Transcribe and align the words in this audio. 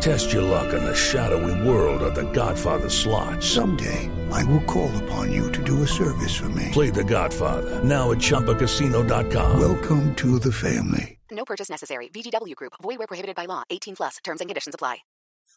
Test 0.00 0.32
your 0.32 0.42
luck 0.42 0.72
in 0.74 0.84
the 0.84 0.94
shadowy 0.94 1.66
world 1.66 2.02
of 2.02 2.14
The 2.14 2.30
Godfather 2.32 2.88
slot. 2.90 3.42
Someday, 3.42 4.10
I 4.30 4.44
will 4.44 4.60
call 4.62 4.90
upon 5.04 5.32
you 5.32 5.50
to 5.52 5.62
do 5.62 5.82
a 5.82 5.86
service 5.86 6.34
for 6.34 6.48
me. 6.50 6.68
Play 6.72 6.90
The 6.90 7.04
Godfather 7.04 7.82
now 7.82 8.12
at 8.12 8.18
ChumbaCasino.com. 8.18 9.58
Welcome 9.60 10.14
to 10.16 10.38
the 10.38 10.52
family. 10.52 11.18
No 11.30 11.44
purchase 11.44 11.68
necessary. 11.70 12.08
VGW 12.08 12.54
Group. 12.54 12.74
Void 12.82 12.98
where 12.98 13.06
prohibited 13.08 13.34
by 13.34 13.46
law. 13.46 13.62
18 13.70 13.96
plus. 13.96 14.16
Terms 14.22 14.40
and 14.40 14.48
conditions 14.48 14.74
apply. 14.74 14.98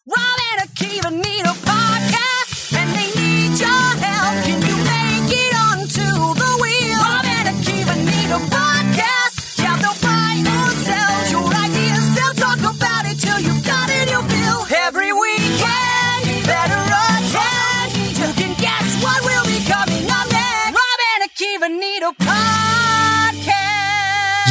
Rob 0.08 0.40
and 0.54 0.70
Akiva 0.70 1.12
need 1.12 1.42
a 1.42 1.54
podcast, 1.68 2.74
and 2.78 2.90
they 2.96 3.22
need 3.22 3.60
your 3.60 3.68
help. 3.68 4.46
Can 4.46 4.62
you 4.62 4.78
make 4.78 5.34
it 5.38 5.54
onto 5.54 6.08
the 6.40 6.58
wheel? 6.62 7.00
Rob 7.00 7.26
and 7.26 7.50
Akiva 7.50 7.96
need 8.06 8.32
a 8.32 8.40
podcast. 8.50 8.67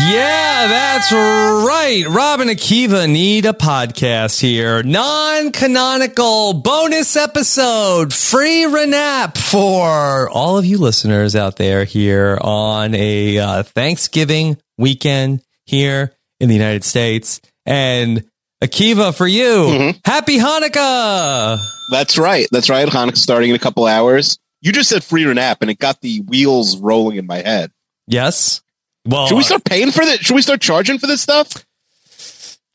Yeah, 0.08 0.66
that's 0.68 1.10
right. 1.12 2.04
Rob 2.08 2.40
and 2.40 2.48
Akiva 2.50 3.10
need 3.10 3.44
a 3.44 3.52
podcast 3.52 4.40
here. 4.40 4.82
Non 4.82 5.50
canonical 5.52 6.54
bonus 6.54 7.16
episode, 7.16 8.12
free 8.14 8.62
renap 8.64 9.36
for 9.36 10.28
all 10.30 10.58
of 10.58 10.64
you 10.64 10.78
listeners 10.78 11.34
out 11.34 11.56
there 11.56 11.84
here 11.84 12.38
on 12.40 12.94
a 12.94 13.38
uh, 13.38 13.62
Thanksgiving 13.64 14.58
weekend 14.78 15.42
here 15.64 16.12
in 16.38 16.48
the 16.48 16.54
United 16.54 16.84
States. 16.84 17.40
And 17.64 18.24
Akiva, 18.62 19.14
for 19.16 19.26
you, 19.26 19.42
Mm-hmm. 19.44 19.98
happy 20.04 20.38
Hanukkah. 20.38 21.58
That's 21.90 22.16
right. 22.16 22.46
That's 22.52 22.70
right. 22.70 22.86
Hanukkah 22.88 23.16
starting 23.16 23.50
in 23.50 23.56
a 23.56 23.60
couple 23.60 23.86
hours. 23.86 24.38
You 24.62 24.70
just 24.72 24.88
said 24.88 25.02
free 25.04 25.24
renap, 25.24 25.56
and 25.62 25.70
it 25.70 25.78
got 25.78 26.00
the 26.00 26.20
wheels 26.20 26.78
rolling 26.78 27.16
in 27.18 27.26
my 27.26 27.38
head. 27.38 27.70
Yes. 28.06 28.62
Well, 29.06 29.28
Should 29.28 29.36
we 29.36 29.44
start 29.44 29.64
paying 29.64 29.90
for 29.92 30.04
this? 30.04 30.20
Should 30.20 30.34
we 30.34 30.42
start 30.42 30.60
charging 30.60 30.98
for 30.98 31.06
this 31.06 31.20
stuff 31.22 31.64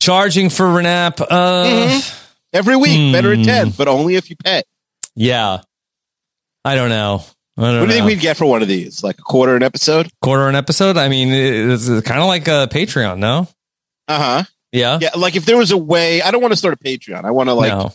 charging 0.00 0.50
for 0.50 0.66
renap? 0.66 1.24
Uh, 1.28 2.00
every 2.52 2.76
week? 2.76 2.98
Hmm. 2.98 3.12
Better 3.12 3.36
ten, 3.42 3.70
but 3.70 3.88
only 3.88 4.16
if 4.16 4.30
you 4.30 4.36
pay. 4.36 4.62
Yeah. 5.14 5.60
I 6.64 6.74
don't 6.74 6.88
know. 6.90 7.22
I 7.58 7.62
don't 7.62 7.80
What 7.80 7.86
do 7.88 7.92
you 7.94 8.00
know. 8.00 8.06
think 8.06 8.06
we'd 8.06 8.20
get 8.20 8.36
for 8.36 8.46
one 8.46 8.62
of 8.62 8.68
these? 8.68 9.02
Like 9.04 9.18
a 9.18 9.22
quarter 9.22 9.54
an 9.56 9.62
episode? 9.62 10.08
Quarter 10.22 10.48
an 10.48 10.54
episode? 10.54 10.96
I 10.96 11.08
mean, 11.08 11.28
it's 11.30 11.86
kind 11.86 12.20
of 12.20 12.26
like 12.26 12.48
a 12.48 12.68
Patreon, 12.70 13.18
no? 13.18 13.48
Uh 14.08 14.18
huh. 14.18 14.44
Yeah. 14.72 14.98
Yeah. 15.00 15.10
Like 15.16 15.36
if 15.36 15.44
there 15.44 15.56
was 15.56 15.70
a 15.70 15.76
way, 15.76 16.22
I 16.22 16.30
don't 16.30 16.40
want 16.40 16.52
to 16.52 16.56
start 16.56 16.74
a 16.74 16.78
Patreon. 16.78 17.24
I 17.24 17.30
want 17.30 17.48
to 17.48 17.54
like, 17.54 17.72
no. 17.72 17.92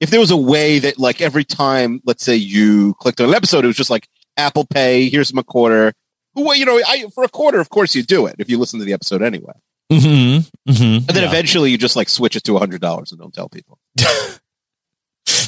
if 0.00 0.10
there 0.10 0.20
was 0.20 0.30
a 0.30 0.36
way 0.36 0.78
that 0.78 0.98
like 0.98 1.20
every 1.20 1.44
time, 1.44 2.00
let's 2.04 2.24
say 2.24 2.36
you 2.36 2.94
clicked 2.94 3.20
on 3.20 3.28
an 3.28 3.34
episode, 3.34 3.64
it 3.64 3.66
was 3.68 3.76
just 3.76 3.90
like 3.90 4.08
Apple 4.36 4.64
Pay. 4.64 5.10
Here's 5.10 5.34
my 5.34 5.42
quarter. 5.42 5.92
Well, 6.38 6.54
you 6.56 6.64
know, 6.64 6.80
I, 6.86 7.06
for 7.14 7.24
a 7.24 7.28
quarter, 7.28 7.60
of 7.60 7.68
course 7.68 7.94
you 7.94 8.02
do 8.02 8.26
it 8.26 8.36
if 8.38 8.48
you 8.48 8.58
listen 8.58 8.78
to 8.78 8.84
the 8.84 8.92
episode 8.92 9.22
anyway. 9.22 9.52
Mm-hmm. 9.92 10.70
Mm-hmm. 10.70 10.82
And 10.82 11.06
then 11.06 11.24
eventually 11.24 11.70
you 11.70 11.78
just 11.78 11.96
like 11.96 12.08
switch 12.08 12.36
it 12.36 12.44
to 12.44 12.56
a 12.56 12.58
hundred 12.58 12.80
dollars 12.80 13.10
and 13.12 13.20
don't 13.20 13.32
tell 13.34 13.48
people. 13.48 13.78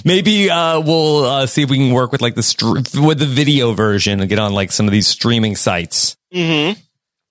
Maybe 0.04 0.50
uh, 0.50 0.80
we'll 0.80 1.24
uh, 1.24 1.46
see 1.46 1.62
if 1.62 1.70
we 1.70 1.76
can 1.76 1.92
work 1.92 2.10
with 2.12 2.22
like 2.22 2.34
the 2.34 2.42
str- 2.42 2.76
with 3.00 3.18
the 3.18 3.26
video 3.26 3.72
version 3.72 4.20
and 4.20 4.28
get 4.28 4.38
on 4.38 4.52
like 4.54 4.72
some 4.72 4.86
of 4.86 4.92
these 4.92 5.06
streaming 5.06 5.56
sites. 5.56 6.16
Mm-hmm. 6.34 6.80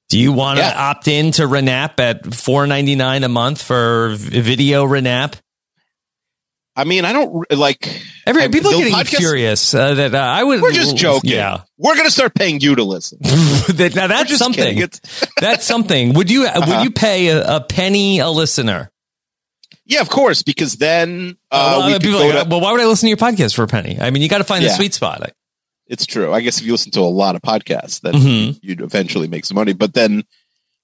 Do 0.10 0.20
you 0.20 0.32
want 0.34 0.58
to 0.60 0.66
Yeah. 0.66 0.74
opt 0.90 1.08
in 1.08 1.32
to 1.34 1.44
Renap 1.44 2.00
at 2.00 2.34
four 2.34 2.68
ninety 2.68 2.96
nine 2.96 3.24
a 3.24 3.30
month 3.30 3.62
for 3.62 4.14
video 4.16 4.86
Renap? 4.86 5.36
I 6.80 6.84
mean, 6.86 7.06
I 7.06 7.14
don't 7.14 7.52
like 7.52 7.88
Every 8.26 8.44
I- 8.44 8.48
people 8.48 8.72
are 8.72 8.78
getting 8.78 8.94
podcast- 8.94 9.18
curious 9.18 9.74
uh, 9.74 9.94
that 9.96 10.16
uh, 10.16 10.18
I 10.18 10.44
would. 10.44 10.62
We're 10.62 10.72
just 10.72 10.96
joking. 10.96 11.32
Yeah, 11.32 11.62
We're 11.78 11.96
gonna 11.96 12.10
start 12.12 12.34
paying 12.34 12.60
you 12.62 12.76
to 12.76 12.84
listen. 12.84 13.20
that, 13.22 13.94
now 13.96 14.08
that's 14.08 14.30
just 14.30 14.40
something. 14.40 14.84
that's 15.40 15.66
something. 15.66 16.14
Would 16.14 16.30
you 16.32 16.46
Uh-huh. 16.46 16.62
would 16.68 16.84
you 16.84 16.92
pay 16.92 17.28
a, 17.28 17.58
a 17.58 17.62
penny 17.62 18.20
a 18.20 18.30
listener? 18.30 18.92
Yeah, 19.86 20.02
of 20.02 20.10
course, 20.10 20.44
because 20.44 20.76
then 20.76 21.38
uh, 21.52 21.76
well, 21.80 21.88
we 21.88 21.94
could 21.94 22.02
people 22.04 22.20
go 22.20 22.28
like, 22.28 22.44
to- 22.44 22.50
well, 22.50 22.62
why 22.62 22.72
would 22.72 22.82
I 22.82 22.86
listen 22.86 23.08
to 23.08 23.10
your 23.10 23.18
podcast 23.18 23.56
for 23.56 23.64
a 23.64 23.68
penny? 23.68 24.00
I 24.00 24.12
mean, 24.12 24.22
you 24.22 24.30
got 24.30 24.38
to 24.40 24.44
find 24.44 24.64
the 24.64 24.70
sweet 24.70 24.94
spot. 24.94 25.32
It's 25.88 26.06
true. 26.06 26.32
I 26.32 26.42
guess 26.42 26.60
if 26.60 26.66
you 26.68 26.72
listen 26.74 26.92
to 26.92 27.00
a 27.00 27.10
lot 27.10 27.36
of 27.36 27.42
podcasts, 27.42 28.02
then 28.02 28.14
Mhm. 28.14 28.60
you'd 28.62 28.82
eventually 28.82 29.28
make 29.28 29.44
some 29.46 29.56
money. 29.56 29.74
But 29.74 29.96
then, 29.96 30.24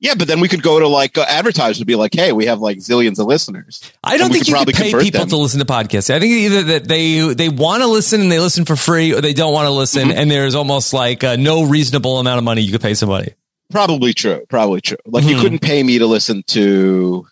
yeah, 0.05 0.13
but 0.15 0.27
then 0.27 0.39
we 0.39 0.47
could 0.47 0.61
go 0.61 0.79
to 0.79 0.87
like 0.87 1.17
uh, 1.17 1.25
advertisers 1.27 1.79
and 1.79 1.87
be 1.87 1.95
like, 1.95 2.13
"Hey, 2.13 2.31
we 2.31 2.45
have 2.45 2.59
like 2.59 2.77
zillions 2.77 3.19
of 3.19 3.25
listeners." 3.27 3.81
I 4.03 4.17
don't 4.17 4.31
think 4.31 4.47
you 4.47 4.55
could 4.55 4.67
pay 4.73 4.93
people 4.93 5.19
them. 5.21 5.29
to 5.29 5.37
listen 5.37 5.59
to 5.59 5.65
podcasts. 5.65 6.13
I 6.13 6.19
think 6.19 6.31
either 6.31 6.63
that 6.63 6.87
they 6.87 7.33
they 7.33 7.49
want 7.49 7.81
to 7.81 7.87
listen 7.87 8.21
and 8.21 8.31
they 8.31 8.39
listen 8.39 8.65
for 8.65 8.75
free, 8.75 9.13
or 9.13 9.21
they 9.21 9.33
don't 9.33 9.53
want 9.53 9.65
to 9.67 9.71
listen, 9.71 10.09
Mm-hmm. 10.09 10.17
and 10.17 10.31
there's 10.31 10.55
almost 10.55 10.93
like 10.93 11.23
uh, 11.23 11.35
no 11.35 11.63
reasonable 11.65 12.19
amount 12.19 12.37
of 12.37 12.43
money 12.43 12.61
you 12.61 12.71
could 12.71 12.81
pay 12.81 12.93
somebody. 12.93 13.33
Probably 13.71 14.13
true. 14.13 14.45
Probably 14.47 14.79
true. 14.81 14.97
Like 15.05 15.23
you 15.25 15.35
Mhm. 15.37 15.41
couldn't 15.41 15.59
pay 15.61 15.81
me 15.81 15.97
to 15.99 16.05
listen 16.05 16.43
to, 16.47 17.25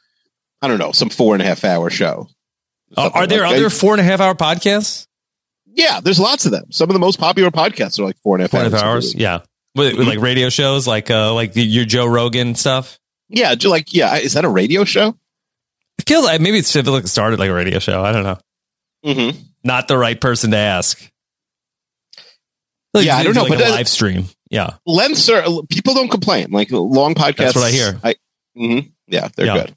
I 0.62 0.68
don't 0.68 0.80
know, 0.80 0.92
some 0.92 1.10
four 1.10 1.36
and 1.36 1.42
a 1.42 1.46
half 1.46 1.64
hour 1.64 1.90
show. 1.92 2.28
Are, 2.98 3.12
are 3.14 3.28
there 3.28 3.42
like 3.42 3.56
other 3.56 3.64
that. 3.66 3.70
four 3.70 3.94
and 3.94 4.02
a 4.02 4.04
half 4.04 4.20
hour 4.20 4.34
podcasts? 4.34 5.06
Yeah, 5.76 6.00
there's 6.02 6.20
lots 6.20 6.46
of 6.46 6.52
them. 6.52 6.66
Some 6.72 6.90
of 6.90 6.94
the 6.94 7.00
most 7.00 7.20
popular 7.20 7.50
podcasts 7.52 8.00
are 8.00 8.04
like 8.04 8.18
four 8.24 8.36
and 8.36 8.42
a 8.42 8.44
half 8.46 8.52
Four 8.52 8.60
and 8.62 8.74
a 8.74 8.78
half 8.78 8.84
hours. 8.86 9.06
hours, 9.06 9.16
yeah. 9.16 9.40
With, 9.76 9.98
with 9.98 10.08
like 10.08 10.20
radio 10.20 10.50
shows, 10.50 10.86
like 10.88 11.10
uh, 11.10 11.34
like 11.34 11.54
your 11.56 11.86
Joe 11.86 12.06
Rogan 12.06 12.54
stuff. 12.56 13.00
Yeah, 13.30 13.56
like 13.64 13.94
yeah, 13.94 14.16
is 14.18 14.34
that 14.34 14.46
a 14.46 14.50
radio 14.50 14.84
show? 14.84 15.10
I 16.00 16.04
feel 16.08 16.24
like 16.24 16.42
maybe 16.42 16.58
it's 16.60 16.76
like 16.76 17.04
it 17.06 17.08
started 17.08 17.40
like 17.40 17.50
a 17.50 17.54
radio 17.54 17.80
show. 17.80 18.04
I 18.04 18.12
don't 18.12 18.24
know. 18.24 18.38
Mm-hmm. 19.06 19.40
Not 19.64 19.88
the 19.88 19.98
right 19.98 20.20
person 20.20 20.52
to 20.52 20.58
ask. 20.58 21.02
Like, 22.94 23.06
Yeah, 23.06 23.18
I 23.18 23.24
don't 23.24 23.34
know, 23.36 23.44
like 23.44 23.58
but 23.58 23.68
a 23.68 23.72
live 23.72 23.88
stream. 23.88 24.26
Yeah, 24.52 24.76
Lengths 24.86 25.28
are 25.30 25.44
people 25.70 25.96
don't 25.96 26.10
complain. 26.10 26.52
Like 26.52 26.70
long 26.72 27.16
podcasts. 27.16 27.38
That's 27.38 27.56
what 27.56 27.64
I 27.64 27.72
hear. 27.72 28.00
I, 28.04 28.16
mhm. 28.56 28.92
Yeah, 29.08 29.30
they're 29.36 29.48
Yeah. 29.48 29.56
good. 29.66 29.76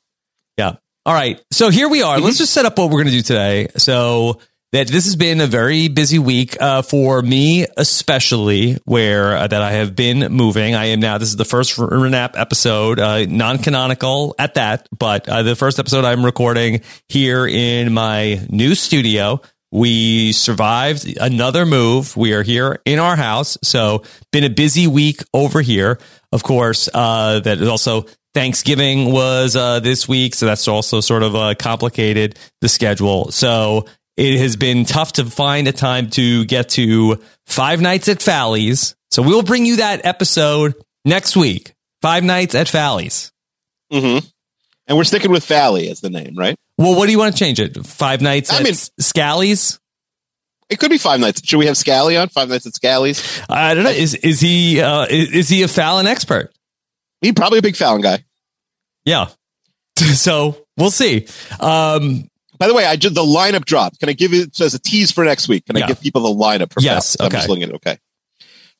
Yeah. 0.58 0.72
All 1.06 1.14
right. 1.14 1.40
So 1.52 1.70
here 1.70 1.88
we 1.88 2.02
are. 2.02 2.16
Mm-hmm. 2.16 2.24
Let's 2.24 2.38
just 2.38 2.52
set 2.52 2.66
up 2.66 2.76
what 2.76 2.86
we're 2.86 3.02
going 3.02 3.06
to 3.06 3.12
do 3.12 3.22
today. 3.22 3.68
So 3.78 4.40
that 4.72 4.88
this 4.88 5.04
has 5.04 5.16
been 5.16 5.40
a 5.40 5.46
very 5.46 5.88
busy 5.88 6.18
week 6.18 6.60
uh, 6.60 6.82
for 6.82 7.22
me, 7.22 7.66
especially 7.76 8.78
where 8.84 9.36
uh, 9.36 9.46
that 9.46 9.62
I 9.62 9.72
have 9.72 9.94
been 9.94 10.32
moving. 10.32 10.74
I 10.74 10.86
am 10.86 11.00
now. 11.00 11.18
This 11.18 11.28
is 11.28 11.36
the 11.36 11.44
first 11.44 11.76
Renap 11.76 12.32
episode, 12.38 12.98
uh, 12.98 13.24
non-canonical 13.26 14.34
at 14.38 14.54
that, 14.54 14.88
but 14.96 15.28
uh, 15.28 15.42
the 15.42 15.56
first 15.56 15.78
episode 15.78 16.04
I'm 16.04 16.24
recording 16.24 16.80
here 17.08 17.46
in 17.46 17.92
my 17.92 18.46
new 18.50 18.74
studio. 18.74 19.40
We 19.72 20.32
survived 20.32 21.16
another 21.18 21.66
move. 21.66 22.16
We 22.16 22.32
are 22.32 22.42
here 22.42 22.80
in 22.84 22.98
our 22.98 23.16
house. 23.16 23.58
So 23.62 24.02
been 24.32 24.44
a 24.44 24.50
busy 24.50 24.86
week 24.86 25.20
over 25.34 25.60
here. 25.60 25.98
Of 26.32 26.42
course, 26.42 26.88
uh, 26.92 27.40
that 27.40 27.58
is 27.60 27.68
also 27.68 28.06
Thanksgiving 28.32 29.12
was 29.12 29.56
uh, 29.56 29.80
this 29.80 30.08
week. 30.08 30.34
So 30.34 30.46
that's 30.46 30.68
also 30.68 31.00
sort 31.00 31.22
of 31.22 31.34
uh, 31.34 31.54
complicated 31.58 32.38
the 32.60 32.68
schedule. 32.68 33.32
So 33.32 33.86
it 34.16 34.38
has 34.38 34.56
been 34.56 34.84
tough 34.84 35.14
to 35.14 35.24
find 35.26 35.68
a 35.68 35.72
time 35.72 36.10
to 36.10 36.44
get 36.46 36.70
to 36.70 37.22
Five 37.46 37.80
Nights 37.80 38.08
at 38.08 38.22
Fally's. 38.22 38.94
So 39.10 39.22
we'll 39.22 39.42
bring 39.42 39.66
you 39.66 39.76
that 39.76 40.04
episode 40.04 40.74
next 41.04 41.36
week. 41.36 41.74
Five 42.02 42.24
Nights 42.24 42.54
at 42.54 42.68
Fally's. 42.68 43.32
hmm 43.90 44.18
And 44.86 44.96
we're 44.98 45.04
sticking 45.04 45.30
with 45.30 45.44
Fally 45.46 45.90
as 45.90 46.00
the 46.00 46.10
name, 46.10 46.34
right? 46.36 46.56
Well, 46.78 46.94
what 46.96 47.06
do 47.06 47.12
you 47.12 47.18
want 47.18 47.34
to 47.34 47.38
change 47.38 47.58
it? 47.60 47.86
Five 47.86 48.20
Nights 48.20 48.50
I 48.52 48.58
at 48.58 48.64
mean- 48.64 48.74
Scally's? 49.00 49.78
It 50.68 50.80
could 50.80 50.90
be 50.90 50.98
Five 50.98 51.20
Nights. 51.20 51.46
Should 51.46 51.58
we 51.58 51.66
have 51.66 51.76
Scally 51.76 52.16
on 52.16 52.28
Five 52.28 52.48
Nights 52.48 52.66
at 52.66 52.74
Scally's? 52.74 53.40
I 53.48 53.74
don't 53.74 53.84
know. 53.84 53.90
Is 53.90 54.14
is 54.16 54.40
he 54.40 54.80
uh, 54.80 55.06
is, 55.08 55.30
is 55.30 55.48
he 55.48 55.62
a 55.62 55.68
Fallon 55.68 56.06
expert? 56.08 56.52
He's 57.20 57.34
probably 57.34 57.60
a 57.60 57.62
big 57.62 57.76
Fallon 57.76 58.00
guy. 58.02 58.24
Yeah. 59.04 59.28
So 59.98 60.66
we'll 60.76 60.90
see. 60.90 61.26
Um, 61.58 62.28
By 62.58 62.66
the 62.68 62.74
way, 62.74 62.84
I 62.86 62.96
did 62.96 63.14
the 63.14 63.22
lineup 63.22 63.64
drop. 63.64 63.98
Can 63.98 64.08
I 64.08 64.12
give 64.12 64.32
it 64.32 64.58
as 64.60 64.74
a 64.74 64.78
tease 64.78 65.10
for 65.10 65.24
next 65.24 65.48
week? 65.48 65.66
Can 65.66 65.76
Yeah. 65.76 65.84
I 65.84 65.88
give 65.88 66.00
people 66.00 66.22
the 66.22 66.44
lineup 66.44 66.72
for 66.72 66.80
Yes, 66.80 67.16
Fallon? 67.16 67.26
I'm 67.26 67.34
okay. 67.34 67.38
just 67.38 67.48
looking 67.48 67.62
at 67.64 67.68
it. 67.70 67.74
Okay. 67.76 67.98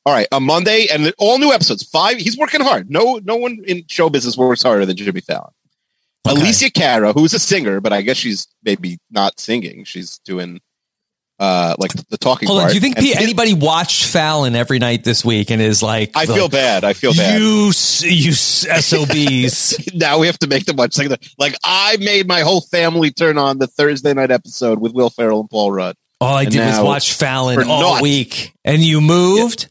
All 0.05 0.13
right. 0.13 0.27
On 0.31 0.43
Monday 0.43 0.87
and 0.91 1.13
all 1.17 1.37
new 1.37 1.51
episodes. 1.51 1.83
Five. 1.83 2.17
He's 2.17 2.37
working 2.37 2.61
hard. 2.61 2.89
No, 2.89 3.19
no 3.23 3.35
one 3.35 3.59
in 3.67 3.83
show 3.89 4.09
business 4.09 4.37
works 4.37 4.63
harder 4.63 4.85
than 4.85 4.95
Jimmy 4.95 5.21
Fallon. 5.21 5.51
Okay. 6.27 6.41
Alessia 6.41 6.73
Cara, 6.73 7.13
who's 7.13 7.33
a 7.33 7.39
singer, 7.39 7.79
but 7.81 7.93
I 7.93 8.01
guess 8.01 8.17
she's 8.17 8.47
maybe 8.63 8.97
not 9.11 9.39
singing. 9.39 9.83
She's 9.85 10.19
doing 10.19 10.59
uh 11.39 11.75
like 11.77 11.91
the 12.09 12.17
talking 12.17 12.47
hold 12.47 12.61
on. 12.61 12.69
Do 12.69 12.73
you 12.73 12.79
think 12.79 12.97
Finn- 12.97 13.17
anybody 13.17 13.53
watched 13.53 14.05
Fallon 14.05 14.55
every 14.55 14.79
night 14.79 15.03
this 15.03 15.23
week 15.23 15.51
and 15.51 15.61
is 15.61 15.83
like, 15.83 16.11
I 16.15 16.25
feel 16.25 16.43
like, 16.43 16.51
bad. 16.51 16.83
I 16.83 16.93
feel 16.93 17.13
bad. 17.13 17.39
You, 17.39 17.65
you 17.67 18.31
SOBs. 18.33 19.93
now 19.95 20.19
we 20.19 20.27
have 20.27 20.39
to 20.39 20.47
make 20.47 20.65
them 20.65 20.75
watch 20.77 20.93
second. 20.93 21.17
Like 21.37 21.55
I 21.63 21.97
made 21.99 22.27
my 22.27 22.39
whole 22.41 22.61
family 22.61 23.11
turn 23.11 23.37
on 23.37 23.59
the 23.59 23.67
Thursday 23.67 24.13
night 24.13 24.31
episode 24.31 24.79
with 24.79 24.93
Will 24.93 25.09
Ferrell 25.09 25.41
and 25.41 25.49
Paul 25.49 25.71
Rudd. 25.71 25.95
All 26.19 26.35
I 26.35 26.43
And 26.43 26.51
did 26.51 26.65
was 26.65 26.79
watch 26.79 27.13
Fallon 27.13 27.61
all 27.69 27.81
naught. 27.81 28.01
week 28.01 28.53
and 28.65 28.81
you 28.81 29.01
moved. 29.01 29.67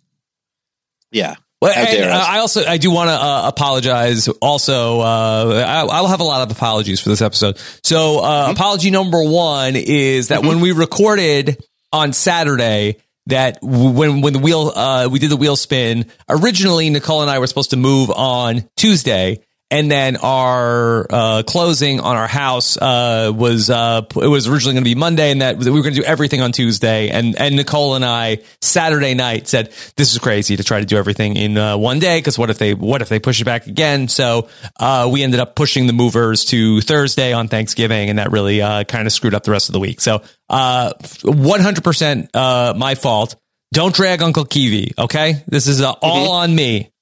Yeah. 1.10 1.34
Well, 1.62 1.72
and, 1.74 2.10
uh. 2.10 2.24
I 2.28 2.38
also 2.40 2.64
I 2.64 2.76
do 2.76 2.90
want 2.90 3.08
to 3.08 3.14
uh, 3.14 3.48
apologize. 3.48 4.28
Also, 4.28 5.00
uh, 5.00 5.64
I, 5.66 5.86
I'll 5.90 6.06
have 6.08 6.20
a 6.20 6.24
lot 6.24 6.42
of 6.42 6.54
apologies 6.54 7.00
for 7.00 7.08
this 7.08 7.22
episode. 7.22 7.58
So, 7.82 8.20
uh, 8.20 8.42
Mm-hmm. 8.44 8.52
apology 8.52 8.90
number 8.90 9.22
one 9.24 9.74
is 9.76 10.28
that 10.28 10.42
when 10.42 10.60
we 10.60 10.72
recorded 10.72 11.56
on 11.92 12.12
Saturday, 12.12 12.96
that 13.28 13.60
w- 13.62 13.90
when 13.90 14.20
when 14.20 14.32
the 14.34 14.38
wheel 14.38 14.70
uh, 14.74 15.08
we 15.10 15.18
did 15.18 15.30
the 15.30 15.36
wheel 15.36 15.56
spin, 15.56 16.04
originally 16.28 16.90
Nicole 16.90 17.22
and 17.22 17.30
I 17.30 17.38
were 17.38 17.46
supposed 17.46 17.70
to 17.70 17.76
move 17.76 18.10
on 18.10 18.68
Tuesday. 18.76 19.40
And 19.68 19.90
then 19.90 20.16
our 20.18 21.06
uh, 21.10 21.42
closing 21.44 21.98
on 21.98 22.14
our 22.14 22.28
house 22.28 22.76
uh, 22.76 23.32
was 23.34 23.68
uh, 23.68 24.02
it 24.14 24.28
was 24.28 24.46
originally 24.46 24.74
going 24.74 24.84
to 24.84 24.88
be 24.88 24.94
Monday, 24.94 25.32
and 25.32 25.42
that 25.42 25.58
we 25.58 25.70
were 25.72 25.82
going 25.82 25.94
to 25.94 26.00
do 26.02 26.06
everything 26.06 26.40
on 26.40 26.52
Tuesday. 26.52 27.08
And 27.08 27.36
and 27.36 27.56
Nicole 27.56 27.96
and 27.96 28.04
I 28.04 28.38
Saturday 28.60 29.14
night 29.14 29.48
said 29.48 29.72
this 29.96 30.12
is 30.12 30.18
crazy 30.18 30.56
to 30.56 30.62
try 30.62 30.78
to 30.78 30.86
do 30.86 30.96
everything 30.96 31.34
in 31.34 31.58
uh, 31.58 31.76
one 31.76 31.98
day 31.98 32.18
because 32.18 32.38
what 32.38 32.48
if 32.48 32.58
they 32.58 32.74
what 32.74 33.02
if 33.02 33.08
they 33.08 33.18
push 33.18 33.40
it 33.40 33.44
back 33.44 33.66
again? 33.66 34.06
So 34.06 34.48
uh, 34.78 35.08
we 35.12 35.24
ended 35.24 35.40
up 35.40 35.56
pushing 35.56 35.88
the 35.88 35.92
movers 35.92 36.44
to 36.46 36.80
Thursday 36.80 37.32
on 37.32 37.48
Thanksgiving, 37.48 38.08
and 38.08 38.20
that 38.20 38.30
really 38.30 38.62
uh, 38.62 38.84
kind 38.84 39.08
of 39.08 39.12
screwed 39.12 39.34
up 39.34 39.42
the 39.42 39.50
rest 39.50 39.68
of 39.68 39.72
the 39.72 39.80
week. 39.80 40.00
So 40.00 40.22
one 40.48 41.60
hundred 41.60 41.82
percent 41.82 42.30
my 42.32 42.94
fault. 42.94 43.34
Don't 43.72 43.92
drag 43.92 44.22
Uncle 44.22 44.44
Kiwi, 44.44 44.92
okay? 44.96 45.42
This 45.48 45.66
is 45.66 45.80
uh, 45.80 45.90
all 46.00 46.30
on 46.30 46.54
me. 46.54 46.92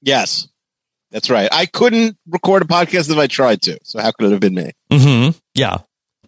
Yes. 0.00 0.48
That's 1.14 1.30
right. 1.30 1.48
I 1.50 1.64
couldn't 1.66 2.18
record 2.28 2.62
a 2.62 2.66
podcast 2.66 3.08
if 3.10 3.16
I 3.16 3.26
tried 3.28 3.62
to. 3.62 3.78
So 3.84 4.00
how 4.02 4.10
could 4.10 4.26
it 4.26 4.32
have 4.32 4.40
been 4.40 4.54
me? 4.54 4.72
hmm 4.90 5.28
Yeah. 5.54 5.78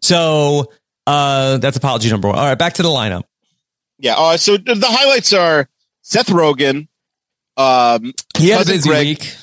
So 0.01 0.71
uh, 1.09 1.59
that's 1.59 1.77
apology 1.77 2.09
number 2.09 2.29
one. 2.29 2.39
All 2.39 2.45
right, 2.45 2.57
back 2.59 2.75
to 2.75 2.83
the 2.83 2.89
lineup. 2.89 3.25
Yeah. 3.99 4.15
Uh, 4.17 4.37
so 4.37 4.57
the 4.57 4.79
highlights 4.89 5.33
are 5.33 5.69
Seth 6.03 6.29
Rogen. 6.29 6.87
Um, 7.57 8.13
He 8.39 8.51
had 8.51 8.63
a 8.63 8.71
busy 8.71 8.89
Greg- 8.89 9.07
week. 9.07 9.35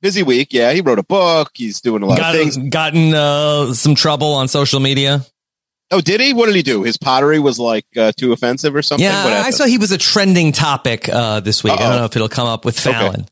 busy 0.00 0.22
week. 0.22 0.52
Yeah, 0.52 0.72
he 0.72 0.82
wrote 0.82 0.98
a 1.00 1.02
book. 1.02 1.50
He's 1.54 1.80
doing 1.80 2.02
a 2.02 2.06
lot 2.06 2.18
Got, 2.18 2.34
of 2.36 2.40
things. 2.40 2.56
gotten 2.70 3.12
uh, 3.14 3.72
some 3.74 3.94
trouble 3.96 4.34
on 4.34 4.46
social 4.48 4.78
media. 4.80 5.24
Oh, 5.90 6.00
did 6.00 6.20
he? 6.20 6.32
What 6.32 6.46
did 6.46 6.54
he 6.56 6.62
do? 6.62 6.82
His 6.84 6.96
pottery 6.96 7.38
was 7.40 7.58
like 7.58 7.86
uh, 7.96 8.12
too 8.16 8.32
offensive 8.32 8.74
or 8.76 8.82
something. 8.82 9.04
Yeah, 9.04 9.42
I 9.44 9.50
saw 9.50 9.64
he 9.66 9.78
was 9.78 9.90
a 9.92 9.98
trending 9.98 10.52
topic 10.52 11.08
uh, 11.08 11.40
this 11.40 11.64
week. 11.64 11.72
I 11.72 11.76
Uh-oh. 11.76 11.88
don't 11.90 11.98
know 11.98 12.04
if 12.04 12.16
it'll 12.16 12.28
come 12.28 12.46
up 12.48 12.64
with 12.64 12.84
Okay. 12.86 13.24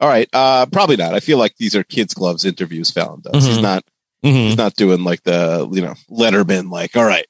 All 0.00 0.08
right. 0.08 0.28
Uh, 0.32 0.66
probably 0.66 0.96
not. 0.96 1.14
I 1.14 1.20
feel 1.20 1.38
like 1.38 1.56
these 1.56 1.74
are 1.74 1.82
kids' 1.84 2.14
gloves 2.14 2.44
interviews. 2.44 2.90
Fallon 2.90 3.20
does. 3.22 3.46
He's 3.46 3.58
Mhm. 3.58 3.62
not. 3.62 3.84
Mhm. 4.24 4.32
He's 4.48 4.56
not 4.56 4.74
doing 4.74 5.04
like 5.04 5.22
the 5.22 5.68
you 5.72 5.80
know 5.82 5.94
Letterman. 6.10 6.70
Like, 6.70 6.96
all 6.96 7.04
right, 7.04 7.26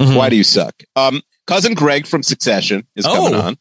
Mhm. 0.00 0.16
why 0.16 0.28
do 0.30 0.36
you 0.36 0.44
suck? 0.44 0.74
Um, 0.96 1.22
cousin 1.46 1.74
Greg 1.74 2.06
from 2.06 2.22
Succession 2.22 2.86
is 2.96 3.04
coming 3.06 3.34
Oh. 3.34 3.40
on. 3.40 3.58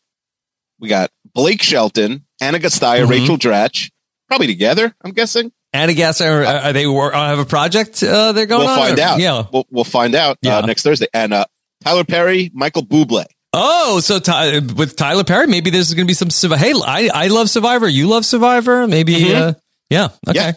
We 0.80 0.88
got 0.90 1.12
Blake 1.34 1.62
Shelton, 1.62 2.26
Ana 2.42 2.60
Gasteyer, 2.60 3.06
Mhm. 3.06 3.10
Rachel 3.10 3.38
Dratch, 3.38 3.90
probably 4.28 4.48
together. 4.48 4.96
I'm 5.04 5.12
guessing. 5.12 5.52
I 5.76 5.92
guess 5.94 6.22
are, 6.22 6.46
are 6.46 6.72
they 6.74 6.86
wor- 6.86 7.14
uh, 7.16 7.28
have 7.30 7.40
a 7.40 7.46
project 7.46 8.02
uh, 8.04 8.32
they're 8.32 8.46
going 8.46 8.62
on? 8.62 8.76
we'll 8.76 8.80
on? 8.84 8.88
find 8.90 9.00
or- 9.00 9.02
out. 9.04 9.20
Yeah. 9.20 9.46
we'll, 9.52 9.66
we'll 9.72 9.84
find 9.84 10.14
out 10.16 10.38
Yeah. 10.44 10.58
uh, 10.60 10.66
next 10.66 10.84
Thursday. 10.84 11.08
And 11.14 11.34
uh, 11.34 11.46
Tyler 11.84 12.04
Perry, 12.04 12.52
Michael 12.54 12.84
Bublé. 12.86 13.26
Oh, 13.54 14.00
so 14.00 14.20
Ty- 14.20 14.60
with 14.76 14.96
Tyler 14.96 15.24
Perry, 15.24 15.48
maybe 15.48 15.70
there's 15.70 15.94
going 15.94 16.08
to 16.08 16.10
be 16.10 16.14
some. 16.16 16.30
Hey, 16.58 16.74
I, 16.74 17.10
I 17.14 17.28
love 17.28 17.50
Survivor. 17.50 17.88
You 17.88 18.08
love 18.08 18.26
Survivor. 18.26 18.88
Maybe. 18.88 19.16
Mhm. 19.16 19.36
Uh, 19.36 19.54
yeah. 19.90 20.06
Okay. 20.28 20.40
Yeah. 20.40 20.52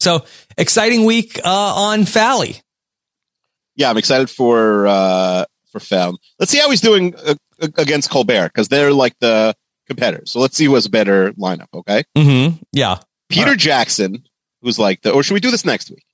So 0.00 0.24
exciting 0.58 1.04
week 1.04 1.38
uh, 1.44 1.48
on 1.48 2.00
Fally. 2.02 2.60
Yeah, 3.76 3.88
I'm 3.88 3.96
excited 3.96 4.28
for 4.28 4.86
uh, 4.86 5.44
for 5.70 5.80
Fallon. 5.80 6.16
Let's 6.38 6.52
see 6.52 6.58
how 6.58 6.68
he's 6.70 6.80
doing 6.82 7.14
uh, 7.16 7.34
against 7.78 8.10
Colbert 8.10 8.48
because 8.48 8.68
they're 8.68 8.92
like 8.92 9.14
the 9.20 9.54
competitors. 9.86 10.30
So 10.30 10.40
let's 10.40 10.56
see 10.56 10.66
who 10.66 10.74
has 10.74 10.84
a 10.86 10.90
better 10.90 11.32
lineup. 11.32 11.68
Okay, 11.72 12.04
Mm-hmm. 12.16 12.56
Yeah. 12.72 12.98
Peter 13.30 13.56
Jackson, 13.56 14.24
who's 14.60 14.78
like 14.78 15.00
the, 15.00 15.10
or 15.12 15.22
should 15.22 15.32
we 15.34 15.40
do 15.40 15.50
this 15.50 15.64
next 15.64 15.88
week? 15.88 16.04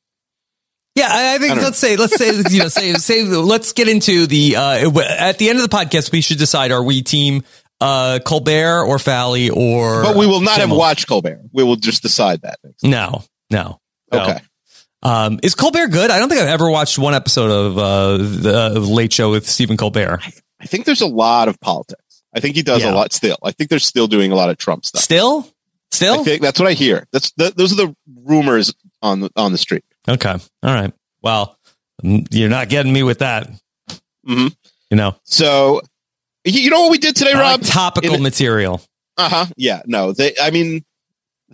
Yeah, 0.99 1.09
I, 1.11 1.35
I 1.35 1.39
think 1.39 1.53
I 1.59 1.63
let's 1.63 1.79
say 1.79 1.97
let's 1.97 2.17
say 2.17 2.35
you 2.51 2.59
know 2.61 2.69
say 2.69 2.93
say 2.95 3.25
let's 3.25 3.73
get 3.73 3.89
into 3.89 4.27
the 4.27 4.57
uh 4.57 5.01
at 5.09 5.39
the 5.39 5.49
end 5.49 5.59
of 5.59 5.69
the 5.69 5.75
podcast 5.77 6.13
we 6.13 6.21
should 6.21 6.39
decide 6.39 6.73
are 6.73 6.83
we 6.83 7.03
team 7.03 7.43
uh 7.81 8.19
Colbert 8.25 8.85
or 8.85 8.97
Fally 8.99 9.51
or 9.55 10.03
But 10.03 10.17
we 10.17 10.27
will 10.27 10.41
not 10.41 10.55
have 10.55 10.63
Kimmel? 10.65 10.79
watched 10.79 11.07
Colbert. 11.07 11.43
We 11.53 11.63
will 11.65 11.77
just 11.77 12.03
decide 12.03 12.43
that. 12.43 12.59
Next. 12.65 12.83
No, 12.83 13.23
no. 13.51 13.81
no. 14.13 14.21
Okay. 14.23 14.41
Um, 15.01 15.39
is 15.45 15.55
Colbert 15.55 15.89
good? 15.89 16.11
I 16.11 16.19
don't 16.19 16.29
think 16.29 16.41
I've 16.41 16.49
ever 16.49 16.69
watched 16.69 16.99
one 16.99 17.15
episode 17.15 17.51
of 17.53 17.79
uh, 17.79 18.17
the 18.17 18.81
Late 18.81 19.13
Show 19.13 19.31
with 19.31 19.49
Stephen 19.49 19.77
Colbert. 19.77 20.19
I 20.61 20.67
think 20.67 20.87
there's 20.87 21.03
a 21.03 21.07
lot 21.07 21.47
of 21.47 21.61
politics. 21.61 22.25
I 22.35 22.41
think 22.41 22.57
he 22.57 22.63
does 22.63 22.83
Yeah. 22.83 22.93
a 22.93 22.95
lot 22.95 23.13
still. 23.13 23.37
I 23.45 23.53
think 23.53 23.71
they're 23.71 23.79
still 23.79 24.09
doing 24.09 24.33
a 24.33 24.35
lot 24.35 24.51
of 24.51 24.59
Trump 24.59 24.85
stuff. 24.85 25.01
Still, 25.03 25.49
still. 25.93 26.21
I 26.21 26.25
think 26.25 26.43
that's 26.43 26.59
what 26.59 26.69
I 26.69 26.73
hear. 26.73 27.07
That's 27.13 27.31
the, 27.37 27.53
those 27.55 27.73
are 27.73 27.77
the 27.87 27.97
rumors 28.25 28.75
on 29.01 29.21
the 29.21 29.31
on 29.37 29.53
the 29.53 29.59
street. 29.59 29.85
Okay, 30.09 30.31
all 30.63 30.75
right. 30.75 30.93
Well, 31.23 31.57
you're 32.03 32.49
not 32.49 32.69
getting 32.69 32.93
me 32.93 33.03
with 33.03 33.19
that. 33.21 33.51
Mhm. 34.27 34.55
You 34.91 34.97
know, 34.97 35.17
So, 35.25 35.81
you 36.45 36.71
know 36.71 36.83
what 36.83 36.91
we 36.91 36.99
did 36.99 37.15
today, 37.17 37.33
I 37.33 37.41
Rob? 37.41 37.61
like 37.63 37.71
topical 37.71 38.15
In- 38.15 38.23
material. 38.23 38.81
Uh 39.17 39.29
huh. 39.29 39.47
Yeah. 39.57 39.83
No. 39.87 40.13
They. 40.13 40.35
I 40.41 40.51
mean, 40.51 40.85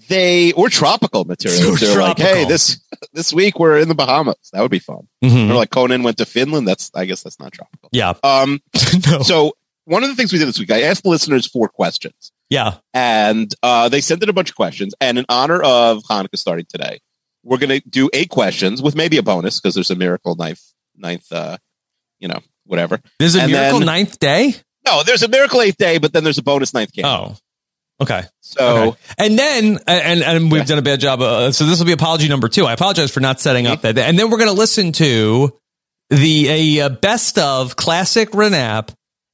they 0.09 0.53
or 0.53 0.69
tropical 0.69 1.25
material. 1.25 1.77
They're 1.77 2.01
like, 2.01 2.19
hey, 2.19 2.45
this 2.45 2.81
this 3.13 3.33
week 3.33 3.59
we're 3.59 3.79
in 3.79 3.89
the 3.89 3.95
Bahamas. 3.95 4.37
That 4.53 4.61
would 4.61 4.71
be 4.71 4.79
fun. 4.81 5.09
Mhm. 5.25 5.51
Or 5.51 5.55
like 5.55 5.71
Conan 5.71 6.03
went 6.03 6.19
to 6.19 6.27
Finland. 6.27 6.69
That's 6.69 6.91
I 6.95 7.05
guess 7.07 7.23
that's 7.23 7.41
not 7.41 7.53
tropical. 7.53 7.89
Yeah. 7.93 8.15
Um. 8.23 8.61
no. 9.11 9.23
So 9.23 9.53
one 9.87 10.03
of 10.03 10.11
the 10.11 10.15
things 10.17 10.33
we 10.33 10.39
did 10.39 10.49
this 10.49 10.59
week, 10.59 10.71
I 10.71 10.83
asked 10.83 11.03
the 11.05 11.11
listeners 11.11 11.47
four 11.47 11.69
questions, 11.69 12.33
Yeah. 12.51 12.77
and 12.95 13.55
uh, 13.63 13.89
they 13.91 14.01
sent 14.01 14.23
in 14.23 14.29
a 14.31 14.33
bunch 14.33 14.49
of 14.51 14.57
questions. 14.57 14.95
And 15.01 15.19
in 15.19 15.27
honor 15.29 15.63
of 15.63 16.03
Hanukkah 16.05 16.39
starting 16.39 16.65
today, 16.69 17.01
we're 17.45 17.59
going 17.59 17.81
to 17.81 17.89
do 17.89 18.11
eight 18.13 18.31
questions 18.31 18.83
with 18.83 18.97
maybe 18.97 19.19
a 19.19 19.23
bonus 19.23 19.61
because 19.61 19.75
there's 19.75 19.91
a 19.91 19.95
miracle 19.97 20.35
ninth 20.35 20.63
ninth. 20.97 21.31
Uh, 21.31 21.57
you 22.19 22.29
know, 22.29 22.41
whatever. 22.67 23.01
There's 23.19 23.37
a 23.37 23.43
And 23.43 23.53
miracle 23.53 23.81
then- 23.81 23.87
ninth 23.87 24.19
day. 24.19 24.55
No, 24.87 25.03
there's 25.03 25.23
a 25.23 25.29
miracle 25.29 25.61
eighth 25.63 25.77
day, 25.79 25.99
but 25.99 26.13
then 26.13 26.25
there's 26.25 26.39
a 26.39 26.43
bonus 26.43 26.73
ninth 26.75 26.93
game. 26.93 27.05
Oh. 27.05 27.37
Okay. 28.01 28.23
so. 28.41 28.89
Okay. 28.89 28.99
And 29.19 29.39
then, 29.39 29.79
and 29.87 30.23
and 30.23 30.51
we've 30.51 30.63
Yeah. 30.63 30.67
done 30.67 30.79
a 30.79 30.83
bad 30.83 31.01
job. 31.01 31.21
Uh, 31.23 31.53
so 31.53 31.65
this 31.65 31.79
will 31.79 31.87
be 31.87 31.93
apology 31.93 32.29
number 32.29 32.49
two. 32.49 32.67
I 32.67 32.73
apologize 32.73 33.11
for 33.11 33.21
not 33.21 33.41
setting 33.41 33.67
up 33.67 33.83
that. 33.83 33.97
And 33.99 34.19
then 34.19 34.31
we're 34.31 34.39
going 34.39 34.51
to 34.51 34.57
listen 34.57 34.93
to 34.93 35.57
the 36.11 36.49
a, 36.49 36.81
uh 36.85 36.89
best 36.91 37.39
of 37.39 37.77
classic 37.77 38.31
Renap 38.33 38.91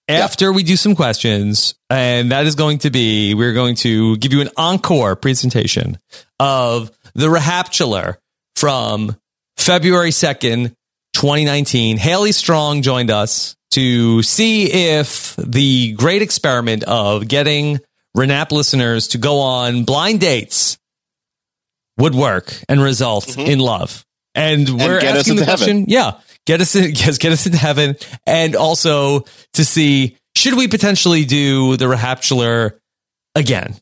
after 0.09 0.53
we 0.53 0.63
do 0.63 0.77
some 0.77 0.95
questions, 0.97 1.75
and 1.89 2.33
that 2.33 2.45
is 2.47 2.55
going 2.55 2.79
to 2.79 2.91
be 2.91 3.35
we're 3.35 3.55
going 3.55 3.77
to 3.77 4.17
give 4.19 4.33
you 4.33 4.41
an 4.41 4.51
encore 4.57 5.17
presentation 5.17 5.99
of 6.39 6.91
the 7.15 7.29
Rahaptular 7.29 8.17
from 8.57 9.17
February 9.57 10.11
second, 10.11 10.75
2019. 11.15 11.97
Haley 11.97 12.33
Strong 12.33 12.83
joined 12.83 13.11
us 13.11 13.57
to 13.73 14.23
see 14.23 14.73
if 14.73 15.37
the 15.37 15.93
great 15.93 16.23
experiment 16.23 16.85
of 16.85 17.29
getting 17.29 17.79
Renap 18.17 18.51
listeners 18.51 19.09
to 19.09 19.19
go 19.19 19.39
on 19.39 19.85
blind 19.85 20.21
dates 20.21 20.79
would 21.97 22.15
work 22.15 22.53
and 22.69 22.83
result 22.83 23.27
mm-hmm. 23.27 23.41
in 23.41 23.59
love. 23.61 24.05
And 24.35 24.69
we're 24.69 25.01
get 25.01 25.15
us 25.15 25.21
asking 25.21 25.37
the 25.37 25.45
question, 25.45 25.69
heaven. 25.69 25.85
yeah, 25.89 26.13
get 26.47 26.61
us 26.61 26.75
in, 26.75 26.91
yes, 26.95 27.19
get 27.19 27.33
us 27.33 27.47
into 27.47 27.59
heaven, 27.59 27.97
and 28.27 28.57
also 28.57 29.25
to 29.55 29.65
see 29.65 30.17
should 30.37 30.55
we 30.55 30.69
potentially 30.69 31.25
do 31.25 31.77
the 31.77 31.85
Rahaptular 31.85 32.79
again? 33.35 33.77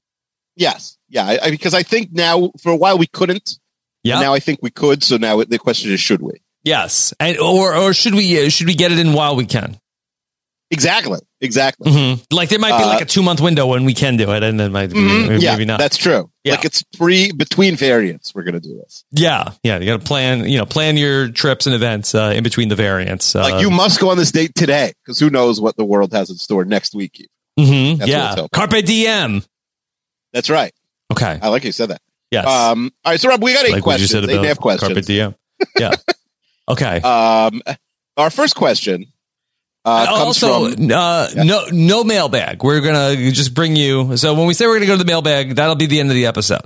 Yes. 0.56 0.97
Yeah. 1.08 1.26
I, 1.26 1.38
I, 1.44 1.50
because 1.50 1.74
I 1.74 1.82
think 1.82 2.12
now, 2.12 2.50
for 2.62 2.70
a 2.72 2.76
while, 2.76 2.98
we 2.98 3.06
couldn't. 3.06 3.58
Yeah. 4.04 4.20
Now 4.20 4.32
I 4.34 4.38
think 4.40 4.60
we 4.62 4.70
could. 4.70 5.02
So 5.02 5.16
now 5.16 5.42
the 5.42 5.58
question 5.58 5.90
is, 5.92 6.00
should 6.00 6.22
we? 6.22 6.32
Yes, 6.64 7.12
and 7.20 7.38
or 7.38 7.74
or 7.74 7.94
should 7.94 8.14
we 8.14 8.46
uh, 8.46 8.48
should 8.50 8.66
we 8.66 8.74
get 8.74 8.92
it 8.92 8.98
in 8.98 9.12
while 9.12 9.36
we 9.36 9.46
can? 9.46 9.78
Exactly. 10.70 11.18
Exactly. 11.40 11.90
Mhm. 11.90 12.24
Like 12.30 12.48
there 12.50 12.58
might 12.58 12.76
be 12.76 12.84
Uh, 12.84 12.88
like 12.88 13.00
a 13.00 13.06
two 13.06 13.22
month 13.22 13.40
window 13.40 13.66
when 13.66 13.84
we 13.84 13.94
can 13.94 14.16
do 14.16 14.30
it, 14.32 14.42
and 14.42 14.58
then 14.60 14.70
might 14.72 14.90
Mhm. 14.90 15.28
maybe, 15.28 15.42
yeah, 15.42 15.52
maybe 15.52 15.64
not. 15.64 15.78
that's 15.78 15.96
true. 15.96 16.30
Yeah. 16.44 16.52
Like 16.54 16.64
it's 16.66 16.82
pre 16.96 17.32
between 17.32 17.74
variants. 17.76 18.34
We're 18.34 18.42
gonna 18.42 18.60
do 18.60 18.76
this. 18.76 19.04
yeah, 19.12 19.52
yeah. 19.62 19.78
You 19.78 19.86
got 19.86 20.00
to 20.00 20.06
plan. 20.06 20.46
You 20.48 20.58
know, 20.58 20.66
plan 20.66 20.96
your 20.96 21.28
trips 21.28 21.66
and 21.66 21.74
events 21.74 22.14
uh, 22.14 22.32
in 22.36 22.42
between 22.44 22.68
the 22.68 22.76
variants. 22.76 23.34
Uh, 23.34 23.40
Like 23.42 23.62
you 23.62 23.70
must 23.70 23.98
go 23.98 24.10
on 24.10 24.16
this 24.18 24.30
date 24.30 24.54
today 24.54 24.92
because 25.04 25.18
who 25.18 25.30
knows 25.30 25.60
what 25.60 25.76
the 25.76 25.84
world 25.84 26.12
has 26.12 26.28
in 26.28 26.36
store 26.36 26.64
next 26.64 26.94
week. 26.94 27.26
Mm-hmm, 27.58 27.98
that's 28.00 28.10
yeah. 28.10 28.46
Carpe 28.52 28.84
diem. 28.84 29.42
That's 30.32 30.50
right. 30.50 30.72
Okay. 31.12 31.38
I 31.40 31.48
like 31.48 31.64
you 31.64 31.72
said 31.72 31.90
that. 31.90 32.00
Yes. 32.30 32.46
Um. 32.46 32.92
All 33.04 33.12
right. 33.12 33.20
So 33.20 33.28
Rob, 33.28 33.42
we 33.42 33.54
got 33.54 33.64
eight 33.66 33.72
like 33.72 33.86
what 33.86 34.00
you 34.00 34.06
questions. 34.06 34.10
said 34.10 34.24
Eight 34.24 34.30
and 34.30 34.32
a 34.32 34.38
about 34.40 34.46
half 34.48 34.58
questions. 34.58 34.92
Carpe 34.92 35.04
diem. 35.04 35.34
Yeah. 35.78 35.92
okay. 36.68 37.00
Um. 37.00 37.62
Our 38.16 38.30
first 38.30 38.54
question 38.56 39.06
uh, 39.84 40.06
comes 40.06 40.42
also, 40.42 40.70
from. 40.74 40.90
uh, 40.92 41.28
no, 41.36 41.66
no 41.72 42.04
mailbag. 42.04 42.62
We're 42.62 42.80
gonna 42.80 43.14
just 43.30 43.54
bring 43.54 43.76
you. 43.76 44.16
So 44.16 44.34
when 44.34 44.46
we 44.46 44.54
say 44.54 44.66
we're 44.66 44.74
gonna 44.76 44.86
go 44.86 44.94
to 44.98 45.04
the 45.04 45.10
mailbag, 45.10 45.54
that'll 45.54 45.76
be 45.76 45.86
the 45.86 46.00
end 46.00 46.10
of 46.10 46.14
the 46.16 46.26
episode 46.26 46.62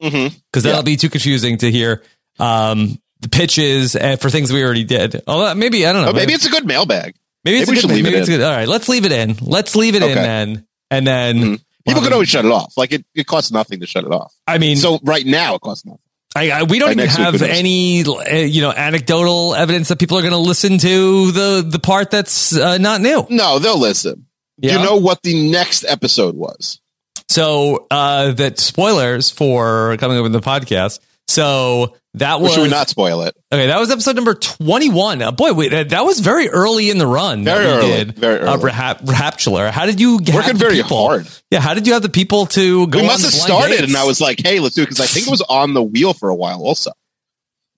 because 0.00 0.62
that'll 0.62 0.78
Yeah. 0.78 0.82
be 0.82 0.96
too 0.96 1.10
confusing 1.10 1.58
to 1.58 1.70
hear 1.70 2.02
um, 2.38 2.98
the 3.20 3.28
pitches 3.28 3.96
and 3.96 4.20
for 4.20 4.30
things 4.30 4.52
we 4.52 4.64
already 4.64 4.84
did. 4.84 5.22
Oh, 5.26 5.54
maybe 5.54 5.86
I 5.86 5.92
don't 5.92 6.02
know. 6.02 6.10
Oh, 6.10 6.12
maybe 6.14 6.32
it's 6.32 6.46
a 6.46 6.50
good 6.50 6.66
mailbag. 6.66 7.14
maybe 7.44 7.58
it's 7.58 7.68
maybe 7.70 7.78
a 7.78 7.82
good. 7.82 7.90
Maybe 7.90 8.08
it 8.16 8.20
it's 8.20 8.28
in. 8.28 8.36
good. 8.38 8.44
All 8.44 8.50
right, 8.56 8.68
let's 8.68 8.88
leave 8.88 9.04
it 9.04 9.12
in. 9.12 9.36
Let's 9.42 9.76
leave 9.76 9.94
it 9.94 10.02
in 10.02 10.14
then, 10.14 10.66
and 10.90 11.06
then 11.06 11.36
Mhm. 11.36 11.60
People 11.88 12.02
can 12.02 12.12
always 12.12 12.28
shut 12.28 12.44
it 12.44 12.50
off. 12.52 12.74
Like 12.76 12.92
it, 12.92 13.04
it 13.14 13.26
costs 13.26 13.50
nothing 13.50 13.80
to 13.80 13.86
shut 13.86 14.04
it 14.04 14.12
off. 14.12 14.32
I 14.46 14.58
mean, 14.58 14.76
So 14.76 14.98
right 15.02 15.24
now 15.26 15.54
it 15.56 15.60
costs 15.60 15.84
nothing. 15.84 16.00
I, 16.36 16.50
I, 16.50 16.62
we 16.64 16.78
don't 16.78 16.92
even 16.92 17.08
have 17.08 17.42
any, 17.42 18.04
uh, 18.04 18.34
you 18.34 18.60
know, 18.60 18.70
anecdotal 18.70 19.54
evidence 19.54 19.88
that 19.88 19.98
people 19.98 20.18
are 20.18 20.22
going 20.22 20.32
to 20.32 20.38
listen 20.38 20.78
to 20.78 21.32
the 21.32 21.66
the 21.66 21.78
part 21.78 22.10
that's 22.10 22.56
uh, 22.56 22.78
not 22.78 23.00
new. 23.00 23.26
No, 23.30 23.58
they'll 23.58 23.80
listen. 23.80 24.26
Yeah. 24.58 24.78
You 24.78 24.84
know 24.84 24.96
what 24.96 25.22
the 25.22 25.50
next 25.50 25.84
episode 25.84 26.36
was? 26.36 26.80
So 27.28 27.86
uh 27.90 28.32
that 28.32 28.58
spoilers 28.58 29.30
for 29.30 29.96
coming 29.98 30.18
up 30.18 30.26
in 30.26 30.32
the 30.32 30.40
podcast. 30.40 31.00
So 31.26 31.96
that 32.18 32.40
Or 32.40 32.48
should 32.50 32.62
we 32.62 32.68
not 32.68 32.88
spoil 32.88 33.22
it? 33.22 33.36
okay. 33.52 33.66
That 33.66 33.78
was 33.80 33.90
episode 33.90 34.16
number 34.16 34.34
twenty 34.34 34.88
one. 34.90 35.20
Uh, 35.22 35.32
boy, 35.32 35.52
wait, 35.52 35.70
that 35.70 35.90
that 35.90 36.04
was 36.04 36.20
very 36.20 36.48
early 36.48 36.90
in 36.90 36.98
the 36.98 37.06
run. 37.06 37.44
that 37.44 37.56
Very 37.58 37.66
we 37.66 37.72
early, 37.72 38.04
did, 38.04 38.18
very 38.18 38.40
Uh, 38.40 38.54
early. 38.54 38.70
Rahap- 38.70 39.00
Rahaptular. 39.04 39.70
How 39.70 39.86
did 39.86 40.00
you 40.00 40.20
get 40.20 40.34
Working 40.34 40.56
very 40.56 40.76
people- 40.76 41.06
hard. 41.06 41.28
Yeah, 41.50 41.60
how 41.60 41.74
did 41.74 41.86
you 41.86 41.92
have 41.94 42.02
the 42.02 42.08
people 42.08 42.46
to 42.46 42.86
go? 42.88 43.00
we 43.00 43.06
must 43.06 43.24
have 43.24 43.32
started, 43.34 43.78
dates? 43.78 43.82
and 43.82 43.96
I 43.96 44.04
was 44.04 44.20
like, 44.20 44.40
"Hey, 44.42 44.60
let's 44.60 44.74
do 44.74 44.82
it," 44.82 44.86
because 44.86 45.00
I 45.00 45.06
think 45.06 45.26
it 45.26 45.30
was 45.30 45.42
on 45.42 45.74
the 45.74 45.82
wheel 45.82 46.12
for 46.14 46.28
a 46.28 46.34
while. 46.34 46.60
Also, 46.62 46.92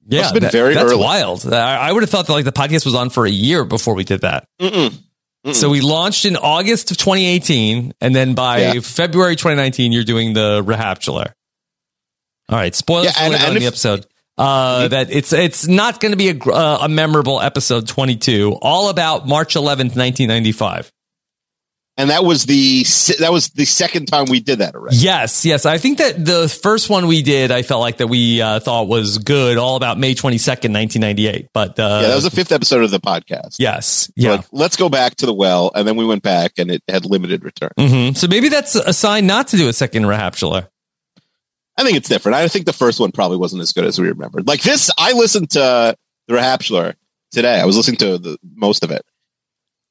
yeah, 0.08 0.20
must 0.20 0.28
have 0.28 0.34
been 0.34 0.42
that- 0.44 0.52
very 0.52 0.74
that's 0.74 0.90
early. 0.92 1.02
wild. 1.02 1.52
I, 1.52 1.76
I 1.88 1.92
would 1.92 2.02
have 2.02 2.10
thought 2.10 2.26
that 2.26 2.32
like 2.32 2.44
the 2.44 2.52
podcast 2.52 2.84
was 2.84 2.94
on 2.94 3.10
for 3.10 3.26
a 3.26 3.30
year 3.30 3.64
before 3.64 3.94
we 3.94 4.04
did 4.04 4.22
that. 4.22 4.44
Mm-mm. 4.60 4.92
Mm-mm. 5.46 5.54
So 5.54 5.70
we 5.70 5.80
launched 5.80 6.26
in 6.26 6.36
August 6.36 6.90
of 6.90 6.98
2018, 6.98 7.94
and 8.02 8.14
then 8.14 8.34
by 8.34 8.58
Yeah. 8.74 8.80
February 8.80 9.36
2019, 9.36 9.90
you're 9.92 10.04
doing 10.04 10.34
the 10.34 10.62
Rahaptular. 10.62 11.32
All 12.48 12.58
right, 12.58 12.74
spoilers 12.74 13.06
Yeah, 13.16 13.24
and- 13.24 13.34
and 13.34 13.42
on 13.44 13.56
in 13.56 13.62
the 13.62 13.66
episode. 13.68 14.04
Uh, 14.40 14.88
that 14.88 15.10
it's 15.10 15.32
it's 15.34 15.66
not 15.68 16.00
going 16.00 16.12
to 16.12 16.16
be 16.16 16.30
a, 16.30 16.38
uh, 16.50 16.78
a 16.82 16.88
memorable 16.88 17.40
episode 17.42 17.86
22, 17.86 18.56
all 18.62 18.88
about 18.88 19.28
March 19.28 19.54
11th, 19.54 19.96
1995. 19.96 20.90
and 21.98 22.08
that 22.08 22.24
was 22.24 22.46
the 22.46 22.82
that 23.18 23.30
was 23.30 23.50
the 23.50 23.66
second 23.66 24.06
time 24.06 24.24
we 24.30 24.40
did 24.40 24.60
that 24.60 24.74
already. 24.74 24.96
Yes, 24.96 25.44
yes. 25.44 25.66
I 25.66 25.76
think 25.76 25.98
that 25.98 26.24
the 26.24 26.48
first 26.48 26.88
one 26.88 27.06
we 27.06 27.20
did, 27.22 27.50
I 27.50 27.60
felt 27.60 27.82
like 27.82 27.98
that 27.98 28.06
we 28.06 28.40
uh, 28.40 28.60
thought 28.60 28.88
was 28.88 29.18
good, 29.18 29.58
all 29.58 29.76
about 29.76 29.98
May 29.98 30.14
22nd, 30.14 30.72
1998. 30.72 31.48
But 31.52 31.78
uh, 31.78 32.00
yeah, 32.00 32.08
that 32.08 32.14
was 32.14 32.24
the 32.24 32.30
fifth 32.30 32.52
episode 32.52 32.82
of 32.82 32.90
the 32.90 33.00
podcast. 33.00 33.56
yes, 33.58 34.10
yeah. 34.16 34.36
like, 34.36 34.46
let's 34.52 34.76
go 34.76 34.88
back 34.88 35.16
to 35.16 35.26
the 35.26 35.34
well, 35.34 35.70
and 35.74 35.86
then 35.86 35.96
we 35.96 36.06
went 36.06 36.22
back, 36.22 36.52
and 36.56 36.70
it 36.70 36.82
had 36.88 37.04
limited 37.04 37.44
return. 37.44 37.72
hmm 37.76 38.12
So 38.14 38.26
maybe 38.26 38.48
that's 38.48 38.74
a 38.74 38.94
sign 38.94 39.26
not 39.26 39.48
to 39.48 39.58
do 39.58 39.68
a 39.68 39.74
second 39.74 40.04
Rahaptular. 40.04 40.68
I 41.80 41.84
think 41.84 41.96
it's 41.96 42.08
different. 42.08 42.36
I 42.36 42.46
think 42.48 42.66
the 42.66 42.72
first 42.72 43.00
one 43.00 43.10
probably 43.12 43.38
wasn't 43.38 43.62
as 43.62 43.72
good 43.72 43.84
as 43.84 43.98
we 43.98 44.08
remembered. 44.08 44.46
Like 44.46 44.62
this, 44.62 44.90
I 44.98 45.12
listened 45.12 45.50
to 45.50 45.96
the 46.28 46.34
Rahaptular 46.34 46.94
today. 47.32 47.60
I 47.60 47.64
was 47.64 47.76
listening 47.76 47.96
to 47.98 48.18
the 48.18 48.38
most 48.54 48.84
of 48.84 48.90
it. 48.90 49.02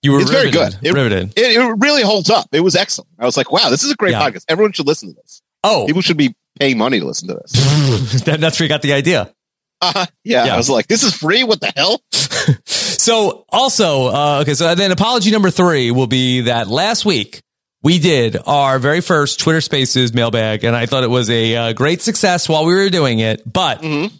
You 0.01 0.13
were 0.13 0.21
It's 0.21 0.29
very 0.31 0.51
good. 0.51 0.75
It- 0.81 0.93
riveted. 0.93 1.33
It, 1.37 1.57
it 1.57 1.75
really 1.79 2.03
holds 2.03 2.29
up. 2.29 2.47
It 2.53 2.61
was 2.61 2.75
excellent. 2.75 3.09
I 3.19 3.25
was 3.25 3.35
like, 3.35 3.51
wow, 3.51 3.69
this 3.69 3.83
is 3.83 3.91
a 3.91 3.95
great 3.95 4.11
Yeah. 4.11 4.21
podcast. 4.29 4.45
Everyone 4.47 4.71
should 4.71 4.87
listen 4.87 5.09
to 5.09 5.15
this. 5.15 5.41
Oh, 5.63 5.85
People 5.87 6.01
should 6.01 6.15
be 6.17 6.33
paying 6.59 6.77
money 6.77 6.99
to 6.99 7.05
listen 7.05 7.27
to 7.29 7.33
this. 7.33 8.21
that, 8.25 8.39
that's 8.39 8.59
where 8.59 8.65
you 8.65 8.69
got 8.69 8.81
the 8.81 8.93
idea. 8.93 9.33
Uh, 9.81 10.05
yeah, 10.23 10.45
Yeah. 10.45 10.53
I 10.53 10.57
was 10.57 10.69
like, 10.69 10.87
this 10.87 11.03
is 11.03 11.13
free. 11.15 11.43
What 11.43 11.59
the 11.59 11.73
hell? 11.75 12.01
So 12.99 13.45
also, 13.49 14.07
uh, 14.07 14.39
okay, 14.41 14.53
so 14.53 14.75
then 14.75 14.91
apology 14.91 15.31
number 15.31 15.49
three 15.49 15.89
will 15.89 16.05
be 16.05 16.41
that 16.41 16.67
last 16.67 17.05
week 17.05 17.41
we 17.83 17.99
did 17.99 18.37
our 18.45 18.77
very 18.79 19.01
first 19.01 19.39
Twitter 19.39 19.61
Spaces 19.61 20.13
mailbag, 20.13 20.63
and 20.63 20.75
I 20.75 20.85
thought 20.85 21.03
it 21.03 21.09
was 21.09 21.29
a 21.29 21.55
uh, 21.55 21.73
great 21.73 22.01
success 22.01 22.49
while 22.49 22.65
we 22.65 22.73
were 22.73 22.89
doing 22.89 23.19
it. 23.19 23.41
But 23.51 23.81
Mhm. 23.81 24.11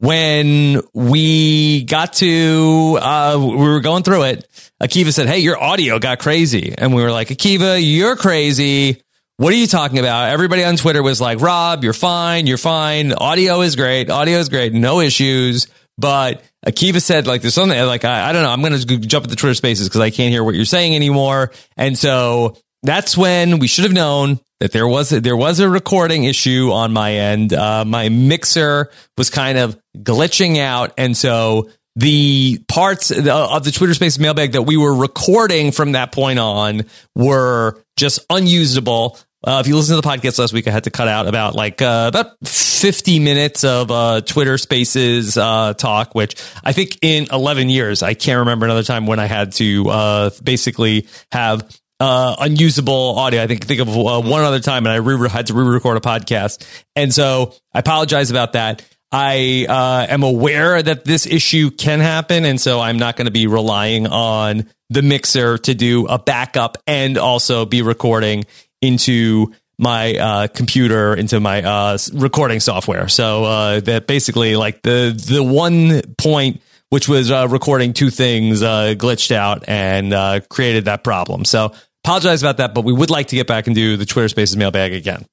when 0.00 0.80
we 0.94 1.84
got 1.84 2.12
to, 2.14 2.98
uh, 3.00 3.36
we 3.40 3.56
were 3.56 3.80
going 3.80 4.02
through 4.02 4.24
it, 4.24 4.46
Akiva 4.82 5.12
said, 5.12 5.26
Hey, 5.26 5.38
your 5.40 5.60
audio 5.60 5.98
got 5.98 6.18
crazy. 6.18 6.74
And 6.76 6.94
we 6.94 7.02
were 7.02 7.10
like, 7.10 7.28
Akiva, 7.28 7.80
you're 7.82 8.14
crazy. 8.16 9.02
What 9.38 9.52
are 9.52 9.56
you 9.56 9.66
talking 9.66 9.98
about? 9.98 10.30
Everybody 10.30 10.64
on 10.64 10.76
Twitter 10.76 11.02
was 11.02 11.20
like, 11.20 11.40
Rob, 11.40 11.84
you're 11.84 11.92
fine. 11.92 12.46
You're 12.46 12.58
fine. 12.58 13.12
Audio 13.12 13.60
is 13.60 13.76
great. 13.76 14.10
Audio 14.10 14.38
is 14.38 14.48
great. 14.48 14.72
No 14.72 15.00
issues. 15.00 15.66
But 15.96 16.42
Akiva 16.66 17.00
said, 17.02 17.26
like, 17.26 17.42
there's 17.42 17.54
something 17.54 17.78
like, 17.86 18.04
I, 18.04 18.28
I 18.30 18.32
don't 18.32 18.42
know. 18.42 18.50
I'm 18.50 18.60
going 18.62 18.72
to 18.78 18.98
jump 18.98 19.24
at 19.24 19.30
the 19.30 19.36
Twitter 19.36 19.54
spaces 19.54 19.88
because 19.88 20.00
I 20.00 20.10
can't 20.10 20.30
hear 20.32 20.42
what 20.44 20.54
you're 20.54 20.64
saying 20.64 20.94
anymore. 20.94 21.50
And 21.76 21.96
so 21.98 22.56
that's 22.82 23.16
when 23.16 23.58
we 23.58 23.66
should 23.66 23.84
have 23.84 23.92
known 23.92 24.40
that 24.60 24.72
there 24.72 24.88
was 24.88 25.12
a, 25.12 25.20
there 25.20 25.36
was 25.36 25.60
a 25.60 25.68
recording 25.68 26.24
issue 26.24 26.70
on 26.72 26.92
my 26.92 27.14
end. 27.14 27.52
Uh, 27.52 27.84
my 27.84 28.08
mixer 28.08 28.90
was 29.16 29.30
kind 29.30 29.58
of 29.58 29.78
glitching 29.96 30.58
out, 30.58 30.92
and 30.98 31.16
so 31.16 31.70
the 31.96 32.62
parts 32.68 33.10
of 33.10 33.24
the 33.24 33.72
Twitter 33.74 33.94
Space 33.94 34.18
mailbag 34.18 34.52
that 34.52 34.62
we 34.62 34.76
were 34.76 34.94
recording 34.94 35.72
from 35.72 35.92
that 35.92 36.12
point 36.12 36.38
on 36.38 36.82
were 37.16 37.82
just 37.96 38.24
unusable. 38.30 39.18
Uh, 39.44 39.58
if 39.60 39.68
you 39.68 39.76
listen 39.76 39.96
to 39.96 40.00
the 40.00 40.08
podcast 40.08 40.38
last 40.38 40.52
week, 40.52 40.68
I 40.68 40.70
had 40.70 40.84
to 40.84 40.90
cut 40.90 41.08
out 41.08 41.26
about 41.26 41.54
like 41.54 41.82
uh, 41.82 42.06
about 42.08 42.36
50 42.44 43.18
minutes 43.18 43.64
of 43.64 43.90
uh, 43.90 44.20
Twitter 44.20 44.58
Spaces 44.58 45.36
uh, 45.36 45.74
talk, 45.74 46.14
which 46.14 46.40
I 46.62 46.72
think 46.72 46.98
in 47.02 47.26
11 47.32 47.68
years 47.68 48.02
I 48.02 48.14
can't 48.14 48.40
remember 48.40 48.66
another 48.66 48.84
time 48.84 49.06
when 49.06 49.18
I 49.18 49.26
had 49.26 49.52
to 49.54 49.88
uh, 49.88 50.30
basically 50.42 51.08
have 51.32 51.68
uh, 52.00 52.36
unusable 52.38 53.18
audio. 53.18 53.42
I 53.42 53.46
think 53.46 53.64
think 53.64 53.80
of 53.80 53.88
uh, 53.88 54.20
one 54.20 54.42
other 54.42 54.60
time, 54.60 54.86
and 54.86 54.92
I 54.92 54.96
re- 54.96 55.28
had 55.28 55.46
to 55.48 55.54
re-record 55.54 55.96
a 55.96 56.00
podcast, 56.00 56.66
and 56.94 57.12
so 57.12 57.54
I 57.72 57.80
apologize 57.80 58.30
about 58.30 58.52
that. 58.52 58.86
I 59.10 59.66
uh, 59.68 60.06
am 60.12 60.22
aware 60.22 60.82
that 60.82 61.04
this 61.04 61.26
issue 61.26 61.70
can 61.70 62.00
happen, 62.00 62.44
and 62.44 62.60
so 62.60 62.80
I'm 62.80 62.98
not 62.98 63.16
going 63.16 63.26
to 63.26 63.32
be 63.32 63.46
relying 63.46 64.06
on 64.06 64.68
the 64.90 65.02
mixer 65.02 65.58
to 65.58 65.74
do 65.74 66.06
a 66.06 66.18
backup 66.18 66.78
and 66.86 67.16
also 67.18 67.64
be 67.64 67.82
recording 67.82 68.44
into 68.80 69.52
my 69.78 70.16
uh, 70.16 70.48
computer 70.48 71.14
into 71.14 71.40
my 71.40 71.62
uh, 71.62 71.98
recording 72.12 72.60
software. 72.60 73.08
So 73.08 73.44
uh, 73.44 73.80
that 73.80 74.06
basically, 74.06 74.56
like 74.56 74.82
the 74.82 75.14
the 75.16 75.42
one 75.42 76.02
point 76.18 76.60
which 76.90 77.08
was 77.08 77.30
uh, 77.30 77.46
recording 77.50 77.92
two 77.92 78.10
things 78.10 78.62
uh, 78.62 78.94
glitched 78.96 79.30
out 79.30 79.64
and 79.68 80.12
uh, 80.12 80.40
created 80.48 80.86
that 80.86 81.04
problem. 81.04 81.44
So 81.44 81.74
apologize 82.04 82.42
about 82.42 82.56
that, 82.58 82.74
but 82.74 82.84
we 82.84 82.92
would 82.92 83.10
like 83.10 83.28
to 83.28 83.36
get 83.36 83.46
back 83.46 83.66
and 83.66 83.74
do 83.76 83.96
the 83.96 84.06
Twitter 84.06 84.28
Spaces 84.28 84.56
mailbag 84.56 84.92
again. 84.92 85.26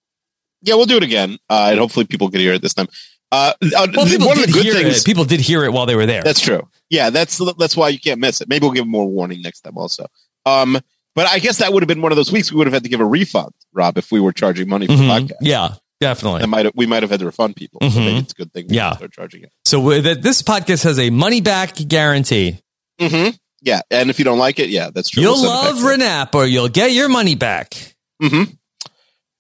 Yeah, 0.62 0.76
we'll 0.76 0.86
do 0.86 0.98
it 0.98 1.04
again, 1.04 1.38
uh, 1.50 1.68
and 1.72 1.80
hopefully 1.80 2.06
people 2.06 2.30
can 2.30 2.40
hear 2.40 2.54
it 2.54 2.62
this 2.62 2.74
time. 2.74 2.88
Uh, 3.32 3.54
uh, 3.62 3.88
Well, 3.96 4.06
people 4.06 4.28
one 4.28 4.38
of 4.38 4.46
did 4.46 4.50
the 4.50 4.54
good 4.54 4.64
hear 4.64 4.74
things. 4.74 5.02
it. 5.02 5.06
People 5.06 5.26
did 5.26 5.40
hear 5.40 5.64
it 5.64 5.74
while 5.74 5.86
they 5.86 5.96
were 5.96 6.06
there. 6.06 6.24
That's 6.24 6.40
true. 6.40 6.68
Yeah, 6.90 7.10
that's 7.10 7.42
that's 7.58 7.76
why 7.76 7.90
you 7.90 8.00
can't 8.00 8.20
miss 8.20 8.42
it. 8.42 8.48
Maybe 8.50 8.64
we'll 8.66 8.74
give 8.74 8.88
more 8.88 9.06
warning 9.08 9.42
next 9.42 9.62
time 9.62 9.78
also. 9.78 10.08
Um, 10.46 10.80
but 11.16 11.28
I 11.28 11.40
guess 11.40 11.58
that 11.60 11.74
would 11.74 11.82
have 11.84 11.88
been 11.88 12.02
one 12.02 12.12
of 12.12 12.16
those 12.18 12.32
weeks 12.32 12.52
we 12.52 12.58
would 12.58 12.68
have 12.68 12.74
had 12.74 12.84
to 12.84 12.90
give 12.90 13.00
a 13.00 13.06
refund, 13.06 13.52
Rob, 13.74 13.98
if 13.98 14.12
we 14.12 14.20
were 14.20 14.32
charging 14.34 14.68
money 14.70 14.86
for 14.88 14.94
Mhm. 14.94 14.98
the 15.28 15.34
podcast. 15.34 15.38
Yeah, 15.42 15.70
definitely. 16.00 16.42
That 16.42 16.48
might 16.48 16.66
have, 16.66 16.74
we 16.76 16.86
might 16.86 17.04
have 17.04 17.10
had 17.10 17.20
to 17.20 17.26
refund 17.26 17.56
people. 17.56 17.80
So 17.82 17.88
Mhm. 17.90 18.06
maybe 18.06 18.18
it's 18.20 18.34
a 18.34 18.36
good 18.36 18.54
thing 18.54 18.66
Yeah. 18.70 18.96
start 18.96 19.12
charging 19.12 19.44
it. 19.44 19.52
So 19.66 19.80
with 19.80 20.06
it, 20.06 20.22
this 20.22 20.42
podcast 20.42 20.84
has 20.84 21.00
a 21.00 21.10
money 21.10 21.42
back 21.42 21.76
guarantee. 21.88 22.60
hmm 23.00 23.30
Yeah, 23.66 23.82
and 23.90 24.12
if 24.12 24.20
you 24.20 24.26
don't 24.26 24.38
like 24.38 24.60
it, 24.60 24.70
yeah, 24.70 24.92
that's 24.94 25.10
true. 25.10 25.24
You'll 25.24 25.42
love 25.42 25.78
Renap 25.78 26.36
or 26.36 26.46
you'll 26.46 26.70
get 26.70 26.92
your 26.92 27.10
money 27.10 27.34
back. 27.34 27.74
hmm 28.22 28.44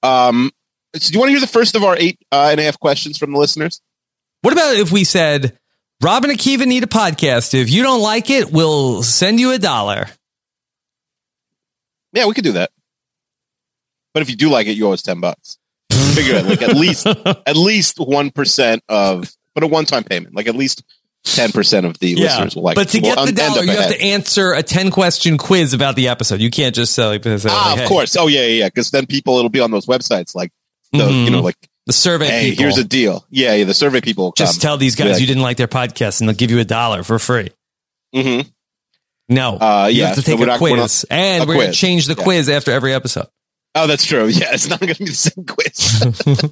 Um, 0.01 0.51
so 0.95 1.09
do 1.09 1.13
you 1.13 1.19
want 1.19 1.27
to 1.29 1.33
hear 1.33 1.39
the 1.39 1.47
first 1.47 1.75
of 1.75 1.83
our 1.83 1.95
eight 1.95 2.17
uh, 2.31 2.47
and 2.49 2.59
a 2.59 2.63
half 2.63 2.79
questions 2.79 3.19
from 3.19 3.31
the 3.33 3.37
listeners? 3.37 3.81
What 4.41 4.51
about 4.51 4.75
if 4.77 4.91
we 4.91 5.03
said, 5.03 5.57
Rob 6.01 6.23
and 6.25 6.33
Akiva 6.33 6.65
need 6.65 6.83
a 6.83 6.87
podcast. 6.87 7.53
If 7.53 7.69
you 7.69 7.83
don't 7.83 8.01
like 8.01 8.31
it, 8.31 8.51
we'll 8.51 9.03
send 9.03 9.39
you 9.39 9.51
a 9.51 9.59
dollar. 9.59 10.07
Yeah, 12.13 12.25
we 12.25 12.33
could 12.33 12.43
do 12.43 12.53
that. 12.53 12.71
But 14.13 14.23
if 14.23 14.29
you 14.29 14.35
do 14.35 14.49
like 14.49 14.65
it, 14.67 14.71
you 14.71 14.87
owe 14.87 14.93
us 14.93 15.01
ten 15.01 15.19
bucks. 15.19 15.57
Figure 16.13 16.35
it 16.35 16.45
like 16.45 16.61
at 16.61 16.75
least 16.75 17.05
at 17.45 17.55
least 17.57 17.99
one 17.99 18.31
percent 18.31 18.81
of, 18.89 19.29
but 19.53 19.63
a 19.63 19.67
one 19.67 19.85
time 19.85 20.03
payment, 20.03 20.33
like 20.35 20.47
at 20.47 20.55
least 20.55 20.83
ten 21.25 21.51
percent 21.51 21.85
of 21.85 21.99
the 21.99 22.15
listeners 22.15 22.55
will 22.55 22.63
like. 22.63 22.75
but 22.75 22.87
to 22.89 22.99
get 23.01 23.17
the 23.25 23.31
dollar, 23.33 23.63
you 23.63 23.71
have 23.71 23.89
to 23.91 24.01
answer 24.01 24.53
a 24.53 24.63
ten 24.63 24.91
question 24.91 25.37
quiz 25.37 25.73
about 25.73 25.95
the 25.95 26.07
episode. 26.07 26.39
You 26.39 26.49
can't 26.49 26.73
just 26.73 26.93
say, 26.93 27.05
like, 27.05 27.23
say, 27.23 27.49
Ah, 27.49 27.65
like, 27.71 27.73
of 27.73 27.79
hey, 27.81 27.87
course. 27.87 28.15
Oh 28.15 28.27
yeah, 28.27 28.41
yeah, 28.41 28.47
yeah. 28.47 28.67
Because 28.67 28.91
then 28.91 29.05
people, 29.05 29.37
it'll 29.37 29.49
be 29.49 29.59
on 29.59 29.71
those 29.71 29.85
websites 29.87 30.33
like 30.35 30.51
the, 30.91 30.99
Mhm. 30.99 31.25
you 31.25 31.29
know, 31.31 31.41
like, 31.41 31.57
the 31.87 31.93
survey 31.93 32.27
hey, 32.27 32.49
people. 32.51 32.63
here's 32.63 32.77
a 32.77 32.83
deal. 32.83 33.25
Yeah, 33.29 33.53
yeah. 33.55 33.65
The 33.65 33.73
survey 33.73 34.01
people 34.01 34.33
just 34.37 34.61
tell 34.61 34.77
these 34.77 34.95
guys 34.95 35.11
Yeah. 35.11 35.17
you 35.17 35.27
didn't 35.27 35.43
like 35.43 35.57
their 35.57 35.67
podcast, 35.67 36.19
and 36.21 36.29
they'll 36.29 36.35
give 36.35 36.51
you 36.51 36.59
a 36.59 36.63
dollar 36.65 37.03
for 37.03 37.19
free. 37.19 37.49
Mm-hmm. 38.15 38.47
No, 39.27 39.57
Uh, 39.57 39.89
you 39.91 40.01
yeah, 40.01 40.07
have 40.07 40.15
to 40.17 40.21
take 40.21 40.37
we're 40.37 40.43
a 40.45 40.47
not- 40.47 40.61
we're 40.61 40.77
quiz, 40.77 41.05
not- 41.09 41.17
and 41.17 41.47
we're 41.47 41.55
going 41.55 41.71
to 41.71 41.73
change 41.77 42.05
the 42.05 42.15
Yeah. 42.15 42.23
quiz 42.23 42.47
after 42.49 42.71
every 42.71 42.93
episode. 42.93 43.27
Oh, 43.73 43.87
that's 43.87 44.05
true. 44.05 44.27
Yeah, 44.29 44.53
it's 44.53 44.67
not 44.67 44.79
going 44.79 44.93
to 44.93 44.99
be 44.99 45.09
the 45.09 45.15
same 45.15 45.45
quiz. 45.45 46.51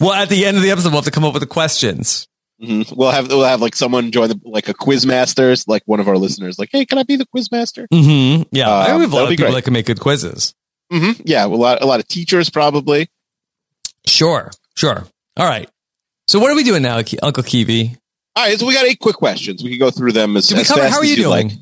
Well, 0.00 0.12
at 0.14 0.30
the 0.30 0.46
end 0.46 0.56
of 0.56 0.62
the 0.62 0.70
episode, 0.70 0.88
we'll 0.88 1.02
have 1.02 1.04
to 1.04 1.10
come 1.10 1.24
up 1.24 1.34
with 1.34 1.42
the 1.42 1.46
questions. 1.46 2.26
Mhm. 2.62 2.94
We'll 2.96 3.10
have 3.10 3.28
we'll 3.28 3.44
have 3.44 3.60
like 3.62 3.74
someone 3.74 4.10
join 4.12 4.28
the 4.28 4.40
like 4.44 4.68
a 4.68 4.74
quiz 4.74 5.06
masters, 5.06 5.66
like 5.66 5.82
one 5.86 5.98
of 6.00 6.08
our 6.08 6.18
listeners, 6.18 6.58
like, 6.58 6.68
hey, 6.72 6.84
can 6.84 6.98
I 6.98 7.04
be 7.04 7.16
the 7.16 7.26
quiz 7.26 7.50
master? 7.50 7.86
Mm-hmm. 7.92 8.42
Yeah, 8.52 8.68
Um, 8.68 8.82
I 8.82 8.88
have 9.00 9.12
a 9.12 9.16
lot 9.16 9.22
of 9.24 9.28
people 9.30 9.46
great. 9.46 9.54
that 9.54 9.62
can 9.62 9.72
make 9.72 9.86
good 9.86 10.00
quizzes. 10.00 10.54
hmm 10.92 11.12
Yeah, 11.24 11.46
a 11.46 11.48
lot 11.48 11.80
a 11.82 11.86
lot 11.86 12.00
of 12.00 12.08
teachers 12.08 12.50
probably. 12.50 13.08
Sure, 14.06 14.50
sure. 14.76 15.06
All 15.36 15.46
right. 15.46 15.68
So 16.28 16.38
what 16.38 16.50
are 16.50 16.54
we 16.54 16.62
doing 16.64 16.82
now, 16.82 17.00
Uncle 17.22 17.42
Kiwi? 17.42 17.96
All 18.36 18.44
right, 18.46 18.58
so 18.58 18.66
we 18.66 18.74
got 18.74 18.86
eight 18.86 18.98
quick 19.00 19.16
questions. 19.16 19.62
We 19.64 19.70
can 19.70 19.78
go 19.78 19.90
through 19.90 20.12
them 20.12 20.36
as, 20.36 20.46
Did 20.48 20.58
as 20.58 20.68
cover? 20.68 20.80
fast 20.82 20.92
How 20.92 21.00
are 21.00 21.04
as 21.04 21.10
you 21.10 21.16
doing? 21.16 21.48
like. 21.48 21.58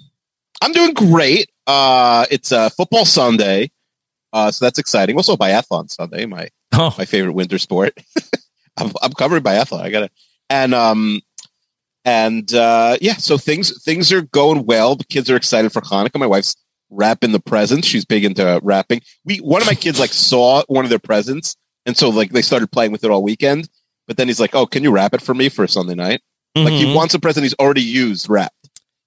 I'm 0.60 0.72
doing 0.72 0.92
great. 0.92 1.48
Uh, 1.66 2.26
it's 2.30 2.50
uh, 2.52 2.68
football 2.70 3.04
Sunday, 3.04 3.70
uh, 4.32 4.50
so 4.50 4.64
that's 4.64 4.78
exciting. 4.80 5.16
Also, 5.16 5.36
biathlon 5.36 5.88
Sunday, 5.90 6.26
my 6.26 6.48
Oh, 6.72 6.94
my 6.98 7.04
favorite 7.06 7.32
winter 7.32 7.58
sport. 7.58 7.96
I'm, 8.76 8.92
I'm 9.00 9.12
covering 9.12 9.42
biathlon. 9.42 9.80
I 9.80 9.90
gotta 9.90 10.10
and 10.50 10.74
um 10.74 11.20
and 12.04 12.52
uh 12.54 12.96
yeah, 13.00 13.14
so 13.16 13.36
things 13.38 13.82
things 13.82 14.12
are 14.12 14.22
going 14.22 14.64
well. 14.66 14.96
The 14.96 15.04
kids 15.04 15.30
are 15.30 15.36
excited 15.36 15.72
for 15.72 15.80
Hanukkah. 15.82 16.18
My 16.18 16.26
wife's 16.26 16.56
wrapping 16.90 17.32
the 17.32 17.40
presents. 17.40 17.86
She's 17.86 18.04
big 18.04 18.24
into 18.24 18.60
wrapping. 18.62 19.02
We 19.24 19.38
one 19.38 19.60
of 19.62 19.66
my 19.66 19.74
kids 19.74 19.98
like 20.00 20.12
saw 20.12 20.62
one 20.68 20.84
of 20.84 20.90
their 20.90 20.98
presents, 20.98 21.56
and 21.86 21.96
so 21.96 22.08
like 22.08 22.30
they 22.30 22.42
started 22.42 22.70
playing 22.72 22.92
with 22.92 23.04
it 23.04 23.10
all 23.10 23.22
weekend. 23.22 23.68
But 24.06 24.16
then 24.16 24.26
he's 24.28 24.40
like, 24.40 24.54
"Oh, 24.54 24.64
can 24.66 24.82
you 24.82 24.90
wrap 24.90 25.12
it 25.12 25.20
for 25.20 25.34
me 25.34 25.48
for 25.50 25.66
Sunday 25.66 25.94
night?" 25.94 26.22
Like 26.56 26.72
he 26.72 26.86
Mhm. 26.86 26.94
wants 26.94 27.12
a 27.14 27.18
present 27.18 27.44
he's 27.44 27.54
already 27.54 27.82
used 27.82 28.28
wrapped. 28.28 28.54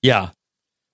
yeah. 0.01 0.29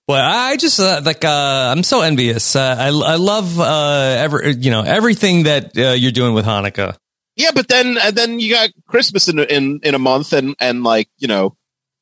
Well, 0.08 0.24
I 0.26 0.56
just 0.56 0.80
uh, 0.80 1.02
like 1.04 1.22
uh, 1.22 1.28
I'm 1.76 1.82
so 1.82 2.00
envious. 2.00 2.56
Uh, 2.56 2.74
I 2.78 2.86
I 2.86 3.16
love 3.16 3.60
uh, 3.60 4.16
every 4.18 4.54
you 4.54 4.70
know 4.70 4.80
everything 4.80 5.42
that 5.42 5.76
uh, 5.76 5.90
you're 5.90 6.12
doing 6.12 6.32
with 6.32 6.46
Hanukkah. 6.46 6.96
Yeah, 7.38 7.52
but 7.54 7.68
then 7.68 7.96
and 7.96 8.14
then 8.14 8.40
you 8.40 8.52
got 8.52 8.68
Christmas 8.86 9.28
in 9.28 9.38
in 9.38 9.80
in 9.82 9.94
a 9.94 9.98
month, 9.98 10.32
and 10.34 10.54
and 10.60 10.84
like 10.84 11.08
you 11.18 11.28
know. 11.28 11.54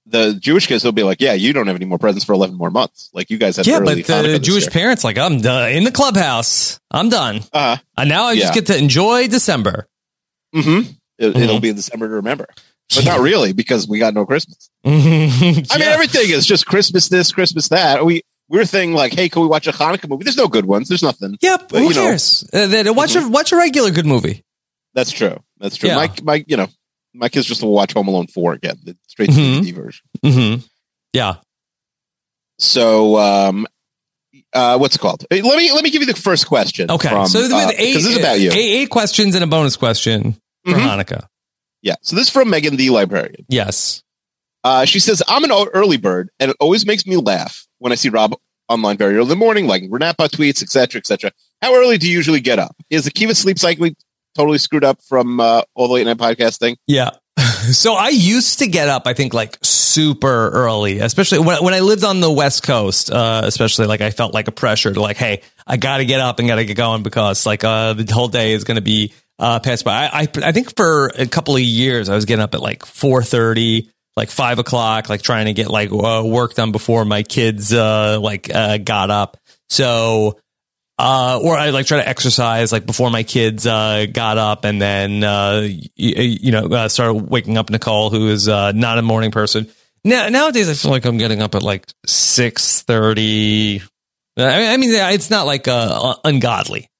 The 0.08 0.34
Jewish 0.34 0.68
kids 0.68 0.84
will 0.84 0.92
be 0.92 1.02
like, 1.02 1.20
"Yeah, 1.20 1.32
you 1.32 1.52
don't 1.52 1.66
have 1.66 1.74
any 1.74 1.84
more 1.84 1.98
presents 1.98 2.24
for 2.24 2.32
eleven 2.32 2.54
more 2.56 2.70
months. 2.70 3.10
Like 3.12 3.28
you 3.28 3.38
guys 3.38 3.56
have." 3.56 3.66
Yeah, 3.66 3.80
but 3.80 3.96
the 4.06 4.38
Jewish 4.40 4.62
year." 4.62 4.70
parents 4.70 5.02
like 5.02 5.18
I'm 5.18 5.40
done 5.40 5.72
in 5.72 5.82
the 5.82 5.90
clubhouse. 5.90 6.78
I'm 6.92 7.08
done. 7.08 7.38
Uh-huh. 7.52 7.76
And 7.98 8.08
now 8.08 8.26
I 8.26 8.36
just 8.36 8.54
get 8.54 8.66
to 8.66 8.78
enjoy 8.78 9.26
December. 9.26 9.88
Mm-hmm. 10.54 10.92
It, 11.18 11.34
Mhm. 11.34 11.40
It'll 11.42 11.58
be 11.58 11.70
in 11.70 11.74
December 11.74 12.06
to 12.06 12.14
remember, 12.14 12.46
but 12.94 13.04
not 13.04 13.18
really 13.18 13.52
because 13.52 13.88
we 13.88 13.98
got 13.98 14.14
no 14.14 14.24
Christmas. 14.24 14.70
I 14.84 14.90
I 14.90 15.78
mean, 15.78 15.82
everything 15.82 16.30
is 16.30 16.46
just 16.46 16.66
Christmas 16.66 17.08
this, 17.08 17.32
Christmas 17.32 17.66
that. 17.70 18.06
We 18.06 18.22
we 18.48 18.58
we're 18.58 18.64
thinking 18.64 18.94
like, 18.94 19.12
hey, 19.12 19.28
can 19.28 19.42
we 19.42 19.48
watch 19.48 19.66
a 19.66 19.72
Hanukkah 19.72 20.08
movie? 20.08 20.22
There's 20.22 20.36
no 20.36 20.46
good 20.46 20.66
ones. 20.66 20.86
There's 20.88 21.02
nothing. 21.02 21.36
Yep. 21.40 21.68
But, 21.68 21.78
Who 21.80 21.88
you 21.88 21.94
know- 21.94 22.02
cares? 22.02 22.48
Uh, 22.52 22.68
then 22.68 22.94
watch 22.94 23.16
a 23.16 23.28
watch 23.28 23.50
a 23.50 23.56
regular 23.56 23.90
good 23.90 24.06
movie. 24.06 24.44
That's 24.96 25.12
true. 25.12 25.38
That's 25.58 25.76
true. 25.76 25.90
Yeah. 25.90 25.96
My 25.96 26.10
my 26.24 26.44
you 26.48 26.56
know 26.56 26.66
my 27.14 27.28
kids 27.28 27.46
just 27.46 27.62
will 27.62 27.70
watch 27.72 27.92
Home 27.92 28.08
Alone 28.08 28.26
four 28.26 28.52
again, 28.54 28.78
the 28.82 28.96
straight 29.06 29.30
to 29.30 29.36
Mhm. 29.36 29.60
DVD 29.60 29.74
version. 29.74 30.06
Mm-hmm. 30.24 30.66
Yeah. 31.12 31.36
So 32.58 33.16
um, 33.18 33.66
uh, 34.52 34.78
what's 34.78 34.96
it 34.96 34.98
called? 34.98 35.24
Let 35.30 35.42
me 35.42 35.72
let 35.72 35.84
me 35.84 35.90
give 35.90 36.02
you 36.02 36.06
the 36.12 36.18
first 36.18 36.46
question. 36.46 36.90
Okay. 36.90 37.08
from, 37.08 37.26
so 37.26 37.40
uh, 37.40 37.70
eight, 37.76 37.94
this 37.94 38.06
is 38.06 38.16
about 38.18 38.40
you. 38.40 38.50
Eight, 38.50 38.82
eight 38.82 38.90
questions 38.90 39.34
and 39.34 39.44
a 39.44 39.46
bonus 39.46 39.76
question 39.76 40.32
for 40.64 40.72
Mhm. 40.72 40.80
Hanukkah. 41.04 41.26
Yeah. 41.82 41.96
So 42.02 42.16
this 42.16 42.26
is 42.28 42.32
from 42.32 42.50
Megan 42.50 42.76
the 42.76 42.90
librarian. 42.90 43.44
Yes. 43.48 44.02
Uh, 44.64 44.84
she 44.84 44.98
says, 44.98 45.22
I'm 45.28 45.44
an 45.44 45.52
early 45.52 45.96
bird, 45.96 46.30
and 46.40 46.50
it 46.50 46.56
always 46.58 46.84
makes 46.86 47.06
me 47.06 47.16
laugh 47.16 47.64
when 47.78 47.92
I 47.92 47.94
see 47.94 48.08
Rob 48.08 48.34
online 48.68 48.96
very 48.96 49.14
early 49.14 49.22
in 49.22 49.28
the 49.28 49.36
morning, 49.36 49.68
like 49.68 49.84
Renapa 49.84 50.28
tweets, 50.28 50.60
etc., 50.60 50.98
etc. 50.98 51.30
How 51.62 51.72
early 51.76 51.98
do 51.98 52.08
you 52.08 52.12
usually 52.14 52.40
get 52.40 52.58
up? 52.58 52.74
Is 52.90 53.04
the 53.04 53.12
Kiva 53.12 53.36
sleep 53.36 53.60
cycle 53.60 53.90
totally 54.36 54.58
screwed 54.58 54.84
up 54.84 55.02
from 55.02 55.40
uh, 55.40 55.62
all 55.74 55.88
the 55.88 55.94
late 55.94 56.06
night 56.06 56.18
podcasting? 56.18 56.76
Yeah. 56.86 57.10
so 57.38 57.94
I 57.94 58.08
used 58.08 58.60
to 58.60 58.66
get 58.66 58.88
up, 58.88 59.06
I 59.06 59.14
think, 59.14 59.34
like 59.34 59.58
super 59.62 60.48
early, 60.50 61.00
especially 61.00 61.40
when, 61.40 61.62
when 61.62 61.74
I 61.74 61.80
lived 61.80 62.04
on 62.04 62.20
the 62.20 62.30
West 62.30 62.62
Coast, 62.62 63.10
uh, 63.10 63.42
especially 63.44 63.86
like 63.86 64.00
I 64.00 64.10
felt 64.10 64.32
like 64.32 64.48
a 64.48 64.52
pressure 64.52 64.92
to 64.92 65.00
like, 65.00 65.16
hey, 65.16 65.42
I 65.66 65.76
got 65.76 65.98
to 65.98 66.04
get 66.04 66.20
up 66.20 66.38
and 66.38 66.48
got 66.48 66.56
to 66.56 66.64
get 66.64 66.76
going 66.76 67.02
because 67.02 67.44
like 67.46 67.64
uh, 67.64 67.94
the 67.94 68.12
whole 68.12 68.28
day 68.28 68.52
is 68.52 68.64
going 68.64 68.76
to 68.76 68.82
be 68.82 69.12
uh, 69.38 69.58
passed 69.60 69.84
by. 69.84 70.06
I, 70.06 70.20
I, 70.20 70.28
I 70.44 70.52
think 70.52 70.76
for 70.76 71.08
a 71.08 71.26
couple 71.26 71.56
of 71.56 71.62
years, 71.62 72.08
I 72.08 72.14
was 72.14 72.24
getting 72.24 72.42
up 72.42 72.54
at 72.54 72.60
like 72.60 72.80
4.30, 72.80 73.90
like 74.16 74.30
5 74.30 74.58
o'clock, 74.58 75.08
like 75.08 75.22
trying 75.22 75.46
to 75.46 75.52
get 75.52 75.68
like 75.68 75.90
uh, 75.92 76.22
work 76.24 76.54
done 76.54 76.72
before 76.72 77.04
my 77.04 77.22
kids 77.22 77.72
uh, 77.72 78.18
like 78.20 78.54
uh, 78.54 78.78
got 78.78 79.10
up. 79.10 79.36
So 79.68 80.38
uh, 80.98 81.40
or 81.42 81.56
I 81.56 81.70
like 81.70 81.86
try 81.86 81.98
to 81.98 82.08
exercise 82.08 82.72
like 82.72 82.86
before 82.86 83.10
my 83.10 83.22
kids 83.22 83.66
uh, 83.66 84.06
got 84.10 84.38
up, 84.38 84.64
and 84.64 84.80
then 84.80 85.22
uh, 85.22 85.60
y- 85.62 85.90
you 85.96 86.52
know 86.52 86.66
uh, 86.66 86.88
started 86.88 87.14
waking 87.30 87.58
up 87.58 87.70
Nicole, 87.70 88.10
who 88.10 88.28
is 88.28 88.48
uh, 88.48 88.72
not 88.72 88.98
a 88.98 89.02
morning 89.02 89.30
person. 89.30 89.68
Now 90.04 90.28
nowadays, 90.28 90.68
I 90.70 90.74
feel 90.74 90.90
like 90.90 91.04
I'm 91.04 91.18
getting 91.18 91.42
up 91.42 91.54
at 91.54 91.62
like 91.62 91.86
six 92.06 92.82
thirty. 92.82 93.82
I 94.38 94.76
mean, 94.76 94.90
it's 94.92 95.30
not 95.30 95.46
like 95.46 95.66
uh, 95.68 96.14
ungodly. 96.24 96.90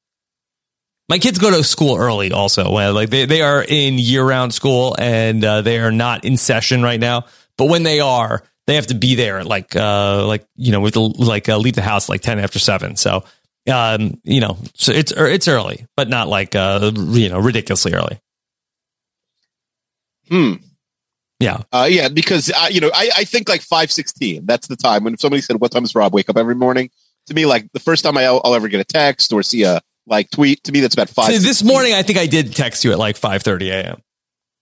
My 1.09 1.19
kids 1.19 1.39
go 1.39 1.51
to 1.51 1.63
school 1.63 1.97
early, 1.97 2.33
also. 2.33 2.71
Like 2.71 3.11
they 3.11 3.27
they 3.27 3.43
are 3.43 3.65
in 3.67 3.99
year 3.99 4.25
round 4.25 4.53
school, 4.53 4.97
and 4.99 5.45
uh, 5.45 5.63
they 5.63 5.79
are 5.79 5.93
not 5.93 6.25
in 6.25 6.37
session 6.37 6.83
right 6.83 6.99
now. 7.01 7.27
But 7.57 7.67
when 7.67 7.85
they 7.85 8.01
are, 8.01 8.43
they 8.67 8.75
have 8.75 8.89
to 8.89 8.95
be 8.95 9.15
there 9.15 9.45
like 9.45 9.77
uh 9.77 10.27
like 10.27 10.47
you 10.57 10.73
know 10.73 10.81
with 10.81 10.97
like 10.97 11.49
uh, 11.49 11.57
leave 11.57 11.75
the 11.75 11.83
house 11.83 12.09
like 12.09 12.21
ten 12.23 12.39
after 12.39 12.59
seven. 12.59 12.97
So 12.97 13.25
um 13.69 14.21
you 14.25 14.41
know 14.41 14.59
so 14.75 14.93
it's 14.93 15.13
it's 15.13 15.49
early, 15.49 15.87
but 15.97 16.09
not 16.09 16.29
like 16.29 16.55
uh 16.55 16.93
you 16.95 17.29
know 17.29 17.39
ridiculously 17.39 17.95
early. 17.95 18.21
Hmm. 20.29 20.55
Yeah. 21.39 21.63
Uh, 21.71 21.87
yeah, 21.91 22.09
because 22.09 22.51
uh, 22.51 22.69
you 22.71 22.81
know, 22.81 22.91
I, 22.95 23.11
I 23.15 23.25
think 23.25 23.49
like 23.49 23.61
five 23.61 23.93
sixteen. 23.93 24.47
That's 24.47 24.69
the 24.69 24.77
time 24.77 25.05
when 25.05 25.15
if 25.15 25.21
somebody 25.21 25.43
said, 25.43 25.61
"What 25.61 25.71
time 25.71 25.83
does 25.83 25.95
Rob 25.95 26.15
wake 26.15 26.31
up 26.31 26.37
every 26.37 26.55
morning?" 26.55 26.91
To 27.27 27.35
me, 27.35 27.45
like 27.45 27.71
the 27.73 27.81
first 27.81 28.05
time 28.05 28.17
I'll, 28.17 28.41
I'll 28.45 28.55
ever 28.55 28.69
get 28.69 28.81
a 28.81 28.85
text 28.85 29.33
or 29.33 29.43
see 29.43 29.65
a 29.65 29.83
like 30.07 30.31
tweet. 30.31 30.65
To 30.65 30.73
me, 30.73 30.81
that's 30.81 30.95
about 30.95 31.11
five. 31.11 31.33
So 31.35 31.39
this 31.39 31.63
morning, 31.63 31.93
I 31.93 32.03
think 32.03 32.19
I 32.19 32.27
did 32.27 32.55
text 32.55 32.85
you 32.85 32.93
at 32.93 32.99
like 32.99 33.17
five 33.17 33.43
thirty 33.43 33.71
a.m. 33.71 34.01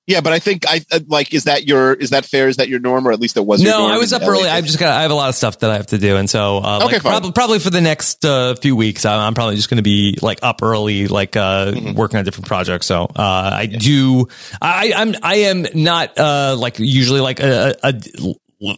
yeah, 0.07 0.21
but 0.21 0.33
I 0.33 0.38
think 0.38 0.67
I 0.69 0.83
uh, 0.93 1.01
like 1.07 1.33
is 1.33 1.45
that 1.45 1.67
your 1.67 1.95
is 1.95 2.11
that 2.11 2.25
fair? 2.27 2.49
Is 2.49 2.57
that 2.57 2.69
your 2.69 2.79
norm, 2.81 3.07
or 3.09 3.12
at 3.12 3.21
least 3.21 3.37
it 3.37 3.45
was? 3.47 3.62
your 3.62 3.73
No, 3.73 3.79
norm 3.81 3.93
I 3.93 3.99
was 3.99 4.12
up 4.12 4.23
LA? 4.23 4.29
early. 4.29 4.49
I've 4.49 4.67
just 4.67 4.79
got. 4.79 4.97
I 4.99 5.03
have 5.03 5.11
a 5.11 5.14
lot 5.14 5.29
of 5.31 5.35
stuff 5.35 5.59
that 5.61 5.71
I 5.71 5.77
have 5.77 5.87
to 5.88 5.99
do, 5.99 6.17
and 6.17 6.29
so 6.29 6.59
uh, 6.59 6.81
Okay, 6.85 6.95
like, 6.95 7.03
fine. 7.03 7.21
prob- 7.23 7.35
probably 7.35 7.59
for 7.59 7.71
the 7.71 7.81
next 7.81 8.25
uh, 8.25 8.55
few 8.57 8.77
weeks, 8.77 9.05
I'm, 9.07 9.19
I'm 9.21 9.35
probably 9.35 9.57
just 9.57 9.71
going 9.71 9.77
to 9.79 9.83
be 9.83 10.19
like 10.21 10.40
up 10.43 10.62
early, 10.62 11.07
like 11.09 11.37
uh, 11.37 11.73
Mm-hmm. 11.73 11.95
working 11.95 12.19
on 12.19 12.25
different 12.25 12.47
projects. 12.47 12.87
So 12.87 13.05
uh, 13.05 13.51
I 13.55 13.67
do. 13.67 14.29
I, 14.61 14.93
I'm. 14.95 15.14
I 15.23 15.35
am 15.37 15.67
not 15.75 16.19
uh, 16.19 16.57
like 16.59 16.79
usually 16.79 17.21
like 17.21 17.40
a, 17.40 17.75
a, 17.83 17.95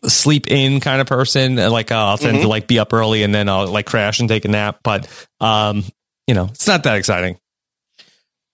a 0.05 0.09
sleep 0.09 0.49
in 0.49 0.81
kind 0.81 1.01
of 1.01 1.07
person. 1.07 1.57
Like 1.57 1.91
uh, 1.93 1.97
I'll 1.97 2.19
tend 2.19 2.35
Mm-hmm. 2.37 2.43
to 2.43 2.49
like 2.49 2.67
be 2.69 2.79
up 2.79 2.93
early 2.93 3.23
and 3.23 3.35
then 3.35 3.49
I'll 3.49 3.67
like 3.67 3.87
crash 3.87 4.21
and 4.21 4.29
take 4.29 4.45
a 4.45 4.49
nap. 4.49 4.79
But 4.83 5.09
um, 5.41 5.85
you 6.27 6.35
know, 6.35 6.45
it's 6.47 6.67
not 6.67 6.85
that 6.85 6.97
exciting. 6.97 7.39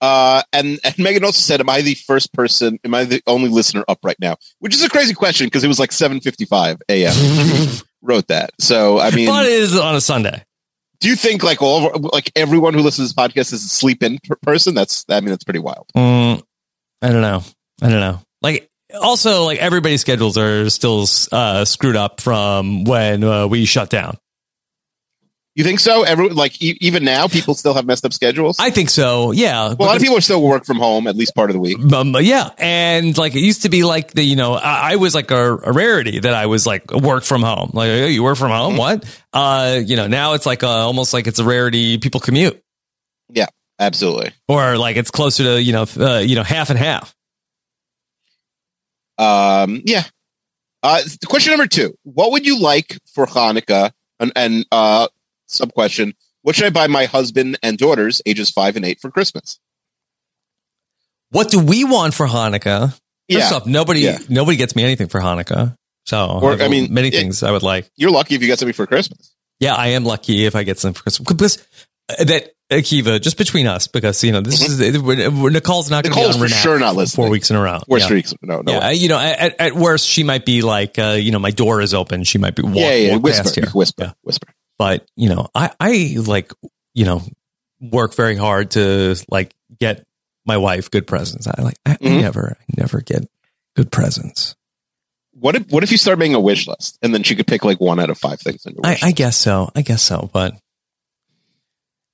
Uh, 0.03 0.43
and, 0.51 0.81
and 0.83 0.99
Megan 0.99 1.23
also 1.23 1.39
said, 1.39 1.61
"Am 1.61 1.69
I 1.69 1.81
the 1.81 1.93
first 1.93 2.33
person? 2.33 2.77
Am 2.83 2.93
I 2.93 3.05
the 3.05 3.21
only 3.25 3.47
listener 3.47 3.85
up 3.87 3.99
right 4.03 4.19
now?" 4.19 4.35
Which 4.59 4.75
is 4.75 4.83
a 4.83 4.89
crazy 4.89 5.13
question 5.13 5.47
because 5.47 5.63
it 5.63 5.69
was 5.69 5.79
like 5.79 5.93
seven 5.93 6.19
fifty 6.19 6.43
five 6.43 6.81
a.m. 6.89 7.13
wrote 8.01 8.27
that. 8.27 8.49
So 8.59 8.99
I 8.99 9.11
mean, 9.11 9.27
but 9.27 9.45
it 9.45 9.53
is 9.53 9.79
on 9.79 9.95
a 9.95 10.01
Sunday. 10.01 10.43
do 10.99 11.07
you 11.07 11.15
think 11.15 11.41
like 11.41 11.61
all 11.61 11.95
of, 11.95 12.03
like 12.11 12.33
everyone 12.35 12.73
who 12.73 12.81
listens 12.81 13.13
to 13.13 13.15
this 13.15 13.29
podcast 13.29 13.53
is 13.53 13.63
a 13.63 13.69
sleep 13.69 14.03
in 14.03 14.19
per- 14.27 14.35
person? 14.41 14.75
That's 14.75 15.05
I 15.07 15.21
mean 15.21 15.29
that's 15.29 15.45
pretty 15.45 15.59
wild. 15.61 15.87
Mm, 15.95 16.43
I 17.01 17.09
don't 17.09 17.21
know. 17.21 17.41
I 17.81 17.89
don't 17.89 18.01
know. 18.01 18.19
Like 18.41 18.69
also 19.01 19.45
like 19.45 19.59
everybody's 19.59 20.01
schedules 20.01 20.37
are 20.37 20.69
still 20.69 21.07
uh, 21.31 21.63
screwed 21.63 21.95
up 21.95 22.19
from 22.19 22.83
when 22.83 23.23
uh, 23.23 23.47
we 23.47 23.63
shut 23.63 23.89
down. 23.89 24.17
You 25.55 25.63
think 25.63 25.79
so? 25.79 26.01
Every 26.01 26.29
like 26.29 26.59
e- 26.63 26.77
even 26.81 27.03
now, 27.03 27.27
people 27.27 27.53
still 27.53 27.75
have 27.75 27.85
messed 27.85 28.03
up 28.05 28.11
schedules. 28.13 28.57
I 28.59 28.71
think 28.71 28.89
so. 28.89 29.31
Yeah. 29.31 29.73
well, 29.73 29.81
a 29.81 29.89
lot 29.89 29.95
of 29.95 30.01
people 30.01 30.17
are 30.17 30.21
still 30.21 30.41
work 30.41 30.65
from 30.65 30.77
home 30.77 31.05
at 31.05 31.15
least 31.15 31.35
part 31.35 31.51
of 31.51 31.53
the 31.53 31.59
week. 31.59 31.77
Um, 31.93 32.15
yeah, 32.21 32.49
and 32.57 33.15
like 33.17 33.35
it 33.35 33.41
used 33.41 33.61
to 33.61 33.69
be 33.69 33.83
like 33.83 34.13
the 34.13 34.23
you 34.23 34.35
know 34.35 34.53
I, 34.55 34.93
I 34.93 34.95
was 34.95 35.13
like 35.13 35.29
a, 35.29 35.55
a 35.57 35.71
rarity 35.71 36.19
that 36.19 36.33
I 36.33 36.47
was 36.47 36.65
like 36.65 36.91
work 36.91 37.23
from 37.23 37.43
home. 37.43 37.69
Like 37.73 37.89
oh, 37.89 38.05
you 38.07 38.23
work 38.23 38.37
from 38.37 38.49
home, 38.49 38.77
what? 38.77 39.05
Uh, 39.31 39.79
you 39.85 39.95
know 39.95 40.07
now 40.07 40.33
it's 40.33 40.47
like 40.47 40.63
uh, 40.63 40.67
almost 40.67 41.13
like 41.13 41.27
it's 41.27 41.37
a 41.37 41.43
rarity. 41.45 41.99
People 41.99 42.19
commute, 42.19 42.59
Yeah, 43.29 43.45
absolutely. 43.77 44.31
or 44.47 44.75
like 44.79 44.97
it's 44.97 45.11
closer 45.11 45.43
to 45.43 45.61
you 45.61 45.73
know 45.73 45.85
uh, 45.99 46.17
you 46.17 46.35
know 46.35 46.43
half 46.43 46.71
and 46.71 46.79
half. 46.79 47.13
Um, 49.19 49.81
yeah, 49.85 50.03
Uh, 50.81 51.01
question 51.27 51.51
number 51.51 51.67
two: 51.67 51.95
What 52.03 52.31
would 52.31 52.45
you 52.45 52.59
like 52.59 52.97
for 53.13 53.27
Hanukkah? 53.27 53.91
And, 54.19 54.31
and 54.35 54.65
uh, 54.71 55.07
sub 55.47 55.73
question: 55.73 56.13
What 56.41 56.55
should 56.55 56.65
I 56.65 56.69
buy 56.69 56.87
my 56.87 57.05
husband 57.05 57.57
and 57.63 57.77
daughters, 57.77 58.21
ages 58.25 58.49
five 58.49 58.75
and 58.75 58.85
eight, 58.85 58.99
for 59.01 59.09
Christmas? 59.11 59.59
What 61.29 61.49
do 61.49 61.59
we 61.59 61.83
want 61.83 62.13
for 62.13 62.27
Hanukkah? 62.27 62.89
First 62.91 62.99
Yeah. 63.29 63.53
off, 63.53 63.65
nobody 63.65 64.01
Yeah. 64.01 64.19
nobody 64.29 64.57
gets 64.57 64.75
me 64.75 64.83
anything 64.83 65.07
for 65.07 65.19
Hanukkah. 65.19 65.75
So, 66.05 66.39
Or, 66.41 66.61
I, 66.61 66.65
I 66.65 66.67
mean, 66.67 66.93
many 66.93 67.07
it- 67.07 67.13
things 67.13 67.43
I 67.43 67.51
would 67.51 67.63
like. 67.63 67.89
You're 67.95 68.11
lucky 68.11 68.35
if 68.35 68.41
you 68.41 68.47
get 68.47 68.59
something 68.59 68.73
for 68.73 68.85
Christmas. 68.85 69.31
Yeah, 69.59 69.73
I 69.75 69.87
am 69.89 70.03
lucky 70.03 70.45
if 70.45 70.55
I 70.55 70.63
get 70.63 70.77
something 70.79 70.95
for 70.97 71.03
Christmas. 71.03 71.25
Because 71.27 71.57
uh, 72.19 72.23
that 72.25 72.49
Akiva, 72.69 73.21
just 73.21 73.37
between 73.37 73.67
us, 73.67 73.87
because 73.87 74.21
you 74.23 74.31
know 74.33 74.41
this 74.41 74.61
is 74.67 74.79
we're- 74.99 75.27
we're- 75.29 75.53
Nicole's 75.53 75.89
not 75.89 76.03
going 76.03 76.13
to 76.13 76.19
be 76.19 76.25
Mm-hmm. 76.25 76.41
On 76.43 76.47
for 76.49 76.53
sure 76.53 76.77
not 76.79 76.95
listening. 76.95 77.23
four 77.25 77.29
weeks 77.31 77.49
in 77.49 77.55
a 77.55 77.61
row. 77.61 77.79
Four 77.87 77.99
yeah. 77.99 78.05
streaks. 78.05 78.33
No, 78.41 78.61
no. 78.61 78.71
yeah, 78.73 78.89
you 78.91 79.07
know, 79.07 79.17
at, 79.19 79.59
at 79.59 79.75
worst, 79.75 80.05
she 80.07 80.23
might 80.23 80.45
be 80.45 80.61
like, 80.61 80.99
uh, 80.99 81.11
you 81.19 81.31
know, 81.31 81.39
my 81.39 81.51
door 81.51 81.81
is 81.81 81.93
open. 81.93 82.23
She 82.25 82.37
might 82.37 82.55
be 82.55 82.63
walk, 82.63 82.75
yeah, 82.75 82.93
yeah. 82.95 83.13
walk 83.13 83.23
Whisper, 83.23 83.43
past 83.43 83.55
here. 83.55 83.69
whisper, 83.69 84.03
Yeah. 84.03 84.11
whisper. 84.23 84.47
But 84.83 85.05
you 85.15 85.29
know, 85.29 85.47
I, 85.55 85.71
I 85.79 86.15
like, 86.17 86.51
you 86.93 87.05
know, 87.05 87.21
work 87.79 88.15
very 88.15 88.35
hard 88.35 88.71
to 88.71 89.15
like 89.29 89.53
get 89.79 90.03
my 90.45 90.57
wife 90.57 90.91
good 90.91 91.07
presents. 91.07 91.47
I 91.47 91.61
like, 91.61 91.77
I, 91.85 91.91
I 91.93 91.95
Mhm. 91.95 92.19
never, 92.21 92.57
I 92.59 92.63
never 92.77 92.99
get 92.99 93.25
good 93.77 93.91
presents. 93.93 94.55
What 95.31 95.55
if 95.55 95.71
what 95.71 95.83
if 95.83 95.91
you 95.91 95.97
start 95.97 96.19
making 96.19 96.35
a 96.35 96.39
wish 96.41 96.67
list 96.67 96.99
and 97.01 97.13
then 97.13 97.23
she 97.23 97.35
could 97.35 97.47
pick 97.47 97.63
like 97.63 97.79
one 97.79 97.99
out 97.99 98.09
of 98.09 98.17
five 98.17 98.41
things 98.41 98.65
in 98.65 98.73
your 98.73 98.81
I? 98.85 98.97
I 99.01 99.11
guess 99.13 99.37
so. 99.37 99.71
I 99.73 99.83
guess 99.83 100.01
so. 100.03 100.29
But 100.33 100.55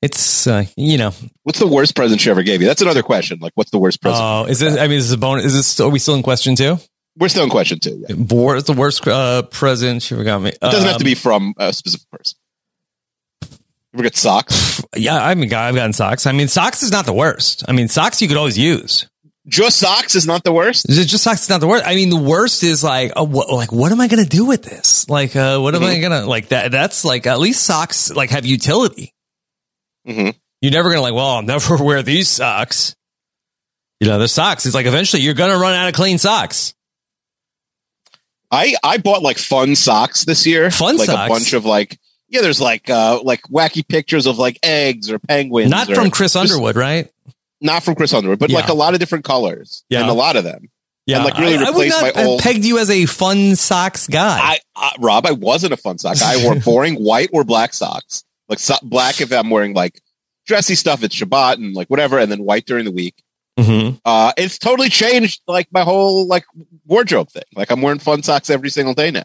it's, 0.02 0.48
uh, 0.48 0.64
you 0.78 0.98
know, 0.98 1.12
What's 1.44 1.60
the 1.60 1.68
worst 1.68 1.96
present 1.96 2.22
she 2.22 2.30
ever 2.30 2.44
gave 2.44 2.62
you? 2.62 2.68
That's 2.68 2.82
another 2.82 3.02
question. 3.04 3.40
Like, 3.42 3.52
what's 3.56 3.72
the 3.72 3.80
worst 3.80 4.02
present? 4.02 4.22
oh, 4.24 4.46
is 4.46 4.60
this? 4.60 4.78
I 4.78 4.88
mean, 4.88 4.98
is 5.00 5.10
this 5.10 5.16
a 5.16 5.18
bonus? 5.18 5.46
Is 5.46 5.54
this? 5.54 5.80
Are 5.80 5.90
we 5.90 6.00
still 6.00 6.16
in 6.16 6.24
question 6.24 6.56
two? 6.56 6.78
We're 7.18 7.28
still 7.28 7.44
in 7.44 7.50
question 7.50 7.80
two. 7.80 8.06
Yeah. 8.08 8.16
What's 8.16 8.68
the 8.68 8.74
worst 8.74 9.06
uh, 9.06 9.42
present 9.42 10.02
she 10.04 10.16
ever 10.16 10.24
got 10.24 10.40
me? 10.42 10.52
It 10.52 10.60
doesn't 10.62 10.88
have 10.88 11.00
to 11.00 11.04
be 11.04 11.16
from 11.16 11.54
a 11.58 11.74
specific 11.74 12.10
person. 12.10 12.39
You 13.94 13.98
ever 13.98 14.04
get 14.04 14.16
socks? 14.16 14.68
Yeah, 14.96 15.24
I 15.24 15.36
mean, 15.36 15.54
I've 15.54 15.76
gotten 15.76 15.94
socks. 15.94 16.26
I 16.26 16.32
mean, 16.32 16.48
socks 16.48 16.82
is 16.82 16.92
not 16.92 17.06
the 17.06 17.14
worst. 17.14 17.64
I 17.68 17.74
mean, 17.74 17.88
socks 17.88 18.22
you 18.24 18.28
could 18.28 18.38
always 18.38 18.58
use. 18.58 19.08
Just 19.48 19.78
socks 19.78 20.16
is 20.16 20.26
not 20.26 20.44
the 20.44 20.52
worst. 20.52 20.90
Is 20.90 20.98
it 20.98 21.06
just 21.06 21.24
socks 21.24 21.44
is 21.44 21.50
not 21.50 21.60
the 21.62 21.68
worst? 21.68 21.86
I 21.86 21.94
mean, 21.94 22.10
the 22.10 22.18
worst 22.18 22.64
is 22.64 22.84
like, 22.84 23.12
oh, 23.16 23.24
what, 23.24 23.52
like, 23.52 23.72
what 23.72 23.92
am 23.92 24.02
I 24.02 24.08
going 24.08 24.24
to 24.24 24.30
do 24.30 24.46
with 24.46 24.64
this? 24.64 25.08
Like, 25.08 25.36
uh, 25.36 25.60
what 25.60 25.76
am 25.76 25.84
I 25.84 25.94
Mm-hmm. 25.94 26.02
going 26.10 26.22
to 26.24 26.28
like 26.28 26.48
that? 26.50 26.72
That's 26.72 27.06
like, 27.06 27.28
at 27.28 27.40
least 27.40 27.64
socks 27.64 28.12
like 28.12 28.32
have 28.32 28.46
utility. 28.48 29.14
Mhm. 30.08 30.36
You're 30.62 30.72
never 30.72 30.90
going 30.90 30.98
to 30.98 31.02
like, 31.04 31.14
well, 31.14 31.28
I'll 31.36 31.42
never 31.44 31.78
wear 31.84 32.02
these 32.02 32.28
socks. 32.30 32.96
You 34.00 34.08
know, 34.08 34.18
the 34.18 34.28
socks. 34.28 34.66
It's 34.66 34.74
like 34.76 34.88
eventually 34.88 35.22
you're 35.22 35.36
going 35.36 35.52
to 35.52 35.58
run 35.60 35.74
out 35.76 35.88
of 35.88 35.94
clean 35.94 36.18
socks. 36.18 36.74
I 38.52 38.76
I 38.84 38.98
bought 38.98 39.22
like 39.22 39.38
fun 39.38 39.76
socks 39.76 40.26
this 40.26 40.48
year. 40.48 40.72
Fun 40.72 40.98
like 40.98 41.06
socks? 41.08 41.30
a 41.30 41.34
bunch 41.34 41.54
of 41.54 41.66
like 41.66 42.00
yeah. 42.30 42.42
There's 42.42 42.62
like 42.62 42.90
uh 42.90 43.20
like 43.24 43.42
wacky 43.44 43.88
pictures 43.88 44.26
of 44.26 44.38
like 44.38 44.60
eggs 44.64 45.12
or 45.12 45.20
penguins. 45.20 45.70
Not 45.72 45.90
or 45.90 45.96
from 45.96 46.12
Chris 46.12 46.34
just- 46.34 46.52
Underwood, 46.52 46.76
right? 46.76 47.12
Not 47.62 47.84
from 47.84 47.96
Chris 47.96 48.14
Underwood, 48.14 48.40
but 48.40 48.50
Yeah. 48.50 48.58
like 48.60 48.70
a 48.70 48.74
lot 48.74 48.94
of 48.94 49.00
different 49.00 49.26
colors. 49.26 49.84
Yeah. 49.90 50.02
and 50.02 50.10
a 50.10 50.14
lot 50.14 50.36
of 50.38 50.44
them. 50.46 50.70
Yeah. 51.06 51.18
And, 51.18 51.26
like, 51.26 51.38
really 51.40 51.58
I, 51.58 51.68
I 51.68 51.72
would 51.72 51.90
not 51.90 52.02
my 52.02 52.08
have 52.16 52.28
old- 52.28 52.42
pegged 52.42 52.64
you 52.64 52.78
as 52.78 52.90
a 52.90 53.06
fun 53.06 53.56
socks 53.56 54.08
guy. 54.08 54.38
I, 54.40 54.60
I 54.76 54.96
Rob, 55.00 55.26
I 55.26 55.32
wasn't 55.32 55.74
a 55.74 55.78
fun 55.78 55.98
sock. 55.98 56.20
Guy. 56.20 56.40
I 56.40 56.44
wore 56.46 56.56
boring 56.64 56.96
white 56.96 57.30
or 57.34 57.44
black 57.44 57.74
socks. 57.74 58.24
Like 58.48 58.60
so, 58.60 58.76
black 58.84 59.20
if 59.20 59.32
I'm 59.34 59.50
wearing 59.50 59.74
like 59.74 60.00
dressy 60.48 60.76
stuff 60.76 61.04
at 61.04 61.12
Shabbat 61.12 61.56
and 61.56 61.74
like 61.76 61.88
whatever, 61.90 62.18
and 62.20 62.32
then 62.32 62.44
white 62.44 62.66
during 62.66 62.86
the 62.86 62.92
week. 62.92 63.16
mm-hmm. 63.60 63.98
Uh, 64.06 64.32
it's 64.38 64.58
totally 64.58 64.90
changed 64.90 65.42
like 65.48 65.68
my 65.72 65.82
whole 65.82 66.28
like 66.28 66.46
wardrobe 66.86 67.30
thing. 67.30 67.44
Like 67.56 67.72
I'm 67.72 67.82
wearing 67.82 68.00
fun 68.00 68.24
socks 68.24 68.50
every 68.50 68.70
single 68.70 68.94
day 68.94 69.12
now. 69.12 69.24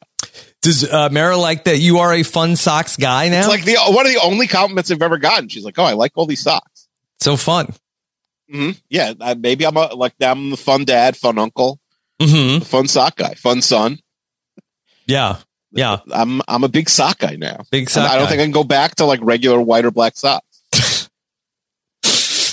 Does 0.62 0.84
uh, 0.90 1.08
Mara 1.10 1.36
like 1.36 1.64
that 1.64 1.78
you 1.78 1.98
are 1.98 2.12
a 2.14 2.22
fun 2.22 2.56
socks 2.56 2.96
guy 2.96 3.28
now? 3.28 3.40
It's 3.40 3.48
like 3.48 3.64
the 3.64 3.76
one 3.88 4.06
of 4.06 4.12
the 4.12 4.20
only 4.22 4.46
compliments 4.46 4.90
I've 4.90 5.02
ever 5.02 5.18
gotten. 5.18 5.48
She's 5.48 5.64
like, 5.64 5.78
"Oh, 5.78 5.84
I 5.84 5.92
like 5.92 6.12
all 6.16 6.26
these 6.26 6.42
socks." 6.42 6.88
so 7.20 7.36
fun. 7.36 7.72
hmm 8.50 8.70
Yeah, 8.88 9.14
I, 9.20 9.34
maybe 9.34 9.66
I'm 9.66 9.76
a 9.76 9.94
like 9.94 10.14
I'm 10.20 10.50
the 10.50 10.56
fun 10.56 10.84
dad, 10.84 11.16
fun 11.16 11.38
uncle, 11.38 11.78
hmm 12.20 12.58
the 12.60 12.66
fun 12.66 12.88
sock 12.88 13.16
guy, 13.16 13.34
fun 13.34 13.60
son. 13.62 13.98
Yeah. 15.06 15.36
Yeah. 15.70 15.98
I'm 16.12 16.40
I'm 16.48 16.64
a 16.64 16.68
big 16.68 16.88
sock 16.88 17.18
guy 17.18 17.36
now. 17.36 17.64
Big 17.70 17.90
sock 17.90 18.08
I 18.08 18.14
don't 18.16 18.24
guy. 18.24 18.30
think 18.30 18.40
I 18.40 18.44
can 18.44 18.52
go 18.52 18.64
back 18.64 18.94
to 18.96 19.04
like 19.06 19.20
regular 19.22 19.60
white 19.60 19.84
or 19.84 19.90
black 19.90 20.16
socks. 20.16 20.62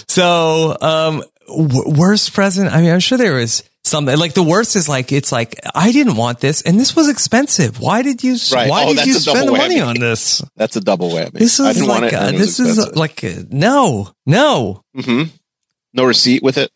So, 0.08 0.78
um, 0.82 1.24
w- 1.48 1.98
worst 1.98 2.34
present. 2.34 2.74
I 2.74 2.82
mean, 2.82 2.92
I'm 2.92 3.00
sure 3.00 3.18
there 3.18 3.36
was 3.36 3.64
something 3.92 4.18
like 4.18 4.34
the 4.34 4.42
worst 4.44 4.76
is 4.76 4.90
like, 4.90 5.12
it's 5.12 5.32
like, 5.32 5.60
I 5.76 5.92
didn't 5.92 6.16
want 6.16 6.40
this 6.40 6.62
and 6.64 6.80
this 6.80 6.96
was 6.96 7.08
expensive. 7.10 7.80
Why 7.80 8.02
did 8.02 8.24
you, 8.24 8.38
Right. 8.52 8.70
why 8.70 8.86
Oh, 8.86 8.94
did 8.96 9.06
you 9.06 9.14
spend 9.14 9.48
the 9.48 9.52
money 9.52 9.80
on 9.80 10.00
this? 10.00 10.42
That's 10.56 10.76
a 10.78 10.82
double 10.82 11.10
whammy. 11.12 11.34
This 11.34 11.60
I 11.60 11.70
is 11.72 11.84
like, 11.86 12.12
it, 12.12 12.16
uh, 12.16 12.32
this 12.32 12.60
is 12.60 12.78
expensive. 12.80 12.96
like, 12.96 13.24
uh, 13.24 13.44
no, 13.52 14.10
no. 14.26 14.84
hmm 14.96 15.24
No 15.94 16.06
receipt 16.06 16.42
with 16.42 16.58
it. 16.58 16.72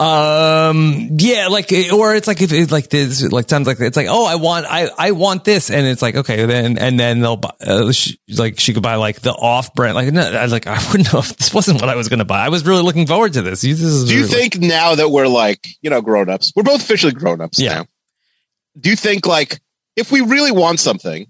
Um, 0.00 1.08
yeah, 1.18 1.46
like, 1.48 1.72
or 1.92 2.14
it's 2.14 2.26
like, 2.26 2.42
if 2.42 2.52
it's 2.52 2.72
like 2.72 2.90
this, 2.90 3.22
like 3.30 3.46
times 3.46 3.66
like, 3.66 3.78
it's 3.80 3.96
like, 3.96 4.08
oh, 4.10 4.26
I 4.26 4.34
want, 4.34 4.66
I, 4.68 4.88
I 4.98 5.12
want 5.12 5.44
this. 5.44 5.70
And 5.70 5.86
it's 5.86 6.02
like, 6.02 6.16
okay, 6.16 6.44
then, 6.46 6.78
and 6.78 6.98
then 6.98 7.20
they'll 7.20 7.36
buy, 7.36 7.52
uh, 7.64 7.92
she, 7.92 8.18
like, 8.36 8.58
she 8.58 8.74
could 8.74 8.82
buy 8.82 8.96
like 8.96 9.20
the 9.20 9.32
off 9.32 9.72
brand. 9.74 9.94
Like, 9.94 10.12
no, 10.12 10.20
I 10.22 10.42
was 10.42 10.52
like, 10.52 10.66
I 10.66 10.78
wouldn't 10.90 11.12
know 11.12 11.20
if 11.20 11.36
this 11.36 11.54
wasn't 11.54 11.80
what 11.80 11.88
I 11.88 11.94
was 11.94 12.08
going 12.08 12.18
to 12.18 12.24
buy. 12.24 12.44
I 12.44 12.48
was 12.48 12.66
really 12.66 12.82
looking 12.82 13.06
forward 13.06 13.34
to 13.34 13.42
this. 13.42 13.62
This 13.62 13.80
is 13.80 14.06
Do 14.08 14.14
you 14.14 14.22
really- 14.22 14.34
think 14.34 14.58
now 14.60 14.96
that 14.96 15.10
we're 15.10 15.28
like, 15.28 15.66
you 15.80 15.90
know, 15.90 16.02
grown 16.02 16.28
ups, 16.28 16.52
we're 16.56 16.64
both 16.64 16.82
officially 16.82 17.12
grown 17.12 17.40
ups 17.40 17.60
Yeah. 17.60 17.74
now. 17.74 17.86
Do 18.78 18.90
you 18.90 18.96
think 18.96 19.26
like 19.26 19.60
if 19.94 20.10
we 20.10 20.20
really 20.20 20.50
want 20.50 20.80
something 20.80 21.28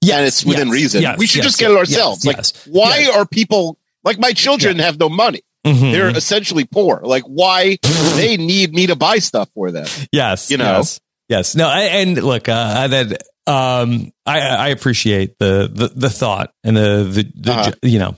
yeah 0.00 0.16
and 0.16 0.26
it's 0.26 0.42
within 0.44 0.68
yes, 0.68 0.72
reason, 0.74 1.02
yes, 1.02 1.18
we 1.18 1.26
should 1.26 1.38
yes, 1.38 1.46
just 1.46 1.60
get 1.60 1.70
it 1.70 1.76
ourselves? 1.76 2.24
like, 2.24 2.36
yes, 2.38 2.66
why 2.66 3.10
are 3.14 3.26
people 3.26 3.76
like 4.02 4.18
my 4.18 4.32
children 4.32 4.78
have 4.78 4.98
no 4.98 5.10
money? 5.10 5.42
Mhm. 5.64 5.92
They're 5.92 6.10
essentially 6.16 6.64
poor. 6.64 7.00
Like, 7.04 7.22
why 7.24 7.78
they 8.16 8.36
need 8.36 8.72
me 8.74 8.88
to 8.88 8.96
buy 8.96 9.18
stuff 9.18 9.48
for 9.54 9.70
them? 9.70 9.86
yes, 10.12 10.50
you 10.50 10.56
know? 10.58 10.76
yes, 10.78 11.00
yes. 11.28 11.54
No, 11.54 11.68
I, 11.68 11.82
and 11.82 12.22
look, 12.22 12.48
uh, 12.48 12.74
I- 12.76 12.86
that 12.88 13.22
um, 13.46 14.10
I 14.26 14.40
I 14.40 14.68
appreciate 14.68 15.38
the 15.38 15.70
the, 15.72 15.88
the 15.88 16.10
thought 16.10 16.52
and 16.64 16.76
the 16.76 17.04
the, 17.10 17.32
the 17.34 17.52
Uh-huh. 17.52 17.72
you 17.82 17.98
know 17.98 18.16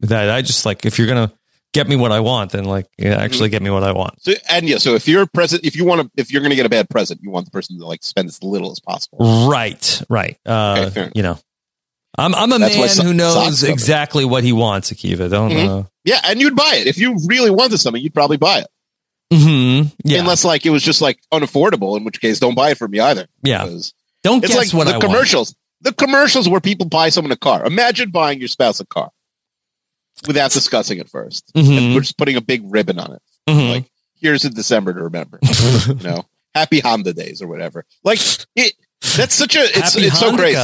that 0.00 0.30
I 0.30 0.42
just 0.42 0.66
like 0.66 0.84
if 0.86 0.98
you're 0.98 1.06
gonna 1.08 1.32
get 1.72 1.88
me 1.88 1.94
what 1.96 2.10
I 2.10 2.20
want, 2.20 2.52
then 2.52 2.64
like 2.64 2.86
yeah, 2.98 3.12
Mm-hmm. 3.14 3.20
actually 3.20 3.48
get 3.50 3.62
me 3.62 3.70
what 3.70 3.82
I 3.84 3.92
want. 3.92 4.22
So, 4.22 4.32
and 4.48 4.68
yeah, 4.68 4.78
so 4.78 4.94
if 4.94 5.06
you're 5.08 5.26
present, 5.26 5.64
if 5.64 5.76
you 5.76 5.84
want 5.84 6.00
to, 6.02 6.10
if 6.16 6.32
you're 6.32 6.40
going 6.40 6.50
to 6.50 6.56
get 6.56 6.64
a 6.66 6.70
bad 6.70 6.88
present, 6.88 7.20
you 7.22 7.30
want 7.30 7.44
the 7.44 7.50
person 7.50 7.78
to 7.78 7.86
like 7.86 8.02
spend 8.02 8.28
as 8.28 8.42
little 8.42 8.70
as 8.72 8.80
possible. 8.80 9.18
Right, 9.48 10.02
right. 10.08 10.36
Uh, 10.46 10.86
Okay, 10.88 11.10
you 11.14 11.22
know, 11.22 11.38
I'm 12.18 12.34
I'm 12.34 12.52
a 12.52 12.58
That's 12.58 12.76
man 12.76 12.88
so- 12.88 13.02
who 13.04 13.14
knows 13.14 13.34
socks 13.34 13.60
cover 13.60 13.70
it. 13.70 13.72
exactly 13.72 14.24
what 14.24 14.44
he 14.44 14.52
wants. 14.52 14.90
Akiva, 14.92 15.28
don't. 15.30 15.50
Mhm. 15.50 15.88
Yeah, 16.04 16.20
and 16.24 16.40
you'd 16.40 16.56
buy 16.56 16.76
it 16.76 16.86
if 16.86 16.98
you 16.98 17.16
really 17.26 17.50
wanted 17.50 17.78
something. 17.78 18.02
You'd 18.02 18.14
probably 18.14 18.36
buy 18.36 18.60
it, 18.60 18.66
Uh, 19.32 19.36
mhm. 19.36 19.92
Yeah, 20.04 20.20
unless 20.20 20.44
like 20.44 20.64
it 20.66 20.70
was 20.70 20.82
just 20.82 21.00
like 21.00 21.18
unaffordable. 21.32 21.96
In 21.96 22.04
which 22.04 22.20
case, 22.20 22.38
don't 22.38 22.54
buy 22.54 22.70
it 22.70 22.78
for 22.78 22.88
me 22.88 23.00
either. 23.00 23.26
yeah. 23.42 23.64
Don't 24.22 24.42
It's 24.42 24.48
guess 24.54 24.56
like 24.56 24.72
what 24.72 24.84
the 24.84 24.90
I 24.94 24.98
want. 24.98 25.04
commercials. 25.04 25.54
The 25.82 25.92
commercials 25.92 26.48
where 26.48 26.60
people 26.60 26.86
buy 26.86 27.10
someone 27.10 27.30
a 27.32 27.36
car. 27.36 27.64
Imagine 27.66 28.10
buying 28.10 28.38
your 28.40 28.48
spouse 28.48 28.80
a 28.80 28.86
car 28.86 29.10
without 30.26 30.50
discussing 30.50 30.98
it 30.98 31.08
1st 31.08 31.42
Mhm. 31.54 31.78
And 31.78 31.94
we're 31.94 32.00
just 32.00 32.16
putting 32.16 32.36
a 32.36 32.40
big 32.40 32.62
ribbon 32.64 32.98
on 32.98 33.12
it. 33.12 33.22
Mhm. 33.48 33.70
Like, 33.70 33.84
here's 34.20 34.44
a 34.44 34.50
December 34.50 34.94
to 34.94 35.04
remember. 35.04 35.38
you 35.42 35.94
know, 36.02 36.24
happy 36.54 36.80
Honda 36.80 37.12
days 37.12 37.42
or 37.42 37.46
whatever. 37.48 37.84
Like 38.04 38.20
it. 38.56 38.72
That's 39.16 39.34
such 39.34 39.54
a. 39.56 39.60
It's 39.64 39.94
Happy 39.94 40.06
it's 40.06 40.18
so 40.18 40.34
crazy. 40.36 40.56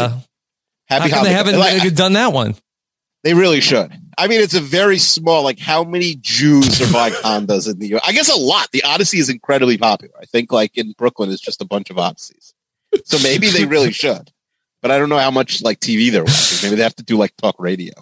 Happy 0.92 1.10
How 1.10 1.16
come 1.18 1.24
they 1.26 1.32
haven't 1.32 1.58
Like, 1.58 1.94
done 1.94 2.12
that 2.14 2.32
one? 2.32 2.54
they 3.24 3.34
really 3.34 3.60
should. 3.60 3.92
I 4.18 4.26
mean, 4.26 4.40
it's 4.40 4.54
a 4.54 4.60
very 4.60 4.98
small. 4.98 5.42
Like, 5.44 5.58
how 5.58 5.84
many 5.84 6.16
Jews 6.16 6.80
are 6.82 6.92
buying 6.92 7.12
Hondas 7.24 7.70
in 7.70 7.78
the 7.78 7.88
U.S.? 7.88 8.02
I 8.06 8.12
guess 8.12 8.28
a 8.30 8.38
lot. 8.38 8.68
The 8.72 8.82
Odyssey 8.84 9.18
is 9.18 9.28
incredibly 9.30 9.78
popular. 9.78 10.14
I 10.20 10.24
think, 10.26 10.52
like 10.52 10.76
in 10.76 10.92
Brooklyn, 10.98 11.30
it's 11.30 11.40
just 11.40 11.62
a 11.62 11.64
bunch 11.64 11.90
of 11.90 11.96
Odysseys. 11.98 12.52
So 13.04 13.18
maybe 13.22 13.48
they 13.48 13.64
really 13.64 13.92
should. 14.02 14.30
But 14.82 14.90
I 14.90 14.98
don't 14.98 15.08
know 15.08 15.18
how 15.18 15.30
much 15.30 15.62
like 15.62 15.78
TV 15.80 16.10
they're 16.10 16.24
watching. 16.24 16.58
Maybe 16.68 16.76
they 16.76 16.82
have 16.82 16.96
to 16.96 17.04
do 17.04 17.16
like 17.16 17.36
talk 17.36 17.54
radio 17.60 17.92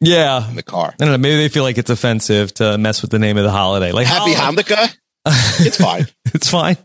Yeah, 0.00 0.48
in 0.48 0.56
the 0.56 0.62
car. 0.62 0.94
I 0.98 1.04
don't 1.04 1.10
know. 1.12 1.18
Maybe 1.18 1.36
they 1.36 1.48
feel 1.50 1.62
like 1.62 1.76
it's 1.76 1.90
offensive 1.90 2.54
to 2.54 2.78
mess 2.78 3.02
with 3.02 3.10
the 3.10 3.18
name 3.18 3.36
of 3.36 3.44
the 3.44 3.50
holiday. 3.50 3.92
Like 3.92 4.06
Happy 4.06 4.32
hol- 4.32 4.54
Hanukkah. 4.54 4.96
It's 5.64 5.76
fine. 5.76 6.06
it's 6.34 6.48
fine. 6.50 6.76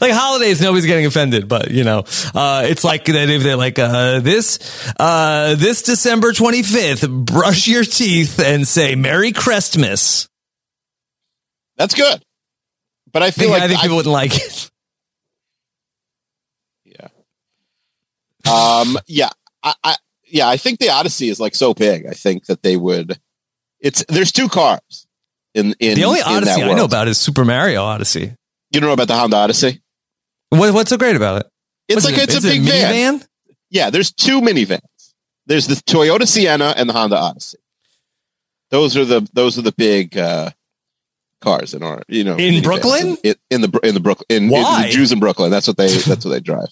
Like 0.00 0.12
holidays, 0.12 0.60
nobody's 0.60 0.86
getting 0.86 1.06
offended, 1.06 1.48
but 1.48 1.70
you 1.70 1.84
know, 1.84 2.04
uh, 2.34 2.62
it's 2.66 2.84
like 2.84 3.04
that 3.06 3.28
if 3.30 3.42
they're 3.42 3.56
like, 3.56 3.78
uh, 3.78 4.20
this, 4.20 4.92
uh, 4.98 5.54
this 5.56 5.82
December 5.82 6.32
25th, 6.32 7.26
brush 7.26 7.68
your 7.68 7.84
teeth 7.84 8.38
and 8.40 8.66
say 8.66 8.94
Merry 8.94 9.32
Christmas. 9.32 10.28
That's 11.76 11.94
good. 11.94 12.22
But 13.12 13.22
I 13.22 13.30
feel 13.30 13.48
think, 13.48 13.52
like 13.52 13.62
I 13.62 13.68
think 13.68 13.78
I- 13.80 13.82
people 13.82 13.96
wouldn't 13.96 14.12
like 14.12 14.36
it. 14.36 14.70
Yeah. 16.84 17.08
Um. 18.50 18.98
Yeah. 19.06 19.30
I, 19.62 19.74
I. 19.82 19.96
Yeah. 20.24 20.48
I 20.48 20.56
think 20.56 20.78
the 20.78 20.90
Odyssey 20.90 21.28
is 21.28 21.40
like 21.40 21.54
so 21.54 21.74
big. 21.74 22.06
I 22.06 22.12
think 22.12 22.46
that 22.46 22.62
they 22.62 22.76
would. 22.76 23.18
It's 23.80 24.04
there's 24.08 24.32
two 24.32 24.48
cars 24.48 25.06
in 25.54 25.74
in 25.80 25.96
The 25.96 26.04
only 26.04 26.20
Odyssey 26.20 26.62
I 26.62 26.74
know 26.74 26.84
about 26.84 27.08
is 27.08 27.18
Super 27.18 27.44
Mario 27.44 27.82
Odyssey. 27.82 28.34
You 28.70 28.80
don't 28.80 28.88
know 28.88 28.94
about 28.94 29.08
the 29.08 29.16
Honda 29.16 29.36
Odyssey? 29.36 29.80
What, 30.50 30.72
what's 30.74 30.90
so 30.90 30.96
great 30.96 31.16
about 31.16 31.40
it? 31.42 31.46
It's 31.88 31.96
What's 31.96 32.06
like 32.06 32.16
it- 32.16 32.24
it's 32.24 32.34
a 32.34 32.36
is 32.38 32.44
it 32.44 32.48
big 32.48 32.62
van. 32.62 33.18
minivan? 33.20 33.26
Yeah, 33.70 33.90
there's 33.90 34.12
two 34.12 34.40
minivans. 34.40 34.80
There's 35.46 35.66
the 35.66 35.74
Toyota 35.74 36.26
Sienna 36.26 36.74
and 36.76 36.88
the 36.88 36.92
Honda 36.92 37.16
Odyssey. 37.16 37.58
Those 38.70 38.96
are 38.96 39.04
the 39.04 39.28
those 39.32 39.58
are 39.58 39.62
the 39.62 39.72
big 39.72 40.16
uh, 40.16 40.50
cars 41.40 41.74
in 41.74 41.82
our 41.82 42.02
you 42.08 42.22
know 42.24 42.36
In. 42.36 42.62
Brooklyn? 42.62 43.16
in, 43.24 43.34
in 43.50 43.60
the 43.62 43.80
in 43.82 43.94
the 43.94 44.00
Brooklyn 44.00 44.26
in, 44.28 44.44
in 44.44 44.50
the 44.50 44.88
Jews 44.90 45.10
in 45.10 45.18
Brooklyn. 45.18 45.50
That's 45.50 45.66
what 45.66 45.76
they 45.76 45.88
that's 46.06 46.24
what 46.24 46.30
they 46.30 46.40
drive. 46.40 46.68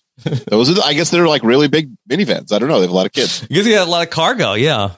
Those 0.49 0.71
are 0.71 0.75
the, 0.75 0.83
I 0.85 0.95
guess 0.95 1.11
they're 1.11 1.27
like 1.27 1.43
really 1.43 1.67
big 1.69 1.91
minivans. 2.09 2.53
I 2.53 2.59
don't 2.61 2.69
know. 2.69 2.77
They 2.77 2.83
have 2.83 2.91
a 2.91 2.95
lot 2.95 3.07
of 3.07 3.13
kids. 3.13 3.41
Because 3.47 3.67
you 3.67 3.75
got 3.75 3.89
a 3.89 3.91
lot 3.91 4.05
of 4.07 4.11
cargo. 4.11 4.55
Yeah, 4.55 4.93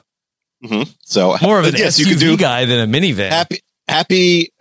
hmm 0.63 0.83
So 1.03 1.35
more 1.41 1.59
of 1.59 1.65
an 1.65 1.75
yes, 1.75 1.97
SUV 1.97 1.99
you 1.99 2.05
can 2.07 2.17
do 2.19 2.37
guy 2.37 2.65
than 2.65 2.79
a 2.87 2.91
minivan. 2.99 3.29
happy 3.29 3.61
happy 3.87 4.53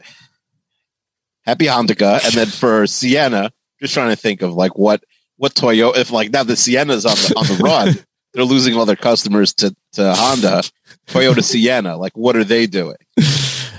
happy 1.50 1.66
Honda, 1.66 2.20
and 2.24 2.32
then 2.34 2.46
for 2.46 2.86
Sienna, 2.86 3.50
just 3.80 3.92
trying 3.94 4.10
to 4.10 4.16
think 4.16 4.42
of 4.42 4.54
like 4.54 4.78
what 4.78 5.02
what 5.36 5.54
Toyota 5.54 5.96
if 5.98 6.10
like 6.10 6.30
now 6.30 6.44
the 6.44 6.56
Sienna's 6.56 7.04
on 7.04 7.14
the 7.16 7.34
on 7.36 7.46
the 7.46 7.62
run, 7.62 7.94
they're 8.34 8.44
losing 8.44 8.74
all 8.76 8.86
their 8.86 8.96
customers 8.96 9.52
to 9.54 9.74
to 9.92 10.14
Honda. 10.14 10.62
Toyota 11.08 11.42
Sienna, 11.42 11.96
like 11.96 12.16
what 12.16 12.36
are 12.36 12.44
they 12.44 12.66
doing? 12.66 12.96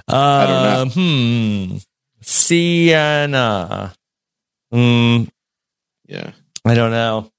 Uh, 0.08 0.84
don't 0.86 0.98
know. 0.98 1.72
Hmm. 1.74 1.78
Sienna. 2.22 3.94
Hmm. 4.72 5.24
Yeah, 6.08 6.32
I 6.66 6.74
don't 6.76 6.92
know. 6.92 7.32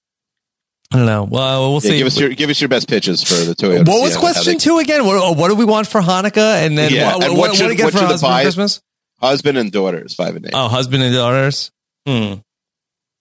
I 0.93 0.97
don't 0.99 1.07
know. 1.07 1.25
Well, 1.25 1.63
we'll 1.73 1.81
yeah 1.85 1.91
see. 1.91 1.99
give 1.99 2.07
us 2.07 2.19
your 2.21 2.29
give 2.31 2.51
us 2.51 2.61
your 2.61 2.69
best 2.69 2.89
pitches 2.89 3.23
for 3.23 3.35
the 3.35 3.55
Toyota. 3.55 3.87
what 3.89 4.03
was 4.03 4.13
Sienna, 4.13 4.21
question 4.21 4.53
they- 4.55 4.59
two 4.59 4.79
again? 4.79 5.05
What, 5.07 5.37
what 5.37 5.49
do 5.49 5.55
we 5.55 5.65
want 5.65 5.87
for 5.87 6.01
Hanukkah? 6.01 6.65
And 6.67 6.77
then 6.77 6.93
Yeah, 6.93 7.15
what, 7.17 7.25
and 7.25 7.33
what, 7.33 7.39
what 7.39 7.49
what, 7.51 7.57
should- 7.57 7.65
do 7.65 7.71
you 7.71 7.77
get 7.77 7.85
what 7.85 7.93
for 7.93 7.99
should 7.99 8.05
the 8.05 8.13
husband 8.13 8.29
for 8.31 8.35
buy- 8.35 8.43
Christmas? 8.43 8.83
Husband 9.23 9.57
and 9.57 9.71
daughters, 9.71 10.15
five 10.15 10.35
and 10.37 10.47
eight. 10.47 10.53
Oh, 10.55 10.69
husband 10.69 11.03
and 11.03 11.15
daughters. 11.15 11.71
Hmm. 12.07 12.35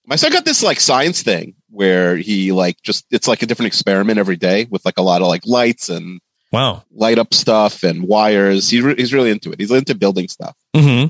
My 0.07 0.15
son 0.15 0.31
got 0.31 0.45
this 0.45 0.63
like 0.63 0.79
science 0.79 1.21
thing 1.21 1.53
where 1.69 2.17
he 2.17 2.51
like 2.51 2.81
just 2.81 3.05
it's 3.11 3.27
like 3.27 3.43
a 3.43 3.45
different 3.45 3.67
experiment 3.67 4.17
every 4.19 4.35
day 4.35 4.65
with 4.69 4.83
like 4.83 4.97
a 4.97 5.01
lot 5.03 5.21
of 5.21 5.27
like 5.27 5.45
lights 5.45 5.89
and 5.89 6.19
Wow. 6.51 6.83
light 6.91 7.17
up 7.19 7.33
stuff 7.33 7.83
and 7.83 8.03
wires. 8.03 8.69
He's 8.69 8.81
re- 8.81 8.95
he's 8.97 9.13
really 9.13 9.29
into 9.31 9.51
it. 9.51 9.59
He's 9.59 9.71
into 9.71 9.95
building 9.95 10.27
stuff. 10.27 10.55
hmm 10.75 11.05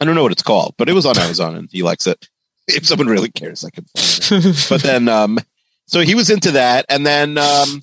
I 0.00 0.04
don't 0.06 0.14
know 0.14 0.22
what 0.22 0.32
it's 0.32 0.42
called, 0.42 0.74
but 0.78 0.88
it 0.88 0.94
was 0.94 1.04
on 1.04 1.18
Amazon 1.18 1.56
and 1.56 1.68
he 1.70 1.82
likes 1.82 2.06
it. 2.06 2.26
If 2.68 2.86
someone 2.86 3.08
really 3.08 3.28
cares, 3.30 3.64
I 3.64 3.70
can 3.70 3.84
find 3.96 4.44
it. 4.46 4.66
But 4.70 4.82
then, 4.82 5.08
um, 5.08 5.38
so 5.86 6.00
he 6.00 6.14
was 6.14 6.30
into 6.30 6.52
that, 6.52 6.86
and 6.88 7.04
then, 7.04 7.36
um, 7.36 7.82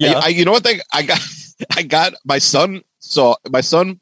Yeah. 0.00 0.18
I, 0.18 0.24
I- 0.24 0.28
you 0.28 0.44
know 0.44 0.50
what? 0.50 0.64
They, 0.64 0.80
I 0.92 1.02
got, 1.04 1.20
I 1.76 1.82
got 1.84 2.12
my 2.26 2.38
son 2.40 2.82
saw 2.98 3.36
my 3.48 3.60
son. 3.62 4.00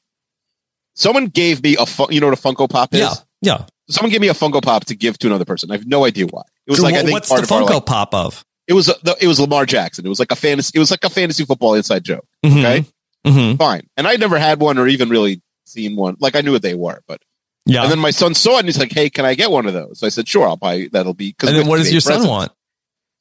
Someone 0.95 1.27
gave 1.27 1.63
me 1.63 1.77
a, 1.79 1.87
fun, 1.87 2.09
you 2.11 2.21
know 2.21 2.29
what 2.29 2.39
a 2.39 2.43
Funko 2.43 2.69
Pop 2.69 2.95
is? 2.95 3.01
yeah. 3.01 3.15
Yeah. 3.41 3.65
Someone 3.89 4.11
gave 4.13 4.21
me 4.21 4.29
a 4.29 4.35
Funko 4.35 4.63
Pop 4.63 4.85
to 4.87 4.95
give 4.95 5.19
to 5.19 5.27
another 5.27 5.45
person. 5.45 5.71
I 5.71 5.75
have 5.75 5.87
no 5.87 6.05
idea 6.05 6.27
why. 6.27 6.43
It 6.67 6.71
was 6.71 6.79
So 6.79 6.85
like 6.85 6.95
I 6.95 7.01
think 7.03 7.13
what's 7.13 7.29
part 7.29 7.41
the 7.41 7.45
of 7.45 7.53
our, 7.63 7.69
Funko 7.69 7.75
like- 7.75 7.87
pop 7.87 8.15
of? 8.15 8.45
it 8.69 8.75
was 8.75 8.89
it 9.21 9.27
was 9.27 9.41
Lamar 9.41 9.67
Jackson. 9.67 10.07
It 10.07 10.09
was 10.09 10.21
like 10.21 10.31
a 10.31 10.37
fantasy. 10.37 10.71
It 10.77 10.79
was 10.79 10.91
like 10.93 11.03
a 11.05 11.11
fantasy 11.11 11.45
football 11.45 11.75
inside 11.75 12.05
joke. 12.05 12.25
Mhm. 12.45 12.59
Okay, 12.61 12.85
Mhm. 13.27 13.59
fine. 13.59 13.89
And 13.97 14.07
I 14.07 14.15
never 14.17 14.39
had 14.39 14.61
one 14.61 14.79
or 14.79 14.87
even 14.87 15.09
really 15.09 15.43
seen 15.67 15.97
one. 15.97 16.17
Like 16.21 16.37
I 16.37 16.41
knew 16.43 16.53
what 16.53 16.63
they 16.63 16.75
were, 16.75 17.03
but 17.09 17.21
Yeah. 17.67 17.83
and 17.83 17.91
then 17.91 17.99
my 17.99 18.13
son 18.13 18.35
saw 18.35 18.57
it 18.57 18.61
and 18.61 18.69
he's 18.69 18.79
like, 18.79 18.93
"Hey, 18.93 19.11
can 19.11 19.25
I 19.25 19.35
get 19.35 19.51
one 19.51 19.67
of 19.67 19.73
those?" 19.75 19.99
So 19.99 20.07
I 20.07 20.11
said, 20.11 20.29
"Sure, 20.29 20.47
I'll 20.47 20.57
buy. 20.57 20.89
That'll 20.93 21.13
be." 21.15 21.35
and 21.43 21.57
then 21.57 21.67
what 21.67 21.79
does 21.79 21.91
your 21.91 22.01
son 22.01 22.25
want? 22.27 22.53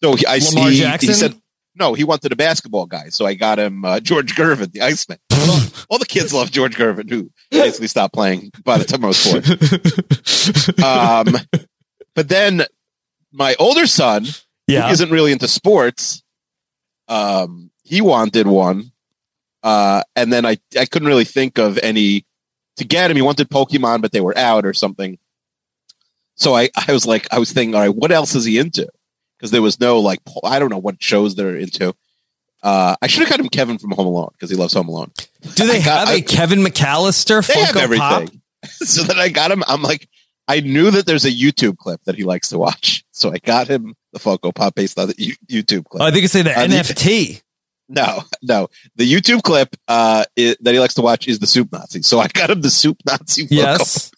So 0.04 0.16
he, 0.16 0.26
I 0.28 0.38
Lamar 0.38 0.70
see. 0.70 0.78
Jackson? 0.80 1.10
He 1.10 1.16
said, 1.16 1.36
"No, 1.76 1.96
he 1.96 2.04
wanted 2.04 2.32
a 2.32 2.36
basketball 2.36 2.86
guy." 2.86 3.10
So 3.10 3.26
I 3.26 3.34
got 3.34 3.58
him 3.58 3.84
uh, 3.84 4.00
George 4.00 4.36
Gervin, 4.36 4.72
the 4.72 4.82
Iceman. 4.82 5.18
All 5.90 5.98
the 5.98 6.06
kids 6.08 6.34
love 6.34 6.52
George 6.52 6.76
Gervin, 6.76 7.10
who 7.10 7.32
basically 7.64 7.88
stopped 7.88 8.14
playing 8.14 8.52
by 8.64 8.78
the 8.78 8.86
time 8.86 9.04
I 9.04 9.08
was 9.08 9.22
four. 9.22 9.42
Um, 10.84 11.36
but 12.16 12.28
then 12.28 12.64
my 13.32 13.56
older 13.60 13.86
son, 13.86 14.26
yeah. 14.68 14.88
who 14.88 14.94
isn't 14.94 15.12
really 15.12 15.32
into 15.32 15.48
sports, 15.48 16.24
um, 17.08 17.70
he 17.84 18.02
wanted 18.02 18.48
one, 18.48 18.92
uh, 19.64 20.04
and 20.16 20.32
then 20.32 20.46
I 20.46 20.58
I 20.80 20.86
couldn't 20.86 21.08
really 21.08 21.26
think 21.26 21.58
of 21.60 21.78
any 21.80 22.26
to 22.78 22.86
get 22.86 23.12
him. 23.12 23.18
He 23.18 23.22
wanted 23.22 23.50
Pokemon, 23.50 24.02
but 24.02 24.12
they 24.12 24.22
were 24.22 24.38
out 24.38 24.66
or 24.66 24.74
something. 24.74 25.20
So 26.36 26.56
I 26.56 26.70
I 26.88 26.94
was 26.94 27.06
like 27.06 27.28
I 27.32 27.40
was 27.40 27.52
thinking, 27.52 27.76
all 27.76 27.82
right, 27.82 27.96
what 27.96 28.12
else 28.12 28.34
is 28.34 28.46
he 28.46 28.58
into? 28.58 28.88
Because 29.38 29.52
there 29.52 29.62
was 29.62 29.80
no 29.80 30.00
like 30.00 30.20
I 30.44 30.58
don't 30.58 30.72
know 30.72 30.78
what 30.78 31.04
shows 31.04 31.36
they're 31.36 31.58
into. 31.58 31.94
Uh, 32.64 32.96
I 33.02 33.08
should 33.08 33.22
have 33.22 33.30
got 33.30 33.40
him 33.40 33.50
Kevin 33.50 33.78
from 33.78 33.92
Home 33.92 34.08
Alone 34.08 34.30
because 34.34 34.50
he 34.50 34.56
loves 34.56 34.74
Home 34.74 34.88
Alone. 34.90 35.12
Do 35.56 35.66
they 35.68 35.80
got- 35.82 36.08
have 36.08 36.10
a 36.10 36.18
I- 36.18 36.22
Kevin 36.22 36.60
McAllister 36.60 37.46
They 37.48 37.60
have 37.62 37.76
everything. 37.78 38.28
Pop? 38.28 38.30
so 38.70 39.04
then 39.04 39.18
I 39.20 39.30
got 39.30 39.52
him. 39.52 39.64
I'm 39.68 39.82
like, 39.82 40.08
I 40.48 40.60
knew 40.60 40.92
that 40.92 41.06
there's 41.06 41.26
a 41.26 41.32
YouTube 41.32 41.78
clip 41.78 42.02
that 42.06 42.16
he 42.16 42.24
likes 42.24 42.50
to 42.50 42.58
watch, 42.60 43.04
so 43.12 43.32
I 43.32 43.38
got 43.40 43.68
him 43.68 43.96
the 44.14 44.20
Funko 44.20 44.54
Pop 44.54 44.76
based 44.76 45.00
on 45.00 45.08
the 45.08 45.16
U- 45.18 45.36
YouTube 45.64 45.86
clip. 45.86 46.02
Oh, 46.02 46.06
I 46.06 46.12
think 46.12 46.26
it's 46.26 46.34
say 46.34 46.42
the 46.44 46.58
Uh, 46.58 46.68
the- 46.68 46.76
NFT. 46.76 47.42
No, 47.94 48.24
no. 48.42 48.70
The 48.96 49.12
YouTube 49.12 49.44
clip 49.44 49.76
uh, 49.90 50.24
that 50.38 50.58
he 50.72 50.80
likes 50.80 50.94
to 50.94 51.02
watch 51.02 51.28
is 51.28 51.40
the 51.40 51.46
Soup 51.48 51.70
Nazi. 51.74 52.04
So 52.04 52.20
I 52.20 52.30
got 52.30 52.50
him 52.50 52.62
the 52.62 52.70
Soup 52.70 52.96
Nazi. 53.06 53.44
Funko. 53.48 53.52
Yes. 53.52 54.12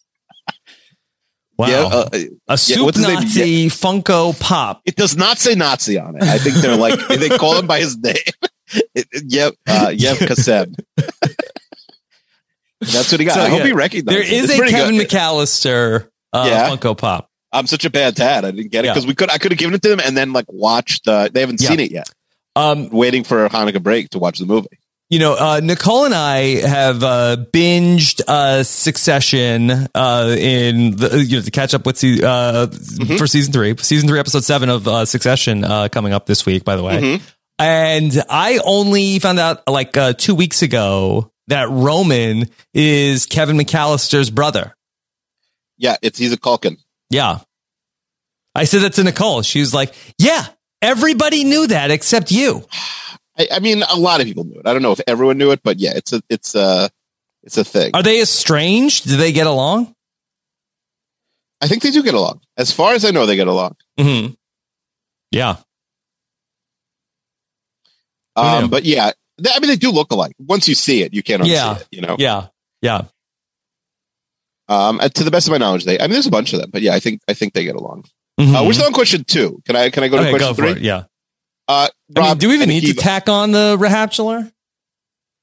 Wow. 1.58 1.68
Yeah, 1.68 1.84
uh, 1.86 2.10
a 2.48 2.58
soup 2.58 2.96
name? 2.96 3.14
Nazi 3.14 3.68
Funko 3.68 4.38
Pop. 4.40 4.82
it 4.86 4.96
does 4.96 5.16
not 5.16 5.38
say 5.38 5.54
Nazi 5.56 6.00
on 6.00 6.16
it. 6.16 6.24
I 6.24 6.40
think 6.40 6.56
they're 6.58 6.76
like 6.78 7.08
they 7.08 7.30
call 7.30 7.58
him 7.60 7.68
by 7.68 7.80
his 7.80 7.98
name. 7.98 8.16
It, 8.96 9.08
it- 9.12 9.24
yep, 9.28 9.54
uh, 9.68 9.92
Yev 9.94 10.16
Kassem. 10.16 10.74
That's 12.80 13.12
what 13.12 13.20
he 13.20 13.26
got. 13.26 13.36
So, 13.36 13.42
I 13.42 13.50
hope 13.50 13.60
yeah, 13.60 13.66
he 13.68 13.72
recognizes. 13.74 14.28
There 14.28 14.34
is 14.36 14.50
a 14.50 14.68
Kevin 14.68 14.98
good. 14.98 15.10
McAllister 15.10 16.08
uh, 16.34 16.46
Yeah. 16.48 16.70
Funko 16.70 16.98
Pop. 16.98 17.30
I'm 17.52 17.68
such 17.68 17.86
a 17.86 17.90
bad 17.92 18.16
dad. 18.16 18.46
I 18.46 18.52
didn't 18.52 18.72
get 18.72 18.84
it 18.84 18.88
Yeah. 18.88 18.94
because 18.94 19.06
we 19.06 19.14
could. 19.14 19.30
I 19.30 19.38
could 19.38 19.52
have 19.52 19.60
given 19.60 19.76
it 19.76 19.82
to 19.84 19.90
them 19.90 20.00
and 20.04 20.18
then 20.18 20.34
like 20.34 20.46
watched. 20.50 21.08
Uh, 21.08 21.30
they 21.32 21.42
haven't 21.42 21.62
Yeah. 21.62 21.70
seen 21.70 21.80
it 21.80 21.92
yet. 21.92 22.10
Um, 22.56 22.90
Waiting 22.90 23.24
for 23.24 23.48
Hanukkah 23.48 23.82
break 23.82 24.10
to 24.12 24.20
watch 24.20 24.40
the 24.40 24.46
movie. 24.46 24.68
You 25.10 25.20
know, 25.20 25.34
uh, 25.36 25.60
Nicole 25.64 26.06
and 26.06 26.14
I 26.14 26.40
have 26.68 27.04
uh, 27.04 27.38
binged 27.52 28.22
uh, 28.28 28.64
Succession 28.64 29.70
uh, 29.94 30.36
in 30.38 30.96
the, 30.96 31.24
you 31.28 31.38
know 31.38 31.44
to 31.44 31.52
catch 31.52 31.74
up 31.74 31.86
with 31.86 31.98
se- 31.98 32.24
uh, 32.24 32.68
Mm-hmm. 32.68 33.18
for 33.18 33.28
season 33.28 33.54
three, 33.54 33.76
season 33.78 34.08
three, 34.10 34.20
episode 34.20 34.44
seven 34.44 34.70
of 34.70 34.88
uh, 34.88 35.06
Succession 35.06 35.64
uh, 35.64 35.88
coming 35.90 36.14
up 36.14 36.26
this 36.26 36.46
week. 36.46 36.64
By 36.64 36.76
the 36.76 36.84
way, 36.84 37.00
Mhm. 37.02 37.22
and 37.60 38.24
I 38.30 38.60
only 38.66 39.20
found 39.20 39.40
out 39.40 39.68
like 39.68 39.96
uh, 39.98 40.14
two 40.14 40.34
weeks 40.36 40.62
ago 40.62 41.32
that 41.48 41.70
Roman 41.70 42.50
is 42.74 43.26
Kevin 43.26 43.58
McAllister's 43.58 44.30
brother. 44.32 44.74
Yeah, 45.78 45.98
it's 46.02 46.18
he's 46.18 46.32
a 46.34 46.38
Culkin. 46.38 46.78
Yeah. 47.10 47.40
I 48.56 48.64
said 48.66 48.82
that 48.84 48.94
to 48.94 49.04
Nicole. 49.04 49.42
She 49.42 49.60
was 49.60 49.74
like, 49.74 49.94
Yeah, 50.18 50.46
everybody 50.82 51.44
knew 51.44 51.68
that 51.68 51.92
except 51.92 52.32
you. 52.32 52.64
I, 53.38 53.48
I 53.54 53.60
mean, 53.60 53.82
a 53.84 53.96
lot 53.96 54.22
of 54.22 54.28
people 54.28 54.44
knew 54.44 54.60
it. 54.60 54.68
I 54.68 54.74
don't 54.74 54.82
know 54.82 54.92
if 54.92 55.02
everyone 55.08 55.38
knew 55.38 55.52
it, 55.52 55.62
but 55.64 55.80
yeah, 55.80 55.92
it's 55.96 56.14
a 56.14 56.22
it's 56.30 56.56
a 56.56 56.90
it's 57.44 57.58
a 57.58 57.64
thing. 57.64 57.92
Are 57.94 58.04
they 58.04 58.22
estranged? 58.22 59.06
Do 59.08 59.18
they 59.18 59.32
get 59.32 59.48
along? 59.48 59.94
I 61.62 61.68
think 61.68 61.82
they 61.82 61.92
do 61.92 62.04
get 62.04 62.14
along. 62.14 62.42
As 62.58 62.72
far 62.72 62.94
as 62.94 63.06
I 63.06 63.12
know, 63.12 63.26
they 63.26 63.36
get 63.36 63.48
along. 63.48 63.76
Mm-hmm. 63.98 64.34
Yeah. 65.32 65.56
Um, 68.36 68.70
but 68.70 68.84
yeah, 68.84 69.12
they, 69.38 69.50
I 69.54 69.60
mean, 69.60 69.70
they 69.70 69.76
do 69.76 69.92
look 69.92 70.12
alike. 70.12 70.36
Once 70.40 70.68
you 70.68 70.76
see 70.76 71.04
it, 71.04 71.14
you 71.14 71.24
can't 71.24 71.46
Yeah. 71.46 71.78
it. 71.78 71.88
You 71.92 72.02
know. 72.02 72.16
Yeah. 72.20 72.48
Yeah. 72.82 73.04
Um, 74.68 75.00
to 75.00 75.24
the 75.24 75.32
best 75.32 75.48
of 75.48 75.52
my 75.52 75.58
knowledge, 75.58 75.86
they. 75.86 76.00
I 76.00 76.04
mean, 76.04 76.12
there's 76.14 76.26
a 76.28 76.32
bunch 76.32 76.54
of 76.54 76.60
them, 76.62 76.70
but 76.72 76.82
yeah, 76.82 76.94
I 76.94 77.00
think 77.00 77.22
I 77.28 77.34
think 77.34 77.54
they 77.54 77.64
get 77.64 77.76
along. 77.76 78.06
Mhm. 78.40 78.56
Uh, 78.56 78.66
we're 78.66 78.74
still 78.74 78.86
on 78.88 78.94
question 78.94 79.24
two. 79.24 79.62
Can 79.66 79.76
I 79.76 79.90
can 79.90 80.04
I 80.04 80.08
go 80.08 80.18
to 80.24 80.30
question 80.30 80.48
go 80.50 80.54
three? 80.54 80.72
it. 80.72 80.78
Yeah. 80.80 81.04
Uh, 81.68 81.88
I 82.18 82.20
mean, 82.22 82.38
do 82.38 82.50
we 82.50 82.56
even 82.56 82.70
need 82.70 82.86
to 82.88 82.94
tack 82.94 83.30
on 83.30 83.52
the 83.52 83.78
Rahaptular? 83.80 84.52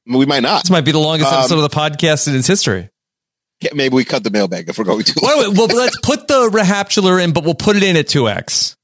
We 0.06 0.26
might 0.26 0.40
not. 0.42 0.64
This 0.64 0.70
might 0.70 0.84
be 0.84 0.92
the 0.92 0.98
longest 0.98 1.32
Um, 1.32 1.38
episode 1.40 1.56
of 1.56 1.70
the 1.70 1.76
podcast 1.76 2.28
in 2.28 2.34
its 2.34 2.46
history. 2.46 2.90
Yeah, 3.60 3.70
Maybe 3.74 3.94
we 3.94 4.04
cut 4.04 4.24
the 4.24 4.30
mailbag 4.30 4.68
if 4.68 4.78
we're 4.78 4.84
going 4.84 5.02
to. 5.04 5.20
Wait, 5.22 5.48
wait, 5.48 5.56
well, 5.58 5.66
let's 5.68 5.98
put 6.00 6.26
the 6.28 6.48
Rahaptular 6.50 7.22
in, 7.22 7.32
but 7.32 7.44
we'll 7.44 7.54
put 7.54 7.76
it 7.76 7.82
in 7.82 7.96
at 7.96 8.06
2x. 8.06 8.76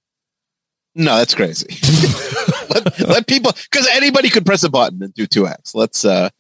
No, 0.94 1.16
that's 1.16 1.34
crazy. 1.34 1.66
let, 2.74 3.00
let 3.00 3.26
people, 3.26 3.52
because 3.70 3.86
anybody 3.92 4.30
could 4.30 4.46
press 4.46 4.62
a 4.64 4.70
button 4.70 5.02
and 5.02 5.12
do 5.12 5.26
two 5.26 5.46
X. 5.46 5.74
Let's. 5.74 6.04
uh 6.06 6.30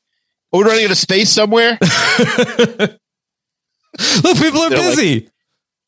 Are 0.52 0.58
we 0.58 0.64
running 0.64 0.84
out 0.86 0.90
of 0.92 0.96
space 0.96 1.30
somewhere? 1.30 1.78
Look, 2.58 4.38
people 4.38 4.60
are 4.60 4.70
They're 4.70 4.78
like- 4.78 4.96
busy. 4.96 5.28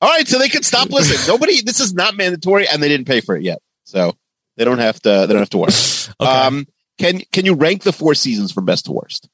All 0.00 0.08
right, 0.10 0.28
so 0.28 0.38
they 0.38 0.48
can 0.48 0.62
stop 0.62 0.90
listening. 0.90 1.18
Nobody. 1.26 1.60
This 1.62 1.80
is 1.80 1.92
not 1.92 2.16
mandatory, 2.16 2.68
and 2.68 2.80
they 2.82 2.88
didn't 2.88 3.06
pay 3.06 3.20
for 3.20 3.36
it 3.36 3.42
yet, 3.42 3.58
so 3.84 4.14
they 4.58 4.64
don't 4.64 4.80
have 4.80 5.00
to. 5.02 5.08
They 5.08 5.28
don't 5.28 5.38
have 5.38 5.50
to 5.50 5.58
worry. 5.58 5.72
okay. 6.20 6.30
Um, 6.30 6.66
can 6.98 7.20
can 7.32 7.46
you 7.46 7.54
rank 7.54 7.84
the 7.84 7.92
four 7.92 8.14
seasons 8.14 8.52
from 8.52 8.66
best 8.66 8.86
to 8.86 8.92
worst? 8.92 9.28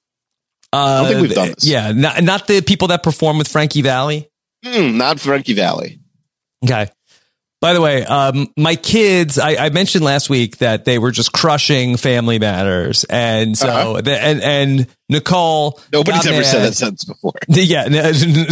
Uh, 0.72 1.02
don't 1.02 1.08
think 1.08 1.22
we've 1.22 1.34
done 1.34 1.48
this. 1.48 1.66
Yeah, 1.66 1.92
not, 1.92 2.22
not 2.22 2.46
the 2.46 2.60
people 2.60 2.88
that 2.88 3.02
perform 3.02 3.38
with 3.38 3.48
Frankie 3.48 3.80
Valli. 3.80 4.28
Hmm, 4.64 4.98
not 4.98 5.20
Frankie 5.20 5.54
Valli. 5.54 6.00
Okay. 6.64 6.88
By 7.64 7.72
the 7.72 7.80
way, 7.80 8.04
um, 8.04 8.52
my 8.58 8.76
kids, 8.76 9.38
I, 9.38 9.56
I 9.56 9.68
mentioned 9.70 10.04
last 10.04 10.28
week 10.28 10.58
that 10.58 10.84
they 10.84 10.98
were 10.98 11.10
just 11.10 11.32
crushing 11.32 11.96
Family 11.96 12.38
Matters, 12.38 13.04
and 13.04 13.56
so 13.56 13.68
Uh-huh. 13.68 14.00
the, 14.02 14.20
and 14.22 14.42
and 14.42 14.86
Nicole. 15.08 15.80
Nobody's 15.90 16.26
ever 16.26 16.44
said 16.44 16.60
that 16.60 16.74
sentence 16.74 17.04
before. 17.06 17.32
Yeah, 17.48 17.88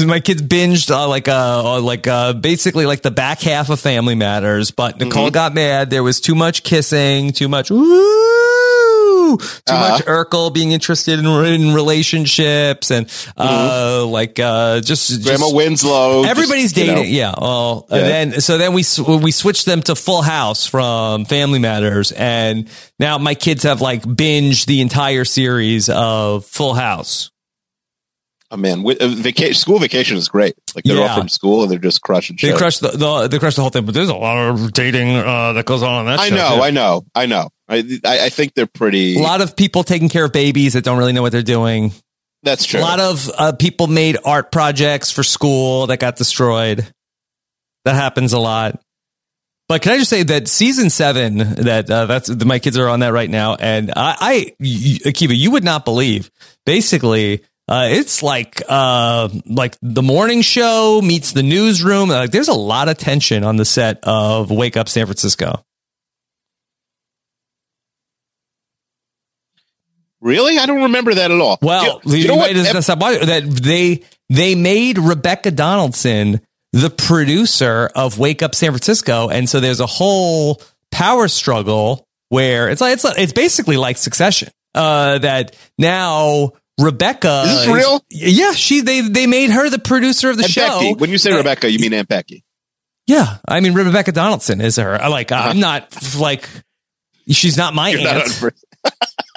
my 0.07 0.20
kids 0.20 0.40
binged 0.40 0.90
uh, 0.90 1.09
like 1.09 1.29
uh 1.29 1.81
like 1.83 2.07
uh 2.07 2.33
basically 2.33 2.87
like 2.87 3.03
the 3.03 3.11
back 3.11 3.42
half 3.42 3.68
of 3.68 3.81
Family 3.81 4.14
Matters, 4.14 4.70
but 4.70 4.98
Nicole 4.98 5.25
Mm-hmm. 5.27 5.33
got 5.35 5.53
mad. 5.55 5.90
There 5.90 6.03
was 6.03 6.18
too 6.18 6.35
much 6.35 6.62
kissing, 6.62 7.33
too 7.33 7.48
much 7.48 7.70
woo, 9.33 9.38
too 9.38 9.45
Uh-huh. 9.68 9.90
much 9.90 10.05
Urkel 10.05 10.53
being 10.53 10.73
interested 10.73 11.18
in, 11.18 11.27
in 11.27 11.75
relationships, 11.75 12.90
and 12.90 13.07
uh 13.37 14.05
like 14.07 14.38
uh 14.38 14.81
just, 14.81 15.09
just 15.09 15.23
Mm-hmm. 15.42 15.57
Winslow. 15.57 16.25
Everybody's 16.25 16.73
just, 16.73 16.77
you 16.87 16.92
know, 16.92 16.99
dating. 17.03 17.14
yeah. 17.14 17.35
Well, 17.40 17.87
Yeah. 17.90 17.97
and 17.99 18.07
then 18.33 18.40
so 18.40 18.59
then 18.59 18.73
we 18.73 18.85
we 19.07 19.31
switched 19.33 19.66
them 19.66 19.83
to 19.83 19.95
Full 19.95 20.23
House 20.23 20.66
from 20.66 21.25
Family 21.25 21.59
Matters, 21.59 22.12
and 22.12 22.68
now 22.99 23.18
my 23.18 23.35
kids 23.35 23.62
have 23.64 23.81
like 23.81 24.03
binged 24.03 24.66
the 24.66 24.81
entire 24.81 25.25
series 25.25 25.88
of 25.88 26.47
Full 26.47 26.75
House. 26.75 27.31
Oh 28.51 28.57
man, 28.59 28.85
uh, 28.87 29.09
vacation, 29.09 29.55
school 29.55 29.79
vacation 29.79 30.18
is 30.18 30.29
great. 30.29 30.55
Like 30.75 30.85
they're 30.85 30.97
Yeah. 30.99 31.05
off 31.12 31.18
from 31.18 31.31
school 31.31 31.62
and 31.62 31.71
they're 31.71 31.79
just 31.79 32.03
crushing 32.03 32.37
They 32.40 32.53
crush 32.53 32.79
the, 32.81 32.88
the 32.88 33.29
they 33.29 33.38
crush 33.38 33.55
the 33.57 33.62
whole 33.62 33.71
thing, 33.71 33.87
but 33.87 33.95
there's 33.95 34.11
a 34.11 34.14
lot 34.14 34.37
of 34.37 34.73
dating 34.75 35.16
uh, 35.16 35.55
that 35.55 35.64
goes 35.64 35.83
on 35.83 35.95
on 35.95 36.05
that. 36.07 36.21
I 36.21 36.29
know, 36.29 36.57
too. 36.57 36.62
I 36.62 36.71
know, 36.71 37.03
I 37.14 37.25
know. 37.27 37.49
I, 37.72 38.00
I 38.04 38.24
I 38.26 38.28
think 38.28 38.54
they're 38.54 38.66
pretty. 38.66 39.16
a 39.18 39.22
lot 39.22 39.40
of 39.40 39.56
people 39.56 39.82
taking 39.85 40.08
care 40.08 40.24
of 40.24 40.32
babies 40.32 40.74
that 40.74 40.85
don't 40.85 40.98
really 40.98 41.12
know 41.12 41.22
what 41.22 41.32
they're 41.32 41.42
doing. 41.42 41.92
that's 42.42 42.64
true. 42.64 42.80
A 42.80 42.82
lot 42.82 43.00
of 43.00 43.30
uh, 43.37 43.52
people 43.52 43.87
made 43.87 44.16
art 44.24 44.52
projects 44.52 45.11
for 45.11 45.22
school 45.22 45.87
that 45.88 45.98
got 45.98 46.16
destroyed. 46.16 46.87
That 47.85 47.94
happens 47.94 48.32
a 48.32 48.38
lot. 48.38 48.80
But 49.68 49.80
can 49.82 49.92
I 49.92 49.98
just 49.98 50.11
say 50.11 50.22
that 50.24 50.48
season 50.48 50.90
seven, 50.90 51.38
that 51.38 51.90
uh, 51.90 52.06
that's 52.06 52.28
my 52.44 52.58
kids 52.58 52.76
are 52.76 52.88
on 52.88 53.00
that 53.00 53.12
right 53.12 53.30
now, 53.30 53.54
and 53.54 53.90
I, 53.90 54.16
I 54.20 54.35
y- 54.61 54.98
Akiva, 55.11 55.35
you 55.37 55.50
would 55.52 55.64
not 55.64 55.85
believe. 55.87 56.30
Basically, 56.66 57.42
uh, 57.68 57.88
it's 57.90 58.22
like 58.22 58.61
uh, 58.68 59.30
like 59.46 59.76
the 59.80 60.02
morning 60.02 60.42
show 60.42 61.00
meets 61.02 61.32
the 61.32 61.42
newsroom. 61.42 62.11
Like, 62.11 62.32
there's 62.32 62.48
a 62.48 62.52
lot 62.54 62.88
of 62.88 62.98
tension 62.98 63.44
on 63.44 63.56
the 63.56 63.64
set 63.64 64.00
of 64.02 64.50
Wake 64.50 64.76
Up 64.76 64.88
San 64.90 65.06
Francisco. 65.06 65.64
Really, 70.22 70.58
I 70.58 70.64
don't 70.66 70.82
remember 70.85 71.12
that 71.14 71.30
at 71.30 71.40
all. 71.40 71.58
Well, 71.61 72.00
Do 72.04 72.16
you, 72.16 72.22
you 72.22 72.28
know 72.28 72.37
what? 72.37 72.54
might 72.54 72.64
just 72.64 72.85
stop 72.87 72.98
by- 72.98 73.16
that 73.18 73.44
they 73.44 74.02
they 74.30 74.54
made 74.54 74.96
Rebecca 74.98 75.50
Donaldson 75.50 76.40
the 76.72 76.88
producer 76.88 77.90
of 77.94 78.18
Wake 78.18 78.42
Up 78.42 78.54
San 78.54 78.70
Francisco, 78.70 79.28
and 79.28 79.46
so 79.48 79.61
there's 79.61 79.80
a 79.80 79.87
whole 79.87 80.62
power 80.90 81.28
struggle 81.28 82.06
where 82.30 82.70
it's 82.70 82.80
like 82.80 82.94
it's 82.94 83.04
it's 83.04 83.32
basically 83.35 83.76
like 83.76 83.98
Succession. 83.98 84.48
Uh, 84.74 85.18
that 85.18 85.54
now 85.76 86.52
Rebecca 86.80 87.42
Is 87.44 87.66
this 87.66 87.74
real? 87.74 88.02
Yeah, 88.11 88.52
she 88.52 88.80
they 88.80 89.02
they 89.02 89.26
made 89.26 89.50
her 89.50 89.68
the 89.68 89.78
producer 89.78 90.30
of 90.30 90.38
the 90.38 90.44
Aunt 90.44 90.52
show. 90.52 90.66
Becky. 90.80 90.94
When 90.94 91.11
you 91.11 91.18
say 91.18 91.35
Rebecca, 91.35 91.70
you 91.70 91.78
mean 91.78 91.92
Aunt 91.92 92.08
Becky. 92.08 92.42
Yeah, 93.06 93.37
I 93.46 93.61
mean 93.61 93.74
Rebecca 93.74 94.12
Donaldson 94.12 94.62
is 94.62 94.76
her. 94.76 94.94
I 94.94 95.08
Like 95.08 95.30
I'm 95.30 95.61
not 95.61 95.94
like 96.18 96.48
she's 97.28 97.58
not 97.58 97.74
my 97.74 97.92
Uh-huh. 97.92 98.00
You're 98.00 98.08
aunt. 98.22 98.42
on- 98.44 98.50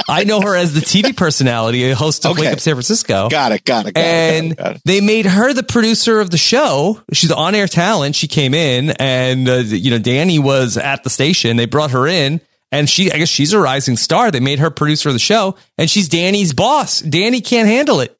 I 0.08 0.24
know 0.24 0.42
her 0.42 0.56
as 0.56 0.74
the 0.74 0.82
TV 0.82 1.16
personality, 1.18 1.90
a 1.90 1.96
host 1.96 2.26
of 2.26 2.32
Okay. 2.34 2.42
Wake 2.42 2.54
Up 2.54 2.60
San 2.60 2.76
Francisco. 2.76 3.30
got 3.30 3.52
it, 3.52 3.64
got 3.64 3.86
it, 3.88 3.94
got 3.94 4.02
it, 4.02 4.06
and 4.06 4.56
got 4.58 4.66
it, 4.66 4.68
got 4.70 4.76
it. 4.78 4.82
they 4.86 5.02
made 5.02 5.26
her 5.26 5.52
the 5.54 5.64
producer 5.64 6.20
of 6.20 6.30
the 6.30 6.38
show. 6.38 7.02
She's 7.14 7.32
on 7.32 7.56
air 7.56 7.68
talent. 7.68 8.16
She 8.16 8.28
came 8.28 8.54
in, 8.54 8.92
and 9.00 9.48
uh, 9.50 9.56
you 9.66 9.92
know 9.92 10.00
Danny 10.00 10.38
was 10.40 10.78
at 10.78 11.04
the 11.04 11.10
station. 11.10 11.58
They 11.58 11.66
brought 11.66 11.92
her 11.92 12.06
in, 12.08 12.40
and 12.72 12.90
she, 12.90 13.12
I 13.12 13.18
guess, 13.18 13.30
she's 13.30 13.54
a 13.54 13.60
rising 13.60 13.98
star. 13.98 14.32
They 14.32 14.40
made 14.40 14.60
her 14.60 14.70
producer 14.70 15.10
of 15.10 15.14
the 15.16 15.20
show, 15.20 15.56
and 15.78 15.90
she's 15.90 16.08
Danny's 16.10 16.54
boss. 16.54 17.00
Danny 17.00 17.42
can't 17.42 17.68
handle 17.68 18.00
it. 18.02 18.18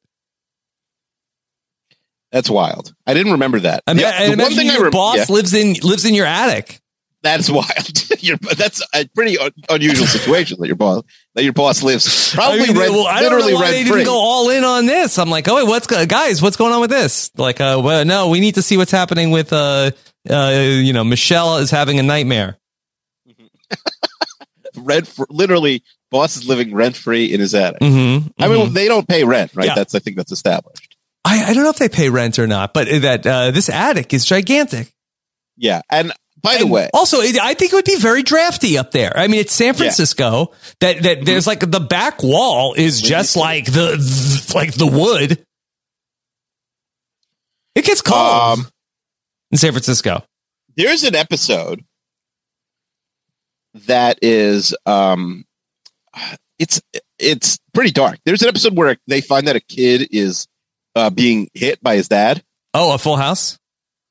That's 2.32 2.50
wild. 2.50 2.92
I 3.06 3.14
didn't 3.14 3.32
remember 3.32 3.60
that. 3.60 3.82
I 3.86 3.94
mean, 3.94 4.02
Yeah, 4.02 4.12
I 4.18 4.26
the 4.26 4.32
imagine 4.32 4.66
your 4.66 4.82
rem- 4.84 4.90
boss 4.90 5.16
yeah, 5.16 5.26
lives 5.34 5.54
in 5.54 5.74
lives 5.82 6.04
in 6.04 6.14
your 6.14 6.26
attic. 6.26 6.80
That's 7.26 7.50
wild. 7.50 8.20
Your- 8.20 8.36
that's 8.38 8.82
a 8.94 9.06
pretty 9.14 9.38
un- 9.38 9.52
unusual 9.68 10.06
situation 10.06 10.58
that 10.60 10.66
your 10.66 10.76
boss 10.76 11.02
that 11.34 11.44
your 11.44 11.52
boss 11.52 11.82
lives 11.82 12.34
probably 12.34 12.60
I 12.60 12.66
mean, 12.66 12.78
rent, 12.78 12.92
well, 12.92 13.06
I 13.06 13.20
don't 13.22 13.38
know 13.38 13.54
why 13.54 13.70
they 13.70 13.84
didn't 13.84 14.04
go 14.04 14.16
all 14.16 14.48
in 14.50 14.64
on 14.64 14.86
this. 14.86 15.18
I'm 15.18 15.28
like, 15.30 15.48
oh, 15.48 15.56
wait, 15.56 15.66
what's 15.66 15.86
guys? 15.86 16.40
What's 16.40 16.56
going 16.56 16.72
on 16.72 16.80
with 16.80 16.90
this? 16.90 17.30
Like, 17.36 17.60
uh, 17.60 17.80
well, 17.82 18.04
no, 18.04 18.28
we 18.28 18.40
need 18.40 18.54
to 18.54 18.62
see 18.62 18.76
what's 18.76 18.90
happening 18.90 19.30
with, 19.30 19.52
uh, 19.52 19.90
uh, 20.28 20.50
you 20.50 20.92
know, 20.92 21.04
Michelle 21.04 21.58
is 21.58 21.70
having 21.70 21.98
a 21.98 22.02
nightmare. 22.02 22.58
rent 24.76 25.06
fr- 25.06 25.24
literally 25.28 25.82
boss 26.10 26.36
is 26.36 26.46
living 26.46 26.74
rent 26.74 26.96
free 26.96 27.32
in 27.32 27.40
his 27.40 27.54
attic. 27.54 27.80
Mm-hmm, 27.80 28.28
I 28.42 28.48
mean, 28.48 28.72
they 28.72 28.88
don't 28.88 29.06
pay 29.06 29.24
rent, 29.24 29.54
right? 29.54 29.66
Yeah. 29.66 29.74
That's 29.74 29.94
I 29.94 29.98
think 29.98 30.16
that's 30.16 30.32
established. 30.32 30.96
I, 31.24 31.50
I 31.50 31.54
don't 31.54 31.64
know 31.64 31.70
if 31.70 31.78
they 31.78 31.88
pay 31.88 32.08
rent 32.08 32.38
or 32.38 32.46
not, 32.46 32.72
but 32.72 32.86
that 32.86 33.26
uh, 33.26 33.50
this 33.50 33.68
attic 33.68 34.14
is 34.14 34.24
gigantic. 34.24 34.92
Yeah, 35.56 35.80
and 35.90 36.12
by 36.42 36.58
the 36.58 36.66
way, 36.66 36.88
also 36.94 37.20
I 37.20 37.54
think 37.54 37.72
it 37.72 37.76
would 37.76 37.84
be 37.84 37.98
very 37.98 38.22
drafty 38.22 38.78
up 38.78 38.90
there. 38.92 39.12
I 39.16 39.26
mean, 39.26 39.40
it's 39.40 39.52
San 39.52 39.74
Francisco. 39.74 40.52
That 40.80 41.02
that 41.02 41.24
there's 41.24 41.46
like 41.46 41.60
the 41.60 41.80
back 41.80 42.22
wall 42.22 42.74
is 42.74 43.00
just 43.02 43.36
like 43.36 43.66
the, 43.66 43.96
th- 43.96 44.54
like 44.54 44.72
the 44.74 44.86
wood. 44.86 45.44
It 47.74 47.84
gets 47.84 48.00
cold 48.00 48.58
um, 48.60 48.66
in 49.50 49.58
San 49.58 49.72
Francisco. 49.72 50.24
there's 50.76 51.04
an 51.04 51.14
episode 51.14 51.84
that 53.86 54.18
is 54.22 54.74
um 54.86 55.44
it's 56.58 56.80
it's 57.18 57.58
pretty 57.74 57.90
dark. 57.90 58.18
There's 58.24 58.42
an 58.42 58.48
episode 58.48 58.76
where 58.76 58.96
they 59.06 59.20
find 59.20 59.48
that 59.48 59.56
a 59.56 59.60
kid 59.60 60.08
is 60.10 60.46
uh, 60.94 61.10
being 61.10 61.48
hit 61.52 61.82
by 61.82 61.96
his 61.96 62.08
dad. 62.08 62.42
Oh, 62.72 62.94
a 62.94 62.98
Full 62.98 63.16
House? 63.16 63.58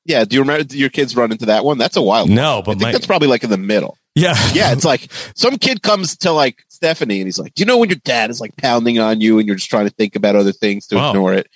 Yeah, 0.06 0.24
do 0.24 0.34
you 0.34 0.40
remember 0.40 0.64
do 0.64 0.78
your 0.78 0.88
kids 0.90 1.16
run 1.16 1.32
into 1.32 1.46
that 1.46 1.64
one? 1.64 1.78
That's 1.78 1.96
a 1.96 2.02
wild. 2.02 2.28
one. 2.28 2.36
No, 2.36 2.58
I 2.58 2.62
but 2.62 2.72
think 2.72 2.82
my, 2.82 2.92
that's 2.92 3.06
probably 3.06 3.28
like 3.28 3.42
in 3.44 3.50
the 3.50 3.56
middle. 3.58 3.98
yeah, 4.14 4.34
Yeah, 4.54 4.72
it's 4.72 4.84
like 4.84 5.08
some 5.34 5.58
kid 5.58 5.82
comes 5.82 6.16
to 6.18 6.32
like 6.32 6.64
Stephanie 6.68 7.18
and 7.20 7.26
he's 7.26 7.38
like, 7.38 7.54
"Do 7.54 7.60
you 7.62 7.66
know 7.66 7.78
when 7.78 7.88
your 7.88 7.98
dad 8.04 8.30
is 8.30 8.40
like 8.40 8.56
pounding 8.56 8.98
on 8.98 9.20
you 9.20 9.38
and 9.38 9.46
you're 9.46 9.56
just 9.56 9.68
trying 9.70 9.86
to 9.88 9.94
think 9.94 10.14
about 10.16 10.36
other 10.36 10.52
things 10.52 10.86
to 10.88 10.96
Wow. 10.96 11.10
ignore 11.10 11.34
it?" 11.34 11.48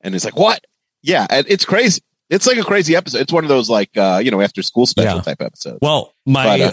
And 0.00 0.14
it's 0.14 0.24
like, 0.24 0.36
"What?" 0.36 0.64
Yeah, 1.02 1.26
and 1.28 1.46
it's 1.48 1.64
crazy. 1.64 2.00
It's 2.30 2.46
like 2.46 2.58
a 2.58 2.62
crazy 2.64 2.96
episode. 2.96 3.20
It's 3.20 3.32
one 3.32 3.44
of 3.44 3.48
those 3.48 3.68
like 3.70 3.96
uh, 3.96 4.20
you 4.24 4.30
know 4.30 4.40
after 4.40 4.62
school 4.62 4.86
special 4.86 5.16
Yeah. 5.16 5.22
type 5.22 5.40
episodes. 5.42 5.78
Well, 5.82 6.12
my 6.26 6.44
But, 6.44 6.60
uh, 6.60 6.72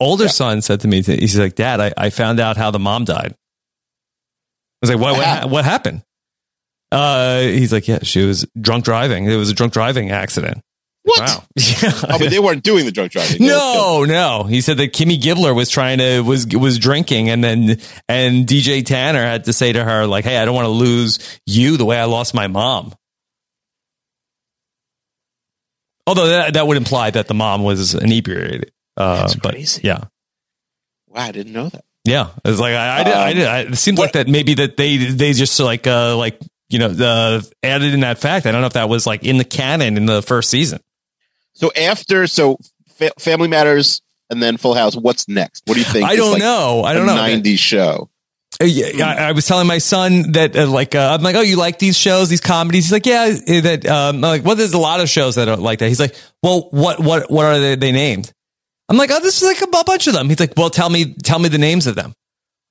older 0.00 0.24
yeah. 0.24 0.30
son 0.30 0.62
said 0.62 0.80
to 0.80 0.88
me, 0.88 1.02
he's 1.02 1.38
like, 1.38 1.54
Dad, 1.56 1.80
I, 1.80 1.92
I 1.96 2.10
found 2.10 2.38
out 2.40 2.56
how 2.56 2.70
the 2.70 2.78
mom 2.78 3.04
died. 3.04 3.34
I 3.34 4.86
was 4.86 4.90
like, 4.90 5.00
what, 5.00 5.16
what, 5.16 5.50
what 5.50 5.64
happened? 5.64 6.02
Uh, 6.92 7.40
he's 7.40 7.72
like, 7.72 7.88
yeah, 7.88 7.98
she 8.02 8.24
was 8.24 8.46
drunk 8.60 8.84
driving. 8.84 9.24
It 9.26 9.36
was 9.36 9.50
a 9.50 9.54
drunk 9.54 9.72
driving 9.72 10.10
accident. 10.10 10.62
What? 11.06 11.20
Wow. 11.20 11.44
Yeah. 11.56 11.90
Oh, 12.10 12.18
but 12.18 12.28
they 12.30 12.38
weren't 12.38 12.62
doing 12.62 12.84
the 12.84 12.92
drunk 12.92 13.12
driving. 13.12 13.38
They 13.40 13.46
No, 13.48 14.04
no. 14.04 14.42
He 14.44 14.60
said 14.60 14.76
that 14.78 14.92
Kimmy 14.92 15.18
Gibbler 15.20 15.54
was 15.54 15.70
trying 15.70 15.98
to 15.98 16.20
was 16.20 16.46
was 16.48 16.78
drinking, 16.78 17.30
and 17.30 17.42
then 17.42 17.78
and 18.08 18.46
DJ 18.46 18.84
Tanner 18.84 19.22
had 19.22 19.44
to 19.44 19.52
say 19.52 19.72
to 19.72 19.82
her 19.84 20.06
like, 20.06 20.24
"Hey, 20.24 20.36
I 20.36 20.44
don't 20.44 20.54
want 20.54 20.66
to 20.66 20.70
lose 20.70 21.40
you 21.46 21.76
the 21.76 21.84
way 21.84 21.98
I 21.98 22.04
lost 22.04 22.34
my 22.34 22.46
mom." 22.48 22.92
Although 26.06 26.28
that 26.28 26.54
that 26.54 26.66
would 26.66 26.76
imply 26.76 27.10
that 27.10 27.26
the 27.28 27.34
mom 27.34 27.62
was 27.64 27.94
inebriated. 27.94 28.72
Uh, 28.96 29.20
That's 29.20 29.34
but 29.36 29.52
crazy. 29.54 29.82
yeah, 29.84 30.04
Wow, 31.08 31.22
I 31.22 31.32
didn't 31.32 31.52
know 31.52 31.68
that. 31.68 31.84
yeah. 32.04 32.30
it's 32.44 32.60
like 32.60 32.74
I, 32.74 33.00
I 33.00 33.04
did. 33.04 33.12
I 33.14 33.30
Um, 33.30 33.36
did. 33.36 33.46
I, 33.46 33.58
it 33.72 33.76
seems 33.76 33.98
like 33.98 34.12
that 34.12 34.28
maybe 34.28 34.54
that 34.54 34.76
they 34.76 34.96
they 34.96 35.32
just 35.32 35.58
like 35.60 35.86
uh 35.86 36.16
like 36.16 36.38
you 36.70 36.78
know 36.78 36.86
uh, 36.88 37.40
added 37.62 37.92
in 37.92 38.00
that 38.00 38.18
fact. 38.18 38.46
I 38.46 38.52
don't 38.52 38.60
know 38.60 38.66
if 38.68 38.72
that 38.74 38.88
was 38.88 39.06
like 39.06 39.24
in 39.24 39.38
the 39.38 39.44
canon 39.44 39.96
in 39.96 40.06
the 40.06 40.22
first 40.22 40.48
season. 40.50 40.80
So 41.56 41.72
after 41.76 42.26
so 42.26 42.58
fa- 42.86 43.12
Family 43.18 43.48
Matters 43.48 44.02
and 44.30 44.42
then 44.42 44.56
Full 44.56 44.74
House, 44.74 44.94
what's 44.94 45.28
next? 45.28 45.62
What 45.66 45.74
do 45.74 45.80
you 45.80 45.86
think? 45.86 46.08
I 46.08 46.16
don't 46.16 46.32
like, 46.32 46.40
know. 46.40 46.82
I 46.84 46.92
don't 46.92 47.06
know. 47.06 47.16
'90s 47.16 47.58
show. 47.58 48.10
Uh, 48.60 48.64
Yeah, 48.64 49.08
I, 49.08 49.28
I 49.28 49.32
was 49.32 49.46
telling 49.46 49.66
my 49.66 49.78
son 49.78 50.32
that, 50.32 50.56
uh, 50.56 50.66
like, 50.66 50.94
uh, 50.94 51.16
I'm 51.18 51.22
like, 51.22 51.36
oh, 51.36 51.40
you 51.40 51.56
like 51.56 51.78
these 51.78 51.96
shows, 51.96 52.28
these 52.28 52.40
comedies? 52.40 52.84
He's 52.84 52.92
like, 52.92 53.06
yeah. 53.06 53.36
uh, 53.36 53.60
That, 53.60 53.86
um, 53.86 54.16
I'm 54.16 54.20
like, 54.20 54.44
well, 54.44 54.56
there's 54.56 54.72
a 54.74 54.78
lot 54.78 55.00
of 55.00 55.08
shows 55.08 55.34
that 55.34 55.48
are 55.48 55.56
like 55.56 55.78
that. 55.80 55.88
He's 55.88 56.00
like, 56.00 56.14
well, 56.42 56.68
what, 56.70 57.00
what, 57.00 57.30
what 57.30 57.44
are 57.44 57.58
they, 57.58 57.74
they 57.76 57.92
named? 57.92 58.32
I'm 58.88 58.96
like, 58.96 59.10
oh, 59.10 59.20
this 59.20 59.42
is 59.42 59.42
like 59.42 59.62
a 59.62 59.84
bunch 59.84 60.06
of 60.06 60.14
them. 60.14 60.28
He's 60.28 60.40
like, 60.40 60.54
well, 60.56 60.70
tell 60.70 60.88
me, 60.88 61.14
tell 61.14 61.38
me 61.38 61.48
the 61.48 61.58
names 61.58 61.86
of 61.86 61.96
them. 61.96 62.12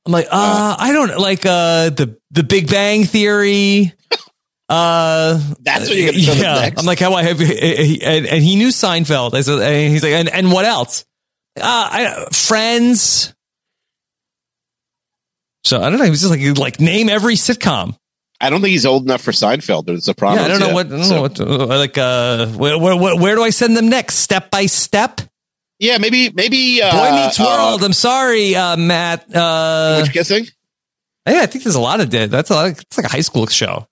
I'm 0.05 0.11
like, 0.11 0.27
uh, 0.31 0.75
I 0.79 0.91
don't 0.91 1.19
like, 1.19 1.45
uh, 1.45 1.89
the, 1.89 2.17
the 2.31 2.43
Big 2.43 2.69
Bang 2.69 3.03
Theory. 3.05 3.93
Uh, 4.67 5.39
That's 5.61 5.87
what 5.87 5.95
you're 5.95 6.11
going 6.11 6.15
to 6.15 6.21
show 6.21 6.33
yeah. 6.33 6.55
next. 6.61 6.79
I'm 6.79 6.85
like, 6.87 6.99
how 6.99 7.13
I 7.13 7.23
have, 7.23 7.39
and, 7.39 8.25
and 8.25 8.43
he 8.43 8.55
knew 8.55 8.69
Seinfeld. 8.69 9.33
I 9.35 9.41
said, 9.41 9.59
and 9.59 9.91
he's 9.91 10.01
like, 10.03 10.13
and, 10.13 10.29
and 10.29 10.51
what 10.51 10.65
else? 10.65 11.05
Uh, 11.57 11.61
I, 11.63 12.25
Friends. 12.31 13.33
So 15.63 15.81
I 15.81 15.89
don't 15.89 15.97
know. 15.99 16.03
He 16.05 16.09
was 16.11 16.21
just 16.21 16.31
like, 16.31 16.57
like 16.57 16.79
name 16.79 17.09
every 17.09 17.35
sitcom. 17.35 17.97
I 18.41 18.49
don't 18.49 18.61
think 18.61 18.71
he's 18.71 18.85
old 18.85 19.03
enough 19.03 19.21
for 19.21 19.31
Seinfeld 19.31 19.87
or 19.89 20.11
a 20.11 20.13
problem. 20.13 20.39
yeah, 20.39 20.45
I 20.45 20.47
don't 20.49 20.59
know 20.59 20.67
yet. 20.67 20.73
what. 20.75 20.87
I 20.87 20.89
don't 20.89 21.03
So- 21.03 21.15
know 21.15 21.21
what. 21.21 21.39
uh, 21.39 21.77
Like, 21.77 21.97
uh, 21.97 22.47
where, 22.47 22.77
where, 22.77 23.15
where, 23.17 23.35
do 23.35 23.43
I 23.43 23.49
send 23.49 23.77
them 23.77 23.89
next? 23.89 24.15
Step 24.15 24.51
by 24.51 24.65
step. 24.65 25.21
Yeah, 25.79 25.97
maybe 25.97 26.29
maybe 26.29 26.81
uh, 26.81 26.91
Boy 26.91 27.15
Meets 27.23 27.39
uh, 27.39 27.43
World. 27.43 27.83
I'm 27.83 27.93
sorry, 27.93 28.55
uh, 28.55 28.77
Matt. 28.77 29.33
Uh, 29.35 30.01
Which 30.01 30.13
kissing? 30.13 30.45
yeah, 31.27 31.41
I 31.41 31.45
think 31.47 31.63
there's 31.65 31.75
a 31.75 31.81
lot 31.81 31.99
of 31.99 32.09
dead. 32.09 32.31
That's 32.31 32.49
a 32.49 32.53
lot. 32.53 32.69
It's 32.71 32.97
like 32.97 33.07
a 33.07 33.09
high 33.09 33.19
school 33.21 33.45
show. 33.47 33.85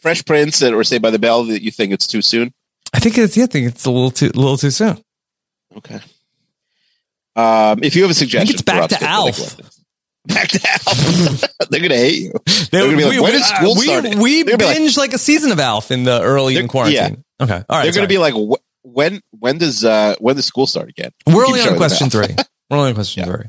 Fresh 0.00 0.24
Prince 0.24 0.62
or 0.62 0.82
Saved 0.84 1.02
by 1.02 1.10
the 1.10 1.18
Bell 1.18 1.44
that 1.44 1.62
you 1.62 1.70
think 1.70 1.92
it's 1.92 2.06
too 2.06 2.22
soon? 2.22 2.52
I 2.92 2.98
think 3.00 3.16
it's. 3.18 3.36
Yeah, 3.36 3.44
I 3.44 3.46
think 3.46 3.68
it's 3.68 3.84
a 3.84 3.90
little 3.90 4.10
too, 4.10 4.30
a 4.34 4.38
little 4.38 4.56
too 4.56 4.70
soon. 4.70 5.02
Okay. 5.76 6.00
Um, 7.36 7.82
if 7.82 7.94
you 7.94 8.02
have 8.02 8.10
a 8.10 8.14
suggestion, 8.14 8.52
it's 8.54 8.62
back 8.62 8.90
for 8.90 8.96
to 8.98 9.04
Alf. 9.04 9.56
Back 10.26 10.48
to 10.48 10.60
Alf. 10.68 11.44
They're 11.70 11.80
gonna 11.80 11.94
hate 11.94 12.18
you. 12.22 12.32
They're 12.70 12.84
gonna 12.84 12.96
be 12.96 13.04
like, 13.04 13.12
we, 13.12 13.20
when 13.20 13.34
is 13.34 13.42
uh, 13.42 13.56
school 13.56 13.74
we, 13.76 13.84
starting? 13.84 14.18
we 14.18 14.42
They're 14.42 14.56
like- 14.56 14.96
like, 14.96 15.12
a 15.14 15.18
season 15.18 15.52
of 15.52 15.60
Alf 15.60 15.90
in 15.90 16.04
the 16.04 16.20
early 16.20 16.56
in 16.56 16.62
They're- 16.62 16.68
quarantine. 16.68 17.24
Okay, 17.40 17.54
all 17.54 17.64
right. 17.70 17.84
They're 17.84 17.92
gonna 17.92 18.06
be 18.08 18.18
like, 18.18 18.34
wh- 18.34 18.60
when 18.86 19.20
when 19.30 19.58
does 19.58 19.84
uh 19.84 20.16
when 20.18 20.36
does 20.36 20.44
school 20.44 20.66
start 20.66 20.88
again? 20.88 21.10
We're 21.26 21.46
only 21.46 21.60
on 21.60 21.76
question 21.76 22.10
three. 22.10 22.34
We're 22.68 22.76
only 22.76 22.88
on 22.90 22.94
question 22.94 23.20
Yeah. 23.26 23.32
three. 23.32 23.44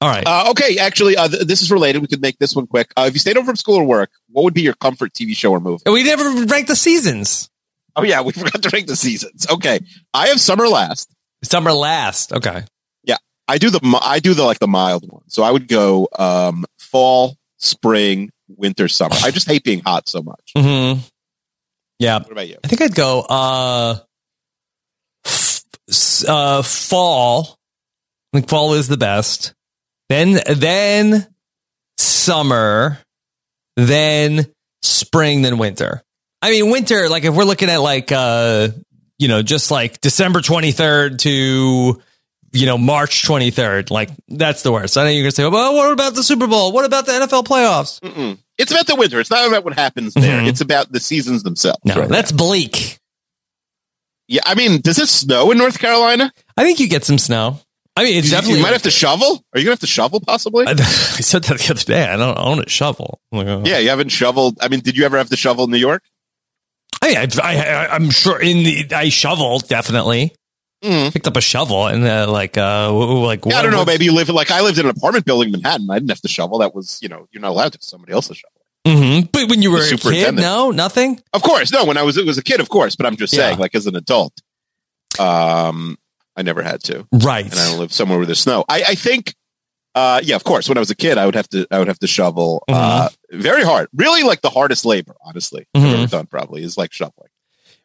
All 0.00 0.08
right. 0.10 0.26
Uh, 0.26 0.50
okay, 0.50 0.76
actually, 0.78 1.16
uh, 1.16 1.26
th- 1.28 1.46
this 1.46 1.62
is 1.62 1.70
related. 1.70 2.00
We 2.02 2.08
could 2.08 2.20
make 2.20 2.38
this 2.38 2.54
one 2.54 2.66
quick. 2.66 2.92
Uh, 2.96 3.06
if 3.08 3.14
you 3.14 3.18
stayed 3.20 3.36
home 3.36 3.46
from 3.46 3.56
school 3.56 3.76
or 3.76 3.84
work, 3.84 4.10
what 4.28 4.42
would 4.44 4.52
be 4.54 4.60
your 4.62 4.74
comfort 4.74 5.12
TV 5.14 5.34
show 5.34 5.52
or 5.52 5.60
movie? 5.60 5.82
we 5.90 6.02
never 6.04 6.44
ranked 6.44 6.68
the 6.68 6.76
seasons. 6.76 7.48
Oh 7.96 8.02
yeah, 8.02 8.20
we 8.20 8.32
forgot 8.34 8.62
to 8.62 8.68
rank 8.74 8.88
the 8.88 8.96
seasons. 8.96 9.46
Okay, 9.50 9.80
I 10.12 10.28
have 10.28 10.40
summer 10.40 10.68
last. 10.68 11.10
Summer 11.42 11.72
last. 11.72 12.32
Okay. 12.32 12.64
Yeah, 13.04 13.16
I 13.48 13.56
do 13.56 13.70
the 13.70 13.80
I 14.02 14.18
do 14.18 14.34
the 14.34 14.44
like 14.44 14.58
the 14.58 14.66
mild 14.68 15.10
one. 15.10 15.22
So 15.28 15.42
I 15.42 15.50
would 15.50 15.66
go 15.66 16.08
um 16.18 16.66
fall, 16.78 17.36
spring, 17.56 18.30
winter, 18.48 18.88
summer. 18.88 19.16
I 19.24 19.30
just 19.30 19.48
hate 19.48 19.64
being 19.64 19.80
hot 19.80 20.08
so 20.10 20.20
much. 20.22 20.52
hmm 20.54 21.00
Yeah. 21.98 22.18
What 22.18 22.32
about 22.32 22.48
you? 22.48 22.58
I 22.62 22.68
think 22.68 22.82
I'd 22.82 22.94
go 22.94 23.20
uh, 23.22 23.96
f- 25.24 25.64
uh 26.28 26.60
fall. 26.62 27.58
I 28.34 28.38
think 28.38 28.50
fall 28.50 28.74
is 28.74 28.88
the 28.88 28.98
best. 28.98 29.54
Then 30.08 30.38
then 30.56 31.26
summer, 31.98 32.98
then 33.76 34.46
spring, 34.82 35.42
then 35.42 35.58
winter. 35.58 36.02
I 36.42 36.50
mean 36.50 36.70
winter, 36.70 37.08
like 37.08 37.24
if 37.24 37.34
we're 37.34 37.44
looking 37.44 37.70
at 37.70 37.78
like 37.78 38.12
uh 38.12 38.68
you 39.18 39.28
know, 39.28 39.42
just 39.42 39.70
like 39.70 40.00
December 40.00 40.40
23rd 40.40 41.18
to 41.20 42.02
you 42.52 42.64
know, 42.66 42.78
March 42.78 43.26
23rd, 43.26 43.90
like 43.90 44.10
that's 44.28 44.62
the 44.62 44.72
worst. 44.72 44.96
I 44.96 45.04
know 45.04 45.10
you're 45.10 45.22
going 45.24 45.30
to 45.30 45.36
say, 45.36 45.46
well, 45.46 45.74
what 45.74 45.92
about 45.92 46.14
the 46.14 46.22
Super 46.22 46.46
Bowl? 46.46 46.72
What 46.72 46.84
about 46.86 47.04
the 47.04 47.12
NFL 47.12 47.44
playoffs? 47.44 48.00
Mm-mm. 48.00 48.38
It's 48.56 48.70
about 48.72 48.86
the 48.86 48.94
winter. 48.96 49.20
It's 49.20 49.30
not 49.30 49.46
about 49.46 49.64
what 49.64 49.74
happens 49.74 50.14
there. 50.14 50.40
Mhm. 50.40 50.48
It's 50.48 50.62
about 50.62 50.90
the 50.90 51.00
seasons 51.00 51.42
themselves. 51.42 51.80
No, 51.84 51.96
right 51.96 52.08
that's 52.08 52.32
now. 52.32 52.38
bleak. 52.38 52.98
yeah. 54.28 54.40
I 54.46 54.54
mean, 54.54 54.80
does 54.80 54.98
it 54.98 55.08
snow 55.08 55.50
in 55.50 55.58
North 55.58 55.78
Carolina? 55.78 56.32
I 56.56 56.64
think 56.64 56.80
you 56.80 56.88
get 56.88 57.04
some 57.04 57.18
snow. 57.18 57.58
I 57.98 58.04
mean, 58.04 58.16
it's 58.18 58.26
You- 58.26 58.30
definitely 58.32 58.58
You 58.58 58.62
might 58.64 58.72
have 58.74 58.82
to 58.82 58.90
shovel. 58.90 59.42
Are 59.54 59.58
you 59.58 59.64
gonna 59.64 59.72
have 59.72 59.80
to 59.80 59.86
shovel 59.86 60.20
possibly? 60.20 60.66
I, 60.66 60.70
I 60.72 60.74
said 60.74 61.44
that 61.44 61.58
the 61.58 61.70
other 61.72 61.82
day. 61.82 62.04
I 62.06 62.16
don't 62.16 62.38
own 62.38 62.60
a 62.62 62.68
shovel. 62.68 63.20
Like, 63.32 63.46
oh. 63.46 63.62
yeah, 63.64 63.78
you 63.78 63.88
haven't 63.88 64.10
shoveled. 64.10 64.58
I 64.60 64.68
mean, 64.68 64.80
did 64.80 64.96
you 64.96 65.04
ever 65.04 65.16
have 65.16 65.30
to 65.30 65.36
shovel 65.36 65.64
in 65.64 65.70
New 65.70 65.78
York? 65.78 66.02
I 67.02 67.08
mean, 67.08 67.16
I, 67.42 67.56
I, 67.56 67.94
I'm 67.94 68.10
sure 68.10 68.40
in 68.40 68.64
the 68.64 68.94
I 68.94 69.08
shovel 69.08 69.58
definitely 69.60 70.34
Mhm. 70.84 71.10
picked 71.12 71.26
up 71.26 71.36
a 71.36 71.40
shovel 71.40 71.86
and 71.86 72.04
uh, 72.04 72.30
like 72.30 72.58
uh 72.58 72.92
like 72.92 73.44
Yeah, 73.46 73.58
I 73.58 73.62
don't 73.62 73.72
know. 73.72 73.84
Maybe 73.86 74.04
you 74.04 74.12
live 74.12 74.28
like 74.28 74.50
I 74.50 74.60
lived 74.60 74.78
in 74.78 74.84
an 74.86 74.90
apartment 74.96 75.24
building 75.24 75.48
in 75.48 75.60
Manhattan. 75.60 75.88
I 75.90 75.94
didn't 75.98 76.10
have 76.10 76.20
to 76.20 76.28
shovel. 76.28 76.58
That 76.58 76.74
was, 76.74 76.98
you 77.00 77.08
know, 77.08 77.26
you're 77.32 77.40
not 77.40 77.50
allowed 77.52 77.72
to. 77.72 77.78
Somebody 77.80 78.12
else 78.12 78.28
to 78.28 78.34
shovel. 78.34 78.50
Mhm. 78.86 79.32
But 79.32 79.48
when 79.48 79.62
you 79.62 79.70
were 79.70 79.80
a 79.82 79.96
kid, 79.96 80.34
no, 80.34 80.70
nothing. 80.70 81.18
Of 81.32 81.42
course, 81.42 81.72
no. 81.72 81.84
When 81.86 81.96
I 81.96 82.02
was, 82.02 82.18
it 82.18 82.26
was 82.26 82.36
a 82.38 82.42
kid, 82.42 82.60
of 82.60 82.68
course. 82.68 82.94
But 82.94 83.06
I'm 83.06 83.16
just 83.16 83.32
Yeah. 83.32 83.48
saying, 83.48 83.58
like 83.58 83.74
as 83.74 83.86
an 83.86 83.96
adult, 83.96 84.32
um, 85.18 85.96
I 86.36 86.42
never 86.42 86.62
had 86.62 86.82
to, 86.84 87.06
Right. 87.12 87.44
and 87.44 87.54
I 87.54 87.68
don't 87.70 87.78
live 87.78 87.92
somewhere 87.92 88.18
where 88.18 88.26
there's 88.26 88.40
snow. 88.40 88.64
I, 88.68 88.82
I 88.88 88.94
think, 88.94 89.34
uh, 89.94 90.20
yeah, 90.22 90.36
of 90.36 90.44
course. 90.44 90.68
When 90.68 90.76
I 90.76 90.80
was 90.80 90.90
a 90.90 90.94
kid, 90.94 91.16
I 91.18 91.24
would 91.26 91.34
have 91.34 91.48
to, 91.50 91.66
I 91.70 91.78
would 91.78 91.88
have 91.88 91.98
to 92.00 92.06
shovel, 92.06 92.62
uh, 92.68 93.08
very 93.30 93.62
hard. 93.64 93.88
Really, 93.94 94.22
like 94.22 94.42
the 94.42 94.50
hardest 94.50 94.84
labor, 94.84 95.14
honestly, 95.24 95.66
I've 95.74 95.82
Mhm. 95.82 95.94
ever 95.94 96.06
done. 96.08 96.26
Probably 96.26 96.62
is 96.62 96.76
like 96.76 96.92
shoveling. 96.92 97.28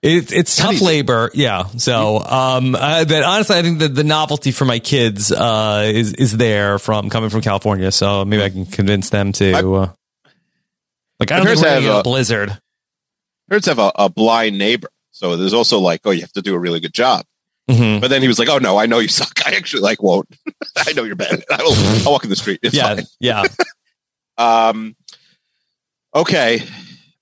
It, 0.02 0.32
it's 0.34 0.56
tough 0.58 0.74
easy. 0.74 0.86
labor, 0.86 1.30
yeah. 1.36 1.68
So, 1.78 2.20
um, 2.26 2.74
uh, 2.76 3.06
but 3.06 3.22
honestly, 3.24 3.56
I 3.58 3.62
think 3.62 3.80
that 3.80 3.94
the 3.94 4.04
novelty 4.04 4.52
for 4.52 4.66
my 4.66 4.80
kids 4.80 5.32
uh, 5.32 5.90
is 5.94 6.14
is 6.14 6.36
there 6.38 6.80
from 6.80 7.10
coming 7.12 7.30
from 7.30 7.42
California. 7.42 7.92
So 7.92 8.26
maybe 8.26 8.44
I 8.44 8.50
can 8.50 8.66
convince 8.66 9.12
them 9.12 9.32
to. 9.34 9.54
Uh, 9.54 9.90
like 11.20 11.32
I 11.32 11.38
don't 11.38 11.46
think 11.46 11.60
have 11.66 11.84
a 11.86 12.00
a- 12.00 12.04
blizzard. 12.04 12.58
Parents 13.48 13.68
have 13.68 13.78
a, 13.80 13.92
a 13.96 14.10
blind 14.10 14.58
neighbor, 14.58 14.90
so 15.12 15.38
there's 15.38 15.54
also 15.54 15.80
like, 15.80 16.02
oh, 16.06 16.12
you 16.12 16.22
have 16.22 16.32
to 16.34 16.42
do 16.42 16.56
a 16.56 16.60
really 16.60 16.80
good 16.80 16.94
job. 16.96 17.24
Hmm 17.70 18.00
But 18.00 18.10
then 18.10 18.22
he 18.22 18.28
was 18.28 18.40
like, 18.40 18.50
"Oh 18.50 18.58
no, 18.58 18.78
I 18.78 18.86
know 18.86 19.00
you 19.00 19.08
suck. 19.08 19.46
I 19.46 19.52
actually 19.56 19.82
like 19.82 20.02
won't. 20.02 20.28
I 20.78 20.94
know 20.94 21.04
you're 21.04 21.16
bad. 21.16 21.44
I 21.52 21.62
will. 21.64 21.74
I'll 22.06 22.12
walk 22.12 22.24
in 22.24 22.30
the 22.30 22.36
street. 22.36 22.60
It's 22.64 22.76
Yeah, 22.76 22.96
fine." 22.96 23.06
yeah. 23.20 23.44
Um. 24.38 24.96
Okay. 26.16 26.64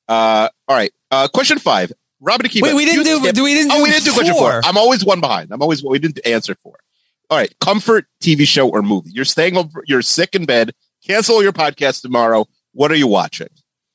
Uh. 0.07 0.49
All 0.67 0.75
right. 0.75 0.91
Uh. 1.11 1.27
Question 1.27 1.59
five. 1.59 1.91
Robin 2.21 2.45
Akiva. 2.47 2.61
Wait, 2.63 2.73
we 2.75 2.85
didn't 2.85 3.03
do. 3.05 3.19
skip- 3.19 3.35
do 3.35 3.43
we 3.43 3.53
didn't. 3.53 3.71
oh, 3.71 3.77
do 3.77 3.83
we 3.83 3.89
didn't 3.89 4.05
do 4.05 4.13
question 4.13 4.33
four. 4.33 4.51
four. 4.51 4.61
I'm 4.63 4.77
always 4.77 5.03
one 5.05 5.19
behind. 5.21 5.51
I'm 5.51 5.61
always. 5.61 5.83
We 5.83 5.99
didn't 5.99 6.19
answer 6.25 6.55
four. 6.63 6.77
All 7.29 7.37
right. 7.37 7.53
Comfort 7.59 8.05
TV 8.21 8.47
show 8.47 8.69
or 8.69 8.81
movie. 8.81 9.11
You're 9.11 9.25
staying 9.25 9.57
over. 9.57 9.83
You're 9.87 10.01
sick 10.01 10.33
in 10.35 10.45
bed. 10.45 10.71
Cancel 11.05 11.41
your 11.43 11.53
podcast 11.53 12.01
tomorrow. 12.01 12.47
What 12.73 12.91
are 12.91 12.95
you 12.95 13.07
watching? 13.07 13.49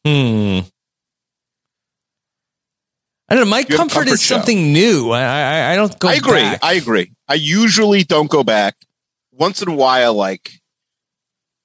Hmm. 0.05 0.61
I 3.29 3.35
don't 3.35 3.45
know. 3.45 3.51
My 3.51 3.59
You 3.61 3.65
have 3.69 3.75
a 3.75 3.77
comfort, 3.79 3.95
comfort 3.95 4.13
is 4.13 4.23
show. 4.23 4.37
something 4.37 4.73
new. 4.73 5.11
I 5.11 5.23
I, 5.23 5.73
I 5.73 5.77
don't 5.77 5.99
go. 5.99 6.09
Back. 6.09 6.15
I 6.15 6.19
agree. 6.19 6.41
back. 6.41 6.59
I 6.63 6.73
agree. 6.75 7.13
I 7.29 7.35
usually 7.35 8.05
don't 8.05 8.31
go 8.31 8.45
back. 8.45 8.77
Once 9.33 9.63
in 9.63 9.69
a 9.69 9.75
while, 9.75 10.15
like 10.15 10.51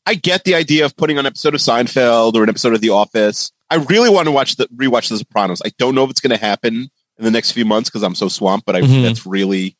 I 0.05 0.15
get 0.15 0.43
the 0.43 0.55
idea 0.55 0.85
of 0.85 0.95
putting 0.95 1.17
on 1.17 1.25
an 1.25 1.27
episode 1.27 1.53
of 1.53 1.59
Seinfeld 1.61 2.33
or 2.35 2.43
an 2.43 2.49
episode 2.49 2.73
of 2.73 2.81
The 2.81 2.89
Office. 2.89 3.51
I 3.69 3.75
really 3.75 4.09
want 4.09 4.25
to 4.27 4.31
watch 4.31 4.55
the 4.55 4.65
rewatch 4.67 5.09
The 5.09 5.17
Sopranos. 5.17 5.61
I 5.63 5.69
don't 5.77 5.93
know 5.93 6.03
if 6.03 6.09
it's 6.09 6.21
going 6.21 6.35
to 6.37 6.43
happen 6.43 6.89
in 7.17 7.23
the 7.25 7.29
next 7.29 7.51
few 7.51 7.65
months 7.65 7.89
because 7.89 8.01
I'm 8.03 8.15
so 8.15 8.27
swamped. 8.29 8.65
But 8.65 8.75
I 8.77 8.81
Mhm. 8.81 9.03
that's 9.03 9.25
really 9.25 9.75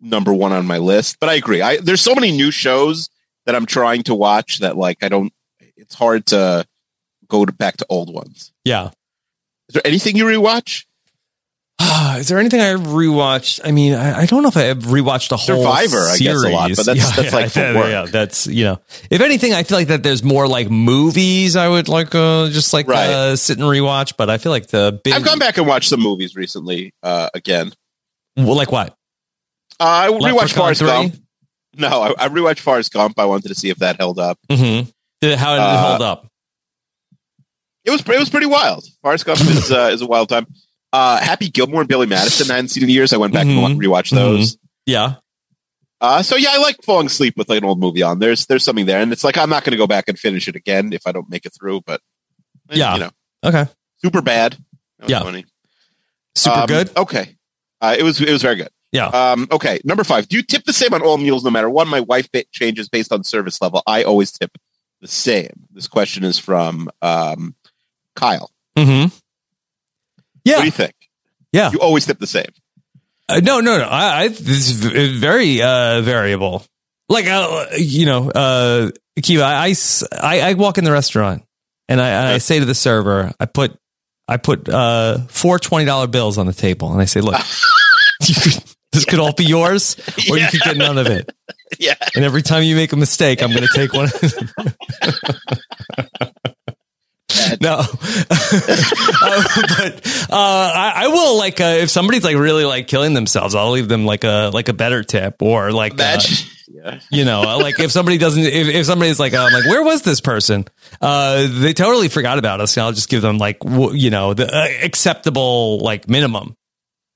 number 0.00 0.34
one 0.34 0.52
on 0.52 0.66
my 0.66 0.78
list. 0.78 1.16
But 1.20 1.28
I 1.30 1.34
agree. 1.34 1.62
I 1.62 1.76
there's 1.78 2.00
so 2.02 2.14
many 2.14 2.32
new 2.32 2.50
shows 2.50 3.08
that 3.46 3.54
I'm 3.54 3.66
trying 3.66 4.02
to 4.04 4.14
watch 4.14 4.58
that 4.58 4.76
like 4.76 5.02
I 5.02 5.08
don't. 5.08 5.32
It's 5.76 5.94
hard 5.94 6.26
to 6.26 6.66
go 7.28 7.46
to 7.46 7.52
back 7.52 7.76
to 7.78 7.86
old 7.88 8.12
ones. 8.12 8.52
yeah. 8.64 8.90
Is 9.68 9.74
there 9.74 9.86
anything 9.86 10.16
you 10.16 10.24
rewatch? 10.24 10.84
Is 12.18 12.28
there 12.28 12.38
anything 12.38 12.60
I 12.60 12.74
rewatched? 12.74 13.60
I 13.64 13.70
mean, 13.70 13.94
I, 13.94 14.20
I 14.20 14.26
don't 14.26 14.42
know 14.42 14.48
if 14.48 14.56
I 14.56 14.62
have 14.64 14.78
rewatched 14.80 15.32
a 15.32 15.36
whole 15.36 15.62
Survivor, 15.64 15.98
I 16.08 16.16
guess, 16.18 16.42
a 16.44 16.48
lot, 16.50 16.62
series. 16.64 16.76
but 16.76 16.86
that's- 16.86 17.16
that's 17.16 17.32
like 17.32 17.50
for 17.50 17.60
yeah, 17.60 17.74
work. 17.74 17.88
yeah, 17.88 18.06
that's 18.10 18.46
you 18.46 18.64
know. 18.64 18.80
If 19.10 19.20
anything, 19.22 19.54
I 19.54 19.62
feel 19.62 19.78
like 19.78 19.88
that 19.88 20.02
there's 20.02 20.22
more 20.22 20.46
like 20.46 20.68
movies 20.70 21.56
I 21.56 21.68
would 21.68 21.88
like 21.88 22.14
uh, 22.14 22.48
just 22.50 22.72
like 22.72 22.86
Right. 22.86 23.08
uh, 23.08 23.36
sit 23.36 23.56
and 23.58 23.66
rewatch. 23.66 24.14
But 24.18 24.28
I 24.28 24.38
feel 24.38 24.52
like 24.52 24.66
the 24.66 25.00
big 25.02 25.14
I've 25.14 25.24
gone 25.24 25.38
back 25.38 25.56
and 25.58 25.66
watched 25.66 25.88
some 25.88 26.00
movies 26.00 26.36
recently. 26.36 26.92
Uh, 27.02 27.30
again, 27.34 27.72
Well, 28.36 28.56
like 28.56 28.70
what? 28.72 28.90
uh, 29.80 29.84
I 29.84 30.08
rewatched 30.08 30.20
Leprechaun 30.56 30.56
Forrest 30.56 30.80
3? 30.80 30.88
Gump. 30.88 31.14
No, 31.76 32.02
I, 32.02 32.14
I 32.18 32.28
rewatched 32.28 32.60
Forrest 32.60 32.92
Gump. 32.92 33.18
I 33.18 33.24
wanted 33.24 33.48
to 33.48 33.54
see 33.54 33.70
if 33.70 33.78
that 33.78 33.96
held 33.96 34.18
up. 34.18 34.38
Mm-hmm. 34.50 34.90
Did 35.22 35.30
it, 35.32 35.38
how 35.38 35.52
did 35.54 35.62
it 35.62 35.66
Uh, 35.66 35.88
hold 35.90 36.02
up? 36.02 36.26
It 37.84 37.90
was 37.90 38.00
it 38.02 38.18
was 38.18 38.28
pretty 38.28 38.46
wild. 38.46 38.84
Forrest 39.02 39.24
Gump 39.24 39.40
is 39.40 39.72
uh, 39.72 39.88
is 39.92 40.02
a 40.02 40.06
wild 40.06 40.28
time. 40.28 40.46
Uh, 40.92 41.20
Happy 41.20 41.48
Gilmore 41.48 41.80
and 41.82 41.88
Billy 41.88 42.06
Madison. 42.06 42.50
I 42.50 42.56
hadn't 42.56 42.68
seen 42.68 42.82
in 42.82 42.88
years. 42.90 43.12
I 43.12 43.16
went 43.16 43.32
back 43.32 43.46
Mhm. 43.46 43.64
and 43.64 43.80
rewatched 43.80 44.10
those. 44.10 44.56
Yeah. 44.86 45.14
Uh, 46.00 46.22
so 46.22 46.34
yeah, 46.36 46.48
I 46.52 46.58
like 46.58 46.82
falling 46.82 47.06
asleep 47.06 47.34
with 47.36 47.48
like 47.48 47.58
an 47.58 47.64
old 47.64 47.78
movie 47.78 48.02
on. 48.02 48.18
There's 48.18 48.46
there's 48.46 48.64
something 48.64 48.86
there, 48.86 49.00
and 49.00 49.12
it's 49.12 49.22
like 49.22 49.36
I'm 49.38 49.50
not 49.50 49.64
going 49.64 49.72
to 49.72 49.76
go 49.76 49.86
back 49.86 50.04
and 50.08 50.18
finish 50.18 50.48
it 50.48 50.56
again 50.56 50.92
if 50.92 51.02
I 51.06 51.12
don't 51.12 51.28
make 51.30 51.44
it 51.46 51.52
through. 51.58 51.82
But 51.82 52.00
eh, 52.70 52.76
Yeah. 52.76 52.94
you 52.94 53.00
know, 53.00 53.10
Okay. 53.44 53.66
super 54.02 54.22
bad. 54.22 54.56
Yeah. 55.06 55.20
funny. 55.20 55.44
Super 56.34 56.60
Um, 56.60 56.66
good. 56.66 56.90
Okay, 56.96 57.36
uh, 57.80 57.94
it 57.98 58.02
was 58.02 58.20
it 58.20 58.30
was 58.30 58.42
very 58.42 58.56
good. 58.56 58.70
Yeah. 58.92 59.06
Um, 59.08 59.46
okay, 59.52 59.80
number 59.84 60.02
five. 60.04 60.26
Do 60.28 60.36
you 60.36 60.42
tip 60.42 60.64
the 60.64 60.72
same 60.72 60.92
on 60.94 61.02
all 61.02 61.16
meals, 61.18 61.44
no 61.44 61.50
matter 61.50 61.70
what? 61.70 61.86
My 61.86 62.00
wife 62.00 62.28
changes 62.52 62.88
based 62.88 63.12
on 63.12 63.22
service 63.22 63.60
level. 63.62 63.82
I 63.86 64.02
always 64.02 64.32
tip 64.32 64.50
the 65.00 65.08
same. 65.08 65.66
This 65.72 65.86
question 65.86 66.24
is 66.24 66.38
from 66.38 66.90
um, 67.02 67.54
Kyle. 68.16 68.50
Mm-hmm. 68.76 69.14
What 70.44 70.58
do 70.60 70.64
you 70.64 70.70
think? 70.70 70.94
Yeah. 71.52 71.70
You 71.72 71.80
always 71.80 72.06
tip 72.06 72.18
the 72.18 72.26
same. 72.26 72.46
Uh, 73.28 73.40
no, 73.42 73.60
no, 73.60 73.78
no. 73.78 73.84
I, 73.84 74.22
I 74.22 74.28
this 74.28 74.70
is 74.70 75.18
very 75.20 75.62
uh, 75.62 76.00
variable. 76.02 76.64
Like, 77.08 77.26
uh, 77.26 77.66
you 77.76 78.06
know, 78.06 78.30
uh, 78.30 78.90
Kiva, 79.20 79.42
I 79.44 80.54
walk 80.54 80.78
in 80.78 80.84
the 80.84 80.92
restaurant 80.92 81.44
and 81.88 82.00
I, 82.00 82.08
and 82.08 82.28
I 82.28 82.38
say 82.38 82.60
to 82.60 82.64
the 82.64 82.74
server, 82.74 83.32
I 83.40 83.46
put, 83.46 83.76
I 84.28 84.36
put 84.36 84.68
uh, 84.68 85.18
four 85.28 85.58
$20 85.58 86.10
bills 86.10 86.38
on 86.38 86.46
the 86.46 86.52
table 86.52 86.92
and 86.92 87.00
I 87.00 87.04
say, 87.06 87.20
look, 87.20 87.34
this 88.20 89.04
could 89.04 89.18
all 89.18 89.32
be 89.32 89.44
yours 89.44 89.96
or 90.30 90.38
you 90.38 90.46
could 90.48 90.60
get 90.60 90.76
none 90.76 90.98
of 90.98 91.06
it. 91.06 91.30
Yeah. 91.78 91.94
And 92.16 92.24
every 92.24 92.42
time 92.42 92.64
you 92.64 92.74
make 92.74 92.92
a 92.92 92.96
mistake, 92.96 93.44
I'm 93.44 93.52
going 93.52 93.62
to 93.62 93.72
take 93.72 93.92
one. 93.94 94.08
No, 97.60 97.80
Uh, 97.80 97.84
but 99.76 100.06
uh, 100.30 100.72
I, 100.74 100.92
I 100.96 101.08
will 101.08 101.36
like 101.38 101.60
uh, 101.60 101.76
if 101.80 101.90
somebody's 101.90 102.24
like 102.24 102.36
really 102.36 102.64
like 102.64 102.86
killing 102.86 103.14
themselves, 103.14 103.54
I'll 103.54 103.70
leave 103.70 103.88
them 103.88 104.06
like 104.06 104.24
a 104.24 104.50
like 104.52 104.68
a 104.68 104.72
better 104.72 105.02
tip 105.02 105.42
or 105.42 105.72
like 105.72 105.92
uh, 106.00 106.18
yeah. 106.68 107.00
you 107.10 107.24
know 107.24 107.42
uh, 107.42 107.58
like 107.60 107.78
if 107.80 107.90
somebody 107.90 108.16
doesn't 108.18 108.42
if, 108.42 108.68
if 108.68 108.86
somebody's 108.86 109.18
like 109.20 109.34
uh, 109.34 109.38
I'm 109.44 109.52
like 109.52 109.66
where 109.66 109.82
was 109.82 110.02
this 110.02 110.20
person 110.20 110.64
uh 111.00 111.48
they 111.50 111.72
totally 111.72 112.08
forgot 112.08 112.38
about 112.38 112.60
us 112.60 112.76
and 112.76 112.84
I'll 112.84 112.92
just 112.92 113.08
give 113.08 113.22
them 113.22 113.38
like 113.38 113.58
w- 113.60 113.92
you 113.92 114.10
know 114.10 114.34
the 114.34 114.46
uh, 114.46 114.68
acceptable 114.84 115.80
like 115.80 116.08
minimum 116.08 116.56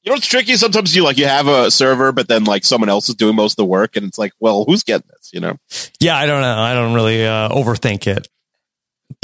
You 0.03 0.11
know 0.11 0.17
what's 0.17 0.27
tricky? 0.27 0.57
Sometimes 0.57 0.95
you 0.95 1.05
like 1.05 1.17
you 1.19 1.27
have 1.27 1.47
a 1.47 1.71
server, 1.71 2.13
but 2.13 2.29
then 2.29 2.45
like 2.45 2.65
someone 2.65 2.89
else 2.91 3.09
is 3.09 3.15
doing 3.15 3.37
most 3.37 3.53
of 3.53 3.57
the 3.57 3.65
work, 3.65 3.97
and 3.97 4.05
it's 4.07 4.19
like, 4.19 4.33
well, 4.41 4.65
who's 4.65 4.83
getting 4.83 5.09
this? 5.09 5.31
You 5.33 5.41
know? 5.41 5.57
yeah 6.01 6.17
I 6.17 6.27
don't 6.27 6.43
know 6.43 6.59
I 6.59 6.75
don't 6.75 6.93
really 6.95 7.25
uh 7.25 7.49
overthink 7.49 8.07
it 8.07 8.29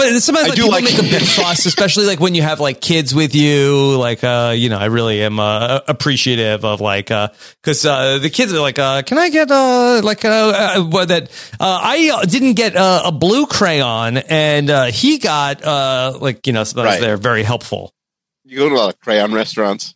but 0.00 0.20
sometimes 0.20 0.46
I 0.46 0.48
like, 0.48 0.56
do 0.56 0.62
people 0.62 0.70
like- 0.72 0.84
make 0.84 0.98
a 0.98 1.02
big 1.02 1.22
fuss 1.22 1.66
especially 1.66 2.06
like 2.06 2.18
when 2.20 2.34
you 2.34 2.42
have 2.42 2.58
like 2.60 2.80
kids 2.80 3.14
with 3.14 3.34
you 3.34 3.96
like 3.98 4.24
uh 4.24 4.54
you 4.56 4.68
know 4.68 4.78
I 4.78 4.86
really 4.86 5.22
am 5.22 5.38
uh, 5.38 5.80
appreciative 5.86 6.64
of 6.64 6.80
like 6.80 7.10
uh 7.10 7.28
because 7.62 7.84
uh 7.84 8.18
the 8.18 8.30
kids 8.30 8.52
are 8.52 8.60
like 8.60 8.78
uh 8.78 9.02
can 9.02 9.18
I 9.18 9.28
get 9.28 9.50
uh 9.50 10.00
like 10.02 10.24
uh, 10.24 10.28
uh 10.78 10.82
what 10.84 11.08
that 11.08 11.24
uh 11.60 11.80
I 11.82 12.10
uh, 12.14 12.24
didn't 12.24 12.54
get 12.54 12.74
uh, 12.76 13.02
a 13.04 13.12
blue 13.12 13.46
crayon 13.46 14.16
and 14.16 14.70
uh 14.70 14.84
he 14.86 15.18
got 15.18 15.62
uh 15.62 16.16
like 16.20 16.46
you 16.46 16.52
know 16.52 16.64
sometimes 16.64 16.94
Right. 16.94 17.00
they're 17.00 17.16
very 17.16 17.42
helpful 17.42 17.92
You 18.44 18.58
go 18.58 18.68
to 18.70 18.74
a 18.74 18.78
lot 18.78 18.94
of 18.94 19.00
crayon 19.00 19.32
restaurants. 19.32 19.94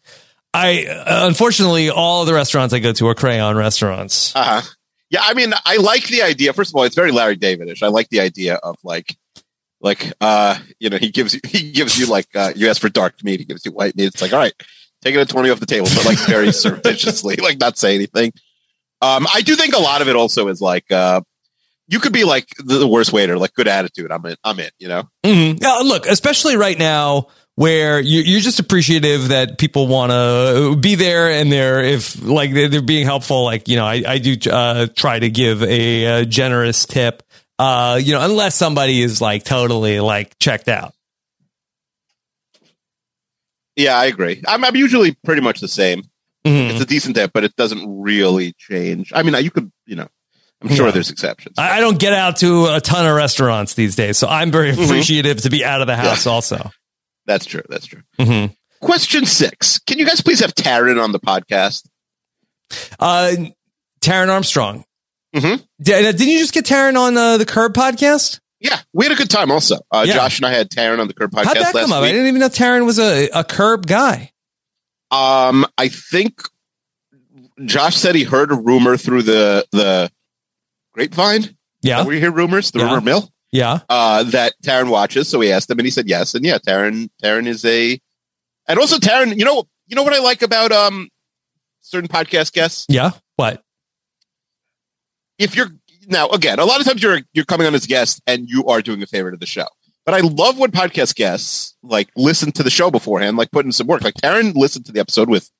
I 0.53 0.87
uh, 0.87 1.27
unfortunately 1.27 1.91
all 1.91 2.25
the 2.27 2.35
restaurants 2.35 2.73
I 2.75 2.79
go 2.79 2.93
to 2.93 3.09
are 3.09 3.15
crayon 3.15 3.57
restaurants. 3.57 4.37
Uh 4.37 4.61
huh. 4.61 4.63
Yeah, 5.11 5.21
I 5.23 5.35
mean, 5.35 5.53
I 5.65 5.77
like 5.77 6.07
the 6.09 6.23
idea. 6.23 6.53
First 6.53 6.71
of 6.73 6.77
all, 6.77 6.83
it's 6.85 6.97
very 6.97 7.13
Larry 7.13 7.37
Davidish. 7.37 7.83
I 7.83 7.89
like 7.89 8.09
the 8.09 8.21
idea 8.21 8.55
of 8.57 8.77
like, 8.83 9.17
like, 9.85 10.13
uh, 10.21 10.59
you 10.81 10.89
know, 10.89 10.97
he 10.97 11.11
gives 11.11 11.35
you, 11.35 11.41
he 11.45 11.71
gives 11.71 11.99
you 11.99 12.07
like, 12.07 12.27
uh, 12.35 12.53
you 12.57 12.69
ask 12.69 12.81
for 12.81 12.89
dark 12.89 13.23
meat, 13.23 13.39
he 13.39 13.47
gives 13.47 13.65
you 13.67 13.71
white 13.71 13.95
meat. 13.95 14.07
It's 14.07 14.23
like, 14.23 14.33
all 14.33 14.39
right, 14.39 14.55
take 15.03 15.15
it 15.15 15.21
at 15.21 15.29
twenty 15.29 15.51
off 15.51 15.61
the 15.61 15.67
table, 15.67 15.87
but 15.95 16.07
like 16.07 16.19
very 16.27 16.51
surreptitiously, 16.53 17.37
like 17.37 17.61
not 17.61 17.77
say 17.77 17.95
anything. 17.95 18.33
Um, 19.03 19.27
I 19.33 19.43
do 19.43 19.55
think 19.55 19.75
a 19.75 19.79
lot 19.79 20.01
of 20.01 20.09
it 20.09 20.17
also 20.17 20.49
is 20.49 20.63
like, 20.63 20.91
uh, 20.91 21.21
you 21.87 22.01
could 22.01 22.15
be 22.15 22.25
like 22.25 22.49
the, 22.57 22.87
worst 22.87 23.13
waiter, 23.13 23.37
like 23.37 23.53
good 23.53 23.69
attitude. 23.69 24.11
I'm 24.11 24.25
in, 24.25 24.37
I'm 24.43 24.59
in. 24.59 24.71
You 24.79 24.89
know, 24.89 25.03
Mhm. 25.23 25.61
Yeah, 25.61 25.75
look, 25.85 26.07
especially 26.07 26.57
right 26.57 26.79
now 26.79 27.27
where 27.57 28.01
you, 28.01 28.23
you're 28.23 28.41
just 28.41 28.59
appreciative 28.59 29.29
that 29.29 29.59
people 29.59 29.87
want 29.87 30.11
to 30.11 30.77
be 30.77 30.95
there 30.95 31.31
and 31.31 31.53
they're 31.53 31.83
if 31.85 32.21
like 32.23 32.53
they're, 32.55 32.81
being 32.81 33.05
helpful. 33.05 33.45
Like 33.45 33.69
you 33.69 33.77
know, 33.77 33.85
I, 33.85 34.03
I 34.07 34.19
do 34.19 34.35
uh, 34.51 34.87
try 34.97 35.19
to 35.19 35.29
give 35.29 35.63
a, 35.63 36.07
uh 36.07 36.25
generous 36.25 36.87
tip. 36.87 37.23
Uh, 37.59 38.01
you 38.03 38.13
know, 38.13 38.21
unless 38.25 38.55
somebody 38.57 39.01
is 39.01 39.21
like 39.21 39.45
totally 39.45 40.01
like 40.01 40.37
checked 40.39 40.69
out. 40.69 40.93
yeah, 43.77 43.97
I 43.99 44.07
agree. 44.07 44.43
I'm, 44.47 44.65
I'm 44.65 44.77
usually 44.77 45.17
pretty 45.25 45.41
much 45.43 45.61
the 45.61 45.69
same. 45.69 46.03
Mhm. 46.47 46.71
It's 46.73 46.81
a 46.81 46.87
decent 46.87 47.17
tip, 47.17 47.31
but 47.33 47.43
it 47.45 47.57
doesn't 47.57 47.85
really 48.03 48.53
change. 48.59 49.13
I 49.15 49.23
mean, 49.23 49.35
you 49.43 49.51
could, 49.51 49.73
you 49.87 49.97
know, 49.97 50.09
I'm 50.63 50.69
sure 50.69 50.87
Yeah. 50.87 50.93
there's 50.93 51.11
exceptions. 51.11 51.59
I 51.59 51.79
I 51.79 51.81
don't 51.81 51.99
get 51.99 52.13
out 52.13 52.37
to 52.39 52.67
a 52.67 52.81
ton 52.81 53.07
of 53.07 53.15
restaurants 53.17 53.75
these 53.75 53.97
days, 53.97 54.19
so 54.19 54.29
I'm 54.29 54.51
very 54.51 54.71
appreciative 54.71 55.41
to 55.43 55.51
be 55.51 55.65
out 55.65 55.81
of 55.81 55.87
the 55.87 55.97
house. 55.97 56.27
Also, 56.27 56.71
That's 57.27 57.47
true. 57.47 57.63
That's 57.69 57.87
true. 57.87 58.03
Mhm. 58.19 58.55
Question 58.81 59.25
six. 59.25 59.79
Can 59.87 59.99
you 59.99 60.05
guys 60.07 60.21
please 60.21 60.41
have 60.41 60.55
Taran 60.55 61.03
on 61.03 61.13
the 61.13 61.21
podcast? 61.21 61.87
uh, 63.01 63.33
Taran 64.01 64.29
Armstrong. 64.29 64.85
Mhm. 65.35 65.67
Did, 65.83 66.17
didn't 66.17 66.29
you 66.33 66.39
just 66.39 66.55
get 66.55 66.65
Taran 66.65 66.97
on 66.99 67.17
uh, 67.17 67.37
the 67.39 67.47
Curb 67.47 67.75
podcast? 67.75 68.41
Yeah, 68.61 68.81
we 68.93 69.05
had 69.05 69.13
a 69.13 69.17
good 69.17 69.31
time 69.31 69.51
also. 69.51 69.77
Uh, 69.91 70.05
Yeah. 70.07 70.15
Josh 70.15 70.39
and 70.39 70.47
I 70.47 70.51
had 70.53 70.71
Taran 70.71 70.99
on 71.01 71.09
the 71.09 71.15
Curb 71.15 71.33
podcast 71.33 71.45
How'd 71.47 71.57
that 71.57 71.75
last 71.75 71.85
come 71.85 71.93
up? 71.93 72.03
I 72.03 72.11
didn't 72.13 72.29
even 72.29 72.41
know 72.41 72.49
Taran 72.49 72.87
was 72.87 72.99
a, 72.99 73.29
a 73.31 73.45
Curb 73.45 73.87
guy. 73.87 74.31
Um, 75.11 75.67
I 75.77 75.89
think 75.89 76.41
Josh 77.65 77.97
said 77.97 78.15
he 78.15 78.23
heard 78.25 78.51
a 78.53 78.55
rumor 78.55 78.97
through 78.97 79.23
the 79.23 79.67
the 79.73 80.11
grapevine. 80.93 81.57
Yeah, 81.83 82.05
we 82.05 82.19
hear 82.19 82.31
rumors, 82.31 82.71
the 82.71 82.79
Yeah. 82.79 82.85
rumor 82.87 83.01
mill, 83.03 83.31
yeah. 83.53 83.81
uh, 83.89 84.23
that 84.25 84.55
Taran 84.65 84.89
watches. 84.89 85.29
So 85.29 85.39
we 85.39 85.53
asked 85.53 85.71
him, 85.71 85.79
and 85.79 85.87
he 85.87 85.91
said 85.91 86.09
yes. 86.09 86.35
And 86.35 86.45
yeah, 86.45 86.59
Taran, 86.59 87.11
Taran 87.23 87.47
is 87.47 87.65
a, 87.65 88.01
and 88.67 88.79
also 88.79 88.97
Taran. 88.97 89.37
You 89.37 89.45
know, 89.45 89.65
you 89.87 89.95
know 89.97 90.03
what 90.03 90.15
I 90.15 90.21
like 90.21 90.41
about 90.43 90.73
um 90.73 91.09
certain 91.83 92.09
podcast 92.09 92.53
guests. 92.53 92.87
Yeah. 92.89 93.11
What? 93.37 93.63
If 95.39 95.57
you're 95.57 95.69
now 96.07 96.29
again, 96.29 96.59
a 96.59 96.65
lot 96.65 96.81
of 96.81 96.87
times 96.87 97.03
you're 97.03 97.21
you're 97.33 97.45
coming 97.45 97.67
on 97.67 97.75
as 97.75 97.85
a 97.85 97.89
guest 97.89 98.23
and 98.27 98.49
you 98.49 98.67
are 98.67 98.83
doing 98.83 99.03
a 99.03 99.07
favorite 99.07 99.35
of 99.35 99.41
the 99.41 99.47
show. 99.47 99.67
But 100.05 100.15
I 100.15 100.21
love 100.21 100.59
when 100.59 100.71
podcast 100.71 101.15
guests 101.15 101.75
like 101.83 102.11
listen 102.17 102.53
to 102.53 102.63
the 102.63 102.71
show 102.71 102.91
beforehand, 102.91 103.37
like 103.37 103.51
putting 103.51 103.73
some 103.73 103.87
work. 103.87 104.03
Like 104.03 104.15
Taran 104.15 104.55
listened 104.55 104.85
to 104.87 104.93
the 104.93 105.01
episode 105.01 105.29
with 105.31 105.51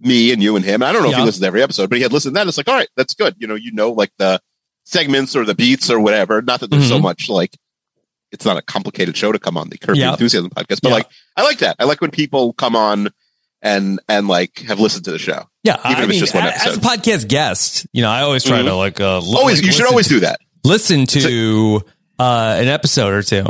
me 0.00 0.30
and 0.32 0.42
you 0.42 0.56
and 0.56 0.64
him. 0.64 0.82
I 0.82 0.92
don't 0.92 1.02
know 1.02 1.10
if 1.10 1.16
he 1.16 1.22
listens 1.22 1.40
to 1.40 1.46
every 1.46 1.62
episode, 1.62 1.88
but 1.90 1.96
he 1.96 2.02
had 2.02 2.12
listened 2.12 2.34
to 2.34 2.38
that. 2.38 2.46
It's 2.46 2.58
like, 2.58 2.68
all 2.68 2.74
right, 2.74 2.88
that's 2.96 3.14
good. 3.14 3.34
You 3.38 3.46
know, 3.46 3.54
you 3.54 3.72
know, 3.72 3.90
like 3.90 4.12
the 4.18 4.40
segments 4.84 5.34
or 5.34 5.44
the 5.44 5.54
beats 5.54 5.90
or 5.90 5.98
whatever. 5.98 6.40
Not 6.42 6.60
that 6.60 6.70
there's 6.70 6.86
so 6.88 6.98
Mhm. 6.98 7.02
much 7.02 7.28
like 7.28 7.56
it's 8.30 8.44
not 8.44 8.58
a 8.58 8.62
complicated 8.62 9.16
show 9.16 9.32
to 9.32 9.38
come 9.38 9.56
on 9.56 9.70
the 9.70 9.78
Curb 9.78 9.96
Yeah. 9.96 10.10
Enthusiasm 10.10 10.50
podcast, 10.50 10.80
but 10.82 10.90
Yeah. 10.90 10.94
like 10.94 11.06
I 11.36 11.42
like 11.42 11.58
that. 11.60 11.76
I 11.78 11.84
like 11.84 12.00
when 12.02 12.10
people 12.10 12.52
come 12.52 12.76
on 12.76 13.08
and 13.62 14.00
and 14.08 14.28
like 14.28 14.58
have 14.60 14.80
listened 14.80 15.04
to 15.06 15.10
the 15.10 15.18
show. 15.18 15.44
Yeah. 15.64 15.76
Even 15.80 15.86
I 15.86 15.92
if 15.92 15.98
it's 16.00 16.08
mean, 16.10 16.20
just 16.20 16.34
one 16.34 16.44
a- 16.44 16.46
as 16.50 16.66
a 16.66 16.68
episode. 16.72 16.82
podcast 16.82 17.28
guest, 17.28 17.86
you 17.92 18.02
know, 18.02 18.10
I 18.10 18.20
always 18.22 18.44
try 18.44 18.60
Mhm. 18.60 18.64
to 18.66 18.74
like, 18.74 19.00
uh, 19.00 19.20
Always, 19.20 19.58
like, 19.58 19.66
you 19.66 19.72
should 19.72 19.86
always 19.86 20.08
to, 20.08 20.14
do 20.14 20.20
that. 20.20 20.40
listen 20.64 21.06
to 21.06 21.82
uh, 22.18 22.56
an 22.58 22.68
episode 22.68 23.12
or 23.12 23.22
two. 23.22 23.46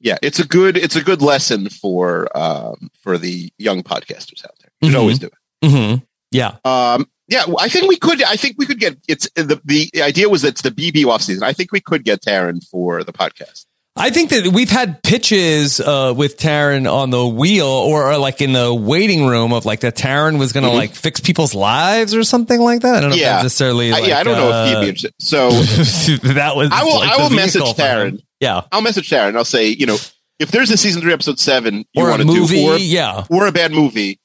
yeah, 0.00 0.16
it's 0.22 0.38
a 0.38 0.46
good 0.46 0.76
it's 0.76 0.94
a 0.96 1.02
good 1.02 1.20
lesson 1.22 1.68
for 1.68 2.28
um 2.36 2.90
for 3.02 3.18
the 3.18 3.50
young 3.58 3.82
podcasters 3.82 4.44
out 4.44 4.52
there. 4.60 4.70
You 4.80 4.90
should 4.90 4.96
Mhm. 4.96 5.00
always 5.00 5.18
do 5.18 5.26
it. 5.62 5.68
hmm 5.70 5.94
Yeah. 6.30 6.56
Um 6.64 7.08
yeah, 7.30 7.44
I 7.58 7.68
think 7.68 7.88
we 7.88 7.96
could 7.96 8.22
I 8.22 8.36
think 8.36 8.56
we 8.58 8.64
could 8.66 8.78
get 8.80 8.96
it's 9.08 9.28
the 9.34 9.60
the 9.64 9.90
idea 10.02 10.28
was 10.28 10.42
that 10.42 10.48
it's 10.48 10.62
the 10.62 10.70
BB 10.70 11.04
off 11.06 11.22
season. 11.22 11.42
I 11.42 11.52
think 11.52 11.72
we 11.72 11.80
could 11.80 12.04
get 12.04 12.22
Taran 12.22 12.64
for 12.70 13.02
the 13.04 13.12
podcast. 13.12 13.66
I 13.98 14.10
think 14.10 14.30
that 14.30 14.46
we've 14.48 14.70
had 14.70 15.02
pitches 15.02 15.80
uh, 15.80 16.14
with 16.16 16.38
Taran 16.38 16.90
on 16.90 17.10
the 17.10 17.26
wheel 17.26 17.66
or, 17.66 18.12
or 18.12 18.16
like 18.18 18.40
in 18.40 18.52
the 18.52 18.72
waiting 18.72 19.26
room 19.26 19.52
of 19.52 19.66
like 19.66 19.80
that 19.80 19.96
Taran 19.96 20.38
was 20.38 20.52
going 20.52 20.64
to 20.64 20.70
Mhm. 20.70 20.76
like 20.76 20.94
fix 20.94 21.20
people's 21.20 21.54
lives 21.54 22.14
or 22.14 22.22
something 22.22 22.60
like 22.60 22.82
that. 22.82 22.94
I 22.96 23.00
don't 23.00 23.10
know 23.10 23.16
if 23.16 23.20
Yeah. 23.20 23.36
necessarily. 23.42 23.92
I- 23.92 23.98
yeah, 23.98 24.18
I 24.18 24.22
don't 24.22 24.36
know 24.36 24.48
if 24.50 24.68
he'd 24.68 24.76
uh, 24.76 24.80
be 24.82 24.88
interested. 24.88 25.14
So 25.20 25.50
that 26.34 26.54
was. 26.56 26.70
I 26.72 26.84
will 26.84 26.98
like, 26.98 27.10
I 27.10 27.22
will 27.22 27.30
message. 27.30 27.62
Taran. 27.62 28.20
Yeah. 28.40 28.62
I'll 28.70 28.82
message 28.82 29.10
Taran. 29.10 29.36
I'll 29.36 29.44
say, 29.44 29.68
you 29.68 29.86
know, 29.86 29.96
if 30.38 30.50
there's 30.52 30.70
a 30.70 30.76
season 30.76 31.02
three 31.02 31.12
episode 31.12 31.40
seven 31.40 31.84
you 31.92 32.02
Or 32.04 32.10
want 32.10 32.22
a 32.22 32.24
to 32.24 32.46
do 32.46 32.66
or, 32.68 32.76
yeah. 32.76 33.24
or 33.28 33.46
a 33.48 33.52
bad 33.52 33.72
movie, 33.72 34.20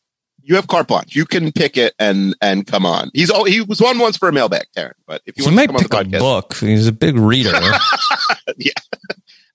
you 0.45 0.55
have 0.57 0.67
carte 0.67 0.87
blanche. 0.87 1.15
You 1.15 1.25
can 1.25 1.51
pick 1.51 1.77
it 1.77 1.93
and 1.97 2.35
and 2.41 2.67
come 2.67 2.85
on. 2.85 3.09
He's 3.13 3.29
all 3.31 3.45
he 3.45 3.61
was 3.61 3.79
on 3.81 3.97
once 3.97 4.17
for 4.17 4.27
a 4.29 4.33
mailbag, 4.33 4.65
Taran. 4.77 4.91
But 5.07 5.21
if 5.25 5.37
you 5.37 5.43
He 5.43 5.47
want 5.47 5.53
to 5.53 5.55
might 5.55 5.67
come 5.67 5.75
on 5.77 5.83
the 5.83 6.09
pick 6.11 6.15
a 6.15 6.19
book. 6.19 6.53
He's 6.57 6.85
a 6.87 6.91
big 6.91 7.17
reader. 7.17 7.53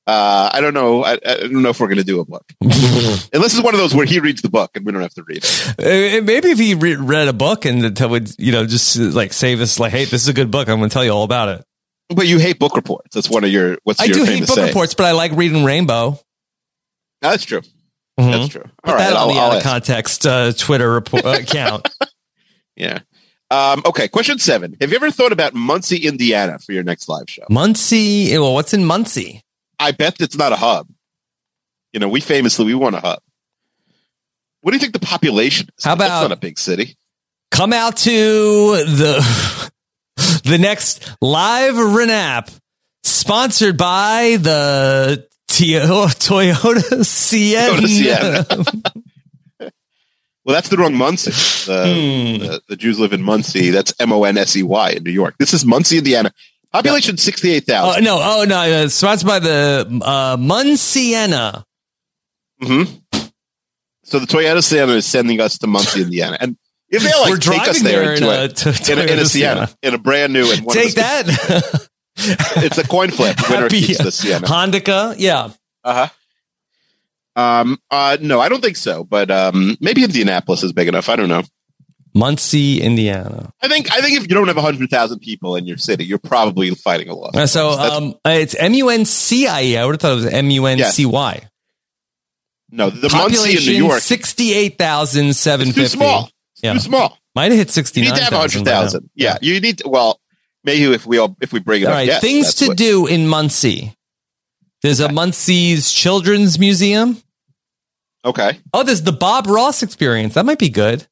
Uh, 0.08 0.48
I 0.54 0.62
don't 0.62 0.72
know. 0.72 1.04
I, 1.04 1.12
I 1.24 1.36
don't 1.40 1.60
know 1.60 1.68
if 1.68 1.80
we're 1.80 1.88
going 1.88 1.98
to 1.98 2.04
do 2.04 2.18
a 2.20 2.24
book. 2.24 2.44
Unless 2.62 3.28
it's 3.54 3.60
one 3.62 3.74
of 3.74 3.78
those 3.80 3.94
where 3.94 4.06
he 4.06 4.20
reads 4.20 4.40
the 4.40 4.48
book 4.48 4.70
and 4.74 4.86
we 4.86 4.92
don't 4.92 5.02
have 5.02 5.12
to 5.14 5.22
read 5.22 5.44
it. 5.44 5.74
Uh, 5.78 6.24
Maybe 6.24 6.48
if 6.48 6.58
he 6.58 6.72
re- 6.74 6.96
read 6.96 7.28
a 7.28 7.34
book 7.34 7.66
and 7.66 7.82
that 7.82 8.08
would, 8.08 8.30
you 8.38 8.50
know, 8.52 8.64
just 8.64 8.96
like 8.96 9.34
save 9.34 9.60
us, 9.60 9.78
like, 9.78 9.92
hey, 9.92 10.06
this 10.06 10.22
is 10.22 10.28
a 10.28 10.32
good 10.32 10.50
book. 10.50 10.66
I'm 10.70 10.78
going 10.78 10.88
to 10.88 10.94
tell 10.94 11.04
you 11.04 11.10
all 11.10 11.24
about 11.24 11.50
it. 11.50 11.64
But 12.08 12.26
you 12.26 12.38
hate 12.38 12.58
book 12.58 12.74
reports. 12.74 13.14
That's 13.14 13.28
one 13.28 13.44
of 13.44 13.50
your. 13.50 13.76
What's 13.84 14.00
I 14.00 14.04
your 14.06 14.14
do 14.14 14.24
hate 14.24 14.46
book 14.46 14.56
saying? 14.56 14.68
reports, 14.68 14.94
but 14.94 15.04
I 15.04 15.12
like 15.12 15.32
reading 15.32 15.62
Rainbow. 15.62 16.18
That's 17.20 17.44
true. 17.44 17.60
Mhm. 18.18 18.32
That's 18.32 18.48
true. 18.48 18.62
Put 18.62 18.90
All 18.90 18.94
right. 18.94 19.10
that 19.10 19.12
on 19.12 19.18
I'll, 19.18 19.28
the 19.28 19.34
I'll 19.34 19.50
out 19.50 19.56
of 19.58 19.62
context 19.62 20.26
uh, 20.26 20.52
Twitter 20.52 20.90
report, 20.90 21.26
uh, 21.26 21.36
account. 21.40 21.86
Yeah. 22.76 23.00
Um, 23.50 23.82
okay. 23.84 24.06
Question 24.06 24.38
seven. 24.38 24.76
Have 24.80 24.90
you 24.90 24.96
ever 24.96 25.10
thought 25.10 25.32
about 25.32 25.52
Muncie, 25.52 26.06
Indiana 26.06 26.60
for 26.60 26.72
your 26.72 26.84
next 26.84 27.08
live 27.08 27.28
show? 27.28 27.42
Muncie. 27.50 28.30
Well, 28.38 28.54
what's 28.54 28.72
in 28.72 28.84
Muncie? 28.84 29.42
I 29.78 29.92
bet 29.92 30.20
it's 30.20 30.36
not 30.36 30.52
a 30.52 30.56
hub. 30.56 30.88
You 31.92 32.00
know, 32.00 32.08
we 32.08 32.20
famously 32.20 32.66
we 32.66 32.74
want 32.74 32.96
a 32.96 33.00
hub. 33.00 33.20
What 34.60 34.72
do 34.72 34.76
you 34.76 34.80
think 34.80 34.92
the 34.92 34.98
population 35.00 35.68
is? 35.78 35.84
How 35.84 35.94
That's 35.94 36.10
about- 36.10 36.22
not 36.30 36.32
a 36.32 36.40
big 36.40 36.58
city? 36.58 36.96
Come 37.50 37.72
out 37.72 37.96
to 37.98 38.10
the 38.10 39.70
the 40.44 40.58
next 40.58 41.10
live 41.22 41.74
Renap, 41.74 42.54
sponsored 43.04 43.76
by 43.78 44.36
the 44.38 45.26
Tio- 45.48 46.06
Toyota 46.08 47.04
Sienna. 47.06 47.80
Toyota 47.80 48.92
Well, 50.44 50.54
that's 50.54 50.68
the 50.70 50.78
wrong 50.78 50.94
Muncie. 50.94 51.30
The, 51.30 51.84
Hmm. 51.84 52.42
the, 52.46 52.62
the 52.68 52.76
Jews 52.76 52.98
live 52.98 53.12
in 53.12 53.22
Muncie. 53.22 53.68
That's 53.70 53.92
M 54.00 54.12
O 54.12 54.24
N 54.24 54.38
S 54.38 54.56
E 54.56 54.62
Y 54.62 54.90
in 54.92 55.02
New 55.04 55.10
York. 55.10 55.34
This 55.38 55.52
is 55.52 55.64
Muncie, 55.66 55.98
Indiana. 55.98 56.32
Population 56.72 57.16
sixty 57.16 57.50
eight 57.52 57.64
Oh 57.68 57.72
thousand. 57.72 58.04
no! 58.04 58.18
Oh 58.20 58.44
no! 58.46 58.56
Uh, 58.60 58.88
sponsored 58.88 59.26
by 59.26 59.38
the 59.38 59.86
uh, 60.04 60.36
Munciena. 60.36 61.64
hmm 62.60 62.82
So 64.04 64.18
the 64.18 64.26
Toyota 64.26 64.62
Sienna 64.62 64.92
is 64.92 65.06
sending 65.06 65.40
us 65.40 65.58
to 65.58 65.66
Muncie, 65.66 66.02
Indiana, 66.02 66.36
and 66.40 66.56
if 66.90 67.02
they 67.02 67.10
like 67.20 67.30
We're 67.30 67.36
take 67.38 67.68
us 67.68 67.80
there 67.82 68.04
there 68.04 68.14
in 68.14 68.22
a, 68.22 68.44
a, 68.44 68.48
t- 68.48 68.92
in, 68.92 68.98
a, 68.98 69.02
in 69.02 69.18
a 69.18 69.24
Sienna, 69.26 69.68
in 69.82 69.94
a 69.94 69.98
brand 69.98 70.32
new 70.32 70.50
and 70.52 70.64
one 70.64 70.74
Take 70.74 70.94
that. 70.94 71.88
It's 72.20 72.76
a 72.78 72.82
coin 72.86 73.12
flip. 73.12 73.36
Winner 73.48 73.62
Happy 73.62 73.80
keeps 73.80 74.02
the 74.02 74.10
Sienna. 74.10 74.44
Hondica. 74.48 75.14
Yeah. 75.18 75.50
Uh 75.84 76.08
huh. 77.36 77.40
Um, 77.40 77.78
uh, 77.92 78.16
no, 78.20 78.40
I 78.40 78.48
don't 78.48 78.60
think 78.60 78.76
so. 78.76 79.04
But 79.04 79.30
um, 79.30 79.76
maybe 79.80 80.02
Indianapolis 80.02 80.64
is 80.64 80.72
big 80.72 80.88
enough. 80.88 81.08
I 81.08 81.14
don't 81.14 81.28
know. 81.28 81.44
Muncie, 82.14 82.80
Indiana. 82.80 83.52
I 83.62 83.68
think 83.68 83.92
I 83.92 84.00
think 84.00 84.16
if 84.16 84.22
you 84.22 84.28
don't 84.28 84.48
have 84.48 84.56
hundred 84.56 84.90
thousand 84.90 85.20
people 85.20 85.56
in 85.56 85.66
your 85.66 85.76
city, 85.76 86.04
you're 86.04 86.18
probably 86.18 86.70
fighting 86.74 87.08
a 87.08 87.14
loss. 87.14 87.34
Uh, 87.36 87.46
So 87.46 87.70
um, 87.70 88.14
it's 88.24 88.54
M 88.54 88.74
U 88.74 88.88
N 88.88 89.04
C 89.04 89.46
I 89.46 89.62
E. 89.62 89.76
I 89.76 89.84
would 89.84 89.92
have 89.92 90.00
thought 90.00 90.12
it 90.12 90.24
was 90.24 90.26
M 90.26 90.50
U 90.50 90.66
N 90.66 90.78
C 90.84 91.06
Y. 91.06 91.42
no, 92.70 92.90
the 92.90 93.02
Muncie 93.02 93.06
in 93.06 93.10
Population 93.20 93.72
New 93.74 93.86
York 93.86 94.00
sixty-eight 94.00 94.78
thousand 94.78 95.34
seven 95.36 95.68
is 95.68 95.74
too 95.74 95.86
small. 95.86 96.24
It's 96.54 96.62
Yeah. 96.62 96.72
too 96.74 96.80
small. 96.80 97.18
Might 97.34 97.52
have 97.52 97.68
hit 97.74 97.96
You 97.96 98.02
need 98.02 98.14
to 98.16 98.24
have 98.24 98.32
hundred 98.32 98.64
thousand. 98.64 99.10
Yeah, 99.14 99.38
you 99.40 99.60
need. 99.60 99.78
To, 99.78 99.88
well, 99.88 100.20
maybe 100.64 100.92
if 100.92 101.06
we 101.06 101.18
all 101.18 101.36
if 101.40 101.52
we 101.52 101.60
bring 101.60 101.82
it 101.82 101.86
All 101.86 101.92
up, 101.92 101.96
right, 101.98 102.06
yes, 102.06 102.20
things 102.20 102.54
to 102.56 102.68
what- 102.68 102.76
do 102.76 103.06
in 103.06 103.28
Muncie. 103.28 103.94
There's 104.82 105.00
a 105.00 105.10
Muncie's 105.10 105.92
Children's 105.92 106.58
Museum. 106.58 107.20
Okay, 108.24 108.58
Oh, 108.72 108.82
there's 108.82 109.02
the 109.02 109.12
Bob 109.12 109.46
Ross 109.46 109.82
Experience. 109.82 110.34
That 110.34 110.44
might 110.46 110.58
be 110.58 110.68
good. 110.68 111.06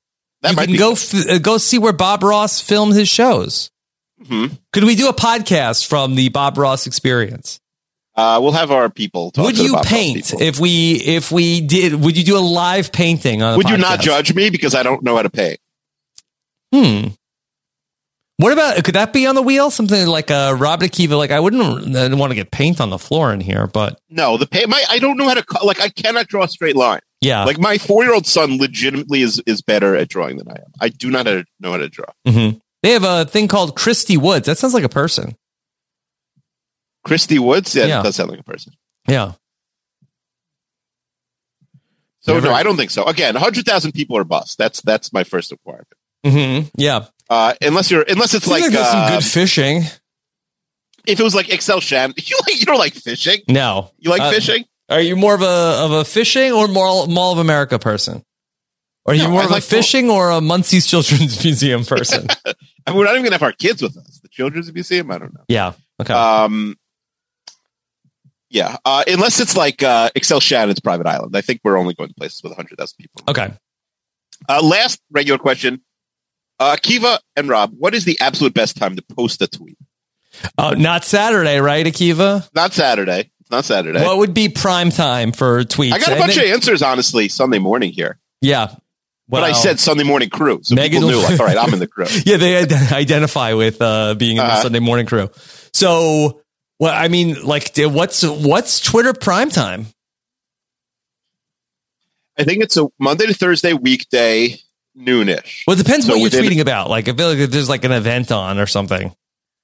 That 0.55 0.61
you 0.63 0.67
can 0.67 0.73
be 0.73 0.79
go 0.79 0.93
f- 0.93 1.29
uh, 1.29 1.39
go 1.39 1.59
see 1.59 1.79
where 1.79 1.93
Bob 1.93 2.23
Ross 2.23 2.61
filmed 2.61 2.95
his 2.95 3.09
shows. 3.09 3.71
Mhm. 4.25 4.59
Could 4.73 4.85
we 4.85 4.95
do 4.95 5.09
a 5.09 5.13
podcast 5.15 5.87
from 5.87 6.15
the 6.15 6.29
Bob 6.31 6.57
Ross 6.59 6.87
Experience? 6.87 7.61
Uh, 8.17 8.39
we'll 8.43 8.53
have 8.53 8.71
our 8.71 8.89
people. 8.89 9.31
Talk 9.31 9.45
would 9.45 9.59
you 9.59 9.77
paint 9.85 10.33
if 10.41 10.59
we 10.59 10.93
if 10.95 11.31
we 11.31 11.61
did? 11.61 11.95
Would 11.95 12.17
you 12.17 12.25
do 12.25 12.39
a 12.39 12.41
live 12.41 12.91
painting 12.91 13.43
on? 13.43 13.59
Would 13.59 13.69
you 13.69 13.77
not 13.77 14.01
judge 14.01 14.35
me 14.35 14.49
because 14.49 14.75
I 14.75 14.83
don't 14.83 15.03
know 15.03 15.17
how 15.17 15.23
to 15.23 15.31
paint? 15.31 15.59
Hmm. 16.75 17.09
What 18.39 18.53
about 18.53 18.83
could 18.85 18.95
that 18.95 19.13
be 19.13 19.27
on 19.27 19.35
the 19.35 19.43
wheel? 19.43 19.71
Something 19.71 20.07
like 20.07 20.31
a 20.31 20.55
Robert 20.55 20.91
Akiva. 20.91 21.17
Like 21.17 21.31
I 21.31 21.41
wouldn't 21.41 21.95
uh, 21.97 22.17
want 22.17 22.31
to 22.31 22.35
get 22.35 22.51
paint 22.51 22.81
on 22.81 22.91
the 22.91 22.99
floor 22.99 23.33
in 23.33 23.41
here, 23.41 23.67
but 23.67 23.99
No, 24.11 24.37
the 24.37 24.47
paint. 24.47 24.69
My 24.69 24.83
I 24.91 24.99
don't 24.99 25.17
know 25.17 25.27
how 25.29 25.35
to 25.35 25.45
like. 25.65 25.81
I 25.81 25.89
cannot 25.89 26.27
draw 26.29 26.45
a 26.45 26.49
straight 26.49 26.77
line. 26.77 27.01
Yeah. 27.21 27.45
Like 27.45 27.59
my 27.59 27.79
four 27.79 28.05
year 28.05 28.14
old 28.14 28.27
son, 28.27 28.59
legitimately 28.59 29.23
is 29.23 29.41
is 29.47 29.62
better 29.62 29.95
at 29.97 30.09
drawing 30.09 30.37
than 30.37 30.49
I 30.49 30.55
am. 30.61 30.73
I 30.81 30.89
do 30.89 31.11
not 31.11 31.27
know 31.27 31.71
how 31.73 31.77
to 31.79 31.89
draw. 31.89 32.07
Mhm. 32.27 32.61
They 32.83 32.91
have 32.93 33.05
a 33.05 33.25
thing 33.25 33.49
called 33.49 33.75
Christy 33.77 34.17
Woods. 34.17 34.47
That 34.47 34.59
sounds 34.59 34.75
like 34.75 34.85
a 34.85 34.89
person. 34.89 35.35
Christy 37.05 37.39
Woods, 37.39 37.75
yeah, 37.75 37.87
Yeah. 37.87 37.97
that 37.99 38.05
does 38.05 38.17
sound 38.17 38.31
like 38.31 38.41
a 38.41 38.45
person. 38.45 38.73
Yeah. 39.09 39.33
So 42.21 42.35
Never- 42.35 42.49
no, 42.49 42.55
I 42.55 42.62
don't 42.64 42.77
think 42.77 42.91
so. 42.91 43.05
Again, 43.05 43.35
hundred 43.37 43.64
thousand 43.67 43.93
people 43.93 44.17
are 44.17 44.25
bust. 44.25 44.59
That's 44.59 44.81
that's 44.83 45.12
my 45.12 45.23
first 45.25 45.51
requirement. 45.53 45.87
Mm-hmm. 46.25 46.69
Yeah. 46.77 47.07
Uh, 47.31 47.55
unless 47.62 47.91
you're 47.91 48.03
unless 48.09 48.35
it's 48.35 48.45
Seems 48.47 48.61
like, 48.62 48.73
there's 48.73 48.87
some 48.89 49.01
uh, 49.03 49.11
good 49.11 49.25
fishing. 49.25 49.83
if 51.07 51.21
it 51.21 51.23
was 51.23 51.35
like 51.37 51.49
Excel 51.51 51.81
Shan, 51.81 52.14
you 52.17 52.37
like 52.47 52.59
you 52.59 52.67
don't 52.67 52.79
like 52.79 52.95
fishing. 52.95 53.41
No. 53.49 53.93
You 53.99 54.11
like 54.11 54.21
Uh, 54.23 54.31
fishing? 54.33 54.64
Are 54.89 55.01
you 55.01 55.16
more 55.16 55.34
of 55.34 55.43
a 55.43 55.45
of 55.84 55.91
a 55.93 56.05
fishing 56.05 56.53
or 56.53 56.68
Mall, 56.68 57.07
Mall 57.07 57.32
of 57.32 57.39
America 57.39 57.78
person? 57.78 58.22
Or 59.05 59.12
are 59.12 59.16
you 59.16 59.24
No, 59.24 59.30
more 59.30 59.43
I 59.43 59.45
of 59.45 59.51
like 59.51 59.62
a 59.62 59.66
fishing 59.66 60.11
or 60.11 60.30
a 60.30 60.41
Muncie's 60.41 60.87
Children's 60.87 61.43
Museum 61.45 61.84
person? 61.84 62.26
I 62.47 62.91
mean, 62.91 62.99
we're 62.99 63.05
not 63.05 63.12
even 63.12 63.24
gonna 63.24 63.34
have 63.34 63.43
our 63.43 63.53
kids 63.53 63.82
with 63.82 63.97
us. 63.97 64.20
The 64.22 64.28
Children's 64.28 64.72
Museum. 64.72 65.11
I 65.11 65.18
don't 65.18 65.34
know. 65.34 65.45
yeah. 65.49 65.72
Okay. 66.01 66.12
Um, 66.12 66.76
yeah, 68.49 68.76
uh, 68.84 69.03
unless 69.09 69.41
it's 69.41 69.57
like 69.57 69.82
uh, 69.82 70.11
Excel 70.14 70.41
Shannon's 70.41 70.80
private 70.80 71.07
island. 71.07 71.37
I 71.37 71.41
think 71.41 71.61
we're 71.64 71.76
only 71.78 71.95
going 71.95 72.09
to 72.11 72.14
places 72.14 72.43
with 72.43 72.55
hundred 72.55 72.78
thousand 72.78 72.97
people. 72.99 73.22
okay. 73.28 73.53
Uh, 74.49 74.62
last 74.62 75.01
regular 75.11 75.39
question. 75.39 75.82
Uh, 76.61 76.76
Kiva 76.80 77.18
and 77.34 77.49
Rob, 77.49 77.72
what 77.76 77.95
is 77.95 78.05
the 78.05 78.18
absolute 78.20 78.55
best 78.55 78.76
time 78.76 78.97
to 78.97 79.03
post 79.03 79.43
a 79.43 79.47
tweet? 79.47 79.76
Oh, 80.59 80.70
not 80.70 81.05
Saturday, 81.05 81.59
right, 81.61 81.84
Akiva? 81.84 82.49
Not 82.55 82.72
Saturday. 82.72 83.30
It's 83.47 83.51
not 83.53 83.65
Saturday. 83.65 84.03
What 84.03 84.19
would 84.19 84.35
be 84.35 84.49
prime 84.49 84.91
time 84.91 85.31
for 85.31 85.63
tweets? 85.63 85.93
I 85.93 85.99
got 86.01 86.13
a 86.13 86.17
bunch 86.17 86.35
then- 86.35 86.47
of 86.47 86.51
answers, 86.53 86.83
honestly, 86.83 87.29
Sunday 87.29 87.61
morning 87.61 87.93
here. 87.93 88.19
Yeah. 88.41 88.75
But 89.29 89.45
I 89.45 89.53
said 89.53 89.79
Sunday 89.81 90.03
morning 90.05 90.31
crew. 90.31 90.61
So 90.63 90.75
Megan- 90.75 91.01
people 91.03 91.09
knew, 91.11 91.23
like, 91.23 91.39
all 91.41 91.47
right, 91.47 91.57
I'm 91.57 91.73
in 91.73 91.79
the 91.81 91.87
crew. 91.89 92.07
Yeah, 92.25 92.37
they 92.37 92.63
id- 92.63 92.73
identify 92.73 93.55
with 93.55 93.81
uh, 93.81 94.15
being 94.15 94.37
in 94.37 94.45
the 94.45 94.53
Uh-huh. 94.53 94.63
Sunday 94.63 94.79
morning 94.81 95.07
crew. 95.07 95.31
So, 95.73 96.43
well, 96.81 96.93
I 96.95 97.09
mean, 97.09 97.43
like, 97.45 97.73
what's 97.77 98.23
what's 98.25 98.81
Twitter 98.81 99.13
prime 99.13 99.51
time? 99.51 99.87
I 102.39 102.45
think 102.45 102.63
it's 102.63 102.77
a 102.77 102.87
Monday 102.99 103.27
to 103.27 103.35
Thursday 103.35 103.73
weekday 103.73 104.57
noonish. 104.97 105.65
Well, 105.67 105.79
it 105.79 105.83
depends 105.85 106.07
So 106.07 106.17
what 106.19 106.33
you're 106.33 106.43
tweeting 106.43 106.61
about. 106.61 106.91
Like, 106.91 107.09
I 107.09 107.13
feel 107.13 107.29
like 107.29 107.39
if 107.39 107.51
there's 107.51 107.69
like 107.69 107.85
an 107.85 107.93
event 107.93 108.31
on 108.31 108.59
or 108.59 108.67
something. 108.67 109.15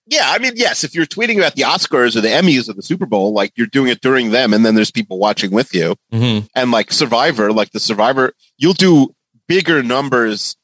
Yeah, 0.06 0.24
I 0.30 0.38
mean, 0.38 0.54
yes, 0.56 0.82
if 0.84 0.94
you're 0.94 1.06
tweeting 1.06 1.38
about 1.38 1.54
the 1.54 1.62
Oscars 1.62 2.16
or 2.16 2.20
the 2.20 2.28
Emmys 2.28 2.68
or 2.68 2.72
the 2.72 2.82
Super 2.82 3.06
Bowl, 3.06 3.32
like 3.32 3.52
you're 3.56 3.68
doing 3.68 3.88
it 3.90 4.00
during 4.00 4.30
them, 4.30 4.52
and 4.52 4.66
then 4.66 4.74
there's 4.74 4.90
people 4.90 5.18
watching 5.18 5.52
with 5.52 5.72
you. 5.74 5.94
Mm-hmm. 6.12 6.46
And 6.56 6.70
like 6.72 6.92
Survivor, 6.92 7.52
like 7.52 7.70
the 7.70 7.78
Survivor, 7.80 8.32
you'll 8.58 8.72
do 8.72 9.14
bigger 9.46 9.82
numbers 9.82 10.56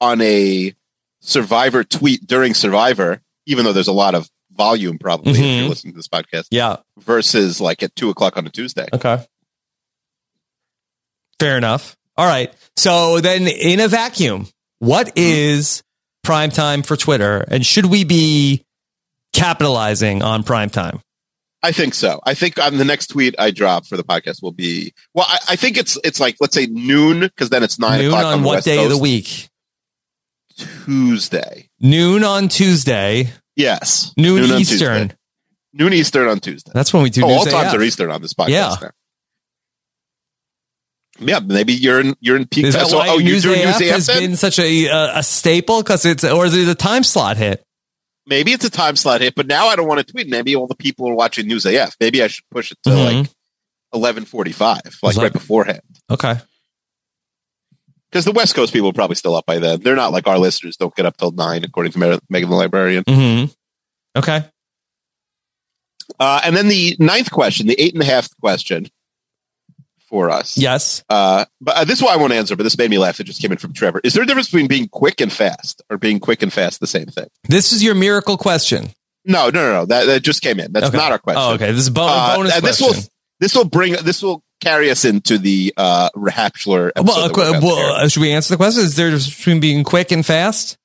on 0.00 0.20
a 0.22 0.74
Survivor 1.20 1.84
tweet 1.84 2.26
during 2.26 2.54
Survivor, 2.54 3.20
even 3.44 3.64
though 3.66 3.74
there's 3.74 3.86
a 3.88 3.92
lot 3.92 4.14
of 4.14 4.30
volume 4.52 4.98
probably 4.98 5.32
if 5.32 5.38
Mhm. 5.38 5.58
you're 5.60 5.68
listening 5.68 5.92
to 5.92 5.98
this 5.98 6.08
podcast, 6.08 6.46
Yeah. 6.50 6.76
versus 6.98 7.60
like 7.60 7.82
at 7.82 7.94
two 7.96 8.08
o'clock 8.08 8.36
on 8.38 8.46
a 8.46 8.50
Tuesday. 8.50 8.86
Okay. 8.92 9.24
Fair 11.38 11.56
enough. 11.56 11.96
All 12.16 12.26
right. 12.26 12.52
So 12.76 13.20
then, 13.20 13.46
in 13.46 13.80
a 13.80 13.88
vacuum, 13.88 14.48
what 14.78 15.12
is 15.16 15.82
prime 16.22 16.50
time 16.50 16.82
for 16.82 16.96
Twitter, 16.96 17.44
and 17.48 17.64
should 17.64 17.86
we 17.86 18.04
be 18.04 18.64
capitalizing 19.32 20.22
on 20.22 20.42
prime 20.42 20.70
time? 20.70 21.00
I 21.62 21.72
think 21.72 21.94
so. 21.94 22.20
I 22.24 22.34
think 22.34 22.58
on 22.58 22.78
the 22.78 22.84
next 22.84 23.08
tweet 23.08 23.34
I 23.38 23.50
drop 23.50 23.86
for 23.86 23.96
the 23.96 24.04
podcast 24.04 24.42
will 24.42 24.52
be 24.52 24.94
well. 25.12 25.26
I, 25.28 25.38
I 25.50 25.56
think 25.56 25.76
it's 25.76 25.98
it's 26.02 26.18
like 26.18 26.36
let's 26.40 26.54
say 26.54 26.66
noon 26.66 27.20
because 27.20 27.50
then 27.50 27.62
it's 27.62 27.78
nine 27.78 27.98
Noon 27.98 28.08
o'clock 28.08 28.24
on 28.24 28.32
on, 28.34 28.42
what 28.44 28.54
West 28.56 28.64
day 28.64 28.82
of 28.82 28.90
the 28.90 28.98
week? 28.98 29.50
Tuesday. 30.56 31.68
Noon 31.80 32.24
on 32.24 32.48
Tuesday. 32.48 33.30
Yes, 33.56 34.14
Noon, 34.16 34.50
on 34.50 34.60
Eastern. 34.60 35.12
Noon 35.74 35.92
Eastern 35.92 36.28
on 36.28 36.40
Tuesday. 36.40 36.72
That's 36.74 36.94
when 36.94 37.02
we 37.02 37.10
do 37.10 37.24
oh, 37.24 37.28
all 37.28 37.44
News 37.44 37.52
times 37.52 37.74
AF. 37.74 37.78
are 37.78 37.82
Eastern 37.82 38.10
on 38.10 38.22
this 38.22 38.32
podcast. 38.32 38.48
Yeah. 38.48 38.76
now. 38.80 38.90
Yeah, 41.22 41.40
maybe 41.40 41.74
you're 41.74 42.00
in 42.00 42.16
you're 42.20 42.36
in 42.36 42.46
peak. 42.46 42.64
Is 42.64 42.74
that 42.74 42.86
so, 42.86 42.98
why 42.98 43.10
oh, 43.10 43.18
News 43.18 43.44
AF 43.44 43.80
AF 43.80 43.80
has 43.80 44.06
been 44.06 44.36
such 44.36 44.58
a 44.58 44.88
uh, 44.88 45.18
a 45.18 45.22
staple 45.22 45.82
because 45.82 46.06
it's 46.06 46.24
or 46.24 46.46
is 46.46 46.56
it 46.56 46.68
a 46.68 46.74
time 46.74 47.02
slot 47.02 47.36
hit? 47.36 47.62
Maybe 48.30 48.52
it's 48.52 48.64
a 48.64 48.70
time 48.70 48.94
slot 48.96 49.20
hit, 49.20 49.34
but 49.34 49.46
now 49.48 49.66
I 49.66 49.76
don't 49.76 49.88
want 49.88 50.06
to 50.06 50.10
tweet. 50.10 50.28
Maybe 50.28 50.54
all 50.56 50.66
the 50.68 50.76
people 50.76 51.08
are 51.10 51.14
watching 51.14 51.46
News 51.48 51.66
AF. 51.66 51.96
Maybe 52.00 52.22
I 52.22 52.28
should 52.28 52.48
push 52.50 52.70
it 52.70 52.78
to 52.84 52.90
Mhm. 52.90 53.22
like 53.22 53.30
eleven 53.92 54.24
forty 54.24 54.52
five, 54.52 54.80
like 55.02 55.16
that- 55.16 55.22
right 55.22 55.32
beforehand. 55.32 55.82
Okay. 56.08 56.36
Because 58.10 58.24
the 58.24 58.32
West 58.32 58.54
Coast 58.54 58.72
people 58.72 58.88
are 58.88 58.92
probably 58.94 59.16
still 59.16 59.34
up 59.36 59.46
by 59.46 59.58
then. 59.58 59.80
They're 59.80 59.96
not 59.96 60.12
like 60.12 60.26
our 60.26 60.38
listeners. 60.38 60.76
Don't 60.76 60.94
get 60.94 61.06
up 61.06 61.16
till 61.16 61.32
nine, 61.32 61.62
according 61.64 61.92
to 61.92 62.20
Megan 62.28 62.50
the 62.50 62.56
Librarian. 62.56 63.04
Mm-hmm. 63.04 63.52
Okay. 64.18 64.44
Uh, 66.18 66.40
and 66.44 66.56
then 66.56 66.68
the 66.68 66.96
ninth 66.98 67.30
question, 67.30 67.66
the 67.68 67.80
eight 67.80 67.94
and 67.94 68.02
a 68.02 68.06
half 68.06 68.28
question 68.40 68.88
for 70.10 70.28
us. 70.28 70.58
Yes. 70.58 71.02
Uh, 71.08 71.46
but 71.60 71.76
uh, 71.76 71.84
this 71.84 71.98
is 71.98 72.02
what 72.02 72.12
I 72.12 72.16
want 72.16 72.32
to 72.32 72.38
answer, 72.38 72.56
but 72.56 72.64
this 72.64 72.76
made 72.76 72.90
me 72.90 72.98
laugh. 72.98 73.18
It 73.20 73.24
just 73.24 73.40
came 73.40 73.52
in 73.52 73.58
from 73.58 73.72
Trevor. 73.72 74.00
Is 74.04 74.12
there 74.12 74.22
a 74.22 74.26
difference 74.26 74.48
between 74.48 74.66
being 74.66 74.88
quick 74.88 75.20
and 75.20 75.32
fast, 75.32 75.80
or 75.88 75.96
being 75.96 76.20
quick 76.20 76.42
and 76.42 76.52
fast 76.52 76.80
the 76.80 76.86
same 76.86 77.06
thing? 77.06 77.28
This 77.44 77.72
is 77.72 77.82
your 77.82 77.94
miracle 77.94 78.36
question. 78.36 78.90
No, 79.24 79.46
no, 79.50 79.66
no, 79.66 79.72
no. 79.72 79.86
That, 79.86 80.06
that 80.06 80.22
just 80.22 80.42
came 80.42 80.58
in. 80.60 80.72
That's 80.72 80.86
Okay. 80.88 80.96
not 80.96 81.12
our 81.12 81.18
question. 81.18 81.42
Oh, 81.42 81.54
okay. 81.54 81.72
This 81.72 81.82
is 81.82 81.90
bon- 81.90 82.10
Uh, 82.10 82.36
bonus 82.36 82.54
and 82.56 82.64
this 82.64 82.78
question. 82.78 82.96
will 82.96 83.08
this 83.38 83.54
will 83.54 83.64
bring 83.64 83.92
this 84.02 84.22
will 84.22 84.42
carry 84.60 84.90
us 84.90 85.04
into 85.04 85.38
the 85.38 85.72
uh, 85.76 86.10
well, 86.14 86.34
well, 86.96 87.94
uh, 87.94 88.08
should 88.08 88.20
we 88.20 88.32
answer 88.32 88.52
the 88.52 88.56
question? 88.58 88.82
Is 88.84 88.96
there 88.96 89.08
a 89.08 89.10
difference 89.10 89.36
between 89.36 89.60
being 89.60 89.84
quick 89.84 90.12
and 90.12 90.24
fast? 90.26 90.76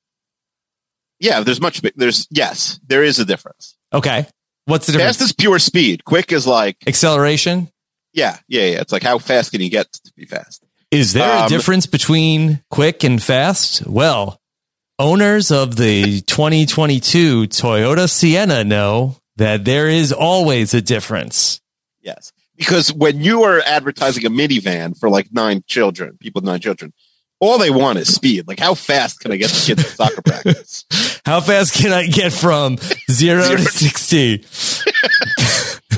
yeah, 1.19 1.41
there's 1.41 1.61
much. 1.61 1.81
There's 1.95 2.27
yes, 2.29 2.79
there 2.87 3.03
is 3.03 3.19
a 3.19 3.25
difference. 3.25 3.75
Okay. 3.93 4.27
What's 4.65 4.87
the 4.87 4.93
difference? 4.93 5.17
Fast 5.17 5.29
is 5.29 5.33
pure 5.33 5.59
speed. 5.59 6.03
Quick 6.05 6.31
is 6.31 6.47
like 6.47 6.77
Acceleration. 6.87 7.69
Yeah, 8.15 8.37
yeah, 8.47 8.63
yeah. 8.63 8.81
It's 8.81 8.91
like 8.91 9.03
how 9.03 9.19
fast 9.19 9.51
can 9.51 9.61
you 9.61 9.69
get 9.69 9.91
to 9.91 10.11
be 10.15 10.25
fast? 10.25 10.63
Is 10.91 11.13
there 11.13 11.29
a 11.29 11.41
Um, 11.43 11.49
difference 11.49 11.85
between 11.85 12.63
quick 12.71 13.03
and 13.03 13.21
fast? 13.21 13.85
Well, 13.85 14.39
owners 14.97 15.51
of 15.51 15.75
the 15.75 16.21
2022 16.27 17.43
Toyota 17.47 18.09
Sienna 18.09 18.63
know 18.63 19.17
that 19.35 19.65
there 19.65 19.89
is 19.89 20.11
always 20.13 20.73
a 20.73 20.81
difference. 20.81 21.59
Yes. 22.01 22.31
Because 22.55 22.93
when 22.93 23.19
you 23.21 23.43
are 23.43 23.59
advertising 23.65 24.25
a 24.25 24.29
minivan 24.29 24.97
for 24.97 25.09
like 25.09 25.27
nine 25.33 25.63
children, 25.67 26.17
people 26.21 26.39
with 26.39 26.47
nine 26.49 26.61
children, 26.61 26.93
all 27.41 27.57
they 27.57 27.69
want 27.69 27.99
is 27.99 28.13
speed. 28.15 28.47
Like, 28.47 28.59
how 28.61 28.75
fast 28.75 29.19
can 29.19 29.33
I 29.33 29.35
get 29.35 29.49
the 29.51 29.65
kids 29.65 29.83
to 29.83 29.89
soccer 29.89 30.21
practice? 30.25 30.85
How 31.25 31.41
fast 31.41 31.73
can 31.73 31.91
I 31.91 32.07
get 32.07 32.31
from 32.31 32.77
zero, 33.11 33.41
Zero. 33.43 33.57
to 33.57 33.63
60? 33.65 34.45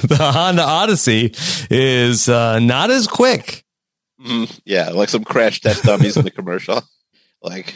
the 0.07 0.17
Honda 0.31 0.63
Odyssey 0.63 1.33
is 1.69 2.27
uh, 2.29 2.59
not 2.59 2.91
as 2.91 3.07
quick. 3.07 3.63
Mhm. 4.21 4.59
Yeah, 4.65 4.89
like 4.89 5.09
some 5.09 5.23
crash 5.23 5.61
test 5.61 5.83
dummies 5.83 6.17
in 6.17 6.23
the 6.23 6.31
commercial. 6.31 6.81
Like, 7.39 7.75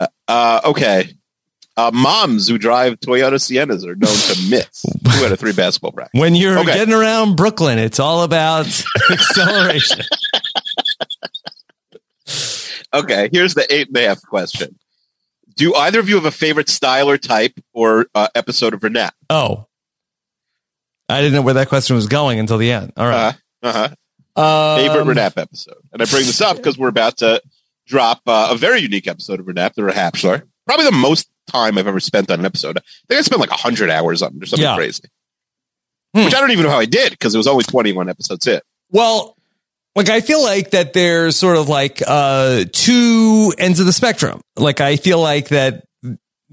uh, 0.00 0.08
uh, 0.26 0.60
okay. 0.64 1.14
Uh, 1.76 1.92
moms 1.94 2.48
who 2.48 2.58
drive 2.58 2.98
Toyota 2.98 3.34
Siennas 3.36 3.84
are 3.86 3.94
known 3.94 4.12
to 4.12 4.50
miss. 4.50 4.82
Two 4.82 5.24
out 5.24 5.30
of 5.32 5.38
three 5.38 5.52
basketball 5.52 5.92
practice. 5.92 6.20
When 6.20 6.34
you're 6.34 6.58
Okay. 6.58 6.74
getting 6.74 6.92
around 6.92 7.36
Brooklyn, 7.36 7.78
it's 7.78 8.00
all 8.00 8.24
about 8.24 8.66
acceleration. 9.10 10.00
Okay, 12.92 13.28
here's 13.32 13.54
the 13.54 13.72
eight 13.72 13.88
and 13.88 13.96
a 13.96 14.08
half 14.08 14.20
question. 14.22 14.76
Do 15.56 15.74
either 15.74 16.00
of 16.00 16.08
you 16.08 16.16
have 16.16 16.24
a 16.24 16.30
favorite 16.32 16.68
style 16.68 17.08
or 17.08 17.16
type 17.16 17.52
or 17.72 18.06
uh, 18.14 18.26
episode 18.34 18.74
of 18.74 18.80
Renap? 18.80 19.12
Oh, 19.30 19.66
I 21.10 21.20
didn't 21.20 21.34
know 21.34 21.42
where 21.42 21.54
that 21.54 21.68
question 21.68 21.96
was 21.96 22.06
going 22.06 22.38
until 22.38 22.58
the 22.58 22.70
end. 22.72 22.92
All 22.96 23.06
right. 23.06 23.34
Uh 23.62 23.72
huh. 23.72 23.88
Um, 24.36 24.78
Favorite 24.80 25.16
Renap 25.16 25.36
episode. 25.36 25.76
And 25.92 26.00
I 26.00 26.04
bring 26.06 26.24
this 26.24 26.40
up 26.40 26.56
because 26.56 26.78
we're 26.78 26.88
about 26.88 27.18
to 27.18 27.42
drop 27.86 28.22
uh, 28.26 28.48
a 28.52 28.56
very 28.56 28.80
unique 28.80 29.06
episode 29.08 29.40
of 29.40 29.46
Renap, 29.46 29.74
the 29.74 29.84
Rehab 29.84 30.16
Show. 30.16 30.40
Probably 30.66 30.84
the 30.86 30.92
most 30.92 31.28
time 31.48 31.76
I've 31.78 31.86
ever 31.88 32.00
spent 32.00 32.30
on 32.30 32.38
an 32.38 32.46
episode. 32.46 32.78
I 32.78 32.82
think 33.08 33.18
I 33.18 33.22
spent 33.22 33.40
like 33.40 33.50
100 33.50 33.90
hours 33.90 34.22
on 34.22 34.36
it 34.36 34.42
or 34.42 34.46
something 34.46 34.62
Yeah. 34.64 34.76
crazy. 34.76 35.02
Hmm. 36.14 36.24
Which 36.24 36.34
I 36.34 36.40
don't 36.40 36.50
even 36.52 36.64
know 36.64 36.70
how 36.70 36.78
I 36.78 36.86
did 36.86 37.10
because 37.10 37.34
it 37.34 37.38
was 37.38 37.46
only 37.46 37.64
21 37.64 38.08
episodes 38.08 38.46
in. 38.46 38.60
Well, 38.90 39.36
like 39.96 40.08
I 40.08 40.20
feel 40.20 40.42
like 40.42 40.70
that 40.70 40.92
there's 40.92 41.36
sort 41.36 41.56
of 41.56 41.68
like 41.68 42.00
uh 42.06 42.64
two 42.72 43.52
ends 43.58 43.80
of 43.80 43.86
the 43.86 43.92
spectrum. 43.92 44.40
Like 44.56 44.80
I 44.80 44.96
feel 44.96 45.20
like 45.20 45.48
that 45.48 45.84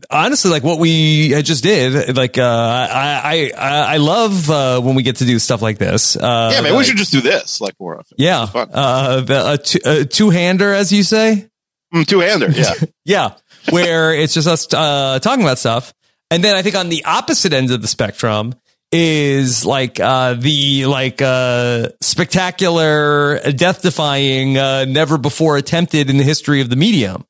honestly 0.10 0.52
like 0.52 0.64
what 0.64 0.80
we 0.80 1.30
just 1.42 1.64
did 1.64 2.16
like 2.16 2.38
uh 2.38 2.44
I 2.44 3.52
I 3.56 3.94
I, 3.94 3.98
love 3.98 4.50
uh 4.50 4.80
when 4.80 4.96
we 4.96 5.04
get 5.04 5.18
to 5.18 5.26
do 5.26 5.40
stuff 5.40 5.62
like 5.62 5.78
this. 5.78 6.16
Uh 6.16 6.52
yeah, 6.54 6.62
maybe 6.62 6.78
we 6.78 6.84
should 6.84 6.98
just 6.98 7.12
do 7.12 7.22
this 7.22 7.60
like 7.62 7.74
more 7.80 8.00
often. 8.00 8.16
Yeah. 8.18 8.48
Uh 8.54 9.22
the 9.22 9.54
a, 9.54 9.58
two, 9.58 9.80
a 9.86 10.06
two-hander 10.06 10.74
as 10.74 10.92
you 10.92 11.04
say. 11.04 11.50
Mm, 11.94 12.06
two-hander, 12.06 12.52
yeah. 12.52 12.74
Yeah, 13.06 13.36
where 13.70 14.14
it's 14.14 14.34
just 14.34 14.48
us 14.48 14.68
uh, 14.74 15.20
talking 15.20 15.44
about 15.44 15.58
stuff. 15.60 15.94
And 16.30 16.44
then 16.44 16.58
I 16.58 16.62
think 16.62 16.76
on 16.76 16.90
the 16.90 17.06
opposite 17.06 17.54
end 17.54 17.72
of 17.72 17.82
the 17.82 17.88
spectrum 17.88 18.54
is 18.92 19.66
like 19.66 20.00
uh, 20.00 20.34
the 20.34 20.86
like 20.88 21.22
uh, 21.22 21.90
spectacular, 22.02 23.40
death 23.52 23.82
defying, 23.82 24.58
uh, 24.58 24.86
never 24.86 25.18
before 25.18 25.56
attempted 25.58 26.10
in 26.10 26.18
the 26.18 26.24
history 26.24 26.62
of 26.62 26.70
the 26.70 26.76
medium. 26.76 27.26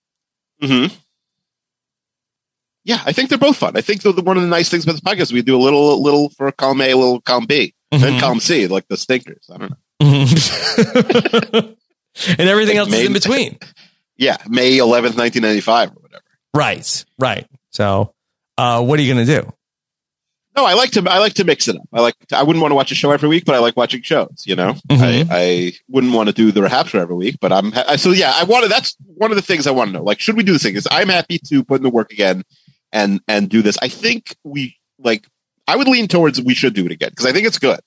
hmm 0.62 0.88
Yeah, 2.88 3.02
I 3.06 3.12
think 3.12 3.28
they're 3.30 3.38
both 3.38 3.58
fun. 3.58 3.76
I 3.76 3.82
think 3.82 4.02
the, 4.02 4.14
the, 4.14 4.22
one 4.22 4.38
of 4.38 4.44
the 4.44 4.50
nice 4.50 4.70
things 4.70 4.86
about 4.86 4.94
this 4.94 5.02
podcast 5.02 5.22
is 5.24 5.34
we 5.34 5.42
do 5.42 5.58
a 5.58 5.62
little, 5.62 6.02
little 6.02 6.30
for 6.30 6.50
column 6.54 6.80
A, 6.82 6.92
a 6.92 6.96
little 6.98 7.20
column 7.22 7.46
B, 7.46 7.74
Mhm. 7.94 8.02
and 8.04 8.20
column 8.22 8.40
C, 8.40 8.66
like 8.68 8.88
the 8.88 8.96
stinkers. 8.96 9.50
I 9.54 9.58
don't 9.58 9.72
know. 9.72 9.78
and 12.40 12.50
everything 12.50 12.78
else 12.78 12.90
is 12.94 13.06
in 13.06 13.14
between. 13.14 13.58
Yeah, 14.20 14.38
May 14.48 14.78
11th, 14.80 15.16
1995 15.16 15.90
or 15.92 15.94
whatever. 16.02 16.24
Right, 16.56 17.06
right. 17.20 17.46
So, 17.70 18.16
uh, 18.58 18.84
what 18.84 18.98
are 18.98 19.04
you 19.04 19.14
going 19.14 19.28
to 19.28 19.42
do? 19.44 19.54
No, 20.56 20.66
I 20.66 20.74
like 20.74 20.90
to 20.94 21.08
I 21.08 21.20
like 21.20 21.36
to 21.36 21.44
mix 21.44 21.68
it 21.68 21.76
up. 21.76 21.84
I 21.94 22.02
like 22.02 22.16
to, 22.30 22.38
I 22.38 22.42
wouldn't 22.42 22.64
want 22.64 22.72
to 22.72 22.76
watch 22.76 22.92
a 22.92 22.96
show 22.96 23.12
every 23.12 23.30
week, 23.30 23.46
but 23.46 23.54
I 23.54 23.60
like 23.60 23.78
watching 23.78 24.02
shows. 24.02 24.44
You 24.48 24.56
know, 24.56 24.74
Mhm. 24.90 25.28
I, 25.30 25.38
I 25.70 25.74
wouldn't 25.88 26.14
want 26.14 26.30
to 26.30 26.34
do 26.34 26.52
the 26.52 26.64
rehab 26.64 26.88
every 26.96 27.16
week, 27.16 27.38
but 27.40 27.54
I'm 27.54 27.72
ha- 27.74 27.96
so 27.98 28.10
yeah. 28.10 28.32
I 28.34 28.44
wanted 28.46 28.72
that's 28.72 28.96
one 29.06 29.30
of 29.30 29.36
the 29.36 29.44
things 29.44 29.68
I 29.68 29.72
want 29.72 29.90
to 29.90 29.94
know. 29.94 30.04
Like, 30.04 30.20
should 30.20 30.36
we 30.36 30.42
do 30.42 30.54
this 30.54 30.64
thing? 30.64 30.72
Because 30.74 30.88
I'm 30.90 31.10
happy 31.10 31.38
to 31.50 31.64
put 31.64 31.76
in 31.76 31.84
the 31.84 31.92
work 31.92 32.12
again 32.12 32.44
and 32.92 33.22
and 33.28 33.50
do 33.50 33.62
this. 33.62 33.78
I 33.82 33.88
think 33.88 34.36
we 34.44 34.78
like. 35.00 35.28
I 35.68 35.76
would 35.76 35.88
lean 35.88 36.08
towards 36.08 36.42
we 36.42 36.54
should 36.54 36.74
do 36.74 36.86
it 36.86 36.92
again 36.92 37.10
because 37.10 37.26
I 37.26 37.34
think 37.34 37.46
it's 37.48 37.60
good. 37.60 37.80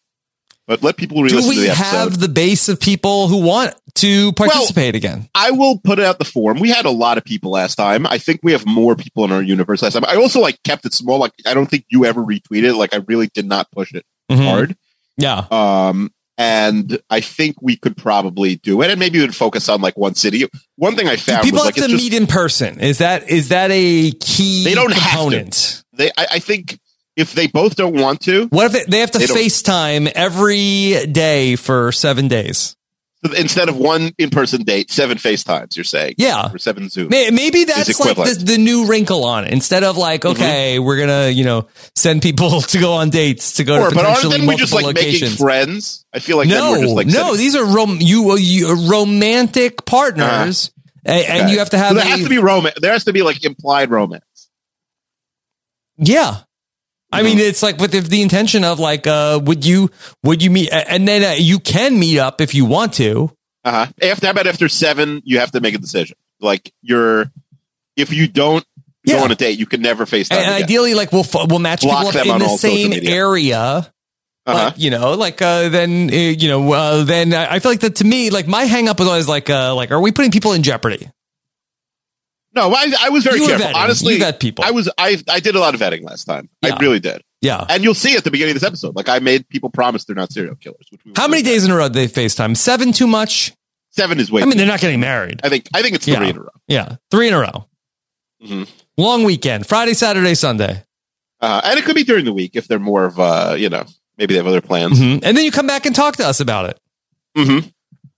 But 0.66 0.82
let 0.84 0.96
people 0.96 1.16
Do 1.16 1.24
re-listen 1.24 1.48
we 1.48 1.55
to 1.57 1.61
the 1.62 1.68
episode. 1.70 1.84
have 1.84 2.20
the 2.20 2.28
base 2.28 2.68
of 2.68 2.78
people 2.78 3.26
who 3.26 3.38
want 3.42 3.74
to 3.96 4.32
participate 4.34 4.94
again? 4.94 5.28
I 5.34 5.51
will 5.51 5.78
put 5.82 5.98
out 5.98 6.18
the 6.20 6.24
form. 6.24 6.61
We 6.61 6.68
had 6.68 6.84
a 6.84 6.90
lot 6.90 7.18
of 7.18 7.24
people 7.24 7.51
last 7.51 7.74
time. 7.74 8.07
I 8.07 8.18
think 8.18 8.40
we 8.44 8.53
have 8.53 8.64
more 8.66 8.94
people 8.94 9.24
in 9.24 9.32
our 9.32 9.42
universe 9.42 9.82
last 9.82 9.94
time. 9.94 10.05
I 10.05 10.14
also 10.16 10.38
like 10.40 10.62
kept 10.62 10.84
it 10.86 10.92
small. 10.94 11.18
Like 11.18 11.32
I 11.44 11.55
don't 11.55 11.66
think 11.66 11.86
you 11.88 12.05
ever 12.05 12.22
retweeted. 12.22 12.76
Like 12.76 12.94
I 12.94 12.98
really 13.09 13.26
did 13.34 13.46
not 13.46 13.68
push 13.72 13.92
it 13.94 14.05
Mhm. 14.30 14.44
hard. 14.44 14.76
Yeah. 15.16 15.44
Um, 15.51 16.12
and 16.41 16.99
I 17.11 17.20
think 17.20 17.61
we 17.61 17.76
could 17.76 17.99
probably 17.99 18.57
do 18.57 18.80
it, 18.80 18.91
and 18.91 18.99
maybe 18.99 19.20
we'd 19.20 19.36
focus 19.36 19.68
on 19.68 19.82
like 19.82 19.99
one 19.99 20.14
city. 20.14 20.47
One 20.76 20.97
thing 20.97 21.07
I 21.07 21.16
found 21.16 21.45
people 21.45 21.59
was 21.59 21.66
have 21.66 21.76
like 21.76 21.84
to 21.84 21.91
just, 21.91 22.03
meet 22.03 22.14
in 22.14 22.26
person. 22.26 22.80
Is 22.80 22.99
that 22.99 23.28
is 23.28 23.51
that 23.51 23.70
a 23.70 24.11
key 24.12 24.64
They 24.64 24.74
don't 24.74 24.91
have 24.91 25.28
to. 25.28 25.84
they. 25.93 26.09
I, 26.16 26.26
I 26.32 26.38
think 26.38 26.80
if 27.14 27.34
they 27.34 27.47
both 27.47 27.76
don't 27.76 27.95
want 27.95 28.22
to, 28.22 28.47
What 28.47 28.66
if 28.66 28.72
they, 28.72 28.84
they 28.91 29.01
have 29.01 29.11
to 29.11 29.18
They 29.18 29.26
FaceTime 29.26 30.11
every 30.14 31.05
day 31.12 31.57
for 31.57 31.93
seven 31.93 32.28
days? 32.28 32.74
Instead 33.37 33.68
of 33.68 33.77
one 33.77 34.12
in-person 34.18 34.62
date, 34.62 34.91
seven 34.91 35.18
FaceTimes. 35.18 35.77
You're 35.77 35.85
saying, 35.85 36.14
Yeah. 36.18 36.51
or 36.53 36.59
seven 36.59 36.89
Zoom. 36.89 37.09
Maybe 37.11 37.64
that's 37.64 38.01
like 38.01 38.16
the. 38.16 38.23
Mm-hmm. 38.23 38.45
the 38.47 38.59
new 38.59 38.87
wrinkle 38.87 39.25
on 39.25 39.45
it. 39.45 39.53
Instead 39.53 39.85
of 39.85 39.97
like, 39.97 40.25
okay, 40.25 40.79
we're 40.79 40.99
gonna 40.99 41.29
you 41.29 41.45
know 41.45 41.68
send 41.95 42.23
people 42.23 42.61
to 42.62 42.79
go 42.79 42.95
on 42.95 43.11
dates 43.11 43.55
to 43.55 43.64
go 43.64 43.81
Or, 43.83 43.91
to 43.91 43.95
but 43.95 44.05
aren't 44.07 44.16
potentially 44.23 44.49
we 44.49 44.57
just 44.57 44.73
like 44.73 44.87
making 44.87 45.05
locations. 45.09 45.37
friends? 45.37 46.07
I 46.14 46.18
feel 46.18 46.37
like 46.39 46.49
then 46.49 46.59
no, 46.59 46.71
we're 46.73 46.83
just 46.83 46.95
like 46.95 47.07
no, 47.07 47.12
setting- 47.12 47.37
these 47.37 47.57
are 47.57 47.64
rom- 47.64 47.99
you, 48.01 48.37
you 48.39 48.89
romantic 48.91 49.85
partners, 49.85 50.71
a- 51.07 51.11
and 51.11 51.43
Okay. 51.43 51.53
you 51.53 51.59
have 51.59 51.71
to 51.71 51.79
have 51.79 51.91
So 51.91 51.95
there 51.97 52.05
a- 52.07 52.09
has 52.09 52.23
to 52.23 52.29
be 52.29 52.39
romance. 52.39 52.77
There 52.81 52.93
has 52.93 53.05
to 53.05 53.12
be 53.12 53.23
like 53.23 53.45
implied 53.45 53.91
romance. 53.91 54.25
Yeah. 55.99 56.39
I 57.13 57.23
mean, 57.23 57.39
it's 57.39 57.63
like 57.63 57.79
with 57.79 57.93
the, 57.93 58.01
the 58.01 58.23
intention 58.23 58.65
of 58.65 58.79
like, 58.79 59.07
uh, 59.07 59.41
would 59.43 59.65
you, 59.65 59.91
would 60.23 60.43
you 60.43 60.51
meet, 60.51 60.71
and 60.73 61.07
then 61.09 61.25
uh, 61.25 61.35
you 61.37 61.59
can 61.59 61.99
meet 61.99 62.19
up 62.19 62.41
if 62.41 62.55
you 62.55 62.65
want 62.65 62.95
to. 62.95 63.31
Uh 63.65 63.87
huh. 63.87 63.93
After 64.03 64.27
how 64.27 64.31
about 64.31 64.47
after 64.47 64.69
seven, 64.69 65.21
you 65.25 65.39
have 65.41 65.51
to 65.53 65.61
make 65.61 65.75
a 65.75 65.79
decision. 65.79 66.17
Like 66.41 66.73
you're, 66.83 67.31
if 67.97 68.13
you 68.13 68.29
don't 68.29 68.65
Yeah. 69.05 69.17
go 69.19 69.25
on 69.25 69.31
a 69.33 69.35
date, 69.35 69.59
you 69.59 69.67
can 69.67 69.83
never 69.83 70.07
face. 70.07 70.31
And 70.31 70.41
again. 70.41 70.63
ideally, 70.63 70.95
like 70.95 71.13
we'll, 71.13 71.27
we'll 71.49 71.59
match 71.59 71.83
Block 71.83 72.05
people 72.07 72.21
up 72.21 72.27
in 72.27 72.33
on 72.33 72.39
the 72.39 72.49
same 72.49 72.93
area. 73.03 73.93
Uh-huh. 74.47 74.65
Like, 74.65 74.79
you 74.79 74.91
know, 74.91 75.13
like, 75.15 75.43
uh, 75.43 75.69
then, 75.69 76.09
uh, 76.11 76.15
you 76.15 76.49
know, 76.49 76.73
uh, 76.73 77.05
then 77.05 77.35
I 77.35 77.55
I 77.55 77.59
feel 77.59 77.73
like 77.73 77.81
that 77.81 77.97
to 77.97 78.05
me, 78.05 78.31
like 78.31 78.47
my 78.49 78.65
hang 78.65 78.89
up 78.89 78.99
was 78.99 79.07
always 79.07 79.29
like, 79.29 79.51
uh, 79.51 79.75
like, 79.75 79.91
are 79.91 80.01
we 80.01 80.13
putting 80.13 80.31
people 80.31 80.55
in 80.55 80.63
jeopardy? 80.63 81.11
No, 82.55 82.72
I, 82.74 82.92
I 83.01 83.09
was 83.11 83.22
very 83.24 83.38
You 83.40 83.46
careful. 83.46 83.66
vetting. 83.68 83.74
Honestly, 83.76 84.14
You 84.14 84.18
vet 84.20 84.40
people. 84.40 84.64
I 84.64 84.72
was 84.72 84.88
I 84.98 85.18
I 85.28 85.40
did 85.40 85.55
a 85.55 85.61
lot 85.61 85.74
of 85.74 85.80
vetting 85.80 86.03
last 86.03 86.24
time. 86.24 86.48
Yeah. 86.62 86.74
I 86.74 86.78
really 86.80 86.98
did. 87.01 87.22
Yeah. 87.42 87.64
And 87.68 87.82
you'll 87.84 87.94
see 87.94 88.16
at 88.16 88.24
the 88.24 88.30
beginning 88.30 88.55
of 88.57 88.61
this 88.61 88.66
episode, 88.66 88.96
like 88.96 89.09
I 89.09 89.18
made 89.20 89.48
people 89.48 89.70
promise 89.70 90.05
they're 90.05 90.16
not 90.16 90.32
serial 90.32 90.57
killers. 90.57 90.86
Which 90.90 91.01
we 91.05 91.12
How 91.16 91.28
many 91.28 91.42
days 91.42 91.64
in 91.64 91.70
a 91.70 91.76
row 91.76 91.88
did 91.88 91.94
they 91.94 92.07
FaceTime? 92.09 92.57
Seven 92.57 92.92
too 92.92 93.07
much? 93.07 93.53
Seven 93.90 94.18
is 94.20 94.30
way. 94.30 94.42
I 94.42 94.44
mean, 94.46 94.57
they're 94.59 94.66
not 94.66 94.80
getting 94.80 95.01
married. 95.01 95.40
I 95.44 95.48
think 95.48 95.68
I 95.74 95.82
think 95.82 95.94
it's 95.94 96.07
Yeah. 96.09 96.16
three 96.18 96.30
in 96.30 96.36
a 96.36 96.40
row. 96.40 96.48
Yeah. 96.68 96.96
Three 97.11 97.28
in 97.28 97.34
a 97.34 97.38
row. 97.38 97.66
Mhm. 98.44 98.68
Long 98.96 99.24
weekend. 99.24 99.66
Friday, 99.66 99.94
Saturday, 99.94 100.34
Sunday. 100.34 100.84
Uh, 101.40 101.61
and 101.64 101.78
it 101.78 101.84
could 101.84 101.94
be 101.94 102.05
during 102.05 102.24
the 102.24 102.32
week 102.32 102.53
if 102.55 102.68
they're 102.68 102.78
more 102.78 103.05
of 103.05 103.18
uh, 103.20 103.55
you 103.57 103.68
know, 103.68 103.84
maybe 104.18 104.34
they 104.34 104.38
have 104.38 104.46
other 104.46 104.61
plans. 104.61 104.98
Mhm. 105.01 105.20
And 105.22 105.36
then 105.36 105.44
you 105.44 105.51
come 105.53 105.66
back 105.66 105.86
and 105.86 105.94
talk 105.94 106.16
to 106.16 106.26
us 106.26 106.40
about 106.40 106.68
it. 106.70 106.78
Mm-hmm. 107.36 107.68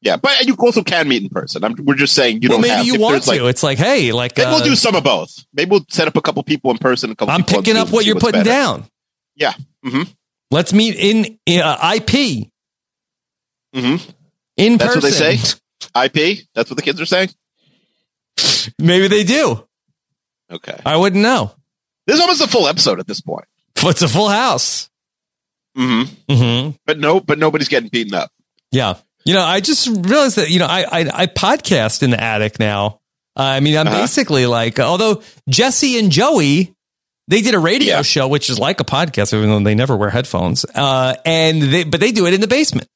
Yeah, 0.03 0.17
but 0.17 0.45
you 0.47 0.57
also 0.59 0.83
can 0.83 1.09
meet 1.09 1.23
in 1.23 1.29
person. 1.29 1.63
I'm, 1.63 1.77
we're 1.79 1.95
just 1.95 2.13
saying 2.13 2.43
you 2.43 2.49
well, 2.49 2.59
don't 2.59 2.63
maybe 2.63 2.75
have. 2.75 2.87
you 2.87 2.99
want 2.99 3.13
there's, 3.13 3.25
to. 3.27 3.43
Like, 3.45 3.51
it's 3.51 3.63
like, 3.63 3.79
hey, 3.79 4.11
like 4.11 4.37
maybe 4.37 4.49
uh, 4.49 4.55
we'll 4.55 4.65
do 4.65 4.75
some 4.75 4.97
of 4.97 5.05
both. 5.05 5.33
Maybe 5.55 5.71
we'll 5.71 5.87
set 5.89 6.09
up 6.09 6.17
a 6.17 6.21
couple 6.21 6.43
people 6.43 6.73
in 6.73 6.79
person. 6.79 7.13
A 7.13 7.15
couple. 7.15 7.33
I'm 7.33 7.45
picking 7.45 7.77
up 7.77 7.91
what 7.93 8.05
you're 8.05 8.19
putting 8.19 8.41
better. 8.41 8.51
down. 8.51 8.85
Yeah. 9.37 9.53
Mm-hmm. 9.87 10.11
Let's 10.51 10.73
meet 10.73 10.97
in 10.97 11.61
uh, 11.63 11.95
IP 11.97 12.49
Mm-hmm. 13.75 14.11
in 14.59 14.79
person. 14.79 15.01
That's 15.01 15.01
person. 15.01 15.03
what 15.03 15.03
they 15.03 15.37
say. 15.37 16.33
IP. 16.41 16.47
That's 16.55 16.69
what 16.69 16.77
the 16.77 16.83
kids 16.83 17.01
are 17.01 17.07
saying. 17.07 17.31
Maybe 18.79 19.09
they 19.09 19.25
do. 19.25 19.67
Okay. 20.51 20.79
I 20.85 20.97
wouldn't 20.97 21.23
know. 21.23 21.55
This 22.07 22.17
is 22.17 22.21
almost 22.21 22.43
a 22.43 22.49
full 22.49 22.67
episode 22.67 23.01
at 23.01 23.07
this 23.07 23.21
point. 23.21 23.47
What's 23.83 24.03
a 24.03 24.09
full 24.09 24.29
house? 24.29 24.91
Mm-hmm. 25.77 26.33
Mm-hmm. 26.33 26.71
But 26.85 26.99
no, 26.99 27.21
but 27.21 27.39
nobody's 27.39 27.69
getting 27.69 27.89
beaten 27.89 28.15
up. 28.15 28.31
Yeah. 28.71 28.97
You 29.25 29.35
know, 29.35 29.43
I 29.43 29.61
just 29.61 29.87
realized 29.87 30.37
that, 30.37 30.51
you 30.51 30.59
know, 30.59 30.67
I, 30.67 30.83
I, 30.83 31.11
I 31.23 31.27
podcast 31.27 32.03
in 32.03 32.11
the 32.11 32.21
attic 32.23 32.59
now. 32.59 33.01
I 33.37 33.61
mean, 33.61 33.77
I'm 33.77 33.87
Uh-huh. 33.87 34.01
basically 34.01 34.47
like, 34.47 34.79
although 34.81 35.23
Jesse 35.49 35.99
and 35.99 36.11
Joey, 36.11 36.75
they 37.29 37.41
did 37.41 37.55
a 37.55 37.59
radio 37.59 37.97
Yeah. 37.97 38.03
show, 38.03 38.27
which 38.29 38.51
is 38.51 38.59
like 38.59 38.81
a 38.81 38.85
podcast, 38.85 39.33
even 39.33 39.49
though 39.49 39.61
they 39.61 39.75
never 39.77 39.97
wear 39.97 40.11
headphones. 40.11 40.65
Uh, 40.75 41.15
and 41.25 41.63
they, 41.63 41.85
but 41.85 42.01
they 42.01 42.11
do 42.13 42.27
it 42.27 42.35
in 42.35 42.41
the 42.41 42.49
basement. 42.49 42.89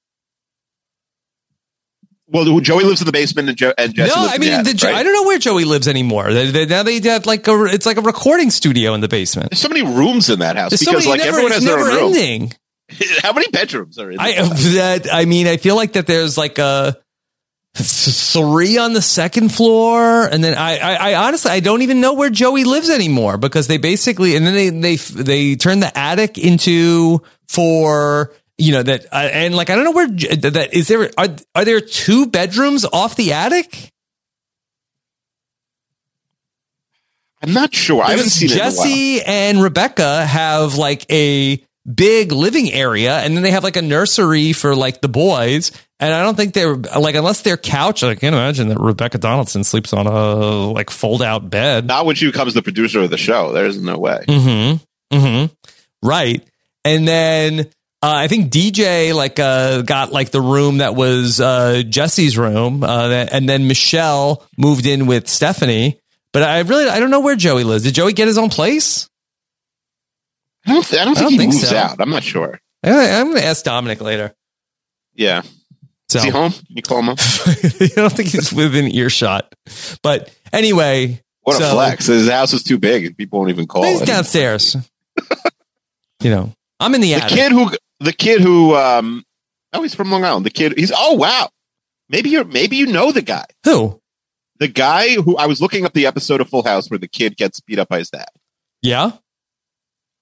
Well, 2.28 2.58
Joey 2.58 2.82
lives 2.82 3.00
in 3.00 3.06
the 3.06 3.12
basement 3.12 3.48
and, 3.48 3.74
and 3.78 3.94
Jesse 3.94 4.12
no, 4.14 4.22
lives 4.22 4.32
I 4.32 4.34
in 4.34 4.40
the 4.40 4.46
mean, 4.46 4.54
attic, 4.54 4.72
the, 4.72 4.74
Jo- 4.78 4.88
right? 4.88 4.96
I 4.96 5.02
don't 5.04 5.12
know 5.12 5.22
where 5.22 5.38
Joey 5.38 5.64
lives 5.64 5.86
anymore. 5.86 6.32
They, 6.32 6.50
they, 6.50 6.66
now 6.66 6.82
they 6.82 6.98
have 7.00 7.24
like 7.24 7.46
a, 7.46 7.64
it's 7.66 7.86
like 7.86 7.98
a 7.98 8.02
recording 8.02 8.50
studio 8.50 8.94
in 8.94 9.00
the 9.00 9.06
basement. 9.08 9.50
There's 9.50 9.60
so 9.60 9.68
many 9.68 9.82
rooms 9.82 10.28
in 10.28 10.40
that 10.40 10.56
house 10.56 10.70
There's 10.70 10.80
so 10.84 10.90
because 10.90 11.06
many, 11.06 11.18
like 11.20 11.24
never, 11.24 11.36
everyone 11.38 11.52
has 11.52 11.64
their 11.64 11.76
never 11.78 11.90
own 11.90 12.12
room. 12.12 12.50
How 13.22 13.32
many 13.32 13.48
bedrooms 13.48 13.98
are 13.98 14.10
in? 14.10 14.18
I 14.20 14.32
that 14.74 15.08
I 15.12 15.24
mean, 15.24 15.46
I 15.46 15.56
feel 15.56 15.76
like 15.76 15.94
that 15.94 16.06
there's 16.06 16.38
like 16.38 16.58
a 16.58 16.96
three 17.74 18.78
on 18.78 18.92
the 18.92 19.02
second 19.02 19.50
floor, 19.50 20.26
and 20.26 20.42
then 20.42 20.54
I, 20.54 20.78
I, 20.78 20.94
I 21.10 21.26
honestly 21.26 21.50
I 21.50 21.60
don't 21.60 21.82
even 21.82 22.00
know 22.00 22.14
where 22.14 22.30
Joey 22.30 22.64
lives 22.64 22.88
anymore 22.88 23.38
because 23.38 23.66
they 23.66 23.78
basically 23.78 24.36
and 24.36 24.46
then 24.46 24.54
they 24.54 24.70
they 24.70 24.96
they 24.96 25.56
turn 25.56 25.80
the 25.80 25.96
attic 25.98 26.38
into 26.38 27.22
for 27.48 28.32
you 28.56 28.72
know 28.72 28.82
that 28.82 29.06
uh, 29.12 29.28
and 29.32 29.54
like 29.54 29.68
I 29.68 29.74
don't 29.74 29.84
know 29.84 29.92
where 29.92 30.08
that 30.08 30.68
is 30.72 30.88
there 30.88 31.10
are 31.18 31.28
are 31.54 31.64
there 31.64 31.80
two 31.80 32.26
bedrooms 32.26 32.84
off 32.84 33.16
the 33.16 33.32
attic? 33.32 33.92
I'm 37.42 37.52
not 37.52 37.74
sure. 37.74 38.02
I 38.02 38.10
haven't 38.10 38.24
Because 38.24 38.32
seen 38.32 38.48
it 38.48 38.52
in 38.54 38.58
a 38.58 38.62
while. 38.62 38.70
Jesse 38.70 39.22
and 39.22 39.62
Rebecca 39.62 40.24
have 40.24 40.76
like 40.76 41.04
a 41.12 41.62
big 41.94 42.32
living 42.32 42.72
area, 42.72 43.18
and 43.18 43.36
then 43.36 43.42
they 43.42 43.50
have 43.50 43.64
like 43.64 43.76
a 43.76 43.82
nursery 43.82 44.52
for 44.52 44.74
like 44.74 45.00
the 45.00 45.08
boys. 45.08 45.72
And 45.98 46.12
I 46.12 46.22
don't 46.22 46.36
think 46.36 46.52
they're 46.52 46.76
like 46.76 47.14
unless 47.14 47.42
they're 47.42 47.56
couch. 47.56 48.02
I 48.02 48.14
can't 48.14 48.34
imagine 48.34 48.68
that 48.68 48.78
Rebecca 48.78 49.18
Donaldson 49.18 49.64
sleeps 49.64 49.92
on 49.92 50.06
a 50.06 50.70
like 50.72 50.90
fold 50.90 51.22
out 51.22 51.48
bed. 51.48 51.86
Not 51.86 52.06
when 52.06 52.16
she 52.16 52.26
becomes 52.26 52.54
the 52.54 52.62
producer 52.62 53.00
of 53.00 53.10
the 53.10 53.16
show. 53.16 53.52
There's 53.52 53.80
no 53.80 53.98
way. 53.98 54.24
Mm-hmm. 54.28 55.16
Mm-hmm. 55.16 55.54
Right. 56.06 56.46
And 56.84 57.08
then 57.08 57.60
uh, 58.02 58.12
I 58.14 58.28
think 58.28 58.52
DJ 58.52 59.14
like 59.14 59.38
uh, 59.38 59.82
got 59.82 60.12
like 60.12 60.30
the 60.30 60.40
room 60.40 60.78
that 60.78 60.94
was 60.94 61.40
uh, 61.40 61.82
Jesse's 61.88 62.36
room, 62.36 62.84
uh, 62.84 63.08
and 63.08 63.48
then 63.48 63.66
Michelle 63.66 64.46
moved 64.58 64.86
in 64.86 65.06
with 65.06 65.28
Stephanie. 65.28 66.00
But 66.32 66.42
I 66.42 66.60
really 66.60 66.88
I 66.88 67.00
don't 67.00 67.10
know 67.10 67.20
where 67.20 67.36
Joey 67.36 67.64
lives. 67.64 67.84
Did 67.84 67.94
Joey 67.94 68.12
get 68.12 68.28
his 68.28 68.38
own 68.38 68.50
place? 68.50 69.08
I 70.66 70.72
don't, 70.72 70.84
th- 70.86 71.00
I 71.00 71.04
don't 71.04 71.16
I 71.16 71.20
think 71.20 71.24
don't 71.24 71.30
he 71.32 71.38
think 71.38 71.52
moves 71.54 71.68
so. 71.68 71.76
out. 71.76 72.00
I'm 72.00 72.10
not 72.10 72.22
sure. 72.24 72.60
I, 72.84 72.90
I'm 73.20 73.26
going 73.28 73.38
to 73.40 73.44
ask 73.44 73.64
Dominic 73.64 74.00
later. 74.00 74.34
Yeah. 75.14 75.42
So 76.08 76.18
Is 76.18 76.24
he 76.24 76.30
home? 76.30 76.52
Can 76.52 76.64
you 76.76 76.82
call 76.82 76.98
him 77.00 77.08
up? 77.08 77.18
I 77.46 77.88
don't 77.96 78.12
think 78.12 78.28
he's 78.30 78.52
within 78.52 78.92
earshot. 78.94 79.52
But 80.02 80.32
anyway, 80.52 81.22
What 81.42 81.56
a 81.56 81.64
so- 81.64 81.72
flex. 81.74 82.06
His 82.06 82.28
house 82.28 82.52
is 82.52 82.62
too 82.62 82.78
big 82.78 83.06
and 83.06 83.16
people 83.16 83.38
won't 83.38 83.50
even 83.50 83.66
call 83.66 83.82
He's 83.84 84.02
downstairs. 84.02 84.76
you 86.22 86.30
know, 86.30 86.52
I'm 86.80 86.94
in 86.94 87.00
the, 87.00 87.14
The 87.14 87.22
attic. 87.22 87.36
kid 87.36 87.52
who, 87.52 87.70
the 88.00 88.12
kid 88.12 88.40
who, 88.40 88.74
um, 88.76 89.24
oh, 89.72 89.82
he's 89.82 89.94
from 89.94 90.10
Long 90.10 90.24
Island. 90.24 90.46
The 90.46 90.50
kid, 90.50 90.74
he's, 90.78 90.92
oh, 90.94 91.14
wow. 91.14 91.48
Maybe 92.08 92.30
you're, 92.30 92.44
maybe 92.44 92.76
you 92.76 92.86
know 92.86 93.10
the 93.12 93.22
guy. 93.22 93.46
Who? 93.64 94.00
The 94.58 94.68
guy 94.68 95.14
who 95.14 95.36
I 95.36 95.46
was 95.46 95.60
looking 95.60 95.84
up 95.84 95.92
the 95.92 96.06
episode 96.06 96.40
of 96.40 96.48
Full 96.48 96.62
House 96.62 96.88
where 96.88 96.98
the 96.98 97.08
kid 97.08 97.36
gets 97.36 97.60
beat 97.60 97.78
up 97.78 97.88
by 97.88 97.98
his 97.98 98.10
dad. 98.10 98.28
Yeah. 98.80 99.12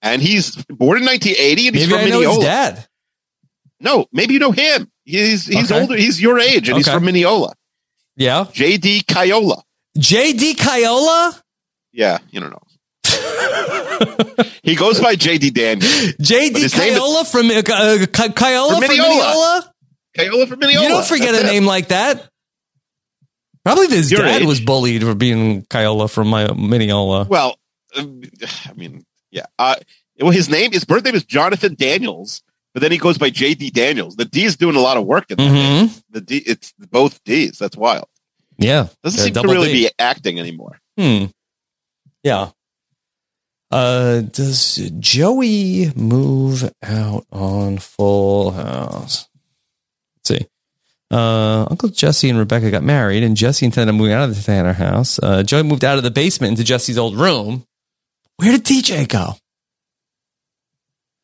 And 0.05 0.21
he's 0.21 0.55
born 0.67 0.99
in 0.99 1.07
1980 1.07 1.67
and 1.69 1.77
he's 1.77 1.89
Maybe 1.89 1.91
from 1.91 1.99
I 2.07 2.11
know 2.11 2.19
Mineola. 2.21 2.35
his 2.37 2.45
dad. 2.45 2.87
No, 3.81 4.07
maybe 4.13 4.35
you 4.35 4.39
know 4.41 4.53
him. 4.53 4.91
He's 5.05 5.47
he's 5.47 5.73
Okay. 5.73 5.81
older. 5.81 5.97
He's 5.97 6.21
your 6.21 6.39
age, 6.39 6.69
and 6.69 6.77
he's 6.77 6.89
from 6.89 7.05
Mineola. 7.05 7.55
Yeah. 8.17 8.47
J.D. 8.53 9.03
Kiola. 9.09 9.63
JD 9.99 10.55
Kiola? 10.57 11.41
Yeah, 11.93 12.19
you 12.31 12.41
don't 12.41 12.51
know. 12.51 12.63
he 14.63 14.75
goes 14.75 15.01
by 15.01 15.15
J.D. 15.17 15.51
Daniel. 15.51 15.89
JD 15.89 16.53
name 16.55 16.65
is- 16.65 17.31
from 17.31 17.47
uh, 17.51 17.63
Ki- 17.63 18.33
Kiola 18.33 18.71
From 18.71 18.81
Mineola. 18.81 19.73
Kiola 20.17 20.49
from 20.49 20.59
Mineola. 20.61 20.83
You 20.83 20.89
don't 20.91 21.07
forget 21.07 21.33
That's 21.33 21.45
a 21.45 21.49
it. 21.49 21.53
name 21.53 21.65
like 21.67 21.89
that. 21.89 22.29
Probably 23.65 23.89
his 23.89 24.11
Your 24.13 24.23
dad 24.23 24.43
age. 24.43 24.47
was 24.49 24.61
bullied 24.61 25.03
for 25.03 25.15
being 25.15 25.63
Kiola 25.65 26.11
from 26.11 26.29
my 26.29 26.53
Mineola. 26.53 27.25
Well, 27.29 27.57
um, 27.97 28.23
I 28.69 28.73
mean, 28.75 29.05
yeah. 29.35 29.47
Uh, 29.59 29.75
well, 30.21 30.31
his 30.31 30.49
name, 30.49 30.73
his 30.73 30.85
birth 30.85 31.05
name 31.05 31.15
is 31.15 31.25
Jonathan 31.25 31.75
Daniels, 31.75 32.43
but 32.73 32.81
then 32.81 32.93
he 32.93 32.99
goes 32.99 33.19
by 33.19 33.29
J.D. 33.31 33.71
Daniels. 33.71 34.17
The 34.17 34.25
D 34.25 34.45
is 34.45 34.57
doing 34.57 34.77
a 34.77 34.81
lot 34.81 34.97
of 34.97 35.05
work 35.05 35.31
in 35.31 35.37
that. 35.39 35.51
name. 35.53 35.89
hmm 35.89 35.95
The 36.11 36.21
D, 36.21 36.37
it's 36.39 36.73
both 36.79 37.23
D's. 37.25 37.59
That's 37.59 37.77
wild. 37.77 38.07
Yeah. 38.57 38.87
Doesn't 39.03 39.21
seem 39.21 39.35
to 39.35 39.43
really 39.43 39.73
D. 39.73 39.85
be 39.87 39.91
acting 39.99 40.39
anymore. 40.39 40.79
Hmm. 40.97 41.25
Yeah. 42.23 42.51
Uh, 43.71 44.21
does 44.21 44.77
Joey 45.01 45.93
move 45.97 46.73
out 46.83 47.27
on 47.33 47.79
Full 47.79 48.53
House? 48.53 49.29
Let's 50.17 50.41
see. 50.41 50.47
Uh, 51.11 51.67
Uncle 51.71 51.89
Jesse 51.89 52.31
and 52.31 52.39
Rebecca 52.39 52.71
got 52.71 52.83
married, 52.85 53.23
and 53.25 53.37
Jesse 53.37 53.67
intended 53.67 53.93
on 53.93 53.99
moving 53.99 54.13
out 54.15 54.29
of 54.29 54.37
the 54.37 54.43
Tanner 54.43 54.73
house. 54.73 55.19
Uh, 55.23 55.43
Joey 55.43 55.65
moved 55.65 55.85
out 55.85 55.99
of 55.99 56.05
the 56.05 56.11
basement 56.11 56.53
into 56.53 56.65
Jesse's 56.65 56.99
old 56.99 57.17
room. 57.17 57.67
Where 58.37 58.53
did 58.53 58.65
DJ 58.65 59.09
go? 59.09 59.35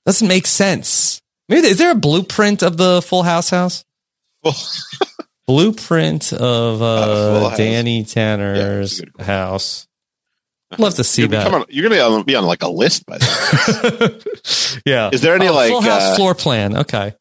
Doesn't 0.06 0.28
make 0.28 0.46
sense. 0.46 1.20
Maybe 1.48 1.66
is 1.66 1.78
there 1.78 1.90
a 1.90 1.94
blueprint 1.96 2.62
of 2.62 2.76
the 2.76 3.02
Full 3.02 3.22
House 3.22 3.50
house? 3.50 3.84
Blueprint 5.46 6.32
of 6.32 6.80
Uh, 6.80 7.46
uh, 7.46 7.56
Danny 7.56 8.00
Yeah, 8.00 8.04
Tanner's 8.06 8.90
that's 8.98 9.00
a 9.00 9.04
good 9.06 9.14
call. 9.16 9.26
house. 9.26 9.86
I'd 10.70 10.78
love 10.78 10.94
to 10.94 11.04
see 11.04 11.22
You're, 11.22 11.28
that. 11.30 11.50
gonna 11.50 11.66
you're 11.68 11.82
gonna 11.82 11.96
be 11.96 12.00
on, 12.00 12.22
be 12.22 12.36
on 12.36 12.44
like 12.44 12.62
a 12.62 12.68
list 12.68 13.04
by 13.04 13.18
then. 13.18 14.20
yeah. 14.86 15.10
Is 15.12 15.20
there 15.20 15.34
any, 15.34 15.48
Oh, 15.48 15.52
like, 15.54 15.70
full 15.70 15.80
house 15.80 16.02
uh, 16.12 16.16
floor 16.16 16.36
plan? 16.36 16.76
Okay. 16.76 17.12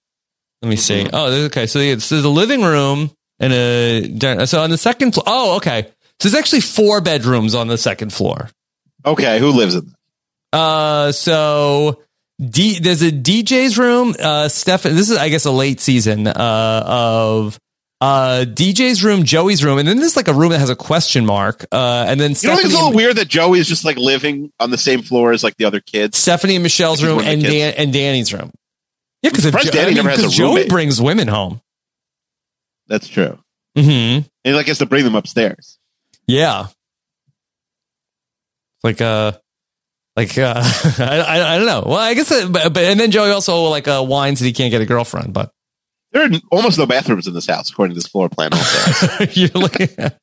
Let 0.62 0.70
me 0.70 0.76
see. 0.76 1.06
Mhm. 1.06 1.10
Oh, 1.14 1.46
okay. 1.46 1.66
So 1.66 1.80
it's 1.80 2.08
there's 2.10 2.24
a 2.24 2.30
living 2.30 2.62
room 2.62 3.10
and 3.40 3.52
a 3.52 4.46
so 4.46 4.62
on 4.62 4.70
the 4.70 4.78
second 4.78 5.14
floor. 5.16 5.24
Oh, 5.26 5.56
okay. 5.58 5.88
So 6.20 6.30
there's 6.30 6.36
actually 6.36 6.62
four 6.62 7.02
bedrooms 7.02 7.56
on 7.56 7.68
the 7.68 7.78
second 7.80 8.14
floor. 8.14 8.50
Okay, 9.06 9.40
who 9.40 9.52
lives 9.52 9.76
in 9.76 9.86
that? 9.86 10.58
Uh, 10.58 11.12
so 11.12 12.02
D, 12.40 12.80
there's 12.80 13.02
a 13.02 13.12
DJ's 13.12 13.78
room. 13.78 14.16
Uh, 14.20 14.48
Stefan, 14.50 14.96
this 14.96 15.10
is 15.10 15.18
I 15.18 15.30
guess 15.30 15.46
a 15.46 15.52
late 15.52 15.80
season 15.80 16.28
uh 16.28 16.84
of 16.86 17.60
uh 18.02 18.46
DJ's 18.48 19.04
room, 19.04 19.24
Joey's 19.24 19.64
room, 19.64 19.78
and 19.78 19.88
then 19.88 20.00
there's 20.00 20.16
like 20.16 20.28
a 20.28 20.34
room 20.34 20.52
that 20.52 20.60
has 20.60 20.70
a 20.70 20.76
question 20.76 21.26
mark. 21.26 21.66
Uh, 21.72 22.06
and 22.08 22.20
then 22.20 22.32
You 22.32 22.36
don't 22.50 22.56
think 22.56 22.66
it's 22.66 22.74
a 22.74 22.78
little 22.78 22.94
weird 22.94 23.18
that 23.18 23.28
Joey 23.28 23.60
is 23.60 23.68
just 23.68 23.86
like 23.86 23.98
living 23.98 24.52
on 24.60 24.72
the 24.72 24.78
same 24.78 25.02
floor 25.02 25.34
as 25.34 25.44
like 25.44 25.58
the 25.58 25.66
other 25.66 25.82
kids? 25.82 26.18
Stephanie 26.18 26.56
and 26.56 26.64
Michelle's 26.64 27.04
room 27.04 27.20
and. 27.20 27.42
Dan 27.42 27.74
and 27.78 27.94
Danny's 27.94 28.34
room. 28.34 28.52
Yeah, 29.22 29.32
because 29.32 29.52
Danny 29.70 29.96
never 29.96 30.10
has 30.10 30.24
a 30.24 30.30
Joey 30.30 30.56
roommate. 30.56 30.70
brings 30.70 31.02
women 31.02 31.28
home. 31.28 31.62
That's 32.88 33.08
true. 33.08 33.38
Mm-hmm. 33.78 34.28
And 34.46 34.56
like 34.56 34.68
has 34.68 34.80
to 34.80 34.86
bring 34.86 35.04
them 35.04 35.16
upstairs. 35.16 35.78
Yeah. 36.26 36.68
Like 38.84 39.02
uh 39.02 39.34
like 40.16 40.38
uh 40.38 40.54
I, 41.00 41.20
I 41.28 41.54
I 41.54 41.58
don't 41.58 41.66
know. 41.68 41.84
Well, 41.86 41.98
I 42.00 42.14
guess 42.14 42.32
uh, 42.32 42.48
but, 42.50 42.74
but 42.74 42.84
and 42.84 43.00
then 43.00 43.12
Joey 43.12 43.32
also 43.32 43.64
like 43.66 43.88
uh 43.88 44.04
whines 44.04 44.40
that 44.40 44.46
he 44.46 44.54
can't 44.54 44.72
get 44.72 44.82
a 44.82 44.86
girlfriend, 44.86 45.34
but 45.34 45.52
There 46.12 46.24
are 46.26 46.30
almost 46.52 46.78
no 46.78 46.86
bathrooms 46.86 47.28
in 47.28 47.34
this 47.34 47.46
house, 47.48 47.70
according 47.70 47.94
to 47.94 47.96
this 48.02 48.08
floor 48.08 48.30
plan. 48.30 48.54
Also. 48.54 49.26
you're 49.34 49.50
looking 49.50 49.90
at 49.98 50.18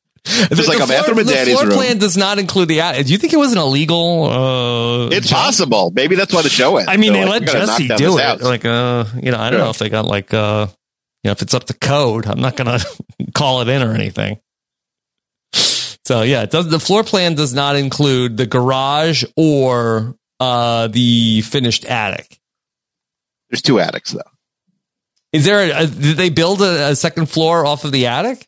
There's 0.49 0.67
like 0.67 0.79
a 0.81 0.87
bathroom 0.87 1.19
in 1.19 1.25
the 1.27 1.33
Danny's 1.33 1.53
floor 1.55 1.67
room. 1.67 1.77
plan 1.77 1.97
does 1.99 2.17
not 2.17 2.37
include 2.39 2.67
the 2.67 2.81
attic. 2.81 3.05
Do 3.05 3.11
you 3.13 3.17
think 3.17 3.31
it 3.33 3.37
was 3.37 3.53
an 3.53 3.59
illegal 3.59 4.25
uh 4.25 5.07
it's 5.15 5.29
job? 5.29 5.37
possible. 5.45 5.91
Maybe 5.95 6.15
that's 6.15 6.33
why 6.33 6.41
the 6.41 6.49
show 6.49 6.77
ends. 6.77 6.89
I 6.91 6.97
mean, 6.97 7.13
They're 7.13 7.23
they 7.25 7.29
like, 7.29 7.41
let 7.41 7.41
"We 7.41 7.45
gotta 7.59 7.65
knock 7.67 7.79
Jesse 7.81 7.95
do 8.03 8.17
it. 8.17 8.23
house." 8.23 8.41
Like, 8.41 8.65
uh, 8.65 9.05
you 9.21 9.31
know, 9.31 9.37
I 9.39 9.49
don't 9.49 9.59
Yeah. 9.59 9.65
know 9.65 9.69
if 9.69 9.77
they 9.77 9.89
got 9.89 10.05
like, 10.05 10.33
uh, 10.33 10.67
you 11.23 11.29
know, 11.29 11.31
if 11.31 11.41
it's 11.41 11.53
up 11.53 11.63
to 11.65 11.73
code. 11.73 12.25
I'm 12.27 12.41
not 12.41 12.55
gonna 12.57 12.79
call 13.33 13.61
it 13.61 13.69
in 13.69 13.81
or 13.83 13.93
anything. 13.93 14.39
So 16.07 16.21
yeah, 16.21 16.43
it 16.43 16.51
does. 16.51 16.69
The 16.69 16.79
floor 16.79 17.03
plan 17.03 17.35
does 17.35 17.53
not 17.53 17.75
include 17.75 18.37
the 18.37 18.45
garage 18.45 19.25
or 19.35 20.15
uh 20.39 20.87
the 20.87 21.41
finished 21.41 21.83
attic. 21.83 22.39
There's 23.49 23.61
two 23.61 23.81
attics 23.81 24.11
though. 24.13 24.21
Is 25.33 25.43
there? 25.43 25.69
A, 25.75 25.85
did 25.85 26.15
they 26.15 26.29
build 26.29 26.61
a, 26.61 26.91
a 26.91 26.95
second 26.95 27.25
floor 27.25 27.65
off 27.65 27.83
of 27.83 27.91
the 27.91 28.05
attic? 28.05 28.47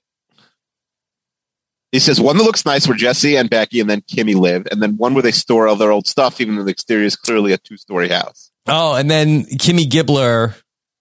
He 1.92 2.00
says 2.00 2.22
one 2.22 2.38
that 2.38 2.44
looks 2.44 2.66
nice 2.66 2.88
where 2.88 2.96
Jesse 2.96 3.36
and 3.36 3.50
Becky 3.50 3.82
and 3.82 3.90
then 3.90 4.04
Kimmy 4.04 4.36
live, 4.36 4.66
and 4.72 4.82
then 4.82 4.96
one 4.96 5.14
where 5.14 5.24
they 5.24 5.32
store 5.32 5.68
all 5.68 5.76
their 5.76 5.92
old 5.92 6.08
stuff, 6.08 6.40
even 6.40 6.56
though 6.56 6.64
the 6.64 6.72
exterior 6.72 7.08
is 7.08 7.18
clearly 7.18 7.52
a 7.52 7.58
two 7.58 7.76
story 7.76 8.08
house. 8.08 8.52
Oh, 8.68 8.96
and 8.96 9.12
then 9.12 9.44
Kimmy 9.44 9.84
Gibbler 9.84 10.56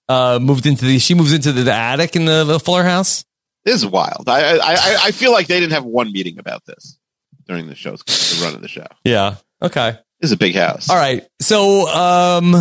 uh 0.09 0.41
moved 0.43 0.67
into 0.67 0.87
the. 0.87 0.99
She 0.99 1.15
moves 1.15 1.33
into 1.33 1.53
the, 1.53 1.63
the 1.63 1.73
attic 1.73 2.17
in 2.17 2.25
the, 2.25 2.43
the 2.43 2.59
Fuller 2.59 2.83
house. 2.83 3.25
This 3.65 3.77
is 3.77 3.87
wild. 3.87 4.29
I, 4.29 4.57
I 4.57 4.99
I 5.05 5.11
feel 5.11 5.33
like 5.33 5.47
they 5.47 5.61
didn't 5.61 5.73
have 5.73 5.85
one 5.85 6.13
meeting 6.13 6.39
about 6.39 6.65
this 6.65 6.99
during 7.47 7.69
the 7.69 7.75
show's 7.75 8.03
the 8.05 8.45
run 8.45 8.55
of 8.55 8.63
the 8.63 8.69
show. 8.69 8.87
Yeah. 9.05 9.37
Okay. 9.63 9.99
This 10.21 10.31
is 10.31 10.33
a 10.33 10.37
big 10.37 10.55
house. 10.55 10.89
All 10.91 10.97
right. 10.97 11.27
So, 11.41 11.87
um, 11.89 12.55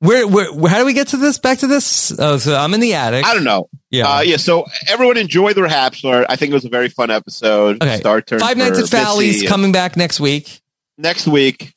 where, 0.00 0.26
where, 0.26 0.68
how 0.68 0.78
do 0.78 0.84
we 0.84 0.94
get 0.94 1.08
to 1.08 1.16
this? 1.16 1.38
Back 1.38 1.58
to 1.58 1.66
this? 1.66 2.12
Oh, 2.18 2.38
so 2.38 2.56
I'm 2.56 2.74
in 2.74 2.80
the 2.80 2.94
attic. 2.94 3.24
I 3.24 3.34
don't 3.34 3.44
know. 3.44 3.68
Yeah. 3.90 4.08
Uh, 4.08 4.20
yeah. 4.20 4.36
So 4.36 4.66
everyone 4.88 5.16
enjoy 5.16 5.52
the 5.52 5.62
Bachelor. 5.62 6.26
I 6.28 6.36
think 6.36 6.50
it 6.50 6.54
was 6.54 6.64
a 6.64 6.68
very 6.68 6.88
fun 6.88 7.10
episode. 7.10 7.82
Okay. 7.82 7.98
Star 7.98 8.20
turn 8.20 8.40
Five 8.40 8.56
Nights 8.56 8.92
at 8.92 9.16
Missy. 9.18 9.46
coming 9.46 9.72
back 9.72 9.96
next 9.96 10.18
week. 10.20 10.60
next 10.98 11.26
week. 11.26 11.72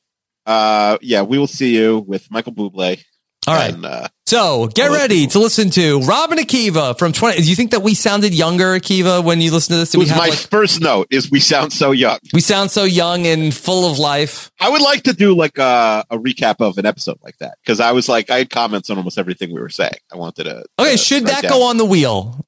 Uh, 0.46 0.98
yeah, 1.02 1.24
we 1.24 1.38
will 1.38 1.48
see 1.48 1.76
you 1.76 2.00
with 2.00 2.30
Michael 2.32 2.54
Bublé. 2.54 3.04
All 3.48 3.56
right. 3.56 3.74
And, 3.74 3.86
uh, 3.86 4.08
So 4.28 4.66
get 4.68 4.90
ready 4.90 5.28
to 5.28 5.40
listen 5.40 5.70
to 5.72 6.00
Robin 6.00 6.40
Akiva 6.40 6.98
from 6.98 7.14
20. 7.14 7.42
Do 7.42 7.48
you 7.48 7.56
think 7.56 7.72
that 7.72 7.84
we 7.84 7.94
sounded 7.94 8.34
younger, 8.34 8.80
Akiva, 8.80 9.24
when 9.24 9.40
you 9.40 9.52
listen 9.52 9.74
to 9.74 9.78
this? 9.78 9.94
it 9.94 10.00
was 10.00 10.10
my 10.10 10.30
like, 10.30 10.34
first 10.34 10.82
note 10.82 11.08
is 11.12 11.30
we 11.30 11.40
sound 11.40 11.72
so 11.72 11.92
young. 11.92 12.18
we 12.34 12.42
sound 12.42 12.72
so 12.72 12.86
young 12.86 13.28
and 13.28 13.54
full 13.54 13.90
of 13.90 14.00
life. 14.00 14.50
I 14.60 14.70
would 14.70 14.82
like 14.82 15.04
to 15.04 15.14
do 15.14 15.36
like 15.36 15.60
a, 15.60 16.04
a 16.10 16.18
recap 16.18 16.56
of 16.60 16.80
an 16.80 16.88
episode 16.88 17.20
like 17.22 17.38
that 17.38 17.60
because 17.64 17.80
I 17.80 17.92
was 17.92 18.10
like 18.10 18.32
I 18.32 18.40
had 18.40 18.50
comments 18.50 18.90
on 18.90 18.98
almost 18.98 19.20
everything 19.20 19.54
we 19.54 19.62
were 19.62 19.70
saying. 19.70 19.94
I 20.12 20.18
wanted 20.18 20.46
to. 20.46 20.66
Okay. 20.80 20.94
to 20.94 20.98
should 20.98 21.28
that 21.28 21.44
down. 21.44 21.52
go 21.52 21.64
on 21.64 21.78
the 21.78 21.86
wheel? 21.86 22.44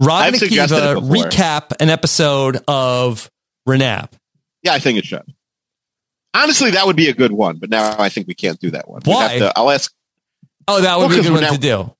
Robin 0.00 0.34
I've 0.34 0.40
Akiva 0.40 1.08
recap 1.08 1.72
an 1.78 1.88
episode 1.88 2.58
of 2.66 3.30
Renap. 3.68 4.10
Yeah, 4.64 4.74
I 4.74 4.80
think 4.80 4.98
it 4.98 5.04
should. 5.04 5.22
Honestly, 6.34 6.72
that 6.72 6.84
would 6.84 6.96
be 6.96 7.08
a 7.08 7.14
good 7.14 7.30
one, 7.30 7.58
but 7.58 7.70
now 7.70 7.94
I 8.00 8.08
think 8.08 8.26
we 8.26 8.34
can't 8.34 8.58
do 8.58 8.72
that 8.72 8.88
one. 8.88 9.02
Why? 9.04 9.28
have 9.28 9.38
to- 9.38 9.52
I'll 9.56 9.70
ask. 9.70 9.92
Oh, 10.72 10.80
that 10.80 10.98
would 10.98 11.08
Well, 11.08 11.08
be 11.10 11.20
a 11.20 11.22
good 11.22 11.32
one 11.32 11.42
now- 11.42 11.52
to 11.52 11.58
do. 11.58 11.94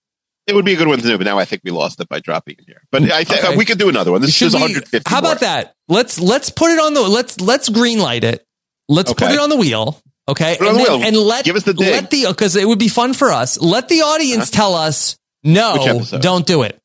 It 0.46 0.54
would 0.56 0.64
be 0.64 0.72
a 0.72 0.76
good 0.76 0.88
one 0.88 0.98
to 0.98 1.04
do, 1.04 1.16
but 1.18 1.24
now 1.24 1.38
I 1.38 1.44
think 1.44 1.62
we 1.64 1.70
lost 1.70 2.00
it 2.00 2.08
by 2.08 2.18
dropping 2.18 2.56
it 2.58 2.64
here. 2.66 2.82
But 2.90 3.04
I 3.12 3.22
think 3.22 3.44
Okay. 3.44 3.56
we 3.56 3.64
could 3.64 3.78
do 3.78 3.88
another 3.88 4.10
one. 4.10 4.20
This 4.20 4.34
Should 4.34 4.48
is 4.48 4.54
we- 4.54 4.60
150. 4.60 5.08
How 5.08 5.18
about 5.20 5.40
more. 5.40 5.48
that? 5.48 5.74
Let's 5.88 6.18
let's 6.18 6.50
put 6.50 6.70
it 6.72 6.80
on 6.80 6.94
the 6.94 7.02
let's 7.02 7.40
let's 7.40 7.68
green 7.68 8.00
light 8.00 8.24
it. 8.24 8.44
Let's 8.88 9.12
put 9.12 9.30
it 9.30 9.38
on 9.38 9.50
the 9.50 9.56
wheel. 9.56 10.00
Okay, 10.28 10.56
and, 10.56 10.60
the 10.60 10.72
then- 10.72 10.76
wheel. 10.76 11.02
and 11.02 11.16
let 11.16 11.44
Give 11.44 11.54
us 11.56 11.62
the 11.62 11.74
dig. 11.74 11.92
let 11.92 12.10
the 12.10 12.26
because 12.28 12.56
it 12.56 12.66
would 12.66 12.78
be 12.80 12.88
fun 12.88 13.14
for 13.14 13.30
us. 13.30 13.60
Let 13.60 13.88
the 13.88 14.02
audience 14.02 14.48
uh-huh. 14.52 14.56
tell 14.56 14.74
us 14.74 15.16
no, 15.44 16.02
don't 16.20 16.46
do 16.46 16.62
it. 16.62 16.78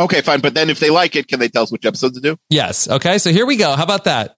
Okay, 0.00 0.20
fine. 0.22 0.40
But 0.40 0.54
then 0.54 0.70
if 0.70 0.78
they 0.80 0.90
like 0.90 1.16
it, 1.16 1.28
can 1.28 1.40
they 1.40 1.48
tell 1.48 1.64
us 1.64 1.72
which 1.72 1.84
episode 1.84 2.14
to 2.14 2.20
do? 2.20 2.36
Yes. 2.50 2.88
Okay. 2.88 3.18
So 3.18 3.30
here 3.30 3.46
we 3.46 3.56
go. 3.56 3.74
How 3.74 3.82
about 3.82 4.04
that? 4.04 4.36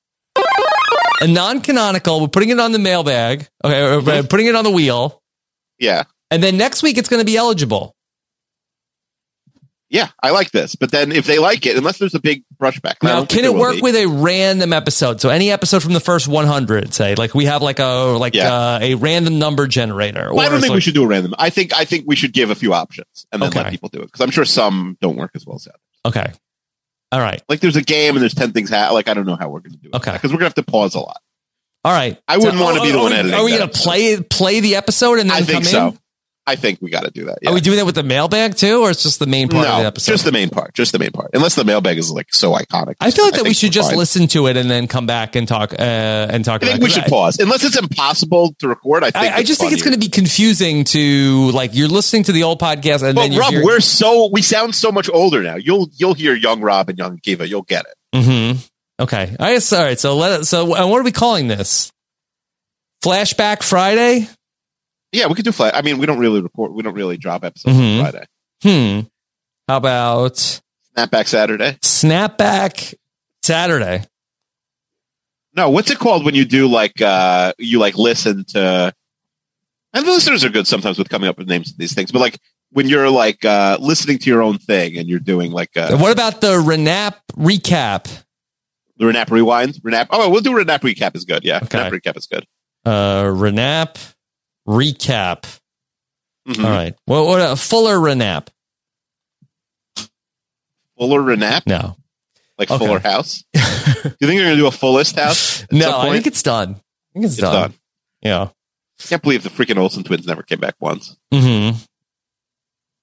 A 1.21 1.27
non-canonical. 1.27 2.21
We're 2.23 2.29
putting 2.29 2.49
it 2.49 2.59
on 2.59 2.73
the 2.73 2.79
mailbag. 2.79 3.47
Okay, 3.63 3.83
we're- 3.83 3.97
we're 3.99 4.03
mm-hmm. 4.03 4.27
putting 4.29 4.47
it 4.47 4.55
on 4.57 4.65
the 4.65 4.71
wheel, 4.71 5.21
Yeah. 5.79 6.05
And 6.31 6.43
then 6.43 6.57
next 6.57 6.83
week 6.83 6.99
it's 6.99 7.09
going 7.09 7.21
to 7.21 7.25
be 7.27 7.37
eligible. 7.37 7.95
Yeah, 9.93 10.09
I 10.23 10.31
like 10.31 10.53
this. 10.53 10.77
But 10.77 10.93
then 10.93 11.11
if 11.11 11.27
they 11.27 11.41
like 11.41 11.67
it, 11.67 11.77
unless 11.77 11.99
there's 11.99 12.15
a 12.15 12.21
big 12.21 12.45
brushback. 12.63 12.95
Now, 13.03 13.25
can 13.25 13.45
it 13.45 13.53
work 13.53 13.83
with 13.83 13.97
a 13.97 14.07
random 14.07 14.73
episode? 14.73 15.21
So 15.21 15.31
any 15.31 15.51
episode 15.51 15.83
from 15.83 15.95
the 15.95 16.01
first 16.01 16.29
100, 16.29 16.95
say, 16.95 17.17
like 17.17 17.35
we 17.35 17.47
have 17.47 17.61
like 17.61 17.81
a 17.81 18.17
like 18.17 18.37
Yeah. 18.37 18.55
uh, 18.55 18.79
a 18.81 18.95
random 18.95 19.41
number 19.41 19.67
generator. 19.67 20.33
Well, 20.33 20.47
I 20.47 20.49
don't 20.49 20.61
think 20.61 20.71
so- 20.71 20.75
we 20.75 20.81
should 20.81 20.95
do 20.95 21.03
a 21.03 21.09
random. 21.09 21.35
I 21.39 21.51
think 21.51 21.75
I 21.77 21.85
think 21.85 22.05
we 22.07 22.15
should 22.15 22.33
give 22.33 22.51
a 22.51 22.55
few 22.55 22.73
options 22.73 23.27
and 23.33 23.43
then 23.43 23.49
Okay. 23.49 23.63
let 23.65 23.71
people 23.73 23.89
do 23.89 23.99
it 23.99 24.07
because 24.07 24.21
I'm 24.21 24.31
sure 24.31 24.45
some 24.45 24.97
don't 25.01 25.17
work 25.17 25.33
as 25.35 25.45
well 25.45 25.57
as 25.57 25.67
others. 25.67 25.81
Okay. 26.17 26.33
All 27.11 27.19
right. 27.21 27.43
Like 27.49 27.59
there's 27.59 27.75
a 27.75 27.83
game 27.83 28.15
and 28.15 28.23
there's 28.23 28.35
ten 28.35 28.53
things. 28.53 28.71
Ha- 28.71 28.91
like 28.93 29.09
I 29.09 29.15
don't 29.15 29.27
know 29.27 29.35
how 29.35 29.49
we're 29.49 29.59
going 29.59 29.73
to 29.73 29.79
do 29.79 29.89
it. 29.89 29.97
Okay. 29.97 30.13
because 30.13 30.31
we're 30.31 30.39
going 30.39 30.53
to 30.53 30.57
have 30.61 30.65
to 30.67 30.71
pause 30.71 30.95
a 30.95 31.01
lot. 31.01 31.21
All 31.85 31.93
right. 31.93 32.17
I 32.29 32.37
wouldn't 32.37 32.61
wanna 32.63 32.81
be 32.83 32.93
the 32.93 32.99
one 32.99 33.13
editing 33.13 33.35
Are 33.37 33.43
we 33.43 33.57
going 33.57 33.69
to 33.69 33.77
play 33.77 34.21
play 34.23 34.61
the 34.61 34.77
episode 34.77 35.19
and 35.19 35.29
then 35.31 35.37
I 35.37 35.41
think 35.45 35.65
so. 35.65 35.89
in? 35.89 35.99
I 36.47 36.57
think 36.57 36.81
we 36.83 36.91
got 36.91 37.05
to 37.05 37.11
do 37.11 37.27
that. 37.27 37.39
Yeah. 37.43 37.51
Are 37.51 37.55
we 37.55 37.61
doing 37.61 37.77
that 37.77 37.87
with 37.87 37.95
the 37.95 38.03
mailbag 38.03 38.57
too, 38.57 38.81
or 38.83 38.91
it's 38.91 39.03
just 39.03 39.19
the 39.21 39.27
main 39.27 39.49
part 39.49 39.67
of 39.69 39.81
the 39.81 39.87
episode? 39.87 40.11
just 40.13 40.25
the 40.25 40.33
main 40.33 40.49
part. 40.49 40.75
Just 40.75 40.91
the 40.93 40.99
main 40.99 41.11
part. 41.13 41.31
Unless 41.35 41.55
the 41.55 41.65
mailbag 41.65 41.99
is 41.99 42.11
like 42.11 42.35
so 42.35 42.53
iconic. 42.55 42.95
I 43.01 43.11
feel 43.11 43.25
like 43.27 43.35
that 43.35 43.45
we 43.45 43.53
should 43.55 43.73
just 43.73 43.91
fine. 43.91 43.99
listen 43.99 44.27
to 44.29 44.47
it 44.49 44.57
and 44.57 44.69
then 44.71 44.89
come 44.89 45.07
back 45.07 45.37
and 45.37 45.47
talk 45.47 45.73
uh, 45.75 45.77
and 45.83 46.45
talk 46.45 46.65
I 46.65 46.69
think 46.69 46.83
we 46.83 46.91
should 46.91 47.03
'Cause 47.05 47.11
pause 47.11 47.39
unless 47.39 47.63
it's 47.63 47.79
impossible 47.79 48.55
to 48.59 48.69
record. 48.69 49.05
I 49.05 49.11
think 49.11 49.33
I, 49.33 49.37
I 49.39 49.43
just 49.43 49.61
think 49.61 49.73
it's 49.73 49.83
going 49.83 49.95
to 49.95 50.01
be 50.01 50.09
confusing 50.09 50.85
to 50.85 51.51
like 51.53 51.75
you're 51.75 51.89
listening 51.89 52.25
to 52.25 52.33
the 52.33 52.43
old 52.43 52.59
podcast 52.61 53.03
and 53.05 53.15
But 53.15 53.23
then 53.23 53.33
you're 53.33 53.43
Rob, 53.43 53.51
hearing- 53.53 53.67
we're 53.67 53.81
so 53.81 54.29
we 54.33 54.43
sound 54.43 54.75
so 54.75 54.91
much 54.91 55.09
older 55.13 55.43
now. 55.43 55.57
You'll 55.57 55.89
you'll 55.97 56.15
hear 56.15 56.35
young 56.35 56.63
Rob 56.63 56.89
and 56.89 56.99
young 56.99 57.19
Kiva. 57.19 57.47
You'll 57.47 57.63
get 57.63 57.85
it. 57.87 58.17
Mm-hmm. 58.17 58.59
Okay. 59.03 59.37
All 59.39 59.47
right. 59.47 59.63
So, 59.63 59.79
all 59.79 59.85
right. 59.85 59.99
So 60.01 60.17
let 60.17 60.47
so 60.47 60.75
uh, 60.75 60.87
what 60.87 61.01
are 61.01 61.05
we 61.05 61.13
calling 61.13 61.47
this? 61.49 61.93
Flashback 63.05 63.63
Friday. 63.63 64.29
Yeah, 65.13 65.27
we 65.27 65.35
could 65.35 65.45
do 65.45 65.53
flat. 65.53 65.75
I 65.75 65.83
mean, 65.83 65.99
we 65.99 66.07
don't 66.07 66.19
really 66.19 66.41
record. 66.41 66.73
We 66.73 66.83
don't 66.83 66.95
really 66.95 67.17
drop 67.17 67.45
episodes 67.45 67.77
Mhm. 67.77 67.99
on 68.05 68.11
Friday. 68.11 68.27
Hmm. 68.63 69.01
How 69.69 69.77
about 69.79 70.35
Snapback 70.97 71.27
Saturday. 71.29 71.73
Snapback 71.83 72.95
Saturday? 73.43 74.05
No, 75.57 75.71
what's 75.71 75.91
it 75.91 75.99
called 75.99 76.25
when 76.25 76.35
you 76.35 76.45
do 76.45 76.69
like 76.69 77.01
uh 77.03 77.53
you 77.59 77.79
like 77.81 77.97
listen 77.97 78.45
to 78.51 78.93
and 79.93 80.07
the 80.07 80.11
listeners 80.11 80.45
are 80.45 80.49
good 80.49 80.67
sometimes 80.69 80.99
with 80.99 81.09
coming 81.09 81.29
up 81.29 81.39
with 81.39 81.49
names 81.49 81.71
of 81.73 81.79
these 81.79 81.93
things, 81.95 82.13
but 82.13 82.21
like 82.21 82.39
when 82.71 82.89
you're 82.89 83.11
like 83.11 83.45
uh 83.45 83.77
listening 83.81 84.19
to 84.19 84.31
your 84.31 84.43
own 84.43 84.59
thing 84.59 84.97
and 84.97 85.09
you're 85.09 85.19
doing 85.19 85.51
like 85.51 85.77
uh 85.77 85.97
what 85.97 86.13
about 86.13 86.41
the 86.41 86.59
Renap 86.59 87.15
recap? 87.37 88.05
the 88.97 89.07
Renap 89.07 89.31
rewind? 89.31 89.75
Renap 89.85 90.07
oh 90.11 90.29
we'll 90.31 90.41
do 90.41 90.53
Renap 90.53 90.81
recap 90.81 91.17
is 91.17 91.25
good, 91.25 91.43
yeah. 91.45 91.61
Okay. 91.63 91.79
Renap 91.79 91.91
recap 91.91 92.17
is 92.17 92.27
good. 92.27 92.47
Uh, 92.85 93.25
Renap 93.25 93.97
recap. 94.71 95.45
Mhm. 96.49 96.65
All 96.65 96.71
right. 96.71 96.95
What? 97.07 97.27
What? 97.27 97.41
A 97.41 97.57
Fuller 97.57 97.97
Renap? 97.97 98.49
Fuller 100.99 101.21
Renap? 101.21 101.67
No. 101.67 101.97
Like 102.59 102.71
Okay. 102.71 102.85
Fuller 102.87 102.99
House? 103.01 103.43
do 103.53 103.61
you 104.21 104.27
think 104.27 104.35
you're 104.35 104.45
gonna 104.45 104.57
do 104.57 104.67
a 104.67 104.71
fullest 104.71 105.17
house? 105.17 105.65
No. 105.73 105.99
I 105.99 106.11
think 106.11 106.27
it's 106.27 106.43
done. 106.43 106.71
I 106.71 107.13
think 107.15 107.25
it's, 107.25 107.35
It's 107.35 107.41
done. 107.43 107.55
done. 107.55 107.75
Yeah. 108.23 108.49
Can't 109.09 109.23
believe 109.23 109.43
the 109.43 109.49
freaking 109.49 109.79
Olsen 109.79 110.05
twins 110.05 110.27
never 110.27 110.43
came 110.43 110.61
back 110.61 110.75
once. 110.79 111.17
Hmm. 111.33 111.71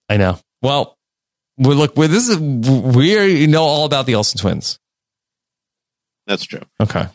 I 0.09 0.17
know. 0.17 0.39
Well, 0.61 0.95
we 1.57 1.73
look. 1.73 1.97
we 1.97 2.05
this 2.07 2.29
is 2.29 2.37
we 2.37 3.47
know 3.47 3.63
all 3.63 3.85
about 3.85 4.05
the 4.05 4.13
Olsen 4.15 4.39
twins. 4.39 4.77
That's 6.27 6.43
true. 6.43 6.61
Okay. 6.79 7.07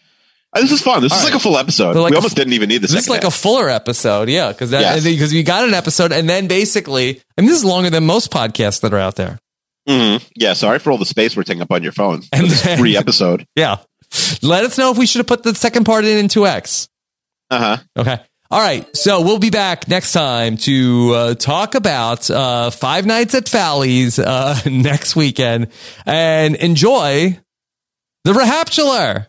Uh, 0.55 0.61
This 0.61 0.73
is 0.73 0.83
fun. 0.83 1.03
This 1.03 1.13
All 1.13 1.19
is 1.19 1.25
right. 1.25 1.33
like 1.33 1.41
a 1.41 1.43
full 1.43 1.57
episode. 1.59 1.97
Like 1.97 2.11
we 2.11 2.17
almost 2.17 2.33
f- 2.33 2.37
didn't 2.37 2.53
even 2.53 2.69
need 2.69 2.79
the 2.79 2.89
This 2.89 3.05
is 3.05 3.09
like 3.09 3.25
a 3.25 3.31
fuller 3.31 3.69
episode, 3.71 4.29
yeah, 4.29 4.49
because 4.53 4.71
that 4.71 4.81
Yes. 4.81 5.05
because 5.05 5.33
we 5.33 5.43
got 5.43 5.67
an 5.67 5.75
episode 5.75 6.13
and 6.13 6.29
then 6.29 6.47
basically, 6.47 7.21
and 7.37 7.49
this 7.49 7.57
is 7.57 7.65
longer 7.65 7.91
than 7.91 8.05
most 8.05 8.31
podcasts 8.31 8.81
that 8.83 8.93
are 8.93 8.99
out 8.99 9.17
there. 9.17 9.39
Mhm. 9.89 10.23
Yeah, 10.37 10.53
sorry 10.53 10.79
for 10.79 10.91
all 10.93 10.99
the 10.99 11.07
space 11.07 11.35
we're 11.37 11.43
taking 11.43 11.63
up 11.63 11.73
on 11.73 11.83
your 11.83 11.93
phone. 11.93 12.23
And 12.33 12.47
this 12.49 12.63
then- 12.63 12.79
free 12.79 12.97
episode. 12.97 13.47
Yeah, 13.57 13.77
let 14.43 14.65
us 14.65 14.77
know 14.79 14.91
if 14.93 14.99
we 14.99 15.07
should 15.07 15.21
have 15.21 15.27
put 15.27 15.43
the 15.43 15.55
second 15.55 15.85
part 15.85 16.05
in 16.05 16.19
in 16.19 16.29
two 16.29 16.47
X. 16.47 16.89
Uh 17.51 17.59
huh. 17.59 17.77
Okay. 17.99 18.19
All 18.51 18.61
right. 18.61 18.87
So 18.95 19.23
we'll 19.23 19.39
be 19.39 19.49
back 19.49 19.89
next 19.89 20.13
time 20.13 20.59
to 20.59 21.13
uh, 21.15 21.35
talk 21.35 21.75
about 21.75 22.31
uh, 22.31 22.69
Five 22.71 23.07
Nights 23.07 23.35
at 23.35 23.49
Fowley's 23.49 24.19
uh, 24.19 24.59
next 24.67 25.17
weekend 25.17 25.69
and 26.05 26.55
enjoy 26.57 27.39
the 28.25 28.33
Rahaptular 28.35 29.29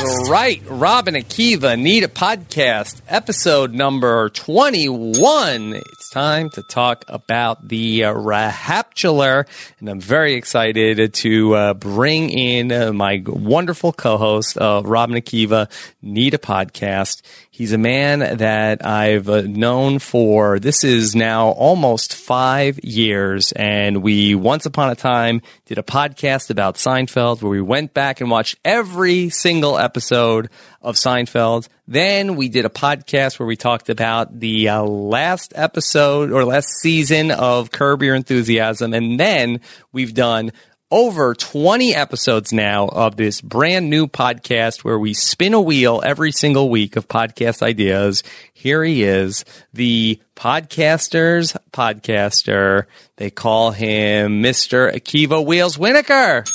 is 0.00 0.30
right. 0.30 0.62
Rob 0.68 1.08
and 1.08 1.16
Akiva 1.16 1.78
need 1.78 2.04
a 2.04 2.08
podcast, 2.08 3.00
episode 3.08 3.72
number 3.72 4.28
21. 4.30 5.72
It's 5.74 6.07
time 6.10 6.48
to 6.50 6.62
talk 6.62 7.04
about 7.08 7.68
the 7.68 8.04
uh, 8.04 8.12
and 9.78 9.88
I'm 9.88 10.00
very 10.00 10.34
excited 10.34 11.14
to 11.14 11.54
uh, 11.54 11.74
bring 11.74 12.30
in 12.30 12.72
uh, 12.72 12.92
my 12.92 13.22
wonderful 13.26 13.92
co-host, 13.92 14.56
uh, 14.56 14.82
Rob 14.84 15.10
and 15.10 15.22
Akiva, 15.22 15.70
need 16.00 16.34
a 16.34 16.38
podcast. 16.38 17.22
He's 17.50 17.72
a 17.72 17.78
man 17.78 18.38
that 18.38 18.86
I've 18.86 19.28
uh, 19.28 19.42
known 19.42 19.98
for 19.98 20.58
this 20.58 20.84
is 20.84 21.14
now 21.14 21.48
almost 21.48 22.14
five 22.14 22.78
years, 22.84 23.52
and 23.52 24.02
we 24.02 24.34
once 24.34 24.64
upon 24.64 24.90
a 24.90 24.94
time 24.94 25.42
did 25.66 25.78
a 25.78 25.82
podcast 25.82 26.50
about 26.50 26.76
Seinfeld 26.76 27.42
where 27.42 27.50
we 27.50 27.60
went 27.60 27.94
back 27.94 28.20
and 28.20 28.30
watched 28.30 28.56
every 28.64 29.28
single 29.28 29.76
episode 29.78 30.48
of 30.80 30.96
Seinfeld. 30.96 31.68
Then 31.86 32.36
we 32.36 32.48
did 32.48 32.64
a 32.64 32.70
podcast 32.70 33.38
where 33.38 33.46
we 33.46 33.56
talked 33.56 33.88
about 33.88 34.38
the 34.38 34.68
uh, 34.68 34.82
last 34.82 35.52
episode 35.56 36.30
or 36.30 36.44
last 36.44 36.68
season 36.80 37.30
of 37.30 37.70
Curb 37.70 38.02
Your 38.02 38.14
Enthusiasm, 38.14 38.94
and 38.94 39.18
then 39.18 39.60
we've 39.92 40.14
done 40.14 40.52
over 40.90 41.34
20 41.34 41.94
episodes 41.94 42.52
now 42.52 42.88
of 42.88 43.16
this 43.16 43.40
brand 43.40 43.90
new 43.90 44.06
podcast 44.06 44.84
where 44.84 44.98
we 44.98 45.12
spin 45.12 45.52
a 45.52 45.60
wheel 45.60 46.00
every 46.04 46.32
single 46.32 46.70
week 46.70 46.96
of 46.96 47.08
podcast 47.08 47.62
ideas. 47.62 48.22
Here 48.54 48.82
he 48.82 49.02
is, 49.02 49.44
the 49.72 50.20
podcaster's 50.34 51.54
podcaster. 51.72 52.86
They 53.16 53.30
call 53.30 53.72
him 53.72 54.42
Mr. 54.42 54.92
Akiva 54.92 55.44
Wheels 55.44 55.76
Wienerkur. 55.76 56.48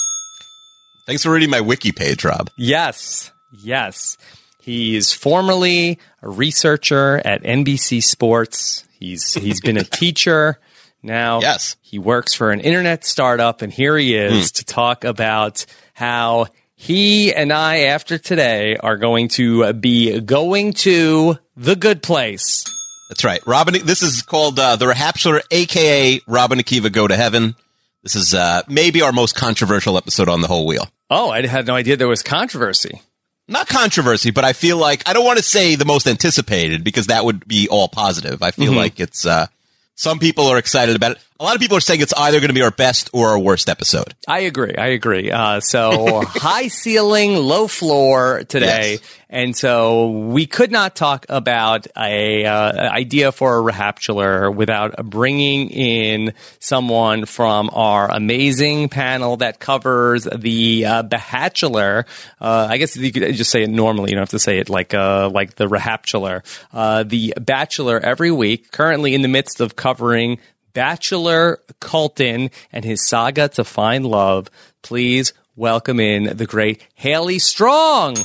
Thanks 1.06 1.24
for 1.24 1.32
reading 1.32 1.50
my 1.50 1.62
wiki 1.62 1.92
page, 1.92 2.24
Rob. 2.24 2.50
Yes, 2.58 3.32
yes. 3.54 4.18
He's 4.62 5.12
formerly 5.12 6.00
a 6.22 6.30
researcher 6.30 7.22
at 7.26 7.44
NBC 7.44 8.02
Sports. 8.02 8.88
He's 8.98 9.34
he's 9.34 9.60
been 9.60 9.78
a 9.78 9.84
teacher. 9.84 10.60
Now 11.02 11.42
Yes. 11.42 11.76
he 11.82 12.00
works 12.00 12.34
for 12.34 12.52
an 12.52 12.62
internet 12.62 13.04
startup, 13.04 13.62
and 13.62 13.74
here 13.74 13.98
he 13.98 14.16
is 14.16 14.54
to 14.54 14.64
talk 14.66 15.04
about 15.04 15.66
how 15.94 16.48
he 16.76 17.34
and 17.34 17.52
I, 17.52 17.80
after 17.82 18.18
today, 18.18 18.78
are 18.78 18.96
going 18.98 19.28
to 19.30 19.74
be 19.74 20.20
going 20.22 20.72
to 20.74 21.38
the 21.58 21.76
good 21.76 22.02
place. 22.02 22.64
That's 23.10 23.26
right. 23.26 23.42
Robin, 23.46 23.86
this 23.86 24.02
is 24.02 24.22
called 24.22 24.58
uh, 24.60 24.78
The 24.78 24.86
Rahaptular, 24.86 25.42
aka 25.52 26.22
Robin 26.26 26.58
Akiva 26.60 26.90
Go 26.92 27.06
to 27.06 27.16
Heaven. 27.18 27.56
This 28.02 28.16
is 28.16 28.34
uh, 28.34 28.62
maybe 28.70 29.02
our 29.02 29.12
most 29.12 29.36
controversial 29.36 29.98
episode 29.98 30.30
on 30.30 30.40
the 30.42 30.48
whole 30.48 30.66
wheel. 30.66 30.88
Oh, 31.10 31.30
I 31.30 31.46
had 31.46 31.68
no 31.68 31.76
idea 31.76 31.96
there 31.98 32.08
was 32.08 32.24
controversy. 32.24 33.02
Not 33.48 33.68
controversy, 33.68 34.32
but 34.32 34.46
I 34.46 34.54
feel 34.54 34.78
like 34.78 35.04
I 35.08 35.14
don't 35.14 35.26
want 35.26 35.38
to 35.38 35.44
say 35.44 35.76
the 35.76 35.86
most 35.86 36.08
anticipated 36.08 36.84
because 36.84 37.08
that 37.08 37.26
would 37.26 37.46
be 37.48 37.68
all 37.68 37.88
positive. 37.90 38.42
I 38.42 38.52
feel 38.52 38.72
Mhm. 38.72 38.78
like 38.78 39.00
it's 39.02 39.26
uh, 39.26 39.48
some 39.96 40.18
people 40.20 40.48
are 40.48 40.58
excited 40.58 40.96
about 40.96 41.14
it. 41.14 41.18
A 41.40 41.44
lot 41.44 41.56
of 41.56 41.62
people 41.62 41.78
are 41.78 41.82
saying 41.82 42.02
it's 42.02 42.14
either 42.14 42.40
going 42.40 42.50
to 42.50 42.54
be 42.54 42.62
our 42.62 42.72
best 42.72 43.10
or 43.12 43.30
our 43.30 43.40
worst 43.40 43.68
episode. 43.68 44.14
I 44.28 44.42
agree. 44.42 44.76
I 44.76 44.88
agree. 44.88 45.32
Uh, 45.32 45.60
so 45.60 46.22
high 46.26 46.68
ceiling, 46.68 47.36
low 47.36 47.68
floor 47.68 48.44
today. 48.44 48.94
Yes. 48.94 49.20
And 49.34 49.58
so 49.58 50.12
we 50.12 50.46
could 50.46 50.72
not 50.72 50.96
talk 50.96 51.26
about 51.28 51.88
a 51.98 52.46
uh, 52.46 52.88
idea 52.92 53.32
for 53.32 53.58
a 53.58 53.74
Rahaptular 53.74 54.54
without 54.54 54.96
bringing 55.10 55.72
in 55.72 56.34
someone 56.60 57.26
from 57.26 57.72
our 57.74 58.12
amazing 58.12 58.90
panel 58.90 59.38
that 59.38 59.60
covers 59.60 60.26
the 60.26 60.86
uh, 60.86 61.02
Bahatular. 61.02 62.06
Uh, 62.40 62.68
I 62.70 62.78
guess 62.78 62.96
you 62.96 63.12
could 63.12 63.34
just 63.34 63.50
say 63.50 63.64
it 63.64 63.72
normally. 63.72 64.12
You 64.12 64.18
don't 64.18 64.22
have 64.22 64.30
to 64.30 64.40
say 64.40 64.60
it 64.60 64.70
like 64.70 64.94
uh, 64.94 65.32
like 65.34 65.56
the 65.56 65.66
Rahaptular. 65.66 66.44
Uh, 66.72 67.02
the 67.02 67.34
Bachelor 67.42 68.00
every 68.00 68.30
week. 68.30 68.72
Currently 68.72 69.16
in 69.16 69.24
the 69.24 69.28
midst 69.28 69.62
of 69.62 69.76
covering 69.76 70.38
Bachelor 70.74 71.60
Colton 71.80 72.50
and 72.72 72.84
his 72.86 73.08
saga 73.08 73.48
to 73.50 73.64
find 73.64 74.06
love. 74.06 74.50
Please 74.82 75.34
welcome 75.56 76.00
in 76.00 76.36
the 76.38 76.46
great 76.46 76.82
Haley 76.96 77.40
Strong. 77.40 78.18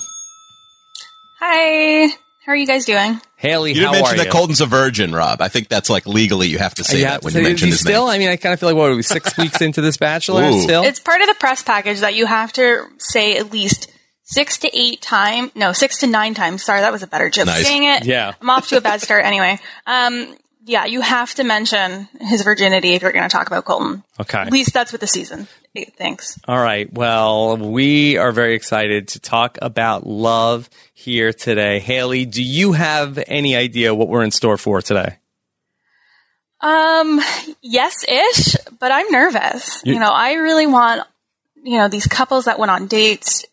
Hi. 1.41 2.09
How 2.45 2.53
are 2.53 2.57
you 2.57 2.67
guys 2.67 2.85
doing? 2.87 3.21
Haley, 3.37 3.71
You 3.71 3.75
didn't 3.81 3.87
how 3.89 3.93
mention 3.93 4.15
are 4.15 4.17
that 4.19 4.27
you? 4.27 4.33
Colton's 4.33 4.61
a 4.63 4.67
virgin, 4.67 5.13
Rob. 5.15 5.41
I 5.43 5.49
think 5.49 5.69
that's 5.69 5.91
like 5.91 6.07
legally 6.07 6.49
you 6.49 6.59
have 6.59 6.75
to 6.77 6.85
say 6.85 6.99
You 6.99 7.05
that 7.05 7.11
have 7.13 7.21
to 7.21 7.25
when 7.27 7.33
say- 7.35 7.41
you 7.41 7.45
is 7.47 7.51
mention 7.51 7.67
he 7.67 7.73
his 7.73 7.81
still? 7.81 8.07
name. 8.07 8.15
I 8.15 8.19
mean, 8.19 8.29
I 8.31 8.37
kind 8.37 8.53
of 8.55 8.59
feel 8.61 8.71
like 8.71 8.77
what 8.77 8.91
are 8.91 8.97
we 8.97 9.03
six 9.03 9.37
weeks 9.39 9.61
into 9.61 9.81
this 9.81 9.97
Bachelor 9.99 10.45
Ooh. 10.45 10.63
still? 10.63 10.83
It's 10.83 10.99
part 11.01 11.21
of 11.21 11.29
the 11.29 11.35
press 11.35 11.63
package 11.63 12.01
that 12.01 12.15
you 12.15 12.27
have 12.27 12.53
to 12.55 12.87
say 12.97 13.37
at 13.37 13.53
least 13.53 13.93
six 14.25 14.57
to 14.59 14.77
eight 14.77 15.03
times. 15.03 15.53
No, 15.55 15.73
six 15.73 15.99
to 15.99 16.07
nine 16.07 16.35
times. 16.35 16.63
Sorry, 16.65 16.81
that 16.81 16.91
was 16.93 17.03
a 17.03 17.07
better 17.07 17.29
joke. 17.31 17.47
Nice. 17.47 17.67
Saying 17.67 17.85
it. 17.85 18.07
Yeah. 18.07 18.33
I'm 18.41 18.51
off 18.51 18.69
to 18.71 18.79
a 18.79 18.81
bad 18.81 19.03
start 19.03 19.25
anyway. 19.27 19.59
Um, 19.87 20.35
yeah, 20.69 20.85
you 20.85 21.01
have 21.01 21.35
to 21.35 21.45
mention 21.45 22.09
his 22.21 22.43
virginity 22.43 22.91
if 22.95 23.03
you're 23.03 23.13
going 23.13 23.29
to 23.29 23.33
talk 23.35 23.47
about 23.47 23.65
Colton. 23.65 24.05
Okay. 24.21 24.39
At 24.39 24.53
least 24.53 24.73
that's 24.75 24.93
what 24.93 25.01
the 25.01 25.07
season 25.07 25.49
thinks. 25.97 26.39
All 26.47 26.59
right. 26.59 26.93
Well, 26.93 27.57
we 27.57 28.17
are 28.19 28.31
very 28.33 28.55
excited 28.55 29.09
to 29.09 29.21
talk 29.21 29.59
about 29.63 30.07
love 30.07 30.69
here 30.95 31.33
today. 31.33 31.79
Haley, 31.81 32.27
do 32.27 32.43
you 32.43 32.73
have 32.73 33.19
any 33.27 33.57
idea 33.57 33.95
what 33.95 34.09
we're 34.09 34.23
in 34.25 34.31
store 34.31 34.57
for 34.59 34.83
today? 34.83 35.17
Um, 36.61 37.21
yes 37.63 38.05
ish, 38.09 38.57
but 38.79 38.91
I'm 38.91 39.11
nervous. 39.11 39.81
You- 39.85 39.95
You 39.95 40.01
know, 40.01 40.11
I 40.11 40.35
really 40.35 40.67
want, 40.67 41.07
you 41.63 41.79
know, 41.79 41.89
these 41.89 42.07
couples 42.07 42.47
that 42.47 42.59
went 42.59 42.71
on 42.71 42.87
dates 42.89 43.45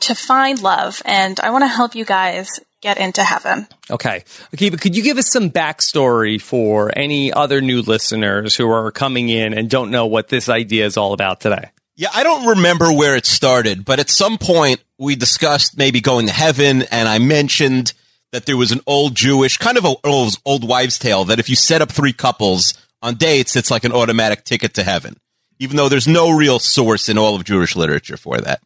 to 0.00 0.14
find 0.14 0.60
love, 0.62 1.02
and 1.04 1.38
I 1.40 1.50
want 1.50 1.62
to 1.62 1.68
help 1.68 1.94
you 1.94 2.04
guys 2.04 2.48
get 2.82 2.98
into 2.98 3.22
heaven. 3.24 3.66
Okay. 3.90 4.24
Okay, 4.54 4.68
but 4.68 4.80
could 4.80 4.94
you 4.96 5.02
give 5.02 5.16
us 5.16 5.30
some 5.30 5.50
backstory 5.50 6.40
for 6.40 6.92
any 6.94 7.32
other 7.32 7.60
new 7.62 7.80
listeners 7.80 8.56
who 8.56 8.68
are 8.70 8.90
coming 8.90 9.28
in 9.30 9.54
and 9.54 9.70
don't 9.70 9.90
know 9.90 10.06
what 10.06 10.28
this 10.28 10.48
idea 10.48 10.84
is 10.84 10.96
all 10.96 11.12
about 11.14 11.40
today? 11.40 11.70
Yeah, 11.96 12.08
I 12.14 12.22
don't 12.22 12.46
remember 12.46 12.92
where 12.92 13.16
it 13.16 13.24
started, 13.26 13.84
but 13.84 14.00
at 14.00 14.10
some 14.10 14.36
point 14.38 14.82
we 14.98 15.14
discussed 15.14 15.78
maybe 15.78 16.00
going 16.00 16.26
to 16.26 16.32
heaven, 16.32 16.82
and 16.90 17.08
I 17.08 17.18
mentioned 17.18 17.92
that 18.32 18.46
there 18.46 18.56
was 18.56 18.72
an 18.72 18.80
old 18.86 19.14
Jewish 19.14 19.58
kind 19.58 19.76
of 19.78 19.84
a 19.84 19.94
old, 20.04 20.34
old 20.44 20.66
wives' 20.66 20.98
tale 20.98 21.24
that 21.26 21.38
if 21.38 21.48
you 21.48 21.54
set 21.56 21.82
up 21.82 21.92
three 21.92 22.12
couples 22.14 22.74
on 23.02 23.16
dates, 23.16 23.56
it's 23.56 23.70
like 23.70 23.84
an 23.84 23.92
automatic 23.92 24.44
ticket 24.44 24.74
to 24.74 24.82
heaven, 24.82 25.16
even 25.58 25.76
though 25.76 25.88
there's 25.90 26.08
no 26.08 26.30
real 26.30 26.58
source 26.58 27.08
in 27.10 27.18
all 27.18 27.36
of 27.36 27.44
Jewish 27.44 27.76
literature 27.76 28.16
for 28.16 28.38
that. 28.38 28.62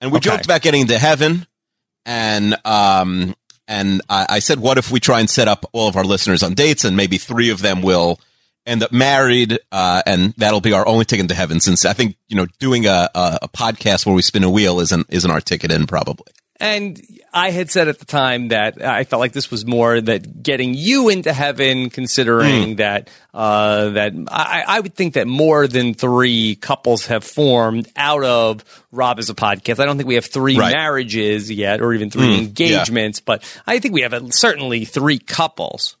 And 0.00 0.10
we 0.10 0.16
Okay. 0.16 0.30
joked 0.30 0.46
about 0.46 0.62
getting 0.62 0.86
to 0.86 0.98
heaven, 0.98 1.46
and 2.06 2.56
um, 2.64 3.34
and 3.68 4.00
I, 4.08 4.26
I 4.30 4.38
said, 4.38 4.60
what 4.60 4.78
if 4.78 4.90
we 4.90 5.00
try 5.00 5.20
and 5.20 5.28
set 5.28 5.48
up 5.48 5.66
all 5.72 5.88
of 5.88 5.96
our 5.96 6.04
listeners 6.04 6.42
on 6.42 6.54
dates, 6.54 6.84
and 6.84 6.96
maybe 6.96 7.18
three 7.18 7.50
of 7.50 7.60
them 7.60 7.82
will 7.82 8.20
end 8.64 8.82
up 8.82 8.92
married, 8.92 9.58
uh, 9.72 10.02
and 10.06 10.32
that'll 10.36 10.60
be 10.60 10.72
our 10.72 10.86
only 10.86 11.04
ticket 11.04 11.28
to 11.28 11.34
heaven. 11.34 11.60
Since 11.60 11.84
I 11.84 11.92
think 11.92 12.16
you 12.28 12.36
know, 12.36 12.46
doing 12.58 12.86
a, 12.86 13.10
a, 13.14 13.38
a 13.42 13.48
podcast 13.48 14.06
where 14.06 14.14
we 14.14 14.22
spin 14.22 14.44
a 14.44 14.50
wheel 14.50 14.80
isn't 14.80 15.06
isn't 15.10 15.30
our 15.30 15.40
ticket 15.40 15.70
in 15.70 15.86
probably. 15.86 16.32
And 16.58 16.98
I 17.34 17.50
had 17.50 17.70
said 17.70 17.88
at 17.88 17.98
the 17.98 18.06
time 18.06 18.48
that 18.48 18.82
I 18.82 19.04
felt 19.04 19.20
like 19.20 19.32
this 19.32 19.50
was 19.50 19.66
more 19.66 20.00
that 20.00 20.42
getting 20.42 20.72
you 20.72 21.10
into 21.10 21.32
heaven, 21.32 21.90
considering 21.90 22.76
that 22.76 23.10
uh, 23.34 23.90
that 23.90 24.14
I, 24.28 24.64
I 24.66 24.80
would 24.80 24.94
think 24.94 25.14
that 25.14 25.26
more 25.26 25.68
than 25.68 25.92
three 25.92 26.54
couples 26.56 27.06
have 27.06 27.24
formed 27.24 27.88
out 27.94 28.24
of 28.24 28.64
Rob 28.90 29.18
as 29.18 29.28
a 29.28 29.34
podcast. 29.34 29.80
I 29.80 29.84
don't 29.84 29.98
think 29.98 30.08
we 30.08 30.14
have 30.14 30.24
three 30.24 30.56
Right. 30.58 30.72
marriages 30.74 31.50
yet, 31.50 31.82
or 31.82 31.92
even 31.92 32.08
three 32.08 32.22
Mm, 32.22 32.32
yeah. 32.32 32.38
engagements, 32.38 33.20
but 33.20 33.44
I 33.66 33.78
think 33.78 33.92
we 33.92 34.00
have 34.00 34.14
uh 34.14 34.30
certainly 34.30 34.86
three 34.86 35.18
couples. 35.18 35.96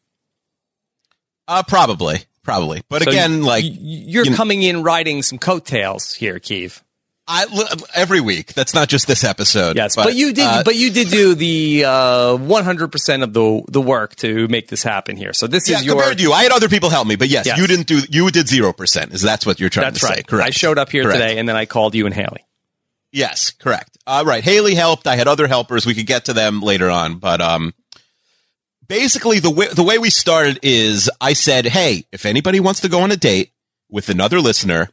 Uh, 1.48 1.62
probably, 1.64 2.24
probably. 2.42 2.82
But 2.88 3.02
So 3.02 3.10
again, 3.10 3.42
like 3.42 3.64
you're 3.66 4.24
you 4.24 4.30
know- 4.30 4.36
coming 4.36 4.62
in 4.62 4.82
riding 4.82 5.22
some 5.22 5.38
coattails 5.38 6.14
here, 6.14 6.38
Keeve. 6.40 6.80
I 7.28 7.46
every 7.94 8.20
week. 8.20 8.54
That's 8.54 8.72
not 8.72 8.88
just 8.88 9.06
this 9.08 9.24
episode. 9.24 9.74
Yes, 9.76 9.96
but, 9.96 10.14
you 10.14 10.32
did. 10.32 10.44
uh, 10.46 10.62
but 10.64 10.76
you 10.76 10.90
did 10.90 11.08
do 11.08 11.34
the 11.34 11.84
uh, 11.84 12.36
100% 12.36 13.22
of 13.22 13.32
the 13.32 13.62
the 13.68 13.80
work 13.80 14.14
to 14.16 14.46
make 14.48 14.68
this 14.68 14.82
happen 14.84 15.16
here. 15.16 15.32
So 15.32 15.46
this 15.48 15.68
yeah, 15.68 15.78
is 15.78 15.84
your. 15.84 15.96
compared 15.96 16.18
to 16.18 16.22
you, 16.22 16.32
I 16.32 16.44
had 16.44 16.52
other 16.52 16.68
people 16.68 16.88
help 16.88 17.08
me, 17.08 17.16
but 17.16 17.28
yes, 17.28 17.46
Yes. 17.46 17.58
you 17.58 17.66
didn't 17.66 17.88
do. 17.88 18.00
You 18.08 18.30
did 18.30 18.46
zero 18.46 18.72
percent. 18.72 19.12
Is 19.12 19.22
that's 19.22 19.44
what 19.44 19.58
you're 19.58 19.70
trying 19.70 19.86
That's 19.86 20.00
to 20.00 20.06
right. 20.06 20.16
say? 20.18 20.22
Correct. 20.22 20.46
I 20.46 20.50
showed 20.50 20.78
up 20.78 20.90
here 20.90 21.02
Correct. 21.02 21.20
today, 21.20 21.38
and 21.38 21.48
then 21.48 21.56
I 21.56 21.66
called 21.66 21.94
you 21.96 22.06
and 22.06 22.14
Haley. 22.14 22.44
Yes, 23.10 23.50
correct. 23.50 23.96
All 24.06 24.24
right. 24.24 24.44
Haley 24.44 24.74
helped. 24.74 25.06
I 25.06 25.16
had 25.16 25.26
other 25.26 25.48
helpers. 25.48 25.84
We 25.86 25.94
could 25.94 26.06
get 26.06 26.26
to 26.26 26.32
them 26.32 26.60
later 26.60 26.90
on, 26.90 27.18
but 27.18 27.40
um, 27.40 27.74
basically 28.86 29.40
the 29.40 29.50
way 29.50 29.66
the 29.68 29.82
way 29.82 29.98
we 29.98 30.10
started 30.10 30.58
is 30.62 31.10
I 31.20 31.32
said, 31.32 31.66
"Hey, 31.66 32.04
if 32.12 32.26
anybody 32.26 32.60
wants 32.60 32.80
to 32.80 32.88
go 32.88 33.00
on 33.00 33.10
a 33.10 33.16
date 33.16 33.52
with 33.90 34.08
another 34.08 34.40
listener, 34.40 34.90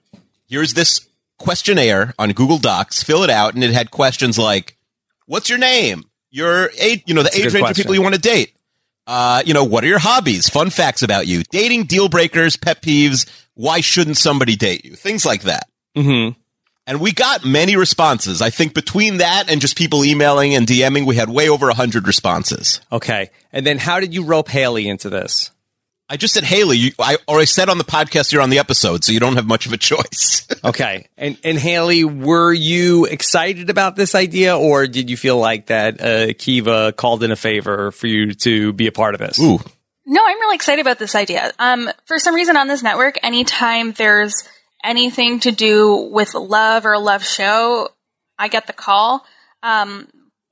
here's 0.47 0.73
this 0.73 1.05
questionnaire 1.39 2.13
on 2.17 2.31
Google 2.31 2.57
Docs. 2.57 3.03
Fill 3.03 3.23
it 3.23 3.29
out, 3.29 3.53
and 3.53 3.63
it 3.63 3.71
had 3.71 3.91
questions 3.91 4.37
like, 4.37 4.77
"What's 5.25 5.49
your 5.49 5.59
name? 5.59 6.03
Your 6.31 6.69
age? 6.79 7.03
You 7.05 7.13
know, 7.13 7.23
the 7.23 7.29
That's 7.29 7.45
age 7.45 7.53
range 7.53 7.69
of 7.69 7.75
people 7.75 7.95
you 7.95 8.01
want 8.01 8.15
to 8.15 8.21
date." 8.21 8.53
Uh, 9.05 9.43
you 9.45 9.53
know, 9.53 9.65
what 9.65 9.83
are 9.83 9.87
your 9.87 9.99
hobbies? 9.99 10.47
Fun 10.49 10.69
facts 10.69 11.03
about 11.03 11.27
you, 11.27 11.43
dating 11.51 11.85
deal 11.85 12.09
breakers, 12.09 12.55
pet 12.55 12.81
peeves. 12.81 13.29
Why 13.53 13.81
shouldn't 13.81 14.17
somebody 14.17 14.55
date 14.55 14.85
you? 14.85 14.95
Things 14.95 15.25
like 15.25 15.43
that. 15.43 15.67
Mm-hmm. 15.95 16.39
And 16.85 16.99
we 16.99 17.13
got 17.13 17.45
many 17.45 17.75
responses. 17.75 18.41
I 18.41 18.49
think 18.49 18.73
between 18.73 19.17
that 19.17 19.49
and 19.49 19.61
just 19.61 19.77
people 19.77 20.03
emailing 20.03 20.53
and 20.53 20.67
DMing, 20.67 21.05
we 21.05 21.15
had 21.15 21.29
way 21.29 21.47
over 21.47 21.67
100 21.67 22.07
responses. 22.07 22.81
Okay, 22.91 23.29
and 23.51 23.65
then 23.65 23.77
how 23.77 23.99
did 23.99 24.13
you 24.13 24.25
rope 24.25 24.49
Haley 24.49 24.87
into 24.87 25.09
this? 25.09 25.51
I 26.09 26.17
just 26.17 26.33
said, 26.33 26.43
Haley, 26.43 26.77
you, 26.77 26.91
I 26.99 27.17
already 27.27 27.45
said 27.45 27.69
on 27.69 27.77
the 27.77 27.83
podcast 27.83 28.31
you're 28.31 28.41
on 28.41 28.49
the 28.49 28.59
episode, 28.59 29.03
so 29.03 29.11
you 29.11 29.19
don't 29.19 29.35
have 29.35 29.47
much 29.47 29.65
of 29.65 29.73
a 29.73 29.77
choice. 29.77 30.47
Okay, 30.65 31.07
and 31.17 31.37
and 31.43 31.57
Haley, 31.57 32.05
were 32.05 32.53
you 32.53 33.03
excited 33.03 33.69
about 33.69 33.97
this 33.97 34.15
idea, 34.15 34.57
or 34.57 34.87
did 34.87 35.09
you 35.09 35.17
feel 35.17 35.37
like 35.37 35.65
that 35.65 35.99
uh, 35.99 36.33
Kiva 36.37 36.93
called 36.93 37.21
in 37.21 37.31
a 37.31 37.35
favor 37.35 37.91
for 37.91 38.07
you 38.07 38.33
to 38.33 38.71
be 38.71 38.87
a 38.87 38.93
part 38.93 39.13
of 39.13 39.19
this? 39.19 39.37
Ooh, 39.41 39.59
No, 40.05 40.21
I'm 40.25 40.39
really 40.39 40.55
excited 40.55 40.79
about 40.81 40.99
this 40.99 41.15
idea. 41.15 41.51
Um, 41.59 41.89
for 42.05 42.17
some 42.17 42.33
reason 42.33 42.55
on 42.55 42.69
this 42.69 42.81
network, 42.81 43.19
anytime 43.23 43.91
there's 43.91 44.47
anything 44.85 45.41
to 45.41 45.51
do 45.51 46.09
with 46.13 46.33
love 46.33 46.85
or 46.85 46.93
a 46.93 46.99
love 46.99 47.25
show, 47.25 47.89
I 48.39 48.47
get 48.47 48.65
the 48.65 48.73
call. 48.73 49.25
Um, 49.63 50.07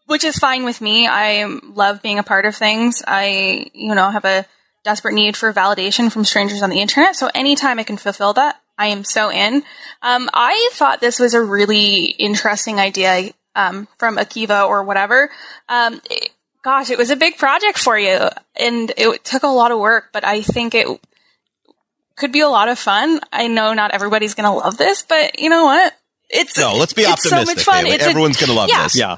which 0.07 0.25
is 0.25 0.35
fine 0.37 0.65
with 0.65 0.81
me. 0.81 1.07
I 1.07 1.45
love 1.45 2.01
being 2.01 2.19
a 2.19 2.23
part 2.23 2.45
of 2.45 2.53
things. 2.53 3.01
I, 3.07 3.67
you 3.73 3.95
know, 3.95 4.09
have 4.09 4.25
a 4.25 4.45
desperate 4.83 5.13
need 5.13 5.37
for 5.37 5.53
validation 5.53 6.11
from 6.11 6.25
strangers 6.25 6.61
on 6.61 6.69
the 6.69 6.79
internet. 6.81 7.15
So 7.15 7.29
anytime 7.35 7.79
I 7.79 7.83
can 7.83 7.97
fulfill 7.97 8.33
that, 8.33 8.59
I 8.77 8.87
am 8.87 9.03
so 9.03 9.31
in. 9.31 9.63
Um, 10.01 10.29
I 10.33 10.69
thought 10.73 11.01
this 11.01 11.19
was 11.19 11.33
a 11.33 11.41
really 11.41 12.05
interesting 12.05 12.79
idea 12.79 13.31
um, 13.55 13.87
from 13.99 14.17
Akiva 14.17 14.67
or 14.67 14.83
whatever. 14.83 15.29
Um, 15.69 16.01
it- 16.09 16.31
gosh, 16.63 16.89
it 16.91 16.97
was 16.99 17.09
a 17.09 17.15
big 17.15 17.37
project 17.37 17.77
for 17.79 17.97
you, 17.97 18.29
and 18.55 18.91
it 18.95 19.23
took 19.23 19.41
a 19.41 19.47
lot 19.47 19.71
of 19.71 19.79
work, 19.79 20.09
but 20.13 20.23
I 20.23 20.41
think 20.43 20.75
it 20.75 20.87
could 22.15 22.31
be 22.31 22.41
a 22.41 22.49
lot 22.49 22.69
of 22.69 22.77
fun. 22.77 23.19
I 23.33 23.47
know 23.47 23.73
not 23.73 23.91
everybody's 23.95 24.35
going 24.35 24.45
to 24.45 24.55
love 24.55 24.77
this, 24.77 25.01
but 25.03 25.39
you 25.39 25.49
know 25.49 25.65
what? 25.65 25.93
It's 26.29 26.57
No, 26.57 26.75
let's 26.75 26.93
be 26.93 27.01
it's 27.01 27.23
so 27.27 27.35
optimistic. 27.35 27.57
much 27.57 27.65
fun. 27.65 27.85
Haley. 27.85 27.95
It's 27.95 28.05
Everyone's 28.05 28.37
going 28.37 28.49
to 28.49 28.55
love 28.55 28.69
yeah. 28.69 28.83
this. 28.83 28.95
Yeah. 28.95 29.17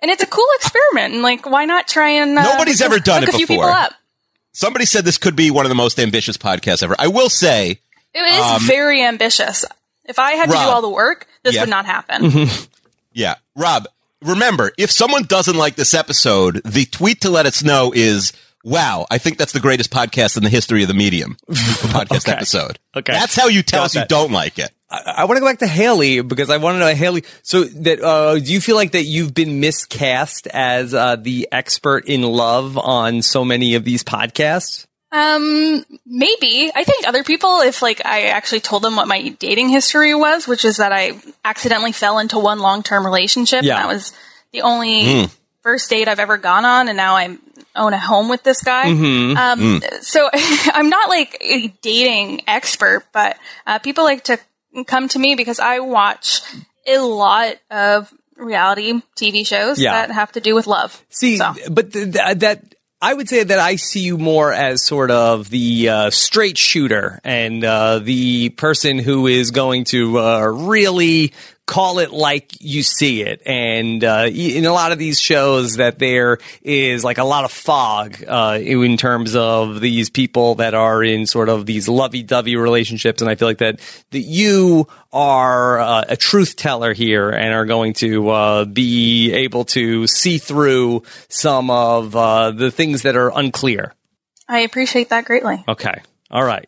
and 0.00 0.10
it's 0.10 0.22
a 0.22 0.26
cool 0.26 0.46
experiment. 0.54 1.14
And 1.14 1.22
like, 1.22 1.46
why 1.50 1.64
not 1.64 1.88
try 1.88 2.10
and 2.10 2.38
uh, 2.38 2.42
Nobody's 2.44 2.80
ever 2.80 3.00
done 3.00 3.22
hook 3.22 3.30
it 3.30 3.34
a 3.34 3.38
few 3.38 3.46
before. 3.48 3.66
People 4.58 4.66
up? 4.66 4.72
Somebody 4.72 4.84
said 4.86 5.04
this 5.04 5.18
could 5.18 5.36
be 5.36 5.50
one 5.50 5.64
of 5.64 5.68
the 5.70 5.74
most 5.74 5.98
ambitious 5.98 6.36
podcasts 6.36 6.82
ever. 6.82 6.94
I 6.98 7.08
will 7.08 7.28
say, 7.30 7.80
It 8.14 8.18
is 8.20 8.40
Um, 8.42 8.62
very 8.66 9.02
ambitious. 9.02 9.64
If 10.04 10.18
I 10.18 10.32
had 10.32 10.46
to 10.46 10.52
do 10.52 10.58
all 10.58 10.80
the 10.82 10.88
work, 10.88 11.26
this 11.44 11.54
Yeah. 11.54 11.62
would 11.62 11.68
not 11.70 11.84
happen. 11.86 12.48
yeah, 13.12 13.34
Rob, 13.54 13.86
remember, 14.22 14.72
if 14.78 14.90
someone 14.90 15.24
doesn't 15.24 15.56
like 15.56 15.76
this 15.76 15.92
episode, 15.94 16.62
the 16.64 16.86
tweet 16.86 17.20
to 17.22 17.30
let 17.30 17.44
us 17.46 17.62
know 17.62 17.92
is, 17.94 18.32
wow, 18.64 19.06
I 19.10 19.18
think 19.18 19.36
that's 19.38 19.52
the 19.52 19.60
greatest 19.60 19.90
podcast 19.90 20.36
in 20.38 20.42
the 20.44 20.48
history 20.50 20.80
of 20.82 20.88
the 20.88 20.94
medium. 20.94 21.36
The 21.46 21.54
podcast 21.54 22.16
Okay. 22.28 22.32
episode. 22.32 22.78
Okay. 22.96 23.12
That's 23.12 23.36
how 23.36 23.48
you 23.48 23.62
tell 23.62 23.80
Got 23.80 23.84
us 23.84 23.94
you 23.96 24.04
don't 24.08 24.32
like 24.32 24.58
it. 24.58 24.70
I, 24.90 25.14
I 25.18 25.24
want 25.24 25.36
to 25.36 25.40
go 25.40 25.46
back 25.46 25.58
to 25.60 25.66
Haley 25.66 26.20
because 26.22 26.50
I 26.50 26.56
want 26.56 26.76
to 26.76 26.78
know 26.80 26.94
Haley. 26.94 27.24
So 27.42 27.64
that 27.64 28.00
uh, 28.02 28.38
do 28.38 28.52
you 28.52 28.60
feel 28.60 28.76
like 28.76 28.92
that 28.92 29.04
you've 29.04 29.34
been 29.34 29.60
miscast 29.60 30.46
as 30.48 30.94
uh, 30.94 31.16
the 31.16 31.48
expert 31.52 32.06
in 32.06 32.22
love 32.22 32.76
on 32.78 33.22
so 33.22 33.44
many 33.44 33.74
of 33.74 33.84
these 33.84 34.02
podcasts? 34.04 34.86
Um, 35.10 35.84
maybe. 36.06 36.70
I 36.74 36.84
think 36.84 37.08
other 37.08 37.24
people, 37.24 37.60
if 37.60 37.80
like 37.80 38.04
I 38.04 38.26
actually 38.26 38.60
told 38.60 38.82
them 38.82 38.94
what 38.96 39.08
my 39.08 39.28
dating 39.38 39.70
history 39.70 40.14
was, 40.14 40.46
which 40.46 40.64
is 40.66 40.76
that 40.76 40.92
I 40.92 41.18
accidentally 41.44 41.92
fell 41.92 42.18
into 42.18 42.38
one 42.38 42.58
long 42.58 42.82
term 42.82 43.04
relationship, 43.06 43.62
Yeah. 43.62 43.76
and 43.80 43.84
that 43.84 43.94
was 43.94 44.12
the 44.52 44.62
only 44.62 45.02
Mm. 45.04 45.30
first 45.62 45.88
date 45.88 46.08
I've 46.08 46.18
ever 46.20 46.36
gone 46.36 46.64
on, 46.66 46.88
and 46.88 46.96
now 46.96 47.16
I 47.16 47.36
own 47.74 47.92
a 47.94 47.98
home 47.98 48.28
with 48.28 48.42
this 48.42 48.60
guy. 48.62 48.84
Mhm. 48.86 49.36
Um, 49.36 49.80
Mm. 49.80 50.02
so 50.04 50.28
I'm 50.74 50.90
not 50.90 51.08
like 51.08 51.38
a 51.40 51.68
dating 51.80 52.42
expert, 52.46 53.04
but 53.12 53.38
uh, 53.66 53.78
people 53.78 54.04
like 54.04 54.24
to 54.24 54.38
come 54.86 55.08
to 55.08 55.18
me 55.18 55.34
because 55.34 55.58
I 55.60 55.80
watch 55.80 56.40
a 56.86 56.98
lot 56.98 57.56
of 57.70 58.12
reality 58.36 59.00
TV 59.16 59.46
shows 59.46 59.80
Yeah. 59.80 59.92
that 59.92 60.10
have 60.14 60.32
to 60.32 60.40
do 60.40 60.54
with 60.54 60.66
love. 60.66 61.02
See, 61.10 61.38
but 61.70 61.92
th- 61.92 62.12
th- 62.12 62.38
that 62.38 62.74
I 63.00 63.14
would 63.14 63.28
say 63.28 63.44
that 63.44 63.58
I 63.58 63.76
see 63.76 64.00
you 64.00 64.18
more 64.18 64.52
as 64.52 64.84
sort 64.84 65.10
of 65.12 65.50
the 65.50 65.88
uh, 65.88 66.10
straight 66.10 66.58
shooter 66.58 67.20
and 67.22 67.64
uh, 67.64 68.00
the 68.00 68.48
person 68.50 68.98
who 68.98 69.26
is 69.28 69.50
going 69.52 69.84
to 69.84 70.18
uh, 70.18 70.46
really 70.46 71.32
call 71.68 71.98
it 71.98 72.10
like 72.10 72.54
you 72.60 72.82
see 72.82 73.22
it. 73.22 73.42
And 73.44 74.02
uh, 74.02 74.26
in 74.32 74.64
a 74.64 74.72
lot 74.72 74.90
of 74.90 74.98
these 74.98 75.20
shows, 75.20 75.76
that 75.76 75.98
there 75.98 76.38
is 76.62 77.04
like 77.04 77.18
a 77.18 77.24
lot 77.24 77.44
of 77.44 77.52
fog 77.52 78.16
uh, 78.26 78.58
in 78.60 78.96
terms 78.96 79.36
of 79.36 79.80
these 79.80 80.08
people 80.08 80.56
that 80.56 80.74
are 80.74 81.04
in 81.04 81.26
sort 81.26 81.50
of 81.50 81.66
these 81.66 81.86
lovey-dovey 81.86 82.56
relationships. 82.56 83.20
And 83.20 83.30
I 83.30 83.34
feel 83.34 83.46
like 83.46 83.58
that 83.58 83.80
that 84.10 84.20
you 84.20 84.88
are 85.12 85.78
uh, 85.78 86.04
a 86.08 86.16
truth 86.16 86.56
teller 86.56 86.94
here 86.94 87.30
and 87.30 87.52
are 87.52 87.66
going 87.66 87.92
to 87.94 88.30
uh, 88.30 88.64
be 88.64 89.32
able 89.32 89.64
to 89.66 90.06
see 90.06 90.38
through 90.38 91.02
some 91.28 91.70
of 91.70 92.16
uh, 92.16 92.50
the 92.50 92.70
things 92.70 93.02
that 93.02 93.14
are 93.14 93.30
unclear. 93.38 93.94
I 94.48 94.60
appreciate 94.60 95.10
that 95.10 95.26
greatly. 95.26 95.62
Okay. 95.68 96.00
All 96.30 96.44
right. 96.44 96.67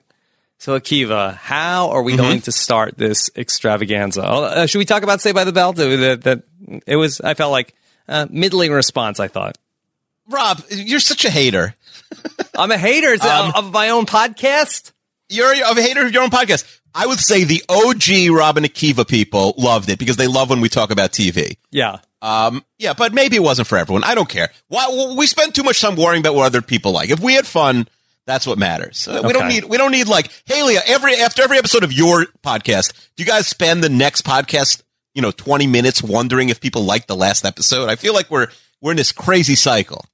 So 0.61 0.79
Akiva, 0.79 1.35
how 1.37 1.89
are 1.89 2.03
we 2.03 2.17
going 2.19 2.43
to 2.43 2.53
start 2.53 2.99
this 2.99 3.31
extravaganza? 3.35 4.23
Oh, 4.23 4.45
Uh, 4.45 4.67
should 4.67 4.77
we 4.79 4.85
talk 4.85 5.03
about 5.03 5.23
Saved 5.23 5.35
by 5.35 5.45
the 5.45 5.53
Bell? 5.53 5.73
That, 5.73 6.21
that 6.25 6.43
it 6.87 6.97
was. 6.97 7.19
I 7.23 7.33
felt 7.33 7.51
like 7.51 7.75
uh, 8.07 8.27
middling 8.29 8.71
response. 8.71 9.19
I 9.21 9.29
thought. 9.29 9.57
Rob, 10.29 10.63
you're 10.69 11.01
such 11.01 11.25
a 11.25 11.31
hater. 11.31 11.75
I'm 12.59 12.71
a 12.71 12.77
hater 12.77 13.17
Um, 13.27 13.53
of 13.57 13.73
my 13.73 13.89
own 13.89 14.05
podcast. 14.05 14.93
You're 15.31 15.51
a 15.51 15.75
hater 15.81 16.05
of 16.05 16.13
your 16.13 16.25
own 16.25 16.31
podcast. 16.31 16.67
I 16.95 17.07
would 17.07 17.21
say 17.21 17.45
the 17.45 17.65
OG 17.71 18.37
Rob 18.37 18.59
and 18.59 18.67
Akiva 18.67 19.09
people 19.09 19.55
loved 19.57 19.89
it 19.89 19.99
because 19.99 20.17
they 20.17 20.27
love 20.27 20.51
when 20.51 20.61
we 20.61 20.69
talk 20.69 20.91
about 20.91 21.13
TV. 21.13 21.57
Yeah. 21.71 22.01
Um, 22.21 22.63
yeah, 22.79 22.93
but 22.93 23.15
maybe 23.15 23.37
it 23.37 23.43
wasn't 23.43 23.67
for 23.67 23.79
everyone. 23.79 24.05
I 24.05 24.15
don't 24.15 24.29
care. 24.29 24.51
Why 24.69 25.15
we 25.17 25.27
spend 25.27 25.55
too 25.55 25.63
much 25.63 25.81
time 25.81 25.97
worrying 25.97 26.21
about 26.21 26.35
what 26.35 26.45
other 26.45 26.61
people 26.61 26.93
like. 26.93 27.09
If 27.09 27.21
we 27.21 27.33
had 27.33 27.47
fun, 27.47 27.89
that's 28.27 28.47
what 28.47 28.59
matters. 28.59 29.09
Uh, 29.09 29.23
We 29.25 29.33
don't 29.33 29.49
need 29.49 29.65
we 29.65 29.77
don't 29.77 29.93
need 29.93 30.09
like 30.09 30.31
Haley. 30.47 30.77
Every 30.87 31.15
after 31.17 31.43
every 31.43 31.59
episode 31.59 31.85
of 31.85 31.93
your 31.93 32.27
podcast, 32.45 32.93
do 33.17 33.23
you 33.23 33.27
guys 33.27 33.47
spend 33.47 33.83
the 33.83 33.89
next 33.89 34.25
podcast, 34.25 34.83
you 35.15 35.23
know, 35.23 35.31
twenty 35.33 35.67
minutes 35.67 36.03
wondering 36.03 36.49
if 36.49 36.61
people 36.61 36.83
liked 36.85 37.09
the 37.09 37.17
last 37.17 37.45
episode? 37.45 37.89
I 37.89 37.97
feel 37.97 38.15
like 38.15 38.31
we're 38.31 38.49
we're 38.81 38.93
in 38.93 38.97
this 38.97 39.13
crazy 39.13 39.55
cycle. 39.55 40.05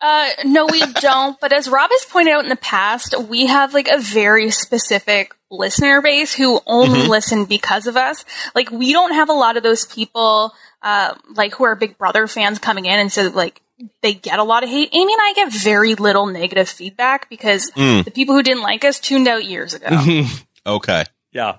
Uh, 0.00 0.28
no, 0.44 0.66
we 0.66 0.80
don't. 1.00 1.40
But 1.40 1.52
as 1.52 1.68
Rob 1.68 1.90
has 1.90 2.04
pointed 2.04 2.32
out 2.34 2.44
in 2.44 2.50
the 2.50 2.56
past, 2.56 3.14
we 3.28 3.46
have 3.46 3.72
like 3.74 3.88
a 3.88 3.98
very 3.98 4.50
specific 4.50 5.34
listener 5.50 6.02
base 6.02 6.34
who 6.34 6.60
only 6.66 7.00
Mhm. 7.00 7.08
listen 7.08 7.44
because 7.46 7.86
of 7.86 7.96
us. 7.96 8.24
Like 8.54 8.70
we 8.70 8.92
don't 8.92 9.14
have 9.14 9.28
a 9.28 9.32
lot 9.32 9.56
of 9.56 9.62
those 9.62 9.86
people, 9.86 10.52
uh, 10.82 11.14
like 11.34 11.54
who 11.54 11.64
are 11.64 11.74
Big 11.76 11.96
Brother 11.98 12.26
fans 12.26 12.58
coming 12.58 12.84
in 12.84 12.98
and 12.98 13.10
so 13.12 13.28
like 13.28 13.62
they 14.02 14.14
get 14.14 14.38
a 14.38 14.42
lot 14.44 14.62
of 14.62 14.68
hate. 14.70 14.88
Amy 14.92 15.12
and 15.12 15.20
I 15.22 15.32
get 15.34 15.52
very 15.52 15.94
little 15.94 16.26
negative 16.26 16.68
feedback 16.68 17.28
because 17.28 17.70
Mm. 17.72 18.04
the 18.04 18.10
people 18.10 18.34
who 18.34 18.42
didn't 18.42 18.62
like 18.62 18.84
us 18.84 18.98
tuned 19.00 19.28
out 19.28 19.44
years 19.44 19.74
ago. 19.74 19.88
Okay. 20.66 21.04
Yeah. 21.30 21.58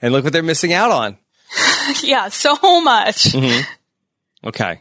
And 0.00 0.12
look 0.12 0.22
what 0.22 0.32
they're 0.32 0.42
missing 0.44 0.72
out 0.72 0.92
on. 0.92 1.16
yeah, 2.04 2.28
so 2.28 2.54
much. 2.82 3.24
Mhm. 3.32 3.64
Okay. 4.44 4.80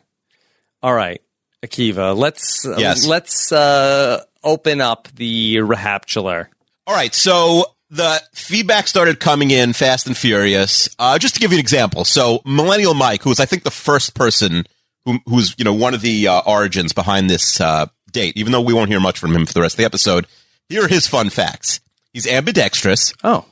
All 0.84 0.94
right. 0.94 1.20
Akiva, 1.66 2.16
let's 2.16 2.66
Yes. 2.78 3.08
let's 3.08 3.52
uh, 3.52 4.22
open 4.44 4.80
up 4.80 5.08
the 5.16 5.56
Rahaptular. 5.56 6.48
All 6.86 6.94
right, 6.94 7.16
so 7.16 7.66
the 7.90 8.22
feedback 8.34 8.88
started 8.88 9.20
coming 9.20 9.50
in 9.50 9.74
fast 9.74 10.06
and 10.06 10.16
furious. 10.18 10.88
Uh, 11.00 11.18
just 11.18 11.34
to 11.36 11.40
give 11.40 11.52
you 11.52 11.58
an 11.58 11.62
example, 11.62 12.04
so 12.06 12.42
Millennial 12.46 12.94
Mike, 12.94 13.24
who 13.24 13.30
was 13.30 13.40
I 13.40 13.46
think 13.46 13.64
the 13.64 13.72
first 13.72 14.14
person 14.14 14.66
who 15.06 15.20
who's 15.26 15.56
you 15.58 15.66
know 15.66 15.74
one 15.74 15.94
of 15.94 16.02
the 16.02 16.28
uh, 16.28 16.42
origins 16.46 16.94
behind 16.94 17.30
this 17.30 17.60
uh, 17.62 17.88
date, 18.12 18.38
even 18.38 18.52
though 18.52 18.62
we 18.62 18.74
won't 18.74 18.90
hear 18.90 19.00
much 19.00 19.20
from 19.20 19.36
him 19.36 19.46
for 19.46 19.54
the 19.54 19.62
rest 19.62 19.76
of 19.76 19.78
the 19.78 19.86
episode. 19.86 20.28
Here 20.70 20.86
are 20.86 20.88
his 20.88 21.08
fun 21.08 21.30
facts. 21.30 21.80
He's 22.14 22.26
ambidextrous. 22.28 23.14
Oh, 23.24 23.46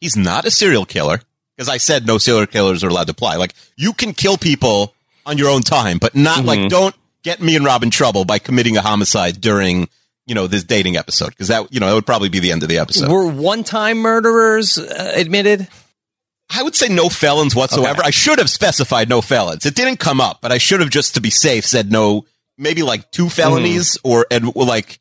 he's 0.00 0.16
not 0.16 0.44
a 0.44 0.50
serial 0.50 0.84
killer 0.84 1.20
because 1.56 1.68
I 1.68 1.78
said 1.78 2.06
no 2.06 2.18
serial 2.18 2.46
killers 2.46 2.84
are 2.84 2.88
allowed 2.88 3.04
to 3.06 3.12
apply. 3.12 3.36
Like 3.36 3.54
you 3.76 3.92
can 3.92 4.12
kill 4.12 4.36
people 4.36 4.94
on 5.24 5.38
your 5.38 5.48
own 5.48 5.62
time, 5.62 5.98
but 5.98 6.14
not 6.14 6.38
Mm-hmm. 6.38 6.46
like 6.46 6.68
don't 6.68 6.94
get 7.22 7.40
me 7.40 7.56
and 7.56 7.64
Rob 7.64 7.82
in 7.82 7.90
trouble 7.90 8.24
by 8.24 8.38
committing 8.38 8.76
a 8.76 8.82
homicide 8.82 9.40
during 9.40 9.88
you 10.26 10.34
know 10.34 10.46
this 10.46 10.62
dating 10.64 10.96
episode 10.96 11.30
because 11.30 11.48
that 11.48 11.72
you 11.72 11.80
know 11.80 11.86
that 11.88 11.94
would 11.94 12.06
probably 12.06 12.28
be 12.28 12.38
the 12.40 12.52
end 12.52 12.62
of 12.62 12.68
the 12.68 12.78
episode. 12.78 13.10
Were 13.10 13.26
one-time 13.26 13.98
murderers 13.98 14.76
uh, 14.78 15.12
admitted? 15.14 15.68
I 16.48 16.62
would 16.62 16.74
say 16.76 16.88
no 16.88 17.08
felons 17.08 17.54
whatsoever. 17.56 18.02
I 18.04 18.10
should 18.10 18.38
have 18.38 18.48
specified 18.48 19.08
no 19.08 19.20
felons. 19.20 19.66
It 19.66 19.74
didn't 19.74 19.98
come 19.98 20.20
up, 20.20 20.40
but 20.40 20.52
I 20.52 20.58
should 20.58 20.80
have 20.80 20.90
just 20.90 21.14
to 21.14 21.20
be 21.20 21.30
safe 21.30 21.66
said 21.66 21.90
no. 21.90 22.24
Maybe 22.58 22.82
like 22.82 23.10
two 23.10 23.28
felonies 23.28 23.98
Mm-hmm. 23.98 24.08
or 24.08 24.26
and 24.30 24.54
like 24.56 24.98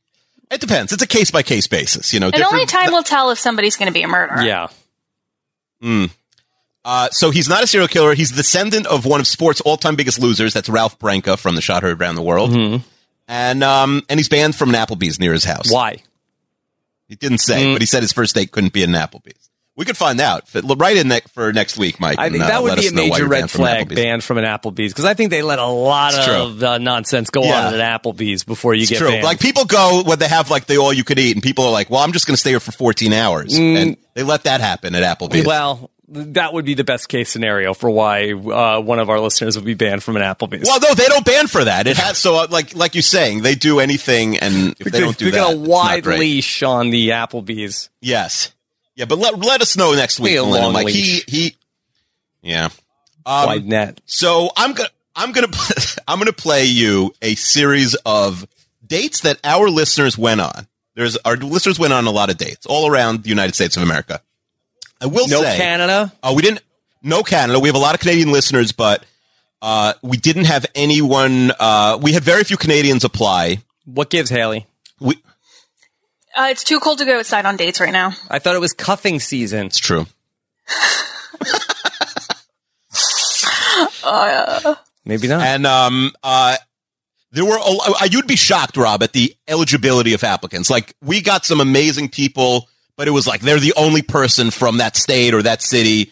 it 0.52 0.60
depends. 0.62 0.92
It's 0.92 1.04
a 1.04 1.08
case 1.08 1.32
by 1.32 1.44
case 1.44 1.68
basis. 1.68 2.14
You 2.14 2.20
know, 2.20 2.28
And 2.28 2.36
only 2.36 2.66
different- 2.66 2.70
time 2.70 2.92
will 2.94 3.04
tell 3.04 3.30
if 3.32 3.40
somebody's 3.40 3.76
going 3.78 3.88
to 3.88 3.94
be 3.94 4.02
a 4.04 4.08
murderer. 4.08 4.42
Yeah. 4.44 4.68
Mm. 5.84 6.12
Uh, 6.84 7.10
so 7.12 7.32
he's 7.32 7.48
not 7.50 7.64
a 7.64 7.68
serial 7.68 7.88
killer. 7.88 8.14
He's 8.14 8.30
the 8.30 8.36
descendant 8.38 8.86
of 8.88 9.06
one 9.06 9.20
of 9.20 9.26
sports' 9.28 9.60
all-time 9.62 9.96
biggest 9.96 10.20
losers. 10.20 10.54
That's 10.54 10.70
Ralph 10.70 11.00
Branca 11.00 11.36
from 11.38 11.56
the 11.56 11.62
Shot 11.62 11.82
Heard 11.84 12.00
Around 12.00 12.16
the 12.16 12.22
World. 12.22 12.82
And 13.28 13.64
um, 13.64 14.04
and 14.10 14.20
he's 14.20 14.30
banned 14.30 14.56
from 14.56 14.70
an 14.70 14.76
Applebee's 14.76 15.20
near 15.20 15.34
his 15.34 15.44
house. 15.44 15.72
Why? 15.72 15.98
He 17.08 17.16
didn't 17.16 17.40
say, 17.40 17.72
but 17.74 17.82
he 17.82 17.86
said 17.88 18.02
his 18.04 18.14
first 18.14 18.36
date 18.36 18.52
couldn't 18.52 18.74
be 18.74 18.84
in 18.84 18.94
an 18.94 19.02
Applebee's. 19.02 19.50
We 19.78 19.84
could 19.84 19.98
find 19.98 20.22
out. 20.22 20.44
Right 20.54 20.96
in 20.96 21.10
ne- 21.10 21.20
for 21.34 21.52
next 21.52 21.78
week, 21.78 22.00
Mike. 22.00 22.18
I 22.18 22.30
think 22.30 22.36
and, 22.36 22.44
uh, 22.44 22.48
that 22.48 22.64
would 22.64 22.78
be 22.78 22.88
a 22.88 22.94
major 22.94 23.28
red 23.28 23.50
from 23.52 23.60
flag 23.60 23.94
banned 23.94 24.24
from 24.24 24.38
an 24.38 24.46
Applebee's 24.46 24.94
because 24.94 25.04
I 25.04 25.14
think 25.16 25.32
they 25.32 25.42
let 25.42 25.60
a 25.60 25.66
lot 25.66 26.14
It's 26.16 26.28
of 26.30 26.64
uh, 26.64 26.78
nonsense 26.78 27.30
go 27.30 27.44
Yeah. 27.44 27.68
on 27.68 27.74
at 27.74 27.80
an 27.80 27.82
Applebee's 28.00 28.44
before 28.46 28.74
you 28.74 28.84
It's 28.84 28.92
get 28.92 29.00
true. 29.00 29.10
banned. 29.10 29.24
Like 29.24 29.40
people 29.42 29.66
go 29.66 30.02
when 30.06 30.18
they 30.20 30.30
have 30.30 30.50
like 30.50 30.66
the 30.68 30.78
all 30.78 30.94
you 30.94 31.04
could 31.04 31.20
eat, 31.20 31.36
and 31.36 31.44
people 31.44 31.66
are 31.66 31.72
like, 31.72 31.90
"Well, 31.90 32.00
I'm 32.02 32.14
just 32.14 32.26
going 32.26 32.36
to 32.36 32.40
stay 32.40 32.52
here 32.52 32.62
for 32.62 32.72
14 32.72 33.12
hours," 33.12 33.54
Mm. 33.54 33.78
and 33.82 33.98
they 34.14 34.24
let 34.24 34.44
that 34.44 34.62
happen 34.62 34.96
at 34.96 35.04
Applebee's. 35.04 35.46
well, 35.46 35.92
that 36.08 36.54
would 36.54 36.64
be 36.66 36.76
the 36.76 36.84
best 36.86 37.10
case 37.10 37.30
scenario 37.30 37.74
for 37.74 37.90
why 37.90 38.32
uh, 38.32 38.80
one 38.80 39.00
of 39.00 39.10
our 39.10 39.20
listeners 39.20 39.58
would 39.58 39.66
be 39.66 39.74
banned 39.74 40.04
from 40.04 40.16
an 40.16 40.22
Applebee's. 40.22 40.68
Well, 40.68 40.80
no, 40.80 40.94
they 40.94 41.08
don't 41.08 41.26
ban 41.26 41.48
for 41.48 41.64
that. 41.66 41.88
It 41.88 41.98
has 41.98 42.18
so 42.18 42.36
uh, 42.36 42.48
like 42.50 42.74
like 42.76 42.96
you're 42.96 43.02
saying, 43.02 43.42
they 43.42 43.56
do 43.56 43.82
anything, 43.82 44.38
and 44.38 44.74
if 44.80 44.90
they 44.92 45.02
don't 45.02 45.18
do 45.18 45.26
we 45.26 45.32
that, 45.32 45.38
got 45.38 45.54
a 45.54 45.58
wide 45.58 46.06
leash 46.06 46.64
on 46.64 46.92
the 46.92 47.10
Applebee's. 47.10 47.90
Yes, 48.00 48.52
yeah, 48.96 49.06
but 49.06 49.18
let 49.18 49.38
let 49.40 49.62
us 49.62 49.78
know 49.78 49.94
next 49.94 50.20
week. 50.20 50.36
Melinda. 50.36 50.70
Like 50.70 50.88
he 50.88 51.22
he, 51.28 51.56
yeah, 52.42 52.70
um, 53.26 53.46
wide 53.46 53.66
net. 53.66 54.02
So 54.06 54.50
I'm 54.56 54.74
gonna 54.74 54.90
I'm 55.16 55.32
gonna 55.32 55.48
I'm 56.08 56.20
gonna 56.20 56.34
play 56.34 56.66
you 56.66 57.14
a 57.22 57.36
series 57.36 57.96
of 58.06 58.48
dates 58.86 59.22
that 59.22 59.40
our 59.44 59.70
listeners 59.70 60.18
went 60.18 60.42
on. 60.42 60.68
There's 60.96 61.18
our 61.18 61.36
listeners 61.36 61.78
went 61.78 61.94
on 61.94 62.08
a 62.08 62.12
lot 62.12 62.30
of 62.30 62.38
dates 62.38 62.66
all 62.66 62.90
around 62.90 63.24
the 63.24 63.30
United 63.30 63.54
States 63.54 63.76
of 63.76 63.84
America. 63.84 64.22
I 65.02 65.08
will 65.08 65.28
No 65.28 65.42
say 65.42 65.58
Canada? 65.58 66.14
Uh, 66.24 66.34
we 66.36 66.42
didn't. 66.42 66.62
No 67.04 67.22
Canada. 67.22 67.60
We 67.60 67.68
have 67.68 67.76
a 67.76 67.80
lot 67.80 67.94
of 67.96 68.02
Canadian 68.02 68.32
listeners, 68.32 68.72
but 68.72 69.06
uh, 69.62 69.94
we 70.02 70.18
didn't 70.18 70.46
have 70.46 70.66
anyone. 70.74 71.52
Uh, 71.60 72.00
we 72.02 72.14
had 72.14 72.24
very 72.24 72.44
few 72.44 72.58
Canadians 72.58 73.04
apply. 73.04 73.60
What 73.86 74.10
gives 74.10 74.30
Haley? 74.30 74.66
We. 75.00 75.22
Uh, 76.36 76.48
it's 76.50 76.64
too 76.64 76.80
cold 76.80 76.98
to 76.98 77.06
go 77.06 77.20
outside 77.20 77.46
on 77.46 77.56
dates 77.56 77.80
right 77.80 77.94
now. 77.94 78.12
I 78.30 78.40
thought 78.40 78.56
it 78.56 78.60
was 78.60 78.74
cuffing 78.74 79.20
season. 79.20 79.68
It's 79.68 79.80
true. 79.80 80.06
Uh, 84.04 84.76
Maybe 85.06 85.28
not. 85.28 85.42
And 85.42 85.66
um, 85.66 86.12
uh, 86.24 86.58
there 87.32 87.46
were. 87.46 87.58
A, 87.58 87.62
uh, 88.02 88.08
you'd 88.10 88.28
be 88.28 88.36
shocked, 88.36 88.78
Rob, 88.78 89.04
at 89.04 89.14
the 89.14 89.36
eligibility 89.48 90.14
of 90.14 90.24
applicants. 90.24 90.70
Like 90.70 90.96
we 91.02 91.22
got 91.22 91.46
some 91.46 91.60
amazing 91.60 92.10
people, 92.10 92.70
but 92.96 93.08
it 93.08 93.12
was 93.12 93.28
like 93.28 93.42
they're 93.42 93.60
the 93.60 93.74
only 93.76 94.02
person 94.02 94.52
from 94.52 94.78
that 94.78 94.96
state 94.96 95.34
or 95.34 95.42
that 95.44 95.62
city. 95.62 96.12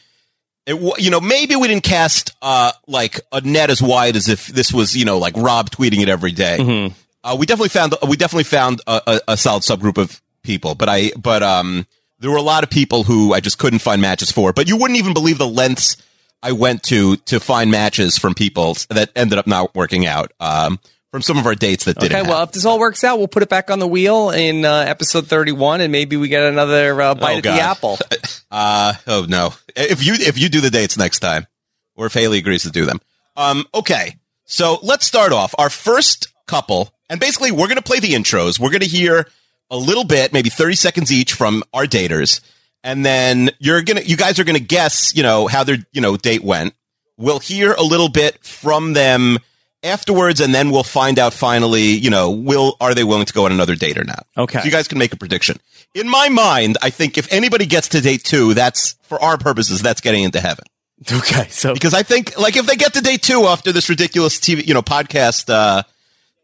It, 0.65 1.01
you 1.01 1.11
know, 1.11 1.19
maybe 1.19 1.55
we 1.55 1.67
didn't 1.67 1.83
cast 1.83 2.35
uh, 2.41 2.71
like 2.87 3.19
a 3.31 3.41
net 3.41 3.69
as 3.69 3.81
wide 3.81 4.15
as 4.15 4.29
if 4.29 4.47
this 4.47 4.73
was, 4.73 4.95
you 4.95 5.05
know, 5.05 5.17
like 5.17 5.35
Rob 5.35 5.69
tweeting 5.69 6.01
it 6.01 6.09
every 6.09 6.31
day. 6.31 6.93
Uh, 7.23 7.35
we 7.39 7.45
definitely 7.45 7.69
found 7.69 7.93
we 8.07 8.17
definitely 8.17 8.43
found 8.43 8.81
a, 8.87 9.01
a, 9.07 9.21
a 9.29 9.37
solid 9.37 9.63
subgroup 9.63 9.97
of 9.97 10.21
people, 10.43 10.75
but 10.75 10.89
I 10.89 11.11
but 11.17 11.41
um 11.43 11.87
there 12.19 12.31
were 12.31 12.37
a 12.37 12.41
lot 12.41 12.63
of 12.63 12.69
people 12.69 13.03
who 13.03 13.33
I 13.33 13.39
just 13.39 13.57
couldn't 13.57 13.79
find 13.79 14.01
matches 14.01 14.31
for. 14.31 14.53
But 14.53 14.67
you 14.67 14.77
wouldn't 14.77 14.97
even 14.99 15.13
believe 15.13 15.37
the 15.37 15.47
lengths 15.47 15.97
I 16.41 16.51
went 16.51 16.83
to 16.83 17.15
to 17.17 17.39
find 17.39 17.71
matches 17.71 18.17
from 18.17 18.33
people 18.33 18.75
that 18.89 19.11
ended 19.15 19.37
up 19.37 19.47
not 19.47 19.73
working 19.75 20.05
out. 20.05 20.31
Um, 20.39 20.79
from 21.11 21.21
some 21.21 21.37
of 21.37 21.45
our 21.45 21.53
dates 21.53 21.85
that 21.85 21.99
didn't. 21.99 22.17
Okay, 22.17 22.27
well, 22.27 22.41
if 22.41 22.53
this 22.53 22.65
all 22.65 22.79
works 22.79 23.03
out, 23.03 23.19
we'll 23.19 23.27
put 23.27 23.43
it 23.43 23.49
back 23.49 23.69
on 23.69 23.77
the 23.77 23.87
wheel 23.87 24.31
in 24.31 24.65
uh, 24.65 24.77
episode 24.87 25.27
31, 25.27 25.79
and 25.81 25.91
maybe 25.91 26.17
we 26.17 26.27
get 26.27 26.41
another 26.43 26.99
uh, 26.99 27.13
bite 27.13 27.35
Oh, 27.35 27.37
at 27.37 27.43
God. 27.43 27.55
the 27.55 27.61
apple. 27.61 27.97
Uh, 28.49 28.93
oh 29.07 29.25
no. 29.27 29.51
If 29.75 30.03
you, 30.05 30.13
if 30.13 30.37
you 30.39 30.47
do 30.47 30.61
the 30.61 30.69
dates 30.69 30.95
next 30.97 31.19
time, 31.19 31.47
or 31.95 32.05
if 32.05 32.13
Haley 32.13 32.37
agrees 32.37 32.63
to 32.63 32.69
do 32.71 32.85
them. 32.85 32.99
Um, 33.35 33.65
okay. 33.73 34.17
So 34.45 34.77
let's 34.83 35.05
start 35.07 35.31
off 35.31 35.55
our 35.57 35.71
first 35.71 36.31
couple. 36.45 36.93
And 37.13 37.19
basically 37.19 37.51
we're 37.51 37.67
going 37.67 37.77
to 37.77 37.83
play 37.83 37.99
the 37.99 38.13
intros. 38.13 38.59
We're 38.59 38.71
going 38.71 38.81
to 38.81 38.87
hear 38.87 39.27
a 39.69 39.77
little 39.77 40.03
bit, 40.03 40.33
maybe 40.33 40.49
30 40.49 40.73
seconds 40.73 41.11
each 41.11 41.33
from 41.33 41.61
our 41.71 41.85
daters. 41.85 42.41
And 42.83 43.05
then 43.05 43.51
you're 43.59 43.83
going 43.83 43.97
to, 43.97 44.03
you 44.03 44.17
guys 44.17 44.39
are 44.39 44.43
going 44.43 44.57
to 44.57 44.63
guess, 44.63 45.15
you 45.15 45.21
know, 45.21 45.45
how 45.45 45.63
their, 45.63 45.77
you 45.91 46.01
know, 46.01 46.17
date 46.17 46.43
went. 46.43 46.73
We'll 47.15 47.37
hear 47.37 47.73
a 47.73 47.83
little 47.83 48.09
bit 48.09 48.43
from 48.43 48.93
them 48.93 49.37
afterwards. 49.83 50.41
And 50.41 50.55
then 50.55 50.71
we'll 50.71 50.81
find 50.81 51.19
out 51.19 51.33
finally, 51.33 51.83
you 51.83 52.09
know, 52.09 52.31
will, 52.31 52.77
are 52.81 52.95
they 52.95 53.03
willing 53.03 53.25
to 53.25 53.33
go 53.33 53.45
on 53.45 53.51
another 53.51 53.75
date 53.75 53.99
or 53.99 54.03
not? 54.03 54.25
Okay. 54.35 54.57
So 54.57 54.65
you 54.65 54.71
guys 54.71 54.87
can 54.87 54.97
make 54.97 55.13
a 55.13 55.17
prediction. 55.17 55.57
In 55.93 56.09
my 56.09 56.29
mind, 56.29 56.79
I 56.81 56.89
think 56.89 57.19
if 57.19 57.31
anybody 57.31 57.67
gets 57.67 57.89
to 57.89 58.01
date 58.01 58.23
two, 58.23 58.55
that's 58.55 58.93
for 59.03 59.21
our 59.21 59.37
purposes, 59.37 59.83
that's 59.83 60.01
getting 60.01 60.23
into 60.23 60.41
heaven. 60.41 60.65
Okay. 61.11 61.47
So 61.49 61.75
because 61.75 61.93
I 61.93 62.01
think 62.01 62.39
like 62.39 62.55
if 62.55 62.65
they 62.65 62.75
get 62.75 62.95
to 62.95 63.01
date 63.01 63.21
two 63.21 63.43
after 63.43 63.71
this 63.71 63.87
ridiculous 63.87 64.39
TV, 64.39 64.65
you 64.65 64.73
know, 64.73 64.81
podcast, 64.81 65.53
uh, 65.53 65.83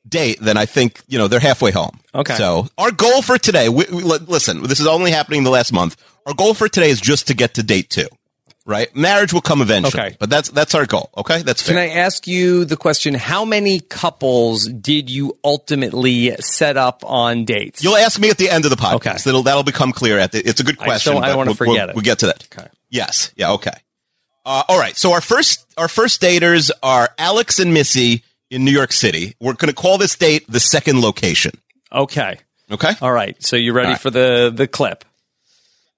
date, 0.07 0.39
then 0.41 0.57
I 0.57 0.65
think, 0.65 1.01
you 1.07 1.17
know, 1.17 1.27
they're 1.27 1.39
halfway 1.39 1.71
home. 1.71 1.99
Okay. 2.15 2.35
So 2.35 2.67
our 2.77 2.91
goal 2.91 3.21
for 3.21 3.37
today, 3.37 3.69
we, 3.69 3.85
we, 3.91 4.01
listen, 4.03 4.63
this 4.63 4.79
is 4.79 4.87
only 4.87 5.11
happening 5.11 5.43
the 5.43 5.49
last 5.49 5.71
month. 5.73 5.95
Our 6.25 6.33
goal 6.33 6.53
for 6.53 6.67
today 6.67 6.89
is 6.89 6.99
just 7.01 7.27
to 7.27 7.33
get 7.33 7.55
to 7.55 7.63
date 7.63 7.89
two, 7.89 8.07
right? 8.65 8.93
Marriage 8.95 9.33
will 9.33 9.41
come 9.41 9.61
eventually, 9.61 10.01
Okay. 10.03 10.17
but 10.19 10.29
that's, 10.29 10.49
that's 10.49 10.73
our 10.73 10.85
goal. 10.85 11.09
Okay. 11.17 11.41
That's 11.43 11.61
fair. 11.61 11.75
Can 11.75 11.83
I 11.83 12.01
ask 12.01 12.27
you 12.27 12.65
the 12.65 12.77
question? 12.77 13.13
How 13.13 13.45
many 13.45 13.79
couples 13.81 14.65
did 14.67 15.09
you 15.09 15.37
ultimately 15.43 16.35
set 16.39 16.77
up 16.77 17.03
on 17.05 17.45
dates? 17.45 17.83
You'll 17.83 17.97
ask 17.97 18.19
me 18.19 18.29
at 18.29 18.37
the 18.37 18.49
end 18.49 18.65
of 18.65 18.71
the 18.71 18.77
podcast. 18.77 18.95
Okay. 18.95 19.17
That'll, 19.25 19.43
that'll 19.43 19.63
become 19.63 19.91
clear 19.91 20.17
at 20.17 20.31
the, 20.31 20.39
it's 20.47 20.59
a 20.59 20.63
good 20.63 20.79
I 20.79 20.85
question. 20.85 21.11
still- 21.13 21.23
I 21.23 21.29
but 21.29 21.37
wanna 21.37 21.49
we'll- 21.49 21.55
forget 21.55 21.73
we'll, 21.73 21.89
it. 21.89 21.95
We'll 21.95 22.03
get 22.03 22.19
to 22.19 22.27
that. 22.27 22.47
Okay. 22.57 22.67
Yes. 22.89 23.31
Yeah. 23.35 23.51
Okay. 23.53 23.71
Uh, 24.45 24.63
all 24.67 24.79
right. 24.79 24.97
So 24.97 25.11
our 25.13 25.21
first, 25.21 25.65
our 25.77 25.87
first 25.89 26.21
daters 26.21 26.71
are 26.81 27.09
Alex 27.19 27.59
and 27.59 27.73
Missy 27.73 28.23
in 28.49 28.65
New 28.65 28.71
York 28.71 28.91
City. 28.91 29.35
We're 29.39 29.53
going 29.53 29.69
to 29.69 29.75
call 29.75 29.97
this 29.97 30.15
date 30.15 30.45
the 30.49 30.59
second 30.59 31.01
location. 31.01 31.51
Okay. 31.91 32.37
Okay. 32.71 32.91
All 33.01 33.11
right. 33.11 33.41
So 33.43 33.55
you 33.55 33.73
ready 33.73 33.89
right. 33.91 33.99
for 33.99 34.09
the 34.09 34.51
the 34.53 34.67
clip? 34.67 35.05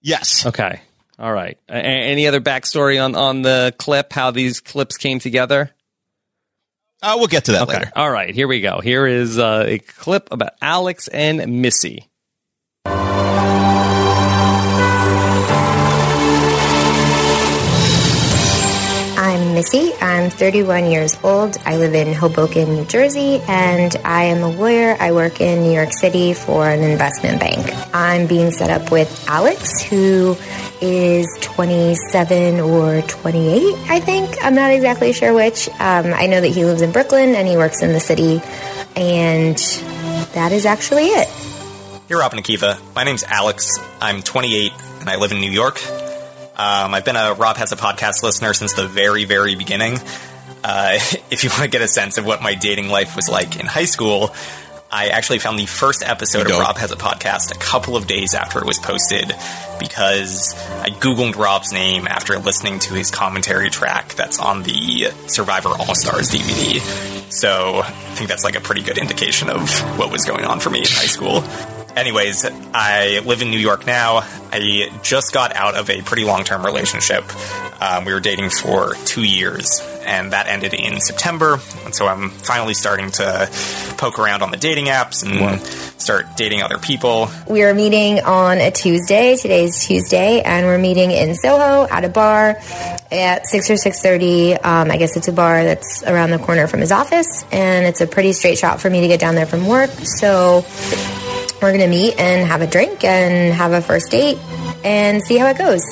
Yes. 0.02 0.45
Okay. 0.45 0.82
All 1.19 1.32
right. 1.32 1.57
A- 1.69 1.73
any 1.73 2.28
other 2.28 2.41
backstory 2.41 3.03
on 3.03 3.15
on 3.15 3.41
the 3.41 3.73
clip? 3.78 4.14
How 4.14 4.32
these 4.32 4.60
clips 4.60 4.98
came 4.98 5.19
together? 5.19 5.72
Uh, 7.03 7.15
we'll 7.18 7.28
get 7.28 7.45
to 7.45 7.53
that 7.53 7.64
Okay. 7.64 7.80
later. 7.80 7.91
All 7.95 8.10
right. 8.11 8.34
Here 8.34 8.48
we 8.48 8.61
go. 8.61 8.80
Here 8.80 9.07
is 9.07 9.40
uh, 9.40 9.64
a 9.68 9.80
clip 9.80 10.30
about 10.32 10.52
Alex 10.61 11.07
and 11.07 11.61
Missy. 11.61 12.07
Missy. 19.53 19.91
I'm 20.02 20.30
31 20.30 20.90
years 20.90 21.18
old. 21.23 21.57
I 21.65 21.78
live 21.78 21.94
in 21.94 22.14
Hoboken, 22.14 22.76
New 22.76 22.86
Jersey, 22.86 23.41
and 23.48 23.95
I 24.03 24.26
am 24.26 24.44
a 24.44 24.49
lawyer. 24.49 24.95
I 24.99 25.11
work 25.11 25.41
in 25.41 25.64
New 25.64 25.72
York 25.72 25.94
City 25.94 26.34
for 26.34 26.68
an 26.68 26.82
investment 26.82 27.40
bank. 27.40 27.69
I'm 27.94 28.28
being 28.28 28.52
set 28.52 28.69
up 28.69 28.91
with 28.91 29.26
Alex, 29.28 29.82
who 29.82 30.36
is 30.82 31.28
27 31.41 32.60
or 32.60 33.02
28, 33.02 33.76
I 33.90 33.99
think. 33.99 34.38
I'm 34.44 34.56
not 34.56 34.72
exactly 34.72 35.14
sure 35.14 35.34
which. 35.34 35.69
Um, 35.80 36.14
I 36.14 36.28
know 36.28 36.41
that 36.41 36.49
he 36.49 36.65
lives 36.65 36.82
in 36.82 36.91
Brooklyn 36.91 37.36
and 37.36 37.48
he 37.48 37.57
works 37.57 37.82
in 37.82 37.94
the 37.94 37.99
city, 37.99 38.41
and 38.95 39.57
that 40.34 40.52
is 40.52 40.65
actually 40.65 41.06
it. 41.06 41.28
Hey, 42.07 42.15
Rob 42.15 42.34
and 42.34 42.44
Akiva. 42.44 42.80
My 42.95 43.03
name's 43.03 43.23
Alex. 43.23 43.69
I'm 44.02 44.22
28 44.22 44.72
and 44.99 45.10
I 45.10 45.15
live 45.15 45.32
in 45.32 45.40
New 45.40 45.52
York. 45.52 45.80
Um, 46.56 46.94
I've 46.94 47.06
been 47.06 47.15
a 47.15 47.34
Rob 47.34 47.57
Has 47.57 47.72
a 47.72 47.76
Podcast 47.76 48.23
listener 48.23 48.53
since 48.53 48.73
the 48.73 48.88
very, 48.88 49.26
very 49.26 49.56
beginning. 49.56 49.98
Uh, 50.64 50.94
if 51.32 51.44
you 51.44 51.49
want 51.49 51.64
to 51.64 51.69
get 51.69 51.82
a 51.82 51.88
sense 51.88 52.18
of 52.18 52.26
what 52.26 52.41
my 52.41 52.56
dating 52.56 52.90
life 52.90 53.15
was 53.15 53.30
like 53.30 53.60
in 53.60 53.65
high 53.65 53.86
school, 53.86 54.34
I 54.94 55.07
actually 55.07 55.40
found 55.40 55.57
the 55.57 55.65
first 55.65 56.03
episode 56.03 56.52
of. 56.52 56.60
Rob 56.60 56.78
Has 56.78 56.91
a 56.91 56.98
Podcast 56.98 57.56
a 57.56 57.57
couple 57.57 57.95
of 57.95 58.07
days 58.07 58.34
after 58.34 58.60
it 58.60 58.65
was 58.65 58.78
posted 58.78 59.34
because 59.80 60.53
I 60.82 60.90
Googled 60.90 61.38
Rob's 61.38 61.72
name 61.72 62.07
after 62.07 62.38
listening 62.38 62.80
to 62.80 62.94
his 62.94 63.10
commentary 63.10 63.69
track 63.69 64.15
that's 64.15 64.38
on 64.38 64.64
the 64.64 65.11
Survivor 65.28 65.69
All 65.69 65.95
Stars 65.95 66.30
DVD. 66.30 66.82
So 67.32 67.80
I 67.86 67.90
think 68.15 68.28
that's 68.30 68.44
like 68.44 68.57
a 68.57 68.60
pretty 68.60 68.82
good 68.82 68.98
indication 68.98 69.49
of 69.49 69.69
what 69.98 70.11
was 70.11 70.26
going 70.26 70.44
on 70.44 70.60
for 70.60 70.69
me 70.69 70.80
in 70.80 70.86
high 70.88 71.06
school. 71.06 71.41
Anyways, 71.95 72.45
I 72.73 73.19
live 73.26 73.41
in 73.41 73.51
New 73.51 73.59
York 73.59 73.85
now. 73.85 74.23
I 74.51 74.91
just 75.03 75.34
got 75.34 75.55
out 75.55 75.76
of 75.76 75.89
a 75.89 76.01
pretty 76.01 76.23
long 76.23 76.43
term 76.43 76.65
relationship. 76.65 77.23
Um, 77.81 78.05
we 78.05 78.13
were 78.13 78.19
dating 78.19 78.49
for 78.49 78.93
two 79.05 79.23
years, 79.23 79.81
and 80.05 80.34
that 80.34 80.47
ended 80.47 80.73
in 80.73 81.01
September. 81.01 81.59
And 81.84 81.93
so 81.93 82.07
I'm 82.07 82.30
finally 82.30 82.76
starting 82.76 83.11
to 83.11 83.49
poke 83.97 84.19
around 84.19 84.41
on 84.41 84.51
the 84.51 84.57
dating 84.57 84.85
apps 84.85 85.23
and 85.26 85.61
start 85.99 86.38
dating 86.38 86.61
other 86.61 86.77
people. 86.77 87.30
We 87.47 87.63
are 87.63 87.73
meeting 87.73 88.19
on 88.22 88.59
a 88.59 88.72
Tuesday. 88.72 89.35
Today's 89.35 89.85
Tuesday, 89.85 90.41
and 90.41 90.65
we're 90.68 90.77
meeting 90.77 91.11
in 91.11 91.35
Soho 91.35 91.88
at 91.89 92.05
a 92.05 92.09
bar 92.09 92.57
at 93.11 93.47
six 93.47 93.69
or 93.69 93.77
six 93.77 94.01
thirty. 94.01 94.53
Um, 94.53 94.91
I 94.91 94.97
guess 94.97 95.18
it's 95.18 95.27
a 95.27 95.34
bar 95.34 95.63
that's 95.63 96.03
around 96.03 96.30
the 96.31 96.39
corner 96.39 96.68
from 96.68 96.80
his 96.80 96.91
office, 96.91 97.43
and 97.51 97.85
it's 97.85 97.99
a 98.01 98.07
pretty 98.07 98.34
straight 98.34 98.57
shot 98.57 98.80
for 98.80 98.89
me 98.89 99.01
to 99.01 99.07
get 99.07 99.19
down 99.19 99.35
there 99.35 99.45
from 99.45 99.68
work. 99.68 99.89
So 99.89 100.65
we're 101.61 101.71
gonna 101.71 101.88
meet 101.88 102.19
and 102.19 102.47
have 102.47 102.61
a 102.61 102.67
drink 102.67 103.03
and 103.03 103.53
have 103.53 103.71
a 103.71 103.81
first 103.81 104.09
date 104.11 104.38
and 104.83 105.21
see 105.23 105.37
how 105.37 105.47
it 105.47 105.57
goes. 105.57 105.83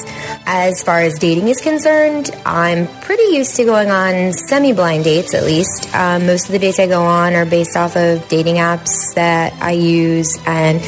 As 0.45 0.81
far 0.81 1.01
as 1.01 1.17
dating 1.19 1.47
is 1.47 1.61
concerned, 1.61 2.31
I'm 2.45 2.87
pretty 3.01 3.35
used 3.35 3.55
to 3.57 3.65
going 3.65 3.89
on 3.89 4.33
semi 4.33 4.73
blind 4.73 5.03
dates 5.03 5.33
at 5.33 5.43
least. 5.43 5.93
Um, 5.95 6.25
most 6.25 6.47
of 6.47 6.51
the 6.51 6.59
dates 6.59 6.79
I 6.79 6.87
go 6.87 7.03
on 7.03 7.33
are 7.33 7.45
based 7.45 7.75
off 7.75 7.95
of 7.95 8.27
dating 8.27 8.55
apps 8.55 9.13
that 9.15 9.53
I 9.61 9.71
use 9.71 10.37
and 10.45 10.81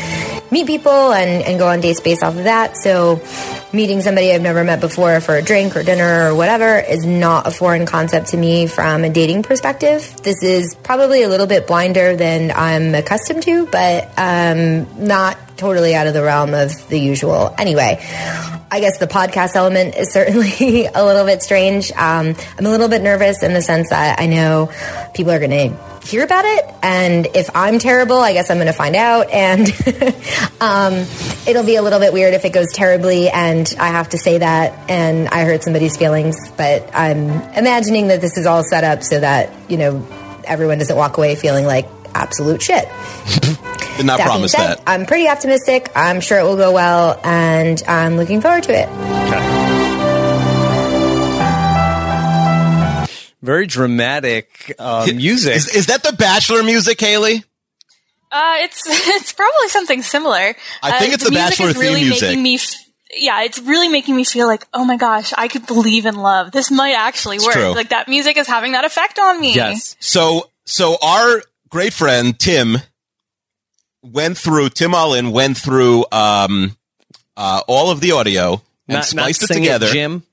meet 0.51 0.67
people 0.67 1.13
and, 1.13 1.43
and 1.43 1.57
go 1.57 1.67
on 1.67 1.79
dates 1.81 2.01
based 2.01 2.23
off 2.23 2.35
of 2.35 2.43
that. 2.43 2.75
So 2.77 3.21
meeting 3.73 4.01
somebody 4.01 4.33
I've 4.33 4.41
never 4.41 4.63
met 4.63 4.81
before 4.81 5.21
for 5.21 5.35
a 5.35 5.41
drink 5.41 5.75
or 5.75 5.83
dinner 5.83 6.29
or 6.29 6.35
whatever 6.35 6.79
is 6.79 7.05
not 7.05 7.47
a 7.47 7.51
foreign 7.51 7.85
concept 7.85 8.27
to 8.27 8.37
me 8.37 8.67
from 8.67 9.03
a 9.03 9.09
dating 9.09 9.43
perspective. 9.43 10.15
This 10.23 10.43
is 10.43 10.75
probably 10.83 11.23
a 11.23 11.29
little 11.29 11.47
bit 11.47 11.67
blinder 11.67 12.15
than 12.15 12.51
I'm 12.51 12.93
accustomed 12.93 13.43
to, 13.43 13.65
but 13.67 14.11
um, 14.17 15.05
not 15.05 15.37
totally 15.61 15.93
out 15.93 16.07
of 16.07 16.15
the 16.15 16.23
realm 16.23 16.55
of 16.55 16.89
the 16.89 16.97
usual. 16.97 17.53
Anyway, 17.55 17.99
I 18.71 18.79
guess 18.79 18.97
the 18.97 19.05
podcast 19.05 19.55
element 19.55 19.95
is 19.95 20.11
certainly 20.11 20.85
a 20.95 21.05
little 21.05 21.23
bit 21.23 21.43
strange. 21.43 21.91
Um, 21.91 22.35
I'm 22.57 22.65
a 22.65 22.69
little 22.69 22.87
bit 22.87 23.03
nervous 23.03 23.43
in 23.43 23.53
the 23.53 23.61
sense 23.61 23.91
that 23.91 24.19
I 24.19 24.25
know 24.25 24.71
people 25.13 25.31
are 25.31 25.37
going 25.37 25.51
to 25.69 25.77
hear 26.03 26.23
about 26.23 26.45
it, 26.45 26.65
and 26.81 27.27
if 27.35 27.51
I'm 27.53 27.77
terrible, 27.77 28.17
I 28.17 28.33
guess 28.33 28.49
I'm 28.49 28.57
going 28.57 28.65
to 28.65 28.73
find 28.73 28.95
out, 28.95 29.29
and 29.29 29.67
um, 30.61 31.05
it'll 31.45 31.63
be 31.63 31.75
a 31.75 31.83
little 31.83 31.99
bit 31.99 32.11
weird 32.11 32.33
if 32.33 32.43
it 32.43 32.53
goes 32.53 32.71
terribly, 32.73 33.29
and 33.29 33.71
I 33.79 33.89
have 33.89 34.09
to 34.09 34.17
say 34.17 34.39
that, 34.39 34.89
and 34.89 35.27
I 35.27 35.43
hurt 35.43 35.61
somebody's 35.61 35.95
feelings. 35.95 36.49
But 36.57 36.89
I'm 36.91 37.29
imagining 37.53 38.07
that 38.07 38.19
this 38.19 38.35
is 38.35 38.47
all 38.47 38.63
set 38.63 38.83
up 38.83 39.03
so 39.03 39.19
that 39.19 39.53
you 39.69 39.77
know 39.77 40.07
everyone 40.43 40.79
doesn't 40.79 40.97
walk 40.97 41.17
away 41.19 41.35
feeling 41.35 41.67
like 41.67 41.87
absolute 42.15 42.63
shit. 42.63 42.87
Did 43.97 44.05
not 44.05 44.17
that 44.17 44.25
promise 44.25 44.51
said, 44.51 44.77
that. 44.77 44.83
I'm 44.87 45.05
pretty 45.05 45.27
optimistic. 45.27 45.91
I'm 45.95 46.21
sure 46.21 46.39
it 46.39 46.43
will 46.43 46.57
go 46.57 46.71
well, 46.71 47.19
and 47.23 47.81
I'm 47.87 48.17
looking 48.17 48.41
forward 48.41 48.63
to 48.63 48.73
it. 48.73 48.87
Okay. 49.27 49.61
Very 53.41 53.65
dramatic 53.65 54.75
uh, 54.77 55.07
music. 55.15 55.55
Is, 55.55 55.75
is 55.75 55.85
that 55.87 56.03
the 56.03 56.13
Bachelor 56.13 56.61
music, 56.61 56.99
Haley? 56.99 57.43
Uh, 58.31 58.57
it's 58.59 58.83
it's 58.87 59.33
probably 59.33 59.67
something 59.67 60.01
similar. 60.03 60.55
I 60.83 60.91
uh, 60.91 60.99
think 60.99 61.11
uh, 61.11 61.13
it's 61.15 61.23
the, 61.23 61.31
the 61.31 61.35
Bachelor 61.35 61.69
is 61.69 61.77
really 61.77 62.01
music. 62.01 62.29
Making 62.29 62.43
me 62.43 62.55
f- 62.55 62.75
yeah, 63.13 63.43
it's 63.43 63.59
really 63.59 63.89
making 63.89 64.15
me 64.15 64.23
feel 64.23 64.47
like, 64.47 64.65
oh 64.73 64.85
my 64.85 64.95
gosh, 64.95 65.33
I 65.37 65.47
could 65.47 65.65
believe 65.65 66.05
in 66.05 66.15
love. 66.15 66.51
This 66.51 66.71
might 66.71 66.93
actually 66.93 67.37
it's 67.37 67.45
work. 67.45 67.55
True. 67.55 67.73
Like 67.73 67.89
that 67.89 68.07
music 68.07 68.37
is 68.37 68.47
having 68.47 68.71
that 68.73 68.85
effect 68.85 69.19
on 69.19 69.41
me. 69.41 69.55
Yes. 69.55 69.95
So 69.99 70.49
so 70.65 70.97
our 71.01 71.41
great 71.69 71.93
friend 71.93 72.37
Tim 72.37 72.77
went 74.03 74.37
through. 74.37 74.69
Tim 74.69 74.93
Allen 74.93 75.31
went 75.31 75.57
through 75.57 76.05
um, 76.11 76.75
uh, 77.37 77.61
all 77.67 77.91
of 77.91 77.99
the 78.01 78.11
audio 78.11 78.53
and 78.53 78.61
Not- 78.87 78.97
not 78.97 79.05
spliced 79.05 79.43
it 79.43 79.47
sing 79.47 79.57
it, 79.63 79.67
together. 79.67 79.87
Jim. 79.87 80.23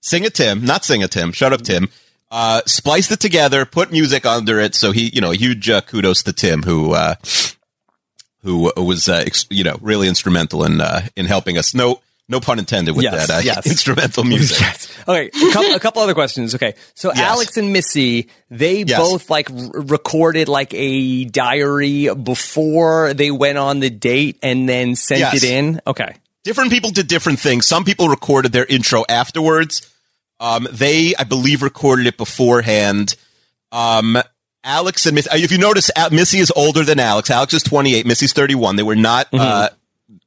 Sing 0.00 0.24
it, 0.24 0.34
Tim. 0.34 0.64
Not 0.64 0.84
sing 0.84 1.02
it, 1.02 1.10
Tim. 1.10 1.32
Shut 1.32 1.52
up, 1.52 1.62
Tim. 1.62 1.88
Uh, 2.30 2.62
spliced 2.66 3.10
it 3.10 3.20
together, 3.20 3.64
put 3.66 3.90
music 3.92 4.24
under 4.24 4.58
it. 4.60 4.74
So 4.74 4.92
he, 4.92 5.10
you 5.12 5.20
know, 5.20 5.30
huge 5.32 5.68
uh, 5.68 5.80
kudos 5.82 6.22
to 6.22 6.32
Tim, 6.32 6.62
who, 6.62 6.92
uh, 6.94 7.16
who 8.42 8.72
was, 8.76 9.08
uh, 9.08 9.22
ex- 9.26 9.46
you 9.50 9.64
know, 9.64 9.76
really 9.80 10.08
instrumental 10.08 10.64
in, 10.64 10.80
uh, 10.80 11.06
in 11.16 11.26
helping 11.26 11.58
us. 11.58 11.74
No, 11.74 12.00
no 12.30 12.40
pun 12.40 12.58
intended 12.58 12.94
with 12.96 13.02
Yes, 13.04 13.26
that, 13.26 13.36
uh, 13.38 13.40
yes. 13.40 13.66
instrumental 13.66 14.24
music. 14.24 14.58
Okay, 15.08 15.28
a 15.28 15.52
couple, 15.52 15.74
a 15.74 15.80
couple 15.80 16.02
other 16.02 16.14
questions. 16.14 16.54
Okay, 16.54 16.74
so 16.94 17.10
Alex 17.12 17.56
and 17.56 17.72
Missy, 17.72 18.28
they 18.50 18.82
Yes. 18.82 18.98
both 18.98 19.28
like 19.30 19.50
r- 19.50 19.56
recorded 19.74 20.46
like 20.48 20.72
a 20.74 21.24
diary 21.24 22.14
before 22.14 23.12
they 23.14 23.30
went 23.30 23.58
on 23.58 23.80
the 23.80 23.90
date 23.90 24.38
and 24.42 24.68
then 24.68 24.94
sent 24.94 25.20
Yes. 25.20 25.34
it 25.36 25.44
in. 25.44 25.80
Okay, 25.86 26.14
different 26.44 26.70
people 26.70 26.90
did 26.90 27.08
different 27.08 27.40
things. 27.40 27.66
Some 27.66 27.84
people 27.84 28.08
recorded 28.08 28.52
their 28.52 28.66
intro 28.66 29.04
afterwards. 29.08 29.90
Um, 30.38 30.68
they, 30.70 31.14
I 31.18 31.24
believe, 31.24 31.62
recorded 31.62 32.06
it 32.06 32.16
beforehand. 32.16 33.16
Um, 33.72 34.18
Alex 34.62 35.06
and 35.06 35.14
Missy, 35.14 35.30
if 35.42 35.50
you 35.50 35.58
notice, 35.58 35.90
Missy 36.12 36.38
is 36.38 36.52
older 36.54 36.84
than 36.84 37.00
Alex. 37.00 37.30
Alex 37.30 37.54
is 37.54 37.62
28. 37.62 38.04
Missy's 38.06 38.32
31. 38.34 38.76
They 38.76 38.82
were 38.82 38.96
not, 38.96 39.28
uh, 39.32 39.70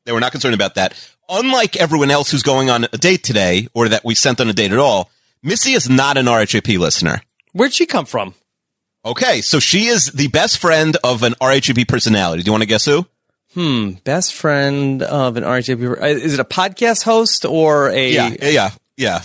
they 0.06 0.12
were 0.12 0.20
not 0.20 0.32
concerned 0.32 0.56
about 0.56 0.76
that. 0.76 0.94
Unlike 1.30 1.78
everyone 1.78 2.12
else 2.12 2.30
who's 2.32 2.44
going 2.44 2.70
on 2.70 2.84
a 2.86 2.98
date 2.98 3.24
today 3.24 3.68
or 3.74 3.90
that 3.90 4.04
we 4.04 4.16
sent 4.16 4.40
on 4.42 4.50
a 4.50 4.54
date 4.54 4.72
at 4.72 4.80
all, 4.80 5.10
Missy 5.42 5.74
is 5.74 5.90
not 5.90 6.18
an 6.18 6.26
RHAP 6.26 6.78
listener. 6.78 7.22
Where'd 7.54 7.74
she 7.74 7.86
come 7.86 8.06
from? 8.06 8.34
Okay. 9.06 9.42
So 9.42 9.60
she 9.60 9.88
is 9.88 10.08
the 10.08 10.28
best 10.28 10.58
friend 10.60 10.98
of 11.04 11.24
an 11.24 11.34
RHAP 11.42 11.88
personality. 11.88 12.44
Do 12.44 12.48
you 12.48 12.52
want 12.54 12.64
to 12.64 12.68
guess 12.68 12.86
who? 12.86 13.06
hmm, 13.54 13.92
best 14.04 14.34
friend 14.34 15.04
of 15.04 15.38
an 15.38 15.44
RJP. 15.44 16.02
uh, 16.02 16.06
Is 16.08 16.34
it 16.34 16.40
a 16.40 16.44
podcast 16.44 17.04
host 17.04 17.46
or 17.46 17.90
a? 17.90 18.10
Yeah. 18.12 18.34
Yeah. 18.42 18.72
Yeah. 18.98 19.22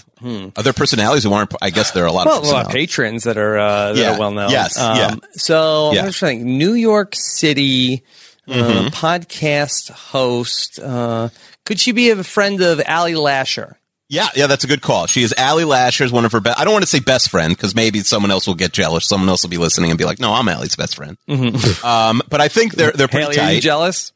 Other 0.56 0.72
personalities 0.74 1.24
who 1.24 1.32
aren't, 1.32 1.54
I 1.62 1.70
guess 1.70 1.92
there 1.92 2.04
are 2.04 2.08
a 2.08 2.12
lot 2.12 2.26
well, 2.26 2.40
of 2.40 2.44
a 2.44 2.50
lot 2.50 2.66
of 2.66 2.72
patrons 2.72 3.24
that 3.24 3.38
are 3.38 3.56
uh, 3.58 3.92
that 3.94 3.98
Yeah. 4.00 4.14
are 4.16 4.18
well 4.18 4.30
known. 4.32 4.46
Um, 4.46 4.50
Yes, 4.52 4.74
yeah. 4.76 5.14
So 5.32 5.92
Yeah. 5.92 6.00
I'm 6.00 6.06
just 6.08 6.18
trying. 6.18 6.44
New 6.58 6.74
York 6.74 7.14
City 7.14 8.02
uh, 8.48 8.52
Mhm. 8.52 8.88
podcast 8.90 9.90
host. 9.92 10.78
Uh, 10.78 11.28
could 11.68 11.78
she 11.78 11.92
be 11.92 12.08
a 12.08 12.24
friend 12.24 12.62
of 12.62 12.80
Allie 12.86 13.14
Lasher? 13.14 13.76
Yeah, 14.08 14.28
yeah, 14.34 14.46
that's 14.46 14.64
a 14.64 14.66
good 14.66 14.80
call. 14.80 15.06
She 15.06 15.22
is 15.22 15.34
Allie 15.36 15.64
Lasher's 15.66 16.10
one 16.10 16.24
of 16.24 16.32
her 16.32 16.40
best. 16.40 16.58
I 16.58 16.64
don't 16.64 16.72
want 16.72 16.82
to 16.82 16.88
say 16.88 16.98
best 16.98 17.28
friend 17.28 17.54
because 17.54 17.74
maybe 17.74 18.00
someone 18.00 18.30
else 18.30 18.46
will 18.46 18.54
get 18.54 18.72
jealous. 18.72 19.06
Someone 19.06 19.28
else 19.28 19.42
will 19.42 19.50
be 19.50 19.58
listening 19.58 19.90
and 19.90 19.98
be 19.98 20.06
like, 20.06 20.18
"No, 20.18 20.32
I'm 20.32 20.48
Allie's 20.48 20.76
best 20.76 20.96
friend." 20.96 21.18
Um, 21.84 22.22
but 22.30 22.40
I 22.40 22.48
think 22.48 22.72
they're 22.72 22.92
they're 22.92 23.06
pretty 23.06 23.24
Haley, 23.24 23.36
tight. 23.36 23.50
are 23.50 23.52
you 23.52 23.60
jealous? 23.60 24.12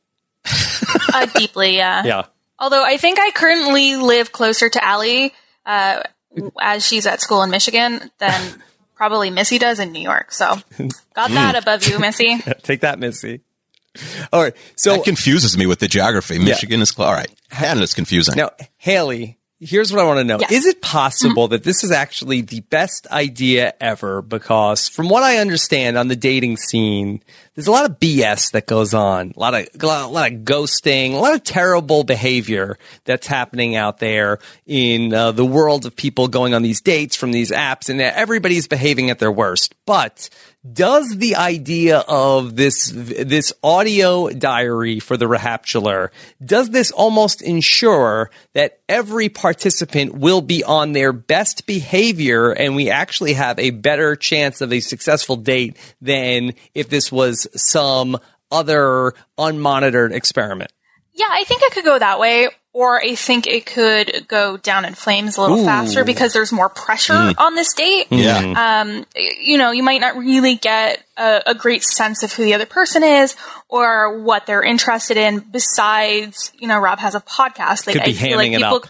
Uh, 1.13 1.27
deeply, 1.27 1.77
yeah. 1.77 2.03
Yeah. 2.07 2.23
Although 2.59 2.83
I 2.83 2.97
think 2.97 3.19
I 3.21 3.33
currently 3.33 3.97
live 3.97 4.33
closer 4.33 4.71
to 4.71 4.83
Allie 4.83 5.35
uh, 5.67 6.05
as 6.59 6.87
she's 6.87 7.07
at 7.07 7.21
school 7.21 7.43
in 7.43 7.51
Michigan 7.51 8.11
than 8.19 8.63
probably 8.95 9.29
Missy 9.29 9.59
does 9.59 9.79
in 9.79 9.93
New 9.93 10.01
York. 10.01 10.33
So 10.33 10.57
got 11.13 11.31
that 11.33 11.55
above 11.55 11.87
you, 11.87 11.99
Missy. 11.99 12.39
Take 12.63 12.81
that, 12.81 12.99
Missy. 12.99 13.43
All 14.33 14.43
right. 14.43 14.57
So 14.77 14.97
that 14.97 15.05
confuses 15.05 15.57
me 15.57 15.67
with 15.67 15.81
the 15.81 15.89
geography. 15.89 16.39
Michigan 16.39 16.81
is 16.81 16.91
cl- 16.91 17.09
all 17.09 17.15
right. 17.15 17.31
Canada's 17.51 17.95
confusing. 17.95 18.37
Now, 18.37 18.51
Haley, 18.79 19.39
here's 19.63 19.93
what 19.93 20.01
I 20.01 20.05
want 20.05 20.19
to 20.19 20.25
know. 20.25 20.39
Yes. 20.41 20.53
Is 20.53 20.67
it 20.67 20.83
possible 20.83 21.49
that 21.49 21.63
this 21.63 21.85
is 21.85 21.93
actually 21.93 22.41
the 22.41 22.61
best 22.61 23.07
idea 23.09 23.75
ever? 23.81 24.21
Because 24.21 24.89
from 24.89 25.09
what 25.09 25.23
I 25.23 25.39
understand 25.39 25.97
on 25.97 26.09
the 26.09 26.17
dating 26.17 26.57
scene, 26.57 27.23
there's 27.55 27.69
a 27.69 27.71
lot 27.71 27.89
of 27.89 28.01
BS 28.01 28.53
that 28.53 28.67
goes 28.67 28.93
on, 28.93 29.33
a 29.37 29.41
lot 29.41 29.55
of, 29.55 29.69
a 29.81 29.87
lot, 29.87 30.05
a 30.05 30.09
lot 30.09 30.33
of 30.33 30.39
ghosting, 30.41 31.13
a 31.13 31.17
lot 31.17 31.35
of 31.35 31.45
terrible 31.45 32.03
behavior 32.03 32.77
that's 33.05 33.27
happening 33.27 33.77
out 33.77 33.99
there 33.99 34.39
in 34.67 35.15
uh, 35.15 35.33
the 35.33 35.45
world 35.45 35.87
of 35.87 35.95
people 35.95 36.29
going 36.29 36.55
on 36.55 36.63
these 36.63 36.81
dates 36.81 37.15
from 37.15 37.31
these 37.31 37.51
apps 37.51 37.89
and 37.89 38.01
everybody's 38.01 38.67
behaving 38.67 39.11
at 39.11 39.19
their 39.19 39.33
worst. 39.33 39.75
But 39.87 40.29
does 40.71 41.17
the 41.17 41.35
idea 41.35 41.99
of 42.07 42.55
this 42.55 42.93
this 42.95 43.53
audio 43.65 44.29
diary 44.29 45.01
for 45.01 45.17
the 45.17 45.25
Rahaptular 45.25 46.11
does 46.45 46.71
this 46.71 46.93
almost 46.93 47.43
ensure 47.43 48.31
that 48.55 48.79
every 48.89 49.29
participant 49.29 50.15
will 50.15 50.41
be 50.41 50.63
on 50.63 50.93
their 50.93 51.13
best 51.13 51.67
behavior 51.67 52.53
and 52.53 52.77
we 52.77 52.91
actually 52.91 53.33
have 53.33 53.59
a 53.59 53.71
better 53.71 54.15
chance 54.15 54.61
of 54.61 54.73
a 54.73 54.79
successful 54.79 55.35
date 55.35 55.77
than 56.01 56.55
if 56.75 56.89
this 56.89 57.11
was 57.11 57.49
some 57.57 58.17
other 58.53 59.15
unmonitored 59.37 60.13
experiment? 60.13 60.73
Yeah, 61.15 61.29
I 61.31 61.43
think 61.45 61.63
it 61.63 61.73
could 61.73 61.85
go 61.85 61.99
that 61.99 62.21
way, 62.21 62.49
or 62.75 63.01
I 63.03 63.15
think 63.15 63.47
it 63.47 63.67
could 63.67 64.27
go 64.29 64.57
down 64.57 64.85
in 64.87 64.95
flames 64.95 65.37
a 65.37 65.43
little 65.43 65.61
Ooh. 65.61 65.65
faster 65.65 66.05
because 66.05 66.33
there's 66.33 66.53
more 66.53 66.69
pressure 66.71 67.13
Mm. 67.13 67.35
on 67.39 67.55
this 67.55 67.75
date. 67.75 68.07
Yeah. 68.11 68.81
Um, 68.81 69.05
you 69.15 69.59
know, 69.59 69.73
you 69.73 69.83
might 69.83 70.01
not 70.01 70.17
really 70.17 70.55
get 70.55 71.05
a, 71.19 71.43
a 71.49 71.55
great 71.55 71.83
sense 71.83 72.23
of 72.23 72.33
who 72.33 72.45
the 72.45 72.55
other 72.55 72.65
person 72.67 73.03
is 73.03 73.37
or 73.69 74.19
what 74.23 74.47
they're 74.47 74.63
interested 74.63 75.19
in. 75.19 75.41
Besides, 75.41 76.53
you 76.59 76.67
know, 76.69 76.79
Rob 76.79 76.99
has 77.01 77.15
a 77.15 77.21
podcast. 77.21 77.87
Like 77.87 77.97
Could 77.97 78.05
be 78.05 78.11
I 78.13 78.15
feel 78.15 78.37
like 78.39 78.51
hamming 78.51 78.55
it 78.55 78.59
people, 78.63 78.77
up. 78.77 78.87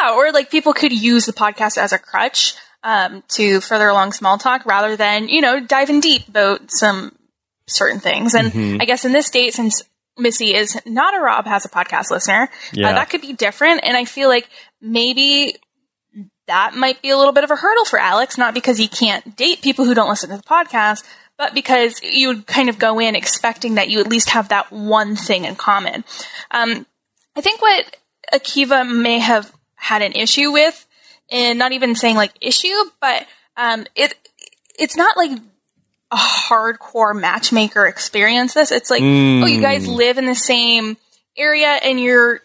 yeah, 0.00 0.12
or 0.14 0.30
like 0.32 0.50
people 0.50 0.72
could 0.74 0.92
use 0.92 1.24
the 1.26 1.32
podcast 1.32 1.78
as 1.78 1.92
a 1.92 1.98
crutch 1.98 2.54
um, 2.82 3.22
to 3.28 3.60
further 3.62 3.88
along 3.88 4.12
small 4.12 4.38
talk 4.38 4.64
rather 4.66 4.96
than 4.96 5.28
you 5.28 5.40
know 5.40 5.58
diving 5.58 6.00
deep 6.00 6.28
about 6.28 6.60
some 6.70 7.16
certain 7.66 7.98
things. 8.00 8.34
And 8.34 8.52
Mhm. 8.52 8.82
I 8.82 8.84
guess 8.84 9.04
in 9.04 9.12
this 9.12 9.30
date, 9.30 9.54
since 9.54 9.82
Missy 10.18 10.54
is 10.54 10.80
not 10.86 11.14
a 11.14 11.20
Rob 11.20 11.46
has 11.46 11.64
a 11.64 11.68
podcast 11.68 12.10
listener, 12.10 12.48
Yeah. 12.72 12.90
uh, 12.90 12.92
that 12.94 13.10
could 13.10 13.20
be 13.20 13.32
different. 13.32 13.80
And 13.84 13.96
I 13.96 14.04
feel 14.04 14.28
like 14.28 14.48
maybe 14.80 15.56
that 16.46 16.74
might 16.74 17.02
be 17.02 17.10
a 17.10 17.16
little 17.18 17.32
bit 17.32 17.44
of 17.44 17.50
a 17.50 17.56
hurdle 17.56 17.84
for 17.84 17.98
Alex, 17.98 18.38
not 18.38 18.54
because 18.54 18.78
he 18.78 18.88
can't 18.88 19.36
date 19.36 19.62
people 19.62 19.84
who 19.84 19.94
don't 19.94 20.08
listen 20.08 20.30
to 20.30 20.36
the 20.36 20.42
podcast, 20.42 21.04
but 21.36 21.54
because 21.54 22.00
you 22.02 22.28
would 22.28 22.46
kind 22.46 22.68
of 22.68 22.78
go 22.78 22.98
in 22.98 23.14
expecting 23.16 23.74
that 23.74 23.90
you 23.90 24.00
at 24.00 24.06
least 24.08 24.30
have 24.30 24.48
that 24.48 24.70
one 24.72 25.16
thing 25.16 25.44
in 25.44 25.56
common. 25.56 26.04
Um, 26.50 26.86
I 27.34 27.40
think 27.40 27.60
what 27.60 27.96
Akiva 28.32 28.88
may 28.88 29.18
have 29.18 29.52
had 29.74 30.02
an 30.02 30.12
issue 30.12 30.50
with, 30.52 30.86
and 31.30 31.58
not 31.58 31.72
even 31.72 31.94
saying 31.94 32.16
like 32.16 32.32
issue, 32.40 32.74
but 33.00 33.26
um, 33.56 33.84
it 33.94 34.14
it's 34.78 34.96
not 34.96 35.16
like 35.16 35.32
a 36.16 36.18
hardcore 36.18 37.18
matchmaker 37.18 37.86
experience. 37.86 38.54
This 38.54 38.72
it's 38.72 38.90
like, 38.90 39.02
Mm. 39.02 39.42
oh, 39.42 39.46
you 39.46 39.60
guys 39.60 39.86
live 39.86 40.18
in 40.18 40.26
the 40.26 40.34
same 40.34 40.96
area 41.36 41.68
and 41.68 42.00
you're 42.00 42.40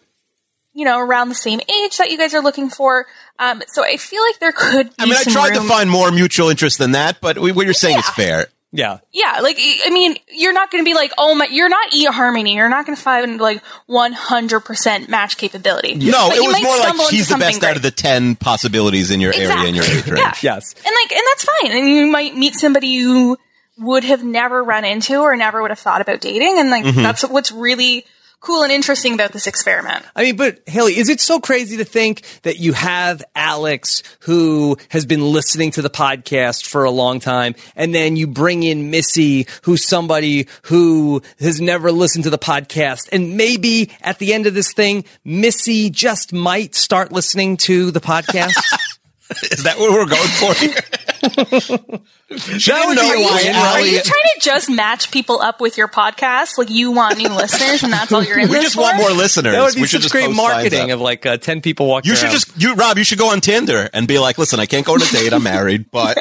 you 0.74 0.84
know 0.84 0.98
around 0.98 1.28
the 1.28 1.34
same 1.34 1.60
age 1.60 1.96
that 1.98 2.10
you 2.10 2.18
guys 2.18 2.34
are 2.34 2.42
looking 2.42 2.70
for. 2.70 3.06
Um, 3.38 3.62
so 3.68 3.82
I 3.84 3.96
feel 3.96 4.22
like 4.22 4.38
there 4.38 4.52
could. 4.52 4.88
Be 4.88 4.94
I 4.98 5.04
mean, 5.06 5.14
I 5.14 5.22
some 5.22 5.32
tried 5.32 5.54
to 5.54 5.62
find 5.62 5.90
more 5.90 6.10
mutual 6.10 6.48
interest 6.50 6.78
than 6.78 6.92
that, 6.92 7.20
but 7.20 7.38
we- 7.38 7.52
what 7.52 7.64
you're 7.66 7.74
saying 7.74 7.98
is 7.98 8.08
fair. 8.10 8.46
Yeah. 8.74 9.00
Yeah, 9.12 9.40
like 9.42 9.58
I 9.58 9.90
mean, 9.90 10.16
you're 10.32 10.54
not 10.54 10.70
going 10.70 10.82
to 10.82 10.88
be 10.88 10.94
like, 10.94 11.12
oh 11.18 11.34
my, 11.34 11.46
you're 11.50 11.68
not 11.68 11.90
eHarmony. 11.90 12.54
You're 12.54 12.70
not 12.70 12.86
going 12.86 12.96
to 12.96 13.02
find 13.02 13.38
like 13.38 13.62
100 13.86 14.60
percent 14.60 15.10
match 15.10 15.36
capability. 15.36 15.94
No, 15.96 16.28
But 16.30 16.38
it 16.38 16.40
was 16.40 16.62
more 16.62 16.78
like 16.78 16.94
into 16.94 17.04
he's 17.10 17.26
the 17.28 17.32
something 17.32 17.48
best 17.48 17.60
great. 17.60 17.68
out 17.70 17.76
of 17.76 17.82
the 17.82 17.90
10 17.90 18.36
possibilities 18.36 19.10
in 19.10 19.20
your 19.20 19.34
area 19.34 19.50
and 19.66 19.76
your 19.76 19.84
age 19.84 20.06
range. 20.06 20.18
Yeah. 20.18 20.32
Yes. 20.42 20.74
and 20.74 20.94
like, 20.94 21.12
and 21.12 21.22
that's 21.32 21.44
fine. 21.44 21.72
And 21.76 21.86
you 21.90 22.06
might 22.06 22.34
meet 22.34 22.54
somebody 22.54 22.86
you 22.88 23.36
would 23.78 24.04
have 24.04 24.22
never 24.22 24.62
run 24.62 24.84
into 24.84 25.18
or 25.20 25.34
never 25.36 25.62
would 25.62 25.70
have 25.70 25.78
thought 25.78 26.00
about 26.00 26.20
dating, 26.20 26.58
and 26.58 26.70
like 26.70 26.84
Mhm. 26.84 27.02
that's 27.02 27.22
what's 27.22 27.50
really 27.52 28.04
cool 28.40 28.64
and 28.64 28.72
interesting 28.72 29.14
about 29.14 29.30
this 29.32 29.46
experiment. 29.46 30.04
I 30.16 30.22
mean, 30.24 30.34
but 30.36 30.58
Haley, 30.66 30.98
is 30.98 31.08
it 31.08 31.20
so 31.20 31.38
crazy 31.38 31.76
to 31.76 31.84
think 31.84 32.22
that 32.42 32.58
you 32.58 32.72
have 32.72 33.22
Alex 33.36 34.02
who 34.22 34.76
has 34.88 35.06
been 35.06 35.20
listening 35.32 35.70
to 35.70 35.80
the 35.82 35.88
podcast 35.88 36.66
for 36.66 36.82
a 36.82 36.90
long 36.90 37.20
time, 37.20 37.54
and 37.76 37.94
then 37.94 38.16
you 38.16 38.26
bring 38.26 38.64
in 38.64 38.90
Missy, 38.90 39.46
who's 39.62 39.86
somebody 39.86 40.48
who 40.62 41.22
has 41.38 41.60
never 41.60 41.92
listened 41.92 42.24
to 42.24 42.30
the 42.30 42.38
podcast, 42.38 43.08
and 43.12 43.36
maybe 43.36 43.92
at 44.00 44.18
the 44.18 44.34
end 44.34 44.46
of 44.48 44.54
this 44.54 44.72
thing, 44.72 45.04
Missy 45.24 45.88
just 45.88 46.32
might 46.32 46.74
start 46.74 47.12
listening 47.12 47.56
to 47.58 47.92
the 47.92 48.00
podcast? 48.00 48.56
Is 49.52 49.62
that 49.62 49.78
what 49.78 49.92
we're 49.92 50.04
going 50.04 50.28
for 50.28 50.52
here? 50.54 50.74
that 51.22 52.84
would 52.86 52.98
be 52.98 53.00
a 53.00 53.22
why 53.24 53.42
win, 53.44 53.54
Are 53.54 53.80
you 53.80 54.00
trying 54.02 54.22
to 54.34 54.40
just 54.40 54.70
match 54.70 55.10
people 55.10 55.40
up 55.40 55.60
with 55.60 55.76
your 55.76 55.88
podcast? 55.88 56.58
Like 56.58 56.70
you 56.70 56.92
want 56.92 57.18
new 57.18 57.28
listeners, 57.28 57.82
and 57.82 57.92
that's 57.92 58.12
all 58.12 58.22
you're 58.22 58.38
in 58.38 58.48
We 58.48 58.54
this 58.56 58.64
just 58.64 58.74
for? 58.76 58.82
want 58.82 58.96
more 58.98 59.10
listeners. 59.10 59.52
That 59.54 59.62
would 59.62 59.74
be 59.74 59.82
we 59.82 59.86
should 59.86 60.02
such 60.02 60.12
just 60.12 60.12
great 60.12 60.34
marketing 60.34 60.90
of 60.90 61.00
like 61.00 61.24
uh, 61.26 61.36
10 61.36 61.60
people 61.62 61.86
walking 61.86 62.10
You 62.10 62.16
should 62.16 62.24
around. 62.26 62.32
just, 62.32 62.60
you, 62.60 62.74
Rob, 62.74 62.98
you 62.98 63.04
should 63.04 63.18
go 63.18 63.30
on 63.30 63.40
Tinder 63.40 63.88
and 63.92 64.06
be 64.08 64.18
like, 64.18 64.38
listen, 64.38 64.60
I 64.60 64.66
can't 64.66 64.84
go 64.86 64.94
on 64.94 65.02
a 65.02 65.06
date. 65.06 65.32
I'm 65.32 65.42
married, 65.42 65.90
but 65.90 66.16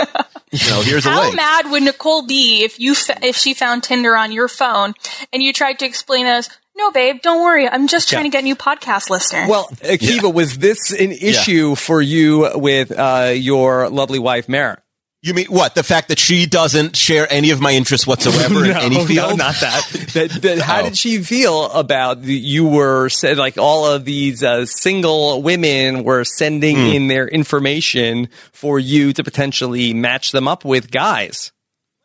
You 0.51 0.69
know, 0.69 0.81
here's 0.81 1.05
a 1.05 1.09
How 1.09 1.21
link. 1.23 1.35
mad 1.35 1.71
would 1.71 1.83
Nicole 1.83 2.25
be 2.27 2.63
if 2.63 2.79
you 2.79 2.91
f- 2.91 3.23
if 3.23 3.37
she 3.37 3.53
found 3.53 3.83
Tinder 3.83 4.15
on 4.17 4.31
your 4.31 4.47
phone 4.49 4.93
and 5.31 5.41
you 5.41 5.53
tried 5.53 5.79
to 5.79 5.85
explain 5.85 6.25
us? 6.25 6.49
"No, 6.75 6.91
babe, 6.91 7.21
don't 7.21 7.41
worry, 7.41 7.67
I'm 7.69 7.87
just 7.87 8.09
trying 8.09 8.25
Yeah. 8.25 8.31
to 8.31 8.37
get 8.37 8.43
new 8.43 8.55
podcast 8.57 9.09
listeners." 9.09 9.47
Well, 9.49 9.67
Akiva, 9.83 10.33
was 10.33 10.57
this 10.57 10.91
an 10.91 11.11
issue 11.13 11.75
for 11.75 12.01
you 12.01 12.49
with 12.55 12.91
uh, 12.91 13.31
your 13.33 13.89
lovely 13.89 14.19
wife, 14.19 14.49
Mara? 14.49 14.81
You 15.23 15.35
mean 15.35 15.45
what? 15.47 15.75
The 15.75 15.83
fact 15.83 16.07
that 16.07 16.17
she 16.17 16.47
doesn't 16.47 16.95
share 16.95 17.31
any 17.31 17.51
of 17.51 17.61
my 17.61 17.71
interests 17.73 18.07
whatsoever 18.07 18.65
in 18.65 18.71
No, 18.71 18.79
any 18.79 18.97
no, 18.97 19.05
field? 19.05 19.37
not 19.37 19.53
that. 19.61 19.87
that, 20.13 20.29
that 20.41 20.57
How 20.59 20.81
Oh. 20.81 20.83
did 20.85 20.97
she 20.97 21.21
feel 21.21 21.65
about 21.71 22.23
the, 22.23 22.33
you 22.33 22.65
were 22.67 23.07
said 23.09 23.37
like 23.37 23.55
all 23.57 23.85
of 23.85 24.03
these 24.03 24.41
uh, 24.43 24.65
single 24.65 25.43
women 25.43 26.03
were 26.03 26.23
sending 26.23 26.75
Hmm. 26.75 26.81
in 26.95 27.07
their 27.07 27.27
information 27.27 28.29
for 28.51 28.79
you 28.79 29.13
to 29.13 29.23
potentially 29.23 29.93
match 29.93 30.31
them 30.31 30.47
up 30.47 30.65
with 30.65 30.89
guys? 30.89 31.51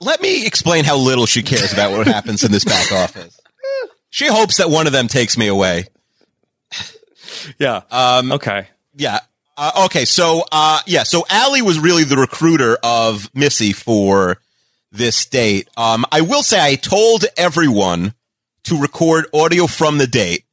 Let 0.01 0.20
me 0.20 0.44
explain 0.47 0.84
how 0.84 0.98
little 0.98 1.24
she 1.24 1.43
cares 1.43 1.72
about 1.72 1.93
what 1.97 2.06
happens 2.06 2.44
in 2.44 2.52
this 2.52 2.64
back 2.64 2.93
office. 2.93 3.40
She 4.09 4.28
hopes 4.28 4.59
that 4.59 4.70
one 4.70 4.86
of 4.86 4.94
them 4.94 5.09
takes 5.09 5.36
me 5.36 5.47
away. 5.47 5.86
Yeah. 7.59 7.82
Um, 7.90 8.32
okay. 8.32 8.68
Yeah. 8.94 9.18
Uh, 9.57 9.85
okay. 9.87 10.05
So, 10.05 10.45
uh, 10.53 10.81
yeah. 10.87 11.03
So 11.03 11.24
Allie 11.31 11.62
was 11.62 11.78
really 11.78 12.05
the 12.05 12.16
recruiter 12.16 12.77
of 12.83 13.31
Missy 13.35 13.73
for 13.73 14.39
this 14.93 15.24
date. 15.27 15.69
Um, 15.77 16.05
I 16.12 16.20
will 16.20 16.43
say 16.43 16.62
I 16.62 16.74
told 16.74 17.24
everyone 17.37 18.15
to 18.65 18.81
record 18.81 19.27
audio 19.33 19.66
from 19.66 19.99
the 19.99 20.07
date. 20.07 20.45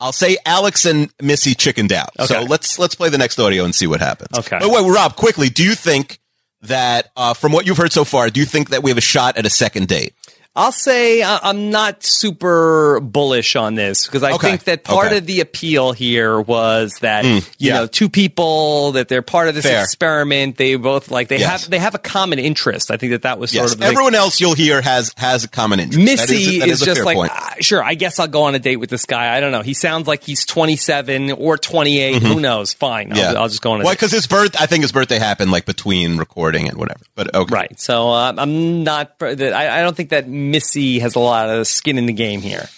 I'll 0.00 0.12
say 0.12 0.36
Alex 0.44 0.84
and 0.84 1.12
Missy 1.22 1.54
chickened 1.54 1.92
out. 1.92 2.10
So 2.26 2.42
let's 2.42 2.78
let's 2.78 2.94
play 2.94 3.08
the 3.08 3.18
next 3.18 3.38
audio 3.38 3.64
and 3.64 3.74
see 3.74 3.86
what 3.86 4.00
happens. 4.00 4.36
Okay. 4.36 4.58
But 4.60 4.68
wait, 4.70 4.86
Rob, 4.90 5.16
quickly, 5.16 5.48
do 5.48 5.62
you 5.62 5.74
think 5.74 6.18
that 6.62 7.10
uh, 7.16 7.34
from 7.34 7.52
what 7.52 7.66
you've 7.66 7.76
heard 7.76 7.92
so 7.92 8.04
far, 8.04 8.28
do 8.28 8.40
you 8.40 8.46
think 8.46 8.70
that 8.70 8.82
we 8.82 8.90
have 8.90 8.98
a 8.98 9.02
shot 9.02 9.36
at 9.36 9.46
a 9.46 9.50
second 9.50 9.88
date? 9.88 10.14
I'll 10.56 10.70
say 10.70 11.22
I'm 11.24 11.70
not 11.70 12.04
super 12.04 13.00
bullish 13.00 13.56
on 13.56 13.74
this 13.74 14.06
because 14.06 14.22
I 14.22 14.32
Okay. 14.34 14.50
think 14.50 14.64
that 14.64 14.84
part 14.84 15.08
Okay. 15.08 15.18
of 15.18 15.26
the 15.26 15.40
appeal 15.40 15.90
here 15.92 16.40
was 16.40 16.92
that 17.00 17.24
Mm, 17.24 17.38
you 17.58 17.68
yeah. 17.70 17.74
know 17.74 17.86
two 17.88 18.08
people 18.08 18.92
that 18.92 19.08
they're 19.08 19.20
part 19.22 19.48
of 19.48 19.56
this 19.56 19.64
Fair. 19.66 19.82
experiment. 19.82 20.56
They 20.56 20.76
both 20.76 21.10
like 21.10 21.26
they 21.26 21.38
Yes. 21.40 21.62
have 21.62 21.70
they 21.70 21.78
have 21.80 21.96
a 21.96 21.98
common 21.98 22.38
interest. 22.38 22.92
I 22.92 22.96
think 22.96 23.10
that 23.10 23.22
that 23.22 23.40
was 23.40 23.50
sort 23.50 23.64
Yes. 23.64 23.72
of 23.74 23.80
like, 23.80 23.88
Everyone 23.90 24.14
else 24.14 24.40
you'll 24.40 24.54
hear 24.54 24.80
has 24.80 25.10
has 25.16 25.42
a 25.42 25.48
common 25.48 25.80
interest. 25.80 26.04
Missy 26.04 26.60
that 26.60 26.68
is, 26.68 26.82
a 26.82 26.84
just 26.84 26.98
fair 26.98 27.04
like, 27.04 27.16
point. 27.16 27.32
"Ah, 27.34 27.54
sure, 27.60 27.82
I 27.82 27.94
guess 27.94 28.20
I'll 28.20 28.28
go 28.28 28.44
on 28.44 28.54
a 28.54 28.60
date 28.60 28.76
with 28.76 28.90
this 28.90 29.06
guy. 29.06 29.36
I 29.36 29.40
don't 29.40 29.50
know. 29.50 29.62
He 29.62 29.74
sounds 29.74 30.06
like 30.06 30.22
he's 30.22 30.44
27 30.46 31.32
or 31.32 31.58
28. 31.58 32.22
Who 32.22 32.38
knows? 32.38 32.72
Fine. 32.72 33.12
I'll, 33.12 33.38
I'll 33.38 33.48
just 33.48 33.60
go 33.60 33.72
on 33.72 33.76
a 33.76 33.78
Mm-hmm. 33.80 33.86
Why? 33.86 33.94
Because 33.94 34.12
his 34.12 34.28
birth, 34.28 34.54
I 34.60 34.66
think 34.66 34.82
his 34.82 34.92
birthday 34.92 35.18
happened 35.18 35.50
like 35.50 35.66
between 35.66 36.16
recording 36.16 36.68
and 36.68 36.78
whatever. 36.78 37.00
But 37.16 37.34
okay, 37.34 37.52
Right. 37.52 37.80
So 37.80 38.10
uh, 38.10 38.32
I'm 38.38 38.84
not, 38.84 39.18
that 39.18 39.52
I, 39.52 39.80
I 39.80 39.82
don't 39.82 39.96
think 39.96 40.10
that 40.10 40.28
Missy 40.50 40.98
has 41.00 41.14
a 41.14 41.20
lot 41.20 41.50
of 41.50 41.66
skin 41.66 41.98
in 41.98 42.06
the 42.06 42.12
game 42.12 42.40
here. 42.40 42.68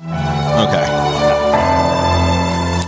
Okay. 0.00 0.86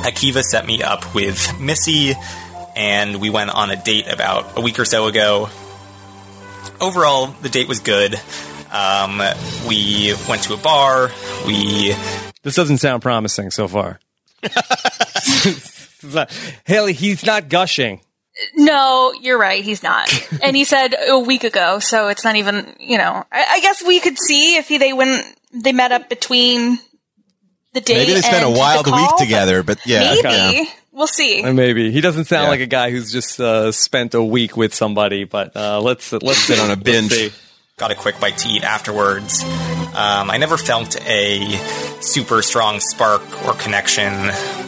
Akiva 0.05 0.43
set 0.43 0.67
me 0.67 0.83
up 0.83 1.15
with 1.15 1.61
Missy, 1.61 2.15
and 2.75 3.21
we 3.21 3.31
went 3.31 3.51
on 3.51 3.71
a 3.71 3.77
date 3.77 4.07
about 4.11 4.57
a 4.57 4.61
week 4.61 4.79
or 4.79 4.85
so 4.85 5.07
ago. 5.07 5.49
Overall, 6.81 7.27
the 7.43 7.49
date 7.49 7.69
was 7.69 7.81
good. 7.81 8.15
Um, 8.71 9.23
we 9.69 10.15
went 10.29 10.43
to 10.45 10.55
a 10.55 10.57
bar. 10.57 11.11
We 11.47 11.95
This 12.43 12.55
doesn't 12.55 12.79
sound 12.79 13.03
promising 13.03 13.51
so 13.51 13.69
far. 13.69 14.01
Haley, 16.65 16.93
he's 16.93 17.25
not 17.25 17.49
gushing. 17.49 18.01
No, 18.55 19.13
you're 19.21 19.39
right, 19.39 19.63
he's 19.65 19.83
not. 19.83 20.09
and 20.43 20.57
he 20.57 20.65
said 20.65 20.95
a 21.09 21.19
week 21.19 21.45
ago, 21.45 21.79
so 21.79 22.09
it's 22.09 22.25
not 22.25 22.37
even. 22.37 22.75
You 22.79 22.99
know, 22.99 23.25
I, 23.33 23.47
I 23.51 23.61
guess 23.61 23.83
we 23.85 24.01
could 24.01 24.19
see 24.19 24.57
if 24.57 24.69
he, 24.69 24.79
they 24.79 24.93
went 24.93 25.25
they 25.53 25.73
met 25.73 25.93
up 25.93 26.09
between 26.09 26.79
the 27.73 27.81
date. 27.81 27.95
Maybe 27.97 28.13
they 28.15 28.21
spent 28.21 28.43
a 28.43 28.47
and 28.47 28.55
the 28.55 28.59
wild 28.59 28.87
call, 28.87 29.01
week 29.01 29.17
together, 29.19 29.63
but 29.63 29.79
yeah, 29.87 30.15
maybe 30.15 30.29
yeah. 30.29 30.65
we'll 30.93 31.07
see. 31.07 31.43
Maybe 31.51 31.91
he 31.91 32.01
doesn't 32.01 32.25
sound 32.27 32.45
Yeah. 32.45 32.51
like 32.51 32.61
a 32.61 32.67
guy 32.67 32.91
who's 32.91 33.11
just 33.13 33.41
uh, 33.41 33.73
spent 33.73 34.15
a 34.15 34.23
week 34.23 34.57
with 34.57 34.75
somebody. 34.75 35.25
But 35.25 35.57
uh, 35.57 35.81
let's 35.81 36.13
let's 36.13 36.39
Sit 36.39 36.59
on 36.59 36.67
a 36.67 36.69
let's 36.71 36.83
binge. 36.83 37.33
got 37.79 37.91
a 37.91 37.95
quick 37.95 38.19
bite 38.21 38.39
to 38.39 38.49
eat 38.49 38.65
afterwards. 38.65 39.43
Um, 39.43 40.31
I 40.31 40.37
never 40.39 40.59
felt 40.59 41.01
a 41.07 41.57
super 42.01 42.43
strong 42.43 42.81
spark 42.81 43.23
or 43.47 43.55
connection, 43.55 44.13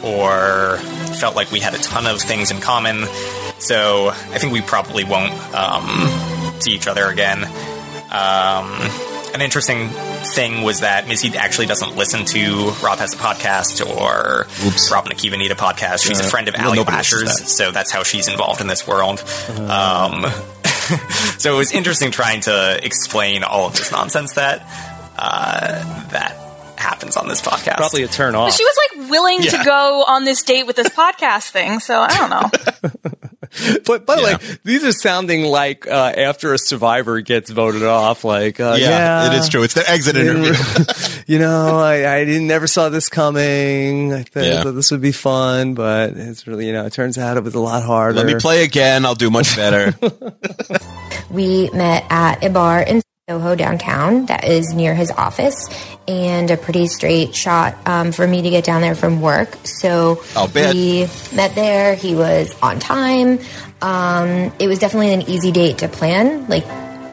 or 0.02 0.78
felt 1.18 1.36
like 1.36 1.50
we 1.52 1.60
had 1.60 1.74
a 1.74 1.78
ton 1.78 2.06
of 2.06 2.20
things 2.20 2.50
in 2.50 2.60
common. 2.60 3.04
So 3.58 4.08
I 4.08 4.38
think 4.38 4.52
we 4.52 4.60
probably 4.62 5.04
won't 5.04 5.32
um, 5.54 6.08
see 6.60 6.72
each 6.72 6.86
other 6.86 7.06
again. 7.08 7.44
Um, 8.10 8.70
an 9.34 9.42
interesting 9.42 9.88
thing 9.88 10.62
was 10.62 10.80
that 10.80 11.06
Missy 11.06 11.36
actually 11.36 11.66
doesn't 11.66 11.96
listen 11.96 12.24
to 12.26 12.70
Rob 12.82 12.98
Has 12.98 13.12
a 13.14 13.16
Podcast 13.18 13.84
or 13.84 14.46
Rob 14.94 15.06
and 15.06 15.14
Akiva 15.16 15.36
Need 15.36 15.50
a 15.50 15.54
Podcast. 15.54 16.06
She's 16.06 16.20
a 16.20 16.24
Uh, 16.24 16.28
friend 16.28 16.48
of 16.48 16.54
well, 16.56 16.68
Ali 16.68 16.78
nobody 16.78 16.96
listens 16.96 17.20
to 17.20 17.26
Lasher's, 17.26 17.38
that. 17.40 17.48
so 17.48 17.70
that's 17.70 17.90
how 17.92 18.02
she's 18.04 18.28
involved 18.28 18.60
in 18.62 18.66
this 18.68 18.86
world. 18.86 19.20
Um, 19.58 20.24
so 21.38 21.54
it 21.54 21.58
was 21.58 21.72
interesting 21.72 22.10
trying 22.10 22.40
to 22.42 22.80
explain 22.82 23.44
all 23.44 23.66
of 23.66 23.76
this 23.76 23.92
nonsense 23.92 24.32
that 24.34 24.62
uh, 25.18 26.08
that 26.08 26.36
happens 26.78 27.16
on 27.16 27.28
this 27.28 27.40
podcast. 27.42 27.76
Probably 27.76 28.02
a 28.02 28.08
turn 28.08 28.32
But 28.32 28.40
off. 28.40 28.56
she 28.56 28.64
was 28.64 28.76
like 29.00 29.10
willing 29.10 29.42
Yeah. 29.42 29.50
to 29.50 29.64
go 29.64 30.04
on 30.06 30.24
this 30.24 30.42
date 30.42 30.66
with 30.66 30.76
this 30.76 30.88
podcast 30.88 31.50
thing, 31.50 31.80
so 31.80 32.00
I 32.00 32.16
don't 32.16 32.30
know. 32.30 32.50
But 33.86 34.04
by 34.04 34.16
the 34.16 34.22
way, 34.22 34.56
these 34.62 34.84
are 34.84 34.92
sounding 34.92 35.42
like 35.44 35.86
uh, 35.88 36.12
after 36.16 36.52
a 36.52 36.58
survivor 36.58 37.22
gets 37.22 37.48
voted 37.50 37.82
off. 37.82 38.22
Like, 38.22 38.60
uh, 38.60 38.76
yeah, 38.78 39.24
yeah, 39.24 39.32
it 39.32 39.38
is 39.38 39.48
true. 39.48 39.62
It's 39.62 39.72
their 39.72 39.88
exit 39.88 40.16
interview. 40.18 40.52
you 41.26 41.38
know, 41.38 41.78
I, 41.78 42.16
I 42.18 42.24
didn't 42.26 42.46
never 42.46 42.66
saw 42.66 42.90
this 42.90 43.08
coming. 43.08 44.12
I 44.12 44.22
thought 44.24 44.44
Yeah. 44.44 44.64
that 44.64 44.72
this 44.72 44.90
would 44.90 45.00
be 45.00 45.12
fun, 45.12 45.72
but 45.72 46.10
it's 46.14 46.46
really, 46.46 46.66
you 46.66 46.74
know, 46.74 46.84
it 46.84 46.92
turns 46.92 47.16
out 47.16 47.38
it 47.38 47.42
was 47.42 47.54
a 47.54 47.58
lot 47.60 47.82
harder. 47.82 48.18
Let 48.18 48.26
me 48.26 48.34
play 48.34 48.64
again. 48.64 49.06
I'll 49.06 49.14
do 49.14 49.30
much 49.30 49.56
better. 49.56 49.94
We 51.30 51.68
met 51.70 52.04
at 52.08 52.42
a 52.42 52.48
bar 52.48 52.80
in 52.80 53.02
Soho 53.28 53.54
downtown 53.54 54.24
that 54.24 54.44
is 54.44 54.72
near 54.72 54.94
his 54.94 55.10
office 55.10 55.68
and 56.08 56.50
a 56.50 56.56
pretty 56.56 56.86
straight 56.86 57.34
shot 57.34 57.76
um, 57.86 58.10
for 58.10 58.26
me 58.26 58.40
to 58.40 58.48
get 58.48 58.64
down 58.64 58.80
there 58.80 58.94
from 58.94 59.20
work. 59.20 59.54
So 59.64 60.22
we 60.72 61.06
met 61.36 61.54
there. 61.54 61.94
He 61.94 62.14
was 62.14 62.58
on 62.62 62.78
time. 62.78 63.38
Um, 63.82 64.50
it 64.58 64.66
was 64.66 64.78
definitely 64.78 65.12
an 65.12 65.28
easy 65.28 65.52
date 65.52 65.76
to 65.78 65.88
plan. 65.88 66.48
Like, 66.48 66.64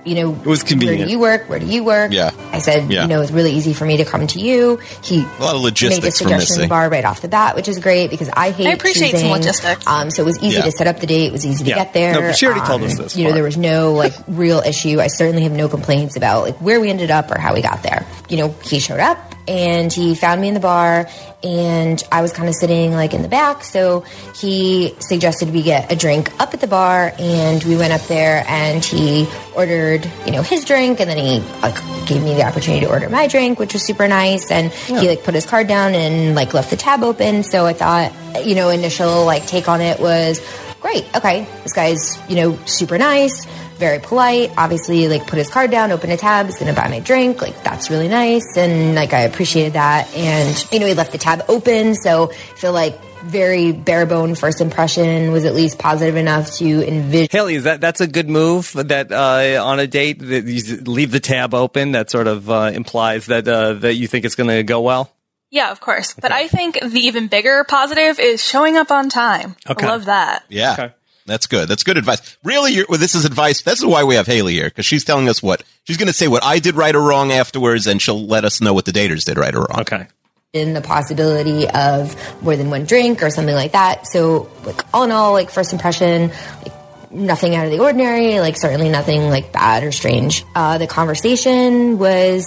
you 0.06 0.16
know, 0.16 0.34
It 0.34 0.46
was 0.46 0.64
convenient. 0.64 1.00
Where 1.00 1.06
do 1.08 1.12
you 1.12 1.20
work? 1.20 1.50
Where 1.50 1.60
do 1.60 1.66
you 1.66 1.84
work? 1.84 2.12
Yeah. 2.12 2.32
I 2.52 2.60
said, 2.60 2.92
Yeah. 2.92 3.02
you 3.04 3.08
know, 3.08 3.22
it's 3.22 3.32
really 3.32 3.52
easy 3.52 3.74
for 3.74 3.86
me 3.86 3.98
to 3.98 4.06
come 4.06 4.26
to 4.28 4.40
you. 4.40 4.78
He 5.04 5.20
a 5.20 5.24
lot 5.24 5.30
of 5.32 5.40
made 5.42 5.50
a 5.52 5.58
logistics 5.58 6.20
from 6.20 6.28
suggestion 6.30 6.32
in 6.32 6.38
Missy. 6.38 6.62
the 6.62 6.68
bar 6.68 6.90
right 6.90 7.04
off 7.06 7.22
the 7.22 7.28
bat, 7.28 7.56
which 7.56 7.68
is 7.68 7.80
great 7.80 8.10
because 8.10 8.30
I 8.32 8.52
hate 8.52 8.68
I 8.68 8.72
appreciate 8.72 9.16
some 9.18 9.30
logistics. 9.30 9.86
Um, 9.86 10.10
so 10.12 10.22
it 10.24 10.26
was 10.26 10.40
easy 10.42 10.58
Yeah. 10.58 10.64
to 10.64 10.72
set 10.72 10.88
up 10.88 11.00
the 11.02 11.08
date. 11.08 11.26
It 11.28 11.32
was 11.34 11.46
easy 11.46 11.64
to 11.66 11.70
Yeah. 11.72 11.76
get 11.76 11.94
there. 11.94 12.14
No, 12.14 12.22
but 12.22 12.38
she 12.38 12.46
already 12.46 12.62
told 12.66 12.82
Um, 12.82 12.88
us 12.88 12.98
this 12.98 13.16
You 13.18 13.26
know, 13.28 13.34
there 13.34 13.44
was 13.44 13.58
no 13.58 13.94
like 13.94 14.14
real 14.28 14.60
issue. 14.66 15.02
I 15.02 15.08
certainly 15.08 15.44
have 15.44 15.52
no 15.52 15.68
complaints 15.68 16.16
about 16.16 16.44
like 16.44 16.58
where 16.60 16.80
we 16.80 16.90
ended 16.90 17.12
up 17.12 17.30
or 17.32 17.40
how 17.40 17.54
we 17.54 17.62
got 17.62 17.84
there. 17.84 18.06
You 18.30 18.38
know, 18.38 18.56
he 18.64 18.80
showed 18.80 19.00
up 19.02 19.35
and 19.48 19.92
he 19.92 20.16
found 20.16 20.42
me 20.42 20.48
in 20.48 20.54
the 20.54 20.60
bar 20.60 21.08
and 21.44 22.04
I 22.12 22.22
was 22.22 22.34
kind 22.34 22.50
of 22.50 22.56
sitting 22.56 22.94
like 22.94 23.14
in 23.14 23.22
the 23.22 23.28
back. 23.28 23.64
So 23.64 24.02
he 24.40 24.96
suggested 25.00 25.54
we 25.54 25.62
get 25.62 25.92
a 25.92 25.96
drink 25.96 26.32
up 26.40 26.54
at 26.54 26.62
the 26.62 26.68
bar 26.68 27.14
and 27.20 27.64
we 27.64 27.76
went 27.76 27.94
up 27.94 28.02
there 28.08 28.44
and 28.48 28.84
he 28.84 29.28
ordered, 29.56 30.10
you 30.26 30.32
know, 30.32 30.42
his 30.42 30.66
drink 30.66 31.00
and 31.00 31.10
then 31.10 31.18
he 31.18 31.40
like 31.62 31.76
gave 32.08 32.24
me 32.24 32.34
the 32.34 32.44
opportunity 32.44 32.86
to 32.86 32.92
order 32.92 33.10
my 33.10 33.28
drink, 33.28 33.60
which 33.60 33.74
was 33.74 33.86
super 33.86 34.08
nice. 34.08 34.52
And 34.52 34.72
he 34.72 35.08
like 35.08 35.24
put 35.24 35.36
his 35.36 35.46
card 35.46 35.68
down 35.68 35.94
and 35.94 36.36
like 36.36 36.54
left 36.54 36.70
the 36.70 36.78
tab 36.78 37.04
open. 37.04 37.44
So 37.44 37.66
I 37.66 37.74
thought, 37.74 38.14
you 38.46 38.56
know, 38.56 38.70
initial 38.70 39.26
like 39.26 39.46
take 39.46 39.70
on 39.70 39.82
it 39.82 40.00
was 40.00 40.42
great. 40.82 41.06
Okay. 41.16 41.48
This 41.64 41.74
guy's, 41.74 42.18
you 42.30 42.36
know, 42.36 42.58
super 42.66 42.98
nice 42.98 43.46
very 43.78 44.00
polite. 44.00 44.52
Obviously, 44.58 45.08
like 45.08 45.28
put 45.28 45.38
his 45.38 45.50
card 45.50 45.72
down, 45.72 45.92
open 45.92 46.10
a 46.12 46.18
tab, 46.18 46.48
is 46.48 46.58
gonna 46.58 46.74
buy 46.74 46.88
my 46.88 47.00
drink. 47.00 47.42
Like 47.42 47.64
that's 47.64 47.90
really 47.90 48.08
nice, 48.08 48.58
and 48.58 48.96
like 48.96 49.14
I 49.14 49.22
appreciated 49.22 49.74
that. 49.74 50.14
And 50.16 50.66
you 50.72 50.80
know, 50.80 50.88
he 50.88 50.94
left 50.94 51.12
the 51.12 51.18
tab 51.18 51.44
open, 51.48 51.96
so 51.96 52.32
I 52.32 52.56
feel 52.56 52.74
like 52.74 53.00
very 53.26 53.72
bare 53.72 54.06
bone 54.06 54.36
first 54.36 54.62
impression 54.62 55.32
was 55.32 55.46
at 55.46 55.56
least 55.56 55.80
positive 55.80 56.16
enough 56.16 56.52
to 56.58 56.88
envision. 56.88 57.28
Haley, 57.32 57.56
is 57.56 57.64
that 57.64 57.82
that's 57.82 58.02
a 58.02 58.08
good 58.08 58.30
move? 58.30 58.72
That 58.74 59.12
uh, 59.12 59.64
on 59.64 59.80
a 59.80 59.88
date 59.88 60.20
that 60.20 60.46
you 60.46 60.78
leave 60.82 61.12
the 61.12 61.20
tab 61.20 61.54
open. 61.54 61.94
That 61.94 62.12
sort 62.12 62.28
of 62.28 62.50
uh, 62.50 62.72
implies 62.74 63.26
that 63.28 63.48
uh, 63.48 63.74
that 63.74 63.96
you 63.96 64.08
think 64.08 64.26
it's 64.26 64.36
going 64.36 64.50
to 64.50 64.64
go 64.64 64.82
well. 64.82 65.12
Yeah, 65.50 65.72
of 65.72 65.80
course. 65.80 66.14
But 66.14 66.32
I 66.32 66.48
think 66.48 66.80
the 66.82 67.00
even 67.00 67.28
bigger 67.28 67.64
positive 67.64 68.20
is 68.20 68.44
showing 68.44 68.78
up 68.78 68.92
on 68.92 69.10
time. 69.10 69.56
Okay. 69.70 69.86
I 69.86 69.90
love 69.90 70.06
that. 70.06 70.44
Yeah. 70.50 70.74
Okay. 70.74 70.94
That's 71.26 71.48
good. 71.48 71.68
That's 71.68 71.84
good 71.84 71.98
advice. 71.98 72.38
Really, 72.44 72.74
you're, 72.74 72.86
well, 72.88 73.00
this 73.00 73.16
is 73.16 73.26
advice. 73.26 73.64
This 73.64 73.80
is 73.80 73.86
why 73.86 74.04
we 74.04 74.16
have 74.16 74.28
Haley 74.28 74.54
here 74.54 74.66
because 74.66 74.86
she's 74.86 75.04
telling 75.04 75.28
us 75.28 75.42
what 75.42 75.64
she's 75.86 75.98
going 75.98 76.08
to 76.08 76.14
say 76.14 76.28
what 76.28 76.44
I 76.44 76.60
did 76.60 76.76
right 76.76 76.96
or 76.96 77.02
wrong 77.02 77.32
afterwards, 77.32 77.88
and 77.88 78.02
she'll 78.02 78.26
let 78.28 78.46
us 78.46 78.62
know 78.62 78.74
what 78.74 78.86
the 78.86 78.92
daters 78.92 79.26
did 79.26 79.38
right 79.38 79.54
or 79.54 79.62
wrong. 79.62 79.80
Okay. 79.82 80.08
in 80.54 80.74
the 80.74 80.82
possibility 80.82 81.68
of 81.68 82.16
more 82.44 82.56
than 82.56 82.70
one 82.70 82.86
drink 82.86 83.24
or 83.24 83.30
something 83.32 83.56
like 83.56 83.72
that. 83.72 84.08
So, 84.08 84.50
like 84.66 84.82
all 84.94 85.04
in 85.04 85.12
all, 85.12 85.34
like 85.34 85.50
first 85.50 85.74
impression, 85.74 86.30
like 86.64 87.12
nothing 87.12 87.56
out 87.56 87.66
of 87.66 87.72
the 87.72 87.80
ordinary, 87.80 88.40
like 88.40 88.56
certainly 88.58 88.90
nothing 88.90 89.30
like 89.30 89.52
bad 89.52 89.84
or 89.84 89.92
strange. 89.92 90.46
Uh, 90.54 90.78
the 90.78 90.88
conversation 90.88 91.98
was 91.98 92.46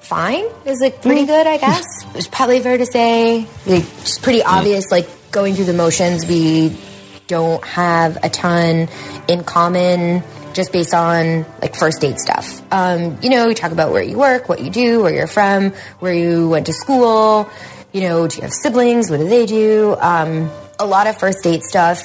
fine. 0.00 0.44
It 0.44 0.66
was 0.70 0.80
like 0.80 1.00
pretty 1.00 1.26
good, 1.26 1.46
I 1.46 1.58
guess. 1.58 1.84
it 2.08 2.14
was 2.14 2.26
probably 2.28 2.58
fair 2.60 2.76
to 2.76 2.86
say. 2.86 3.46
Like, 3.66 3.84
just 4.00 4.22
pretty 4.22 4.42
obvious, 4.42 4.90
like 4.90 5.08
going 5.30 5.54
through 5.54 5.66
the 5.66 5.72
motions, 5.74 6.26
we 6.26 6.76
don't 7.26 7.64
have 7.64 8.18
a 8.22 8.28
ton 8.28 8.88
in 9.28 9.44
common 9.44 10.22
just 10.56 10.72
based 10.72 10.94
on 10.94 11.44
like 11.60 11.76
first 11.76 12.00
date 12.00 12.18
stuff. 12.18 12.62
Um, 12.72 13.18
you 13.22 13.28
know, 13.28 13.46
we 13.46 13.54
talk 13.54 13.72
about 13.72 13.92
where 13.92 14.02
you 14.02 14.16
work, 14.16 14.48
what 14.48 14.60
you 14.60 14.70
do, 14.70 15.02
where 15.02 15.14
you're 15.14 15.26
from, 15.26 15.70
where 16.00 16.14
you 16.14 16.48
went 16.48 16.66
to 16.66 16.72
school. 16.72 17.48
You 17.92 18.00
know, 18.00 18.26
do 18.26 18.36
you 18.36 18.42
have 18.42 18.52
siblings? 18.52 19.10
What 19.10 19.18
do 19.18 19.28
they 19.28 19.46
do? 19.46 19.96
Um, 20.00 20.50
a 20.78 20.86
lot 20.86 21.06
of 21.06 21.18
first 21.18 21.44
date 21.44 21.62
stuff. 21.62 22.02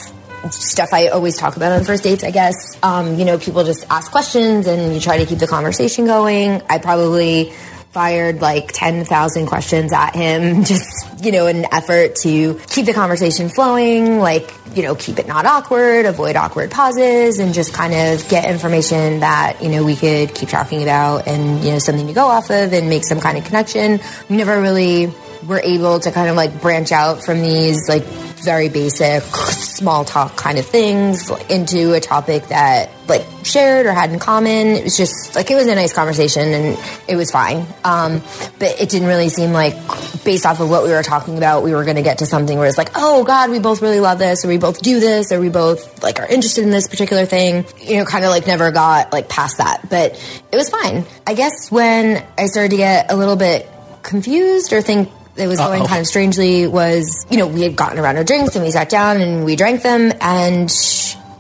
Stuff 0.52 0.89
I 0.91 1.10
always 1.10 1.38
talk 1.38 1.56
about 1.56 1.72
on 1.72 1.85
first 1.85 2.03
dates, 2.03 2.23
I 2.23 2.31
guess. 2.31 2.56
Um, 2.81 3.18
you 3.18 3.26
know, 3.26 3.38
people 3.38 3.64
just 3.64 3.85
ask 3.89 4.11
questions 4.11 4.68
and 4.68 4.93
you 4.93 4.99
try 4.99 5.18
to 5.18 5.26
keep 5.26 5.38
the 5.38 5.48
conversation 5.48 6.06
going. 6.06 6.61
I 6.68 6.80
probably 6.80 7.53
fired 7.92 8.42
like 8.42 8.72
10,000 8.72 9.48
questions 9.48 9.92
at 9.92 10.16
him, 10.16 10.64
just, 10.64 11.24
you 11.24 11.32
know, 11.32 11.48
in 11.48 11.58
an 11.58 11.66
effort 11.72 12.16
to 12.16 12.60
keep 12.68 12.86
the 12.86 12.94
conversation 12.94 13.50
flowing, 13.50 14.20
like, 14.20 14.54
you 14.76 14.84
know, 14.84 14.96
keep 14.96 15.20
it 15.20 15.28
not 15.28 15.46
awkward, 15.46 16.06
avoid 16.06 16.36
awkward 16.36 16.72
pauses, 16.72 17.40
and 17.40 17.54
just 17.54 17.74
kind 17.74 17.94
of 17.94 18.28
get 18.30 18.50
information 18.50 19.20
that, 19.20 19.62
you 19.62 19.70
know, 19.70 19.84
we 19.84 19.96
could 19.96 20.34
keep 20.34 20.50
talking 20.50 20.82
about 20.82 21.28
and, 21.28 21.64
you 21.64 21.72
know, 21.72 21.80
something 21.80 22.08
to 22.08 22.14
go 22.14 22.26
off 22.26 22.50
of 22.50 22.72
and 22.72 22.90
make 22.90 23.04
some 23.04 23.20
kind 23.20 23.38
of 23.38 23.44
connection. 23.44 24.00
We 24.30 24.38
never 24.38 24.62
really 24.62 25.12
were 25.46 25.60
able 25.60 26.00
to 26.00 26.12
kind 26.12 26.30
of 26.30 26.36
like 26.36 26.62
branch 26.62 26.92
out 26.92 27.24
from 27.24 27.42
these 27.42 27.90
like 27.90 28.06
very 28.44 28.70
basic 28.70 29.24
small 29.24 30.06
talk 30.06 30.36
kind 30.36 30.58
of 30.58 30.66
things 30.66 31.30
into 31.50 31.94
a 31.94 32.00
topic 32.00 32.48
that 32.48 32.90
like 33.08 33.26
shared 33.44 33.86
or 33.86 33.92
had 33.92 34.12
in 34.12 34.20
common. 34.20 34.68
It 34.68 34.84
was 34.84 34.96
just 34.96 35.36
like 35.36 35.52
it 35.52 35.56
was 35.56 35.68
a 35.68 35.76
nice 35.76 35.94
conversation 35.94 36.54
and 36.54 36.80
it 37.08 37.16
was 37.16 37.32
fine. 37.32 37.66
Um, 37.84 38.22
but 38.60 38.80
it 38.80 38.90
didn't 38.90 39.08
really 39.08 39.30
seem 39.30 39.52
like 39.52 39.76
based 40.24 40.46
off 40.46 40.60
of 40.60 40.70
what 40.70 40.84
we 40.84 40.90
were 40.90 41.04
talking 41.04 41.38
about, 41.38 41.64
we 41.64 41.74
were 41.74 41.84
going 41.84 41.96
to 41.96 42.02
get 42.02 42.20
to 42.20 42.26
something 42.26 42.58
where 42.58 42.68
it's 42.68 42.78
like, 42.78 42.92
oh 42.96 43.24
God, 43.24 43.50
we 43.50 43.60
both 43.60 43.82
really 43.82 44.00
love 44.00 44.20
this, 44.20 44.46
or 44.46 44.48
we 44.48 44.58
both 44.58 44.82
do 44.82 45.00
this, 45.00 45.32
or 45.32 45.40
we 45.40 45.50
both 45.50 46.04
like 46.04 46.20
are 46.20 46.28
interested 46.28 46.64
in 46.64 46.70
this 46.70 46.88
particular 46.88 47.26
thing. 47.26 47.66
You 47.80 47.98
know, 47.98 48.06
kind 48.06 48.24
of 48.24 48.30
like 48.30 48.48
never 48.48 48.72
got 48.72 49.12
like 49.12 49.30
past 49.30 49.58
that, 49.58 49.90
but 49.90 50.14
it 50.52 50.56
was 50.56 50.70
fine. 50.70 51.06
I 51.28 51.34
guess 51.34 51.72
when 51.72 52.26
I 52.38 52.46
started 52.48 52.72
to 52.72 52.78
get 52.78 53.12
a 53.12 53.16
little 53.16 53.36
bit 53.36 53.70
confused 54.04 54.74
or 54.74 54.82
think 54.82 55.12
that 55.36 55.48
was 55.48 55.60
going 55.60 55.82
Uh-oh. 55.82 55.88
kind 55.88 56.02
of 56.02 56.08
strangely 56.08 56.68
was, 56.68 57.26
you 57.30 57.38
know, 57.38 57.48
we 57.48 57.62
had 57.62 57.76
gotten 57.76 57.99
around 57.99 58.18
our 58.18 58.24
drinks 58.24 58.56
and 58.56 58.66
we 58.66 58.72
sat 58.72 58.90
down 58.90 59.22
and 59.22 59.45
we 59.45 59.56
drank 59.56 59.82
them 59.84 60.12
and 60.20 60.70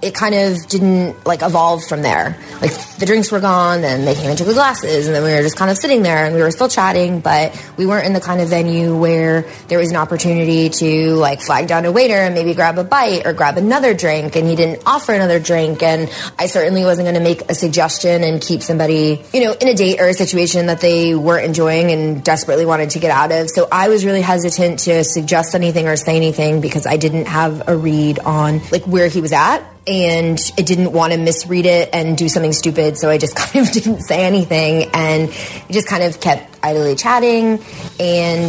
it 0.01 0.15
kind 0.15 0.33
of 0.33 0.67
didn't 0.67 1.25
like 1.25 1.41
evolve 1.41 1.83
from 1.85 2.01
there. 2.01 2.37
Like 2.61 2.71
the 2.97 3.05
drinks 3.05 3.31
were 3.31 3.39
gone, 3.39 3.81
then 3.81 4.05
they 4.05 4.15
came 4.15 4.29
and 4.29 4.37
took 4.37 4.47
the 4.47 4.53
glasses, 4.53 5.07
and 5.07 5.15
then 5.15 5.23
we 5.23 5.31
were 5.31 5.41
just 5.41 5.57
kind 5.57 5.69
of 5.69 5.77
sitting 5.77 6.01
there 6.01 6.25
and 6.25 6.35
we 6.35 6.41
were 6.41 6.51
still 6.51 6.69
chatting, 6.69 7.19
but 7.19 7.53
we 7.77 7.85
weren't 7.85 8.05
in 8.05 8.13
the 8.13 8.21
kind 8.21 8.41
of 8.41 8.49
venue 8.49 8.95
where 8.95 9.45
there 9.67 9.77
was 9.77 9.89
an 9.91 9.97
opportunity 9.97 10.69
to 10.69 11.13
like 11.15 11.41
flag 11.41 11.67
down 11.67 11.85
a 11.85 11.91
waiter 11.91 12.15
and 12.15 12.33
maybe 12.33 12.53
grab 12.53 12.77
a 12.77 12.83
bite 12.83 13.25
or 13.25 13.33
grab 13.33 13.57
another 13.57 13.93
drink. 13.93 14.35
And 14.35 14.47
he 14.47 14.55
didn't 14.55 14.83
offer 14.85 15.13
another 15.13 15.39
drink, 15.39 15.83
and 15.83 16.09
I 16.37 16.47
certainly 16.47 16.83
wasn't 16.83 17.05
going 17.05 17.15
to 17.15 17.21
make 17.21 17.49
a 17.49 17.55
suggestion 17.55 18.23
and 18.23 18.41
keep 18.41 18.61
somebody, 18.61 19.23
you 19.33 19.43
know, 19.43 19.53
in 19.53 19.67
a 19.67 19.73
date 19.73 19.99
or 19.99 20.07
a 20.07 20.13
situation 20.13 20.65
that 20.67 20.81
they 20.81 21.15
weren't 21.15 21.45
enjoying 21.45 21.91
and 21.91 22.23
desperately 22.23 22.65
wanted 22.65 22.91
to 22.91 22.99
get 22.99 23.11
out 23.11 23.31
of. 23.31 23.49
So 23.49 23.67
I 23.71 23.89
was 23.89 24.05
really 24.05 24.21
hesitant 24.21 24.79
to 24.79 25.03
suggest 25.03 25.55
anything 25.55 25.87
or 25.87 25.95
say 25.95 26.15
anything 26.15 26.61
because 26.61 26.85
I 26.85 26.97
didn't 26.97 27.25
have 27.27 27.67
a 27.67 27.77
read 27.77 28.19
on 28.19 28.61
like 28.71 28.83
where 28.85 29.07
he 29.07 29.21
was 29.21 29.31
at 29.31 29.63
and 29.87 30.39
I 30.57 30.61
didn't 30.61 30.91
want 30.91 31.13
to 31.13 31.19
misread 31.19 31.65
it 31.65 31.89
and 31.93 32.17
do 32.17 32.29
something 32.29 32.53
stupid, 32.53 32.97
so 32.97 33.09
I 33.09 33.17
just 33.17 33.35
kind 33.35 33.65
of 33.65 33.73
didn't 33.73 34.01
say 34.01 34.23
anything 34.23 34.89
and 34.93 35.31
just 35.69 35.87
kind 35.87 36.03
of 36.03 36.19
kept 36.19 36.50
idly 36.63 36.95
chatting 36.95 37.59
and 37.99 38.47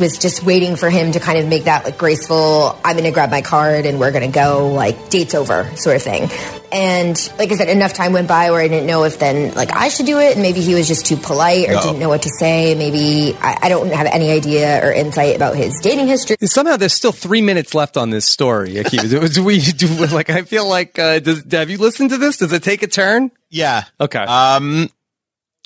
was 0.00 0.18
just 0.20 0.42
waiting 0.44 0.76
for 0.76 0.90
him 0.90 1.12
to 1.12 1.20
kind 1.20 1.38
of 1.38 1.46
make 1.46 1.64
that 1.64 1.84
like 1.84 1.98
graceful, 1.98 2.78
I'm 2.84 2.96
gonna 2.96 3.12
grab 3.12 3.30
my 3.30 3.42
card 3.42 3.86
and 3.86 3.98
we're 3.98 4.12
gonna 4.12 4.28
go, 4.28 4.68
like, 4.72 5.10
date's 5.10 5.34
over 5.34 5.70
sort 5.76 5.96
of 5.96 6.02
thing. 6.02 6.28
And 6.72 7.16
like 7.38 7.52
I 7.52 7.56
said, 7.56 7.68
enough 7.68 7.92
time 7.94 8.12
went 8.12 8.28
by 8.28 8.50
where 8.50 8.60
I 8.60 8.68
didn't 8.68 8.86
know 8.86 9.04
if 9.04 9.18
then 9.18 9.54
like 9.54 9.72
I 9.72 9.88
should 9.88 10.04
do 10.06 10.18
it 10.18 10.32
and 10.32 10.42
maybe 10.42 10.60
he 10.60 10.74
was 10.74 10.88
just 10.88 11.06
too 11.06 11.16
polite 11.16 11.68
or 11.68 11.72
No. 11.74 11.82
didn't 11.82 12.00
know 12.00 12.08
what 12.08 12.22
to 12.22 12.30
say. 12.38 12.74
Maybe 12.74 13.36
I, 13.40 13.56
I 13.62 13.68
don't 13.68 13.90
have 13.92 14.06
any 14.06 14.30
idea 14.30 14.84
or 14.84 14.92
insight 14.92 15.36
about 15.36 15.56
his 15.56 15.78
dating 15.80 16.08
history. 16.08 16.36
Somehow 16.42 16.76
there's 16.76 16.92
still 16.92 17.12
three 17.12 17.40
minutes 17.40 17.74
left 17.74 17.96
on 17.96 18.10
this 18.10 18.24
story. 18.26 18.74
Akiva. 18.74 19.08
do, 19.08 19.28
do 19.28 19.44
we 19.44 19.60
do 19.60 19.86
like? 20.06 20.28
I 20.28 20.42
feel 20.42 20.68
like. 20.68 20.98
Uh, 20.98 21.20
does, 21.20 21.44
have 21.52 21.70
you 21.70 21.78
listened 21.78 22.10
to 22.10 22.18
this? 22.18 22.36
Does 22.38 22.52
it 22.52 22.62
take 22.64 22.82
a 22.82 22.88
turn? 22.88 23.30
Yeah. 23.48 23.84
Okay. 24.00 24.18
Um, 24.18 24.90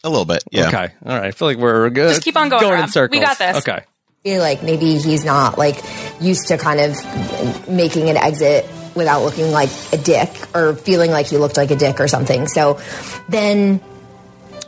a 0.05 0.09
little 0.11 0.25
bit. 0.25 0.43
Yeah. 0.51 0.69
Okay. 0.69 0.93
All 1.05 1.19
right. 1.19 1.27
I 1.27 1.31
feel 1.31 1.49
like 1.49 1.59
we're 1.59 1.91
good. 1.91 2.09
Just 2.11 2.23
keep 2.23 2.37
on 2.37 2.49
going, 2.49 2.63
Going 2.63 2.83
in 2.83 2.89
circles. 2.89 3.19
We 3.19 3.25
got 3.25 3.39
this. 3.39 3.57
Okay. 3.59 3.85
feel 4.25 4.41
like 4.41 4.63
maybe 4.63 4.99
he's 4.99 5.25
not 5.25 5.59
like 5.59 5.83
used 6.21 6.49
to 6.49 6.59
kind 6.59 6.81
of 6.81 7.69
making 7.69 8.09
an 8.11 8.17
exit 8.17 8.69
without 8.95 9.23
looking 9.23 9.51
like 9.51 9.71
a 9.93 9.97
dick 9.97 10.31
or 10.55 10.75
feeling 10.75 11.11
like 11.11 11.27
he 11.27 11.37
looked 11.37 11.57
like 11.57 11.71
a 11.71 11.77
dick 11.77 12.01
or 12.01 12.09
something. 12.09 12.47
So 12.49 12.81
then 13.29 13.81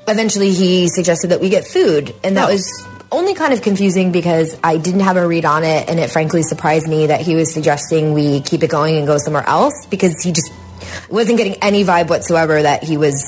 eventually 0.06 0.52
he 0.52 0.88
suggested 0.88 1.28
that 1.28 1.40
we 1.40 1.48
get 1.48 1.66
food 1.66 2.14
and 2.22 2.36
that 2.36 2.48
oh. 2.48 2.52
was 2.52 2.86
only 3.10 3.34
kind 3.34 3.52
of 3.52 3.62
confusing 3.62 4.10
because 4.10 4.58
I 4.64 4.78
didn't 4.78 5.00
have 5.00 5.16
a 5.16 5.26
read 5.26 5.44
on 5.44 5.64
it 5.64 5.88
and 5.88 6.00
it 6.00 6.10
frankly 6.10 6.42
surprised 6.42 6.88
me 6.88 7.08
that 7.08 7.20
he 7.20 7.34
was 7.34 7.52
suggesting 7.52 8.14
we 8.14 8.40
keep 8.40 8.62
it 8.62 8.70
going 8.70 8.96
and 8.96 9.06
go 9.06 9.18
somewhere 9.18 9.46
else 9.46 9.86
because 9.90 10.22
he 10.22 10.32
just 10.32 10.50
wasn't 11.10 11.36
getting 11.36 11.54
any 11.62 11.84
vibe 11.84 12.08
whatsoever 12.08 12.62
that 12.62 12.82
he 12.82 12.96
was 12.96 13.22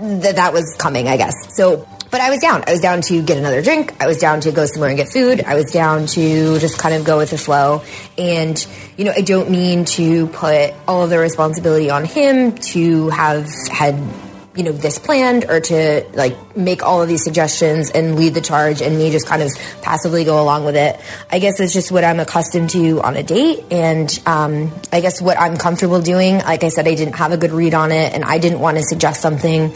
that 0.00 0.36
that 0.36 0.52
was 0.52 0.74
coming, 0.78 1.08
I 1.08 1.16
guess. 1.16 1.34
So 1.56 1.86
but 2.10 2.20
I 2.20 2.30
was 2.30 2.38
down. 2.38 2.62
I 2.66 2.70
was 2.70 2.80
down 2.80 3.00
to 3.02 3.22
get 3.22 3.36
another 3.36 3.62
drink. 3.62 4.00
I 4.00 4.06
was 4.06 4.18
down 4.18 4.40
to 4.42 4.52
go 4.52 4.64
somewhere 4.64 4.90
and 4.90 4.96
get 4.96 5.08
food. 5.08 5.42
I 5.42 5.54
was 5.54 5.72
down 5.72 6.06
to 6.06 6.58
just 6.58 6.78
kind 6.78 6.94
of 6.94 7.04
go 7.04 7.18
with 7.18 7.30
the 7.30 7.38
flow. 7.38 7.82
And, 8.16 8.64
you 8.96 9.04
know, 9.04 9.12
I 9.14 9.22
don't 9.22 9.50
mean 9.50 9.84
to 9.96 10.28
put 10.28 10.72
all 10.86 11.02
of 11.02 11.10
the 11.10 11.18
responsibility 11.18 11.90
on 11.90 12.04
him 12.04 12.52
to 12.52 13.08
have 13.10 13.50
had 13.70 13.96
you 14.56 14.64
know 14.64 14.72
this 14.72 14.98
planned 14.98 15.44
or 15.44 15.60
to 15.60 16.04
like 16.14 16.56
make 16.56 16.82
all 16.82 17.02
of 17.02 17.08
these 17.08 17.22
suggestions 17.22 17.90
and 17.90 18.16
lead 18.16 18.34
the 18.34 18.40
charge 18.40 18.82
and 18.82 18.96
me 18.96 19.10
just 19.10 19.26
kind 19.26 19.42
of 19.42 19.50
passively 19.82 20.24
go 20.24 20.42
along 20.42 20.64
with 20.64 20.76
it. 20.76 20.98
I 21.30 21.38
guess 21.38 21.60
it's 21.60 21.72
just 21.72 21.92
what 21.92 22.04
i'm 22.04 22.20
accustomed 22.20 22.70
to 22.70 23.00
on 23.02 23.16
a 23.16 23.22
date 23.22 23.64
and 23.70 24.08
um, 24.26 24.72
i 24.92 25.00
guess 25.00 25.20
what 25.20 25.38
i'm 25.38 25.56
comfortable 25.56 26.00
doing. 26.00 26.38
Like 26.38 26.64
i 26.64 26.68
said 26.68 26.88
i 26.88 26.94
didn't 26.94 27.14
have 27.14 27.32
a 27.32 27.36
good 27.36 27.52
read 27.52 27.74
on 27.74 27.92
it 27.92 28.12
and 28.14 28.24
i 28.24 28.38
didn't 28.38 28.60
want 28.60 28.78
to 28.78 28.82
suggest 28.82 29.20
something 29.20 29.72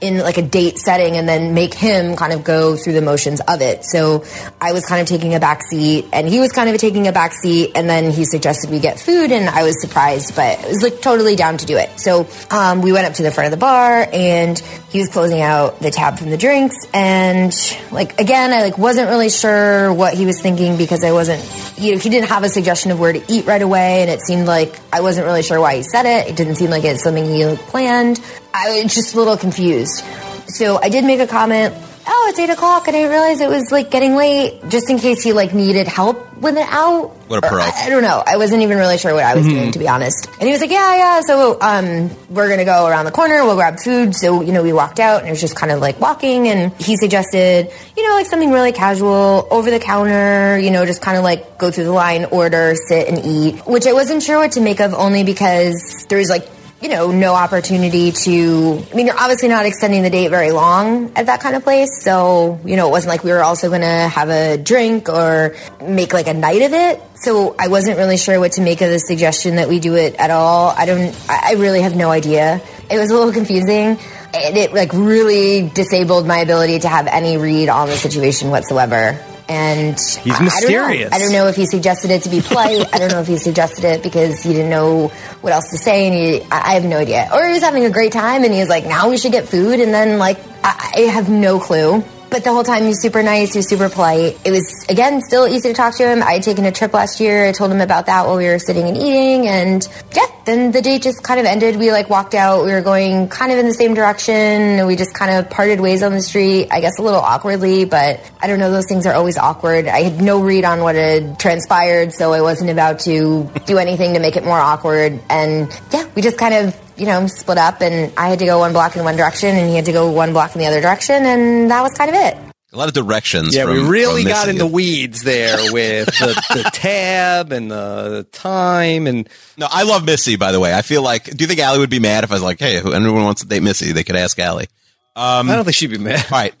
in 0.00 0.18
like 0.18 0.38
a 0.38 0.42
date 0.42 0.78
setting 0.78 1.16
and 1.16 1.28
then 1.28 1.54
make 1.54 1.74
him 1.74 2.16
kind 2.16 2.32
of 2.32 2.44
go 2.44 2.76
through 2.76 2.92
the 2.92 3.02
motions 3.02 3.40
of 3.48 3.60
it. 3.60 3.84
So 3.84 4.24
i 4.60 4.72
was 4.72 4.84
kind 4.86 5.00
of 5.00 5.06
taking 5.06 5.34
a 5.34 5.40
back 5.40 5.62
seat 5.62 6.06
and 6.12 6.28
he 6.28 6.40
was 6.40 6.52
kind 6.52 6.68
of 6.70 6.76
taking 6.78 7.06
a 7.06 7.12
back 7.12 7.32
seat 7.32 7.72
and 7.74 7.88
then 7.88 8.10
he 8.10 8.24
suggested 8.24 8.70
we 8.70 8.80
get 8.80 8.98
food 8.98 9.32
and 9.32 9.48
i 9.48 9.62
was 9.62 9.80
surprised 9.80 10.34
but 10.34 10.58
it 10.60 10.68
was 10.68 10.82
like 10.82 11.00
totally 11.00 11.36
down 11.36 11.56
to 11.58 11.66
do 11.66 11.76
it. 11.76 11.98
So 11.98 12.28
um, 12.50 12.82
we 12.82 12.92
went 12.92 13.06
up 13.06 13.14
to 13.14 13.22
the 13.22 13.30
front 13.30 13.46
of 13.46 13.50
the 13.50 13.60
bar 13.60 14.08
and 14.12 14.58
he 14.90 15.00
was 15.00 15.08
closing 15.08 15.40
out 15.40 15.80
the 15.80 15.90
tab 15.90 16.18
from 16.18 16.30
the 16.30 16.36
drinks 16.36 16.76
and 16.94 17.52
like 17.90 18.20
again 18.20 18.52
i 18.52 18.62
like 18.62 18.78
wasn't 18.78 19.08
really 19.08 19.28
sure 19.28 19.92
what 19.92 20.14
he 20.14 20.24
was 20.24 20.40
thinking 20.40 20.76
because 20.76 21.04
i 21.04 21.12
wasn't 21.12 21.42
you 21.76 21.92
know 21.92 21.98
he 21.98 22.08
didn't 22.08 22.28
have 22.28 22.42
a 22.42 22.48
suggestion 22.48 22.90
of 22.90 22.98
where 22.98 23.12
to 23.12 23.22
eat 23.28 23.46
right 23.46 23.62
away 23.62 24.02
and 24.02 24.10
it 24.10 24.20
seemed 24.20 24.46
like 24.46 24.78
i 24.92 25.00
wasn't 25.00 25.26
really 25.26 25.42
sure 25.42 25.60
why 25.60 25.76
he 25.76 25.82
said 25.82 26.06
it. 26.06 26.28
It 26.28 26.36
didn't 26.36 26.56
seem 26.56 26.70
like 26.70 26.84
it's 26.84 27.02
something 27.02 27.24
he 27.24 27.56
planned 27.68 28.20
i 28.54 28.82
was 28.82 28.94
just 28.94 29.14
a 29.14 29.16
little 29.18 29.36
confused 29.36 30.04
so 30.46 30.78
i 30.82 30.88
did 30.88 31.04
make 31.04 31.20
a 31.20 31.26
comment 31.26 31.74
oh 32.06 32.26
it's 32.30 32.38
eight 32.38 32.50
o'clock 32.50 32.86
and 32.88 32.96
i 32.96 33.00
didn't 33.00 33.10
realize 33.12 33.40
it 33.40 33.48
was 33.50 33.70
like 33.70 33.90
getting 33.90 34.16
late 34.16 34.60
just 34.68 34.88
in 34.90 34.98
case 34.98 35.22
he 35.22 35.32
like 35.32 35.52
needed 35.54 35.86
help 35.86 36.24
with 36.38 36.56
it 36.56 36.66
out 36.70 37.08
What 37.26 37.44
a 37.44 37.48
pro. 37.48 37.58
I, 37.60 37.72
I 37.86 37.88
don't 37.90 38.02
know. 38.04 38.22
I 38.24 38.36
wasn't 38.36 38.62
even 38.62 38.78
really 38.78 38.96
sure 38.96 39.12
what 39.12 39.24
I 39.24 39.34
was 39.34 39.44
Mhm. 39.44 39.50
doing, 39.50 39.72
to 39.72 39.78
be 39.80 39.88
honest. 39.88 40.28
And 40.38 40.42
he 40.48 40.52
was 40.52 40.60
like, 40.60 40.70
"Yeah, 40.70 40.94
yeah." 40.94 41.20
So 41.22 41.58
um, 41.60 42.10
we're 42.30 42.48
gonna 42.48 42.64
go 42.64 42.86
around 42.86 43.06
the 43.06 43.10
corner. 43.10 43.44
We'll 43.44 43.56
grab 43.56 43.80
food. 43.80 44.14
So 44.14 44.40
you 44.42 44.52
know, 44.52 44.62
we 44.62 44.72
walked 44.72 45.00
out, 45.00 45.18
and 45.18 45.26
it 45.26 45.32
was 45.32 45.40
just 45.40 45.56
kind 45.56 45.72
of 45.72 45.80
like 45.80 46.00
walking. 46.00 46.46
And 46.46 46.72
he 46.80 46.96
suggested, 46.96 47.72
you 47.96 48.08
know, 48.08 48.14
like 48.14 48.26
something 48.26 48.52
really 48.52 48.70
casual, 48.70 49.48
over 49.50 49.68
the 49.68 49.80
counter. 49.80 50.56
You 50.60 50.70
know, 50.70 50.86
just 50.86 51.02
kind 51.02 51.18
of 51.18 51.24
like 51.24 51.58
go 51.58 51.72
through 51.72 51.84
the 51.90 51.92
line, 51.92 52.26
order, 52.26 52.76
sit, 52.86 53.08
and 53.08 53.18
eat. 53.26 53.66
Which 53.66 53.88
I 53.88 53.92
wasn't 53.92 54.22
sure 54.22 54.38
what 54.38 54.52
to 54.52 54.60
make 54.60 54.78
of, 54.78 54.94
only 54.94 55.24
because 55.24 55.74
there 56.08 56.18
was 56.18 56.30
like 56.30 56.46
you 56.80 56.88
know, 56.88 57.10
no 57.10 57.34
opportunity 57.34 58.12
to. 58.12 58.84
I 58.90 58.94
mean, 58.94 59.06
you're 59.06 59.18
obviously 59.18 59.48
not 59.48 59.66
extending 59.66 60.02
the 60.04 60.10
date 60.10 60.28
very 60.28 60.52
long 60.52 61.12
at 61.16 61.26
that 61.26 61.40
kind 61.40 61.56
of 61.56 61.64
place. 61.64 61.90
So, 62.02 62.60
you 62.64 62.76
know, 62.76 62.86
it 62.88 62.90
wasn't 62.90 63.10
like 63.10 63.24
we 63.24 63.32
were 63.32 63.42
also 63.42 63.68
going 63.68 63.80
to 63.80 63.86
have 63.86 64.28
a 64.28 64.56
drink 64.56 65.08
or 65.08 65.56
make 65.82 66.12
like 66.12 66.28
a 66.28 66.34
night 66.34 66.62
of 66.62 66.72
it. 66.72 67.02
So 67.16 67.56
I 67.58 67.66
wasn't 67.66 67.98
really 67.98 68.16
sure 68.16 68.38
what 68.38 68.52
to 68.52 68.60
make 68.60 68.80
of 68.80 68.90
the 68.90 69.00
suggestion 69.00 69.56
that 69.56 69.68
we 69.68 69.80
do 69.80 69.96
it 69.96 70.14
at 70.16 70.30
all. 70.30 70.68
I 70.76 70.86
don't, 70.86 71.16
I 71.28 71.54
really 71.58 71.82
have 71.82 71.96
no 71.96 72.10
idea. 72.10 72.60
It 72.88 72.98
was 72.98 73.10
a 73.10 73.14
little 73.14 73.32
confusing. 73.32 73.98
And 74.34 74.56
it 74.56 74.72
like 74.72 74.92
really 74.92 75.68
disabled 75.70 76.26
my 76.28 76.38
ability 76.38 76.80
to 76.80 76.88
have 76.88 77.08
any 77.08 77.38
read 77.38 77.68
on 77.68 77.88
the 77.88 77.96
situation 77.96 78.50
whatsoever. 78.50 79.18
And 79.48 79.94
He's 79.98 80.26
I- 80.26 80.42
mysterious. 80.44 80.60
I 80.70 80.94
don't, 80.94 81.10
know. 81.10 81.16
I 81.16 81.18
don't 81.20 81.32
know 81.32 81.46
if 81.48 81.56
he 81.56 81.64
suggested 81.64 82.10
it 82.10 82.22
to 82.24 82.28
be 82.28 82.42
polite. 82.42 82.86
I 82.94 82.98
don't 82.98 83.10
know 83.10 83.20
if 83.20 83.26
he 83.26 83.38
suggested 83.38 83.84
it 83.84 84.02
because 84.02 84.42
he 84.42 84.52
didn't 84.52 84.68
know 84.70 85.08
what 85.40 85.52
else 85.54 85.70
to 85.70 85.78
say, 85.78 86.06
and 86.06 86.14
he, 86.14 86.42
I 86.50 86.72
I 86.72 86.74
have 86.74 86.84
no 86.84 86.98
idea. 86.98 87.28
Or 87.32 87.46
he 87.46 87.52
was 87.52 87.62
having 87.62 87.84
a 87.86 87.90
great 87.90 88.12
time, 88.12 88.44
and 88.44 88.52
he 88.52 88.60
was 88.60 88.68
like, 88.68 88.84
"Now 88.84 89.08
we 89.08 89.16
should 89.16 89.32
get 89.32 89.48
food," 89.48 89.80
and 89.80 89.92
then 89.94 90.18
like 90.18 90.38
I, 90.62 90.92
I 90.96 91.00
have 91.02 91.30
no 91.30 91.58
clue. 91.60 92.04
But 92.30 92.44
the 92.44 92.52
whole 92.52 92.64
time 92.64 92.82
he 92.82 92.88
was 92.88 93.00
super 93.00 93.22
nice, 93.22 93.52
he 93.52 93.58
was 93.58 93.68
super 93.68 93.88
polite. 93.88 94.38
It 94.44 94.50
was 94.50 94.86
again 94.88 95.22
still 95.22 95.48
easy 95.48 95.68
to 95.68 95.74
talk 95.74 95.96
to 95.96 96.06
him. 96.06 96.22
I 96.22 96.34
had 96.34 96.42
taken 96.42 96.64
a 96.64 96.72
trip 96.72 96.92
last 96.92 97.20
year. 97.20 97.46
I 97.46 97.52
told 97.52 97.70
him 97.72 97.80
about 97.80 98.06
that 98.06 98.26
while 98.26 98.36
we 98.36 98.46
were 98.46 98.58
sitting 98.58 98.86
and 98.86 98.96
eating, 98.96 99.48
and 99.48 99.88
yeah, 100.14 100.26
then 100.44 100.72
the 100.72 100.82
date 100.82 101.02
just 101.02 101.22
kind 101.22 101.40
of 101.40 101.46
ended. 101.46 101.76
We 101.76 101.90
like 101.90 102.10
walked 102.10 102.34
out. 102.34 102.64
We 102.64 102.72
were 102.72 102.82
going 102.82 103.28
kind 103.28 103.50
of 103.52 103.58
in 103.58 103.66
the 103.66 103.74
same 103.74 103.94
direction. 103.94 104.86
We 104.86 104.96
just 104.96 105.14
kind 105.14 105.34
of 105.34 105.50
parted 105.50 105.80
ways 105.80 106.02
on 106.02 106.12
the 106.12 106.22
street. 106.22 106.68
I 106.70 106.80
guess 106.80 106.98
a 106.98 107.02
little 107.02 107.20
awkwardly, 107.20 107.84
but 107.86 108.20
I 108.40 108.46
don't 108.46 108.58
know. 108.58 108.70
Those 108.70 108.86
things 108.86 109.06
are 109.06 109.14
always 109.14 109.38
awkward. 109.38 109.86
I 109.86 110.02
had 110.02 110.20
no 110.20 110.40
read 110.40 110.64
on 110.64 110.80
what 110.80 110.96
had 110.96 111.38
transpired, 111.38 112.12
so 112.12 112.32
I 112.32 112.42
wasn't 112.42 112.70
about 112.70 113.00
to 113.00 113.50
do 113.66 113.78
anything 113.78 114.14
to 114.14 114.20
make 114.20 114.36
it 114.36 114.44
more 114.44 114.58
awkward. 114.58 115.20
And 115.30 115.68
yeah, 115.92 116.06
we 116.14 116.22
just 116.22 116.36
kind 116.38 116.54
of 116.54 116.87
you 116.98 117.06
know, 117.06 117.26
split 117.26 117.58
up 117.58 117.80
and 117.80 118.12
I 118.16 118.28
had 118.28 118.38
to 118.40 118.46
go 118.46 118.58
one 118.58 118.72
block 118.72 118.96
in 118.96 119.04
one 119.04 119.16
direction 119.16 119.54
and 119.56 119.68
he 119.68 119.76
had 119.76 119.84
to 119.86 119.92
go 119.92 120.10
one 120.10 120.32
block 120.32 120.54
in 120.54 120.60
the 120.60 120.66
other 120.66 120.80
direction 120.80 121.24
and 121.24 121.70
that 121.70 121.82
was 121.82 121.92
kind 121.94 122.10
of 122.10 122.16
it. 122.16 122.36
A 122.70 122.76
lot 122.76 122.88
of 122.88 122.92
directions. 122.94 123.56
Yeah, 123.56 123.64
we 123.64 123.80
really 123.82 124.22
from 124.24 124.30
got 124.32 124.46
Missy. 124.46 124.50
in 124.50 124.58
the 124.58 124.66
weeds 124.66 125.22
there 125.22 125.56
with 125.72 126.06
the, 126.06 126.34
the 126.54 126.70
tab 126.72 127.50
and 127.50 127.70
the 127.70 128.26
time 128.30 129.06
and 129.06 129.26
No, 129.56 129.66
I 129.70 129.84
love 129.84 130.04
Missy. 130.04 130.36
By 130.36 130.52
the 130.52 130.60
way, 130.60 130.74
I 130.74 130.82
feel 130.82 131.02
like. 131.02 131.24
Do 131.24 131.36
you 131.42 131.46
think 131.48 131.60
Allie 131.60 131.78
would 131.78 131.88
be 131.88 131.98
mad 131.98 132.24
if 132.24 132.30
I 132.30 132.34
was 132.34 132.42
like, 132.42 132.58
"Hey, 132.58 132.78
who- 132.80 132.92
anyone 132.92 133.24
wants 133.24 133.40
to 133.40 133.48
date 133.48 133.62
Missy? 133.62 133.92
They 133.92 134.04
could 134.04 134.16
ask 134.16 134.38
Allie." 134.38 134.68
Um, 135.16 135.48
I 135.48 135.56
don't 135.56 135.64
think 135.64 135.76
she'd 135.76 135.86
be 135.90 135.96
mad. 135.96 136.22
All 136.30 136.38
right, 136.38 136.54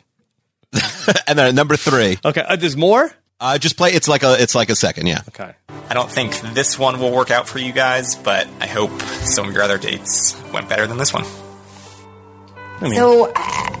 and 1.26 1.38
then 1.38 1.54
number 1.54 1.76
three. 1.76 2.18
Okay, 2.24 2.40
uh, 2.40 2.56
there's 2.56 2.76
more. 2.76 3.12
Uh, 3.40 3.58
just 3.58 3.76
play. 3.76 3.92
It's 3.92 4.08
like 4.08 4.22
a. 4.22 4.40
It's 4.40 4.54
like 4.54 4.68
a 4.68 4.76
second. 4.76 5.06
Yeah. 5.06 5.22
Okay. 5.28 5.52
I 5.88 5.94
don't 5.94 6.10
think 6.10 6.38
this 6.54 6.78
one 6.78 7.00
will 7.00 7.12
work 7.12 7.30
out 7.30 7.48
for 7.48 7.58
you 7.58 7.72
guys, 7.72 8.16
but 8.16 8.48
I 8.60 8.66
hope 8.66 9.00
some 9.00 9.48
of 9.48 9.54
your 9.54 9.62
other 9.62 9.78
dates 9.78 10.36
went 10.52 10.68
better 10.68 10.86
than 10.86 10.98
this 10.98 11.14
one. 11.14 11.24
so 12.94 13.32
uh, 13.34 13.78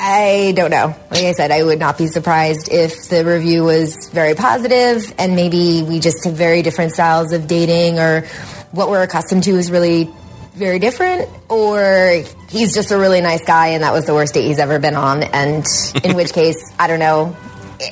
I 0.00 0.52
don't 0.56 0.70
know. 0.70 0.94
Like 1.10 1.24
I 1.24 1.32
said, 1.32 1.50
I 1.50 1.62
would 1.62 1.78
not 1.80 1.98
be 1.98 2.06
surprised 2.06 2.68
if 2.70 3.08
the 3.08 3.24
review 3.24 3.64
was 3.64 4.08
very 4.12 4.34
positive 4.34 5.12
and 5.18 5.34
maybe 5.34 5.82
we 5.82 5.98
just 5.98 6.24
have 6.24 6.34
very 6.34 6.62
different 6.62 6.92
styles 6.92 7.32
of 7.32 7.48
dating 7.48 7.98
or 7.98 8.22
what 8.70 8.88
we're 8.88 9.02
accustomed 9.02 9.42
to 9.44 9.50
is 9.56 9.70
really 9.70 10.08
very 10.54 10.78
different 10.78 11.28
or 11.48 12.22
he's 12.48 12.74
just 12.74 12.92
a 12.92 12.98
really 12.98 13.20
nice 13.20 13.44
guy 13.44 13.68
and 13.68 13.82
that 13.82 13.92
was 13.92 14.06
the 14.06 14.14
worst 14.14 14.34
date 14.34 14.46
he's 14.46 14.58
ever 14.58 14.78
been 14.78 14.94
on 14.94 15.22
and 15.22 15.66
in 16.04 16.16
which 16.16 16.32
case 16.40 16.72
I 16.78 16.86
don't 16.86 17.00
know 17.00 17.36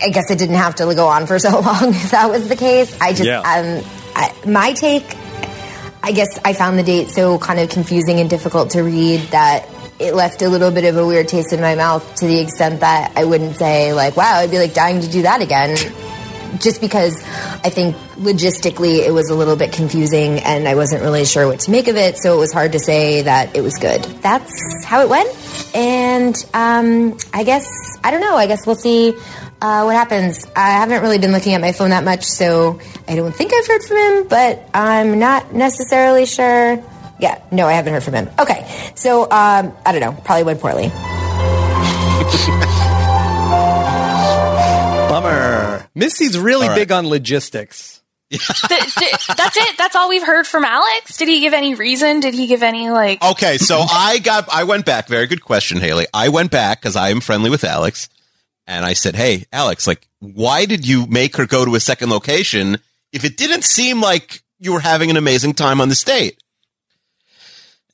I 0.03 0.09
guess 0.11 0.31
it 0.31 0.39
didn't 0.39 0.57
have 0.57 0.75
to 0.77 0.95
go 0.95 1.07
on 1.07 1.27
for 1.27 1.39
so 1.39 1.51
long 1.61 1.91
if 1.95 2.11
that 2.11 2.29
was 2.31 2.49
the 2.49 2.57
case 2.57 2.97
I 3.01 3.13
just 3.13 3.25
Yeah. 3.25 3.41
um 3.41 3.85
I, 4.15 4.33
my 4.47 4.73
take 4.73 5.05
I 6.03 6.13
guess 6.13 6.39
I 6.45 6.53
found 6.53 6.79
the 6.79 6.83
date 6.83 7.11
so 7.11 7.39
kind 7.39 7.59
of 7.61 7.69
confusing 7.69 8.21
and 8.21 8.31
difficult 8.31 8.71
to 8.71 8.83
read 8.83 9.21
that 9.31 9.69
it 9.99 10.15
left 10.15 10.43
a 10.43 10.49
little 10.49 10.71
bit 10.71 10.85
of 10.85 10.97
a 10.97 11.07
weird 11.07 11.27
taste 11.29 11.53
in 11.53 11.61
my 11.61 11.75
mouth 11.75 12.15
to 12.17 12.27
the 12.27 12.39
extent 12.41 12.81
that 12.81 13.13
I 13.17 13.25
wouldn't 13.25 13.57
say 13.57 13.93
like, 13.95 14.17
wow, 14.17 14.35
I'd 14.37 14.51
be 14.51 14.59
like 14.59 14.75
dying 14.75 15.01
to 15.01 15.09
do 15.09 15.23
that 15.23 15.41
again. 15.41 15.77
Just 16.61 16.81
because 16.81 17.23
I 17.65 17.71
think 17.71 17.97
logistically 18.19 19.07
it 19.07 19.11
was 19.13 19.31
a 19.31 19.35
little 19.35 19.57
bit 19.57 19.73
confusing 19.73 20.39
and 20.41 20.69
I 20.69 20.75
wasn't 20.75 21.03
really 21.03 21.25
sure 21.25 21.47
what 21.47 21.61
to 21.61 21.71
make 21.71 21.89
of 21.89 21.97
it, 21.97 22.19
so 22.19 22.35
it 22.35 22.39
was 22.39 22.53
hard 22.53 22.73
to 22.73 22.79
say 22.79 23.23
that 23.23 23.57
it 23.57 23.63
was 23.63 23.75
good. 23.79 24.03
That's 24.23 24.85
how 24.85 25.03
it 25.03 25.09
went, 25.09 25.29
and 25.75 26.35
um, 26.55 27.19
I 27.35 27.43
guess 27.45 27.67
I 28.05 28.11
don't 28.11 28.21
know. 28.21 28.37
I 28.37 28.47
guess 28.47 28.67
we'll 28.67 28.77
see 28.77 29.15
uh, 29.61 29.83
what 29.85 29.95
happens. 29.95 30.47
I 30.55 30.71
haven't 30.71 31.03
really 31.03 31.19
been 31.19 31.33
looking 31.33 31.55
at 31.55 31.61
my 31.61 31.73
phone 31.73 31.91
that 31.91 32.05
much, 32.05 32.25
so 32.25 32.81
I 33.09 33.17
don't 33.17 33.35
think 33.35 33.53
I've 33.55 33.67
heard 33.67 33.83
from 33.83 33.97
him, 33.97 34.29
but 34.29 34.69
I'm 34.75 35.19
not 35.19 35.55
necessarily 35.55 36.27
sure. 36.27 36.83
Yeah, 37.19 37.43
no, 37.51 37.67
I 37.67 37.73
haven't 37.73 37.95
heard 37.95 38.05
from 38.05 38.15
him. 38.15 38.29
Okay, 38.39 38.93
so 38.95 39.23
um, 39.23 39.73
I 39.85 39.93
don't 39.93 40.01
know. 40.01 40.13
Probably 40.25 40.45
went 40.45 40.61
poorly. 40.61 40.89
Bummer. 45.09 45.87
Missy's 45.95 46.39
really 46.39 46.65
All 46.67 46.73
right. 46.73 46.79
big 46.79 46.93
on 46.93 47.09
logistics. 47.09 48.03
Th- 48.31 48.41
th- 48.41 49.27
that's 49.37 49.57
it. 49.57 49.79
That's 49.79 49.95
all 49.95 50.09
we've 50.09 50.27
heard 50.27 50.49
from 50.49 50.65
Alex. 50.65 51.17
Did 51.17 51.29
he 51.29 51.39
give 51.41 51.53
any 51.55 51.77
reason? 51.77 52.19
Did 52.19 52.35
he 52.35 52.49
give 52.49 52.65
any 52.65 52.91
like? 52.91 53.23
Okay, 53.23 53.57
so 53.57 53.79
I 53.79 54.19
got. 54.19 54.49
I 54.53 54.65
went 54.65 54.85
back. 54.85 55.07
Very 55.07 55.29
good 55.29 55.45
question, 55.45 55.81
Haley. 55.81 56.07
I 56.13 56.31
went 56.31 56.51
back 56.51 56.81
because 56.81 56.97
I 56.97 57.11
am 57.11 57.21
friendly 57.21 57.51
with 57.51 57.63
Alex, 57.63 58.09
and 58.67 58.85
I 58.85 58.93
said, 58.93 59.17
"Hey, 59.17 59.47
Alex, 59.53 59.87
like, 59.87 60.09
why 60.21 60.67
did 60.67 60.87
you 60.87 61.07
make 61.07 61.37
her 61.37 61.47
go 61.47 61.65
to 61.65 61.75
a 61.75 61.81
second 61.81 62.11
location 62.11 62.79
if 63.13 63.25
it 63.25 63.37
didn't 63.37 63.65
seem 63.65 64.01
like 64.01 64.43
you 64.59 64.73
were 64.73 64.81
having 64.81 65.11
an 65.11 65.17
amazing 65.17 65.55
time 65.55 65.81
on 65.81 65.89
the 65.89 66.03
date?" 66.05 66.39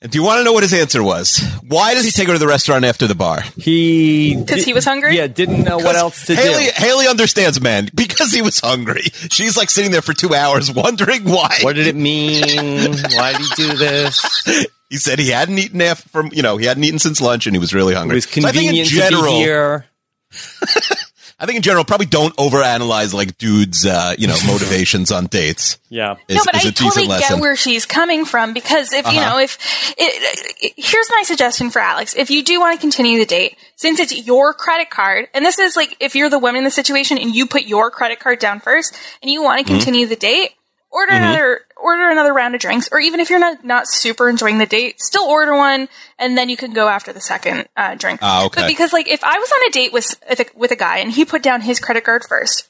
And 0.02 0.10
do 0.10 0.18
you 0.18 0.24
want 0.24 0.40
to 0.40 0.44
know 0.44 0.52
what 0.52 0.64
his 0.64 0.74
answer 0.74 1.00
was? 1.00 1.40
Why 1.68 1.94
does 1.94 2.04
he 2.04 2.10
take 2.10 2.26
her 2.26 2.32
to 2.32 2.38
the 2.38 2.48
restaurant 2.48 2.84
after 2.84 3.06
the 3.06 3.14
bar? 3.14 3.42
He 3.56 4.34
Because 4.34 4.64
he 4.64 4.72
was 4.72 4.84
hungry. 4.84 5.16
Yeah, 5.16 5.28
didn't 5.28 5.62
know 5.62 5.76
what 5.76 5.94
else 5.94 6.26
to 6.26 6.34
Haley, 6.34 6.64
do. 6.64 6.70
Haley 6.74 7.06
understands, 7.06 7.60
man, 7.60 7.88
because 7.94 8.32
he 8.32 8.42
was 8.42 8.58
hungry. 8.58 9.04
She's 9.30 9.56
like 9.56 9.70
sitting 9.70 9.92
there 9.92 10.02
for 10.02 10.12
two 10.12 10.34
hours 10.34 10.72
wondering 10.72 11.22
why. 11.22 11.56
What 11.62 11.76
did 11.76 11.86
it 11.86 11.94
mean? 11.94 12.94
Why 13.14 13.32
did 13.32 13.46
he 13.46 13.54
do 13.54 13.76
this? 13.76 14.68
He 14.90 14.98
said 14.98 15.20
he 15.20 15.30
hadn't 15.30 15.58
eaten 15.58 15.80
after, 15.80 16.08
from 16.08 16.30
you 16.32 16.42
know 16.42 16.56
he 16.56 16.66
hadn't 16.66 16.82
eaten 16.82 16.98
since 16.98 17.20
lunch 17.20 17.46
and 17.46 17.54
he 17.54 17.60
was 17.60 17.72
really 17.72 17.94
hungry. 17.94 18.18
It 18.18 18.26
was 18.26 18.42
So 18.42 18.48
I 18.48 18.50
think 18.50 18.72
in 18.72 18.84
convenient 18.84 18.88
to 18.88 18.94
general, 18.96 19.38
be 19.38 19.38
here. 19.38 19.86
I 21.38 21.46
think 21.46 21.56
in 21.56 21.62
general, 21.62 21.84
probably 21.84 22.06
don't 22.06 22.36
overanalyze 22.36 23.12
like 23.12 23.36
dudes, 23.36 23.84
uh, 23.84 24.14
you 24.16 24.28
know, 24.28 24.36
motivations 24.46 25.10
on 25.10 25.26
dates. 25.26 25.78
Yeah. 25.88 26.14
Is, 26.28 26.36
no, 26.36 26.42
but 26.44 26.54
is 26.56 26.66
I 26.66 26.68
a 26.68 26.72
totally 26.72 27.06
get 27.08 27.40
where 27.40 27.56
she's 27.56 27.84
coming 27.84 28.24
from 28.24 28.52
because 28.52 28.92
if 28.92 29.04
you 29.06 29.18
Uh-huh. 29.18 29.30
know 29.30 29.38
if 29.40 29.58
it, 29.98 30.54
it, 30.62 30.72
here's 30.76 31.10
my 31.10 31.22
suggestion 31.24 31.70
for 31.70 31.80
Alex: 31.80 32.14
if 32.16 32.30
you 32.30 32.44
do 32.44 32.60
want 32.60 32.76
to 32.76 32.80
continue 32.80 33.18
the 33.18 33.26
date, 33.26 33.56
since 33.74 33.98
it's 33.98 34.14
your 34.26 34.54
credit 34.54 34.90
card, 34.90 35.26
and 35.34 35.44
this 35.44 35.58
is 35.58 35.74
like 35.74 35.96
if 35.98 36.14
you're 36.14 36.30
the 36.30 36.38
woman 36.38 36.58
in 36.58 36.64
the 36.64 36.70
situation 36.70 37.18
and 37.18 37.34
you 37.34 37.46
put 37.46 37.62
your 37.64 37.90
credit 37.90 38.20
card 38.20 38.38
down 38.38 38.60
first 38.60 38.94
and 39.22 39.30
you 39.30 39.42
want 39.42 39.58
to 39.58 39.64
Mm-hmm. 39.64 39.74
Mhm. 39.74 39.84
continue 39.84 40.06
the 40.06 40.16
date, 40.16 40.50
order 40.90 41.12
Mhm. 41.12 41.16
another 41.18 41.60
order 41.82 42.08
another 42.08 42.32
round 42.32 42.54
of 42.54 42.60
drinks, 42.60 42.88
or 42.92 43.00
even 43.00 43.20
if 43.20 43.30
you're 43.30 43.38
not 43.38 43.64
not 43.64 43.88
super 43.88 44.28
enjoying 44.28 44.58
the 44.58 44.66
date, 44.66 45.00
still 45.00 45.24
order 45.24 45.56
one, 45.56 45.88
and 46.18 46.38
then 46.38 46.48
you 46.48 46.56
can 46.56 46.72
go 46.72 46.88
after 46.88 47.12
the 47.12 47.20
second 47.20 47.68
uh, 47.76 47.94
drink. 47.94 48.20
Ah, 48.22 48.46
okay. 48.46 48.62
But 48.62 48.68
because 48.68 48.92
like 48.92 49.08
if 49.08 49.22
I 49.24 49.38
was 49.38 49.52
on 49.52 49.68
a 49.68 49.70
date 49.70 49.92
with 49.92 50.14
with 50.28 50.40
a, 50.40 50.46
with 50.54 50.70
a 50.70 50.76
guy 50.76 50.98
and 50.98 51.10
he 51.10 51.24
put 51.24 51.42
down 51.42 51.60
his 51.62 51.80
credit 51.80 52.04
card 52.04 52.24
first, 52.28 52.68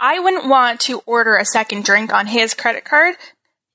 I 0.00 0.18
wouldn't 0.20 0.48
want 0.48 0.80
to 0.82 1.00
order 1.06 1.36
a 1.36 1.44
second 1.44 1.84
drink 1.84 2.12
on 2.12 2.26
his 2.26 2.54
credit 2.54 2.84
card 2.84 3.16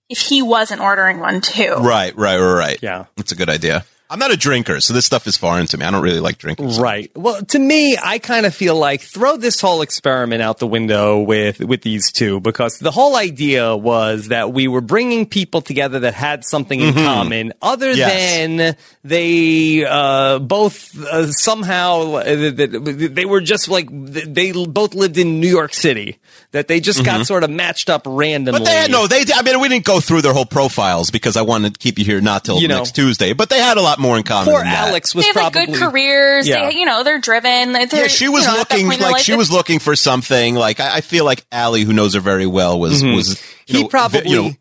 if 0.09 0.19
he 0.19 0.41
wasn't 0.41 0.81
ordering 0.81 1.19
one 1.19 1.41
too. 1.41 1.75
Right, 1.75 2.15
right, 2.17 2.39
right, 2.39 2.53
right. 2.53 2.79
Yeah, 2.81 3.05
that's 3.15 3.31
a 3.31 3.35
good 3.35 3.49
idea. 3.49 3.85
I'm 4.14 4.19
not 4.19 4.31
a 4.31 4.38
drinker, 4.38 4.80
so 4.80 4.94
this 4.94 5.07
stuff 5.07 5.26
is 5.26 5.35
foreign 5.38 5.65
to 5.65 5.77
me. 5.77 5.85
I 5.85 5.90
don't 5.90 6.03
really 6.03 6.19
like 6.19 6.38
drinking. 6.38 6.77
Right. 6.77 7.10
Well, 7.15 7.41
to 7.45 7.57
me, 7.57 7.98
I 7.99 8.19
kind 8.19 8.45
of 8.45 8.53
feel 8.53 8.76
like 8.76 9.02
throw 9.02 9.38
this 9.38 9.60
whole 9.60 9.81
experiment 9.81 10.44
out 10.44 10.60
the 10.60 10.68
window 10.68 11.19
with 11.19 11.60
with 11.60 11.81
these 11.81 12.11
two 12.11 12.40
because 12.40 12.77
the 12.77 12.91
whole 12.91 13.15
idea 13.15 13.76
was 13.76 14.27
that 14.27 14.53
we 14.53 14.68
were 14.68 14.81
bringing 14.81 15.26
people 15.26 15.61
together 15.61 15.99
that 16.02 16.14
had 16.14 16.45
something 16.45 16.80
in 16.80 16.94
Mhm. 16.94 17.03
common, 17.06 17.53
other 17.60 17.91
Yes. 17.91 18.11
than 18.14 18.76
they 19.03 19.84
uh, 19.84 20.38
both 20.38 20.95
uh, 21.06 21.31
somehow 21.31 22.18
uh, 22.18 22.23
they 22.35 23.26
were 23.26 23.41
just 23.41 23.68
like 23.68 23.88
they 23.91 24.52
both 24.52 24.94
lived 24.94 25.18
in 25.18 25.40
New 25.40 25.49
York 25.49 25.73
City. 25.73 26.19
That 26.51 26.68
they 26.68 26.80
just 26.80 27.03
got 27.03 27.22
Mhm. 27.22 27.26
sort 27.26 27.43
of 27.43 27.49
matched 27.49 27.89
up 27.89 28.03
randomly. 28.05 28.60
But 28.60 28.65
they 28.65 28.76
had 28.76 28.91
no, 28.91 29.07
they. 29.07 29.23
I 29.34 29.41
mean, 29.41 29.60
we 29.60 29.69
didn't 29.69 29.85
go 29.85 29.99
through 29.99 30.22
their 30.22 30.34
whole 30.34 30.45
profiles 30.45 31.10
because 31.10 31.35
I 31.35 31.41
wanted 31.41 31.73
to 31.73 31.80
keep 31.80 31.97
you 31.97 32.05
here 32.05 32.22
not 32.22 32.45
till 32.45 32.60
You 32.60 32.68
know. 32.68 32.77
next 32.77 32.93
Tuesday. 32.93 33.34
But 33.34 33.49
they 33.49 33.60
had 33.60 33.77
a 33.77 33.81
lot 33.81 33.97
more 33.97 34.18
in 34.18 34.23
common. 34.23 34.53
Poor 34.53 34.60
than 34.64 34.69
that. 34.72 34.89
Alex 34.89 35.14
they 35.14 35.23
have 35.23 35.35
like 35.35 35.53
good 35.53 35.73
careers. 35.73 36.47
Yeah. 36.47 36.69
They, 36.69 36.76
you 36.77 36.85
know, 36.85 37.03
they're 37.03 37.18
driven. 37.19 37.73
They're, 37.73 37.88
Yeah, 37.91 38.07
she 38.07 38.30
was 38.30 38.43
you 38.45 38.51
know, 38.51 38.57
looking 38.57 38.88
point 38.88 39.01
like 39.01 39.23
she 39.23 39.35
was 39.35 39.51
looking 39.51 39.80
for 39.80 39.95
something. 39.95 40.53
Like 40.55 40.80
I, 40.80 40.97
I 40.97 41.01
feel 41.01 41.26
like 41.26 41.43
Allie, 41.51 41.84
who 41.84 41.93
knows 41.93 42.14
her 42.14 42.19
very 42.19 42.45
well, 42.45 42.80
was 42.80 43.01
Mhm. 43.01 43.15
was 43.15 43.30
you 43.65 43.77
he 43.77 43.81
know, 43.84 43.88
probably 43.89 44.22
vi- 44.22 44.30
you 44.30 44.41
know, 44.43 44.51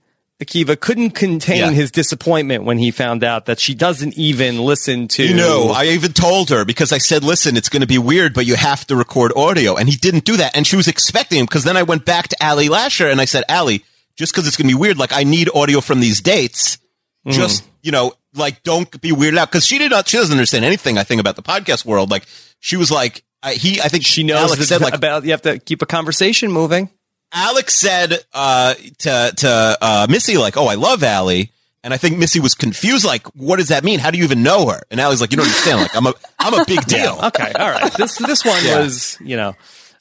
Akiva 0.44 0.78
couldn't 0.78 1.10
contain 1.10 1.58
Yeah. 1.58 1.70
his 1.70 1.90
disappointment 1.90 2.64
when 2.64 2.78
he 2.78 2.90
found 2.90 3.22
out 3.24 3.46
that 3.46 3.60
she 3.60 3.74
doesn't 3.74 4.16
even 4.18 4.58
listen 4.58 5.08
to. 5.08 5.22
You 5.24 5.34
know, 5.34 5.68
I 5.70 5.86
even 5.86 6.12
told 6.12 6.50
her 6.50 6.64
because 6.64 6.92
I 6.92 6.98
said, 6.98 7.22
listen, 7.24 7.56
it's 7.56 7.68
going 7.68 7.80
to 7.82 7.86
be 7.86 7.98
weird, 7.98 8.34
but 8.34 8.46
you 8.46 8.54
have 8.56 8.86
to 8.88 8.96
record 8.96 9.32
audio. 9.36 9.76
And 9.76 9.88
he 9.88 9.96
didn't 9.96 10.24
do 10.24 10.36
that. 10.38 10.56
And 10.56 10.66
she 10.66 10.76
was 10.76 10.88
expecting 10.88 11.38
him 11.40 11.46
because 11.46 11.64
then 11.64 11.76
I 11.76 11.82
went 11.84 12.04
back 12.04 12.28
to 12.28 12.36
Ali 12.46 12.68
Lasher 12.68 13.08
and 13.08 13.20
I 13.20 13.24
said, 13.26 13.44
Ali, 13.48 13.84
just 14.16 14.32
because 14.32 14.46
it's 14.46 14.56
going 14.56 14.68
to 14.68 14.74
be 14.74 14.78
weird, 14.78 14.98
like 14.98 15.12
I 15.12 15.24
need 15.24 15.48
audio 15.54 15.80
from 15.80 16.00
these 16.00 16.20
dates. 16.20 16.78
Mhm. 17.26 17.32
Just, 17.32 17.64
you 17.82 17.92
know, 17.92 18.12
like 18.34 18.62
don't 18.62 19.00
be 19.00 19.10
weirded 19.12 19.38
out 19.38 19.50
because 19.50 19.66
she 19.66 19.78
did 19.78 19.90
not, 19.90 20.08
she 20.08 20.16
doesn't 20.16 20.32
understand 20.32 20.64
anything, 20.64 20.98
I 20.98 21.04
think, 21.04 21.20
about 21.20 21.36
the 21.36 21.42
podcast 21.42 21.84
world. 21.84 22.10
Like 22.10 22.24
she 22.60 22.76
was 22.76 22.90
like, 22.90 23.22
I, 23.42 23.54
he, 23.54 23.80
I 23.80 23.88
think 23.88 24.04
she 24.04 24.22
knows 24.22 24.50
Alex 24.52 24.68
said 24.68 24.80
like, 24.82 24.94
about 24.94 25.24
you 25.24 25.30
have 25.32 25.42
to 25.42 25.58
keep 25.58 25.82
a 25.82 25.86
conversation 25.86 26.50
moving. 26.52 26.90
Alex 27.32 27.74
said 27.74 28.18
uh, 28.34 28.74
to 28.98 29.32
to 29.36 29.78
uh, 29.80 30.06
Missy 30.08 30.36
like, 30.38 30.56
"Oh, 30.56 30.66
I 30.66 30.74
love 30.74 31.02
Allie," 31.02 31.50
and 31.82 31.94
I 31.94 31.96
think 31.96 32.18
Missy 32.18 32.40
was 32.40 32.54
confused. 32.54 33.04
Like, 33.04 33.26
what 33.28 33.56
does 33.56 33.68
that 33.68 33.84
mean? 33.84 33.98
How 34.00 34.10
do 34.10 34.18
you 34.18 34.24
even 34.24 34.42
know 34.42 34.68
her? 34.68 34.82
And 34.90 35.00
Allie's 35.00 35.20
like, 35.20 35.30
"You 35.32 35.38
don't 35.38 35.46
understand. 35.46 35.80
Like, 35.80 35.96
I'm 35.96 36.06
a 36.06 36.14
I'm 36.38 36.54
a 36.54 36.64
big 36.66 36.84
deal." 36.86 37.18
Okay, 37.24 37.52
all 37.58 37.70
right. 37.70 37.92
This 37.94 38.18
this 38.18 38.44
one 38.44 38.62
Yeah. 38.64 38.80
was 38.80 39.16
you 39.20 39.36
know 39.36 39.54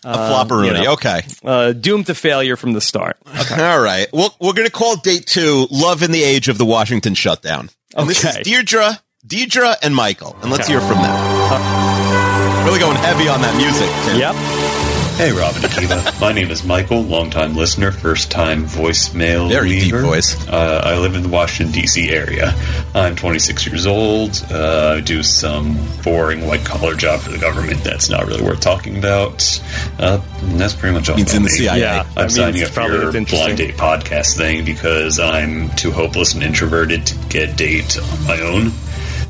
A 0.04 0.18
flopperoonie, 0.18 0.88
okay. 0.94 1.22
Uh, 1.44 1.72
doomed 1.74 2.08
to 2.08 2.16
failure 2.16 2.56
from 2.58 2.74
the 2.74 2.82
start. 2.82 3.18
Okay. 3.42 3.64
All 3.64 3.80
right. 3.82 4.08
Well, 4.12 4.36
we're 4.42 4.54
going 4.54 4.68
to 4.68 4.72
call 4.74 4.96
date 4.98 5.26
two 5.26 5.68
"Love 5.72 6.04
in 6.04 6.12
the 6.12 6.24
Age 6.24 6.50
of 6.50 6.58
the 6.58 6.66
Washington 6.66 7.14
Shutdown." 7.16 7.70
And 7.96 8.10
this 8.10 8.24
is 8.24 8.32
Okay. 8.36 8.44
Deirdre, 8.44 9.00
Deidre, 9.26 9.76
and 9.82 9.96
Michael, 9.96 10.36
and 10.42 10.52
let's 10.52 10.64
Okay. 10.70 10.74
hear 10.74 10.82
from 10.82 11.02
them. 11.02 12.66
Really 12.66 12.80
going 12.80 12.98
heavy 12.98 13.28
on 13.28 13.42
that 13.42 13.56
music. 13.58 13.90
Tim. 14.06 14.20
Yep. 14.20 14.71
Hey, 15.18 15.32
Rob 15.34 15.54
and 15.56 15.66
Akiva. 15.66 16.20
My 16.20 16.32
name 16.32 16.50
is 16.50 16.64
Michael, 16.64 17.04
longtime 17.04 17.54
listener, 17.56 17.92
first 17.92 18.32
time 18.32 18.66
voicemail 18.66 19.50
Very 19.52 19.70
deep 19.70 19.94
leaver. 19.94 20.02
voice. 20.02 20.48
Uh, 20.48 20.82
I 20.84 20.98
live 20.98 21.14
in 21.14 21.22
the 21.22 21.30
Washington, 21.30 21.72
D.C. 21.74 22.10
area. 22.10 22.56
I'm 22.96 23.16
26 23.16 23.68
years 23.68 23.86
old. 23.86 24.44
Uh, 24.50 24.96
I 24.98 25.02
do 25.02 25.22
some 25.22 25.78
boring 26.04 26.48
white 26.48 26.66
collar 26.66 26.96
job 26.96 27.20
for 27.20 27.30
the 27.30 27.38
government 27.38 27.84
that's 27.84 28.10
not 28.10 28.26
really 28.26 28.42
worth 28.42 28.62
talking 28.62 28.98
about. 28.98 29.62
Uh, 30.00 30.22
and 30.42 30.60
that's 30.60 30.74
pretty 30.74 30.96
much 30.96 31.08
all. 31.10 31.18
He's 31.18 31.26
about 31.26 31.38
in 31.38 31.44
the. 31.44 31.50
CIA. 31.50 31.80
Yeah, 31.82 32.02
I'm 32.02 32.18
I 32.18 32.22
mean, 32.22 32.30
signing 32.30 32.64
up 32.64 32.70
for 32.70 32.74
probably 32.74 32.98
your 32.98 33.26
blind 33.26 33.58
date 33.60 33.76
podcast 33.78 34.38
thing 34.38 34.66
because 34.66 35.20
I'm 35.20 35.70
too 35.76 35.92
hopeless 35.92 36.34
and 36.34 36.42
introverted 36.42 37.06
to 37.08 37.16
get 37.28 37.56
date 37.56 37.96
on 38.00 38.24
my 38.24 38.40
own. 38.42 38.72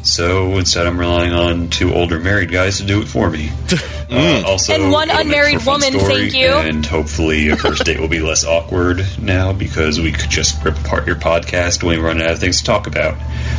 So 0.03 0.57
instead, 0.57 0.87
I'm 0.87 0.99
relying 0.99 1.31
on 1.31 1.69
two 1.69 1.93
older 1.93 2.19
married 2.19 2.51
guys 2.51 2.77
to 2.77 2.85
do 2.85 3.01
it 3.01 3.07
for 3.07 3.29
me. 3.29 3.51
Uh, 4.11 4.43
also, 4.45 4.73
And 4.73 4.91
one 4.91 5.09
unmarried 5.09 5.61
for 5.61 5.61
a 5.61 5.79
fun 5.79 5.79
woman, 5.79 5.97
story, 5.97 6.29
thank 6.29 6.33
you. 6.33 6.49
And 6.49 6.85
hopefully, 6.85 7.47
a 7.47 7.55
first 7.55 7.85
date 7.85 7.97
will 7.97 8.09
be 8.09 8.19
less 8.19 8.43
awkward 8.43 9.05
now 9.21 9.53
because 9.53 10.01
we 10.01 10.11
could 10.11 10.29
just 10.29 10.61
rip 10.65 10.77
apart 10.77 11.07
your 11.07 11.15
podcast 11.15 11.81
when 11.81 11.97
we 11.97 12.03
run 12.05 12.21
out 12.21 12.31
of 12.31 12.39
things 12.39 12.57
to 12.57 12.65
talk 12.65 12.87
about. 12.87 13.13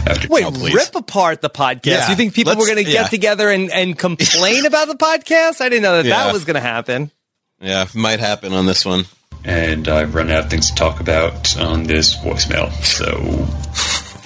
After 0.06 0.28
Wait, 0.28 0.44
please. 0.52 0.74
rip 0.74 0.94
apart 0.94 1.40
the 1.40 1.48
podcast? 1.48 1.86
Yeah, 1.86 2.10
you 2.10 2.16
think 2.16 2.34
people 2.34 2.52
were 2.52 2.58
let's- 2.64 2.70
going 2.74 2.84
to 2.84 2.90
yeah. 2.90 3.00
get 3.04 3.10
together 3.10 3.48
and, 3.48 3.70
and 3.72 3.98
complain 3.98 4.66
about 4.66 4.88
the 4.88 4.94
podcast? 4.96 5.62
I 5.62 5.70
didn't 5.70 5.84
know 5.84 5.96
that 5.96 6.04
Yeah. 6.04 6.24
that 6.24 6.34
was 6.34 6.44
going 6.44 6.56
to 6.56 6.60
happen. 6.60 7.10
Yeah, 7.58 7.86
might 7.94 8.20
happen 8.20 8.52
on 8.52 8.66
this 8.66 8.84
one. 8.84 9.06
and 9.46 9.88
I've 9.88 10.14
run 10.14 10.30
out 10.30 10.44
of 10.44 10.50
things 10.50 10.68
to 10.68 10.74
talk 10.74 11.00
about 11.00 11.56
on 11.58 11.84
this 11.84 12.14
voicemail. 12.14 12.70
So 12.84 13.48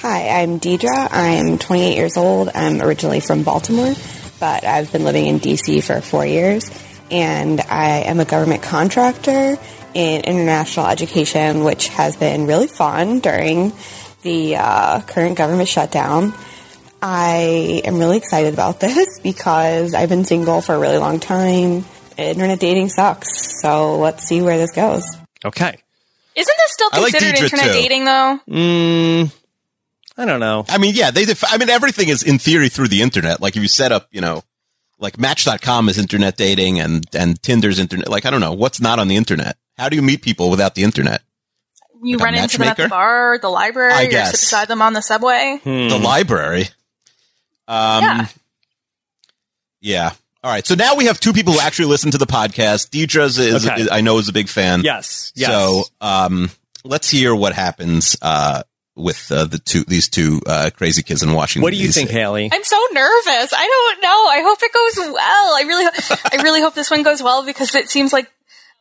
Hi, 0.09 0.41
I'm 0.41 0.61
Deidre. 0.61 1.09
I'm 1.11 1.59
28 1.59 1.97
years 1.97 2.17
old. 2.17 2.49
I'm 2.55 2.81
originally 2.81 3.19
from 3.19 3.43
Baltimore, 3.43 3.93
but 4.39 4.63
I've 4.63 4.93
been 4.93 5.03
living 5.03 5.27
in 5.27 5.41
DC 5.41 5.83
for 5.83 6.01
four 6.01 6.25
years. 6.25 6.71
And 7.11 7.61
I 7.61 8.03
am 8.03 8.21
a 8.21 8.25
government 8.25 8.63
contractor 8.63 9.59
in 9.95 10.21
international 10.21 10.87
education, 10.87 11.65
which 11.65 11.89
has 11.89 12.15
been 12.15 12.47
really 12.47 12.69
fun 12.69 13.19
during 13.19 13.73
the 14.23 14.55
uh, 14.55 15.01
current 15.01 15.37
government 15.37 15.69
shutdown. 15.69 16.35
I 17.03 17.83
am 17.85 17.99
really 17.99 18.19
excited 18.19 18.55
about 18.55 18.79
this 18.87 19.19
because 19.19 19.93
I've 19.93 20.09
been 20.09 20.25
single 20.25 20.61
for 20.61 20.77
a 20.77 20.79
really 20.79 20.99
long 20.99 21.19
time. 21.19 21.85
Internet 22.17 22.61
dating 22.61 22.91
sucks, 22.91 23.61
so 23.61 23.99
let's 23.99 24.23
see 24.23 24.41
where 24.41 24.57
this 24.57 24.71
goes. 24.71 25.03
Okay. 25.45 25.77
Isn't 26.37 26.57
this 26.59 26.73
still 26.73 26.91
I 26.93 27.01
like 27.01 27.13
considered 27.13 27.39
Deidre, 27.41 27.43
internet 27.43 27.67
too. 27.67 27.73
dating 27.73 28.05
though? 28.05 28.39
Mm, 28.49 29.33
I 30.19 30.25
don't 30.25 30.41
know. 30.41 30.65
I 30.69 30.79
mean, 30.79 30.95
yeah, 30.95 31.11
they. 31.11 31.25
Def- 31.27 31.45
I 31.53 31.59
mean, 31.59 31.69
everything 31.71 32.09
is 32.09 32.23
in 32.23 32.39
theory 32.39 32.69
through 32.69 32.89
the 32.89 33.03
internet. 33.03 33.41
Like 33.41 33.57
if 33.57 33.63
you 33.63 33.69
set 33.69 33.93
up, 33.93 34.09
you 34.11 34.21
know, 34.21 34.43
like 34.99 35.19
Match.com 35.19 35.89
is 35.91 35.99
internet 35.99 36.37
dating, 36.37 36.81
and 36.81 37.05
and 37.15 37.41
Tinder's 37.43 37.79
internet. 37.79 38.09
Like 38.09 38.25
I 38.25 38.31
don't 38.31 38.41
know 38.41 38.55
what's 38.55 38.81
not 38.81 38.99
on 38.99 39.09
the 39.09 39.17
internet. 39.17 39.57
How 39.77 39.89
do 39.91 39.97
you 39.97 40.03
meet 40.03 40.23
people 40.23 40.49
without 40.51 40.75
the 40.75 40.85
internet? 40.85 41.21
You 42.03 42.17
Like 42.17 42.25
run 42.25 42.35
into 42.35 42.59
them 42.59 42.69
at 42.69 42.77
the 42.77 42.89
bar, 42.89 43.39
the 43.41 43.49
library, 43.49 43.93
I 43.93 44.05
or 44.05 44.11
guess. 44.11 44.31
sit 44.33 44.41
beside 44.41 44.69
them 44.69 44.81
on 44.83 44.93
the 44.95 45.03
subway. 45.03 45.61
The 45.65 45.99
library. 46.03 46.69
Um, 47.69 48.03
Yeah. 48.05 48.27
yeah. 49.81 50.11
All 50.45 50.53
right. 50.53 50.65
So 50.67 50.75
now 50.75 50.95
we 50.95 51.07
have 51.07 51.19
two 51.19 51.33
people 51.33 51.55
who 51.55 51.61
actually 51.61 51.87
listen 51.87 52.11
to 52.13 52.19
the 52.19 52.27
podcast. 52.27 52.91
Deidre's 52.91 53.39
is, 53.39 53.67
Okay. 53.67 53.83
is 53.83 53.89
I 53.91 54.01
know 54.03 54.19
is 54.19 54.29
a 54.29 54.33
big 54.33 54.49
fan. 54.49 54.83
Yes. 54.83 55.33
Yes. 55.35 55.51
So 55.51 55.83
um, 56.01 56.51
let's 56.85 57.11
hear 57.11 57.35
what 57.35 57.53
happens 57.55 58.17
uh, 58.23 58.63
with 58.97 59.31
uh, 59.31 59.45
the 59.45 59.59
two 59.59 59.85
these 59.85 60.09
two 60.09 60.41
uh, 60.47 60.71
crazy 60.75 61.03
kids 61.03 61.23
in 61.23 61.33
Washington. 61.33 61.63
what 61.63 61.73
do 61.73 61.79
you 61.79 61.89
think, 61.93 62.11
Haley? 62.11 62.49
I'm 62.53 62.65
so 62.65 62.77
nervous. 62.93 63.53
I 63.53 63.67
don't 63.93 64.03
know. 64.03 64.09
I 64.09 64.41
hope 64.43 64.59
it 64.63 64.73
goes 64.73 65.13
well. 65.13 65.55
I 65.55 65.63
really, 65.67 65.87
I 66.33 66.43
really 66.43 66.61
hope 66.61 66.75
this 66.75 66.91
one 66.91 67.03
goes 67.03 67.23
well 67.23 67.45
because 67.45 67.75
it 67.75 67.89
seems 67.91 68.13
like 68.13 68.31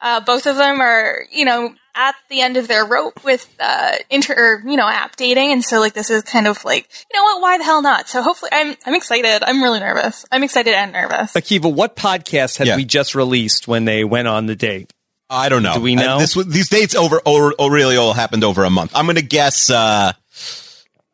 uh, 0.02 0.22
both 0.22 0.46
of 0.48 0.56
them 0.58 0.82
are, 0.82 1.26
you 1.32 1.46
know, 1.46 1.74
at 1.98 2.16
the 2.30 2.42
end 2.42 2.58
of 2.58 2.68
their 2.68 2.86
rope 2.86 3.24
with 3.24 3.48
uh, 3.60 3.94
inter, 4.10 4.34
or, 4.38 4.70
you 4.70 4.76
know, 4.76 4.88
app 4.88 5.16
dating, 5.16 5.54
and 5.54 5.64
so 5.64 5.80
like 5.80 5.94
this 5.94 6.10
is 6.10 6.24
kind 6.24 6.46
of 6.48 6.64
like, 6.66 6.90
you 7.10 7.18
know 7.18 7.24
what? 7.24 7.42
Why 7.42 7.58
the 7.58 7.64
hell 7.64 7.82
not? 7.82 8.10
So 8.10 8.22
hopefully, 8.22 8.52
I'm, 8.54 8.76
I'm 8.86 8.94
excited. 8.96 9.44
I'm 9.48 9.64
really 9.64 9.80
nervous. 9.80 10.26
I'm 10.32 10.44
excited 10.44 10.74
and 10.74 10.92
nervous. 10.92 11.34
Akiva, 11.34 11.74
what 11.74 11.96
podcast 11.96 12.58
had 12.58 12.68
Yeah. 12.68 12.76
we 12.76 12.84
just 12.84 13.16
released 13.16 13.68
when 13.70 13.86
they 13.86 14.04
went 14.04 14.28
on 14.28 14.46
the 14.48 14.56
date? 14.56 14.92
I 15.30 15.50
don't 15.50 15.64
know. 15.64 15.74
Do 15.76 15.82
we 15.82 15.96
know? 15.96 16.16
Uh, 16.16 16.20
this 16.20 16.36
was- 16.36 16.48
these 16.48 16.70
dates 16.70 16.96
over, 16.96 17.22
over, 17.26 17.54
over 17.58 17.74
really 17.74 17.98
all 17.98 18.14
happened 18.14 18.44
over 18.44 18.64
a 18.64 18.70
month. 18.70 18.92
I'm 18.96 19.06
going 19.06 19.16
to 19.16 19.22
guess. 19.24 19.70
Uh, 19.70 20.12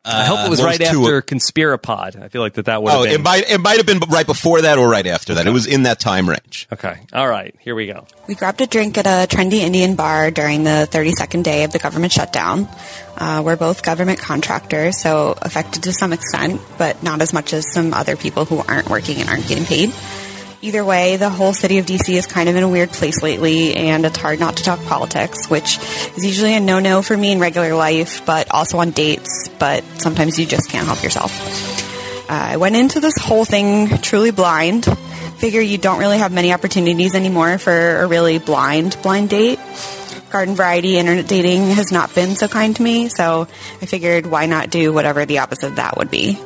I 0.04 0.24
hope 0.24 0.40
it 0.44 0.50
was 0.50 0.58
what 0.58 0.66
right 0.66 0.80
two- 0.80 0.86
after 1.02 1.22
Conspirapod. 1.22 2.20
I 2.20 2.26
feel 2.26 2.42
like 2.42 2.54
that 2.54 2.64
that 2.64 2.82
would 2.82 2.92
Oh, 2.92 3.04
been. 3.04 3.12
it 3.12 3.20
might 3.22 3.48
it 3.48 3.58
might 3.58 3.76
have 3.76 3.86
been 3.86 4.00
right 4.10 4.26
before 4.26 4.62
that 4.62 4.76
or 4.76 4.88
right 4.88 5.06
after 5.06 5.34
that. 5.34 5.46
It 5.46 5.52
was 5.52 5.66
in 5.68 5.84
that 5.84 6.00
time 6.00 6.28
range. 6.28 6.66
okay. 6.72 6.98
All 7.12 7.28
right. 7.28 7.54
Here 7.60 7.76
we 7.76 7.86
go. 7.86 8.04
We 8.26 8.34
grabbed 8.34 8.60
a 8.60 8.66
drink 8.66 8.98
at 8.98 9.06
a 9.06 9.28
trendy 9.32 9.60
Indian 9.60 9.94
bar 9.94 10.32
during 10.32 10.64
the 10.64 10.88
32nd 10.90 11.44
day 11.44 11.62
of 11.62 11.70
the 11.70 11.78
government 11.78 12.12
shutdown. 12.12 12.66
Uh, 13.16 13.42
we're 13.44 13.54
both 13.56 13.84
government 13.84 14.18
contractors, 14.18 14.98
so 14.98 15.36
affected 15.40 15.84
to 15.84 15.92
some 15.92 16.12
extent, 16.12 16.60
but 16.78 17.00
not 17.04 17.20
as 17.22 17.32
much 17.32 17.52
as 17.52 17.64
some 17.72 17.94
other 17.94 18.16
people 18.16 18.44
who 18.44 18.58
aren't 18.66 18.90
working 18.90 19.18
and 19.20 19.28
aren't 19.30 19.46
getting 19.46 19.64
paid. 19.64 19.92
Either 20.64 20.84
way, 20.84 21.16
the 21.16 21.28
whole 21.28 21.52
city 21.52 21.78
of 21.78 21.86
DC 21.86 22.14
is 22.14 22.24
kind 22.24 22.48
of 22.48 22.54
in 22.54 22.62
a 22.62 22.68
weird 22.68 22.90
place 22.90 23.20
lately, 23.20 23.74
and 23.74 24.06
it's 24.06 24.16
hard 24.16 24.38
not 24.38 24.58
to 24.58 24.62
talk 24.62 24.80
politics, 24.84 25.50
which 25.50 25.76
is 26.16 26.24
usually 26.24 26.54
a 26.54 26.60
no-no 26.60 27.02
for 27.02 27.16
me 27.16 27.32
in 27.32 27.40
regular 27.40 27.74
life, 27.74 28.24
but 28.24 28.48
also 28.48 28.78
on 28.78 28.92
dates, 28.92 29.48
but 29.58 29.82
sometimes 30.00 30.38
you 30.38 30.46
just 30.46 30.70
can't 30.70 30.86
help 30.86 31.02
yourself. 31.02 31.32
Uh, 32.30 32.34
I 32.34 32.56
went 32.58 32.76
into 32.76 33.00
this 33.00 33.18
whole 33.18 33.44
thing 33.44 33.98
truly 33.98 34.30
blind. 34.30 34.84
Figure 35.38 35.60
you 35.60 35.78
don't 35.78 35.98
really 35.98 36.18
have 36.18 36.30
many 36.30 36.52
opportunities 36.52 37.16
anymore 37.16 37.58
for 37.58 37.96
a 37.96 38.06
really 38.06 38.38
blind 38.38 38.96
blind 39.02 39.30
date. 39.30 39.58
Garden 40.30 40.54
variety 40.54 40.96
internet 40.96 41.26
dating 41.26 41.62
has 41.72 41.90
not 41.90 42.14
been 42.14 42.36
so 42.36 42.46
kind 42.46 42.76
to 42.76 42.82
me, 42.82 43.08
so 43.08 43.48
I 43.80 43.86
figured 43.86 44.26
why 44.26 44.46
not 44.46 44.70
do 44.70 44.92
whatever 44.92 45.26
the 45.26 45.40
opposite 45.40 45.70
of 45.70 45.76
that 45.76 45.96
would 45.98 46.08
be. 46.08 46.38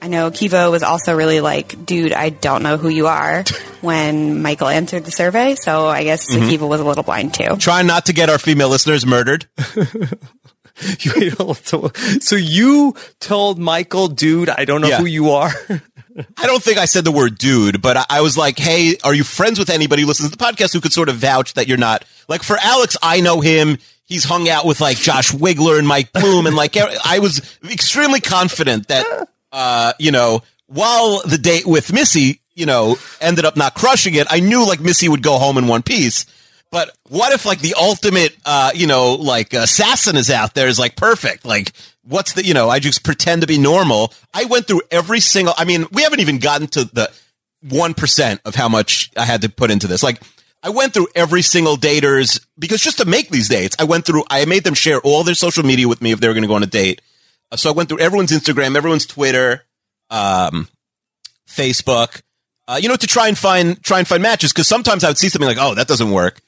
I 0.00 0.08
know 0.08 0.30
Kivo 0.30 0.70
was 0.70 0.82
also 0.82 1.14
really 1.16 1.40
like, 1.40 1.84
dude, 1.84 2.12
I 2.12 2.28
don't 2.30 2.62
know 2.62 2.76
who 2.76 2.88
you 2.88 3.06
are 3.08 3.42
when 3.80 4.42
Michael 4.42 4.68
answered 4.68 5.04
the 5.04 5.10
survey, 5.10 5.54
so 5.56 5.86
I 5.88 6.04
guess 6.04 6.30
Mhm. 6.34 6.48
Kiva 6.48 6.66
was 6.66 6.80
a 6.80 6.84
little 6.84 7.02
blind 7.02 7.34
too. 7.34 7.56
Trying 7.58 7.86
not 7.86 8.06
to 8.06 8.12
get 8.12 8.30
our 8.30 8.38
female 8.38 8.68
listeners 8.68 9.04
murdered. 9.06 9.46
You- 11.00 11.32
so, 11.64 11.90
so 12.20 12.36
you 12.36 12.94
told 13.18 13.58
Michael, 13.58 14.06
dude, 14.06 14.48
I 14.48 14.64
don't 14.64 14.80
know 14.80 14.86
Yeah. 14.86 14.98
who 14.98 15.06
you 15.06 15.30
are. 15.30 15.50
I 16.36 16.46
don't 16.46 16.62
think 16.62 16.78
I 16.78 16.84
said 16.84 17.04
the 17.04 17.10
word 17.10 17.36
dude, 17.36 17.82
but 17.82 17.96
I, 17.96 18.04
I 18.08 18.20
was 18.20 18.38
like, 18.38 18.60
hey, 18.60 18.96
are 19.02 19.12
you 19.12 19.24
friends 19.24 19.58
with 19.58 19.70
anybody 19.70 20.02
who 20.02 20.08
listens 20.08 20.30
to 20.30 20.36
the 20.36 20.44
podcast 20.44 20.72
who 20.72 20.80
could 20.80 20.92
sort 20.92 21.08
of 21.08 21.16
vouch 21.16 21.54
that 21.54 21.66
you're 21.66 21.78
not? 21.78 22.04
Like 22.28 22.44
for 22.44 22.56
Alex, 22.62 22.96
I 23.02 23.20
know 23.20 23.40
him. 23.40 23.78
He's 24.04 24.22
hung 24.22 24.48
out 24.48 24.64
with 24.66 24.80
like 24.80 24.98
Josh 24.98 25.32
Wigler 25.32 25.80
and 25.80 25.86
Mike 25.88 26.12
Bloom. 26.12 26.46
And 26.46 26.54
like, 26.54 26.76
I 26.76 27.18
was 27.18 27.58
extremely 27.68 28.20
confident 28.20 28.86
that, 28.86 29.28
uh, 29.52 29.92
you 29.98 30.10
know, 30.10 30.42
while 30.66 31.22
the 31.22 31.38
date 31.38 31.66
with 31.66 31.92
Missy, 31.92 32.40
you 32.54 32.66
know, 32.66 32.96
ended 33.20 33.44
up 33.44 33.56
not 33.56 33.74
crushing 33.74 34.14
it, 34.14 34.26
I 34.30 34.40
knew 34.40 34.66
like 34.66 34.80
Missy 34.80 35.08
would 35.08 35.22
go 35.22 35.38
home 35.38 35.58
in 35.58 35.66
one 35.66 35.82
piece. 35.82 36.26
But 36.70 36.94
what 37.08 37.32
if 37.32 37.46
like 37.46 37.60
the 37.60 37.74
ultimate, 37.80 38.36
uh, 38.44 38.72
you 38.74 38.86
know, 38.86 39.14
like 39.14 39.54
assassin 39.54 40.16
is 40.16 40.30
out 40.30 40.54
there 40.54 40.68
is 40.68 40.78
like 40.78 40.96
perfect. 40.96 41.44
Like 41.44 41.72
what's 42.02 42.34
the, 42.34 42.44
you 42.44 42.52
know, 42.52 42.68
I 42.68 42.78
just 42.78 43.04
pretend 43.04 43.40
to 43.40 43.46
be 43.46 43.58
normal. 43.58 44.12
I 44.34 44.44
went 44.44 44.66
through 44.66 44.82
every 44.90 45.20
single, 45.20 45.54
I 45.56 45.64
mean, 45.64 45.86
we 45.92 46.02
haven't 46.02 46.20
even 46.20 46.38
gotten 46.38 46.66
to 46.68 46.84
the 46.84 47.10
1% 47.66 48.40
of 48.44 48.54
how 48.54 48.68
much 48.68 49.10
I 49.16 49.24
had 49.24 49.42
to 49.42 49.48
put 49.48 49.70
into 49.70 49.86
this. 49.86 50.02
Like 50.02 50.20
I 50.62 50.70
went 50.70 50.92
through 50.92 51.08
every 51.14 51.42
single 51.42 51.76
daters 51.76 52.44
because 52.58 52.82
just 52.82 52.98
to 52.98 53.06
make 53.06 53.30
these 53.30 53.48
dates, 53.48 53.76
I 53.78 53.84
went 53.84 54.04
through, 54.04 54.24
I 54.28 54.44
made 54.44 54.64
them 54.64 54.74
share 54.74 55.00
all 55.00 55.24
their 55.24 55.34
social 55.34 55.64
media 55.64 55.88
with 55.88 56.02
me 56.02 56.12
if 56.12 56.20
they 56.20 56.28
were 56.28 56.34
going 56.34 56.42
to 56.42 56.48
go 56.48 56.54
on 56.54 56.62
a 56.62 56.66
date. 56.66 57.00
So 57.56 57.70
I 57.70 57.72
went 57.72 57.88
through 57.88 58.00
everyone's 58.00 58.30
Instagram, 58.32 58.76
everyone's 58.76 59.06
Twitter, 59.06 59.64
um, 60.10 60.68
Facebook, 61.48 62.22
uh, 62.66 62.78
you 62.80 62.88
know, 62.88 62.96
to 62.96 63.06
try 63.06 63.28
and 63.28 63.38
find, 63.38 63.82
try 63.82 63.98
and 63.98 64.06
find 64.06 64.22
matches. 64.22 64.52
Cause 64.52 64.66
sometimes 64.68 65.04
I 65.04 65.08
would 65.08 65.18
see 65.18 65.28
something 65.28 65.48
like, 65.48 65.56
oh, 65.58 65.74
that 65.74 65.88
doesn't 65.88 66.10
work. 66.10 66.40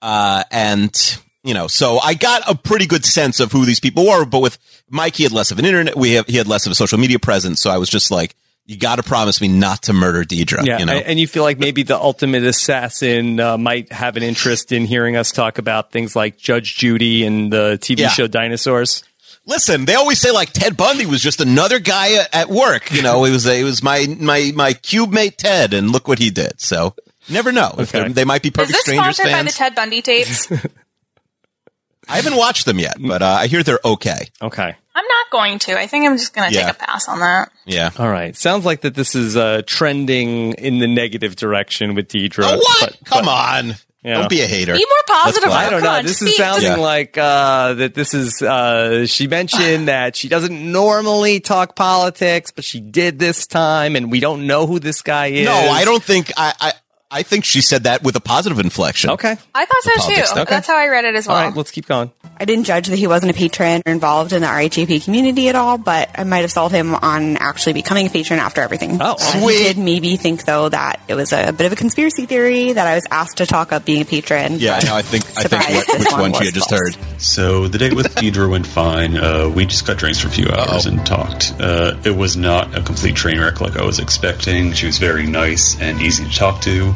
Uh, 0.00 0.44
and, 0.50 1.18
you 1.44 1.54
know, 1.54 1.66
so 1.66 1.98
I 1.98 2.14
got 2.14 2.50
a 2.50 2.54
pretty 2.54 2.86
good 2.86 3.04
sense 3.04 3.40
of 3.40 3.52
who 3.52 3.64
these 3.66 3.80
people 3.80 4.06
were, 4.06 4.24
but 4.24 4.40
with 4.40 4.58
Mike, 4.88 5.16
he 5.16 5.22
had 5.24 5.32
less 5.32 5.50
of 5.50 5.58
an 5.58 5.64
internet, 5.64 5.96
we 5.96 6.12
have, 6.12 6.26
he 6.26 6.36
had 6.36 6.46
less 6.48 6.66
of 6.66 6.72
a 6.72 6.74
social 6.74 6.98
media 6.98 7.18
presence. 7.18 7.60
So 7.60 7.70
I 7.70 7.78
was 7.78 7.88
just 7.90 8.10
like, 8.10 8.34
you 8.68 8.76
got 8.76 8.96
to 8.96 9.04
promise 9.04 9.40
me 9.40 9.46
not 9.46 9.82
to 9.84 9.92
murder 9.92 10.24
Deidre. 10.24 10.66
Yeah, 10.66 10.80
you 10.80 10.86
know? 10.86 10.94
and 10.94 11.06
and 11.06 11.20
you 11.20 11.28
feel 11.28 11.44
like 11.44 11.56
maybe 11.56 11.84
the 11.84 11.96
ultimate 11.96 12.42
assassin 12.42 13.38
uh, 13.38 13.56
might 13.56 13.92
have 13.92 14.16
an 14.16 14.24
interest 14.24 14.72
in 14.72 14.86
hearing 14.86 15.14
us 15.14 15.30
talk 15.30 15.58
about 15.58 15.92
things 15.92 16.16
like 16.16 16.36
Judge 16.36 16.74
Judy 16.76 17.24
and 17.24 17.52
the 17.52 17.78
TV 17.80 18.00
Yeah. 18.00 18.08
show 18.08 18.26
Dinosaurs. 18.26 19.04
Listen, 19.46 19.84
they 19.84 19.94
always 19.94 20.18
say 20.20 20.32
like 20.32 20.52
Ted 20.52 20.76
Bundy 20.76 21.06
was 21.06 21.22
just 21.22 21.40
another 21.40 21.78
guy 21.78 22.14
at- 22.14 22.34
at 22.34 22.48
work. 22.48 22.90
You 22.92 23.02
know, 23.02 23.24
it 23.24 23.30
was 23.30 23.46
it 23.46 23.62
was 23.64 23.82
my 23.82 24.06
my 24.18 24.52
my 24.54 24.72
cube 24.72 25.12
mate 25.12 25.38
Ted, 25.38 25.72
and 25.72 25.90
look 25.92 26.08
what 26.08 26.18
he 26.18 26.30
did. 26.30 26.60
So 26.60 26.94
Never 27.28 27.50
know. 27.50 27.74
If 27.78 27.88
Okay. 27.94 28.00
they're- 28.04 28.08
they 28.10 28.24
might 28.24 28.42
be 28.42 28.48
Is 28.50 28.54
perfect 28.54 28.72
this 28.72 28.82
strangers 28.82 29.16
sponsored 29.16 29.32
by 29.32 29.42
the. 29.42 29.50
Ted 29.50 29.74
Bundy 29.74 30.00
tapes? 30.02 30.48
I 32.08 32.16
haven't 32.16 32.36
watched 32.36 32.66
them 32.66 32.78
yet, 32.78 32.96
but 33.00 33.20
uh, 33.20 33.26
I 33.40 33.46
hear 33.48 33.64
they're 33.64 33.80
okay. 33.84 34.28
Okay. 34.40 34.76
I'm 34.94 35.04
not 35.08 35.30
going 35.32 35.58
to. 35.60 35.76
I 35.78 35.88
think 35.88 36.06
I'm 36.06 36.16
just 36.16 36.32
going 36.34 36.48
to 36.48 36.54
Yeah. 36.54 36.66
take 36.66 36.76
a 36.76 36.78
pass 36.78 37.08
on 37.08 37.18
that. 37.18 37.50
Yeah. 37.64 37.90
All 37.98 38.08
right. 38.08 38.36
Sounds 38.36 38.64
like 38.64 38.82
that 38.82 38.94
this 38.94 39.16
is 39.16 39.36
uh, 39.36 39.62
trending 39.66 40.52
in 40.52 40.78
the 40.78 40.86
negative 40.86 41.34
direction 41.34 41.94
with 41.96 42.06
Deidre. 42.08 42.44
Oh, 42.44 42.58
what? 42.58 42.80
but- 43.00 43.04
Come 43.04 43.24
but- 43.24 43.30
on. 43.64 43.74
Yeah. 44.06 44.18
Don't 44.18 44.30
be 44.30 44.40
a 44.40 44.46
hater. 44.46 44.72
Be 44.74 44.86
more 44.88 45.18
positive. 45.20 45.50
I 45.50 45.68
don't 45.68 45.82
know. 45.82 46.00
This 46.00 46.22
is 46.22 46.36
sounding 46.36 46.70
Yeah. 46.70 46.76
like 46.76 47.18
uh, 47.18 47.74
that. 47.74 47.94
This 47.94 48.14
is. 48.14 48.40
Uh, 48.40 49.04
she 49.06 49.26
mentioned 49.26 49.88
that 49.88 50.14
she 50.14 50.28
doesn't 50.28 50.72
normally 50.72 51.40
talk 51.40 51.74
politics, 51.74 52.52
but 52.52 52.62
she 52.64 52.78
did 52.80 53.18
this 53.18 53.48
time, 53.48 53.96
and 53.96 54.08
we 54.12 54.20
don't 54.20 54.46
know 54.46 54.66
who 54.68 54.78
this 54.78 55.02
guy 55.02 55.26
is. 55.26 55.44
No, 55.46 55.52
I 55.54 55.84
don't 55.84 56.02
think 56.02 56.30
I, 56.36 56.54
I. 56.60 56.72
I 57.10 57.22
think 57.22 57.44
she 57.44 57.60
said 57.62 57.84
that 57.84 58.02
with 58.02 58.16
a 58.16 58.20
positive 58.20 58.58
inflection. 58.58 59.10
Okay. 59.10 59.36
I 59.54 59.64
thought 59.64 59.82
so 59.82 59.90
politics 59.96 60.20
too. 60.20 60.26
stuff. 60.26 60.48
That's 60.48 60.66
how 60.66 60.76
I 60.76 60.88
read 60.88 61.04
it 61.04 61.14
as 61.14 61.28
well. 61.28 61.36
right. 61.46 61.54
Let's 61.56 61.70
keep 61.70 61.86
going. 61.86 62.10
I 62.38 62.44
didn't 62.44 62.64
judge 62.64 62.88
that 62.88 62.96
he 62.98 63.06
wasn't 63.06 63.30
a 63.30 63.34
patron 63.34 63.82
or 63.86 63.92
involved 63.92 64.32
in 64.32 64.42
the 64.42 64.48
RHAP 64.48 65.04
community 65.04 65.48
at 65.48 65.54
all, 65.54 65.78
but 65.78 66.10
I 66.18 66.24
might 66.24 66.40
have 66.40 66.50
sold 66.50 66.72
him 66.72 66.94
on 66.94 67.36
actually 67.36 67.74
becoming 67.74 68.08
a 68.08 68.10
patron 68.10 68.40
after 68.40 68.60
everything. 68.60 68.98
Oh, 69.00 69.12
Uh, 69.12 69.16
sweet. 69.16 69.56
He 69.58 69.64
did 69.64 69.78
maybe 69.78 70.16
think 70.16 70.44
though 70.44 70.68
that 70.68 71.00
it 71.06 71.14
was 71.14 71.32
a 71.32 71.52
bit 71.52 71.66
of 71.66 71.72
a 71.72 71.76
conspiracy 71.76 72.26
theory 72.26 72.72
that 72.72 72.86
I 72.86 72.96
was 72.96 73.06
asked 73.10 73.36
to 73.38 73.46
talk 73.46 73.72
up 73.72 73.84
being 73.84 74.02
a 74.02 74.04
patron. 74.04 74.58
Yeah, 74.58 74.80
no, 74.84 74.96
I 74.96 75.02
think 75.02 75.24
I 75.38 75.44
think 75.44 75.62
surprise, 75.62 75.74
what, 75.76 75.86
this 75.86 75.98
which 76.06 76.12
one 76.12 76.20
one 76.20 76.32
she 76.32 76.38
was 76.40 76.48
had 76.48 76.54
just 76.54 76.70
false. 76.70 76.80
heard. 76.96 77.22
So 77.22 77.68
the 77.68 77.78
date 77.78 77.94
with 77.94 78.14
Deidre 78.16 78.50
went 78.50 78.66
fine. 78.66 79.16
Uh, 79.16 79.48
we 79.48 79.64
just 79.64 79.86
got 79.86 79.96
drinks 79.96 80.18
for 80.20 80.28
a 80.28 80.32
few 80.32 80.48
hours 80.48 80.86
and 80.86 81.06
talked. 81.06 81.54
Uh, 81.60 81.96
it 82.04 82.14
was 82.16 82.36
not 82.36 82.76
a 82.76 82.82
complete 82.82 83.14
train 83.14 83.38
wreck 83.40 83.60
like 83.60 83.76
I 83.76 83.84
was 83.84 84.00
expecting. 84.00 84.72
She 84.72 84.86
was 84.86 84.98
very 84.98 85.26
nice 85.26 85.80
and 85.80 86.02
easy 86.02 86.24
to 86.24 86.34
talk 86.34 86.60
to. 86.62 86.94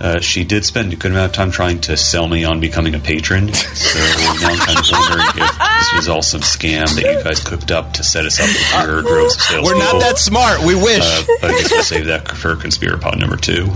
Uh, 0.00 0.20
she 0.20 0.44
did 0.44 0.64
spend 0.64 0.92
a 0.92 0.96
good 0.96 1.12
amount 1.12 1.26
of 1.30 1.32
time 1.32 1.50
trying 1.50 1.80
to 1.80 1.96
sell 1.96 2.26
me 2.26 2.44
on 2.44 2.60
becoming 2.60 2.94
a 2.94 2.98
patron. 2.98 3.52
So 3.52 3.98
now 3.98 4.48
I'm 4.50 4.58
kind 4.58 4.78
of 4.78 4.86
wondering 4.90 5.44
if 5.44 5.58
this 5.58 5.92
was 5.94 6.08
all 6.08 6.22
some 6.22 6.40
scam 6.40 6.86
that 6.96 7.02
you 7.18 7.22
guys 7.22 7.40
cooked 7.40 7.70
up 7.70 7.92
to 7.94 8.04
set 8.04 8.24
us 8.26 8.40
up 8.40 8.46
with 8.48 8.88
your 8.88 9.02
droves 9.02 9.36
of 9.36 9.40
sales. 9.42 9.66
We're 9.66 9.78
not 9.78 10.00
that 10.00 10.18
smart. 10.18 10.62
We 10.64 10.74
wish. 10.74 11.00
Uh, 11.02 11.24
but 11.40 11.50
I 11.50 11.60
guess 11.60 11.70
we'll 11.70 11.82
save 11.82 12.06
that 12.06 12.28
for 12.28 12.56
Conspirapod 12.56 13.18
number 13.18 13.36
two. 13.36 13.68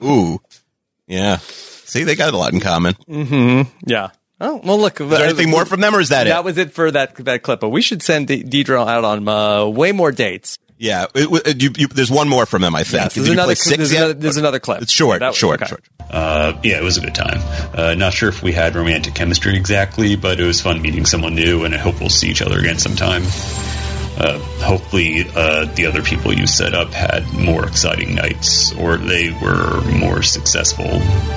Ooh, 0.04 0.40
yeah. 1.06 1.38
See, 1.38 2.04
they 2.04 2.14
got 2.14 2.32
a 2.32 2.36
lot 2.38 2.52
in 2.52 2.60
common. 2.60 2.94
Mm-hmm. 3.08 3.70
Yeah. 3.86 4.10
Oh 4.40 4.60
well, 4.64 4.78
look. 4.78 5.00
Is 5.00 5.10
there 5.10 5.24
anything 5.26 5.50
more 5.50 5.66
from 5.66 5.80
them, 5.80 5.94
or 5.94 6.00
is 6.00 6.08
that, 6.10 6.24
That 6.24 6.26
it? 6.26 6.30
That 6.30 6.44
was 6.44 6.56
it 6.56 6.72
for 6.72 6.90
that 6.92 7.14
that 7.16 7.42
clip. 7.42 7.60
But 7.60 7.68
we 7.68 7.82
should 7.82 8.02
send 8.02 8.28
De- 8.28 8.42
Deidre 8.42 8.88
out 8.88 9.04
on 9.04 9.28
uh, 9.28 9.66
way 9.66 9.92
more 9.92 10.12
dates. 10.12 10.58
Yeah, 10.82 11.06
it, 11.14 11.46
it- 11.46 11.62
you, 11.62 11.70
you, 11.76 11.86
there's 11.88 12.10
one 12.10 12.26
more 12.28 12.46
from 12.46 12.62
them. 12.62 12.74
I 12.74 12.84
think. 12.84 13.02
Yes, 13.02 13.14
Did 13.14 13.20
there's 13.20 13.26
you 13.28 13.32
another, 13.34 13.46
play 13.48 13.54
six 13.56 13.76
there's, 13.76 13.92
yet? 13.92 13.98
another, 14.02 14.14
there's 14.14 14.36
another 14.38 14.58
clip. 14.60 14.80
It's 14.80 14.92
short, 14.92 15.20
That- 15.20 15.34
short, 15.34 15.60
okay. 15.60 15.68
short. 15.68 15.84
Uh, 16.10 16.58
yeah, 16.64 16.78
it 16.78 16.82
was 16.82 16.96
a 16.96 17.02
good 17.02 17.14
time. 17.14 17.38
Uh, 17.74 17.94
not 17.94 18.12
sure 18.14 18.30
if 18.30 18.42
we 18.42 18.52
had 18.52 18.74
romantic 18.74 19.14
chemistry 19.14 19.54
exactly, 19.56 20.16
but 20.16 20.40
it 20.40 20.44
was 20.44 20.60
fun 20.62 20.80
meeting 20.82 21.04
someone 21.04 21.34
new, 21.34 21.64
and 21.64 21.74
I 21.74 21.78
hope 21.78 22.00
we'll 22.00 22.08
see 22.08 22.28
each 22.30 22.40
other 22.42 22.58
again 22.58 22.78
sometime. 22.78 23.22
Uh, 24.18 24.38
hopefully, 24.64 25.24
uh, 25.36 25.64
the 25.76 25.86
other 25.86 26.02
people 26.02 26.32
you 26.32 26.46
set 26.46 26.74
up 26.74 26.90
had 26.92 27.30
more 27.32 27.66
exciting 27.66 28.14
nights, 28.14 28.72
or 28.76 28.96
they 28.96 29.30
were 29.40 29.80
more 29.82 30.22
successful, 30.22 30.84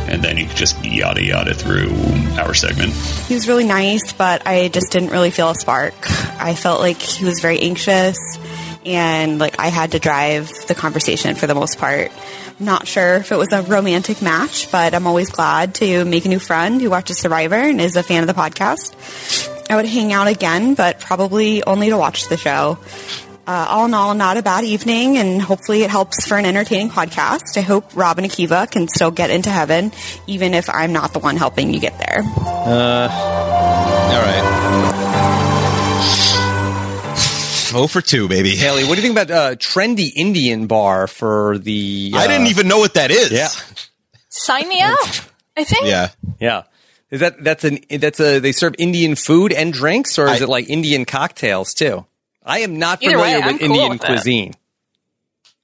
and 0.09 0.21
then 0.23 0.37
you 0.37 0.45
could 0.47 0.57
just 0.57 0.83
yada 0.83 1.23
yada 1.23 1.53
through 1.53 1.91
our 2.39 2.53
segment. 2.53 2.91
He 3.27 3.35
was 3.35 3.47
really 3.47 3.63
nice, 3.63 4.11
but 4.13 4.45
I 4.47 4.67
just 4.69 4.91
didn't 4.91 5.11
really 5.11 5.31
feel 5.31 5.49
a 5.49 5.55
spark. 5.55 5.93
I 6.41 6.55
felt 6.55 6.81
like 6.81 7.01
he 7.01 7.23
was 7.25 7.39
very 7.41 7.59
anxious 7.61 8.17
and 8.85 9.39
like 9.39 9.59
I 9.59 9.67
had 9.67 9.91
to 9.91 9.99
drive 9.99 10.49
the 10.67 10.75
conversation 10.75 11.35
for 11.35 11.47
the 11.47 11.55
most 11.55 11.77
part. 11.77 12.11
Not 12.59 12.87
sure 12.87 13.15
if 13.15 13.31
it 13.31 13.37
was 13.37 13.51
a 13.51 13.61
romantic 13.63 14.21
match, 14.21 14.71
but 14.71 14.93
I'm 14.93 15.07
always 15.07 15.29
glad 15.29 15.75
to 15.75 16.05
make 16.05 16.25
a 16.25 16.29
new 16.29 16.39
friend 16.39 16.81
who 16.81 16.89
watches 16.89 17.17
Survivor 17.17 17.55
and 17.55 17.81
is 17.81 17.95
a 17.95 18.03
fan 18.03 18.21
of 18.21 18.27
the 18.27 18.39
podcast. 18.39 19.49
I 19.69 19.75
would 19.75 19.85
hang 19.85 20.13
out 20.13 20.27
again, 20.27 20.75
but 20.75 20.99
probably 20.99 21.63
only 21.63 21.89
to 21.89 21.97
watch 21.97 22.27
the 22.29 22.37
show. 22.37 22.77
Uh, 23.45 23.65
all 23.69 23.85
in 23.85 23.93
all, 23.93 24.13
not 24.13 24.37
a 24.37 24.41
bad 24.41 24.63
evening, 24.63 25.17
and 25.17 25.41
hopefully 25.41 25.81
it 25.83 25.89
helps 25.89 26.25
for 26.25 26.37
an 26.37 26.45
entertaining 26.45 26.89
podcast. 26.89 27.57
I 27.57 27.61
hope 27.61 27.93
Rob 27.93 28.17
and 28.17 28.25
Akiva 28.25 28.71
can 28.71 28.87
still 28.87 29.11
get 29.11 29.31
into 29.31 29.49
heaven, 29.49 29.91
even 30.27 30.53
if 30.53 30.69
I'm 30.69 30.93
not 30.93 31.11
the 31.11 31.19
one 31.19 31.35
helping 31.35 31.73
you 31.73 31.81
get 31.81 31.97
there. 31.97 32.21
Uh, 32.23 33.09
All 34.13 34.21
right. 34.21 35.52
Oh 37.75 37.87
for 37.87 38.01
two, 38.01 38.27
baby. 38.27 38.49
Haley, 38.55 38.83
what 38.83 38.95
do 38.95 39.01
you 39.01 39.13
think 39.13 39.17
about 39.17 39.31
uh, 39.31 39.55
trendy 39.55 40.11
Indian 40.15 40.67
bar 40.67 41.07
for 41.07 41.57
the? 41.57 42.11
Uh, 42.13 42.17
I 42.17 42.27
didn't 42.27 42.47
even 42.47 42.67
know 42.67 42.79
what 42.79 42.93
that 42.95 43.11
is. 43.11 43.31
Yeah, 43.31 43.49
Sign 44.29 44.67
me 44.67 44.81
up. 44.81 44.97
I 45.55 45.63
think. 45.63 45.85
Yeah. 45.85 46.09
yeah. 46.39 46.63
Is 47.11 47.19
that 47.19 47.43
that's 47.43 47.63
an 47.63 47.79
that's 47.89 48.19
a 48.19 48.39
they 48.39 48.51
serve 48.51 48.73
Indian 48.79 49.15
food 49.15 49.53
and 49.53 49.71
drinks, 49.71 50.17
or 50.17 50.25
is 50.27 50.41
I- 50.41 50.43
it 50.43 50.49
like 50.49 50.69
Indian 50.69 51.05
cocktails 51.05 51.73
too? 51.73 52.05
I 52.45 52.59
am 52.59 52.77
not 52.79 52.99
familiar 52.99 53.19
way, 53.19 53.35
with 53.37 53.59
cool 53.59 53.65
Indian 53.69 53.89
with 53.91 54.01
cuisine. 54.01 54.53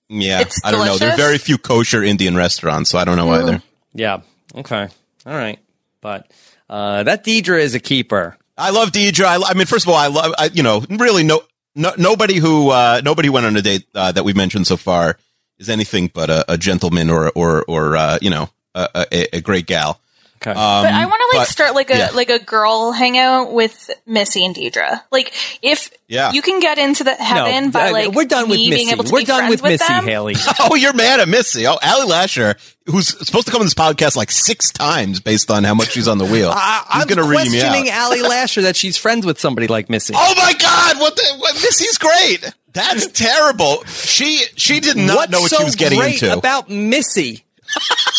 Yeah, 0.08 0.42
It's 0.42 0.60
I 0.64 0.72
don't 0.72 0.86
know. 0.86 0.98
There 0.98 1.12
are 1.12 1.18
very 1.18 1.38
few 1.38 1.58
kosher 1.58 2.04
Indian 2.04 2.36
restaurants, 2.36 2.90
so 2.90 2.98
I 2.98 3.06
don't 3.06 3.18
know 3.18 3.30
either. 3.32 3.62
Yeah. 3.94 4.22
Okay. 4.56 4.88
All 5.26 5.34
right. 5.34 5.60
But 6.02 6.32
uh, 6.70 7.04
that 7.04 7.24
Deidre 7.24 7.60
is 7.60 7.76
a 7.76 7.80
keeper. 7.80 8.38
I 8.58 8.72
love 8.72 8.92
Deidre. 8.92 9.26
I, 9.26 9.40
I 9.52 9.54
mean, 9.54 9.68
first 9.68 9.86
of 9.86 9.90
all, 9.90 9.96
I 9.98 10.08
love. 10.08 10.34
I, 10.38 10.50
you 10.54 10.64
know, 10.64 10.84
really, 10.90 11.24
no, 11.24 11.42
no 11.76 11.94
nobody 11.98 12.38
who 12.38 12.70
uh, 12.70 13.02
nobody 13.04 13.30
went 13.30 13.46
on 13.46 13.56
a 13.56 13.62
date 13.62 13.86
uh, 13.96 14.12
that 14.12 14.24
we've 14.24 14.36
mentioned 14.36 14.68
so 14.68 14.78
far 14.78 15.18
is 15.58 15.70
anything 15.70 16.10
but 16.14 16.30
a, 16.30 16.54
a 16.54 16.58
gentleman 16.58 17.10
or 17.10 17.32
or 17.36 17.64
or 17.68 17.98
uh, 17.98 18.18
you 18.22 18.30
know 18.30 18.50
a, 18.76 19.06
a, 19.12 19.38
a 19.38 19.42
great 19.42 19.66
gal. 19.66 20.00
Okay. 20.42 20.52
Um, 20.52 20.56
But 20.84 20.94
I 20.94 21.06
want 21.06 21.22
to 21.32 21.38
like 21.38 21.48
but- 21.48 21.52
start 21.52 21.76
like 21.76 21.90
a 21.90 21.98
yeah. 21.98 22.10
like 22.14 22.30
a 22.30 22.40
girl 22.40 22.94
hangout 22.94 23.52
with 23.52 23.92
Missy 24.06 24.46
and 24.46 24.56
Deidre. 24.56 25.02
Like 25.12 25.34
if 25.62 25.92
Yeah. 26.08 26.32
you 26.32 26.42
can 26.42 26.62
get 26.62 26.78
into 26.78 27.04
the 27.04 27.14
heaven 27.14 27.72
by 27.72 27.90
uh, 27.90 27.92
like 27.92 28.12
we're 28.14 28.24
done 28.26 28.48
with 28.48 28.58
me 28.58 28.70
Missy. 28.70 28.84
being 28.84 28.90
able 28.94 29.04
to 29.04 29.12
We're 29.12 29.20
be 29.20 29.26
done 29.26 29.40
friends 29.48 29.62
with 29.62 29.72
Missy, 29.72 29.86
them. 29.94 30.06
Haley. 30.06 30.36
Oh, 30.62 30.76
you're 30.76 30.94
mad 30.94 31.20
at 31.20 31.28
Missy. 31.28 31.68
Oh, 31.68 31.78
Allie 31.82 32.08
Lasher, 32.08 32.56
who's 32.86 33.08
supposed 33.28 33.48
to 33.48 33.52
come 33.52 33.60
on 33.62 33.66
this 33.66 33.74
podcast 33.74 34.16
like 34.16 34.32
six 34.32 34.72
times 34.72 35.20
based 35.20 35.52
on 35.52 35.64
how 35.66 35.74
much 35.74 35.92
she's 35.92 36.08
on 36.08 36.18
the 36.20 36.26
wheel. 36.26 36.52
I, 36.56 36.86
I'm 36.90 37.08
going 37.08 37.18
to 37.18 37.24
ream 37.24 37.52
me 37.52 37.60
out. 37.62 37.68
questioning 37.68 37.90
Allie 37.90 38.22
Lasher 38.22 38.62
that 38.62 38.76
she's 38.78 38.96
friends 38.98 39.26
with 39.26 39.40
somebody 39.40 39.68
like 39.68 39.90
Missy. 39.90 40.14
Oh 40.16 40.34
my 40.38 40.54
God! 40.54 41.00
What 41.00 41.16
the? 41.18 41.36
What, 41.38 41.54
Missy's 41.56 41.98
great. 41.98 42.54
That's 42.72 43.08
terrible. 43.08 43.84
She 43.86 44.44
she 44.56 44.80
did 44.80 44.96
not 44.96 45.16
What's 45.18 45.32
know 45.32 45.42
what 45.42 45.50
so 45.50 45.58
she 45.58 45.64
was 45.66 45.76
getting 45.76 46.00
great 46.00 46.22
into. 46.24 46.32
about 46.38 46.70
Missy? 46.70 47.44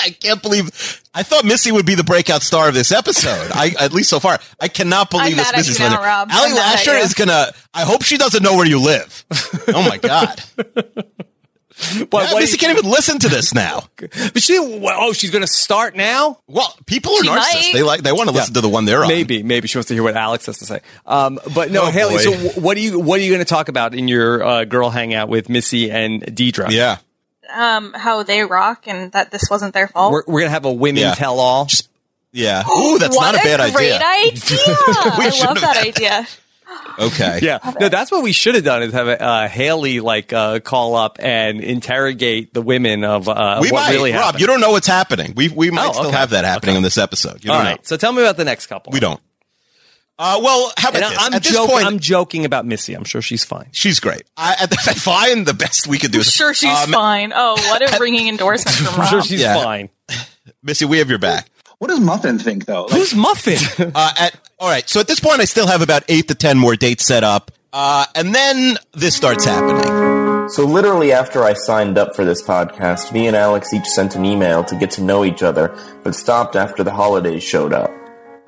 I 0.04 0.10
can't 0.10 0.42
believe. 0.42 0.68
I 1.14 1.22
thought 1.22 1.44
Missy 1.44 1.72
would 1.72 1.86
be 1.86 1.94
the 1.94 2.04
breakout 2.04 2.42
star 2.42 2.68
of 2.68 2.74
this 2.74 2.92
episode. 2.92 3.50
I 3.52 3.74
at 3.80 3.92
least 3.92 4.10
so 4.10 4.20
far. 4.20 4.38
I 4.60 4.68
cannot 4.68 5.10
believe 5.10 5.32
I'm 5.32 5.36
this 5.36 5.46
mad 5.46 5.54
at 5.54 5.58
Missy's 5.58 5.78
now, 5.78 5.90
winner. 5.90 6.02
Rob. 6.02 6.28
Allie 6.30 6.50
I'm 6.50 6.56
Lasher 6.56 6.94
is 6.96 7.14
gonna. 7.14 7.52
I 7.74 7.84
hope 7.84 8.02
she 8.04 8.16
doesn't 8.16 8.42
know 8.42 8.54
where 8.56 8.66
you 8.66 8.80
live. 8.80 9.24
Oh 9.68 9.82
my 9.88 9.98
God! 9.98 10.40
But 12.10 12.30
Yeah, 12.30 12.38
Missy 12.38 12.58
can't 12.58 12.76
even 12.78 12.90
listen 12.90 13.18
to 13.20 13.28
this 13.30 13.54
now. 13.54 13.84
But 13.96 14.42
she, 14.42 14.58
well, 14.58 14.98
oh, 15.00 15.12
she's 15.14 15.30
going 15.30 15.40
to 15.42 15.50
start 15.50 15.96
now. 15.96 16.38
Well, 16.46 16.76
people 16.84 17.12
are 17.12 17.22
She 17.22 17.28
narcissists. 17.30 17.38
might. 17.38 17.70
They 17.72 17.82
like. 17.82 18.02
They 18.02 18.12
want 18.12 18.28
to 18.28 18.34
listen 18.34 18.52
to 18.54 18.60
the 18.60 18.68
one 18.68 18.84
they're 18.84 19.00
on. 19.02 19.08
Maybe, 19.08 19.42
maybe 19.42 19.66
she 19.66 19.78
wants 19.78 19.88
to 19.88 19.94
hear 19.94 20.02
what 20.02 20.14
Alex 20.14 20.44
has 20.44 20.58
to 20.58 20.66
say. 20.66 20.80
Um, 21.06 21.40
but 21.54 21.70
no, 21.70 21.84
Oh, 21.84 21.90
Haley. 21.90 22.16
boy. 22.16 22.20
So, 22.20 22.60
what 22.60 22.76
are 22.76 22.80
you 22.80 23.00
what 23.00 23.18
are 23.18 23.22
you 23.22 23.30
going 23.30 23.38
to 23.40 23.46
talk 23.48 23.68
about 23.68 23.94
in 23.94 24.08
your 24.08 24.44
uh, 24.44 24.64
girl 24.66 24.90
hangout 24.90 25.30
with 25.30 25.48
Missy 25.48 25.90
and 25.90 26.20
Deidre? 26.22 26.70
Yeah. 26.70 26.98
Um, 27.54 27.92
how 27.94 28.22
they 28.22 28.42
rock 28.44 28.86
and 28.86 29.12
that 29.12 29.30
this 29.30 29.48
wasn't 29.50 29.74
their 29.74 29.88
fault. 29.88 30.12
we're, 30.12 30.22
we're 30.26 30.40
going 30.40 30.48
to 30.48 30.52
have 30.52 30.64
a 30.64 30.72
women 30.72 31.02
Yeah. 31.02 31.14
tell 31.14 31.38
all. 31.40 31.68
Yeah. 32.32 32.62
Ooh, 32.70 32.98
that's 32.98 33.16
what 33.16 33.32
not 33.32 33.34
a 33.34 33.38
bad 33.44 33.72
great 33.74 33.92
idea. 33.92 34.32
idea! 34.32 34.58
We 35.18 35.24
I 35.24 35.28
love 35.28 35.58
have 35.58 35.60
that 35.60 35.76
had 35.76 35.86
idea. 35.86 36.26
Okay. 36.98 37.40
Yeah, 37.42 37.58
no, 37.80 37.88
that's 37.88 38.12
what 38.12 38.22
we 38.22 38.30
should 38.32 38.54
have 38.54 38.62
done 38.62 38.82
is 38.84 38.92
have 38.92 39.08
uh, 39.08 39.48
Haley 39.48 39.98
like 40.00 40.32
uh, 40.32 40.60
call 40.60 40.94
up 40.94 41.16
and 41.20 41.60
interrogate 41.60 42.54
the 42.54 42.62
women 42.62 43.02
of 43.04 43.28
uh, 43.28 43.58
We 43.60 43.70
what 43.72 43.80
might, 43.86 43.90
really 43.90 44.12
Rob. 44.12 44.22
happened. 44.22 44.40
You 44.40 44.46
don't 44.46 44.60
know 44.60 44.70
what's 44.70 44.86
happening. 44.86 45.32
We 45.34 45.48
we 45.48 45.70
might 45.70 45.88
Oh, 45.88 45.92
still 45.92 46.06
okay. 46.08 46.16
have 46.16 46.30
that 46.30 46.44
happening 46.44 46.76
in 46.76 46.82
this 46.82 46.98
episode. 46.98 47.42
You 47.42 47.48
don't 47.50 47.58
right, 47.58 47.76
know. 47.78 47.82
so 47.82 47.96
tell 47.96 48.12
me 48.12 48.22
about 48.22 48.36
the 48.36 48.44
next 48.44 48.66
couple. 48.68 48.92
We 48.92 49.00
don't. 49.00 49.20
Uh, 50.22 50.38
well, 50.42 50.70
how 50.76 50.90
about 50.90 51.02
And 51.02 51.12
this? 51.12 51.18
I'm 51.18 51.32
At 51.34 51.42
this 51.42 51.52
joking. 51.52 51.70
point, 51.74 51.86
I'm 51.86 51.98
joking 51.98 52.44
about 52.44 52.66
Missy. 52.66 52.92
I'm 52.92 53.04
sure 53.04 53.22
she's 53.22 53.42
fine. 53.42 53.68
she's 53.72 54.00
great. 54.00 54.22
I, 54.36 54.54
at 54.60 54.68
the, 54.68 54.76
fine. 54.76 55.44
The 55.44 55.54
best 55.54 55.86
we 55.88 55.96
could 55.98 56.12
do. 56.12 56.18
I'm 56.18 56.20
is 56.20 56.30
sure 56.32 56.52
she's 56.52 56.68
um, 56.76 56.90
fine. 56.92 57.32
Oh, 57.34 57.52
what 57.54 57.80
a 57.80 57.98
ringing 58.00 58.28
endorsement 58.28 58.76
from 58.76 59.00
I'm 59.00 59.08
sure 59.08 59.22
she's 59.22 59.40
Yeah. 59.40 59.54
fine. 59.62 59.88
Missy, 60.62 60.84
we 60.84 60.98
have 60.98 61.08
your 61.08 61.18
back. 61.18 61.48
What 61.78 61.88
does 61.88 62.00
Muffin 62.00 62.38
think 62.38 62.66
though? 62.66 62.82
Like, 62.84 62.92
Who's 62.92 63.14
Muffin? 63.14 63.56
Uh, 63.94 64.12
at 64.18 64.36
all 64.58 64.68
right. 64.68 64.86
So 64.86 65.00
at 65.00 65.06
this 65.08 65.20
point, 65.20 65.40
I 65.40 65.46
still 65.46 65.66
have 65.66 65.80
about 65.80 66.02
eight 66.08 66.28
to 66.28 66.34
ten 66.34 66.58
more 66.58 66.76
dates 66.76 67.06
set 67.06 67.24
up, 67.24 67.50
uh, 67.72 68.04
and 68.14 68.34
then 68.34 68.76
this 68.92 69.16
starts 69.16 69.46
happening. 69.46 70.50
So, 70.50 70.64
literally, 70.66 71.12
after 71.12 71.42
I 71.44 71.54
signed 71.54 71.96
up 71.96 72.14
for 72.14 72.26
this 72.26 72.42
podcast, 72.42 73.12
me 73.12 73.26
and 73.28 73.34
Alex 73.36 73.72
each 73.72 73.86
sent 73.86 74.16
an 74.16 74.26
email 74.26 74.62
to 74.64 74.76
get 74.76 74.90
to 74.92 75.02
know 75.02 75.24
each 75.24 75.42
other, 75.42 75.74
but 76.04 76.14
stopped 76.14 76.56
after 76.56 76.84
the 76.84 76.90
holidays 76.90 77.42
showed 77.42 77.72
up. 77.72 77.90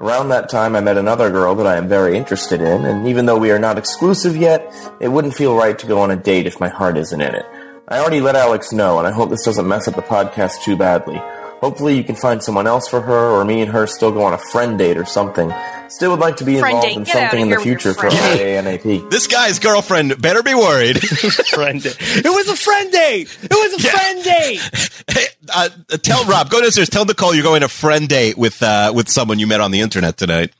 Around 0.02 0.30
that 0.30 0.48
time, 0.48 0.74
I 0.74 0.80
met 0.80 0.98
another 0.98 1.30
girl 1.30 1.54
that 1.54 1.66
I 1.68 1.76
am 1.76 1.86
very 1.86 2.16
interested 2.16 2.60
in, 2.60 2.84
and 2.86 3.06
even 3.06 3.26
though 3.26 3.38
we 3.38 3.52
are 3.52 3.58
not 3.60 3.78
exclusive 3.78 4.36
yet, 4.36 4.74
it 4.98 5.06
wouldn't 5.06 5.36
feel 5.36 5.54
right 5.54 5.78
to 5.78 5.86
go 5.86 6.00
on 6.00 6.10
a 6.10 6.16
date 6.16 6.44
if 6.44 6.58
my 6.58 6.66
heart 6.66 6.96
isn't 6.96 7.20
in 7.20 7.32
it. 7.32 7.46
I 7.86 8.00
already 8.00 8.20
let 8.20 8.34
Alex 8.34 8.72
know, 8.72 8.98
and 8.98 9.06
I 9.06 9.12
hope 9.12 9.30
this 9.30 9.44
doesn't 9.44 9.68
mess 9.68 9.86
up 9.86 9.94
the 9.94 10.02
podcast 10.02 10.64
too 10.64 10.76
badly. 10.76 11.22
Hopefully, 11.62 11.96
you 11.96 12.02
can 12.02 12.16
find 12.16 12.42
someone 12.42 12.66
else 12.66 12.88
for 12.88 13.00
her, 13.00 13.28
or 13.30 13.44
me 13.44 13.62
and 13.62 13.70
her 13.70 13.86
still 13.86 14.10
go 14.10 14.24
on 14.24 14.32
a 14.32 14.38
friend 14.38 14.76
date 14.76 14.96
or 14.96 15.04
something. 15.04 15.54
Still 15.88 16.10
would 16.10 16.18
like 16.18 16.36
to 16.38 16.44
be 16.44 16.58
Friend 16.58 16.74
involved 16.74 16.88
date. 16.88 16.96
in 16.96 17.04
Get 17.04 17.12
something 17.12 17.40
in 17.42 17.48
the 17.50 17.50
here 17.50 17.58
with 17.58 17.66
your 17.66 17.78
future 17.78 17.94
for 17.94 18.10
friend 18.10 18.40
IANAP. 18.40 19.10
This 19.10 19.28
guy's 19.28 19.60
girlfriend 19.60 20.20
better 20.20 20.42
be 20.42 20.54
worried. 20.54 21.00
friend 21.50 21.80
date. 21.80 21.96
It 22.00 22.24
was 22.24 22.48
a 22.48 22.56
friend 22.56 22.90
date. 22.90 23.38
It 23.42 23.50
was 23.52 23.84
a 23.84 23.88
friend 23.88 24.24
date. 24.24 25.36
uh, 25.54 25.68
tell 25.98 26.24
Rob, 26.24 26.50
go 26.50 26.60
downstairs. 26.60 26.88
Tell 26.88 27.04
Nicole 27.04 27.32
you're 27.32 27.44
going 27.44 27.62
on 27.62 27.66
a 27.66 27.68
friend 27.68 28.08
date 28.08 28.36
with 28.36 28.60
uh, 28.60 28.92
with 28.92 29.08
someone 29.08 29.38
you 29.38 29.46
met 29.46 29.60
on 29.60 29.70
the 29.70 29.80
internet 29.80 30.16
tonight. 30.16 30.52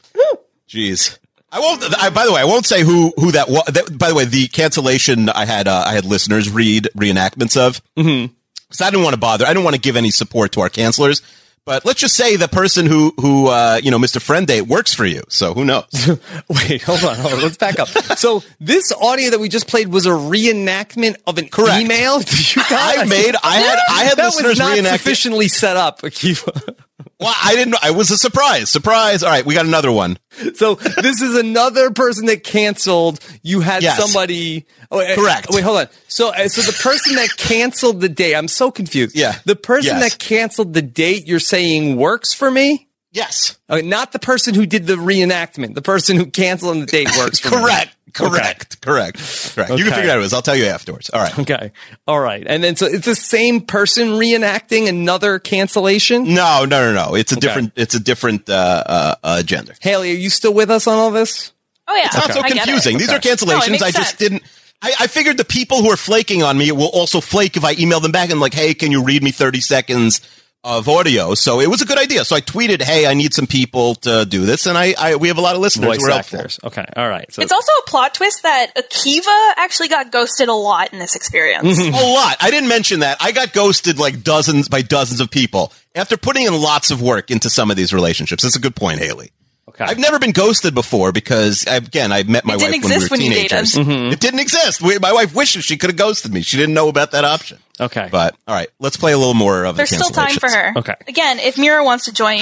Jeez. 0.68 1.18
I 1.50 1.58
won't. 1.58 1.82
I, 2.00 2.10
by 2.10 2.24
the 2.24 2.32
way, 2.32 2.40
I 2.40 2.44
won't 2.44 2.64
say 2.64 2.82
who 2.82 3.12
who 3.16 3.32
that 3.32 3.48
was. 3.48 3.64
That, 3.64 3.98
by 3.98 4.08
the 4.08 4.14
way, 4.14 4.24
the 4.24 4.46
cancellation 4.48 5.28
I 5.28 5.46
had 5.46 5.66
uh, 5.66 5.84
I 5.86 5.94
had 5.94 6.04
listeners 6.04 6.48
read 6.48 6.88
reenactments 6.96 7.56
of. 7.56 7.82
Mm-hmm. 7.96 8.32
So 8.72 8.84
I 8.84 8.90
didn't 8.90 9.04
want 9.04 9.14
to 9.14 9.20
bother. 9.20 9.44
I 9.44 9.48
didn't 9.48 9.64
want 9.64 9.76
to 9.76 9.80
give 9.82 9.96
any 9.96 10.10
support 10.10 10.52
to 10.52 10.60
our 10.60 10.68
cancelers. 10.70 11.22
But 11.64 11.84
let's 11.84 12.00
just 12.00 12.16
say 12.16 12.34
the 12.34 12.48
person 12.48 12.86
who 12.86 13.14
who 13.20 13.46
uh, 13.46 13.78
you 13.80 13.92
know 13.92 13.98
Mr. 13.98 14.20
Friend 14.20 14.44
Date 14.44 14.62
works 14.62 14.92
for 14.92 15.06
you. 15.06 15.22
So 15.28 15.54
who 15.54 15.64
knows? 15.64 15.84
Wait, 16.48 16.82
hold 16.82 17.04
on, 17.04 17.14
hold 17.16 17.34
on. 17.34 17.40
Let's 17.42 17.56
back 17.56 17.78
up. 17.78 17.86
So 18.18 18.42
this 18.58 18.90
audio 18.90 19.30
that 19.30 19.38
we 19.38 19.48
just 19.48 19.68
played 19.68 19.86
was 19.86 20.04
a 20.04 20.10
reenactment 20.10 21.16
of 21.24 21.38
an 21.38 21.48
Correct. 21.48 21.80
email. 21.80 22.18
you 22.18 22.62
guys? 22.68 22.98
I 22.98 23.04
made- 23.04 23.36
I 23.44 23.56
had- 23.58 23.78
I 23.90 24.04
had 24.04 24.18
that 24.18 24.24
listeners 24.24 24.48
was 24.50 24.58
not 24.58 24.72
reenact 24.74 25.02
sufficiently 25.02 25.46
set 25.46 25.76
up, 25.76 26.02
Akiva. 26.02 26.74
Well, 27.20 27.34
I 27.42 27.54
didn't. 27.54 27.76
I 27.82 27.90
was 27.90 28.10
a 28.10 28.16
surprise. 28.18 28.68
Surprise. 28.68 29.22
All 29.22 29.30
right, 29.30 29.44
we 29.44 29.54
got 29.54 29.66
another 29.66 29.92
one. 29.92 30.18
So 30.54 30.74
this 30.76 31.20
is 31.22 31.36
another 31.36 31.90
person 31.90 32.26
that 32.26 32.42
canceled. 32.44 33.20
You 33.42 33.60
had 33.60 33.82
Yes. 33.82 33.98
somebody. 33.98 34.66
Oh, 34.90 34.98
wait, 34.98 35.14
Correct. 35.16 35.46
Wait, 35.50 35.62
hold 35.62 35.78
on. 35.78 35.88
So, 36.08 36.28
uh, 36.34 36.48
so 36.48 36.60
the 36.62 36.76
person 36.82 37.14
that 37.16 37.36
canceled 37.36 38.00
the 38.00 38.08
date, 38.08 38.34
I'm 38.34 38.48
so 38.48 38.70
confused. 38.70 39.16
Yeah. 39.16 39.38
The 39.44 39.56
person 39.56 39.98
Yes. 39.98 40.12
that 40.12 40.18
canceled 40.18 40.74
the 40.74 40.82
date, 40.82 41.26
you're 41.26 41.38
saying 41.40 41.96
works 41.96 42.32
for 42.34 42.50
me? 42.50 42.88
Yes. 43.10 43.56
Okay, 43.70 43.86
not 43.86 44.12
the 44.12 44.18
person 44.18 44.54
who 44.54 44.64
did 44.66 44.86
the 44.86 44.94
reenactment. 44.96 45.74
The 45.74 45.82
person 45.82 46.16
who 46.16 46.26
canceled 46.26 46.80
the 46.82 46.86
date 46.86 47.08
works 47.18 47.38
for 47.38 47.60
me. 47.60 47.72
Correct. 48.12 48.80
Correct. 48.80 48.80
Correct. 48.82 49.54
Correct. 49.54 49.70
You 49.70 49.76
can 49.78 49.86
Okay. 49.88 49.96
figure 49.96 50.10
it 50.10 50.16
out. 50.18 50.22
Is 50.22 50.32
I'll 50.32 50.42
tell 50.42 50.56
you 50.56 50.66
afterwards. 50.66 51.10
All 51.10 51.20
right. 51.20 51.38
Okay. 51.38 51.72
All 52.06 52.20
right. 52.20 52.42
And 52.46 52.62
then 52.62 52.76
so 52.76 52.86
it's 52.86 53.06
the 53.06 53.14
same 53.14 53.60
person 53.60 54.08
reenacting 54.10 54.88
another 54.88 55.38
cancellation? 55.38 56.34
No, 56.34 56.64
no, 56.64 56.92
no, 56.92 57.08
no. 57.08 57.14
It's 57.14 57.32
a 57.32 57.36
Okay. 57.36 57.46
different. 57.46 57.72
It's 57.76 57.94
a 57.94 58.00
different 58.00 58.48
uh, 58.48 58.52
uh, 58.86 59.14
uh, 59.22 59.42
gender. 59.42 59.74
Haley, 59.80 60.12
are 60.12 60.16
you 60.16 60.30
still 60.30 60.54
with 60.54 60.70
us 60.70 60.86
on 60.86 60.98
all 60.98 61.10
this? 61.10 61.52
Oh 61.88 61.96
yeah, 61.96 62.06
It's 62.06 62.14
not 62.16 62.32
so 62.32 62.40
I 62.40 62.48
get 62.48 62.56
it. 62.58 62.62
confusing. 62.64 62.98
These 62.98 63.08
Okay. 63.12 63.16
are 63.30 63.36
cancellations. 63.36 63.80
No, 63.80 63.86
I 63.86 63.90
just 63.90 63.94
sense. 63.94 64.12
didn't. 64.14 64.42
I, 64.82 64.92
I 65.00 65.06
figured 65.06 65.36
the 65.36 65.44
people 65.44 65.80
who 65.82 65.90
are 65.90 65.96
flaking 65.96 66.42
on 66.42 66.58
me 66.58 66.70
will 66.72 66.88
also 66.88 67.20
flake 67.20 67.56
if 67.56 67.64
I 67.64 67.72
email 67.78 68.00
them 68.00 68.12
back 68.12 68.30
and 68.30 68.40
like, 68.40 68.54
hey, 68.54 68.74
can 68.74 68.90
you 68.90 69.02
read 69.04 69.22
me 69.22 69.30
thirty 69.30 69.60
seconds 69.60 70.20
of 70.64 70.88
audio? 70.88 71.34
So 71.34 71.60
it 71.60 71.68
was 71.68 71.82
a 71.82 71.84
good 71.84 71.98
idea. 71.98 72.24
So 72.24 72.36
I 72.36 72.40
tweeted, 72.40 72.82
hey, 72.82 73.06
I 73.06 73.14
need 73.14 73.34
some 73.34 73.46
people 73.46 73.94
to 73.96 74.24
do 74.24 74.44
this, 74.46 74.66
and 74.66 74.78
I, 74.78 74.94
I 74.98 75.16
we 75.16 75.28
have 75.28 75.38
a 75.38 75.40
lot 75.40 75.54
of 75.54 75.60
listeners 75.60 75.86
Voice 75.86 75.98
who 76.02 76.08
are 76.08 76.12
helpful. 76.14 76.38
actors. 76.38 76.60
Okay. 76.62 76.84
All 76.96 77.08
right. 77.08 77.32
So 77.32 77.42
It's 77.42 77.52
also 77.52 77.72
a 77.84 77.90
plot 77.90 78.14
twist 78.14 78.42
that 78.42 78.72
Akiva 78.76 79.52
actually 79.56 79.88
got 79.88 80.10
ghosted 80.12 80.48
a 80.48 80.54
lot 80.54 80.92
in 80.92 80.98
this 80.98 81.16
experience. 81.16 81.78
a 81.80 81.90
lot. 81.90 82.36
I 82.40 82.50
didn't 82.50 82.68
mention 82.68 83.00
that. 83.00 83.18
I 83.20 83.32
got 83.32 83.52
ghosted 83.52 83.98
like 83.98 84.22
dozens 84.22 84.68
by 84.68 84.82
dozens 84.82 85.20
of 85.20 85.30
people 85.30 85.72
after 85.94 86.16
putting 86.16 86.46
in 86.46 86.54
lots 86.60 86.90
of 86.90 87.02
work 87.02 87.30
into 87.30 87.50
some 87.50 87.70
of 87.70 87.76
these 87.76 87.92
relationships. 87.92 88.42
That's 88.42 88.56
a 88.56 88.60
good 88.60 88.76
point, 88.76 88.98
Haley. 89.00 89.30
Okay. 89.68 89.84
I've 89.84 89.98
never 89.98 90.18
been 90.18 90.32
ghosted 90.32 90.74
before 90.74 91.12
because 91.12 91.64
again, 91.66 92.12
I 92.12 92.24
met 92.24 92.44
my 92.44 92.54
It 92.54 92.60
wife 92.60 92.70
didn't 92.72 92.82
when 92.84 92.90
we 92.90 92.94
exist 92.96 93.10
were 93.10 93.14
when 93.14 93.20
you 93.24 93.30
dated. 93.32 93.50
teenagers. 93.50 93.74
Mm-hmm. 93.74 94.12
It 94.12 94.20
didn't 94.20 94.40
exist. 94.40 94.82
We, 94.82 94.98
my 94.98 95.12
wife 95.12 95.34
wishes 95.34 95.64
she 95.64 95.76
could 95.78 95.88
have 95.90 95.96
ghosted 95.96 96.32
me. 96.32 96.42
She 96.42 96.56
didn't 96.58 96.74
know 96.74 96.88
about 96.88 97.12
that 97.12 97.24
option. 97.24 97.58
Okay. 97.80 98.08
But 98.10 98.36
all 98.46 98.54
right, 98.54 98.68
let's 98.78 98.96
play 98.96 99.12
a 99.12 99.18
little 99.18 99.34
more 99.34 99.64
of 99.64 99.74
it. 99.74 99.76
There's 99.78 99.90
the 99.90 99.96
still 99.96 100.10
time 100.10 100.34
for 100.36 100.48
her. 100.50 100.72
Okay. 100.76 100.94
Again, 101.08 101.38
if 101.38 101.58
Mira 101.58 101.84
wants 101.84 102.04
to 102.06 102.12
join 102.12 102.40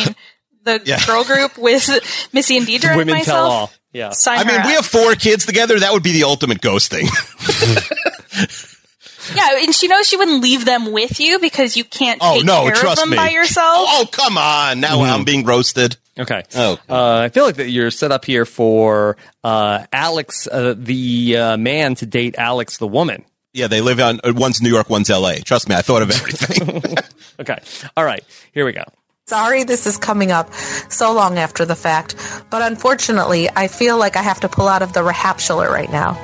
the 0.65 0.81
Yeah. 0.85 1.05
girl 1.07 1.25
group 1.25 1.57
with 1.57 1.89
Missy 2.33 2.57
and 2.57 2.67
Deidre 2.67 2.99
and 3.01 3.11
myself, 3.11 3.25
tell 3.25 3.47
all. 3.51 3.71
Yeah. 3.93 4.11
sign 4.11 4.39
I 4.39 4.45
her 4.45 4.51
mean, 4.51 4.61
up. 4.61 4.67
we 4.67 4.73
have 4.73 4.87
four 4.87 5.15
kids 5.15 5.47
together. 5.47 5.79
That 5.79 5.93
would 5.93 6.03
be 6.03 6.13
the 6.13 6.25
ultimate 6.25 6.61
ghosting. 6.61 7.09
yeah, 9.35 9.59
and 9.63 9.75
she 9.75 9.89
knows 9.89 10.09
she 10.09 10.17
wouldn't 10.17 10.43
leave 10.43 10.65
them 10.65 10.93
with 10.93 11.21
you 11.21 11.39
because 11.39 11.77
you 11.77 11.85
can't 11.85 12.19
oh 12.23 12.37
take 12.37 12.45
no, 12.45 12.65
care 12.65 12.75
trust 12.75 12.99
of 12.99 13.03
them 13.05 13.11
me. 13.11 13.17
by 13.17 13.31
yourself. 13.31 13.87
Oh 13.91 14.07
come 14.11 14.37
on, 14.39 14.81
now 14.81 14.97
Mm-hmm. 14.99 15.13
I'm 15.13 15.25
being 15.25 15.45
roasted. 15.45 15.97
Okay. 16.19 16.43
Oh. 16.55 16.79
Uh, 16.89 17.21
I 17.21 17.29
feel 17.31 17.45
like 17.45 17.57
that 17.57 17.71
you're 17.71 17.91
set 17.91 18.13
up 18.13 18.25
here 18.27 18.45
for 18.45 19.17
uh, 19.43 19.87
Alex, 19.93 20.47
uh, 20.47 20.75
the 20.77 21.37
uh, 21.37 21.57
man, 21.57 21.95
to 21.97 22.07
date 22.07 22.35
Alex, 22.37 22.77
the 22.77 22.87
woman. 22.89 23.25
Yeah, 23.53 23.67
they 23.67 23.81
live 23.81 23.99
on 23.99 24.21
uh, 24.23 24.33
one's 24.35 24.63
New 24.63 24.69
York, 24.69 24.89
one's 24.89 25.11
L.A. 25.11 25.41
Trust 25.41 25.69
me, 25.69 25.75
I 25.75 25.83
thought 25.83 26.03
of 26.03 26.11
everything. 26.11 26.95
Okay. 27.41 27.59
All 27.97 28.05
right. 28.05 28.23
Here 28.53 28.67
we 28.67 28.73
go. 28.73 28.85
Sorry 29.27 29.65
this 29.65 29.87
is 29.87 29.97
coming 29.97 30.31
up 30.31 30.53
so 30.53 31.15
long 31.15 31.39
after 31.39 31.65
the 31.65 31.75
fact, 31.75 32.17
but 32.51 32.61
unfortunately, 32.61 33.49
I 33.49 33.67
feel 33.69 33.97
like 33.97 34.17
I 34.17 34.23
have 34.23 34.41
to 34.41 34.49
pull 34.51 34.69
out 34.69 34.83
of 34.83 34.93
the 34.93 35.01
Rahapshuler 35.01 35.71
right 35.71 35.91
now. 35.91 36.19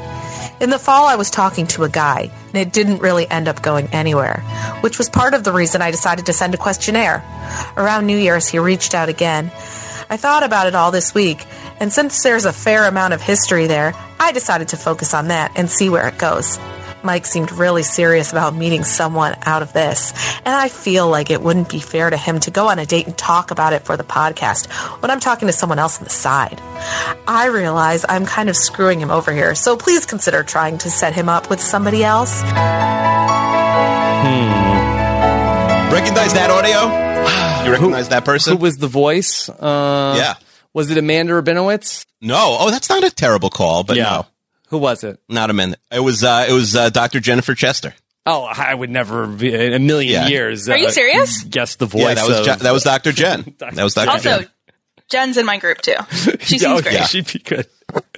In 0.60 0.68
the 0.68 0.78
fall, 0.78 1.06
I 1.06 1.16
was 1.16 1.30
talking 1.30 1.66
to 1.68 1.84
a 1.84 1.88
guy, 1.88 2.30
and 2.48 2.56
it 2.56 2.70
didn't 2.70 2.98
really 2.98 3.26
end 3.30 3.48
up 3.48 3.62
going 3.62 3.86
anywhere, 3.92 4.40
which 4.82 4.98
was 4.98 5.08
part 5.08 5.32
of 5.32 5.42
the 5.42 5.52
reason 5.52 5.80
I 5.80 5.90
decided 5.90 6.26
to 6.26 6.34
send 6.34 6.52
a 6.52 6.58
questionnaire. 6.58 7.24
Around 7.78 8.06
New 8.06 8.18
Year's, 8.18 8.48
he 8.48 8.58
reached 8.58 8.92
out 8.92 9.08
again. 9.08 9.46
I 10.10 10.18
thought 10.18 10.42
about 10.42 10.66
it 10.66 10.74
all 10.74 10.90
this 10.90 11.14
week, 11.14 11.46
and 11.80 11.90
since 11.90 12.22
there's 12.22 12.44
a 12.44 12.52
fair 12.52 12.84
amount 12.86 13.14
of 13.14 13.22
history 13.22 13.66
there, 13.66 13.94
I 14.20 14.32
decided 14.32 14.68
to 14.68 14.76
focus 14.76 15.14
on 15.14 15.28
that 15.28 15.52
and 15.56 15.70
see 15.70 15.88
where 15.88 16.08
it 16.08 16.18
goes. 16.18 16.58
Mike 17.06 17.24
seemed 17.24 17.52
really 17.52 17.82
serious 17.84 18.32
about 18.32 18.54
meeting 18.54 18.84
someone 18.84 19.34
out 19.46 19.62
of 19.62 19.72
this, 19.72 20.12
and 20.44 20.54
I 20.54 20.68
feel 20.68 21.08
like 21.08 21.30
it 21.30 21.40
wouldn't 21.40 21.70
be 21.70 21.78
fair 21.80 22.10
to 22.10 22.16
him 22.16 22.40
to 22.40 22.50
go 22.50 22.68
on 22.68 22.78
a 22.78 22.84
date 22.84 23.06
and 23.06 23.16
talk 23.16 23.50
about 23.52 23.72
it 23.72 23.84
for 23.84 23.96
the 23.96 24.04
podcast 24.04 24.66
when 25.00 25.10
I'm 25.10 25.20
talking 25.20 25.46
to 25.46 25.52
someone 25.52 25.78
else 25.78 25.98
on 25.98 26.04
the 26.04 26.10
side. 26.10 26.60
I 27.28 27.46
realize 27.46 28.04
I'm 28.08 28.26
kind 28.26 28.48
of 28.50 28.56
screwing 28.56 29.00
him 29.00 29.10
over 29.10 29.32
here, 29.32 29.54
so 29.54 29.76
please 29.76 30.04
consider 30.04 30.42
trying 30.42 30.78
to 30.78 30.90
set 30.90 31.14
him 31.14 31.28
up 31.28 31.48
with 31.48 31.60
somebody 31.60 32.02
else. 32.04 32.42
Hmm. 34.26 35.92
Recognize 35.94 36.32
that 36.34 36.50
audio? 36.50 37.06
You 37.66 37.72
recognize 37.72 38.10
that 38.10 38.24
person? 38.24 38.52
Who 38.56 38.62
was 38.62 38.76
the 38.76 38.86
voice? 38.86 39.48
Uh, 39.48 40.14
Yeah. 40.16 40.34
Was 40.72 40.88
it 40.90 40.98
Amanda 40.98 41.32
Rabinowitz? 41.32 42.06
No. 42.20 42.56
Oh, 42.60 42.70
that's 42.70 42.88
not 42.88 43.02
a 43.02 43.10
terrible 43.10 43.50
call, 43.50 43.82
but 43.82 43.96
Yeah. 43.96 44.04
no, 44.04 44.26
Who 44.76 44.82
was 44.82 45.02
it? 45.04 45.18
not 45.28 45.48
a 45.48 45.52
Amanda. 45.52 45.78
It 45.90 46.00
was 46.00 46.22
uh, 46.22 46.46
it 46.48 46.52
was 46.52 46.76
uh, 46.76 46.90
Dr. 46.90 47.18
Jennifer 47.20 47.54
Chester. 47.54 47.94
Oh, 48.28 48.42
I 48.42 48.74
would 48.74 48.90
never 48.90 49.26
be, 49.26 49.54
in 49.54 49.72
a 49.72 49.78
million 49.78 50.12
Yeah. 50.22 50.28
years. 50.28 50.68
Are 50.68 50.76
you 50.76 50.90
serious? 50.90 51.44
Guess 51.44 51.76
the 51.76 51.86
voice. 51.86 52.02
yeah, 52.02 52.14
that 52.14 52.28
was 52.28 52.38
of- 52.40 52.44
Je- 52.44 52.64
that 52.64 52.72
was 52.72 52.82
Dr. 52.82 53.12
Jen. 53.12 53.54
that 53.58 53.76
was 53.82 53.94
Dr. 53.94 54.10
Also, 54.10 54.38
Jen. 54.40 54.48
Jen's 55.08 55.36
in 55.36 55.46
my 55.46 55.58
group 55.58 55.80
too. 55.80 55.94
She 56.40 56.58
seems 56.58 56.64
oh, 56.64 56.82
great. 56.82 57.04
she'd 57.06 57.32
be 57.32 57.38
good. 57.38 57.66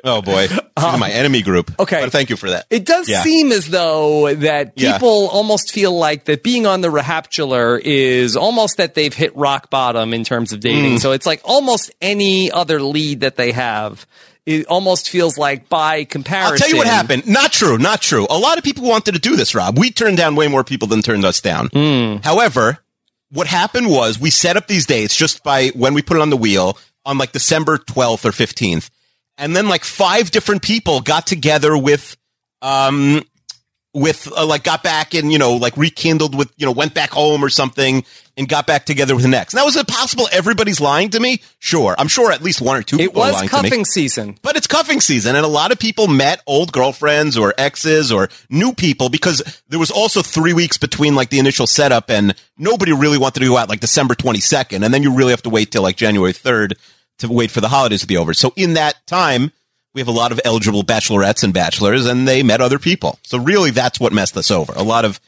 Oh 0.03 0.23
boy, 0.23 0.47
She's 0.49 0.59
in 0.95 1.01
my 1.01 1.11
enemy 1.11 1.43
group. 1.43 1.71
okay. 1.79 2.01
but 2.01 2.11
thank 2.11 2.31
you 2.31 2.37
for 2.37 2.51
that. 2.51 2.67
It 2.71 2.87
does 2.87 3.09
Yeah. 3.09 3.23
seem 3.23 3.53
as 3.53 3.69
though 3.69 4.35
that 4.35 4.73
Yeah. 4.77 4.95
people 4.95 5.29
almost 5.29 5.71
feel 5.73 5.93
like 5.93 6.25
that 6.25 6.43
being 6.43 6.67
on 6.67 6.81
the 6.81 6.89
Rahaptular 6.89 7.79
is 7.85 8.35
almost 8.37 8.79
that 8.79 8.95
they've 8.95 9.13
hit 9.15 9.37
rock 9.37 9.69
bottom 9.71 10.15
in 10.15 10.25
terms 10.25 10.53
of 10.53 10.61
dating. 10.61 10.97
Mm. 10.97 11.01
So 11.01 11.13
it's 11.13 11.27
like 11.27 11.43
almost 11.45 11.91
any 12.01 12.51
other 12.51 12.81
lead 12.81 13.21
that 13.21 13.37
they 13.37 13.53
have. 13.53 14.07
It 14.49 14.65
almost 14.65 15.11
feels 15.11 15.37
like 15.37 15.69
by 15.69 16.05
comparison. 16.05 16.53
I'll 16.53 16.59
tell 16.59 16.71
you 16.71 16.79
what 16.79 16.87
happened. 16.87 17.27
Not 17.27 17.53
true. 17.53 17.77
Not 17.77 18.01
true. 18.01 18.27
A 18.31 18.39
lot 18.39 18.57
of 18.57 18.65
people 18.65 18.89
wanted 18.89 19.13
to 19.13 19.19
do 19.19 19.37
this, 19.37 19.55
Rob. 19.55 19.79
We 19.79 19.91
turned 19.91 20.17
down 20.17 20.37
way 20.37 20.49
more 20.49 20.65
people 20.65 20.89
than 20.89 21.03
turned 21.03 21.27
us 21.27 21.43
down. 21.43 21.69
Hmm. 21.69 22.17
However, 22.25 22.79
what 23.31 23.47
happened 23.47 23.91
was 23.91 24.19
we 24.19 24.31
set 24.31 24.57
up 24.57 24.67
these 24.67 24.87
dates 24.87 25.15
just 25.15 25.45
by 25.45 25.69
when 25.75 25.93
we 25.93 26.01
put 26.01 26.17
it 26.17 26.23
on 26.23 26.31
the 26.31 26.37
wheel 26.39 26.79
on 27.05 27.19
like 27.19 27.33
December 27.33 27.77
12th 27.77 28.25
or 28.25 28.31
15th. 28.31 28.89
And 29.37 29.55
then 29.55 29.69
like 29.69 29.85
five 29.85 30.31
different 30.31 30.63
people 30.63 31.03
got 31.03 31.27
together 31.27 31.77
with, 31.77 32.17
um, 32.63 33.23
with 33.95 34.31
uh, 34.37 34.45
like 34.47 34.65
got 34.65 34.83
back 34.83 35.15
and 35.15 35.33
you 35.33 35.39
know 35.39 35.55
like 35.55 35.77
rekindled 35.77 36.37
with 36.37 36.53
you 36.57 36.67
know 36.67 36.73
went 36.73 36.95
back 36.95 37.11
home 37.11 37.43
or 37.43 37.49
something 37.49 38.05
and 38.37 38.49
got 38.49 38.67
back 38.67 38.85
together 38.85 39.17
with 39.17 39.25
an 39.25 39.33
ex. 39.35 39.55
Now 39.55 39.67
is 39.67 39.77
it 39.77 39.89
possible 39.89 40.29
everybody's 40.31 40.81
lying 40.81 41.11
to 41.11 41.21
me? 41.21 41.41
Sure, 41.59 41.95
I'm 41.99 42.07
sure 42.09 42.31
at 42.31 42.43
least 42.43 42.61
one 42.61 42.77
or 42.79 42.83
two 42.83 42.97
It 42.97 43.07
people 43.09 43.21
was 43.23 43.33
lying 43.33 43.49
to 43.49 43.57
me. 43.63 43.63
cuffing 43.63 43.85
season. 43.85 44.39
But 44.43 44.57
it's 44.57 44.67
cuffing 44.67 45.01
season, 45.01 45.35
and 45.37 45.45
a 45.45 45.49
lot 45.49 45.73
of 45.73 45.79
people 45.79 46.07
met 46.07 46.43
old 46.47 46.73
girlfriends 46.73 47.37
or 47.39 47.55
exes 47.59 48.13
or 48.13 48.29
new 48.51 48.73
people 48.75 49.09
because 49.09 49.43
there 49.69 49.79
was 49.79 49.91
also 49.91 50.23
three 50.23 50.53
weeks 50.53 50.77
between 50.77 51.15
like 51.15 51.31
the 51.31 51.39
initial 51.39 51.67
setup, 51.67 52.11
and 52.11 52.35
nobody 52.59 52.93
really 52.93 53.19
wanted 53.19 53.41
to 53.41 53.47
go 53.47 53.57
out 53.57 53.69
like 53.71 53.81
December 53.81 54.15
22nd, 54.15 54.85
and 54.85 54.93
then 54.93 55.03
you 55.03 55.15
really 55.15 55.31
have 55.33 55.43
to 55.43 55.51
wait 55.51 55.73
till 55.73 55.83
like 55.83 55.97
January 55.97 56.33
3rd 56.35 56.75
to 57.19 57.29
wait 57.29 57.51
for 57.51 57.61
the 57.61 57.69
holidays 57.69 58.03
to 58.03 58.07
be 58.07 58.17
over. 58.17 58.33
So 58.35 58.53
in 58.55 58.75
that 58.75 58.95
time, 59.07 59.51
we 59.99 60.01
have 60.03 60.09
a 60.09 60.13
lot 60.13 60.31
of 60.31 60.41
eligible 60.45 60.85
bachelorettes 60.85 61.43
and 61.43 61.53
bachelors, 61.53 62.07
and 62.07 62.29
they 62.29 62.45
met 62.45 62.61
other 62.61 62.79
people. 62.79 63.19
So 63.25 63.37
really, 63.37 63.73
that's 63.73 63.99
what 63.99 64.13
messed 64.13 64.37
us 64.37 64.49
over. 64.49 64.73
A 64.77 64.83
lot 64.85 65.05
of 65.05 65.19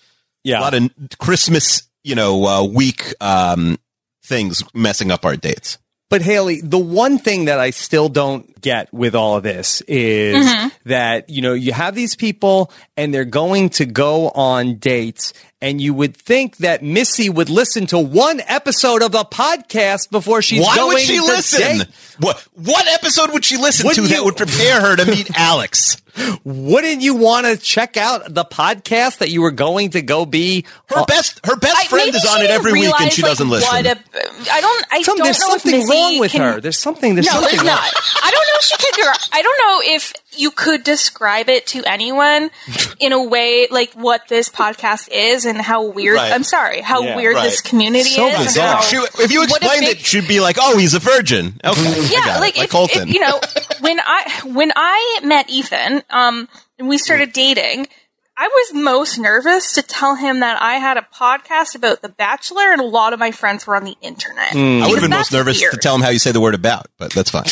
Yeah. 0.45 0.61
a 0.61 0.63
lot 0.63 0.75
of 0.75 0.89
Christmas, 1.19 1.83
you 2.05 2.15
know, 2.15 2.47
uh, 2.47 2.63
week 2.63 3.13
um, 3.21 3.79
things 4.25 4.63
messing 4.73 5.11
up 5.11 5.25
our 5.25 5.35
dates. 5.35 5.77
But 6.11 6.23
Haley, 6.23 6.61
the 6.61 6.77
one 6.79 7.19
thing 7.19 7.47
that 7.47 7.59
I 7.61 7.71
still 7.71 8.09
don't 8.09 8.61
get 8.61 8.93
with 8.93 9.15
all 9.15 9.37
of 9.37 9.43
this 9.45 9.81
is 9.89 10.45
Mhm. 10.45 10.73
that, 10.87 11.31
you 11.31 11.41
know, 11.41 11.55
you 11.55 11.73
have 11.73 11.95
these 11.95 12.15
people 12.17 12.71
and 12.97 13.15
they're 13.15 13.25
going 13.25 13.71
to 13.71 13.87
go 13.87 14.29
on 14.31 14.75
dates 14.75 15.33
and 15.63 15.81
you 15.81 15.95
would 15.95 16.17
think 16.17 16.57
that 16.59 16.83
Missy 16.83 17.31
would 17.31 17.49
listen 17.49 17.87
to 17.87 17.99
one 17.99 18.43
episode 18.49 19.03
of 19.03 19.13
the 19.13 19.25
podcast 19.25 20.11
before 20.11 20.43
she's 20.43 20.61
Why 20.63 20.75
going 20.75 20.95
would 20.95 21.03
she 21.03 21.17
to 21.19 21.23
listen? 21.25 21.79
date. 21.79 21.87
What 22.19 22.43
what 22.57 22.89
episode 22.89 23.31
would 23.33 23.45
she 23.45 23.57
listen 23.57 23.87
Wouldn't 23.87 24.09
to 24.09 24.15
that 24.15 24.25
would 24.25 24.37
prepare 24.37 24.81
her 24.81 24.97
to 24.97 25.05
meet 25.07 25.31
Alex? 25.39 25.97
Wouldn't 26.45 27.03
you 27.03 27.15
want 27.15 27.47
to 27.47 27.57
check 27.57 27.97
out 27.97 28.33
the 28.33 28.45
podcast 28.45 29.19
that 29.19 29.31
you 29.31 29.43
were 29.43 29.51
going 29.51 29.91
to 29.91 30.03
go 30.03 30.27
be? 30.27 30.65
Her 30.87 30.99
uh, 31.01 31.05
best 31.07 31.41
her 31.47 31.57
best 31.57 31.77
I- 31.79 31.87
friend 31.87 32.15
is 32.15 32.25
on 32.27 32.39
it 32.39 32.43
didn't 32.43 32.57
every 32.57 32.73
week 32.73 33.01
and 33.01 33.13
she 33.13 33.23
like, 33.23 33.31
doesn't 33.33 33.49
listen. 33.49 33.69
what 33.69 33.87
a- 33.87 34.53
I 34.53 34.61
don't. 34.61 34.87
I 34.91 35.03
Some- 35.03 35.17
don't 35.17 35.25
there's 35.25 35.41
know 35.41 35.49
something 35.49 35.81
if 35.83 35.89
wrong 35.89 36.19
with 36.19 36.33
can- 36.33 36.41
her. 36.41 36.61
There's 36.61 36.79
something. 36.79 37.15
There's 37.15 37.27
no, 37.27 37.33
something 37.33 37.51
there's 37.57 37.65
not. 37.67 37.81
I 38.23 38.31
don't 38.31 38.47
know 38.47 38.57
if 38.57 38.63
she 38.63 38.77
could. 38.77 39.07
I 39.33 39.43
don't 39.43 39.59
know 39.59 39.95
if 39.97 40.13
you 40.41 40.51
could 40.51 40.83
describe 40.85 41.49
it 41.49 41.67
to 41.69 41.83
anyone 41.85 42.51
in 42.99 43.13
a 43.13 43.23
way 43.23 43.67
like 43.71 43.93
what 43.95 44.27
this 44.29 44.49
podcast 44.49 45.09
is 45.13 45.45
and 45.45 45.59
how 45.61 45.85
weird. 45.85 46.17
Right. 46.17 46.33
I'm 46.33 46.43
sorry, 46.45 46.81
how 46.81 47.03
Yeah. 47.03 47.17
weird 47.17 47.37
Right. 47.37 47.45
this 47.45 47.61
community 47.61 48.11
So 48.11 48.27
is. 48.29 48.39
bizarre. 48.47 48.77
how- 48.77 48.81
She- 48.83 48.97
if 49.23 49.31
you 49.31 49.41
what 49.41 49.51
explained 49.63 49.81
big- 49.87 50.01
it, 50.01 50.07
she'd 50.07 50.27
be 50.29 50.41
like, 50.41 50.57
"Oh, 50.61 50.77
he's 50.79 50.95
a 50.95 50.99
virgin." 50.99 51.61
Okay, 51.65 52.07
yeah, 52.11 52.25
got 52.25 52.37
it. 52.37 52.41
like, 52.41 52.57
like 52.57 52.65
if, 52.65 52.71
Colton. 52.71 53.09
if, 53.09 53.15
you 53.15 53.21
know, 53.21 53.41
when 53.81 54.01
I 54.01 54.41
when 54.47 54.73
I 54.77 55.21
met 55.23 55.51
Ethan, 55.51 56.03
um, 56.11 56.49
and 56.79 56.89
we 56.89 56.97
started 56.99 57.33
dating, 57.33 57.89
I 58.37 58.49
was 58.49 58.73
most 58.83 59.19
nervous 59.19 59.73
to 59.75 59.83
tell 59.83 60.15
him 60.15 60.41
that 60.41 60.63
I 60.63 60.75
had 60.77 60.97
a 60.97 61.07
podcast 61.15 61.75
about 61.75 62.01
The 62.01 62.09
Bachelor, 62.09 62.73
and 62.73 62.81
a 62.81 62.85
lot 62.85 63.13
of 63.13 63.19
my 63.19 63.31
friends 63.33 63.67
were 63.67 63.77
on 63.77 63.85
the 63.85 63.97
internet. 64.01 64.55
I 64.55 64.87
would 64.87 64.99
have 64.99 65.03
been 65.03 65.11
most 65.11 65.31
nervous 65.33 65.61
to 65.61 65.77
tell 65.77 65.95
him 65.95 66.01
how 66.01 66.09
you 66.09 66.19
say 66.19 66.33
the 66.33 66.41
word 66.41 66.55
about, 66.55 66.87
but 66.97 67.13
that's 67.13 67.29
fine. 67.31 67.45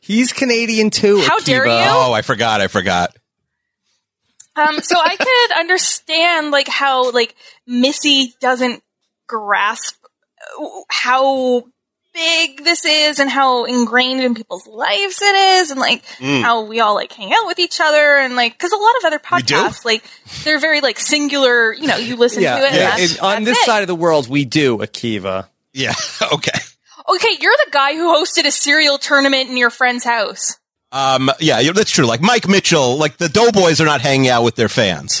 He's 0.00 0.32
Canadian 0.32 0.90
too. 0.90 1.20
How 1.20 1.38
dare 1.40 1.64
Akiva. 1.64 1.84
you? 1.84 1.90
Oh, 1.90 2.12
I 2.12 2.22
forgot. 2.22 2.60
I 2.60 2.68
forgot. 2.68 3.16
Um, 4.56 4.80
so 4.80 4.98
I 4.98 5.16
could 5.16 5.58
understand 5.58 6.50
like 6.50 6.68
how 6.68 7.10
like 7.12 7.34
Missy 7.66 8.34
doesn't 8.40 8.82
grasp 9.26 9.96
how 10.88 11.64
big 12.14 12.64
this 12.64 12.86
is 12.86 13.18
and 13.18 13.28
how 13.28 13.64
ingrained 13.64 14.22
in 14.22 14.34
people's 14.34 14.66
lives 14.66 15.20
it 15.20 15.34
is 15.34 15.70
and 15.70 15.78
like 15.78 16.02
Mm. 16.18 16.40
how 16.40 16.62
we 16.62 16.80
all 16.80 16.94
like 16.94 17.12
hang 17.12 17.30
out 17.34 17.46
with 17.46 17.58
each 17.58 17.78
other 17.82 18.16
and 18.16 18.36
like 18.36 18.52
because 18.54 18.72
a 18.72 18.76
lot 18.76 18.96
of 19.00 19.04
other 19.04 19.20
We 19.22 19.28
podcasts 19.42 19.84
like 19.84 20.02
they're 20.44 20.58
very 20.60 20.80
like 20.80 20.98
singular 20.98 21.74
you 21.74 21.86
know 21.86 21.96
you 21.98 22.16
listen 22.16 22.42
Yeah, 22.42 22.58
to 22.58 22.64
it 22.64 22.68
and 22.68 22.76
yeah. 22.76 22.96
that's, 22.96 23.10
And 23.12 23.20
on 23.20 23.44
that's 23.44 23.44
this 23.44 23.58
it. 23.58 23.66
side 23.66 23.82
of 23.82 23.88
the 23.88 23.94
world, 23.94 24.28
we 24.28 24.46
do 24.46 24.78
Akiva. 24.78 25.48
Yeah. 25.74 25.92
Okay. 26.32 26.58
Okay 27.08 27.36
you're 27.40 27.56
the 27.64 27.70
guy 27.70 27.94
who 27.94 28.14
hosted 28.14 28.44
a 28.46 28.50
cereal 28.50 28.98
tournament 28.98 29.48
in 29.50 29.56
your 29.56 29.70
friend's 29.70 30.04
house 30.04 30.58
Um, 30.92 31.30
yeah, 31.40 31.58
yeah, 31.60 31.72
that's 31.72 31.90
true. 31.90 32.06
Like 32.06 32.20
Mike 32.22 32.48
Mitchell, 32.48 32.96
like 32.96 33.16
the 33.18 33.28
Doughboys 33.28 33.80
are 33.80 33.84
not 33.84 34.00
hanging 34.00 34.28
out 34.30 34.44
with 34.44 34.54
their 34.54 34.68
fans. 34.68 35.20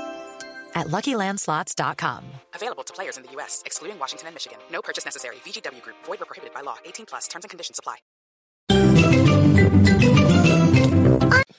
at 0.75 0.87
LuckyLandSlots.com. 0.87 2.23
Available 2.55 2.83
to 2.83 2.93
players 2.93 3.17
in 3.17 3.23
the 3.23 3.31
U.S., 3.33 3.63
excluding 3.65 3.99
Washington 3.99 4.27
and 4.27 4.35
Michigan. 4.35 4.59
No 4.71 4.81
purchase 4.81 5.05
necessary. 5.05 5.37
VGW 5.45 5.81
Group. 5.81 5.97
Void 6.05 6.19
were 6.19 6.25
prohibited 6.25 6.53
by 6.53 6.61
law. 6.61 6.77
18 6.85 7.05
plus. 7.05 7.27
Terms 7.27 7.45
and 7.45 7.49
conditions 7.49 7.79
apply. 7.79 7.97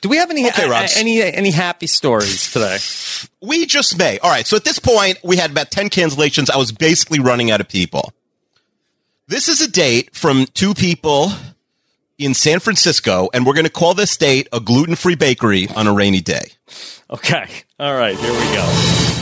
Do 0.01 0.09
we 0.09 0.17
have 0.17 0.31
any 0.31 0.49
Okay, 0.49 0.69
uh, 0.69 0.89
any 0.97 1.23
any 1.23 1.53
happy 1.53 1.87
stories 1.87 2.53
today? 2.53 2.79
We 3.41 3.67
just 3.67 3.97
may. 3.97 4.19
All 4.19 4.31
right. 4.31 4.47
So 4.47 4.57
at 4.57 4.65
this 4.65 4.81
point, 4.81 5.19
we 5.23 5.37
had 5.37 5.53
about 5.53 5.71
10 5.71 5.91
cancellations. 5.91 6.51
I 6.51 6.57
was 6.57 6.73
basically 6.73 7.21
running 7.21 7.53
out 7.53 7.61
of 7.61 7.69
people. 7.69 8.13
This 9.29 9.49
is 9.49 9.61
a 9.61 9.71
date 9.71 10.15
from 10.15 10.47
two 10.55 10.75
people 10.75 11.31
in 12.19 12.35
San 12.35 12.59
Francisco, 12.59 13.31
and 13.33 13.47
we're 13.47 13.55
going 13.55 13.65
to 13.65 13.71
call 13.71 13.95
this 13.95 14.17
date 14.17 14.49
a 14.53 14.59
gluten 14.61 14.97
free 14.97 15.15
bakery 15.15 15.69
on 15.69 15.87
a 15.87 15.93
rainy 15.93 16.21
day. 16.21 16.51
Okay. 17.13 17.47
All 17.79 17.95
right. 17.95 18.17
Here 18.17 18.33
we 18.33 18.39
go. 18.55 18.65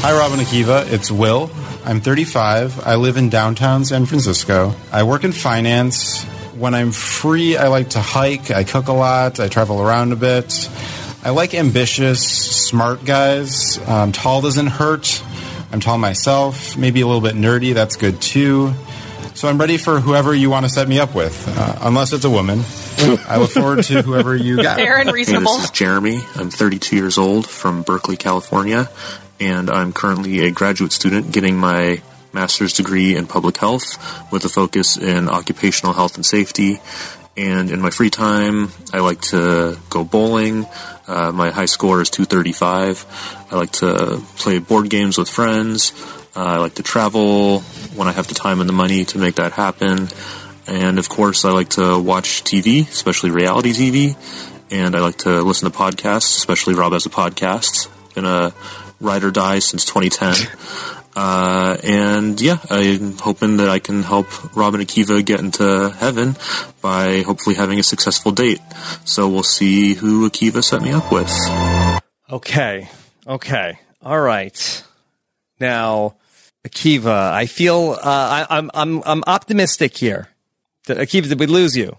Hi, 0.02 0.16
Rob 0.16 0.30
and 0.30 0.40
Akiva. 0.40 0.90
It's 0.92 1.10
Will. 1.10 1.50
I'm 1.84 2.00
35. 2.00 2.86
I 2.86 2.94
live 2.94 3.16
in 3.16 3.30
downtown 3.30 3.84
San 3.84 4.06
Francisco. 4.06 4.72
I 4.92 5.02
work 5.02 5.24
in 5.24 5.32
finance. 5.32 6.22
When 6.54 6.72
I'm 6.72 6.92
free, 6.92 7.56
I 7.56 7.66
like 7.66 7.90
to 7.90 7.98
hike. 8.00 8.52
I 8.52 8.62
cook 8.62 8.86
a 8.86 8.92
lot. 8.92 9.40
I 9.40 9.48
travel 9.48 9.82
around 9.82 10.12
a 10.12 10.16
bit. 10.16 10.70
I 11.24 11.30
like 11.30 11.52
ambitious, 11.52 12.22
smart 12.22 13.04
guys. 13.04 13.78
Um, 13.88 14.12
tall 14.12 14.40
doesn't 14.40 14.68
hurt. 14.68 15.20
I'm 15.72 15.80
tall 15.80 15.98
myself. 15.98 16.76
Maybe 16.76 17.00
a 17.00 17.06
little 17.06 17.20
bit 17.20 17.34
nerdy. 17.34 17.74
That's 17.74 17.96
good 17.96 18.22
too. 18.22 18.72
So 19.40 19.48
I'm 19.48 19.56
ready 19.56 19.78
for 19.78 20.00
whoever 20.00 20.34
you 20.34 20.50
want 20.50 20.66
to 20.66 20.68
set 20.68 20.86
me 20.86 20.98
up 20.98 21.14
with, 21.14 21.48
uh, 21.56 21.78
unless 21.80 22.12
it's 22.12 22.26
a 22.26 22.30
woman. 22.30 22.60
I 23.26 23.38
look 23.38 23.48
forward 23.48 23.82
to 23.84 24.02
whoever 24.02 24.36
you 24.36 24.62
got. 24.62 24.76
Fair 24.76 24.98
and 24.98 25.10
reasonable. 25.10 25.54
This 25.54 25.64
is 25.64 25.70
Jeremy. 25.70 26.20
I'm 26.36 26.50
32 26.50 26.94
years 26.94 27.16
old 27.16 27.46
from 27.48 27.80
Berkeley, 27.80 28.18
California, 28.18 28.90
and 29.40 29.70
I'm 29.70 29.94
currently 29.94 30.40
a 30.40 30.50
graduate 30.50 30.92
student 30.92 31.32
getting 31.32 31.56
my 31.56 32.02
master's 32.34 32.74
degree 32.74 33.16
in 33.16 33.26
public 33.26 33.56
health 33.56 33.96
with 34.30 34.44
a 34.44 34.50
focus 34.50 34.98
in 34.98 35.30
occupational 35.30 35.94
health 35.94 36.16
and 36.16 36.26
safety. 36.26 36.78
And 37.34 37.70
in 37.70 37.80
my 37.80 37.88
free 37.88 38.10
time, 38.10 38.68
I 38.92 38.98
like 38.98 39.22
to 39.32 39.78
go 39.88 40.04
bowling. 40.04 40.66
Uh, 41.08 41.32
my 41.32 41.48
high 41.48 41.64
score 41.64 42.02
is 42.02 42.10
235. 42.10 43.46
I 43.50 43.56
like 43.56 43.72
to 43.72 44.20
play 44.36 44.58
board 44.58 44.90
games 44.90 45.16
with 45.16 45.30
friends. 45.30 45.94
I 46.34 46.58
like 46.58 46.74
to 46.74 46.82
travel 46.82 47.60
when 47.96 48.08
I 48.08 48.12
have 48.12 48.28
the 48.28 48.34
time 48.34 48.60
and 48.60 48.68
the 48.68 48.72
money 48.72 49.04
to 49.06 49.18
make 49.18 49.36
that 49.36 49.52
happen. 49.52 50.08
And 50.66 50.98
of 50.98 51.08
course, 51.08 51.44
I 51.44 51.50
like 51.50 51.70
to 51.70 51.98
watch 51.98 52.44
TV, 52.44 52.88
especially 52.88 53.30
reality 53.30 53.72
TV. 53.72 54.16
And 54.70 54.94
I 54.94 55.00
like 55.00 55.18
to 55.18 55.42
listen 55.42 55.70
to 55.70 55.76
podcasts, 55.76 56.36
especially 56.36 56.74
Rob 56.74 56.92
has 56.92 57.06
a 57.06 57.10
podcast. 57.10 57.88
Been 58.14 58.24
a 58.24 58.52
ride 59.00 59.24
or 59.24 59.30
die 59.30 59.58
since 59.58 59.84
2010. 59.84 60.34
Uh, 61.16 61.76
and 61.82 62.40
yeah, 62.40 62.58
I'm 62.70 63.18
hoping 63.18 63.56
that 63.56 63.68
I 63.68 63.80
can 63.80 64.04
help 64.04 64.56
Rob 64.56 64.74
and 64.74 64.82
Akiva 64.82 65.24
get 65.24 65.40
into 65.40 65.90
heaven 65.90 66.36
by 66.80 67.22
hopefully 67.22 67.56
having 67.56 67.80
a 67.80 67.82
successful 67.82 68.30
date. 68.30 68.60
So 69.04 69.28
we'll 69.28 69.42
see 69.42 69.94
who 69.94 70.30
Akiva 70.30 70.62
set 70.62 70.82
me 70.82 70.92
up 70.92 71.10
with. 71.10 71.30
Okay. 72.30 72.88
Okay. 73.26 73.78
All 74.02 74.20
right. 74.20 74.84
Now, 75.58 76.14
Akiva, 76.66 77.32
I 77.32 77.46
feel 77.46 77.92
uh, 77.92 77.98
I, 78.04 78.46
I'm 78.50 78.70
I'm 78.74 79.02
I'm 79.04 79.22
optimistic 79.26 79.96
here. 79.96 80.28
Akiva, 80.86 81.28
did 81.28 81.38
we 81.40 81.46
lose 81.46 81.76
you? 81.76 81.96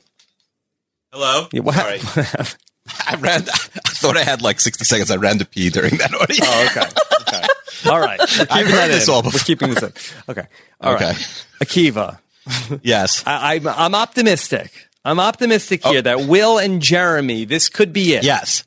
Hello. 1.11 1.47
Yeah, 1.51 1.61
what 1.61 1.75
Sorry. 1.75 1.99
I 3.07 3.15
ran. 3.15 3.41
I 3.43 3.89
thought 3.93 4.17
I 4.17 4.23
had 4.23 4.41
like 4.41 4.59
60 4.59 4.83
seconds. 4.85 5.11
I 5.11 5.15
ran 5.15 5.39
to 5.39 5.45
pee 5.45 5.69
during 5.69 5.97
that 5.97 6.13
audio. 6.13 6.38
Oh, 6.43 6.67
okay. 6.71 6.89
Okay. 7.33 7.47
All 7.89 7.99
right. 7.99 8.19
I've 8.19 8.47
keeping 8.47 8.65
heard 8.73 8.91
this 8.91 9.07
in. 9.07 9.13
all 9.13 9.21
We're 9.23 9.31
keeping 9.31 9.73
this 9.73 9.83
in. 9.83 9.93
Okay. 10.27 10.45
All 10.81 10.93
right. 10.93 11.01
Okay. 11.03 11.13
Akiva. 11.63 12.19
Yes. 12.83 13.23
I, 13.25 13.55
I'm 13.55 13.67
I'm 13.67 13.95
optimistic. 13.95 14.88
I'm 15.05 15.19
optimistic 15.19 15.81
Oh. 15.85 15.91
here 15.91 16.01
that 16.01 16.21
Will 16.27 16.57
and 16.57 16.81
Jeremy, 16.81 17.45
this 17.45 17.69
could 17.69 17.93
be 17.93 18.13
it. 18.15 18.23
Yes. 18.25 18.65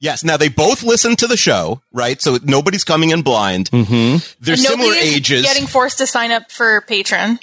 Yes. 0.00 0.22
Now 0.22 0.36
they 0.36 0.48
both 0.48 0.82
listen 0.82 1.16
to 1.16 1.26
the 1.26 1.36
show, 1.36 1.80
right? 1.92 2.20
So 2.20 2.38
nobody's 2.42 2.84
coming 2.84 3.10
in 3.10 3.22
blind. 3.22 3.70
Mm-hmm. 3.70 4.18
They're 4.40 4.54
And 4.54 4.62
similar 4.62 4.94
ages. 4.94 5.42
Getting 5.42 5.66
forced 5.66 5.98
to 5.98 6.06
sign 6.06 6.30
up 6.30 6.50
for 6.50 6.82
patron. 6.82 7.38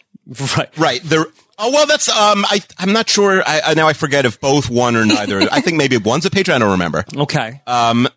Right. 0.57 0.77
Right. 0.77 1.01
They're. 1.03 1.25
Oh 1.57 1.71
well, 1.71 1.85
that's 1.85 2.09
um. 2.09 2.43
I 2.49 2.61
I'm 2.77 2.91
not 2.91 3.07
sure. 3.09 3.41
I, 3.45 3.61
I 3.67 3.73
now 3.75 3.87
I 3.87 3.93
forget 3.93 4.25
if 4.25 4.39
both 4.41 4.69
one 4.69 4.95
or 4.95 5.05
neither. 5.05 5.41
I 5.51 5.61
think 5.61 5.77
maybe 5.77 5.97
one's 5.97 6.25
a 6.25 6.29
patron. 6.29 6.55
I 6.55 6.59
don't 6.59 6.71
remember. 6.71 7.05
Okay. 7.15 7.61
Um, 7.67 8.07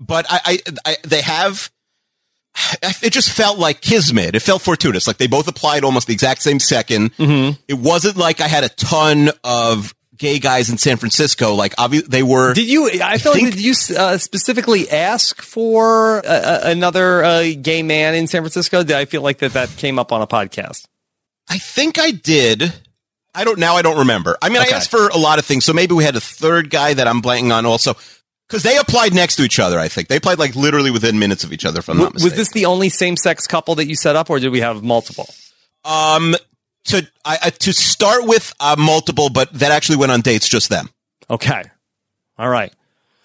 but 0.00 0.26
I, 0.30 0.40
I, 0.44 0.58
I 0.86 0.96
they 1.04 1.22
have. 1.22 1.70
It 3.02 3.12
just 3.12 3.30
felt 3.30 3.58
like 3.58 3.80
kismet. 3.80 4.34
It 4.34 4.40
felt 4.40 4.62
fortuitous. 4.62 5.06
Like 5.06 5.16
they 5.16 5.26
both 5.26 5.48
applied 5.48 5.84
almost 5.84 6.06
the 6.06 6.12
exact 6.12 6.42
same 6.42 6.58
2nd 6.58 7.14
Mm-hmm. 7.16 7.60
It 7.66 7.74
wasn't 7.74 8.16
like 8.16 8.40
I 8.40 8.46
had 8.48 8.62
a 8.64 8.68
ton 8.68 9.30
of 9.42 9.94
gay 10.22 10.38
guys 10.38 10.70
in 10.70 10.78
San 10.78 10.96
Francisco. 10.98 11.54
Like 11.54 11.74
obviously 11.78 12.08
they 12.08 12.22
were. 12.22 12.54
Did 12.54 12.68
you? 12.70 12.88
I 13.02 13.18
feel 13.18 13.32
think- 13.32 13.46
like 13.48 13.54
did 13.56 13.64
you 13.64 13.74
uh, 13.98 14.16
specifically 14.18 14.88
ask 14.88 15.42
for 15.42 16.18
uh, 16.18 16.28
uh, 16.28 16.60
another 16.62 17.24
uh, 17.24 17.44
gay 17.60 17.82
man 17.82 18.14
in 18.14 18.28
San 18.28 18.40
Francisco? 18.42 18.84
Did 18.84 18.96
I 18.96 19.04
feel 19.04 19.20
like 19.22 19.38
that 19.38 19.52
that 19.54 19.68
came 19.76 19.98
up 19.98 20.12
on 20.12 20.22
a 20.22 20.26
podcast? 20.28 20.84
I 21.50 21.58
think 21.58 21.98
I 21.98 22.12
did. 22.12 22.72
I 23.34 23.42
don't 23.44 23.58
now. 23.58 23.74
I 23.74 23.82
don't 23.82 23.98
remember. 23.98 24.38
I 24.40 24.48
mean, 24.48 24.62
Okay. 24.62 24.72
I 24.72 24.76
asked 24.76 24.90
for 24.90 25.08
a 25.08 25.16
lot 25.18 25.38
of 25.40 25.44
things, 25.44 25.64
so 25.64 25.72
maybe 25.72 25.92
we 25.94 26.04
had 26.04 26.14
a 26.16 26.20
third 26.20 26.70
guy 26.70 26.94
that 26.94 27.08
I'm 27.08 27.20
blanking 27.20 27.52
on 27.52 27.66
also 27.66 27.94
because 28.48 28.62
they 28.62 28.76
applied 28.78 29.14
next 29.14 29.36
to 29.36 29.42
each 29.42 29.58
other. 29.58 29.78
I 29.80 29.88
think 29.88 30.06
they 30.08 30.16
applied 30.16 30.38
like 30.38 30.54
literally 30.54 30.92
within 30.92 31.18
minutes 31.18 31.42
of 31.42 31.52
each 31.52 31.64
other. 31.64 31.82
From 31.82 31.98
was 31.98 32.34
this 32.36 32.52
the 32.52 32.66
only 32.66 32.90
same 32.90 33.16
sex 33.16 33.46
couple 33.48 33.74
that 33.76 33.86
you 33.86 33.96
set 33.96 34.14
up, 34.14 34.30
or 34.30 34.38
did 34.38 34.50
we 34.50 34.60
have 34.60 34.82
multiple? 34.84 35.26
Um, 35.84 36.36
to 36.86 37.06
I, 37.24 37.38
I 37.44 37.50
to 37.50 37.72
start 37.72 38.26
with, 38.26 38.52
uh, 38.60 38.76
multiple, 38.78 39.28
but 39.30 39.52
that 39.54 39.72
actually 39.72 39.96
went 39.96 40.12
on 40.12 40.20
dates 40.20 40.48
just 40.48 40.68
them. 40.68 40.90
Okay. 41.30 41.62
All 42.38 42.48
right. 42.48 42.72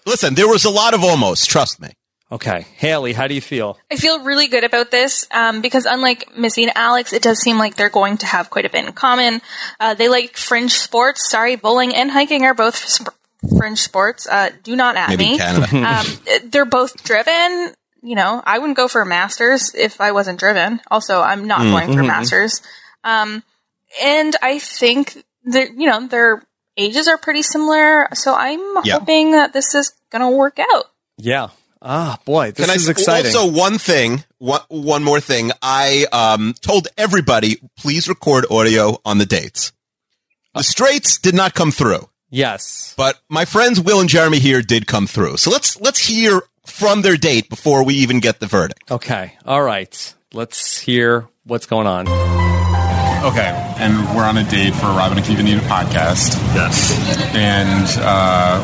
Listen, 0.06 0.34
there 0.34 0.48
was 0.48 0.64
a 0.64 0.70
lot 0.70 0.94
of 0.94 1.02
almost. 1.04 1.48
Trust 1.50 1.80
me. 1.80 1.90
Okay. 2.30 2.66
Haley, 2.76 3.14
how 3.14 3.26
do 3.26 3.34
you 3.34 3.40
feel? 3.40 3.78
I 3.90 3.96
feel 3.96 4.22
really 4.22 4.48
good 4.48 4.62
about 4.64 4.90
this 4.90 5.26
um, 5.30 5.60
because, 5.62 5.86
unlike 5.86 6.36
Missy 6.36 6.62
and 6.64 6.72
Alex, 6.76 7.12
it 7.12 7.22
does 7.22 7.40
seem 7.40 7.58
like 7.58 7.76
they're 7.76 7.88
going 7.88 8.18
to 8.18 8.26
have 8.26 8.50
quite 8.50 8.66
a 8.66 8.70
bit 8.70 8.84
in 8.86 8.92
common. 8.92 9.40
Uh, 9.80 9.94
they 9.94 10.08
like 10.08 10.36
fringe 10.36 10.72
sports. 10.72 11.28
Sorry, 11.30 11.56
bowling 11.56 11.94
and 11.94 12.10
hiking 12.10 12.44
are 12.44 12.52
both 12.54 12.76
sp- 12.76 13.16
fringe 13.56 13.80
sports. 13.80 14.28
Uh, 14.28 14.50
do 14.62 14.76
not 14.76 14.96
at 14.96 15.08
Maybe 15.08 15.24
me. 15.30 15.38
Canada. 15.38 15.76
um, 15.88 16.06
they're 16.50 16.64
both 16.66 17.02
driven. 17.02 17.72
You 18.02 18.14
know, 18.14 18.42
I 18.46 18.58
wouldn't 18.58 18.76
go 18.76 18.88
for 18.88 19.00
a 19.00 19.06
master's 19.06 19.74
if 19.74 20.00
I 20.00 20.12
wasn't 20.12 20.38
driven. 20.38 20.80
Also, 20.90 21.20
I'm 21.22 21.46
not 21.46 21.60
Mm. 21.62 21.70
going 21.72 21.86
for 21.94 22.00
a 22.00 22.04
Mhm. 22.04 22.08
master's. 22.08 22.60
Um, 23.04 23.42
and 24.02 24.36
I 24.42 24.58
think 24.58 25.22
that 25.44 25.74
you 25.76 25.88
know 25.88 26.06
their 26.06 26.42
ages 26.76 27.08
are 27.08 27.18
pretty 27.18 27.42
similar. 27.42 28.08
So 28.14 28.34
I'm 28.34 28.60
Yeah. 28.84 28.98
hoping 28.98 29.32
that 29.32 29.52
this 29.52 29.74
is 29.74 29.92
going 30.10 30.22
to 30.22 30.30
work 30.36 30.58
out. 30.58 30.86
Yeah. 31.16 31.48
Ah, 31.80 32.18
boy, 32.24 32.50
this 32.50 32.66
Can 32.66 32.74
is 32.74 32.88
I, 32.88 32.90
exciting. 32.90 33.34
Also, 33.36 33.50
one 33.52 33.78
thing, 33.78 34.24
one, 34.38 34.60
one 34.68 35.04
more 35.04 35.20
thing. 35.20 35.52
I 35.62 36.06
um, 36.12 36.54
told 36.60 36.88
everybody, 36.96 37.60
please 37.76 38.08
record 38.08 38.46
audio 38.50 38.98
on 39.04 39.18
the 39.18 39.26
dates. 39.26 39.72
The 40.54 40.64
straights 40.64 41.18
did 41.18 41.36
not 41.36 41.54
come 41.54 41.70
through, 41.70 42.08
yes. 42.30 42.94
but 42.96 43.20
my 43.28 43.44
friends 43.44 43.80
Will 43.80 44.00
and 44.00 44.08
Jeremy 44.08 44.40
here 44.40 44.60
did 44.60 44.88
come 44.88 45.06
through. 45.06 45.36
So 45.36 45.50
let's 45.50 45.80
let's 45.80 46.00
hear 46.00 46.42
from 46.66 47.02
their 47.02 47.16
date 47.16 47.48
before 47.48 47.84
we 47.84 47.94
even 47.94 48.18
get 48.18 48.40
the 48.40 48.46
verdict. 48.46 48.90
Okay. 48.90 49.34
All 49.46 49.62
right. 49.62 50.14
Let's 50.32 50.80
hear 50.80 51.28
what's 51.44 51.66
going 51.66 51.86
on. 51.86 52.57
Okay, 53.24 53.50
and 53.78 53.98
we're 54.16 54.24
on 54.24 54.36
a 54.38 54.44
date 54.44 54.74
for 54.74 54.86
Rob 54.86 55.10
and 55.12 55.20
Akiva 55.20 55.42
Need 55.42 55.58
a 55.58 55.62
podcast. 55.62 56.34
Yes. 56.54 56.94
And 57.34 57.86
uh, 58.04 58.62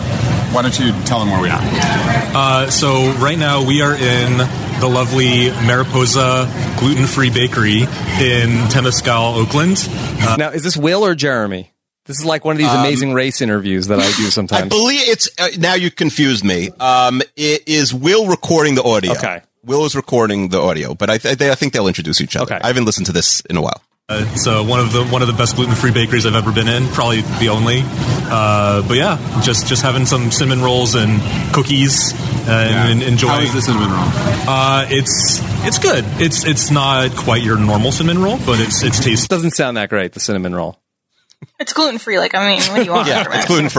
why 0.53 0.63
don't 0.63 0.79
you 0.79 0.93
tell 1.05 1.19
them 1.19 1.31
where 1.31 1.43
we 1.43 1.49
are? 1.49 1.59
Uh, 1.61 2.71
so 2.71 3.11
right 3.15 3.37
now 3.39 3.67
we 3.67 3.83
are 3.83 3.95
in 3.95 4.39
the 4.81 4.89
lovely 4.89 5.51
Mariposa 5.67 6.49
Gluten 6.79 7.07
Free 7.07 7.31
Bakery 7.31 7.81
in 7.83 8.49
Temescal, 8.71 9.37
Oakland. 9.37 9.77
Uh, 10.23 10.37
now, 10.37 10.51
is 10.51 10.63
this 10.63 10.77
Will 10.77 11.05
or 11.05 11.15
Jeremy? 11.17 11.73
This 12.07 12.19
is 12.21 12.25
like 12.25 12.45
one 12.45 12.53
of 12.53 12.59
these 12.59 12.69
Um, 12.69 12.81
amazing 12.81 13.13
race 13.13 13.41
interviews 13.41 13.89
that 13.89 13.99
I 13.99 14.07
do 14.07 14.31
sometimes. 14.31 14.53
I 14.53 14.61
sometimes. 14.61 14.69
believe 14.69 15.01
it's 15.09 15.29
uh, 15.39 15.49
now 15.59 15.75
you 15.75 15.91
confused 15.91 16.45
me. 16.45 16.71
Um, 16.79 17.23
it 17.37 17.67
is 17.69 17.93
Will 17.93 18.27
recording 18.29 18.77
the 18.77 18.83
audio. 18.85 19.13
Okay. 19.13 19.41
Will 19.65 19.85
is 19.85 19.97
recording 19.97 20.51
the 20.51 20.61
audio, 20.61 20.95
but 20.95 21.11
I, 21.11 21.19
th- 21.19 21.39
they, 21.39 21.51
I 21.51 21.55
think 21.55 21.73
they'll 21.73 21.89
introduce 21.89 22.21
each 22.21 22.37
other. 22.37 22.61
I 22.63 22.67
haven't 22.69 22.85
listened 22.85 23.07
to 23.07 23.13
this 23.13 23.41
in 23.49 23.57
a 23.57 23.63
while. 23.63 23.83
Uh, 24.11 24.23
it's 24.33 24.47
uh, 24.47 24.63
one 24.63 24.81
of 24.81 24.93
the 24.93 25.03
one 25.07 25.23
of 25.23 25.29
the 25.29 25.35
best 25.35 25.57
gluten 25.57 25.75
free 25.75 25.91
bakeries 25.91 26.27
I've 26.27 26.35
ever 26.35 26.53
been 26.53 26.69
in, 26.69 26.87
probably 26.89 27.23
the 27.23 27.49
only. 27.49 27.81
Uh, 27.85 28.87
but 28.87 28.99
yeah, 28.99 29.41
just 29.43 29.67
just 29.67 29.83
having 29.83 30.05
some 30.05 30.31
cinnamon 30.31 30.63
rolls 30.63 30.95
and 30.95 31.23
cookies 31.55 32.13
and, 32.47 33.01
and 33.01 33.03
enjoying. 33.03 33.33
How 33.33 33.41
is 33.41 33.55
the 33.55 33.63
cinnamon 33.63 33.89
roll? 33.91 34.05
Uh, 34.47 34.87
it's 34.91 35.41
it's 35.67 35.79
good. 35.79 36.05
It's 36.21 36.45
it's 36.45 36.71
not 36.71 37.17
quite 37.17 37.43
your 37.43 37.57
normal 37.59 37.93
cinnamon 37.93 38.23
roll, 38.23 38.37
but 38.45 38.61
it's 38.61 38.83
it's 38.83 39.03
tasty. 39.03 39.27
Doesn't 39.27 39.53
sound 39.53 39.79
that 39.79 39.89
great. 39.89 40.13
The 40.13 40.21
cinnamon 40.21 40.55
roll. 40.55 40.79
It's 41.59 41.73
gluten 41.73 41.99
free. 41.99 42.19
Like 42.19 42.35
I 42.35 42.57
mean, 42.59 42.63
what 42.71 42.77
do 42.77 42.85
you 42.85 42.93
want? 42.93 43.09
Yeah, 43.09 43.23
from 43.23 43.33
it? 43.33 43.37
it's 43.39 43.47
gluten 43.47 43.71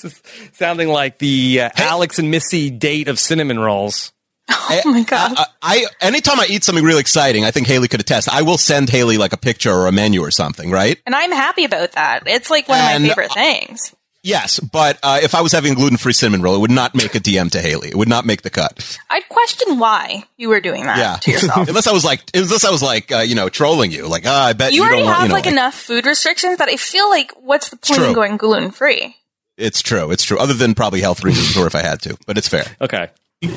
free. 0.00 0.50
sounding 0.54 0.88
like 0.88 1.18
the 1.18 1.60
uh, 1.60 1.70
Alex 1.76 2.18
and 2.18 2.28
Missy 2.28 2.70
date 2.70 3.06
of 3.06 3.20
cinnamon 3.20 3.60
rolls. 3.60 4.10
Oh 4.66 4.80
my 4.86 5.02
god! 5.02 5.34
I, 5.36 5.46
I 5.62 5.86
anytime 6.00 6.40
I 6.40 6.46
eat 6.48 6.64
something 6.64 6.84
really 6.84 7.00
exciting, 7.00 7.44
I 7.44 7.50
think 7.50 7.66
Haley 7.66 7.86
could 7.86 8.00
attest. 8.00 8.28
I 8.32 8.42
will 8.42 8.58
send 8.58 8.88
Haley 8.88 9.18
like 9.18 9.32
a 9.32 9.36
picture 9.36 9.70
or 9.70 9.86
a 9.86 9.92
menu 9.92 10.20
or 10.20 10.30
something, 10.30 10.70
right? 10.70 10.98
And 11.06 11.14
I'm 11.14 11.32
happy 11.32 11.64
about 11.64 11.92
that. 11.92 12.24
It's 12.26 12.50
like 12.50 12.68
one 12.68 12.78
of 12.78 13.02
my 13.02 13.08
favorite 13.08 13.32
things. 13.32 13.94
Yes, 14.22 14.58
but 14.58 14.98
uh, 15.02 15.20
if 15.22 15.34
I 15.34 15.42
was 15.42 15.52
having 15.52 15.72
a 15.72 15.74
gluten-free 15.74 16.14
cinnamon 16.14 16.40
roll, 16.40 16.56
it 16.56 16.60
would 16.60 16.70
not 16.70 16.94
make 16.94 17.14
a 17.14 17.20
DM 17.20 17.50
to 17.50 17.60
Haley. 17.60 17.88
It 17.88 17.94
would 17.94 18.08
not 18.08 18.24
make 18.24 18.40
the 18.40 18.48
cut. 18.48 18.98
I'd 19.10 19.28
question 19.28 19.78
why 19.78 20.24
you 20.38 20.48
were 20.48 20.60
doing 20.60 20.84
that 20.84 20.96
yeah, 20.96 21.16
to 21.16 21.30
yourself. 21.30 21.68
unless 21.68 21.86
I 21.86 21.92
was 21.92 22.06
like, 22.06 22.22
unless 22.32 22.64
I 22.64 22.70
was 22.70 22.82
like, 22.82 23.12
uh, 23.12 23.18
you 23.18 23.34
know, 23.34 23.50
trolling 23.50 23.92
you. 23.92 24.08
Like, 24.08 24.24
ah, 24.26 24.46
I 24.46 24.54
bet 24.54 24.72
you 24.72 24.78
you, 24.78 24.82
already 24.82 25.02
don't 25.02 25.06
want. 25.08 25.16
have 25.18 25.24
You 25.24 25.28
know, 25.28 25.34
like 25.34 25.46
enough 25.46 25.74
food 25.74 26.06
restrictions 26.06 26.56
that 26.56 26.70
I 26.70 26.76
feel 26.76 27.10
like 27.10 27.32
what's 27.32 27.68
the 27.68 27.76
point 27.76 27.98
True. 27.98 28.08
in 28.08 28.12
going 28.14 28.36
gluten 28.38 28.70
free? 28.70 29.14
it's 29.56 29.82
true. 29.82 30.10
It's 30.10 30.24
true. 30.24 30.38
Other 30.38 30.54
than 30.54 30.74
probably 30.74 31.00
health 31.00 31.22
reasons, 31.22 31.56
or 31.56 31.66
if 31.66 31.74
I 31.74 31.82
had 31.82 32.00
to, 32.02 32.16
but 32.26 32.38
it's 32.38 32.48
fair. 32.48 32.64
Okay. 32.80 33.10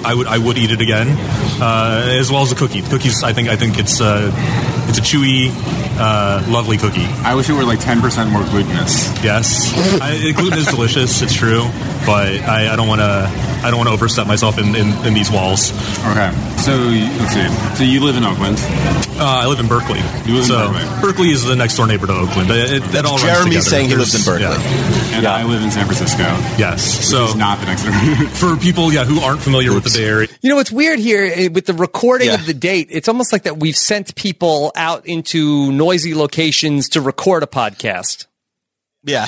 I 0.04 0.14
would 0.14 0.28
I 0.28 0.38
would 0.38 0.58
eat 0.58 0.72
it 0.72 0.82
again, 0.82 1.08
uh, 1.62 2.06
as 2.20 2.32
well 2.32 2.42
as 2.44 2.50
the 2.50 2.56
cookie. 2.56 2.82
The 2.82 2.90
cookies, 2.90 3.24
I 3.24 3.34
think 3.34 3.50
I 3.50 3.56
think 3.56 3.78
it's 3.80 4.00
uh, 4.02 4.32
it's 4.90 4.98
a 4.98 5.02
chewy, 5.02 5.50
uh, 6.00 6.44
lovely 6.50 6.78
cookie. 6.78 7.06
I 7.24 7.36
wish 7.36 7.50
it 7.50 7.54
were 7.54 7.64
like 7.64 7.80
10% 7.80 8.32
more 8.32 8.44
glutinous. 8.44 9.08
Yes, 9.24 9.72
I, 10.02 10.32
gluten 10.32 10.60
is 10.60 10.68
delicious. 10.68 11.22
It's 11.22 11.34
true, 11.34 11.64
but 12.06 12.28
I, 12.48 12.72
I 12.72 12.76
don't 12.76 12.88
want 12.88 13.02
to 13.02 13.30
I 13.64 13.70
don't 13.72 13.78
want 13.78 13.90
to 13.90 13.94
overstep 13.94 14.28
myself 14.28 14.58
in, 14.60 14.76
in, 14.76 14.94
in 15.06 15.14
these 15.14 15.32
walls. 15.32 15.72
Okay, 16.12 16.32
so 16.58 16.72
you- 16.90 17.10
let's 17.20 17.34
see. 17.34 17.76
So 17.76 17.84
you 17.84 18.04
live 18.04 18.16
in 18.16 18.24
Oakland. 18.24 18.58
Uh, 19.20 19.26
I 19.26 19.48
live 19.48 19.60
in 19.60 19.68
Berkeley. 19.68 19.98
You 20.30 20.38
live 20.40 20.46
in 20.46 20.56
Berkeley. 20.74 21.02
Berkeley 21.02 21.30
is 21.32 21.44
the 21.44 21.56
next 21.56 21.76
door 21.76 21.88
neighbor 21.88 22.06
to 22.06 22.14
Oakland. 22.14 22.52
It, 22.52 22.72
it, 22.72 22.84
that 22.94 23.04
all 23.06 23.18
runs 23.18 23.24
Jeremy 23.24 23.50
together. 23.58 23.62
saying 23.66 23.90
he 23.90 23.96
lives 23.96 24.14
in 24.14 24.22
Berkeley. 24.24 24.46
yeah. 24.62 25.18
And 25.18 25.26
I 25.26 25.44
live 25.44 25.64
in 25.64 25.72
San 25.72 25.86
Francisco. 25.86 26.22
Yes, 26.62 26.86
so 27.10 27.26
is 27.26 27.36
not 27.36 27.60
the 27.60 27.66
next 27.66 27.84
door. 27.84 27.94
for 28.38 28.56
people 28.62 28.94
yeah 28.94 29.04
who 29.06 29.20
aren't 29.20 29.42
familiar 29.42 29.74
with 29.84 29.94
the 29.94 30.00
Bay 30.00 30.06
Area. 30.06 30.28
You 30.42 30.50
know 30.50 30.56
what's 30.56 30.72
weird 30.72 31.00
here 31.00 31.24
eh, 31.34 31.48
with 31.48 31.66
the 31.66 31.74
recording 31.74 32.28
Yeah. 32.28 32.36
of 32.36 32.46
the 32.46 32.54
date? 32.54 32.88
It's 32.92 33.08
almost 33.08 33.32
like 33.32 33.44
that 33.44 33.58
we've 33.58 33.76
sent 33.78 34.16
people 34.16 34.72
out 34.76 35.06
into 35.06 35.72
noisy 35.72 36.14
locations 36.14 36.90
to 36.90 37.02
record 37.02 37.44
a 37.44 37.48
podcast. 37.48 38.26
Yeah. 39.04 39.28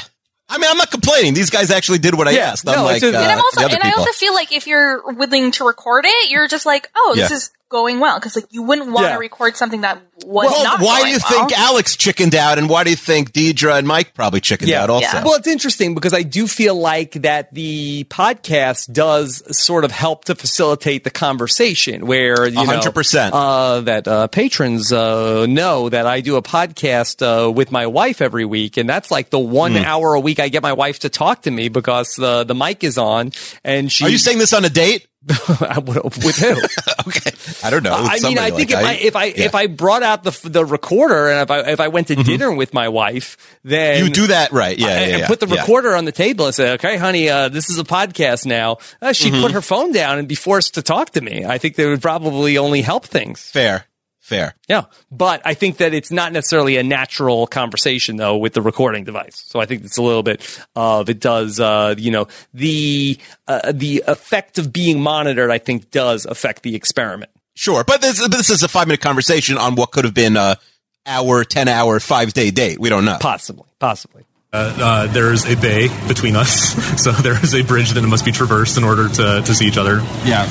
I 0.51 0.57
mean, 0.57 0.69
I'm 0.69 0.77
not 0.77 0.89
complaining. 0.89 1.35
These 1.35 1.51
guys 1.51 1.69
actually 1.69 1.99
did 1.99 2.15
what 2.15 2.27
I 2.27 2.31
Yeah, 2.31 2.51
asked. 2.51 2.65
no, 2.65 2.73
unlike 2.73 2.95
it's 2.97 3.01
just- 3.03 3.15
uh, 3.15 3.19
and 3.19 3.31
I'm 3.31 3.37
also 3.37 3.61
and 3.67 3.83
I 3.83 3.91
also 3.91 4.11
feel 4.13 4.33
like 4.33 4.51
if 4.51 4.65
you're 4.65 5.03
willing 5.13 5.51
to 5.51 5.63
record 5.65 6.05
it, 6.07 6.29
you're 6.31 6.47
just 6.47 6.65
like, 6.65 6.89
oh, 6.95 7.13
this 7.15 7.29
Yeah. 7.29 7.35
is 7.37 7.51
going 7.69 7.99
well 7.99 8.17
because 8.19 8.35
like 8.35 8.45
you 8.51 8.63
wouldn't 8.63 8.91
want 8.91 9.05
to 9.05 9.09
Yeah. 9.11 9.17
record 9.17 9.55
something 9.55 9.81
that 9.81 10.01
was 10.25 10.51
well, 10.51 10.63
not. 10.63 10.81
why 10.81 11.03
do 11.03 11.09
you 11.09 11.19
well. 11.29 11.47
think 11.47 11.57
Alex 11.57 11.95
chickened 11.95 12.35
out, 12.35 12.57
and 12.57 12.67
why 12.67 12.83
do 12.83 12.89
you 12.89 12.95
think 12.95 13.31
Deidre 13.31 13.77
and 13.77 13.87
Mike 13.87 14.13
probably 14.13 14.41
chickened 14.41 14.71
out 14.71 14.89
also? 14.89 15.07
Well, 15.23 15.35
it's 15.35 15.47
interesting 15.47 15.95
because 15.95 16.13
I 16.13 16.23
do 16.23 16.47
feel 16.47 16.75
like 16.75 17.13
that 17.13 17.53
the 17.53 18.05
podcast 18.09 18.91
does 18.91 19.43
sort 19.57 19.85
of 19.85 19.91
help 19.91 20.25
to 20.25 20.35
facilitate 20.35 21.03
the 21.03 21.09
conversation 21.11 22.05
where, 22.05 22.47
you 22.47 22.55
know, 22.55 22.63
100%. 22.79 23.29
uh, 23.33 23.81
that 23.81 24.07
uh, 24.07 24.27
patrons 24.27 24.91
uh, 24.91 25.45
know 25.47 25.87
that 25.89 26.05
I 26.05 26.21
do 26.21 26.35
a 26.35 26.41
podcast 26.41 27.21
uh, 27.21 27.49
with 27.51 27.71
my 27.71 27.87
wife 27.87 28.21
every 28.21 28.45
week. 28.45 28.77
And 28.77 28.89
that's 28.89 29.09
like 29.11 29.29
the 29.29 29.39
one 29.39 29.71
Hmm. 29.75 29.83
hour 29.85 30.15
a 30.15 30.19
week 30.19 30.39
I 30.39 30.49
get 30.49 30.63
my 30.63 30.73
wife 30.73 30.99
to 30.99 31.09
talk 31.09 31.43
to 31.43 31.51
me 31.51 31.69
because 31.69 32.15
the, 32.15 32.43
the 32.43 32.55
mic 32.55 32.83
is 32.83 32.97
on 32.97 33.31
and 33.63 33.91
she. 33.91 34.03
Are 34.05 34.09
you 34.09 34.17
saying 34.17 34.39
this 34.39 34.53
on 34.53 34.65
a 34.65 34.69
date? 34.69 35.05
with 35.27 36.37
who? 36.37 36.51
okay, 37.07 37.31
I 37.63 37.69
don't 37.69 37.83
know. 37.83 37.93
I 37.93 38.19
mean, 38.21 38.37
I 38.37 38.51
think 38.51 38.71
like 38.71 39.01
if 39.01 39.15
I, 39.15 39.25
if 39.25 39.37
I 39.37 39.43
if 39.43 39.55
I 39.55 39.67
brought 39.67 40.01
out 40.01 40.23
the 40.23 40.31
the 40.49 40.63
recorder 40.65 41.27
and 41.29 41.41
if 41.41 41.51
I 41.51 41.71
if 41.71 41.79
I 41.81 41.89
went 41.89 42.07
to 42.07 42.15
dinner 42.15 42.51
with 42.53 42.73
my 42.73 42.87
wife, 42.87 43.35
then 43.63 43.97
Mm-hmm. 43.99 44.07
You 44.07 44.13
do 44.13 44.27
that, 44.27 44.51
right. 44.53 44.77
Yeah, 44.77 44.87
I- 44.87 44.89
yeah, 44.91 44.99
and 44.99 45.19
yeah, 45.19 45.27
put 45.27 45.39
the 45.41 45.47
yeah. 45.47 45.59
recorder 45.61 45.95
on 45.95 46.05
the 46.05 46.11
table 46.13 46.45
and 46.45 46.55
say, 46.55 46.71
"Okay, 46.73 46.95
honey, 46.97 47.27
uh, 47.29 47.49
this 47.49 47.69
is 47.69 47.77
a 47.79 47.83
podcast 47.83 48.45
now." 48.45 48.77
Uh, 49.01 49.11
she'd 49.13 49.33
Mhm. 49.33 49.41
put 49.41 49.51
her 49.51 49.61
phone 49.61 49.91
down 49.91 50.19
and 50.19 50.27
be 50.27 50.35
forced 50.35 50.75
to 50.75 50.81
talk 50.81 51.09
to 51.11 51.21
me. 51.21 51.43
I 51.45 51.57
think 51.57 51.75
that 51.75 51.85
would 51.87 52.01
probably 52.01 52.57
only 52.57 52.81
help 52.81 53.05
things. 53.05 53.41
Fair, 53.51 53.85
fair. 54.29 54.55
Yeah, 54.69 54.83
but 55.11 55.41
I 55.43 55.53
think 55.53 55.77
that 55.77 55.93
it's 55.93 56.11
not 56.11 56.31
necessarily 56.31 56.77
a 56.77 56.83
natural 56.83 57.47
conversation 57.47 58.15
though 58.15 58.37
with 58.37 58.53
the 58.53 58.61
recording 58.61 59.03
device. 59.03 59.43
So 59.47 59.59
I 59.59 59.65
think 59.65 59.83
it's 59.83 59.97
a 59.97 60.01
little 60.01 60.23
bit 60.23 60.41
of 60.75 61.09
it 61.09 61.19
does. 61.19 61.59
Uh, 61.59 61.95
you 61.97 62.11
know, 62.11 62.27
the 62.53 63.17
uh, 63.47 63.73
the 63.73 64.03
effect 64.07 64.57
of 64.57 64.71
being 64.71 65.01
monitored, 65.01 65.51
I 65.51 65.57
think, 65.57 65.91
does 65.91 66.25
affect 66.25 66.63
the 66.63 66.75
experiment. 66.75 67.31
Sure, 67.55 67.83
but 67.83 68.01
this, 68.01 68.21
but 68.21 68.31
this 68.31 68.49
is 68.49 68.63
a 68.63 68.69
five 68.69 68.87
minute 68.87 69.01
conversation 69.01 69.57
on 69.57 69.75
what 69.75 69.91
could 69.91 70.05
have 70.05 70.13
been 70.13 70.37
a 70.37 70.57
hour, 71.05 71.43
ten 71.43 71.67
hour, 71.67 71.99
five 71.99 72.31
day 72.31 72.51
date. 72.51 72.79
We 72.79 72.87
don't 72.87 73.03
know. 73.03 73.17
Possibly, 73.19 73.67
possibly. 73.79 74.23
Uh, 74.51 74.75
uh, 74.81 75.07
there's 75.13 75.45
a 75.45 75.53
bay 75.55 75.89
between 76.07 76.35
us, 76.35 76.73
so 77.03 77.11
there 77.11 77.39
is 77.43 77.53
a 77.53 77.61
bridge 77.61 77.91
that 77.91 78.01
must 78.01 78.25
be 78.25 78.31
traversed 78.31 78.79
in 78.79 78.83
order 78.83 79.07
to, 79.07 79.43
to 79.45 79.53
see 79.53 79.67
each 79.67 79.77
other. 79.77 79.97
Yeah. 80.25 80.47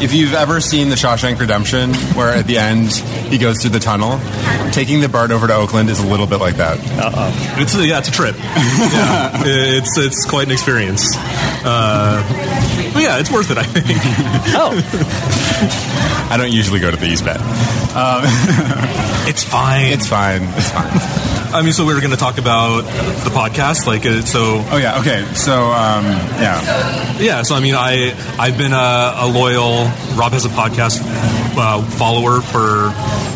If 0.00 0.14
you've 0.14 0.34
ever 0.34 0.60
seen 0.60 0.88
The 0.88 0.94
Shawshank 0.94 1.40
Redemption, 1.40 1.92
where 2.14 2.28
at 2.28 2.46
the 2.46 2.58
end 2.58 2.92
he 2.92 3.38
goes 3.38 3.60
through 3.60 3.70
the 3.70 3.80
tunnel, 3.80 4.20
taking 4.70 5.00
the 5.00 5.08
BART 5.08 5.32
over 5.32 5.48
to 5.48 5.54
Oakland 5.56 5.90
is 5.90 5.98
a 5.98 6.06
little 6.06 6.28
bit 6.28 6.38
like 6.38 6.58
that. 6.58 6.78
Uh 6.96 7.10
oh. 7.12 7.56
It's 7.58 7.74
a, 7.74 7.84
yeah, 7.84 7.98
it's 7.98 8.08
a 8.08 8.12
trip. 8.12 8.36
yeah, 8.38 9.42
it's 9.44 9.98
it's 9.98 10.24
quite 10.30 10.46
an 10.46 10.52
experience. 10.52 11.04
Uh, 11.16 12.22
but 12.94 13.02
yeah, 13.02 13.18
it's 13.18 13.32
worth 13.32 13.50
it. 13.50 13.58
I 13.58 13.64
think. 13.64 13.98
oh. 14.54 16.30
I 16.30 16.36
don't 16.36 16.52
usually 16.52 16.78
go 16.78 16.92
to 16.92 16.96
the 16.96 17.06
East 17.06 17.24
Bay. 17.24 17.32
Um, 17.32 18.22
it's 19.26 19.42
fine. 19.42 19.86
It's 19.86 20.06
fine. 20.06 20.42
It's 20.54 20.70
fine. 20.70 21.29
I 21.52 21.62
mean, 21.62 21.72
so 21.72 21.84
we 21.84 21.94
were 21.94 22.00
going 22.00 22.12
to 22.12 22.16
talk 22.16 22.38
about 22.38 22.82
the 23.24 23.30
podcast, 23.30 23.86
like 23.86 24.06
uh, 24.06 24.20
so. 24.22 24.62
Oh 24.70 24.76
yeah. 24.76 25.00
Okay. 25.00 25.24
So 25.34 25.52
um, 25.52 26.04
yeah. 26.38 27.18
Yeah, 27.18 27.42
so 27.42 27.54
I 27.54 27.60
mean, 27.60 27.74
I 27.74 28.14
I've 28.38 28.56
been 28.56 28.72
a, 28.72 29.14
a 29.16 29.26
loyal 29.26 29.84
Rob 30.16 30.32
has 30.32 30.44
a 30.44 30.48
podcast 30.48 31.00
uh, 31.56 31.82
follower 31.82 32.40
for 32.40 32.90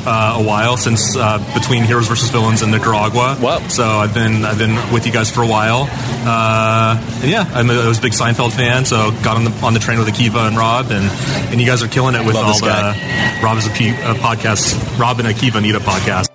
uh, 0.07 0.39
a 0.39 0.43
while 0.43 0.77
since 0.77 1.17
uh, 1.17 1.39
between 1.55 1.83
Heroes 1.85 2.07
versus 2.07 2.31
Villains 2.31 2.63
and 2.63 2.71
Nicaragua. 2.71 3.37
Wow! 3.41 3.67
So 3.69 3.85
I've 3.85 4.15
been 4.15 4.45
I've 4.45 4.59
been 4.59 4.77
with 4.93 5.07
you 5.07 5.13
guys 5.13 5.31
for 5.31 5.43
a 5.43 5.49
while, 5.49 5.89
uh, 5.91 7.21
and 7.23 7.31
yeah, 7.31 7.51
I'm 7.53 7.69
a, 7.69 7.75
I 7.75 7.89
was 7.89 7.99
a 7.99 8.03
big 8.03 8.13
Seinfeld 8.13 8.53
fan, 8.53 8.85
so 8.85 9.11
got 9.23 9.37
on 9.37 9.45
the 9.45 9.51
on 9.65 9.75
the 9.75 9.81
train 9.81 9.99
with 9.99 10.09
Akiva 10.09 10.47
and 10.47 10.57
Rob, 10.57 10.91
and 10.91 11.05
and 11.51 11.61
you 11.61 11.67
guys 11.67 11.83
are 11.83 11.89
killing 11.89 12.15
it 12.15 12.25
with 12.25 12.37
Love 12.37 12.47
all 12.47 12.61
the 12.61 12.67
guy. 12.67 13.41
Rob 13.43 13.59
is 13.59 13.67
a 13.67 13.71
P, 13.71 13.91
uh, 13.91 14.15
podcast, 14.15 14.99
Rob 14.99 15.19
and 15.19 15.29
Akiva 15.29 15.61
need 15.61 15.75
a 15.75 15.81
podcast 15.81 16.35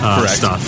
uh, 0.00 0.26
stuff. 0.26 0.62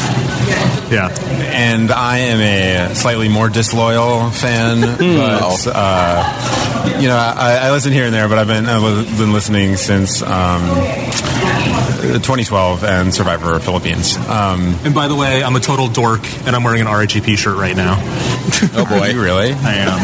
Yeah. 0.91 1.09
And 1.53 1.91
I 1.91 2.19
am 2.19 2.41
a 2.41 2.95
slightly 2.95 3.29
more 3.29 3.49
disloyal 3.49 4.31
fan, 4.31 4.81
but 4.99 5.67
uh, 5.75 6.97
you 7.01 7.09
know, 7.09 7.17
I, 7.17 7.59
I 7.63 7.71
listen 7.73 7.93
here 7.93 8.05
and 8.07 8.15
there. 8.15 8.29
But 8.29 8.39
I've 8.39 8.47
been 8.47 8.67
I've 8.67 9.19
been 9.19 9.33
listening 9.33 9.77
since 9.77 10.23
um, 10.23 10.63
2012 12.23 12.85
and 12.85 13.13
Survivor 13.15 13.59
Philippines. 13.61 14.17
Um, 14.29 14.75
And 14.85 14.95
by 14.95 15.09
the 15.09 15.15
way, 15.17 15.43
I'm 15.43 15.57
a 15.57 15.61
total 15.61 15.89
dork, 15.89 16.21
and 16.47 16.55
I'm 16.57 16.65
wearing 16.65 16.81
an 16.81 16.87
RHAP 16.87 17.37
shirt 17.37 17.57
right 17.57 17.77
now. 17.77 17.97
Oh 18.75 18.87
boy, 18.89 19.09
you 19.09 19.23
really? 19.29 19.53
I 19.53 19.75
am. 19.75 19.99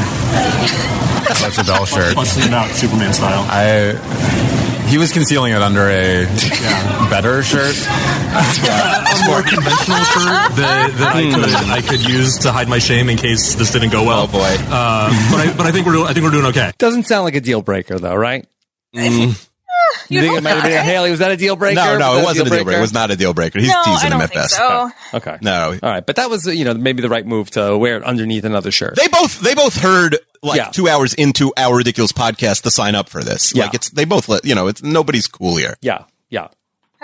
That's 1.25 1.59
a 1.59 1.65
Bell 1.65 1.87
shirt. 1.87 2.13
It 2.17 2.53
out 2.53 2.71
Superman 2.71 3.13
style. 3.15 3.45
I. 3.49 4.64
He 4.89 4.99
was 4.99 5.13
concealing 5.13 5.53
it 5.53 5.63
under 5.63 5.89
a 5.89 6.25
better 7.11 7.43
shirt. 7.43 7.75
a 7.77 9.27
more 9.27 9.43
conventional 9.43 9.99
shirt 10.15 10.55
that, 10.57 10.91
that 10.99 11.15
I 11.15 11.23
could 11.33 11.71
I 11.71 11.81
could 11.81 12.07
use 12.09 12.39
to 12.41 12.53
hide 12.53 12.69
my 12.69 12.79
shame 12.79 13.09
in 13.09 13.17
case 13.17 13.55
this 13.55 13.71
didn't 13.73 13.91
go 13.91 14.05
well. 14.05 14.25
Oh 14.25 14.27
boy! 14.27 14.57
Uh, 14.69 15.09
but 15.31 15.41
I 15.41 15.55
but 15.57 15.67
I 15.67 15.73
think 15.73 15.87
we're 15.87 16.03
I 16.05 16.13
think 16.13 16.25
we're 16.25 16.31
doing 16.31 16.47
okay. 16.47 16.73
Doesn't 16.79 17.05
sound 17.05 17.25
like 17.25 17.35
a 17.35 17.41
deal 17.41 17.63
breaker 17.63 17.99
though, 17.99 18.15
right? 18.15 18.47
Mm. 18.95 19.49
You 20.09 20.21
think 20.21 20.37
it 20.39 20.43
might 20.43 20.51
have 20.51 20.63
been 20.65 20.85
Haley? 20.85 21.11
Was 21.11 21.21
that 21.21 21.31
a 21.31 21.37
deal 21.37 21.57
breaker? 21.57 21.77
No, 21.77 21.99
no, 21.99 22.11
Was 22.15 22.21
it 22.21 22.25
wasn't 22.25 22.47
a 22.47 22.51
deal 22.51 22.65
breaker. 22.65 22.79
It 22.79 22.81
was 22.83 22.93
not 22.93 23.11
a 23.11 23.17
deal 23.17 23.33
breaker. 23.35 23.59
He's 23.59 23.69
No, 23.69 23.81
I 23.81 23.85
teasing 23.85 24.11
don't 24.11 24.19
him 24.21 24.23
at 24.25 24.31
think 24.31 24.41
best. 24.43 24.55
so. 24.57 24.91
Okay. 25.15 25.39
No, 25.41 25.79
All 25.83 25.91
right, 25.91 26.05
but 26.05 26.17
that 26.17 26.29
was 26.31 26.47
you 26.47 26.65
know 26.65 26.75
maybe 26.75 27.01
the 27.03 27.09
right 27.09 27.27
move 27.27 27.51
to 27.53 27.77
wear 27.79 27.97
it 27.97 28.03
underneath 28.05 28.45
another 28.45 28.71
shirt. 28.71 28.97
They 28.97 29.09
both 29.09 29.41
they 29.41 29.55
both 29.55 29.77
heard 29.81 30.19
like 30.43 30.59
Yeah. 30.59 30.69
two 30.69 30.89
hours 30.89 31.15
into 31.15 31.53
our 31.57 31.77
ridiculous 31.77 32.13
podcast 32.13 32.63
to 32.63 32.71
sign 32.71 32.95
up 32.95 33.09
for 33.09 33.23
this. 33.25 33.55
Yeah. 33.55 33.65
Like 33.65 33.75
it's 33.75 33.91
they 33.91 34.05
both 34.05 34.29
let 34.29 34.45
you 34.45 34.55
know 34.55 34.67
it's 34.69 34.83
nobody's 34.83 35.27
cool 35.27 35.57
here. 35.57 35.77
Yeah, 35.81 36.01
yeah. 36.01 36.05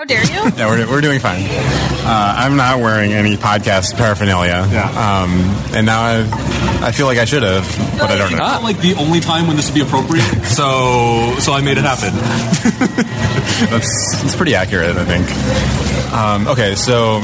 How 0.01 0.05
dare 0.05 0.23
you? 0.25 0.51
Yeah, 0.57 0.65
we're, 0.65 0.89
we're 0.89 1.01
doing 1.01 1.19
fine. 1.19 1.43
Uh, 1.45 2.33
I'm 2.35 2.55
not 2.55 2.79
wearing 2.79 3.13
any 3.13 3.37
podcast 3.37 3.95
paraphernalia. 3.95 4.55
Um, 4.97 5.29
and 5.75 5.85
now 5.85 6.01
I, 6.01 6.87
I 6.87 6.91
feel 6.91 7.05
like 7.05 7.19
I 7.19 7.25
should 7.25 7.43
have, 7.43 7.63
but 7.99 8.09
I 8.09 8.17
don't 8.17 8.31
know. 8.31 8.39
Not 8.39 8.63
like 8.63 8.79
the 8.79 8.95
only 8.95 9.19
time 9.19 9.45
when 9.45 9.57
this 9.57 9.67
would 9.69 9.75
be 9.75 9.81
appropriate. 9.81 10.25
So 10.51 11.35
so 11.37 11.53
I 11.53 11.61
made 11.61 11.77
it 11.77 11.83
happen. 11.83 12.13
That's, 13.69 14.21
that's 14.23 14.35
pretty 14.35 14.55
accurate, 14.55 14.97
I 14.97 15.05
think. 15.05 16.11
Um, 16.13 16.47
okay, 16.47 16.73
so 16.73 17.19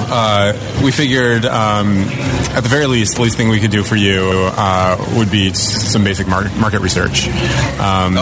uh, 0.00 0.52
we 0.84 0.90
figured 0.92 1.44
um, 1.44 1.98
at 2.54 2.60
the 2.62 2.68
very 2.68 2.86
least, 2.86 3.16
the 3.16 3.22
least 3.22 3.36
thing 3.36 3.48
we 3.48 3.60
could 3.60 3.70
do 3.70 3.82
for 3.82 3.96
you 3.96 4.50
uh, 4.56 4.96
would 5.16 5.30
be 5.30 5.52
some 5.54 6.04
basic 6.04 6.26
mar- 6.26 6.50
market 6.58 6.80
research. 6.80 7.28
Um, 7.78 8.14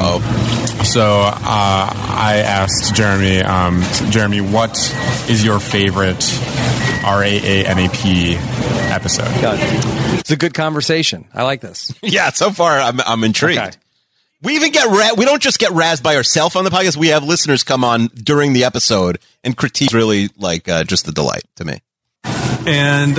so 0.84 1.20
uh, 1.22 1.32
I 1.42 2.42
asked 2.46 2.94
Jeremy, 2.94 3.40
um, 3.42 3.82
Jeremy, 4.10 4.40
what 4.40 4.76
is 5.28 5.44
your 5.44 5.60
favorite 5.60 6.20
RAANAP 7.04 8.36
episode? 8.90 9.30
It's 10.20 10.30
a 10.30 10.36
good 10.36 10.54
conversation. 10.54 11.24
I 11.34 11.42
like 11.44 11.60
this. 11.60 11.92
Yeah, 12.02 12.30
so 12.30 12.50
far 12.50 12.78
I'm 12.80 13.00
I'm 13.00 13.22
intrigued. 13.24 13.60
Okay. 13.60 13.70
We 14.42 14.54
even 14.54 14.72
get 14.72 14.86
ra- 14.86 15.14
we 15.16 15.24
don't 15.24 15.42
just 15.42 15.58
get 15.58 15.72
razzed 15.72 16.02
by 16.02 16.16
ourselves 16.16 16.56
on 16.56 16.64
the 16.64 16.70
podcast. 16.70 16.96
We 16.96 17.08
have 17.08 17.24
listeners 17.24 17.62
come 17.62 17.84
on 17.84 18.06
during 18.08 18.52
the 18.54 18.64
episode 18.64 19.18
and 19.44 19.56
critique. 19.56 19.92
Really, 19.92 20.30
like 20.36 20.68
uh, 20.68 20.84
just 20.84 21.06
a 21.08 21.12
delight 21.12 21.44
to 21.56 21.64
me. 21.64 21.80
And 22.66 23.16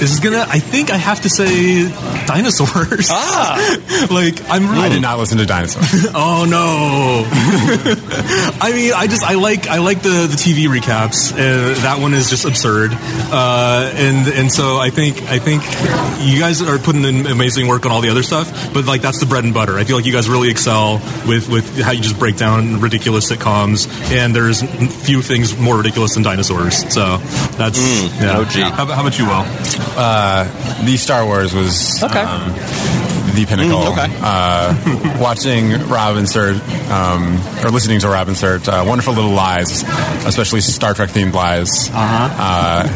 this 0.00 0.12
is 0.12 0.20
gonna. 0.20 0.46
I 0.48 0.58
think 0.58 0.90
I 0.90 0.96
have 0.96 1.20
to 1.22 1.28
say 1.28 1.88
dinosaurs. 2.26 3.08
Ah, 3.10 4.08
like 4.10 4.40
I'm. 4.48 4.68
Really, 4.70 4.82
I 4.82 4.88
did 4.88 5.02
not 5.02 5.18
listen 5.18 5.38
to 5.38 5.46
dinosaurs. 5.46 6.06
Oh 6.22 6.44
no! 6.44 7.24
I 8.60 8.72
mean, 8.72 8.92
I 8.94 9.06
just 9.06 9.22
I 9.22 9.34
like 9.34 9.68
I 9.68 9.78
like 9.78 10.02
the 10.02 10.26
the 10.26 10.36
TV 10.36 10.66
recaps. 10.66 11.32
Uh, 11.32 11.80
that 11.82 11.98
one 12.00 12.14
is 12.14 12.28
just 12.30 12.44
absurd, 12.44 12.90
uh, 12.92 13.92
and 13.94 14.26
and 14.28 14.50
so 14.50 14.78
I 14.78 14.90
think 14.90 15.22
I 15.22 15.38
think 15.38 15.62
you 16.20 16.38
guys 16.38 16.62
are 16.62 16.78
putting 16.78 17.04
in 17.04 17.26
amazing 17.26 17.68
work 17.68 17.86
on 17.86 17.92
all 17.92 18.00
the 18.00 18.10
other 18.10 18.22
stuff. 18.22 18.72
But 18.74 18.86
like 18.86 19.02
that's 19.02 19.20
the 19.20 19.26
bread 19.26 19.44
and 19.44 19.54
butter. 19.54 19.78
I 19.78 19.84
feel 19.84 19.96
like 19.96 20.04
you 20.06 20.12
guys 20.12 20.28
really 20.28 20.50
excel 20.50 20.94
with 21.26 21.48
with 21.48 21.80
how 21.80 21.92
you 21.92 22.00
just 22.00 22.18
break 22.18 22.36
down 22.36 22.80
ridiculous 22.80 23.30
sitcoms, 23.30 23.88
and 24.10 24.34
there's 24.34 24.62
few 25.04 25.22
things 25.22 25.56
more 25.58 25.76
ridiculous 25.76 26.14
than 26.14 26.22
dinosaurs. 26.22 26.92
So 26.92 27.18
that's 27.56 27.78
yeah. 28.20 28.38
OG. 28.38 28.79
How, 28.80 28.84
about- 28.84 28.94
how 28.96 29.02
about 29.02 29.18
you, 29.18 29.26
Will? 29.26 29.44
Uh, 29.98 30.44
the 30.84 30.96
Star 30.96 31.26
Wars 31.26 31.52
was 31.52 32.02
Okay. 32.02 32.18
um, 32.20 32.48
the 33.34 33.44
pinnacle. 33.46 33.80
Mm, 33.82 33.92
okay. 33.92 34.08
Uh, 34.22 35.18
watching 35.20 35.72
Rob 35.88 36.16
insert 36.16 36.56
um, 36.90 37.36
or 37.62 37.68
listening 37.70 38.00
to 38.00 38.08
Rob 38.08 38.28
insert 38.28 38.66
uh, 38.66 38.82
wonderful 38.88 39.12
little 39.12 39.32
lies, 39.32 39.82
especially 40.24 40.62
Star 40.62 40.94
Trek 40.94 41.10
themed 41.10 41.34
lies, 41.34 41.90
uh, 41.92 42.88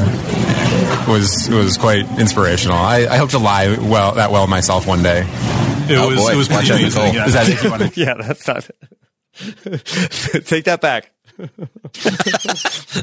was 1.06 1.50
was 1.50 1.76
quite 1.76 2.06
inspirational. 2.18 2.78
I, 2.78 3.06
I 3.06 3.18
hope 3.18 3.28
to 3.30 3.38
lie 3.38 3.76
well 3.78 4.12
that 4.14 4.30
well 4.30 4.46
myself 4.46 4.86
one 4.86 5.02
day. 5.02 5.20
It 5.90 5.98
Oh, 5.98 6.08
was 6.08 6.18
boy. 6.18 6.32
it 6.32 6.36
was 6.36 6.48
Watch 6.48 6.66
pretty 6.68 6.84
amazing. 6.84 7.12
Yeah. 7.14 7.26
Is 7.26 7.32
that 7.34 7.46
if 7.50 7.62
you 7.64 7.70
want 7.70 7.92
to? 7.94 8.00
yeah, 8.00 8.14
that's 8.14 8.48
not. 8.48 8.70
Take 10.46 10.64
that 10.64 10.80
back. 10.80 11.10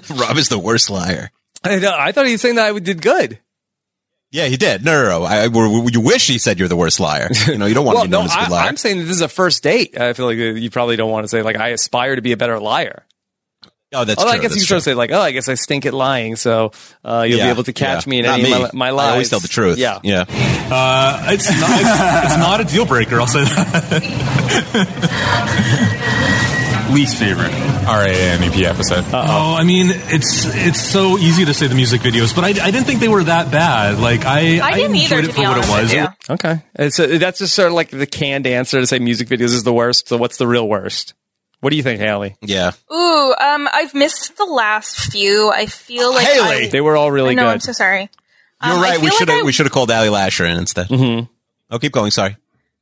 Rob 0.09 0.37
is 0.37 0.49
the 0.49 0.57
worst 0.59 0.89
liar. 0.89 1.29
I, 1.63 1.79
know, 1.79 1.95
I 1.97 2.11
thought 2.11 2.25
he 2.25 2.31
was 2.33 2.41
saying 2.41 2.55
that 2.55 2.73
I 2.73 2.79
did 2.79 3.01
good. 3.01 3.39
Yeah, 4.31 4.45
he 4.47 4.55
did. 4.57 4.85
No, 4.85 4.93
no, 5.03 5.09
no. 5.19 5.25
I, 5.25 5.43
I- 5.43 5.89
you 5.91 5.99
wish 6.01 6.25
he 6.27 6.37
said 6.37 6.57
you're 6.57 6.69
the 6.69 6.75
worst 6.77 6.99
liar. 7.01 7.29
You 7.47 7.57
know, 7.57 7.65
you 7.65 7.73
don't 7.75 7.85
want 7.85 7.95
well, 7.95 8.03
to 8.05 8.07
be 8.09 8.11
known 8.11 8.25
no, 8.27 8.31
as 8.31 8.33
a 8.33 8.37
good 8.39 8.45
I, 8.45 8.49
liar. 8.49 8.67
I'm 8.67 8.77
saying 8.77 8.97
that 8.99 9.03
this 9.03 9.15
is 9.17 9.21
a 9.21 9.27
first 9.27 9.61
date. 9.61 9.99
I 9.99 10.13
feel 10.13 10.25
like 10.25 10.37
you 10.37 10.69
probably 10.71 10.95
don't 10.95 11.11
want 11.11 11.25
to 11.25 11.27
say 11.27 11.41
like 11.43 11.57
I 11.57 11.69
aspire 11.69 12.15
to 12.15 12.21
be 12.21 12.31
a 12.31 12.37
better 12.37 12.57
liar. 12.59 13.05
oh, 13.93 14.05
that's 14.05 14.17
Although 14.19 14.31
true. 14.31 14.39
I 14.39 14.41
guess 14.41 14.51
that's 14.51 14.55
you 14.55 14.61
could 14.61 14.67
true. 14.67 14.67
sort 14.67 14.77
of 14.77 14.83
say 14.83 14.93
like, 14.93 15.11
oh, 15.11 15.19
I 15.19 15.31
guess 15.31 15.49
I 15.49 15.55
stink 15.55 15.85
at 15.85 15.93
lying, 15.93 16.37
so 16.37 16.71
uh, 17.03 17.25
you'll 17.27 17.39
Yeah, 17.39 17.47
be 17.47 17.49
able 17.51 17.63
to 17.65 17.73
catch 17.73 18.07
yeah. 18.07 18.09
me 18.09 18.19
in 18.19 18.25
Not 18.25 18.39
any 18.39 18.49
me. 18.49 18.53
of 18.63 18.73
my, 18.73 18.87
my 18.87 18.89
lies. 18.91 19.07
I 19.07 19.11
always 19.11 19.29
tell 19.29 19.39
the 19.41 19.49
truth. 19.49 19.77
Yeah. 19.77 19.99
yeah. 20.01 20.23
Uh, 20.29 21.25
it's 21.31 21.49
not, 21.51 21.69
it's, 21.81 21.89
it's 22.31 22.37
not 22.39 22.61
a 22.61 22.63
deal 22.63 22.85
breaker. 22.85 23.19
I'll 23.19 23.27
say 23.27 23.43
that. 23.43 23.67
Least 26.93 27.17
favorite 27.17 27.51
RAANEP 27.85 28.63
episode. 28.63 29.03
Oh, 29.13 29.55
I 29.55 29.63
mean, 29.63 29.87
it's 29.89 30.45
it's 30.55 30.79
so 30.81 31.17
easy 31.17 31.45
to 31.45 31.53
say 31.53 31.67
the 31.67 31.75
music 31.75 32.01
videos, 32.01 32.33
but 32.35 32.43
I, 32.43 32.49
I 32.49 32.71
didn't 32.71 32.85
think 32.85 32.99
they 32.99 33.07
were 33.07 33.23
that 33.23 33.51
bad. 33.51 33.99
Like 33.99 34.25
I, 34.25 34.59
I 34.61 34.73
didn't 34.75 34.95
enjoyed 34.95 35.11
either, 35.11 35.19
it 35.19 35.27
to 35.27 35.33
for 35.33 35.41
be 35.41 35.47
what 35.47 35.57
it 35.57 35.69
was. 35.69 35.81
with 35.89 35.93
you. 35.93 36.07
Okay, 36.29 36.61
and 36.75 36.93
so 36.93 37.07
that's 37.17 37.39
just 37.39 37.55
sort 37.55 37.67
of 37.69 37.73
like 37.73 37.89
the 37.89 38.05
canned 38.05 38.45
answer 38.47 38.79
to 38.79 38.87
say 38.87 38.99
music 38.99 39.27
videos 39.27 39.45
is 39.53 39.63
the 39.63 39.73
worst. 39.73 40.07
So 40.07 40.17
what's 40.17 40.37
the 40.37 40.47
real 40.47 40.67
worst? 40.67 41.13
What 41.59 41.69
do 41.71 41.75
you 41.77 41.83
think, 41.83 41.99
Haley? 41.99 42.35
Yeah, 42.41 42.71
Ooh, 42.91 43.35
um, 43.39 43.67
I've 43.71 43.93
missed 43.93 44.37
the 44.37 44.45
last 44.45 45.11
few. 45.11 45.51
I 45.51 45.65
feel 45.65 46.11
like 46.13 46.27
I, 46.27 46.67
they 46.67 46.81
were 46.81 46.95
all 46.95 47.11
really 47.11 47.31
I 47.31 47.33
know, 47.35 47.43
good. 47.43 47.49
I'm 47.53 47.59
so 47.59 47.71
sorry. 47.71 48.09
You're 48.63 48.73
Um, 48.75 48.81
right. 48.81 48.99
We 49.01 49.09
feel 49.09 49.17
should 49.17 49.27
like 49.27 49.35
have 49.37 49.43
I- 49.43 49.45
we 49.45 49.51
should 49.51 49.65
have 49.65 49.73
called 49.73 49.91
Ali 49.91 50.09
Lasher 50.09 50.45
in 50.45 50.57
instead. 50.57 50.87
Mm-hmm. 50.87 51.25
Oh, 51.71 51.79
keep 51.79 51.91
going. 51.93 52.11
Sorry. 52.11 52.35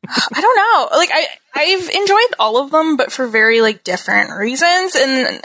I 0.08 0.42
don't 0.42 0.56
know. 0.56 0.98
Like 0.98 1.10
I, 1.12 1.28
I've 1.54 1.90
enjoyed 1.90 2.36
all 2.40 2.58
of 2.58 2.72
them, 2.72 2.98
but 2.98 3.12
for 3.12 3.28
very 3.28 3.62
like 3.62 3.84
different 3.84 4.32
reasons, 4.32 4.96
and 4.96 5.42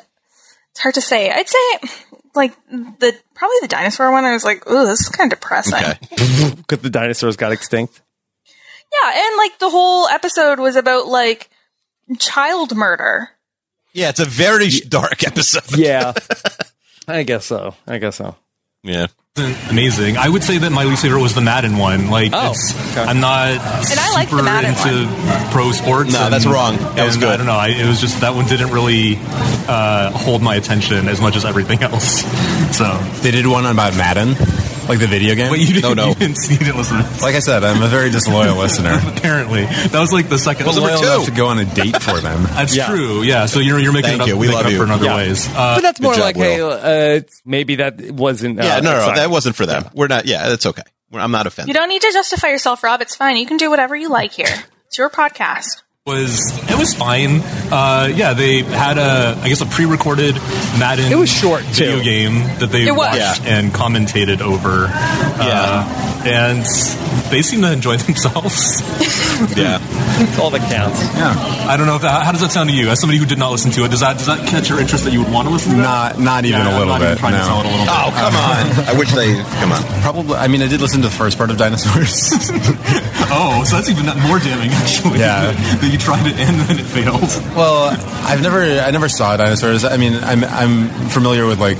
it's 0.70 0.80
hard 0.80 0.94
to 0.94 1.00
say. 1.00 1.30
I'd 1.30 1.48
say 1.48 1.88
like 2.34 2.54
the 2.66 3.16
probably 3.34 3.56
the 3.62 3.68
dinosaur 3.68 4.10
one. 4.10 4.24
I 4.24 4.32
was 4.32 4.44
like, 4.44 4.68
ooh, 4.70 4.86
this 4.86 5.00
is 5.00 5.08
kind 5.08 5.32
of 5.32 5.38
depressing. 5.38 5.96
Because 6.56 6.78
the 6.82 6.90
dinosaurs 6.90 7.36
got 7.36 7.52
extinct. 7.52 8.00
Yeah, 8.92 9.12
and 9.14 9.36
like 9.36 9.58
the 9.58 9.70
whole 9.70 10.08
episode 10.08 10.58
was 10.60 10.76
about 10.76 11.06
like 11.06 11.50
child 12.18 12.76
murder. 12.76 13.30
Yeah, 13.92 14.08
it's 14.10 14.20
a 14.20 14.24
very 14.24 14.68
dark 14.68 15.26
episode. 15.26 15.76
Yeah, 15.76 16.12
I 17.08 17.22
guess 17.22 17.46
so. 17.46 17.74
I 17.86 17.98
guess 17.98 18.16
so. 18.16 18.36
Yeah. 18.82 19.06
Amazing. 19.36 20.16
I 20.16 20.28
would 20.28 20.44
say 20.44 20.58
that 20.58 20.70
my 20.70 20.84
least 20.84 21.02
favorite 21.02 21.20
was 21.20 21.34
the 21.34 21.40
Madden 21.40 21.76
one. 21.76 22.08
Like, 22.08 22.30
Oh, 22.32 22.52
it's, 22.52 22.96
I'm 22.96 23.18
not 23.18 23.48
And 23.50 23.98
I 23.98 24.12
like 24.12 24.30
the 24.30 24.36
super 24.36 24.44
Madden 24.44 24.70
into 24.70 25.50
pro 25.50 25.72
sports. 25.72 26.12
No, 26.12 26.20
and- 26.26 26.32
that's 26.32 26.46
wrong. 26.46 26.76
That 26.94 27.04
was 27.04 27.16
good. 27.16 27.30
I 27.30 27.36
don't 27.38 27.46
know. 27.46 27.52
I, 27.56 27.68
it 27.70 27.84
was 27.84 28.00
just 28.00 28.20
that 28.20 28.36
one 28.36 28.46
didn't 28.46 28.70
really 28.70 29.18
uh, 29.66 30.12
hold 30.12 30.40
my 30.40 30.54
attention 30.54 31.08
as 31.08 31.20
much 31.20 31.34
as 31.34 31.44
everything 31.44 31.82
else. 31.82 32.22
So 32.76 32.96
They 33.22 33.32
did 33.32 33.48
one 33.48 33.66
about 33.66 33.96
Madden, 33.96 34.36
like 34.88 34.98
the 34.98 35.06
video 35.06 35.34
game. 35.34 35.50
But 35.50 35.58
you 35.60 35.80
didn't, 35.80 35.98
you 35.98 36.14
didn't, 36.14 36.36
you 36.50 36.58
didn't 36.58 36.76
listen. 36.76 36.98
Like 37.22 37.34
I 37.34 37.40
said, 37.40 37.64
I'm 37.64 37.82
a 37.82 37.88
very 37.88 38.10
disloyal 38.10 38.56
listener. 38.56 38.98
Apparently, 39.16 39.64
that 39.64 39.98
was 40.00 40.12
like 40.12 40.28
the 40.28 40.38
second. 40.38 40.66
Loyal 40.66 40.98
enough 41.02 41.24
to 41.26 41.30
go 41.30 41.46
on 41.48 41.58
a 41.58 41.64
date 41.64 42.00
for 42.02 42.20
them. 42.20 42.42
That's 42.54 42.76
Yeah. 42.76 42.88
true. 42.88 43.22
Yeah. 43.22 43.46
So 43.46 43.60
you're 43.60 43.78
you're 43.78 43.92
making 43.92 44.10
Thank 44.18 44.20
it 44.20 44.22
up, 44.22 44.28
you. 44.28 44.36
We 44.36 44.46
making 44.48 44.56
love 44.56 44.66
up 44.66 44.72
you. 44.72 44.78
for 44.78 44.84
in 44.84 44.90
other 44.90 45.04
Yeah. 45.04 45.16
ways. 45.16 45.48
Uh, 45.48 45.76
but 45.76 45.80
that's 45.82 46.00
more 46.00 46.14
job, 46.14 46.22
like, 46.22 46.36
hey, 46.36 46.60
uh, 46.60 47.20
maybe 47.44 47.76
that 47.76 48.00
wasn't. 48.10 48.60
Uh, 48.60 48.64
yeah, 48.64 48.80
no, 48.80 48.92
no, 48.92 49.00
sorry. 49.00 49.16
that 49.16 49.30
wasn't 49.30 49.56
for 49.56 49.66
them. 49.66 49.84
We're 49.94 50.08
not. 50.08 50.26
Yeah, 50.26 50.48
that's 50.48 50.66
okay. 50.66 50.82
I'm 51.12 51.30
not 51.30 51.46
offended. 51.46 51.68
You 51.68 51.74
don't 51.74 51.88
need 51.88 52.02
to 52.02 52.10
justify 52.12 52.48
yourself, 52.48 52.82
Rob. 52.82 53.00
It's 53.00 53.14
fine. 53.14 53.36
You 53.36 53.46
can 53.46 53.56
do 53.56 53.70
whatever 53.70 53.94
you 53.94 54.08
like 54.08 54.32
here. 54.32 54.46
It's 54.86 54.98
your 54.98 55.10
podcast. 55.10 55.82
Was 56.06 56.52
it 56.70 56.76
was 56.78 56.92
fine. 56.92 57.40
Uh, 57.72 58.12
yeah, 58.14 58.34
they 58.34 58.60
had 58.60 58.98
a 58.98 59.40
I 59.40 59.48
guess 59.48 59.62
a 59.62 59.66
pre-recorded 59.66 60.34
Madden. 60.78 61.10
It 61.10 61.14
was 61.16 61.30
short, 61.30 61.62
video 61.62 61.96
too. 61.96 62.04
game 62.04 62.34
that 62.60 62.68
they 62.70 62.86
It 62.86 62.90
was. 62.92 63.16
watched 63.18 63.46
and 63.46 63.72
commentated 63.72 64.42
over. 64.42 64.88
Uh, 64.92 66.20
and 66.26 66.60
they 67.32 67.40
seem 67.40 67.62
to 67.62 67.72
enjoy 67.72 67.96
themselves. 68.04 68.80
yeah, 69.56 69.78
That's 69.80 70.38
all 70.38 70.50
that 70.50 70.60
counts. 70.70 71.00
Yeah. 71.16 71.32
I 71.68 71.76
don't 71.78 71.86
know 71.86 71.96
if 71.96 72.02
that, 72.02 72.22
how 72.24 72.32
does 72.32 72.40
that 72.42 72.52
sound 72.52 72.68
to 72.70 72.76
you 72.76 72.88
as 72.90 73.00
somebody 73.00 73.18
who 73.18 73.24
did 73.26 73.38
not 73.38 73.50
listen 73.52 73.70
to 73.72 73.84
it. 73.84 73.90
Does 73.90 74.00
that 74.00 74.18
does 74.18 74.26
that 74.26 74.46
catch 74.46 74.68
your 74.68 74.80
interest 74.80 75.04
that 75.04 75.12
you 75.14 75.22
would 75.24 75.32
want 75.32 75.48
to 75.48 75.52
listen 75.54 75.72
to? 75.72 75.78
That? 75.78 76.18
Not, 76.18 76.20
not 76.20 76.44
even 76.44 76.60
Yeah, 76.60 76.68
a 76.68 76.76
little 76.76 76.92
not 76.92 77.00
even 77.00 77.14
bit. 77.14 77.18
trying 77.18 77.32
to 77.32 77.38
no. 77.40 77.44
sell 77.48 77.60
it 77.60 77.66
a 77.66 77.70
little 77.72 77.86
bit. 77.88 77.96
Oh, 77.96 78.08
come 78.12 78.36
on. 78.36 78.64
I 78.92 78.98
wish 78.98 79.10
they 79.16 79.32
come 79.56 79.72
on. 79.72 79.80
Probably. 80.04 80.36
I 80.36 80.48
mean, 80.48 80.60
I 80.60 80.68
did 80.68 80.82
listen 80.84 81.00
to 81.00 81.08
the 81.08 81.14
first 81.16 81.38
part 81.38 81.48
of 81.50 81.56
Dinosaurs. 81.56 82.28
Oh, 83.36 83.64
so 83.64 83.76
that's 83.76 83.88
even 83.88 84.04
more 84.28 84.38
damning 84.38 84.68
actually. 84.72 85.18
Yeah. 85.18 85.50
that 85.52 85.90
you 85.94 85.98
tried 86.00 86.26
it 86.26 86.36
and 86.36 86.60
then 86.60 86.78
it 86.78 86.84
failed. 86.84 87.22
well, 87.56 87.88
I've 88.26 88.42
never, 88.42 88.60
I 88.60 88.90
never 88.90 89.08
saw 89.08 89.36
Dinosaurs. 89.36 89.84
I 89.84 89.96
mean, 89.96 90.14
I'm, 90.14 90.42
I'm 90.42 90.88
familiar 91.08 91.46
with 91.46 91.60
like, 91.60 91.78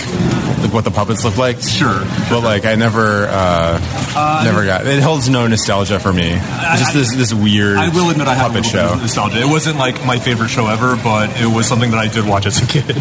like 0.63 0.73
what 0.73 0.85
the 0.85 0.93
puppets 0.93 1.25
look 1.25 1.37
like. 1.37 1.61
Sure. 1.61 2.01
But 2.31 2.41
like, 2.41 2.65
I 2.65 2.77
never, 2.77 3.27
uh, 3.29 4.43
never 4.45 4.65
got. 4.65 4.87
It 4.87 5.03
holds 5.03 5.29
no 5.29 5.47
nostalgia 5.49 5.99
for 5.99 6.13
me. 6.13 6.31
It's 6.33 6.81
just 6.81 6.95
this, 6.95 7.15
this 7.15 7.35
weird. 7.35 7.77
I 7.77 7.89
will 7.89 8.11
admit 8.11 8.29
I 8.29 8.35
have 8.35 8.55
a 8.55 8.63
show. 8.63 8.95
nostalgia. 8.95 9.41
It 9.41 9.49
wasn't 9.49 9.79
like 9.79 10.05
my 10.07 10.19
favorite 10.19 10.49
show 10.49 10.69
ever, 10.69 10.97
but 10.97 11.31
it 11.41 11.47
was 11.47 11.67
something 11.67 11.91
that 11.91 11.99
I 11.99 12.07
did 12.09 12.25
watch 12.25 12.47
as 12.47 12.63
a 12.63 12.67
kid. 12.67 12.97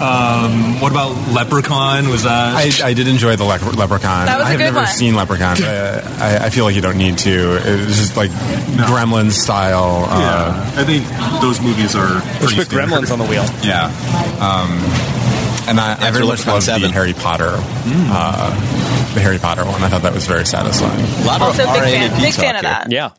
Um, 0.00 0.80
what 0.80 0.90
about 0.92 1.14
Leprechaun? 1.32 2.08
Was 2.08 2.24
that? 2.24 2.54
I, 2.56 2.88
I 2.88 2.94
did 2.94 3.06
enjoy 3.08 3.36
the 3.36 3.44
Lep- 3.44 3.62
Leprechaun. 3.62 4.26
That 4.26 4.38
was 4.38 4.46
a 4.46 4.48
I 4.48 4.50
have 4.50 4.58
good 4.58 4.64
never 4.64 4.78
one. 4.78 4.86
seen 4.88 5.14
Leprechaun. 5.14 5.56
but 5.58 6.04
I, 6.20 6.36
I, 6.42 6.44
I 6.46 6.50
feel 6.50 6.64
like 6.64 6.74
you 6.74 6.80
don't 6.82 6.98
need 6.98 7.18
to. 7.18 7.56
It's 7.62 7.96
just 7.98 8.16
like 8.16 8.30
Gremlins 8.30 9.32
style. 9.32 10.06
Uh, 10.08 10.18
yeah, 10.20 10.72
I 10.80 10.84
think 10.84 11.06
those 11.40 11.60
movies 11.60 11.94
are. 11.94 12.14
Let's 12.14 12.38
pretty 12.38 12.56
put 12.56 12.66
standard. 12.66 12.90
Gremlins 12.90 13.12
on 13.12 13.18
the 13.18 13.24
wheel. 13.26 13.44
Yeah. 13.62 13.86
Um, 14.42 14.70
and 15.68 15.80
I, 15.80 15.96
I 15.98 16.10
very 16.10 16.26
much 16.26 16.40
Leprechaun 16.46 16.54
loved 16.54 16.66
the 16.66 16.72
7. 16.80 16.90
Harry 16.90 17.12
Potter, 17.14 17.54
uh, 17.56 18.50
the 19.14 19.20
Harry 19.20 19.38
Potter 19.38 19.64
one. 19.64 19.82
I 19.82 19.88
thought 19.88 20.02
that 20.02 20.12
was 20.12 20.26
very 20.26 20.44
satisfying. 20.44 21.00
A 21.22 21.26
lot 21.26 21.40
Also, 21.40 21.62
of 21.66 21.72
big 21.72 21.82
fan, 21.82 22.10
RAAP 22.10 22.20
big 22.20 22.34
talk 22.34 22.44
fan 22.44 22.56
of 22.56 22.60
here. 22.62 22.70
that. 22.70 22.92
Yeah. 22.92 23.10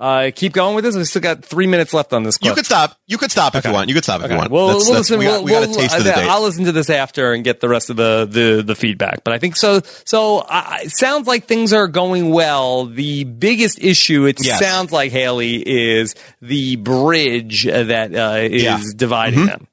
Uh, 0.00 0.30
keep 0.32 0.52
going 0.52 0.76
with 0.76 0.84
this. 0.84 0.94
We 0.94 1.02
still 1.04 1.20
got 1.22 1.44
three 1.44 1.66
minutes 1.66 1.92
left 1.92 2.12
on 2.12 2.22
this. 2.22 2.38
You 2.40 2.54
could 2.54 2.64
stop. 2.64 2.96
You 3.08 3.18
could 3.18 3.32
stop 3.32 3.56
if 3.56 3.64
you 3.64 3.72
want. 3.72 3.88
You 3.88 3.94
could 3.96 4.04
stop 4.04 4.22
if 4.22 4.30
you 4.30 4.36
want. 4.36 4.52
Well, 4.52 4.68
That's- 4.68 4.84
we'll 4.84 4.92
that's- 4.94 5.10
listen. 5.10 5.18
we 5.18 5.24
got, 5.24 5.32
we'll, 5.42 5.44
we 5.44 5.50
got 5.50 5.64
a 5.64 5.68
we'll- 5.68 5.76
taste 5.80 5.98
of 5.98 6.04
the 6.04 6.12
uh, 6.12 6.20
date. 6.20 6.28
I'll 6.28 6.42
listen 6.42 6.64
to 6.66 6.72
this 6.72 6.88
after 6.88 7.32
and 7.32 7.42
get 7.42 7.58
the 7.60 7.68
rest 7.68 7.90
of 7.90 7.96
the 7.96 8.24
the, 8.30 8.62
the 8.62 8.76
feedback. 8.76 9.24
But 9.24 9.34
I 9.34 9.38
think 9.40 9.56
so. 9.56 9.80
So 10.04 10.38
uh, 10.48 10.78
it 10.84 10.90
sounds 10.90 11.26
like 11.26 11.46
things 11.46 11.72
are 11.72 11.88
going 11.88 12.30
well. 12.30 12.86
The 12.86 13.24
biggest 13.24 13.80
issue, 13.82 14.24
it 14.26 14.38
Yes. 14.40 14.60
sounds 14.60 14.92
like 14.92 15.10
Haley, 15.10 15.56
is 15.56 16.14
the 16.40 16.76
bridge 16.76 17.64
that 17.64 18.14
uh, 18.14 18.38
is 18.38 18.62
Yeah. 18.62 18.80
dividing 18.94 19.40
Mhm. 19.40 19.46
them. 19.46 19.66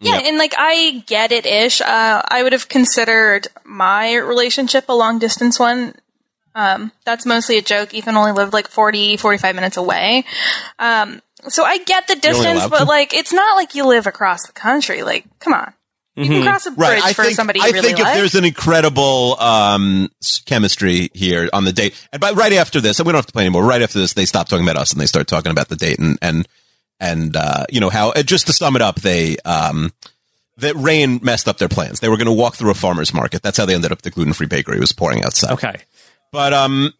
Yeah, 0.00 0.18
and 0.24 0.36
like 0.36 0.54
I 0.58 1.04
get 1.06 1.32
it 1.32 1.46
ish. 1.46 1.80
Uh, 1.80 2.20
I 2.28 2.42
would 2.42 2.52
have 2.52 2.68
considered 2.68 3.46
my 3.64 4.14
relationship 4.16 4.86
a 4.88 4.92
long 4.94 5.18
distance 5.20 5.58
one. 5.60 5.94
Um, 6.54 6.92
that's 7.04 7.24
mostly 7.26 7.58
a 7.58 7.62
joke. 7.62 7.94
Ethan 7.94 8.16
only 8.16 8.32
lived 8.32 8.52
like 8.52 8.68
40, 8.68 9.16
45 9.16 9.54
minutes 9.54 9.76
away. 9.76 10.24
Um, 10.78 11.20
so 11.48 11.64
I 11.64 11.78
get 11.78 12.06
the 12.08 12.16
distance, 12.16 12.66
but 12.68 12.80
to? 12.80 12.84
like 12.84 13.14
it's 13.14 13.32
not 13.32 13.56
like 13.56 13.74
you 13.74 13.86
live 13.86 14.06
across 14.06 14.46
the 14.46 14.52
country. 14.52 15.02
Like, 15.02 15.24
come 15.40 15.54
on. 15.54 15.72
You 16.14 16.26
can 16.26 16.42
cross 16.42 16.66
a 16.66 16.70
bridge 16.72 16.88
Right. 16.90 17.02
I 17.02 17.12
for 17.14 17.24
think, 17.24 17.36
somebody 17.36 17.60
you 17.60 17.64
I 17.64 17.68
really 17.70 17.80
think 17.86 17.98
if 17.98 18.04
like. 18.04 18.14
there's 18.14 18.34
an 18.34 18.44
incredible 18.44 19.34
um, 19.40 20.10
chemistry 20.44 21.08
here 21.14 21.48
on 21.54 21.64
the 21.64 21.72
date, 21.72 21.94
and 22.12 22.20
by 22.20 22.32
right 22.32 22.52
after 22.52 22.82
this, 22.82 22.98
and 23.00 23.06
we 23.06 23.12
don't 23.12 23.18
have 23.18 23.26
to 23.26 23.32
play 23.32 23.44
anymore. 23.44 23.64
Right 23.64 23.80
after 23.80 23.98
this, 23.98 24.12
they 24.12 24.26
stop 24.26 24.46
talking 24.46 24.64
about 24.66 24.76
us 24.76 24.92
and 24.92 25.00
they 25.00 25.06
start 25.06 25.26
talking 25.26 25.50
about 25.52 25.68
the 25.68 25.76
date 25.76 25.98
and 25.98 26.18
and 26.20 26.46
and 27.00 27.34
uh, 27.34 27.64
you 27.70 27.80
know 27.80 27.88
how. 27.88 28.10
uh, 28.10 28.22
Just 28.22 28.46
to 28.48 28.52
sum 28.52 28.76
it 28.76 28.82
up, 28.82 28.96
they 29.00 29.38
um, 29.46 29.90
that 30.58 30.76
rain 30.76 31.18
messed 31.22 31.48
up 31.48 31.56
their 31.56 31.70
plans. 31.70 32.00
They 32.00 32.10
were 32.10 32.18
going 32.18 32.26
to 32.26 32.32
walk 32.32 32.56
through 32.56 32.70
a 32.72 32.74
farmer's 32.74 33.14
market. 33.14 33.40
That's 33.42 33.56
how 33.56 33.64
they 33.64 33.74
ended 33.74 33.90
up 33.90 33.98
at 33.98 34.02
the 34.02 34.10
gluten 34.10 34.34
free 34.34 34.46
bakery. 34.46 34.76
It 34.76 34.80
was 34.80 34.92
pouring 34.92 35.24
outside. 35.24 35.52
Okay. 35.52 35.76
But 36.32 36.54
um, 36.54 36.94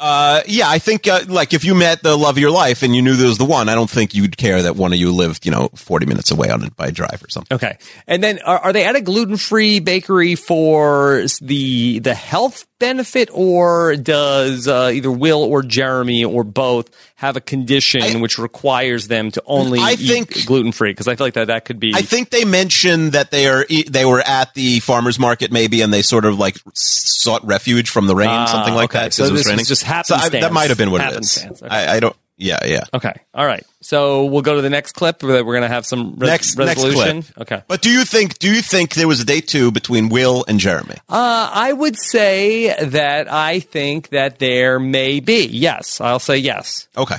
uh, 0.00 0.42
yeah, 0.46 0.68
I 0.68 0.78
think 0.78 1.08
uh, 1.08 1.24
like 1.26 1.52
if 1.52 1.64
you 1.64 1.74
met 1.74 2.04
the 2.04 2.16
love 2.16 2.36
of 2.36 2.38
your 2.38 2.52
life 2.52 2.84
and 2.84 2.94
you 2.94 3.02
knew 3.02 3.16
there 3.16 3.26
was 3.26 3.38
the 3.38 3.44
one, 3.44 3.68
I 3.68 3.74
don't 3.74 3.90
think 3.90 4.14
you'd 4.14 4.36
care 4.36 4.62
that 4.62 4.76
one 4.76 4.92
of 4.92 4.98
you 5.00 5.10
lived, 5.12 5.44
you 5.44 5.50
know, 5.50 5.70
forty 5.74 6.06
minutes 6.06 6.30
away 6.30 6.50
on 6.50 6.62
it 6.62 6.76
by 6.76 6.92
drive 6.92 7.20
or 7.22 7.28
something. 7.28 7.56
Okay. 7.56 7.78
And 8.06 8.22
then 8.22 8.38
are, 8.40 8.58
are 8.58 8.72
they 8.72 8.84
at 8.84 8.94
a 8.94 9.00
gluten 9.00 9.36
free 9.36 9.80
bakery 9.80 10.36
for 10.36 11.24
the 11.42 11.98
the 11.98 12.14
health 12.14 12.67
benefit, 12.78 13.28
or 13.32 13.96
does 13.96 14.68
uh, 14.68 14.90
either 14.94 15.10
Will 15.10 15.42
or 15.42 15.62
Jeremy 15.62 16.24
or 16.24 16.44
both 16.44 16.88
have 17.16 17.36
a 17.36 17.40
condition 17.40 18.20
which 18.20 18.38
requires 18.38 19.08
them 19.08 19.30
to 19.32 19.42
only 19.46 19.78
I 19.80 19.92
eat 19.92 20.08
think- 20.08 20.46
gluten 20.46 20.72
free? 20.72 20.90
Because 20.90 21.08
I 21.08 21.16
feel 21.16 21.26
like 21.26 21.34
that 21.34 21.46
that 21.48 21.64
could 21.64 21.80
be. 21.80 21.92
I 21.94 22.02
think 22.02 22.30
they 22.30 22.44
mentioned 22.44 23.12
that 23.12 23.30
they 23.30 23.46
are 23.46 23.66
they 23.88 24.04
were 24.04 24.20
at 24.20 24.54
the 24.54 24.80
farmers 24.80 25.18
market 25.18 25.50
maybe, 25.52 25.82
and 25.82 25.92
they 25.92 26.02
sort 26.02 26.24
of 26.24 26.38
like 26.38 26.56
sought 26.74 27.44
refuge 27.46 27.90
from 27.90 28.06
the 28.06 28.14
rain, 28.16 28.28
Ah, 28.28 28.46
something 28.46 28.74
like 28.74 28.90
okay. 28.90 29.04
that. 29.04 29.12
So 29.14 29.24
it 29.24 29.32
was 29.32 29.40
this 29.40 29.46
is 29.46 29.50
raining. 29.52 29.64
just 29.64 29.82
So 29.82 29.86
I- 29.86 29.90
happenstance. 29.94 30.42
that 30.42 30.52
might 30.52 30.68
have 30.70 30.78
been 30.78 30.90
what 30.90 31.00
it 31.00 31.04
is. 31.20 31.34
Happenstance, 31.36 31.62
okay. 31.62 31.74
I, 31.74 31.96
I 31.96 32.00
don't. 32.00 32.16
Yeah, 32.40 32.58
yeah. 32.64 32.84
Okay. 32.94 33.12
All 33.34 33.44
right. 33.44 33.64
So 33.80 34.26
we'll 34.26 34.42
go 34.42 34.54
to 34.54 34.62
the 34.62 34.70
next 34.70 34.92
clip. 34.92 35.22
Where 35.24 35.44
we're 35.44 35.54
going 35.54 35.68
to 35.68 35.74
have 35.74 35.84
some 35.84 36.12
res- 36.18 36.28
Next, 36.30 36.56
next 36.56 36.82
resolution. 36.84 37.22
clip. 37.24 37.38
Okay. 37.40 37.62
But 37.66 37.82
do 37.82 37.90
you 37.90 38.04
think? 38.04 38.38
Do 38.38 38.48
you 38.54 38.62
think 38.62 38.94
there 38.94 39.08
was 39.08 39.20
a 39.20 39.24
date 39.24 39.48
two 39.48 39.72
between 39.72 40.08
Will 40.08 40.44
and 40.46 40.60
Jeremy? 40.60 40.94
Uh, 41.08 41.50
I 41.52 41.72
would 41.72 41.96
say 41.98 42.74
that 42.84 43.30
I 43.30 43.58
think 43.58 44.10
that 44.10 44.38
there 44.38 44.78
may 44.78 45.18
be. 45.20 45.46
Yes, 45.46 46.00
I'll 46.00 46.20
say 46.20 46.38
yes. 46.38 46.86
Okay. 46.96 47.16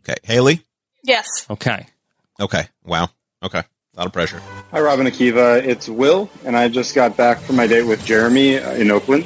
Okay, 0.00 0.16
Haley. 0.24 0.60
yes. 1.04 1.26
Okay. 1.48 1.86
Okay. 2.40 2.66
Wow. 2.84 3.08
Okay. 3.42 3.60
A 3.60 3.96
lot 3.96 4.06
of 4.06 4.12
pressure. 4.12 4.40
Hi, 4.72 4.80
Rob 4.80 4.98
and 4.98 5.08
Akiva. 5.08 5.64
It's 5.64 5.88
Will, 5.88 6.28
and 6.44 6.56
I 6.56 6.68
just 6.68 6.94
got 6.96 7.16
back 7.16 7.38
from 7.38 7.54
my 7.54 7.68
date 7.68 7.84
with 7.84 8.04
Jeremy 8.04 8.58
uh, 8.58 8.72
in 8.72 8.90
Oakland. 8.90 9.24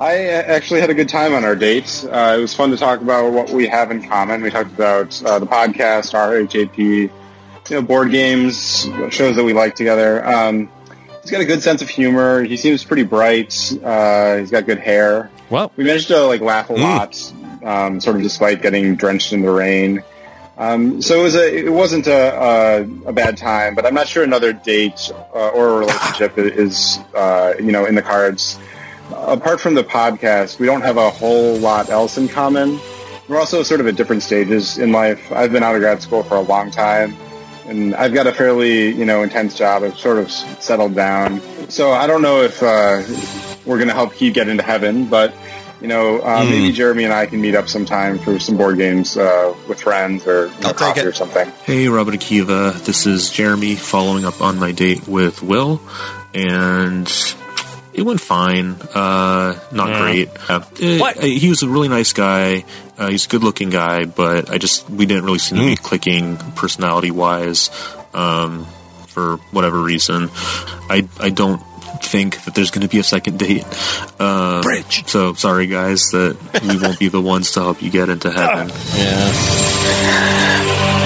I 0.00 0.26
uh, 0.26 0.42
actually 0.46 0.80
had 0.80 0.90
a 0.90 0.94
good 0.94 1.08
time 1.08 1.34
on 1.34 1.44
our 1.44 1.56
date. 1.56 2.04
Uh, 2.04 2.36
it 2.38 2.40
was 2.40 2.54
fun 2.54 2.70
to 2.70 2.76
talk 2.76 3.00
about 3.00 3.32
what 3.32 3.50
we 3.50 3.66
have 3.66 3.90
in 3.90 4.06
common. 4.08 4.42
We 4.42 4.50
talked 4.50 4.72
about 4.72 5.20
uh, 5.24 5.40
the 5.40 5.46
podcast, 5.46 6.14
RHAP, 6.14 6.78
you 6.78 7.10
know, 7.68 7.82
board 7.82 8.12
games, 8.12 8.88
shows 9.10 9.34
that 9.34 9.42
we 9.42 9.52
like 9.52 9.74
together. 9.74 10.24
Um, 10.24 10.70
he's 11.22 11.32
got 11.32 11.40
a 11.40 11.44
good 11.44 11.62
sense 11.62 11.82
of 11.82 11.88
humor. 11.88 12.44
He 12.44 12.56
seems 12.56 12.84
pretty 12.84 13.02
bright. 13.02 13.72
Uh, 13.82 14.36
he's 14.36 14.52
got 14.52 14.66
good 14.66 14.78
hair. 14.78 15.32
Well, 15.50 15.72
we 15.74 15.82
managed 15.82 16.08
to 16.08 16.20
like 16.26 16.42
laugh 16.42 16.70
a 16.70 16.74
lot, 16.74 17.32
um, 17.64 18.00
sort 18.00 18.16
of 18.16 18.22
despite 18.22 18.62
getting 18.62 18.94
drenched 18.94 19.32
in 19.32 19.42
the 19.42 19.50
rain. 19.50 20.04
Um, 20.58 21.00
so 21.00 21.20
it 21.20 21.22
was 21.22 21.36
a, 21.36 21.66
it 21.66 21.72
wasn't 21.72 22.08
a, 22.08 22.34
a, 22.36 22.80
a 23.06 23.12
bad 23.12 23.36
time, 23.36 23.76
but 23.76 23.86
I'm 23.86 23.94
not 23.94 24.08
sure 24.08 24.24
another 24.24 24.52
date 24.52 25.10
uh, 25.32 25.48
or 25.50 25.68
a 25.68 25.78
relationship 25.78 26.36
is, 26.36 26.98
uh, 27.14 27.54
you 27.58 27.70
know, 27.70 27.84
in 27.86 27.94
the 27.94 28.02
cards. 28.02 28.58
Apart 29.14 29.60
from 29.60 29.74
the 29.74 29.84
podcast, 29.84 30.58
we 30.58 30.66
don't 30.66 30.82
have 30.82 30.96
a 30.96 31.10
whole 31.10 31.56
lot 31.56 31.90
else 31.90 32.16
in 32.18 32.28
common. 32.28 32.78
We're 33.28 33.38
also 33.38 33.62
sort 33.62 33.80
of 33.80 33.86
at 33.86 33.96
different 33.96 34.22
stages 34.22 34.78
in 34.78 34.92
life. 34.92 35.30
I've 35.32 35.52
been 35.52 35.62
out 35.62 35.74
of 35.74 35.80
grad 35.80 36.00
school 36.00 36.22
for 36.22 36.36
a 36.36 36.40
long 36.40 36.70
time, 36.70 37.14
and 37.66 37.94
I've 37.94 38.14
got 38.14 38.26
a 38.26 38.32
fairly, 38.32 38.90
you 38.90 39.04
know, 39.04 39.22
intense 39.22 39.54
job. 39.54 39.82
I've 39.82 39.98
sort 39.98 40.18
of 40.18 40.30
settled 40.30 40.94
down. 40.94 41.40
So 41.68 41.92
I 41.92 42.06
don't 42.06 42.22
know 42.22 42.40
if 42.42 42.62
uh, 42.62 43.02
we're 43.66 43.76
going 43.76 43.88
to 43.88 43.94
help 43.94 44.14
Keith 44.14 44.32
get 44.34 44.48
into 44.48 44.62
heaven, 44.62 45.04
but 45.06 45.34
you 45.82 45.86
know, 45.86 46.18
uh, 46.20 46.42
Hmm. 46.42 46.50
maybe 46.50 46.72
Jeremy 46.72 47.04
and 47.04 47.12
I 47.12 47.26
can 47.26 47.40
meet 47.40 47.54
up 47.54 47.68
sometime 47.68 48.18
for 48.18 48.40
some 48.40 48.56
board 48.56 48.78
games 48.78 49.16
uh, 49.16 49.54
with 49.68 49.80
friends 49.80 50.26
or 50.26 50.46
you 50.46 50.60
know, 50.62 50.72
coffee 50.72 51.02
or 51.02 51.12
something. 51.12 51.48
Hey, 51.64 51.86
Robert 51.88 52.14
Akiva. 52.14 52.72
This 52.84 53.06
is 53.06 53.30
Jeremy 53.30 53.76
following 53.76 54.24
up 54.24 54.40
on 54.40 54.58
my 54.58 54.72
date 54.72 55.06
with 55.06 55.40
Will, 55.42 55.80
and 56.34 57.06
it 57.98 58.02
went 58.06 58.20
fine. 58.20 58.76
Uh, 58.94 59.58
not 59.72 59.88
Yeah. 59.88 59.98
great. 60.00 60.28
Uh, 60.48 60.60
What? 60.98 61.18
uh, 61.18 61.22
He 61.26 61.48
was 61.48 61.62
a 61.62 61.68
really 61.68 61.88
nice 61.88 62.12
guy. 62.12 62.64
Uh, 62.98 63.08
he's 63.08 63.26
a 63.26 63.28
good-looking 63.28 63.70
guy, 63.70 64.04
but 64.06 64.50
I 64.50 64.58
just 64.58 64.88
we 64.88 65.04
didn't 65.06 65.24
really 65.24 65.38
seem 65.38 65.58
to 65.58 65.64
be 65.64 65.76
clicking 65.76 66.36
personality-wise. 66.56 67.70
Um, 68.14 68.66
for 69.08 69.36
whatever 69.50 69.78
reason, 69.82 70.30
I 70.88 71.06
I 71.20 71.30
don't 71.30 71.60
think 72.02 72.44
that 72.44 72.54
there's 72.54 72.70
going 72.70 72.82
to 72.86 72.88
be 72.88 72.98
a 73.00 73.04
second 73.04 73.38
date. 73.38 73.64
Uh, 74.18 74.62
Bridge. 74.62 75.04
So 75.06 75.34
sorry, 75.34 75.66
guys, 75.66 76.02
that 76.12 76.36
we 76.62 76.78
won't 76.78 76.98
be 76.98 77.08
the 77.08 77.20
ones 77.20 77.50
to 77.52 77.60
help 77.60 77.82
you 77.82 77.90
get 77.90 78.08
into 78.08 78.30
heaven. 78.30 78.70
Yeah. 78.96 79.32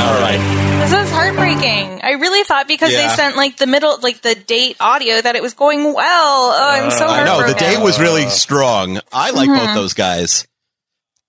All 0.04 0.20
right. 0.20 0.71
This 0.82 0.92
is 0.92 1.10
heartbreaking. 1.12 2.00
I 2.02 2.12
really 2.18 2.42
thought 2.42 2.66
because 2.66 2.90
Yeah. 2.92 3.06
they 3.08 3.14
sent 3.14 3.36
like 3.36 3.56
the 3.56 3.68
middle, 3.68 3.98
like 4.02 4.20
the 4.22 4.34
date 4.34 4.76
audio 4.80 5.20
that 5.20 5.36
it 5.36 5.42
was 5.42 5.54
going 5.54 5.94
well. 5.94 6.04
Oh, 6.04 6.58
I'm 6.60 6.90
so 6.90 7.06
I 7.06 7.18
know 7.24 7.36
the 7.36 7.44
heartbroken. 7.44 7.74
date 7.74 7.80
was 7.84 8.00
really 8.00 8.28
strong. 8.28 9.00
I 9.12 9.30
like 9.30 9.48
both 9.48 9.60
Mhm. 9.68 9.74
those 9.74 9.92
guys. 9.94 10.44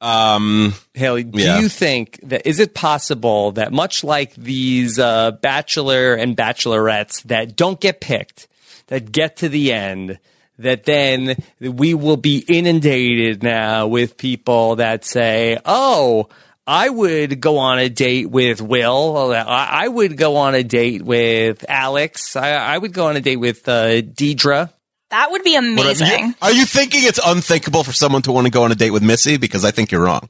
Um, 0.01 0.73
Haley, 0.95 1.23
do 1.23 1.39
Yeah. 1.39 1.59
you 1.59 1.69
think 1.69 2.19
that 2.23 2.47
is 2.47 2.59
it 2.59 2.73
possible 2.73 3.51
that 3.51 3.71
much 3.71 4.03
like 4.03 4.33
these 4.35 4.97
uh, 4.97 5.31
bachelor 5.41 6.15
and 6.15 6.35
bachelorettes 6.35 7.21
that 7.23 7.55
don't 7.55 7.79
get 7.79 8.01
picked, 8.01 8.47
that 8.87 9.11
get 9.11 9.37
to 9.37 9.49
the 9.49 9.71
end, 9.71 10.17
that 10.57 10.85
then 10.85 11.35
we 11.61 11.93
will 11.93 12.17
be 12.17 12.43
inundated 12.47 13.43
now 13.43 13.85
with 13.85 14.17
people 14.17 14.77
that 14.77 15.05
say, 15.05 15.59
"Oh." 15.63 16.27
I 16.65 16.89
would 16.89 17.41
go 17.41 17.57
on 17.57 17.79
a 17.79 17.89
date 17.89 18.29
with 18.29 18.61
Will. 18.61 19.33
I 19.33 19.83
I 19.83 19.87
would 19.87 20.17
go 20.17 20.37
on 20.37 20.55
a 20.55 20.63
date 20.63 21.01
with 21.01 21.65
Alex. 21.67 22.35
I, 22.35 22.51
I 22.51 22.77
would 22.77 22.93
go 22.93 23.07
on 23.07 23.17
a 23.17 23.21
date 23.21 23.37
with 23.37 23.67
uh, 23.67 24.01
Deidre. 24.01 24.71
That 25.09 25.31
would 25.31 25.43
be 25.43 25.55
Whatever. 25.55 25.81
amazing. 25.81 26.25
You- 26.27 26.33
are 26.41 26.53
you 26.53 26.65
thinking 26.65 27.01
it's 27.03 27.19
unthinkable 27.23 27.83
for 27.83 27.91
someone 27.91 28.21
to 28.23 28.31
want 28.31 28.47
to 28.47 28.51
go 28.51 28.63
on 28.63 28.71
a 28.71 28.75
date 28.75 28.91
with 28.91 29.03
Missy? 29.03 29.37
Because 29.37 29.65
I 29.65 29.71
think 29.71 29.91
you're 29.91 30.03
wrong. 30.03 30.29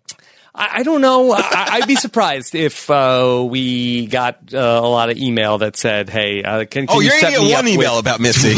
I, 0.55 0.79
I 0.79 0.83
don't 0.83 1.01
know. 1.01 1.31
I, 1.31 1.67
I'd 1.71 1.87
be 1.87 1.95
surprised 1.95 2.55
if 2.55 2.89
uh, 2.89 3.45
we 3.47 4.07
got 4.07 4.53
uh, 4.53 4.57
a 4.57 4.87
lot 4.87 5.09
of 5.09 5.17
email 5.17 5.59
that 5.59 5.77
said, 5.77 6.09
"Hey, 6.09 6.43
uh, 6.43 6.65
can, 6.65 6.87
can 6.87 6.97
oh, 6.97 6.99
you 6.99 7.09
you're 7.09 7.19
set 7.19 7.33
gonna 7.33 7.43
me 7.43 7.49
get 7.49 7.55
one 7.57 7.67
email 7.67 7.95
with-" 7.95 8.05
about 8.05 8.19
Missy. 8.19 8.53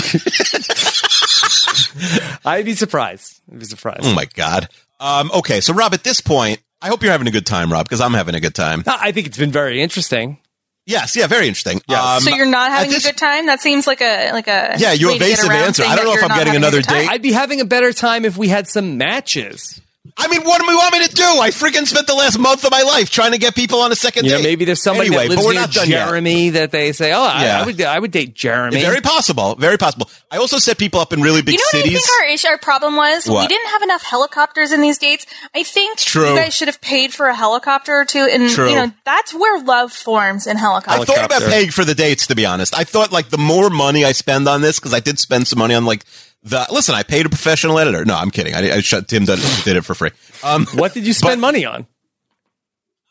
I'd 2.45 2.65
be 2.65 2.73
surprised. 2.76 3.41
I'd 3.52 3.60
be 3.60 3.65
surprised. 3.65 4.02
oh 4.03 4.14
my 4.14 4.26
god. 4.34 4.69
Um, 4.99 5.30
okay, 5.35 5.61
so 5.61 5.73
Rob, 5.73 5.93
at 5.93 6.03
this 6.03 6.22
point, 6.22 6.60
I 6.86 6.90
hope 6.90 7.02
you're 7.02 7.12
having 7.12 7.26
a 7.26 7.32
good 7.32 7.48
time, 7.48 7.72
Rob, 7.72 7.88
because 7.88 7.99
I'm 7.99 8.14
having 8.14 8.36
a 8.36 8.40
good 8.40 8.53
time. 8.53 8.84
I 8.86 9.12
think 9.12 9.26
it's 9.26 9.40
been 9.40 9.52
very 9.52 9.82
interesting. 9.82 10.38
Yes, 10.86 11.16
yeah, 11.16 11.26
very 11.26 11.48
interesting. 11.48 11.82
Um, 11.90 12.22
so 12.22 12.30
you're 12.30 12.45
not 12.45 12.70
having 12.70 12.91
at 12.91 12.94
this- 12.94 13.06
a 13.06 13.07
good 13.10 13.18
time? 13.18 13.48
That 13.48 13.60
seems 13.60 13.88
like 13.88 14.02
a 14.02 14.32
like 14.34 14.48
a 14.48 14.76
Yeah, 14.78 14.91
your 14.91 15.10
way 15.10 15.16
evasive 15.16 15.49
answer. 15.49 15.84
I 15.84 15.95
don't 15.95 16.06
know 16.06 16.14
if 16.14 16.24
I'm 16.24 16.38
getting 16.38 16.56
another 16.56 16.84
date. 16.84 17.10
I'd 17.10 17.24
be 17.24 17.32
having 17.32 17.60
a 17.60 17.66
better 17.66 17.91
time 17.91 18.24
if 18.24 18.38
we 18.38 18.49
had 18.49 18.68
some 18.68 18.99
matches. 18.99 19.82
I 20.17 20.29
mean, 20.29 20.43
what 20.43 20.61
do 20.61 20.67
we 20.67 20.75
want 20.75 20.93
me 20.93 21.05
to 21.05 21.13
do? 21.13 21.23
I 21.23 21.49
freaking 21.49 21.85
spent 21.85 22.07
the 22.07 22.13
last 22.15 22.39
month 22.39 22.63
of 22.63 22.71
my 22.71 22.83
life 22.83 23.09
trying 23.09 23.33
to 23.33 23.37
get 23.37 23.53
people 23.53 23.81
on 23.81 23.91
a 23.91 23.95
second 23.95 24.23
You 24.23 24.31
know, 24.31 24.37
date. 24.37 24.43
maybe 24.45 24.63
there's 24.63 24.81
somebody 24.81 25.07
anyway, 25.07 25.23
that 25.23 25.29
lives 25.31 25.41
but 25.41 25.45
we're 25.47 25.53
near 25.53 25.61
not 25.61 25.71
done 25.71 25.89
yet. 25.89 26.05
Jeremy 26.07 26.49
that 26.51 26.71
they 26.71 26.93
say, 26.93 27.11
"Oh, 27.11 27.21
I, 27.21 27.43
Yeah. 27.43 27.61
I 27.61 27.65
would, 27.65 27.81
I 27.81 27.99
would 27.99 28.11
date 28.11 28.33
Jeremy." 28.33 28.79
Very 28.81 29.01
possible. 29.01 29.55
Very 29.55 29.77
possible. 29.77 30.09
I 30.31 30.37
also 30.37 30.57
set 30.57 30.77
people 30.77 31.01
up 31.01 31.11
in 31.11 31.21
really 31.21 31.41
big 31.41 31.55
you 31.55 31.59
know 31.59 31.63
what 31.79 31.83
cities. 31.83 31.97
I 31.97 31.99
think 31.99 32.21
our 32.21 32.33
issue, 32.33 32.47
our 32.47 32.57
problem 32.57 32.95
was? 32.95 33.27
We 33.27 33.45
didn't 33.47 33.67
have 33.71 33.81
enough 33.81 34.03
helicopters 34.03 34.71
in 34.71 34.79
these 34.81 34.97
dates. 34.97 35.25
I 35.53 35.63
think 35.63 35.97
True. 35.97 36.29
you 36.29 36.35
guys 36.37 36.55
should 36.55 36.69
have 36.69 36.79
paid 36.79 37.13
for 37.13 37.25
a 37.27 37.35
helicopter 37.35 37.93
or 37.93 38.05
two, 38.05 38.25
and 38.31 38.49
True. 38.49 38.69
you 38.69 38.75
know 38.75 38.91
that's 39.03 39.33
where 39.33 39.61
love 39.63 39.91
forms 39.91 40.47
in 40.47 40.55
helicopters. 40.55 41.09
I 41.09 41.13
thought 41.13 41.25
about 41.25 41.41
paying 41.41 41.71
for 41.71 41.83
the 41.83 41.93
dates, 41.95 42.27
to 42.27 42.35
be 42.35 42.45
honest. 42.45 42.73
I 42.73 42.85
thought 42.85 43.11
like 43.11 43.29
the 43.29 43.37
more 43.37 43.69
money 43.69 44.05
I 44.05 44.13
spend 44.13 44.47
on 44.47 44.61
this, 44.61 44.79
because 44.79 44.93
I 44.93 45.01
did 45.01 45.19
spend 45.19 45.47
some 45.47 45.59
money 45.59 45.75
on 45.75 45.83
like 45.83 46.05
the. 46.45 46.65
Listen, 46.72 46.95
I 46.95 47.03
paid 47.03 47.26
a 47.26 47.30
professional 47.30 47.77
editor. 47.80 48.05
No, 48.05 48.15
I'm 48.15 48.31
kidding. 48.31 48.55
I, 48.55 48.76
I 48.76 48.80
shut 48.81 49.07
Tim 49.07 49.26
did, 49.26 49.39
did 49.63 49.76
it 49.76 49.81
for 49.81 49.93
free. 49.93 50.11
Um, 50.43 50.65
what 50.76 50.93
did 50.93 51.05
you 51.05 51.13
spend 51.13 51.41
money 51.41 51.65
on? 51.65 51.85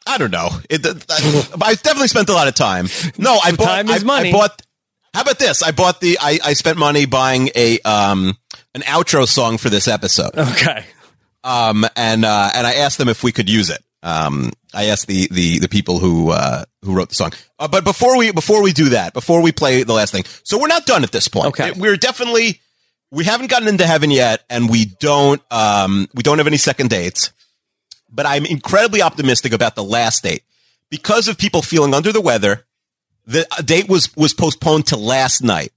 I 0.06 0.18
don't 0.18 0.30
know. 0.30 0.50
It, 0.68 0.86
I, 0.86 1.44
I 1.62 1.74
definitely 1.74 2.08
spent 2.08 2.28
a 2.28 2.34
lot 2.34 2.48
of 2.48 2.54
time. 2.54 2.88
No, 3.18 3.38
I 3.42 3.52
bought. 3.56 3.64
Time 3.66 3.88
is 3.88 4.02
I, 4.02 4.06
money. 4.06 4.28
I 4.30 4.32
bought. 4.32 4.62
How 5.12 5.22
about 5.22 5.38
this? 5.38 5.62
I 5.62 5.70
bought 5.70 6.00
the. 6.00 6.18
I, 6.20 6.38
I 6.44 6.52
spent 6.54 6.78
money 6.78 7.06
buying 7.06 7.50
a 7.54 7.78
um 7.80 8.36
an 8.74 8.82
outro 8.82 9.26
song 9.26 9.58
for 9.58 9.70
this 9.70 9.88
episode. 9.88 10.36
Okay. 10.36 10.84
Um 11.42 11.86
and 11.96 12.24
uh 12.24 12.50
and 12.54 12.66
I 12.66 12.74
asked 12.74 12.98
them 12.98 13.08
if 13.08 13.22
we 13.22 13.32
could 13.32 13.48
use 13.48 13.70
it. 13.70 13.82
Um 14.02 14.52
I 14.74 14.86
asked 14.86 15.06
the 15.06 15.28
the 15.30 15.60
the 15.60 15.68
people 15.68 15.98
who 15.98 16.30
uh 16.30 16.64
who 16.82 16.94
wrote 16.94 17.08
the 17.08 17.14
song. 17.14 17.32
Uh, 17.58 17.68
but 17.68 17.84
before 17.84 18.18
we 18.18 18.32
before 18.32 18.62
we 18.62 18.72
do 18.72 18.90
that, 18.90 19.14
before 19.14 19.40
we 19.40 19.52
play 19.52 19.84
the 19.84 19.92
last 19.92 20.10
thing, 20.12 20.24
so 20.42 20.58
we're 20.58 20.66
not 20.66 20.84
done 20.84 21.04
at 21.04 21.12
this 21.12 21.28
point. 21.28 21.46
Okay. 21.48 21.72
we're 21.72 21.96
definitely 21.96 22.60
we 23.10 23.24
haven't 23.24 23.48
gotten 23.50 23.68
into 23.68 23.86
heaven 23.86 24.10
yet, 24.10 24.44
and 24.50 24.68
we 24.70 24.84
don't 24.86 25.40
um 25.50 26.08
we 26.14 26.22
don't 26.22 26.38
have 26.38 26.46
any 26.46 26.56
second 26.58 26.90
dates 26.90 27.30
but 28.16 28.26
I'm 28.26 28.46
incredibly 28.46 29.02
optimistic 29.02 29.52
about 29.52 29.74
the 29.74 29.82
last 29.82 30.22
date 30.22 30.44
because 30.88 31.26
of 31.26 31.36
people 31.36 31.62
feeling 31.62 31.94
under 31.94 32.12
the 32.12 32.20
weather. 32.20 32.64
The 33.26 33.44
date 33.64 33.88
was 33.88 34.14
was 34.16 34.32
postponed 34.34 34.86
to 34.88 34.96
last 34.96 35.42
night, 35.42 35.72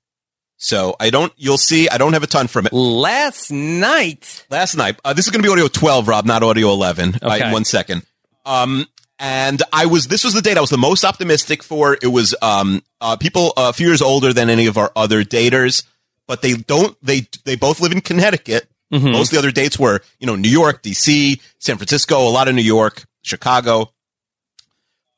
so 0.57 0.95
I 0.99 1.09
don't. 1.09 1.33
You'll 1.35 1.57
see. 1.57 1.89
I 1.89 1.97
don't 1.97 2.13
have 2.13 2.21
a 2.21 2.27
ton 2.27 2.45
from 2.47 2.67
it. 2.67 2.73
Last 2.73 3.49
night. 3.51 4.45
Last 4.51 4.75
night. 4.75 4.99
Uh, 5.03 5.13
this 5.13 5.25
is 5.25 5.31
going 5.31 5.41
to 5.41 5.47
be 5.47 5.51
audio 5.51 5.67
twelve, 5.67 6.07
Rob, 6.07 6.25
not 6.25 6.43
audio 6.43 6.69
eleven. 6.69 7.15
Uh, 7.23 7.33
Okay. 7.33 7.47
in 7.47 7.51
one 7.53 7.65
second. 7.65 8.03
Um, 8.45 8.85
and 9.17 9.63
I 9.73 9.87
was. 9.87 10.05
This 10.07 10.23
was 10.23 10.33
the 10.35 10.41
date 10.43 10.57
I 10.57 10.61
was 10.61 10.69
the 10.69 10.77
most 10.77 11.03
optimistic 11.05 11.63
for. 11.63 11.97
It 11.99 12.07
was 12.11 12.35
um 12.43 12.83
uh, 13.01 13.15
people 13.15 13.53
a 13.57 13.73
few 13.73 13.87
years 13.87 14.01
older 14.03 14.31
than 14.33 14.49
any 14.51 14.67
of 14.67 14.77
our 14.77 14.91
other 14.95 15.23
daters, 15.23 15.83
but 16.27 16.41
they 16.41 16.53
don't. 16.53 16.95
They 17.01 17.27
they 17.45 17.55
both 17.55 17.79
live 17.81 17.91
in 17.91 18.01
Connecticut. 18.01 18.69
Mhm. 18.93 19.11
Most 19.11 19.27
of 19.27 19.31
the 19.33 19.39
other 19.39 19.51
dates 19.51 19.77
were, 19.77 20.01
you 20.19 20.27
know, 20.27 20.35
New 20.35 20.49
York, 20.49 20.81
DC, 20.81 21.41
San 21.59 21.77
Francisco, 21.77 22.27
a 22.27 22.29
lot 22.31 22.47
of 22.47 22.55
New 22.55 22.61
York, 22.61 23.03
Chicago. 23.21 23.91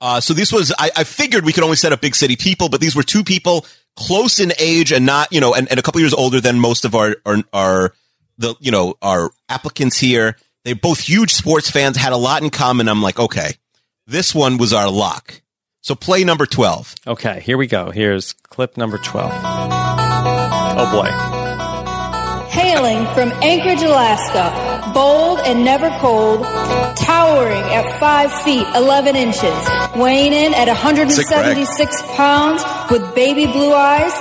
Uh, 0.02 0.20
so 0.22 0.34
this 0.34 0.52
was, 0.52 0.74
I, 0.80 0.90
I 0.96 1.04
figured 1.04 1.46
we 1.46 1.52
could 1.54 1.64
only 1.64 1.76
set 1.76 1.92
up 1.92 2.00
big 2.02 2.16
city 2.16 2.36
people, 2.38 2.70
but 2.70 2.80
these 2.80 2.96
were 2.96 3.04
two 3.04 3.24
people 3.24 3.66
close 3.96 4.40
in 4.40 4.54
age 4.58 4.92
and 4.94 5.06
not, 5.06 5.32
you 5.34 5.42
know, 5.42 5.54
and, 5.54 5.70
and 5.70 5.78
a 5.78 5.84
couple 5.84 6.00
years 6.00 6.14
older 6.14 6.40
than 6.40 6.58
most 6.60 6.86
of 6.86 6.96
our, 6.96 7.18
our, 7.26 7.44
our, 7.52 7.94
the, 8.38 8.56
you 8.62 8.72
know, 8.72 8.96
our 9.02 9.30
applicants 9.50 9.98
here. 10.00 10.38
They're 10.64 10.74
both 10.74 11.02
huge 11.02 11.34
sports 11.34 11.70
fans, 11.70 11.98
had 11.98 12.14
a 12.14 12.18
lot 12.18 12.42
in 12.42 12.50
common. 12.50 12.88
I'm 12.88 13.02
like, 13.02 13.20
okay, 13.20 13.52
this 14.08 14.34
one 14.34 14.58
was 14.58 14.72
our 14.74 14.90
lock. 14.90 15.42
So 15.82 15.96
play 15.96 16.24
number 16.24 16.46
12. 16.46 16.96
Okay, 17.06 17.42
here 17.42 17.58
we 17.58 17.68
go. 17.68 17.92
Here's 17.92 18.34
clip 18.34 18.78
number 18.78 18.98
12. 18.98 19.89
Oh 20.82 20.90
boy. 20.90 21.12
Hailing 22.50 23.06
from 23.14 23.34
Anchorage, 23.44 23.82
Alaska, 23.82 24.94
bold 24.94 25.40
and 25.40 25.66
never 25.66 25.90
cold, 26.00 26.44
towering 26.96 27.64
at 27.76 28.00
5 28.00 28.32
feet 28.44 28.66
11 28.78 29.18
inches, 29.18 29.70
weighing 29.98 30.32
in 30.32 30.54
at 30.54 30.70
176 30.70 32.02
pounds 32.16 32.64
with 32.90 33.14
baby 33.14 33.46
blue 33.46 33.74
eyes, 33.74 34.14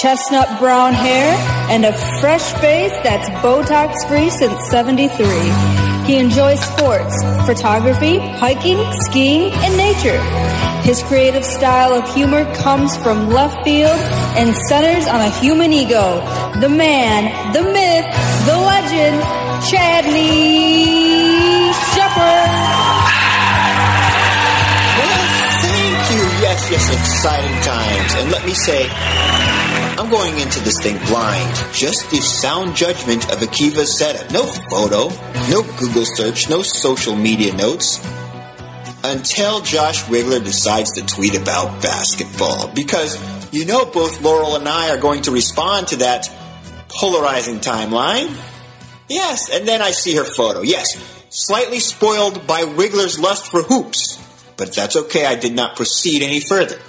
chestnut 0.00 0.60
brown 0.60 0.92
hair, 0.92 1.34
and 1.68 1.84
a 1.84 1.92
fresh 2.20 2.52
face 2.60 2.94
that's 3.02 3.28
Botox 3.42 4.06
free 4.06 4.30
since 4.30 4.70
73. 4.70 5.93
He 6.06 6.18
enjoys 6.18 6.60
sports, 6.60 7.22
photography, 7.46 8.18
hiking, 8.18 8.78
skiing, 9.06 9.50
and 9.64 9.76
nature. 9.76 10.20
His 10.82 11.02
creative 11.02 11.44
style 11.44 11.94
of 11.94 12.14
humor 12.14 12.44
comes 12.56 12.94
from 12.98 13.30
left 13.30 13.64
field 13.64 13.96
and 14.36 14.54
centers 14.68 15.06
on 15.08 15.20
a 15.22 15.30
human 15.40 15.72
ego. 15.72 16.20
The 16.60 16.68
man, 16.68 17.32
the 17.54 17.62
myth, 17.62 18.04
the 18.44 18.56
legend, 18.56 19.16
Chadley 19.64 21.72
Shepard. 21.96 22.52
Thank 25.64 26.04
you. 26.12 26.24
Yes, 26.44 26.68
yes, 26.70 26.84
exciting 26.92 27.56
times. 27.62 28.14
And 28.20 28.30
let 28.30 28.44
me 28.44 28.52
say, 28.52 28.84
I'm 29.96 30.10
going 30.10 30.40
into 30.40 30.58
this 30.60 30.80
thing 30.82 30.98
blind. 31.06 31.54
Just 31.72 32.10
the 32.10 32.16
sound 32.16 32.74
judgment 32.74 33.30
of 33.30 33.38
Akiva's 33.38 33.96
setup. 33.96 34.28
No 34.32 34.42
photo, 34.44 35.08
no 35.50 35.62
Google 35.78 36.04
search, 36.04 36.50
no 36.50 36.62
social 36.62 37.14
media 37.14 37.54
notes. 37.54 38.04
Until 39.04 39.60
Josh 39.60 40.02
Wigler 40.04 40.42
decides 40.42 40.92
to 40.92 41.06
tweet 41.06 41.36
about 41.36 41.80
basketball. 41.80 42.68
Because 42.74 43.16
you 43.52 43.66
know 43.66 43.84
both 43.84 44.20
Laurel 44.20 44.56
and 44.56 44.68
I 44.68 44.90
are 44.90 45.00
going 45.00 45.22
to 45.22 45.30
respond 45.30 45.88
to 45.88 45.96
that 45.96 46.28
polarizing 46.88 47.60
timeline. 47.60 48.36
Yes, 49.08 49.48
and 49.48 49.66
then 49.68 49.80
I 49.80 49.92
see 49.92 50.16
her 50.16 50.24
photo. 50.24 50.62
Yes, 50.62 50.96
slightly 51.30 51.78
spoiled 51.78 52.48
by 52.48 52.62
Wigler's 52.62 53.20
lust 53.20 53.46
for 53.46 53.62
hoops. 53.62 54.18
But 54.56 54.72
that's 54.72 54.96
okay, 54.96 55.24
I 55.24 55.36
did 55.36 55.54
not 55.54 55.76
proceed 55.76 56.22
any 56.22 56.40
further. 56.40 56.80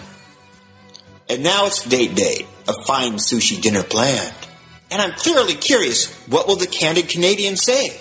And 1.29 1.43
now 1.43 1.67
it's 1.67 1.83
date 1.83 2.15
day, 2.15 2.47
a 2.67 2.73
fine 2.83 3.13
sushi 3.13 3.61
dinner 3.61 3.83
planned. 3.83 4.33
And 4.91 5.01
I'm 5.01 5.13
clearly 5.13 5.55
curious, 5.55 6.13
what 6.27 6.47
will 6.47 6.55
the 6.55 6.67
candid 6.67 7.09
Canadian 7.09 7.57
say? 7.57 7.99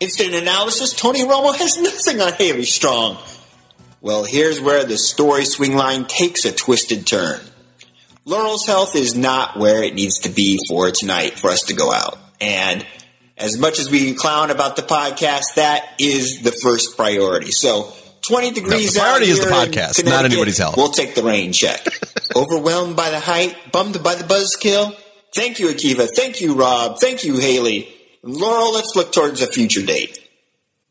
Instant 0.00 0.34
analysis, 0.34 0.92
Tony 0.92 1.20
Romo 1.20 1.54
has 1.54 1.76
nothing 1.80 2.20
on 2.20 2.32
Haley 2.34 2.64
Strong. 2.64 3.18
Well, 4.00 4.24
here's 4.24 4.60
where 4.60 4.84
the 4.84 4.96
story 4.96 5.44
swing 5.44 5.74
line 5.74 6.04
takes 6.04 6.44
a 6.44 6.52
twisted 6.52 7.06
turn. 7.06 7.40
Laurel's 8.24 8.66
health 8.66 8.94
is 8.94 9.16
not 9.16 9.56
where 9.56 9.82
it 9.82 9.94
needs 9.94 10.20
to 10.20 10.28
be 10.28 10.60
for 10.68 10.90
tonight 10.90 11.38
for 11.38 11.50
us 11.50 11.62
to 11.62 11.74
go 11.74 11.90
out. 11.90 12.18
And 12.40 12.86
as 13.36 13.58
much 13.58 13.78
as 13.78 13.90
we 13.90 14.14
clown 14.14 14.50
about 14.50 14.76
the 14.76 14.82
podcast, 14.82 15.54
that 15.56 15.88
is 15.98 16.42
the 16.42 16.52
first 16.52 16.96
priority. 16.96 17.50
So 17.50 17.92
20 18.28 18.52
degrees 18.52 18.92
the 18.92 19.00
priority 19.00 19.26
out 19.26 19.30
is 19.30 19.40
the 19.40 19.50
podcast, 19.50 20.04
not 20.04 20.24
anybody's 20.24 20.58
health. 20.58 20.76
We'll 20.76 20.90
take 20.90 21.14
the 21.14 21.22
rain 21.22 21.52
check. 21.52 21.84
Overwhelmed 22.34 22.96
by 22.96 23.10
the 23.10 23.20
height, 23.20 23.56
bummed 23.72 24.02
by 24.02 24.14
the 24.14 24.24
buzzkill. 24.24 24.94
Thank 25.34 25.58
you, 25.58 25.68
Akiva. 25.68 26.08
Thank 26.16 26.40
you, 26.40 26.54
Rob. 26.54 26.98
Thank 27.00 27.24
you, 27.24 27.38
Haley. 27.38 27.88
Laurel, 28.22 28.72
let's 28.74 28.94
look 28.96 29.12
towards 29.12 29.42
a 29.42 29.46
future 29.46 29.84
date. 29.84 30.18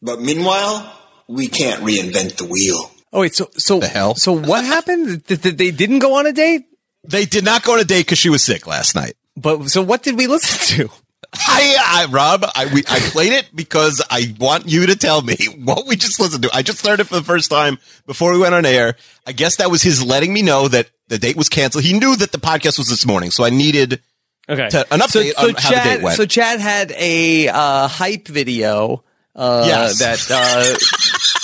But 0.02 0.22
meanwhile, 0.22 0.92
we 1.28 1.48
can't 1.48 1.84
reinvent 1.84 2.38
the 2.38 2.46
wheel. 2.46 2.92
Oh 3.14 3.22
wait, 3.22 3.36
so 3.36 3.50
so 3.58 3.80
The 3.80 3.88
hell? 3.88 4.16
So 4.16 4.32
what 4.32 4.64
happened? 4.66 5.26
Th- 5.26 5.42
th- 5.42 5.56
They 5.58 5.72
didn't 5.72 6.00
go 6.00 6.16
on 6.16 6.26
a 6.26 6.34
date. 6.34 6.66
They 7.04 7.26
did 7.26 7.44
not 7.46 7.64
go 7.64 7.74
on 7.74 7.80
a 7.80 7.84
date 7.86 8.06
because 8.06 8.20
she 8.20 8.30
was 8.30 8.44
sick 8.44 8.68
last 8.68 8.96
night. 8.96 9.16
But 9.36 9.70
so 9.70 9.82
what 9.82 10.04
did 10.04 10.18
we 10.18 10.28
listen 10.28 10.78
to? 10.78 10.92
I, 11.34 11.76
I 11.80 12.06
Rob, 12.12 12.46
I 12.56 12.66
we, 12.74 12.84
I 12.88 13.00
played 13.00 13.34
it 13.34 13.50
because 13.54 14.04
I 14.10 14.36
want 14.40 14.68
you 14.70 14.86
to 14.88 14.96
tell 14.96 15.22
me 15.22 15.36
what 15.64 15.88
we 15.88 15.96
just 15.96 16.20
listened 16.20 16.44
to. 16.44 16.50
I 16.54 16.62
just 16.62 16.86
heard 16.86 17.00
it 17.00 17.06
for 17.06 17.16
the 17.16 17.24
first 17.24 17.50
time 17.50 17.78
before 18.06 18.32
we 18.34 18.40
went 18.40 18.56
on 18.56 18.66
air. 18.66 18.96
I 19.26 19.32
guess 19.32 19.58
that 19.58 19.72
was 19.72 19.82
his 19.82 20.04
letting 20.04 20.34
me 20.34 20.42
know 20.42 20.68
that 20.68 20.90
the 21.08 21.18
date 21.18 21.36
was 21.36 21.50
canceled. 21.50 21.84
He 21.84 21.98
knew 21.98 22.16
that 22.18 22.32
the 22.32 22.38
podcast 22.40 22.78
was 22.78 22.88
this 22.88 23.06
morning, 23.06 23.32
so 23.32 23.44
I 23.44 23.50
needed 23.50 24.02
Okay, 24.50 24.70
to, 24.70 24.94
an 24.94 25.02
so, 25.02 25.20
update 25.22 25.34
so 25.34 25.48
on 25.50 25.56
how 25.56 25.70
the 25.70 25.90
date 25.90 26.02
went. 26.04 26.16
so 26.18 26.26
Chad 26.26 26.60
had 26.62 26.92
a 26.94 27.50
uh, 27.50 27.88
hype 27.88 28.28
video 28.28 29.04
uh, 29.38 29.64
Yes. 29.68 30.00
that 30.00 30.20
uh, 30.32 30.78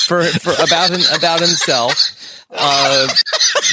for 0.07 0.23
for 0.39 0.51
about 0.63 0.89
him, 0.89 1.01
about 1.15 1.39
himself. 1.39 2.19
Uh, 2.55 3.07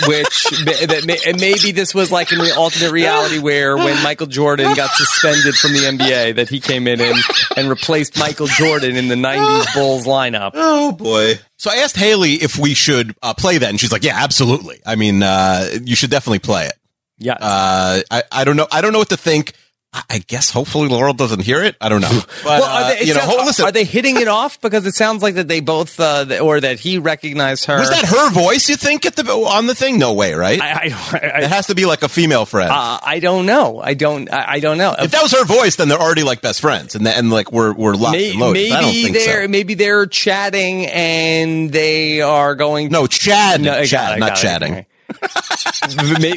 which 0.07 0.45
that 0.65 1.03
may, 1.07 1.19
and 1.27 1.39
maybe 1.39 1.71
this 1.71 1.95
was 1.95 2.11
like 2.11 2.33
an 2.33 2.39
the 2.39 2.55
alternate 2.57 2.93
reality 2.93 3.39
where 3.39 3.77
when 3.77 4.03
Michael 4.03 4.27
Jordan 4.27 4.75
got 4.75 4.91
suspended 4.93 5.55
from 5.55 5.73
the 5.75 5.81
NBA, 5.81 6.37
that 6.37 6.49
he 6.49 6.61
came 6.61 6.87
in 6.87 6.99
and, 6.99 7.19
and 7.59 7.69
replaced 7.69 8.19
Michael 8.19 8.47
Jordan 8.47 8.97
in 8.97 9.09
the 9.09 9.17
'90s 9.17 9.75
Bulls 9.75 10.07
lineup. 10.07 10.53
Oh 10.55 10.93
boy. 10.93 11.35
So 11.59 11.71
I 11.71 11.77
asked 11.83 11.97
Haley 11.97 12.35
if 12.35 12.57
we 12.57 12.73
should 12.73 13.15
uh, 13.21 13.35
play 13.35 13.59
that, 13.59 13.69
and 13.69 13.79
she's 13.79 13.93
like, 13.93 14.03
"Yeah, 14.05 14.17
absolutely. 14.17 14.81
I 14.87 14.97
mean, 14.97 15.23
uh, 15.23 15.69
you 15.85 15.95
should 15.95 16.11
definitely 16.11 16.39
play 16.39 16.65
it." 16.65 16.75
Yeah. 17.19 17.35
Uh, 17.39 18.01
I 18.11 18.23
I 18.33 18.45
don't 18.45 18.57
know. 18.57 18.67
I 18.73 18.81
don't 18.81 18.95
know 18.95 18.99
what 18.99 19.11
to 19.11 19.19
think. 19.19 19.53
I, 19.93 20.19
guess 20.19 20.51
hopefully 20.52 20.89
Laurel 20.89 21.15
doesn't 21.15 21.41
hear 21.43 21.65
it. 21.65 21.75
I 21.81 21.89
don't 21.89 22.01
know. 22.01 22.09
But 22.44 22.60
well, 22.60 22.62
are 22.65 22.85
uh, 22.85 22.89
they, 22.91 22.99
it 23.01 23.09
you 23.09 23.15
know, 23.15 23.20
sounds- 23.20 23.44
listen. 23.47 23.65
are 23.67 23.73
they 23.73 23.85
hitting 23.85 24.17
it 24.20 24.28
off? 24.28 24.60
Because 24.60 24.86
it 24.86 24.94
sounds 24.94 25.20
like 25.23 25.35
that 25.35 25.49
they 25.49 25.60
both, 25.60 25.99
uh, 25.99 26.39
or 26.41 26.60
that 26.60 26.78
he 26.78 26.99
recognized 26.99 27.65
her. 27.67 27.78
was 27.78 27.91
that 27.91 28.05
her 28.05 28.31
voice? 28.31 28.69
You 28.69 28.77
think 28.77 29.05
at 29.05 29.17
the 29.17 29.28
on 29.31 29.67
the 29.67 29.75
thing? 29.75 29.99
No 29.99 30.12
way, 30.15 30.33
right? 30.35 30.60
I, 30.60 30.70
I, 30.70 30.94
I, 31.12 31.43
it 31.43 31.49
has 31.51 31.67
to 31.67 31.75
be 31.75 31.86
like 31.86 32.02
a 32.02 32.09
female 32.09 32.47
friend. 32.47 32.70
uh, 32.70 32.99
I 33.02 33.19
don't 33.19 33.47
know. 33.47 33.81
I 33.81 33.94
don't. 33.94 34.33
I, 34.33 34.60
don't 34.60 34.78
know. 34.78 34.94
if 34.99 35.10
that 35.10 35.23
was 35.23 35.33
her 35.33 35.44
voice, 35.44 35.77
then 35.77 35.89
they're 35.89 35.99
already 36.01 36.23
like 36.23 36.41
best 36.41 36.60
friends, 36.60 36.94
and 36.94 37.07
and 37.07 37.31
like 37.31 37.51
we're 37.52 37.73
we're 37.75 37.94
locked 37.94 38.17
May- 38.17 38.31
and 38.31 38.39
loaded. 38.41 38.73
I 38.73 38.81
don't 38.81 38.93
maybe 38.93 39.12
they're 39.12 39.43
so. 39.44 39.49
maybe 39.49 39.75
they're 39.75 40.07
chatting 40.07 40.86
and 40.86 41.70
they 41.73 42.20
are 42.20 42.55
going. 42.55 42.91
No, 42.91 43.07
Chad, 43.07 43.60
No, 43.60 43.73
I 43.75 43.86
Chad, 43.86 44.20
not 44.20 44.31
got 44.31 44.39
it. 44.39 44.43
chatting. 44.43 44.86
May- 46.21 46.35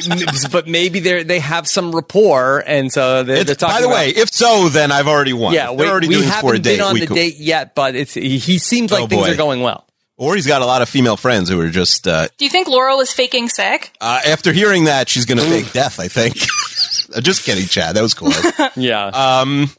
but 0.50 0.66
maybe 0.66 1.00
they 1.00 1.22
they 1.22 1.38
have 1.40 1.66
some 1.68 1.94
rapport, 1.94 2.62
and 2.66 2.92
so 2.92 3.22
they're, 3.22 3.44
they're 3.44 3.54
talking. 3.54 3.74
by 3.76 3.80
the 3.80 3.86
about- 3.86 3.96
way, 3.96 4.08
if 4.10 4.30
so, 4.30 4.68
then 4.68 4.90
I've 4.92 5.08
already 5.08 5.32
won. 5.32 5.52
yeah, 5.54 5.70
we, 5.70 5.78
they're 5.78 5.90
already 5.90 6.08
we 6.08 6.14
doing 6.16 6.26
this 6.28 6.40
for 6.40 6.46
a 6.46 6.48
haven't 6.48 6.62
date. 6.62 6.76
been 6.78 6.86
on 6.86 6.94
we 6.94 7.00
the 7.00 7.06
could- 7.06 7.14
date 7.14 7.36
yet, 7.38 7.74
but 7.74 7.94
it's 7.94 8.14
he, 8.14 8.38
he 8.38 8.58
seems 8.58 8.90
like 8.92 9.02
Oh, 9.04 9.06
things 9.06 9.26
boy. 9.26 9.32
are 9.32 9.36
going 9.36 9.60
well. 9.62 9.86
Or 10.16 10.36
he's 10.36 10.46
got 10.46 10.62
a 10.62 10.66
lot 10.66 10.80
of 10.80 10.88
female 10.88 11.16
friends 11.16 11.48
who 11.48 11.60
are 11.60 11.70
just 11.70 12.06
uh, 12.06 12.28
Do 12.38 12.44
you 12.44 12.50
think 12.50 12.68
Laurel 12.68 12.98
was 12.98 13.12
faking 13.12 13.48
sick? 13.48 13.92
uh, 14.00 14.20
after 14.24 14.52
hearing 14.52 14.84
that 14.84 15.08
she's 15.08 15.24
going 15.26 15.38
to 15.38 15.44
fake 15.44 15.72
death. 15.72 15.98
I 15.98 16.06
think. 16.06 16.34
just 17.24 17.44
kidding, 17.44 17.66
Chad. 17.66 17.96
That 17.96 18.02
was 18.02 18.14
cool. 18.14 18.30
Yeah. 18.76 19.06
Um, 19.06 19.70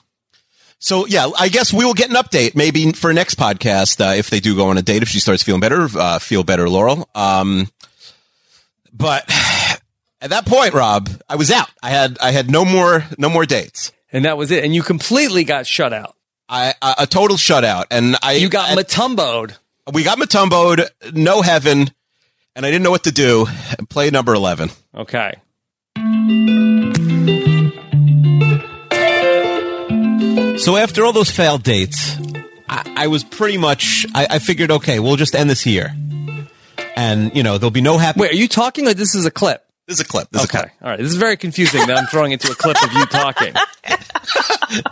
so 0.78 1.06
yeah, 1.08 1.30
I 1.40 1.48
guess 1.48 1.72
we 1.74 1.86
will 1.86 1.94
get 1.94 2.10
an 2.10 2.16
update 2.18 2.54
maybe 2.54 2.92
for 2.92 3.14
next 3.14 3.36
podcast 3.36 4.02
uh, 4.06 4.14
if 4.16 4.30
they 4.30 4.42
do 4.42 4.56
go 4.58 4.68
on 4.68 4.78
a 4.78 4.82
date. 4.82 5.04
If 5.04 5.08
she 5.10 5.20
starts 5.22 5.42
feeling 5.42 5.62
better, 5.62 5.88
uh, 5.98 6.20
feel 6.20 6.44
better, 6.44 6.68
Laurel. 6.70 7.08
Um, 7.16 7.70
but 8.96 9.24
at 10.22 10.30
that 10.30 10.46
point, 10.46 10.74
Rob, 10.74 11.10
I 11.28 11.36
was 11.36 11.52
out. 11.52 11.70
I 11.84 11.90
had 11.90 12.18
I 12.22 12.32
had 12.32 12.50
no 12.50 12.64
more 12.66 13.04
no 13.18 13.30
more 13.30 13.46
dates. 13.46 13.92
and 14.12 14.26
that 14.26 14.38
was 14.38 14.52
it. 14.52 14.64
And 14.64 14.74
you 14.74 14.82
completely 14.84 15.44
got 15.44 15.68
shut 15.68 15.94
out. 15.94 16.16
I 16.48 16.74
a, 16.82 16.96
a 17.00 17.08
total 17.08 17.38
shutout, 17.38 17.86
and 17.92 18.16
I 18.24 18.34
You 18.34 18.50
got 18.50 18.70
I- 18.70 18.76
mutomboed. 18.82 19.58
we 19.94 20.04
got 20.04 20.18
Mutomboed, 20.18 20.88
no 21.14 21.42
heaven, 21.42 21.92
and 22.56 22.66
I 22.66 22.72
didn't 22.72 22.84
know 22.84 22.92
what 22.92 23.04
to 23.04 23.12
do. 23.12 23.48
Play 23.90 24.10
number 24.12 24.34
eleven. 24.34 24.70
Okay. 24.96 25.34
So 30.58 30.78
after 30.78 31.06
all 31.06 31.14
those 31.14 31.30
failed 31.30 31.62
dates, 31.64 32.18
I, 32.68 32.92
I 32.96 33.08
was 33.08 33.24
pretty 33.24 33.58
much. 33.58 34.06
I, 34.16 34.26
I 34.32 34.40
figured, 34.40 34.72
okay, 34.72 35.00
we'll 35.00 35.16
just 35.18 35.36
end 35.36 35.48
this 35.50 35.62
here, 35.62 35.94
and 36.96 37.36
you 37.36 37.44
know 37.44 37.58
there'll 37.58 37.72
be 37.72 37.82
no 37.82 37.98
happy. 37.98 38.20
Wait, 38.22 38.32
are 38.32 38.36
you 38.36 38.48
talking 38.48 38.88
or 38.88 38.94
this 38.94 39.16
is 39.16 39.26
a 39.26 39.32
clip? 39.32 39.62
This 39.88 40.00
is 40.00 40.06
a 40.06 40.08
clip. 40.08 40.30
This 40.32 40.44
okay. 40.46 40.58
is 40.58 40.64
a 40.64 40.68
clip. 40.68 40.74
All 40.82 40.90
right. 40.90 41.00
This 41.00 41.12
is 41.12 41.18
very 41.18 41.38
confusing 41.38 41.86
that 41.88 41.96
I'm 41.98 42.08
throwing 42.08 42.32
into 42.32 42.52
a 42.52 42.56
clip 42.56 42.76
of 42.84 42.92
you 42.94 43.06
talking. 43.06 43.54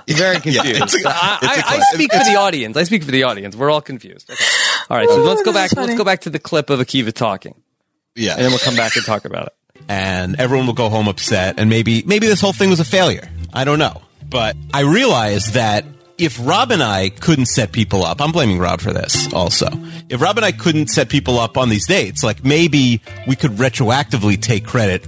Very 0.07 0.35
confused. 0.39 0.65
Yeah, 0.65 0.83
it's 0.83 0.93
a- 0.93 1.07
I, 1.09 1.39
it's 1.41 1.57
a 1.57 1.65
I, 1.65 1.69
I 1.71 1.75
clip. 1.75 1.83
speak 1.93 2.11
for 2.13 2.19
the 2.23 2.35
audience. 2.37 2.77
I 2.77 2.83
speak 2.83 3.03
for 3.03 3.11
the 3.11 3.23
audience. 3.23 3.55
We're 3.55 3.71
all 3.71 3.81
confused. 3.81 4.29
Okay. 4.29 4.43
All 4.89 4.97
right. 4.97 5.09
So 5.09 5.23
let's 5.23 5.41
go 5.41 5.51
back. 5.51 5.75
Let's 5.75 5.95
go 5.95 6.03
back 6.03 6.21
to 6.21 6.29
the 6.29 6.39
clip 6.39 6.69
of 6.69 6.79
Akiva 6.79 7.11
talking, 7.13 7.55
Yeah, 8.15 8.33
and 8.33 8.41
then 8.41 8.51
we'll 8.51 8.59
come 8.59 8.75
back 8.75 8.95
and 8.95 9.03
talk 9.05 9.25
about 9.25 9.47
it. 9.47 9.81
and 9.89 10.35
everyone 10.39 10.67
will 10.67 10.73
go 10.73 10.89
home 10.89 11.07
upset 11.07 11.55
and 11.59 11.69
maybe 11.69 12.03
maybe 12.05 12.27
this 12.27 12.39
whole 12.39 12.53
thing 12.53 12.69
was 12.69 12.79
a 12.79 12.85
failure 12.85 13.27
i 13.51 13.63
don't 13.65 13.79
know 13.79 14.01
but 14.29 14.55
i 14.73 14.81
realized 14.81 15.55
that 15.55 15.83
if 16.17 16.37
rob 16.45 16.71
and 16.71 16.83
i 16.83 17.09
couldn't 17.09 17.47
set 17.47 17.71
people 17.71 18.03
up 18.05 18.21
i'm 18.21 18.31
blaming 18.31 18.59
rob 18.59 18.79
for 18.81 18.93
this 18.93 19.31
also 19.33 19.67
if 20.09 20.21
rob 20.21 20.37
and 20.37 20.45
i 20.45 20.51
couldn't 20.51 20.87
set 20.87 21.09
people 21.09 21.39
up 21.39 21.57
on 21.57 21.69
these 21.69 21.87
dates 21.87 22.23
like 22.23 22.43
maybe 22.45 23.01
we 23.27 23.35
could 23.35 23.51
retroactively 23.53 24.39
take 24.39 24.65
credit 24.65 25.07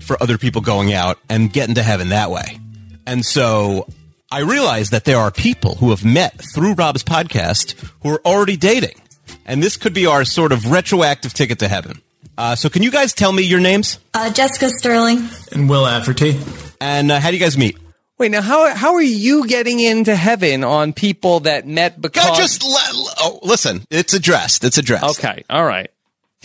for 0.00 0.20
other 0.22 0.38
people 0.38 0.60
going 0.60 0.92
out 0.92 1.18
and 1.28 1.52
get 1.52 1.68
into 1.68 1.82
heaven 1.82 2.10
that 2.10 2.30
way 2.30 2.58
and 3.06 3.24
so 3.26 3.86
i 4.30 4.40
realized 4.40 4.92
that 4.92 5.04
there 5.04 5.18
are 5.18 5.30
people 5.30 5.74
who 5.76 5.90
have 5.90 6.04
met 6.04 6.40
through 6.54 6.74
rob's 6.74 7.02
podcast 7.02 7.72
who 8.02 8.10
are 8.10 8.20
already 8.24 8.56
dating 8.56 9.00
and 9.46 9.62
this 9.62 9.76
could 9.76 9.92
be 9.94 10.06
our 10.06 10.24
sort 10.24 10.52
of 10.52 10.70
retroactive 10.70 11.32
ticket 11.34 11.58
to 11.58 11.68
heaven 11.68 12.00
uh, 12.36 12.54
so 12.56 12.68
can 12.68 12.82
you 12.82 12.90
guys 12.90 13.12
tell 13.12 13.32
me 13.32 13.42
your 13.42 13.60
names 13.60 13.98
Uh, 14.12 14.28
Jessica 14.32 14.68
Sterling. 14.68 15.28
and 15.52 15.68
Will 15.70 15.84
Afferty. 15.86 16.36
And 16.80 17.12
uh, 17.12 17.20
how 17.20 17.30
do 17.30 17.36
you 17.36 17.40
guys 17.42 17.56
meet? 17.56 17.78
Wait, 18.16 18.30
now 18.30 18.42
how 18.42 18.72
how 18.74 18.94
are 18.94 19.02
you 19.02 19.46
getting 19.48 19.80
into 19.80 20.14
heaven 20.14 20.62
on 20.62 20.92
people 20.92 21.40
that 21.40 21.66
met 21.66 22.00
because? 22.00 22.24
God, 22.24 22.36
just 22.36 22.62
let, 22.62 23.14
oh, 23.18 23.40
listen. 23.42 23.84
It's 23.90 24.14
addressed. 24.14 24.62
It's 24.62 24.78
addressed. 24.78 25.18
Okay. 25.18 25.44
All 25.50 25.64
right. 25.64 25.90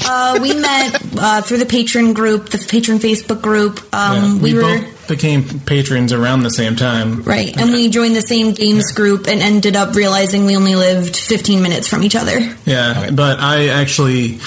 Uh, 0.02 0.40
we 0.42 0.54
met 0.56 1.02
uh, 1.18 1.42
through 1.42 1.58
the 1.58 1.66
patron 1.66 2.14
group, 2.14 2.50
the 2.50 2.66
patron 2.70 3.00
Facebook 3.00 3.42
group. 3.42 3.80
Um, 3.94 4.16
Yeah, 4.16 4.34
we, 4.36 4.40
we, 4.40 4.54
were 4.54 4.62
both 4.62 5.00
became 5.10 5.44
patrons 5.62 6.14
around 6.14 6.44
the 6.44 6.52
same 6.52 6.76
time. 6.76 7.24
right, 7.24 7.58
and 7.58 7.72
we 7.72 7.90
joined 7.90 8.16
the 8.16 8.22
same 8.22 8.54
games 8.54 8.92
group 8.92 9.28
and 9.28 9.42
ended 9.42 9.76
up 9.76 9.96
realizing 9.96 10.46
we 10.46 10.56
only 10.56 10.76
lived 10.76 11.18
15 11.18 11.62
minutes 11.62 11.88
from 11.88 12.04
each 12.04 12.16
other. 12.16 12.40
Yeah, 12.66 13.10
but 13.12 13.40
I 13.40 13.70
actually 13.70 14.40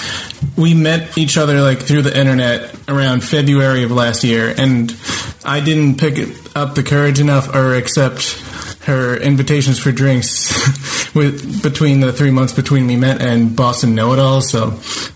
we 0.56 0.74
met 0.74 1.18
each 1.18 1.36
other 1.36 1.60
like 1.60 1.80
through 1.80 2.02
the 2.02 2.16
internet 2.16 2.74
around 2.88 3.24
February 3.24 3.82
of 3.82 3.90
last 3.90 4.24
year, 4.24 4.54
and 4.56 4.96
I 5.44 5.60
didn't 5.60 5.98
pick 5.98 6.28
up 6.56 6.74
the 6.74 6.82
courage 6.82 7.20
enough 7.20 7.54
or 7.54 7.74
accept 7.74 8.38
her 8.84 9.16
invitations 9.16 9.78
for 9.78 9.92
drinks 9.92 10.50
with 11.14 11.62
between 11.62 12.00
the 12.00 12.12
three 12.12 12.30
months 12.30 12.52
between 12.52 12.86
we 12.86 12.96
met 12.96 13.20
and 13.20 13.54
Boston 13.54 13.94
Know 13.94 14.12
It 14.12 14.18
All. 14.18 14.40
So 14.40 14.70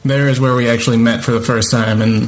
there 0.04 0.28
is 0.28 0.40
where 0.40 0.54
we 0.54 0.68
actually 0.68 0.98
met 0.98 1.24
for 1.24 1.32
the 1.32 1.40
first 1.40 1.70
time, 1.70 2.02
and 2.02 2.24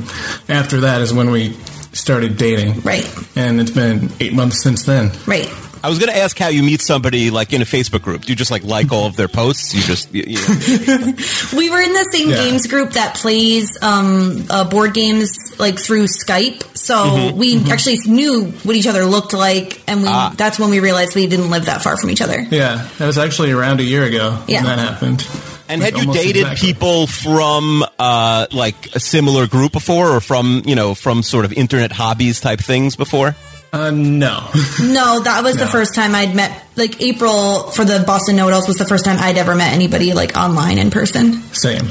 after 0.48 0.80
that 0.80 1.00
is 1.00 1.12
when 1.12 1.30
we 1.30 1.54
started 1.92 2.36
dating. 2.36 2.80
Right. 2.80 3.08
And 3.36 3.60
it's 3.60 3.70
been 3.70 4.10
eight 4.20 4.32
months 4.32 4.62
since 4.62 4.84
then. 4.84 5.10
Right. 5.26 5.48
I 5.82 5.88
was 5.88 5.98
going 5.98 6.10
to 6.12 6.18
ask 6.18 6.36
how 6.38 6.48
you 6.48 6.62
meet 6.62 6.80
somebody 6.80 7.30
like 7.30 7.52
in 7.52 7.62
a 7.62 7.64
Facebook 7.64 8.02
group. 8.02 8.22
Do 8.22 8.32
you 8.32 8.36
just 8.36 8.50
like 8.50 8.64
like 8.64 8.90
all 8.92 9.06
of 9.06 9.16
their 9.16 9.28
posts? 9.28 9.74
You 9.74 9.82
just 9.82 10.12
you, 10.14 10.24
you 10.26 10.36
know. 10.36 11.12
We 11.56 11.70
were 11.70 11.80
in 11.80 11.92
the 11.92 12.08
same 12.12 12.30
Yeah. 12.30 12.36
games 12.36 12.66
group 12.66 12.92
that 12.92 13.14
plays 13.16 13.76
um, 13.82 14.44
uh, 14.50 14.64
board 14.68 14.94
games 14.94 15.30
like 15.58 15.78
through 15.78 16.04
Skype. 16.06 16.62
So 16.76 16.94
Mm-hmm. 16.98 17.28
Mhm. 17.28 17.32
we 17.36 17.70
actually 17.72 17.98
knew 18.06 18.46
what 18.64 18.74
each 18.76 18.86
other 18.86 19.04
looked 19.04 19.32
like, 19.34 19.80
and 19.86 20.02
we 20.02 20.08
Ah. 20.08 20.32
that's 20.36 20.58
when 20.58 20.70
we 20.70 20.80
realized 20.80 21.14
we 21.14 21.26
didn't 21.26 21.50
live 21.50 21.66
that 21.66 21.82
far 21.82 21.96
from 21.96 22.10
each 22.10 22.20
other. 22.20 22.46
Yeah, 22.50 22.86
that 22.98 23.06
was 23.06 23.18
actually 23.18 23.52
around 23.52 23.80
a 23.80 23.84
year 23.84 24.04
ago 24.04 24.36
Yeah. 24.48 24.64
when 24.64 24.76
that 24.76 24.78
happened. 24.78 25.26
And 25.68 25.82
Like, 25.82 25.94
had 25.96 26.02
you 26.06 26.12
dated 26.14 26.36
exactly. 26.42 26.72
people 26.72 27.06
from 27.06 27.84
uh, 27.98 28.46
like 28.52 28.88
a 28.94 29.00
similar 29.00 29.46
group 29.46 29.72
before, 29.72 30.08
or 30.10 30.20
from 30.20 30.62
you 30.64 30.74
know 30.74 30.94
from 30.94 31.22
sort 31.22 31.44
of 31.44 31.52
internet 31.52 31.92
hobbies 31.92 32.40
type 32.40 32.60
things 32.60 32.96
before? 32.96 33.36
Uh, 33.72 33.90
no. 33.90 34.48
No, 34.82 35.20
that 35.20 35.42
was 35.42 35.56
the 35.56 35.66
first 35.66 35.94
time 35.94 36.14
I'd 36.14 36.34
met. 36.34 36.66
Like 36.76 37.00
April 37.02 37.70
for 37.70 37.84
the 37.84 38.02
Boston 38.06 38.36
Know 38.36 38.48
It 38.48 38.52
Alls 38.52 38.66
was 38.68 38.76
the 38.76 38.84
first 38.84 39.04
time 39.04 39.16
I'd 39.18 39.36
ever 39.36 39.54
met 39.54 39.72
anybody 39.72 40.12
like 40.12 40.36
online 40.36 40.78
in 40.78 40.90
person. 40.90 41.42
Same. 41.52 41.88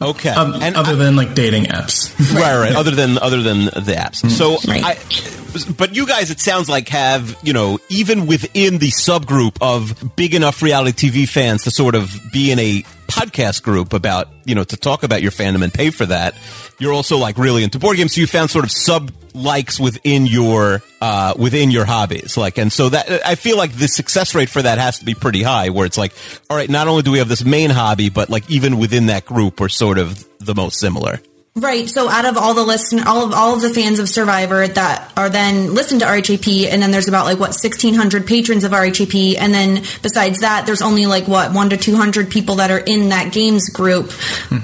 Okay. 0.00 0.32
and 0.36 0.76
other 0.76 0.94
than 0.94 1.16
like 1.16 1.34
dating 1.34 1.64
apps. 1.64 2.14
right, 2.34 2.58
right. 2.58 2.76
Other 2.76 2.90
than 2.90 3.16
other 3.18 3.42
than 3.42 3.64
the 3.64 3.94
apps. 3.96 4.22
Mm. 4.22 4.30
So, 4.30 4.58
I, 4.70 5.72
but 5.72 5.96
you 5.96 6.06
guys, 6.06 6.30
it 6.30 6.38
sounds 6.38 6.68
like 6.68 6.88
have 6.90 7.36
you 7.42 7.54
know 7.54 7.78
even 7.88 8.26
within 8.26 8.78
the 8.78 8.90
subgroup 8.90 9.56
of 9.62 10.14
big 10.14 10.34
enough 10.34 10.60
reality 10.60 11.08
TV 11.08 11.28
fans 11.28 11.64
to 11.64 11.70
sort 11.70 11.94
of 11.94 12.14
be 12.30 12.52
in 12.52 12.58
a 12.58 12.84
podcast 13.06 13.62
group 13.62 13.92
about 13.92 14.28
you 14.44 14.54
know 14.54 14.64
to 14.64 14.76
talk 14.76 15.02
about 15.02 15.22
your 15.22 15.30
fandom 15.30 15.62
and 15.62 15.72
pay 15.72 15.90
for 15.90 16.06
that. 16.06 16.34
You're 16.78 16.92
also 16.92 17.18
like 17.18 17.38
really 17.38 17.64
into 17.64 17.78
board 17.78 17.96
games, 17.96 18.14
so 18.14 18.20
you 18.20 18.26
found 18.26 18.50
sort 18.50 18.64
of 18.64 18.70
sub 18.70 19.10
likes 19.34 19.78
within 19.78 20.26
your 20.26 20.82
uh, 21.00 21.34
within 21.38 21.70
your 21.70 21.84
hobbies. 21.84 22.36
Like, 22.36 22.58
and 22.58 22.72
so 22.72 22.88
that 22.88 23.24
I 23.24 23.34
feel 23.34 23.56
like 23.56 23.72
the 23.72 23.88
success 23.88 24.34
rate 24.34 24.48
for 24.48 24.62
that 24.62 24.78
has 24.78 24.98
to 24.98 25.04
be 25.04 25.14
pretty 25.14 25.42
high. 25.42 25.70
Where 25.70 25.86
it's 25.86 25.98
like, 25.98 26.12
all 26.50 26.56
right, 26.56 26.68
not 26.68 26.88
only 26.88 27.02
do 27.02 27.12
we 27.12 27.18
have 27.18 27.28
this 27.28 27.44
main 27.44 27.70
hobby, 27.70 28.08
but 28.08 28.30
like 28.30 28.50
even 28.50 28.78
within 28.78 29.06
that 29.06 29.24
group, 29.24 29.60
we're 29.60 29.68
sort 29.68 29.98
of 29.98 30.26
the 30.38 30.54
most 30.54 30.78
similar. 30.78 31.20
Right. 31.56 31.88
So 31.88 32.10
out 32.10 32.26
of 32.26 32.36
all 32.36 32.52
the 32.52 32.62
listen, 32.62 33.00
all 33.00 33.24
of 33.24 33.32
all 33.32 33.54
of 33.54 33.62
the 33.62 33.70
fans 33.70 33.98
of 33.98 34.10
Survivor 34.10 34.68
that 34.68 35.10
are 35.16 35.30
then 35.30 35.72
listen 35.72 36.00
to 36.00 36.04
RHAP, 36.04 36.66
and 36.66 36.82
then 36.82 36.90
there's 36.90 37.08
about 37.08 37.24
like 37.24 37.38
what 37.38 37.54
sixteen 37.54 37.94
hundred 37.94 38.26
patrons 38.26 38.62
of 38.62 38.72
RHAP, 38.72 39.36
and 39.38 39.54
then 39.54 39.82
besides 40.02 40.40
that, 40.40 40.66
there's 40.66 40.82
only 40.82 41.06
like 41.06 41.26
what 41.26 41.54
one 41.54 41.70
to 41.70 41.78
two 41.78 41.96
hundred 41.96 42.30
people 42.30 42.56
that 42.56 42.70
are 42.70 42.78
in 42.78 43.08
that 43.08 43.32
games 43.32 43.70
group. 43.70 44.12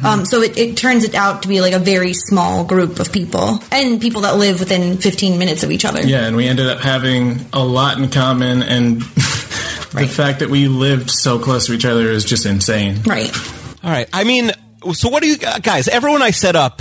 Um, 0.05 0.27
so 0.27 0.43
it, 0.43 0.59
it 0.59 0.77
turns 0.77 1.05
it 1.05 1.15
out 1.15 1.43
to 1.43 1.49
be 1.49 1.63
like 1.63 1.73
a 1.73 1.79
very 1.79 2.13
small 2.13 2.65
group 2.65 3.01
of 3.01 3.11
people 3.11 3.61
and 3.71 4.01
people 4.01 4.23
that 4.23 4.37
live 4.37 4.61
within 4.61 4.99
fifteen 4.99 5.39
minutes 5.39 5.63
of 5.63 5.71
each 5.71 5.87
other. 5.87 6.03
Yeah, 6.03 6.27
and 6.27 6.37
we 6.37 6.47
ended 6.47 6.67
up 6.67 6.81
having 6.81 7.47
a 7.55 7.65
lot 7.65 7.99
in 7.99 8.11
common, 8.11 8.63
and 8.63 9.01
the 9.01 10.11
fact 10.13 10.41
that 10.41 10.51
we 10.51 10.69
lived 10.69 11.11
so 11.11 11.39
close 11.39 11.67
to 11.69 11.73
each 11.73 11.87
other 11.87 12.11
is 12.11 12.25
just 12.25 12.45
insane. 12.45 13.01
Right. 13.05 13.35
All 13.83 13.91
right. 13.91 14.09
I 14.13 14.25
mean, 14.25 14.53
so 14.93 15.09
what 15.09 15.23
do 15.23 15.29
you 15.29 15.37
guys? 15.37 15.89
Everyone 15.89 16.23
I 16.23 16.31
set 16.31 16.57
up, 16.57 16.81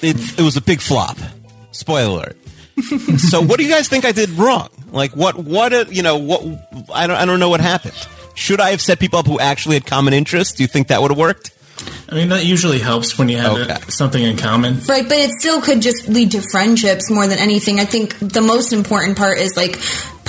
it, 0.00 0.38
it 0.38 0.42
was 0.42 0.56
a 0.56 0.60
big 0.62 0.80
flop. 0.80 1.18
Spoiler 1.72 2.08
alert. 2.24 2.36
so 3.18 3.40
what 3.42 3.58
do 3.58 3.64
you 3.64 3.70
guys 3.70 3.88
think 3.88 4.04
I 4.04 4.12
did 4.12 4.30
wrong? 4.30 4.68
Like 4.90 5.14
what? 5.16 5.36
What? 5.36 5.72
uh, 5.72 5.84
You 5.90 6.02
know 6.02 6.18
what? 6.18 6.42
I 6.92 7.06
don't. 7.06 7.16
I 7.16 7.24
don't 7.24 7.40
know 7.40 7.48
what 7.50 7.60
happened. 7.60 7.94
Should 8.34 8.60
I 8.60 8.70
have 8.70 8.80
set 8.80 8.98
people 8.98 9.18
up 9.18 9.26
who 9.26 9.38
actually 9.38 9.74
had 9.76 9.86
common 9.86 10.14
interests? 10.14 10.54
Do 10.54 10.62
you 10.62 10.66
think 10.68 10.88
that 10.88 11.02
would 11.02 11.10
have 11.10 11.18
worked? 11.18 11.50
I 12.08 12.14
mean, 12.14 12.28
that 12.28 12.44
usually 12.44 12.78
helps 12.78 13.18
when 13.18 13.28
you 13.28 13.38
have 13.38 13.56
it- 13.58 13.90
something 13.92 14.22
in 14.22 14.36
common. 14.36 14.80
Right, 14.88 15.02
but 15.08 15.16
it 15.18 15.30
still 15.38 15.60
could 15.60 15.80
just 15.82 16.08
lead 16.08 16.30
to 16.32 16.42
friendships 16.50 17.10
more 17.10 17.26
than 17.26 17.38
anything. 17.38 17.80
I 17.80 17.84
think 17.86 18.16
the 18.20 18.40
most 18.42 18.72
important 18.72 19.16
part 19.18 19.38
is 19.38 19.56
like 19.56 19.76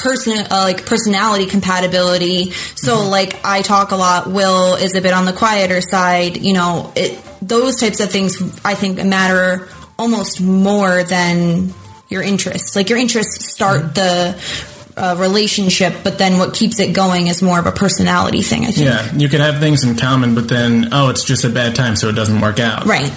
person, 0.04 0.38
uh, 0.52 0.62
like 0.64 0.86
personality 0.86 1.46
compatibility. 1.48 2.52
So, 2.76 3.08
like, 3.08 3.44
I 3.44 3.62
talk 3.62 3.92
a 3.92 3.96
lot. 3.96 4.28
Will 4.28 4.76
is 4.76 4.96
a 4.96 5.02
bit 5.02 5.14
on 5.14 5.26
the 5.26 5.34
quieter 5.34 5.82
side. 5.82 6.38
You 6.38 6.54
know, 6.54 6.92
it 6.96 7.20
those 7.42 7.78
types 7.78 8.00
of 8.00 8.12
things 8.12 8.40
I 8.64 8.76
think 8.76 9.04
matter 9.04 9.68
almost 9.98 10.42
more 10.42 11.04
than 11.04 11.74
your 12.10 12.22
interests. 12.22 12.76
Like, 12.76 12.90
your 12.90 13.00
interests 13.00 13.50
start 13.50 13.96
the 13.96 14.40
uh, 14.96 15.16
relationship, 15.18 15.94
but 16.04 16.18
then 16.18 16.38
what 16.38 16.54
keeps 16.54 16.80
it 16.80 16.94
going 16.94 17.28
is 17.28 17.42
more 17.42 17.60
of 17.60 17.66
a 17.66 17.72
personality 17.72 18.42
thing. 18.42 18.66
I 18.66 18.72
think. 18.72 18.86
Yeah, 18.86 19.14
you 19.16 19.30
could 19.30 19.40
have 19.40 19.60
things 19.60 19.84
in 19.84 19.96
common, 19.96 20.36
but 20.36 20.48
then, 20.48 20.90
oh, 20.92 21.10
it's 21.10 21.24
just 21.24 21.46
a 21.46 21.50
bad 21.50 21.76
time, 21.76 21.96
so 21.96 22.10
it 22.10 22.14
doesn't 22.14 22.42
work 22.42 22.60
out. 22.60 22.86
Right. 22.86 23.12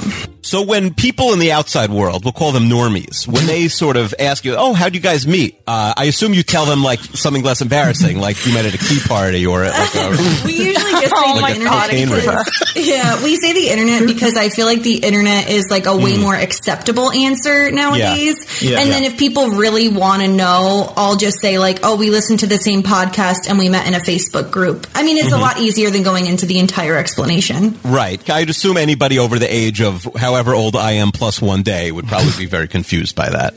So 0.46 0.62
when 0.62 0.94
people 0.94 1.32
in 1.32 1.40
the 1.40 1.50
outside 1.50 1.90
world, 1.90 2.24
we'll 2.24 2.32
call 2.32 2.52
them 2.52 2.68
normies, 2.68 3.26
when 3.26 3.46
they 3.46 3.66
sort 3.82 3.96
of 3.96 4.14
ask 4.18 4.44
you, 4.44 4.54
"Oh, 4.56 4.74
how'd 4.74 4.94
you 4.94 5.00
guys 5.00 5.26
meet?" 5.26 5.58
Uh, 5.66 5.92
I 5.96 6.04
assume 6.04 6.34
you 6.34 6.44
tell 6.44 6.66
them 6.66 6.84
like 6.84 7.00
something 7.00 7.42
less 7.42 7.60
embarrassing, 7.62 8.20
like 8.20 8.36
you 8.46 8.54
met 8.54 8.64
at 8.64 8.72
a 8.74 8.78
key 8.78 9.00
party 9.00 9.44
or 9.44 9.64
at 9.64 9.72
like 9.72 9.94
a. 9.96 10.06
We 10.46 10.52
usually 10.52 10.92
just 11.02 11.10
say 11.16 11.22
Oh 11.26 11.34
the 11.34 11.40
my 11.40 11.50
internet. 11.50 11.72
God, 11.72 11.90
because- 11.90 12.72
yeah, 12.76 13.24
we 13.24 13.34
say 13.36 13.52
the 13.54 13.68
internet 13.70 14.06
because 14.06 14.36
I 14.36 14.48
feel 14.50 14.66
like 14.66 14.82
the 14.82 14.98
internet 14.98 15.50
is 15.50 15.66
like 15.70 15.86
a 15.86 15.96
way 15.96 16.12
Mm. 16.16 16.20
more 16.20 16.36
acceptable 16.36 17.10
answer 17.10 17.70
nowadays. 17.72 18.36
Yeah, 18.62 18.78
and 18.78 18.88
yeah. 18.88 18.94
then 18.94 19.02
if 19.04 19.18
people 19.18 19.48
really 19.50 19.88
want 19.88 20.22
to 20.22 20.28
know, 20.28 20.92
I'll 20.96 21.16
just 21.16 21.40
say 21.40 21.58
like, 21.58 21.80
"Oh, 21.82 21.96
we 21.96 22.10
listened 22.10 22.40
to 22.40 22.46
the 22.46 22.58
same 22.58 22.84
podcast 22.84 23.48
and 23.48 23.58
we 23.58 23.68
met 23.68 23.88
in 23.88 23.94
a 23.94 24.00
Facebook 24.00 24.52
group." 24.52 24.86
I 24.94 25.02
mean, 25.02 25.16
it's 25.16 25.32
a 25.32 25.36
Mhm. 25.36 25.40
lot 25.40 25.58
easier 25.58 25.90
than 25.90 26.04
going 26.04 26.26
into 26.26 26.46
the 26.46 26.58
entire 26.60 26.96
explanation. 26.96 27.76
Right. 27.82 28.20
I'd 28.30 28.48
assume 28.50 28.76
anybody 28.76 29.18
over 29.18 29.38
the 29.40 29.52
age 29.52 29.80
of 29.80 30.06
however 30.36 30.54
old 30.54 30.76
I 30.76 30.92
am 30.92 31.12
plus 31.12 31.40
one 31.40 31.62
day 31.62 31.90
would 31.90 32.06
probably 32.08 32.36
be 32.36 32.44
very 32.44 32.68
confused 32.68 33.16
by 33.16 33.30
that. 33.30 33.54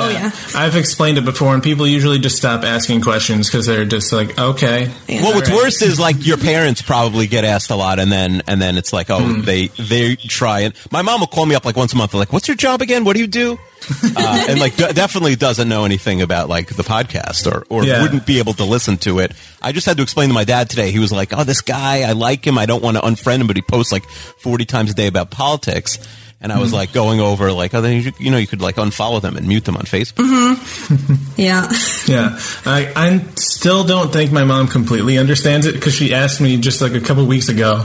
Oh 0.00 0.08
yeah, 0.10 0.30
I've 0.54 0.76
explained 0.76 1.18
it 1.18 1.24
before, 1.24 1.54
and 1.54 1.62
people 1.62 1.86
usually 1.86 2.18
just 2.18 2.36
stop 2.36 2.64
asking 2.64 3.00
questions 3.02 3.48
because 3.48 3.66
they're 3.66 3.84
just 3.84 4.12
like, 4.12 4.38
okay. 4.38 4.90
Well, 5.08 5.34
what's 5.34 5.50
worse 5.50 5.82
is 5.82 5.98
like 6.00 6.26
your 6.26 6.36
parents 6.38 6.82
probably 6.82 7.26
get 7.26 7.44
asked 7.44 7.70
a 7.70 7.76
lot, 7.76 7.98
and 7.98 8.10
then 8.12 8.42
and 8.46 8.60
then 8.60 8.76
it's 8.76 8.92
like, 8.92 9.10
oh, 9.10 9.20
Hmm. 9.20 9.42
they 9.42 9.68
they 9.68 10.16
try 10.16 10.60
and 10.60 10.74
my 10.90 11.02
mom 11.02 11.20
will 11.20 11.26
call 11.26 11.46
me 11.46 11.54
up 11.54 11.64
like 11.64 11.76
once 11.76 11.92
a 11.92 11.96
month, 11.96 12.14
like, 12.14 12.32
what's 12.32 12.48
your 12.48 12.56
job 12.56 12.82
again? 12.82 13.04
What 13.04 13.14
do 13.14 13.20
you 13.20 13.26
do? 13.26 13.58
uh, 14.16 14.46
and 14.48 14.58
like 14.58 14.76
d- 14.76 14.90
definitely 14.94 15.36
doesn't 15.36 15.68
know 15.68 15.84
anything 15.84 16.22
about 16.22 16.48
like 16.48 16.74
the 16.74 16.82
podcast 16.82 17.46
or 17.50 17.66
or 17.68 17.84
Yeah. 17.84 18.00
wouldn't 18.02 18.24
be 18.24 18.38
able 18.38 18.54
to 18.54 18.64
listen 18.64 18.96
to 18.98 19.18
it. 19.18 19.32
I 19.60 19.72
just 19.72 19.84
had 19.86 19.98
to 19.98 20.02
explain 20.02 20.28
to 20.30 20.34
my 20.34 20.44
dad 20.44 20.70
today. 20.70 20.90
He 20.90 20.98
was 20.98 21.12
like, 21.12 21.36
oh, 21.36 21.44
this 21.44 21.60
guy, 21.60 22.00
I 22.00 22.12
like 22.12 22.46
him. 22.46 22.56
I 22.56 22.64
don't 22.64 22.82
want 22.82 22.96
to 22.96 23.02
unfriend 23.02 23.40
him, 23.42 23.46
but 23.46 23.56
he 23.56 23.62
posts 23.62 23.92
like 23.92 24.04
forty 24.08 24.64
times 24.64 24.90
a 24.90 24.94
day 24.94 25.06
about 25.06 25.30
politics. 25.30 25.98
And 26.44 26.52
I 26.52 26.60
was 26.60 26.74
like 26.74 26.92
going 26.92 27.20
over 27.20 27.50
like, 27.52 27.72
oh, 27.72 27.80
then 27.80 28.02
you, 28.02 28.12
you 28.18 28.30
know, 28.30 28.36
you 28.36 28.46
could 28.46 28.60
like 28.60 28.76
unfollow 28.76 29.22
them 29.22 29.38
and 29.38 29.48
mute 29.48 29.64
them 29.64 29.76
on 29.78 29.84
Facebook. 29.84 30.22
Mm-hmm. 30.28 31.40
yeah. 31.40 31.72
Yeah, 32.06 32.38
I, 32.66 32.92
I 32.94 33.18
still 33.36 33.82
don't 33.82 34.12
think 34.12 34.30
my 34.30 34.44
mom 34.44 34.68
completely 34.68 35.16
understands 35.16 35.64
it 35.64 35.72
because 35.72 35.94
she 35.94 36.12
asked 36.12 36.38
me 36.38 36.58
just 36.58 36.82
like 36.82 36.92
a 36.92 37.00
couple 37.00 37.24
weeks 37.24 37.48
ago, 37.48 37.82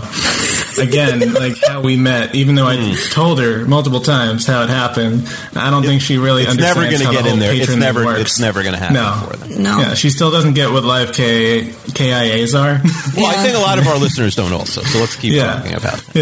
again, 0.78 1.34
like 1.36 1.56
how 1.66 1.80
we 1.82 1.96
met, 1.96 2.36
even 2.36 2.56
though 2.56 2.68
I 2.68 2.94
told 3.14 3.40
her 3.40 3.64
multiple 3.66 4.02
times 4.02 4.46
how 4.46 4.62
it 4.64 4.70
happened. 4.70 5.26
I 5.56 5.70
don't 5.70 5.84
think 5.84 6.02
she 6.02 6.18
really. 6.18 6.44
It's 6.44 6.58
never 6.58 6.82
understands 6.82 7.02
gonna 7.06 7.16
how 7.18 7.24
get 7.24 7.28
the 7.30 7.34
in 7.34 7.40
there. 7.40 7.54
It's 7.56 7.74
never- 7.74 8.04
works. 8.04 8.20
it's 8.20 8.40
never 8.42 8.62
gonna 8.62 8.76
happen 8.78 8.96
No. 8.96 9.26
for 9.32 9.38
them. 9.38 9.64
No. 9.64 9.80
Yeah, 9.80 9.94
she 9.94 10.10
still 10.10 10.32
doesn't 10.32 10.54
get 10.56 10.70
what 10.72 10.84
live 10.84 11.14
K 11.14 11.70
KIAs 11.72 12.54
are. 12.60 12.82
Well, 13.16 13.28
I 13.28 13.42
think 13.42 13.56
a 13.56 13.62
lot 13.62 13.80
of 13.80 13.88
our 13.88 13.98
listeners 13.98 14.36
don't 14.36 14.52
also. 14.52 14.82
So 14.82 15.00
let's 15.00 15.16
keep 15.16 15.32
Yeah. 15.34 15.54
talking 15.54 15.76
about. 15.76 16.04
it. 16.14 16.16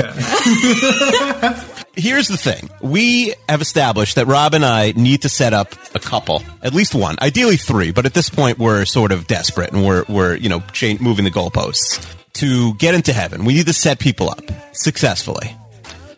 Yeah. 1.41 1.63
Here's 1.97 2.27
the 2.27 2.37
thing: 2.37 2.69
we 2.81 3.33
have 3.49 3.61
established 3.61 4.15
that 4.15 4.27
Rob 4.27 4.53
and 4.53 4.63
I 4.63 4.93
need 4.95 5.23
to 5.23 5.29
set 5.29 5.51
up 5.53 5.73
a 5.95 5.99
couple, 5.99 6.43
at 6.61 6.73
least 6.73 6.93
one, 6.93 7.15
ideally 7.21 7.57
three. 7.57 7.91
But 7.91 8.05
at 8.05 8.13
this 8.13 8.29
point, 8.29 8.59
we're 8.59 8.85
sort 8.85 9.11
of 9.11 9.25
desperate, 9.27 9.73
and 9.73 9.83
we're 9.85 10.05
we're 10.07 10.35
you 10.35 10.47
know 10.47 10.59
cha- 10.73 10.97
moving 11.01 11.25
the 11.25 11.31
goalposts 11.31 12.15
to 12.33 12.75
get 12.75 12.93
into 12.93 13.13
heaven. 13.13 13.45
We 13.45 13.55
need 13.55 13.65
to 13.65 13.73
set 13.73 13.97
people 13.99 14.29
up 14.29 14.41
successfully. 14.73 15.55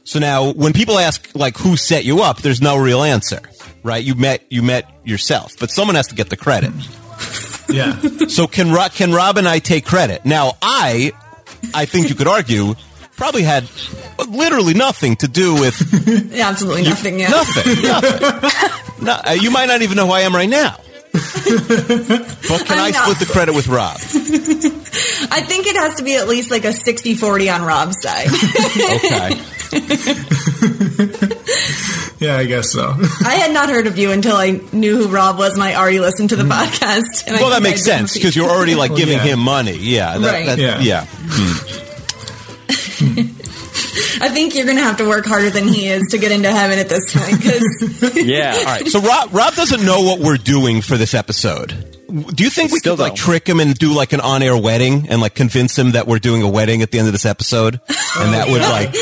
So 0.04 0.20
now, 0.20 0.52
when 0.52 0.74
people 0.74 1.00
ask 1.00 1.30
like 1.34 1.58
who 1.58 1.78
set 1.78 2.04
you 2.04 2.22
up, 2.24 2.42
there's 2.42 2.62
no 2.62 2.76
real 2.78 3.02
answer, 3.04 3.40
right? 3.84 4.04
You 4.04 4.16
met 4.16 4.44
you 4.50 4.62
met 4.62 4.86
yourself, 5.06 5.54
but 5.60 5.72
someone 5.72 5.96
has 5.96 6.08
to 6.08 6.16
get 6.16 6.30
the 6.30 6.38
credit. 6.38 6.72
Yeah. 7.72 8.00
So 8.30 8.48
can 8.48 8.72
Ro- 8.72 8.90
can 8.90 9.14
Rob 9.14 9.38
and 9.38 9.48
I 9.48 9.60
take 9.60 9.86
credit? 9.86 10.26
Now 10.26 10.54
I, 10.60 11.12
I 11.72 11.86
think 11.86 12.10
you 12.10 12.16
could 12.16 12.28
argue, 12.28 12.74
probably 13.20 13.44
had 13.44 13.70
literally 14.30 14.74
nothing 14.74 15.16
to 15.18 15.28
do 15.28 15.54
with 15.56 15.76
Yeah, 16.32 16.50
absolutely 16.50 16.84
nothing. 16.84 17.20
Yeah. 17.20 17.30
nothing. 17.30 17.84
nothing. 17.84 18.50
No, 19.06 19.14
uh, 19.14 19.32
you 19.40 19.50
might 19.52 19.68
not 19.68 19.82
even 19.82 19.96
know 19.96 20.08
who 20.08 20.12
I 20.12 20.22
am 20.22 20.36
right 20.36 20.50
now. 20.50 20.76
but 21.12 21.22
can 22.68 22.78
I, 22.78 22.88
I 22.88 22.92
know. 22.92 23.02
split 23.04 23.20
the 23.20 23.30
credit 23.32 23.56
with 23.56 23.68
Rob? 23.70 23.96
I 25.32 25.42
think 25.42 25.68
it 25.68 25.76
has 25.78 25.96
to 25.96 26.04
be 26.04 26.16
at 26.18 26.28
least 26.28 26.52
like 26.52 26.66
a 26.66 26.70
60-40 26.74 27.54
on 27.56 27.62
Rob's 27.66 28.02
side. 28.02 28.28
Okay. 28.98 29.40
Yeah, 32.20 32.36
I 32.36 32.46
guess 32.46 32.72
so. 32.74 32.94
I 33.26 33.36
had 33.36 33.54
not 33.54 33.70
heard 33.70 33.88
of 33.88 33.98
you 33.98 34.12
until 34.12 34.36
I 34.36 34.60
knew 34.74 34.98
who 34.98 35.08
Rob 35.08 35.38
was, 35.38 35.54
and 35.54 35.64
I 35.64 35.76
already 35.76 36.00
listened 36.02 36.30
to 36.32 36.36
the 36.36 36.44
podcast. 36.44 37.26
And 37.28 37.38
I 37.38 37.42
well, 37.42 37.52
that 37.52 37.64
makes 37.64 37.86
sense 37.86 38.14
because 38.14 38.36
you're 38.36 38.50
already 38.50 38.76
like 38.76 38.90
Well, 38.90 38.98
giving 39.00 39.18
yeah. 39.18 39.24
him 39.24 39.40
money. 39.40 39.78
Yeah. 39.78 40.18
that- 40.18 40.32
Right. 40.34 40.46
that- 40.48 40.58
Yeah. 40.60 40.80
yeah. 40.82 41.06
Hmm. 41.08 41.86
I 44.22 44.30
think 44.30 44.56
you're 44.56 44.66
going 44.66 44.78
to 44.78 44.84
have 44.84 44.98
to 44.98 45.08
work 45.08 45.26
harder 45.26 45.50
than 45.50 45.68
he 45.68 45.88
is 45.88 46.10
to 46.12 46.18
get 46.18 46.32
into 46.32 46.52
heaven 46.52 46.78
at 46.78 46.90
this 46.90 47.14
point. 47.14 47.38
Because 47.38 48.16
yeah. 48.26 48.56
All 48.58 48.66
right. 48.66 48.88
So 48.88 49.00
Rob, 49.00 49.34
Rob 49.34 49.54
doesn't 49.56 49.84
know 49.84 50.02
what 50.02 50.20
we're 50.20 50.38
doing 50.38 50.82
for 50.82 50.98
this 50.98 51.14
episode. 51.14 51.99
Do 52.10 52.44
you 52.44 52.50
think 52.50 52.72
we 52.72 52.80
Still 52.80 52.96
could 52.96 53.02
like 53.04 53.10
don't. 53.16 53.18
trick 53.18 53.48
him 53.48 53.60
and 53.60 53.74
do 53.78 53.94
like 53.94 54.14
an 54.14 54.20
on-air 54.22 54.58
wedding 54.58 55.08
and 55.10 55.22
like 55.22 55.36
convince 55.36 55.78
him 55.78 55.92
that 55.92 56.08
we're 56.08 56.20
doing 56.20 56.42
a 56.42 56.50
wedding 56.50 56.82
at 56.82 56.92
the 56.92 57.00
end 57.00 57.08
of 57.08 57.14
this 57.14 57.26
episode, 57.26 57.76
and 58.20 58.34
that 58.34 58.48
would 58.50 58.62
like 58.62 58.94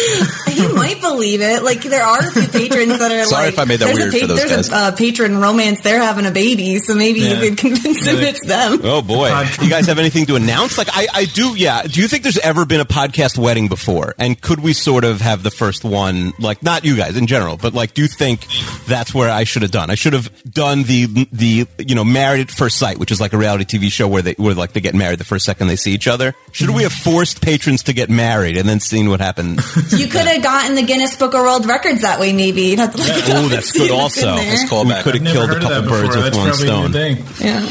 he 0.53 0.67
might 0.73 0.99
believe 1.01 1.41
it. 1.41 1.63
Like 1.63 1.81
there 1.81 2.03
are 2.03 2.19
a 2.27 2.31
few 2.31 2.47
patrons 2.47 2.99
that 2.99 3.11
are 3.11 3.23
Sorry 3.25 3.45
like, 3.45 3.53
if 3.53 3.59
I 3.59 3.65
made 3.65 3.79
that 3.79 3.85
there's 3.85 3.97
weird 3.97 4.13
a 4.15 4.19
for 4.19 4.27
those 4.27 4.37
there's 4.37 4.69
guys. 4.69 4.71
a 4.71 4.75
uh, 4.75 4.95
patron 4.95 5.37
romance. 5.37 5.81
They're 5.81 6.01
having 6.01 6.25
a 6.25 6.31
baby, 6.31 6.77
so 6.79 6.95
maybe 6.95 7.21
Yeah. 7.21 7.33
you 7.41 7.49
could 7.49 7.57
convince 7.57 8.05
him 8.05 8.17
it's 8.19 8.45
them. 8.45 8.79
Oh 8.83 9.01
boy! 9.01 9.27
You 9.61 9.69
guys 9.69 9.87
have 9.87 9.99
anything 9.99 10.25
to 10.27 10.35
announce? 10.35 10.77
Like 10.77 10.89
I, 10.91 11.07
I 11.13 11.25
do. 11.25 11.55
Yeah. 11.55 11.83
Do 11.83 12.01
you 12.01 12.07
think 12.07 12.23
there's 12.23 12.37
ever 12.39 12.65
been 12.65 12.79
a 12.81 12.85
podcast 12.85 13.37
wedding 13.37 13.67
before? 13.67 14.15
And 14.17 14.39
could 14.39 14.59
we 14.59 14.73
sort 14.73 15.03
of 15.03 15.21
have 15.21 15.43
the 15.43 15.51
first 15.51 15.83
one? 15.83 16.33
Like 16.39 16.63
not 16.63 16.83
you 16.85 16.95
guys 16.97 17.15
in 17.17 17.27
general, 17.27 17.57
but 17.57 17.73
like, 17.73 17.93
do 17.93 18.01
you 18.01 18.07
think 18.07 18.45
that's 18.87 19.13
where 19.13 19.29
I 19.29 19.43
should 19.43 19.61
have 19.61 19.71
done? 19.71 19.89
I 19.89 19.95
should 19.95 20.13
have 20.13 20.31
done 20.43 20.83
the 20.83 21.27
the 21.31 21.67
you 21.79 21.95
know 21.95 22.03
married 22.03 22.41
at 22.41 22.51
first 22.51 22.77
sight, 22.77 22.97
which 22.98 23.11
is 23.11 23.22
like 23.22 23.34
a 23.34 23.38
reality 23.38 23.64
TV 23.66 23.92
show 23.92 24.08
where 24.08 24.22
they 24.22 24.34
where 24.34 24.53
like 24.56 24.74
they 24.74 24.82
get 24.82 24.95
married 24.95 25.19
the 25.19 25.24
first 25.26 25.45
second 25.45 25.67
they 25.67 25.76
see 25.76 25.92
each 25.93 26.08
other. 26.08 26.34
Should 26.51 26.72
we 26.72 26.84
have 26.84 26.92
forced 26.93 27.42
patrons 27.42 27.84
to 27.84 27.93
get 27.93 28.09
married 28.09 28.58
and 28.58 28.67
then 28.67 28.80
seen 28.80 29.09
what 29.09 29.19
happened? 29.19 29.59
You 29.98 30.08
could 30.08 30.26
have 30.27 30.43
gotten 30.43 30.76
the 30.76 30.84
Guinness 30.84 31.16
Book 31.16 31.34
of 31.34 31.42
World 31.42 31.66
Records 31.66 32.01
that 32.01 32.19
way. 32.19 32.34
Maybe 32.34 32.64
You'd 32.64 32.80
have 32.80 32.92
to 32.93 32.98
look 32.98 33.08
it 33.08 33.30
up 33.30 33.35
Oh, 33.38 33.48
that's 33.48 33.72
good. 33.72 33.92
Also, 33.98 34.30
in 34.30 34.35
there. 34.35 34.53
we 34.61 35.01
could 35.03 35.16
have 35.16 35.24
killed 35.34 35.50
a 35.50 35.53
heard 35.53 35.64
of 35.64 35.64
couple 35.64 35.90
birds 35.90 36.16
before. 36.16 36.24
with 36.24 36.34
That's 36.34 36.38
one 36.38 36.53
stone. 36.53 36.92
Yeah. 37.40 37.66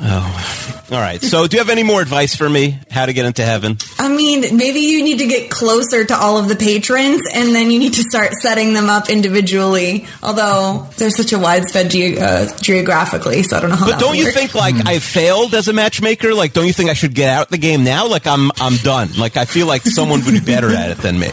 Oh, 0.00 0.77
all 0.90 0.98
right. 0.98 1.22
So, 1.22 1.46
do 1.46 1.56
you 1.56 1.60
have 1.62 1.70
any 1.70 1.82
more 1.82 2.00
advice 2.00 2.34
for 2.34 2.48
me? 2.48 2.78
How 2.90 3.04
to 3.06 3.12
get 3.12 3.26
into 3.26 3.44
heaven? 3.44 3.76
I 3.98 4.08
mean, 4.08 4.56
maybe 4.56 4.80
you 4.80 5.02
need 5.04 5.18
to 5.18 5.26
get 5.26 5.50
closer 5.50 6.04
to 6.04 6.16
all 6.16 6.38
of 6.38 6.48
the 6.48 6.56
patrons, 6.56 7.20
and 7.32 7.54
then 7.54 7.70
you 7.70 7.78
need 7.78 7.94
to 7.94 8.02
start 8.02 8.32
setting 8.34 8.72
them 8.72 8.88
up 8.88 9.10
individually. 9.10 10.06
Although 10.22 10.88
they're 10.96 11.10
such 11.10 11.32
a 11.32 11.38
widespread 11.38 11.90
ge- 11.90 12.16
uh, 12.18 12.46
geographically, 12.60 13.42
so 13.42 13.56
I 13.56 13.60
don't 13.60 13.70
know 13.70 13.76
how. 13.76 13.90
But 13.90 13.98
don't 14.00 14.16
you 14.16 14.24
work. 14.24 14.34
think 14.34 14.54
like 14.54 14.74
I 14.86 14.98
failed 14.98 15.54
as 15.54 15.68
a 15.68 15.72
matchmaker? 15.72 16.32
Like, 16.34 16.52
don't 16.54 16.66
you 16.66 16.72
think 16.72 16.88
I 16.90 16.94
should 16.94 17.14
get 17.14 17.28
out 17.28 17.50
the 17.50 17.58
game 17.58 17.84
now? 17.84 18.08
Like, 18.08 18.26
I'm 18.26 18.50
I'm 18.56 18.76
done. 18.76 19.10
Like, 19.18 19.36
I 19.36 19.44
feel 19.44 19.66
like 19.66 19.82
someone 19.82 20.24
would 20.24 20.34
be 20.34 20.40
better 20.40 20.70
at 20.70 20.90
it 20.90 20.98
than 20.98 21.18
me. 21.18 21.30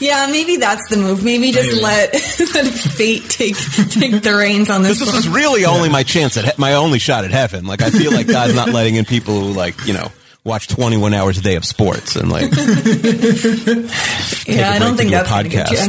Yeah, 0.00 0.26
maybe 0.30 0.56
that's 0.56 0.88
the 0.90 0.96
move. 0.96 1.24
Maybe 1.24 1.50
just 1.52 1.70
Maybe. 1.70 1.82
let, 1.82 2.12
let 2.54 2.66
fate 2.72 3.28
take 3.30 3.56
take 3.56 4.22
the 4.22 4.34
reins 4.38 4.68
on 4.70 4.82
this. 4.82 4.98
This 5.00 5.08
one. 5.08 5.16
is 5.16 5.28
really 5.28 5.64
only 5.64 5.88
my 5.88 6.02
chance 6.02 6.36
at 6.36 6.44
he- 6.44 6.50
my 6.58 6.74
only 6.74 6.98
shot 6.98 7.24
at 7.24 7.30
heaven. 7.30 7.64
Like, 7.66 7.80
I 7.82 7.90
feel 7.90 8.12
like 8.12 8.26
God's 8.26 8.54
not 8.54 8.68
letting 8.68 8.97
in 8.98 9.04
people 9.04 9.40
who 9.40 9.52
like 9.52 9.86
you 9.86 9.92
know 9.94 10.10
watch 10.44 10.68
21 10.68 11.12
hours 11.14 11.38
a 11.38 11.42
day 11.42 11.56
of 11.56 11.64
sports 11.64 12.16
and 12.16 12.30
like. 12.30 12.50
yeah, 14.46 14.70
I 14.70 14.78
don't 14.78 14.96
think 14.96 15.10
to 15.10 15.16
do 15.16 15.20
a 15.20 15.24
that's 15.24 15.48
get 15.48 15.70
you. 15.70 15.78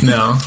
Mm. 0.00 0.02
No. 0.12 0.38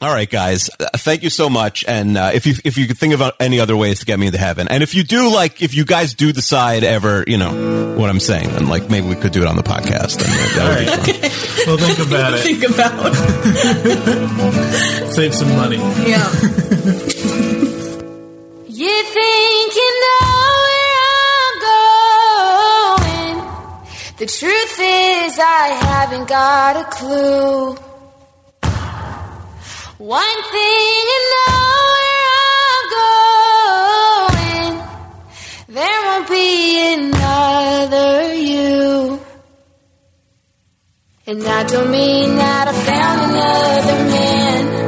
All 0.00 0.12
right, 0.12 0.30
guys. 0.30 0.70
Uh, 0.78 0.86
thank 0.96 1.24
you 1.24 1.30
so 1.30 1.50
much. 1.50 1.84
And 1.88 2.16
uh, 2.16 2.30
if 2.32 2.46
you 2.46 2.54
if 2.64 2.78
you 2.78 2.86
could 2.86 2.98
think 2.98 3.14
of 3.14 3.32
any 3.40 3.58
other 3.58 3.76
ways 3.76 3.98
to 3.98 4.06
get 4.06 4.16
me 4.16 4.26
into 4.26 4.38
heaven, 4.38 4.68
and 4.68 4.80
if 4.80 4.94
you 4.94 5.02
do, 5.02 5.28
like, 5.28 5.60
if 5.60 5.74
you 5.74 5.84
guys 5.84 6.14
do 6.14 6.32
decide 6.32 6.84
ever, 6.84 7.24
you 7.26 7.36
know, 7.36 7.96
what 7.96 8.08
I'm 8.08 8.20
saying, 8.20 8.48
then 8.50 8.68
like 8.68 8.88
maybe 8.88 9.08
we 9.08 9.16
could 9.16 9.32
do 9.32 9.42
it 9.42 9.48
on 9.48 9.56
the 9.56 9.64
podcast. 9.64 10.22
And 10.22 10.30
uh, 10.30 10.54
that 10.54 10.98
would 10.98 11.06
be 11.06 11.12
fun. 11.12 11.30
We'll 11.68 11.78
think 11.78 11.98
about 11.98 12.32
it. 12.34 12.40
Think 12.44 12.62
about. 12.64 13.12
Save 15.12 15.34
some 15.34 15.50
money. 15.56 15.78
Yeah. 16.08 16.30
You 18.68 19.02
The 24.18 24.26
truth 24.26 24.80
is, 24.80 25.38
I 25.38 25.78
haven't 25.80 26.26
got 26.26 26.74
a 26.76 26.84
clue. 26.90 27.76
One 29.98 30.42
thing 30.50 30.90
you 31.10 31.20
know 31.34 31.70
where 31.94 32.26
I'm 32.50 32.86
going. 34.34 34.74
There 35.68 36.00
won't 36.06 36.28
be 36.28 36.94
another 36.94 38.34
you. 38.34 39.20
And 41.28 41.46
I 41.46 41.62
don't 41.62 41.90
mean 41.92 42.34
that 42.38 42.66
I 42.66 42.72
found 42.72 43.30
another 43.30 44.04
man. 44.10 44.87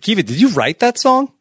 Akiva, 0.00 0.24
did 0.24 0.40
you 0.40 0.48
write 0.48 0.80
that 0.80 0.98
song? 0.98 1.32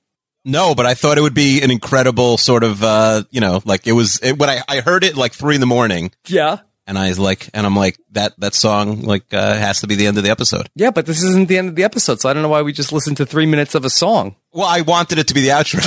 No, 0.46 0.74
but 0.74 0.86
I 0.86 0.94
thought 0.94 1.18
it 1.18 1.22
would 1.22 1.34
be 1.34 1.62
an 1.62 1.72
incredible 1.72 2.38
sort 2.38 2.64
of, 2.64 2.84
uh, 2.84 3.24
you 3.30 3.42
know, 3.42 3.62
like 3.66 3.88
it 3.88 3.92
was 3.92 4.20
it, 4.20 4.38
when 4.38 4.50
I, 4.50 4.62
I 4.68 4.82
heard 4.82 5.04
it 5.04 5.16
like 5.16 5.34
three 5.34 5.56
in 5.56 5.62
the 5.62 5.68
morning. 5.68 6.12
Yeah. 6.28 6.60
And 6.88 6.98
I 6.98 7.10
was 7.10 7.20
like, 7.20 7.50
and 7.54 7.68
I'm 7.68 7.76
like, 7.76 8.00
that, 8.12 8.40
that 8.40 8.56
song, 8.56 9.02
like, 9.02 9.32
uh, 9.32 9.54
has 9.54 9.82
to 9.82 9.88
be 9.88 9.94
the 9.94 10.08
end 10.08 10.18
of 10.18 10.24
the 10.24 10.32
episode. 10.32 10.72
Yeah, 10.74 10.90
but 10.90 11.06
this 11.06 11.22
isn't 11.22 11.48
the 11.48 11.60
end 11.60 11.70
of 11.70 11.76
the 11.76 11.84
episode, 11.84 12.20
so 12.20 12.30
I 12.30 12.34
don't 12.34 12.42
know 12.42 12.50
why 12.50 12.64
we 12.64 12.74
just 12.74 12.92
listened 12.92 13.18
to 13.18 13.28
three 13.28 13.46
minutes 13.46 13.76
of 13.76 13.86
a 13.86 13.92
song. 13.92 14.38
Well, 14.52 14.66
I 14.66 14.82
wanted 14.82 15.20
it 15.20 15.28
to 15.28 15.36
be 15.36 15.42
the 15.42 15.50
outro. 15.50 15.86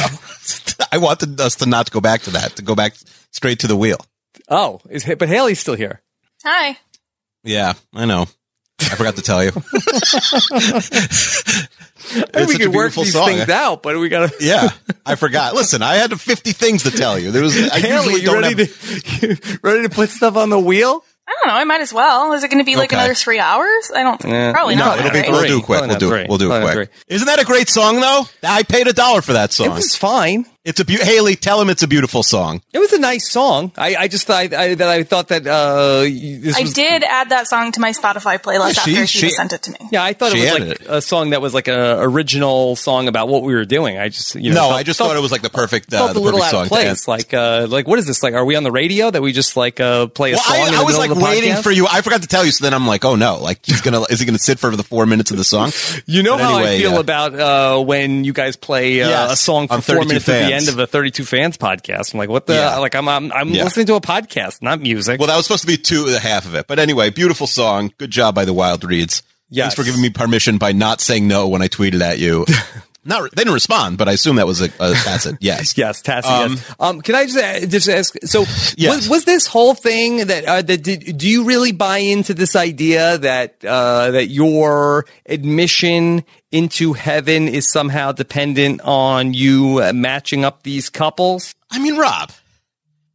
I 0.93 0.99
wanted 0.99 1.41
us 1.41 1.57
to 1.57 1.67
not 1.67 1.91
go 1.91 2.01
back 2.01 2.23
to 2.23 2.31
that, 2.31 2.55
to 2.57 2.63
go 2.63 2.77
back 2.77 2.95
straight 3.33 3.59
to 3.61 3.67
the 3.67 3.77
wheel. 3.77 3.99
Oh, 4.49 4.81
is 4.89 5.05
but 5.05 5.29
Haley's 5.29 5.59
still 5.59 5.75
here. 5.75 6.03
Hi. 6.45 6.79
Yeah, 7.43 7.73
I 7.93 8.05
know. 8.05 8.27
I 8.81 8.95
forgot 8.95 9.17
to 9.17 9.23
tell 9.23 9.43
you. 9.43 9.51
And 12.35 12.47
we 12.47 12.53
such 12.55 12.63
could 12.63 12.69
work 12.75 12.93
beautiful 12.93 13.05
these 13.05 13.13
song. 13.13 13.27
things 13.29 13.49
out, 13.49 13.83
but 13.83 13.99
we 13.99 14.09
gotta. 14.09 14.33
Yeah, 14.41 14.71
I 15.07 15.15
forgot. 15.15 15.55
Listen, 15.55 15.83
I 15.83 15.95
had 15.95 16.19
50 16.19 16.53
things 16.53 16.83
to 16.85 16.91
tell 16.91 17.19
you. 17.19 17.31
There 17.31 17.43
was, 17.43 17.57
I 17.71 17.79
Haley, 17.81 17.95
usually 18.15 18.21
you 18.23 18.27
don't 18.27 18.43
ready 18.43 18.65
have, 18.65 19.03
to 19.21 19.59
ready 19.63 19.83
to 19.89 19.95
put 19.95 20.11
stuff 20.11 20.37
on 20.37 20.51
the 20.51 20.59
wheel? 20.61 21.05
I 21.27 21.35
don't 21.45 21.49
know. 21.55 21.59
I 21.59 21.65
might 21.65 21.81
as 21.81 21.93
well. 21.95 22.33
Is 22.33 22.43
it 22.45 22.49
going 22.51 22.59
to 22.63 22.65
be 22.65 22.77
like 22.77 22.91
Okay. 22.93 22.97
another 22.97 23.15
three 23.15 23.39
hours? 23.39 23.91
I 23.95 24.03
don't. 24.03 24.23
Eh, 24.25 24.53
probably 24.53 24.75
no, 24.75 24.87
not. 24.87 24.99
it'll 24.99 25.13
be, 25.13 25.23
we'll 25.31 25.47
do 25.47 25.59
it 25.59 25.63
quick. 25.65 25.79
Probably 25.79 25.89
We'll 25.89 25.99
do 26.11 26.15
it. 26.15 26.29
We'll 26.29 26.39
do 26.39 26.53
it 26.53 26.63
quick. 26.75 26.91
Isn't 27.09 27.27
that 27.27 27.41
a 27.41 27.45
great 27.45 27.69
song 27.69 28.01
though? 28.01 28.25
I 28.43 28.65
paid 28.65 28.89
a 28.89 28.93
dollar 28.93 29.23
for 29.23 29.33
that 29.35 29.53
song. 29.53 29.67
It 29.67 29.69
song. 29.71 29.77
was 29.77 29.97
fine. 29.97 30.47
It's 30.65 30.79
a 30.79 30.85
be- 30.85 30.95
Haley. 30.97 31.35
Tell 31.35 31.61
him 31.61 31.69
it's 31.71 31.83
a 31.83 31.89
beautiful 31.89 32.23
song. 32.23 32.63
It 32.73 32.79
was 32.79 32.93
a 32.93 32.99
nice 33.01 33.29
song. 33.29 33.73
I, 33.77 33.97
I 33.97 34.07
just 34.07 34.29
thought 34.29 34.55
I, 34.55 34.75
that 34.77 34.89
I 34.89 35.03
thought 35.03 35.27
that 35.29 35.45
uh, 35.45 36.03
this 36.03 36.57
I 36.57 36.63
was, 36.63 36.73
did 36.73 37.03
add 37.03 37.31
that 37.31 37.49
song 37.49 37.73
to 37.73 37.81
my 37.81 37.91
Spotify 37.91 38.39
playlist 38.41 38.77
Yeah, 38.77 38.83
she- 38.85 38.91
after 38.93 39.07
she, 39.09 39.19
she- 39.19 39.31
sent 39.31 39.53
it 39.53 39.63
to 39.63 39.73
me. 39.73 39.79
Yeah, 39.91 40.05
I 40.05 40.13
thought 40.13 40.31
She 40.31 40.39
it 40.39 40.53
was 40.53 40.61
added 40.63 40.69
like 40.69 40.89
a 40.89 41.03
song 41.03 41.31
that 41.31 41.43
was 41.43 41.53
like 41.53 41.67
an 41.67 41.75
original 41.75 42.77
song 42.77 43.09
about 43.09 43.27
what 43.27 43.43
we 43.43 43.55
were 43.55 43.65
doing. 43.65 43.99
I 43.99 44.09
just 44.09 44.37
you 44.37 44.51
know 44.51 44.55
no, 44.55 44.61
felt- 44.69 44.73
I 44.75 44.83
just 44.85 44.99
felt- 44.99 45.11
thought 45.11 45.17
it 45.17 45.21
was 45.21 45.33
like 45.33 45.43
the 45.43 45.51
perfect, 45.51 45.93
uh, 45.93 45.99
felt 45.99 46.13
the 46.15 46.21
a 46.21 46.23
little 46.23 46.39
perfect 46.39 46.55
out 46.55 46.59
song 46.59 46.63
of 46.63 46.69
to 46.69 46.75
place. 46.75 47.09
Like 47.09 47.35
uh, 47.35 47.67
like 47.69 47.89
what 47.89 47.99
is 47.99 48.07
this? 48.07 48.23
Like 48.23 48.35
are 48.35 48.45
we 48.45 48.55
on 48.55 48.63
the 48.63 48.71
radio 48.71 49.11
that 49.11 49.21
we 49.21 49.33
just 49.33 49.57
like 49.57 49.81
uh, 49.81 50.07
play 50.07 50.31
a 50.31 50.35
Well, 50.37 50.45
song? 50.45 50.57
in 50.59 50.63
I, 50.63 50.71
the 50.71 50.77
I 50.77 50.83
was 50.85 50.97
like 50.97 51.11
of 51.11 51.19
the 51.19 51.25
waiting 51.25 51.55
podcast? 51.55 51.63
for 51.65 51.73
you. 51.73 51.89
I 51.91 52.03
forgot 52.03 52.23
to 52.23 52.29
tell 52.29 52.45
you, 52.45 52.53
so 52.53 52.63
then 52.63 52.73
I'm 52.73 52.87
like, 52.87 53.05
oh 53.05 53.17
no, 53.17 53.39
like 53.43 53.67
he's 53.67 53.81
gonna 53.81 54.03
is 54.11 54.21
he 54.21 54.27
gonna 54.27 54.39
sit 54.39 54.61
for 54.61 54.71
the 54.77 54.85
four 54.85 55.07
minutes 55.07 55.33
of 55.33 55.39
the 55.39 55.45
song? 55.45 55.73
You 56.07 56.23
know 56.23 56.37
But 56.37 56.43
how 56.45 56.57
I 56.59 56.79
feel 56.79 56.95
uh, 56.95 57.01
about 57.01 57.35
uh, 57.35 57.83
when 57.83 58.23
you 58.23 58.33
guys 58.33 58.55
play 58.55 59.03
uh, 59.03 59.09
Yes, 59.09 59.33
a 59.33 59.37
song 59.37 59.67
for 59.67 59.75
on 59.75 59.81
four 59.81 59.97
32 59.97 60.09
minutes 60.09 60.29
at 60.29 60.33
the 60.51 60.52
End 60.53 60.69
of 60.69 60.79
a 60.79 60.87
32 60.87 61.25
fans 61.25 61.57
podcast. 61.59 62.13
I'm 62.15 62.19
like, 62.19 62.29
what 62.29 62.47
the? 62.47 62.55
Yeah. 62.55 62.77
Like, 62.79 62.95
I'm 62.95 63.09
I'm, 63.09 63.33
I'm 63.33 63.49
Yeah. 63.49 63.65
listening 63.65 63.87
to 63.87 63.95
a 63.95 64.01
podcast, 64.01 64.63
not 64.63 64.81
music. 64.81 65.19
Well, 65.19 65.29
that 65.29 65.37
was 65.37 65.47
supposed 65.47 65.63
to 65.63 65.67
be 65.67 65.77
two 65.77 66.05
the 66.11 66.21
half 66.21 66.45
of 66.47 66.55
it, 66.55 66.67
but 66.67 66.79
anyway, 66.79 67.11
beautiful 67.11 67.47
song. 67.47 67.93
Good 67.99 68.11
job 68.11 68.35
by 68.35 68.45
the 68.45 68.53
Wild 68.53 68.85
Reeds. 68.85 69.23
Yes. 69.51 69.65
Thanks 69.65 69.75
for 69.77 69.85
giving 69.85 70.01
me 70.01 70.11
permission 70.11 70.57
by 70.59 70.73
not 70.73 71.01
saying 71.01 71.29
no 71.29 71.49
when 71.49 71.61
I 71.63 71.69
tweeted 71.69 72.01
at 72.01 72.19
you. 72.19 72.47
not 73.05 73.23
they 73.33 73.43
didn't 73.43 73.55
respond, 73.55 73.99
but 73.99 74.09
I 74.09 74.13
assume 74.13 74.37
that 74.37 74.47
was 74.47 74.61
a, 74.61 74.67
a 74.79 74.93
tacit 74.95 75.37
yes. 75.41 75.77
Yes, 75.77 76.03
Tassie. 76.03 76.25
Um, 76.25 76.53
yes. 76.53 76.75
Um, 76.79 77.01
can 77.01 77.15
I 77.15 77.25
just 77.27 77.37
uh, 77.39 77.67
just 77.67 77.89
ask? 77.89 78.15
So, 78.25 78.41
Yes. 78.77 78.97
was, 78.97 79.09
was 79.09 79.25
this 79.25 79.47
whole 79.47 79.75
thing 79.75 80.27
that 80.27 80.45
uh, 80.45 80.63
that 80.63 80.83
did? 80.83 81.19
Do 81.19 81.29
you 81.29 81.45
really 81.45 81.73
buy 81.73 81.99
into 81.99 82.33
this 82.35 82.55
idea 82.55 83.19
that 83.19 83.65
uh, 83.65 84.13
that 84.13 84.27
your 84.29 85.05
admission 85.27 86.25
into 86.53 86.93
heaven 86.93 87.49
is 87.49 87.71
somehow 87.71 88.13
dependent 88.13 88.81
on 88.85 89.35
you 89.35 89.81
uh, 89.83 89.93
matching 89.93 90.45
up 90.45 90.63
these 90.63 90.89
couples? 90.89 91.55
I 91.71 91.79
mean, 91.79 91.97
Rob, 91.97 92.31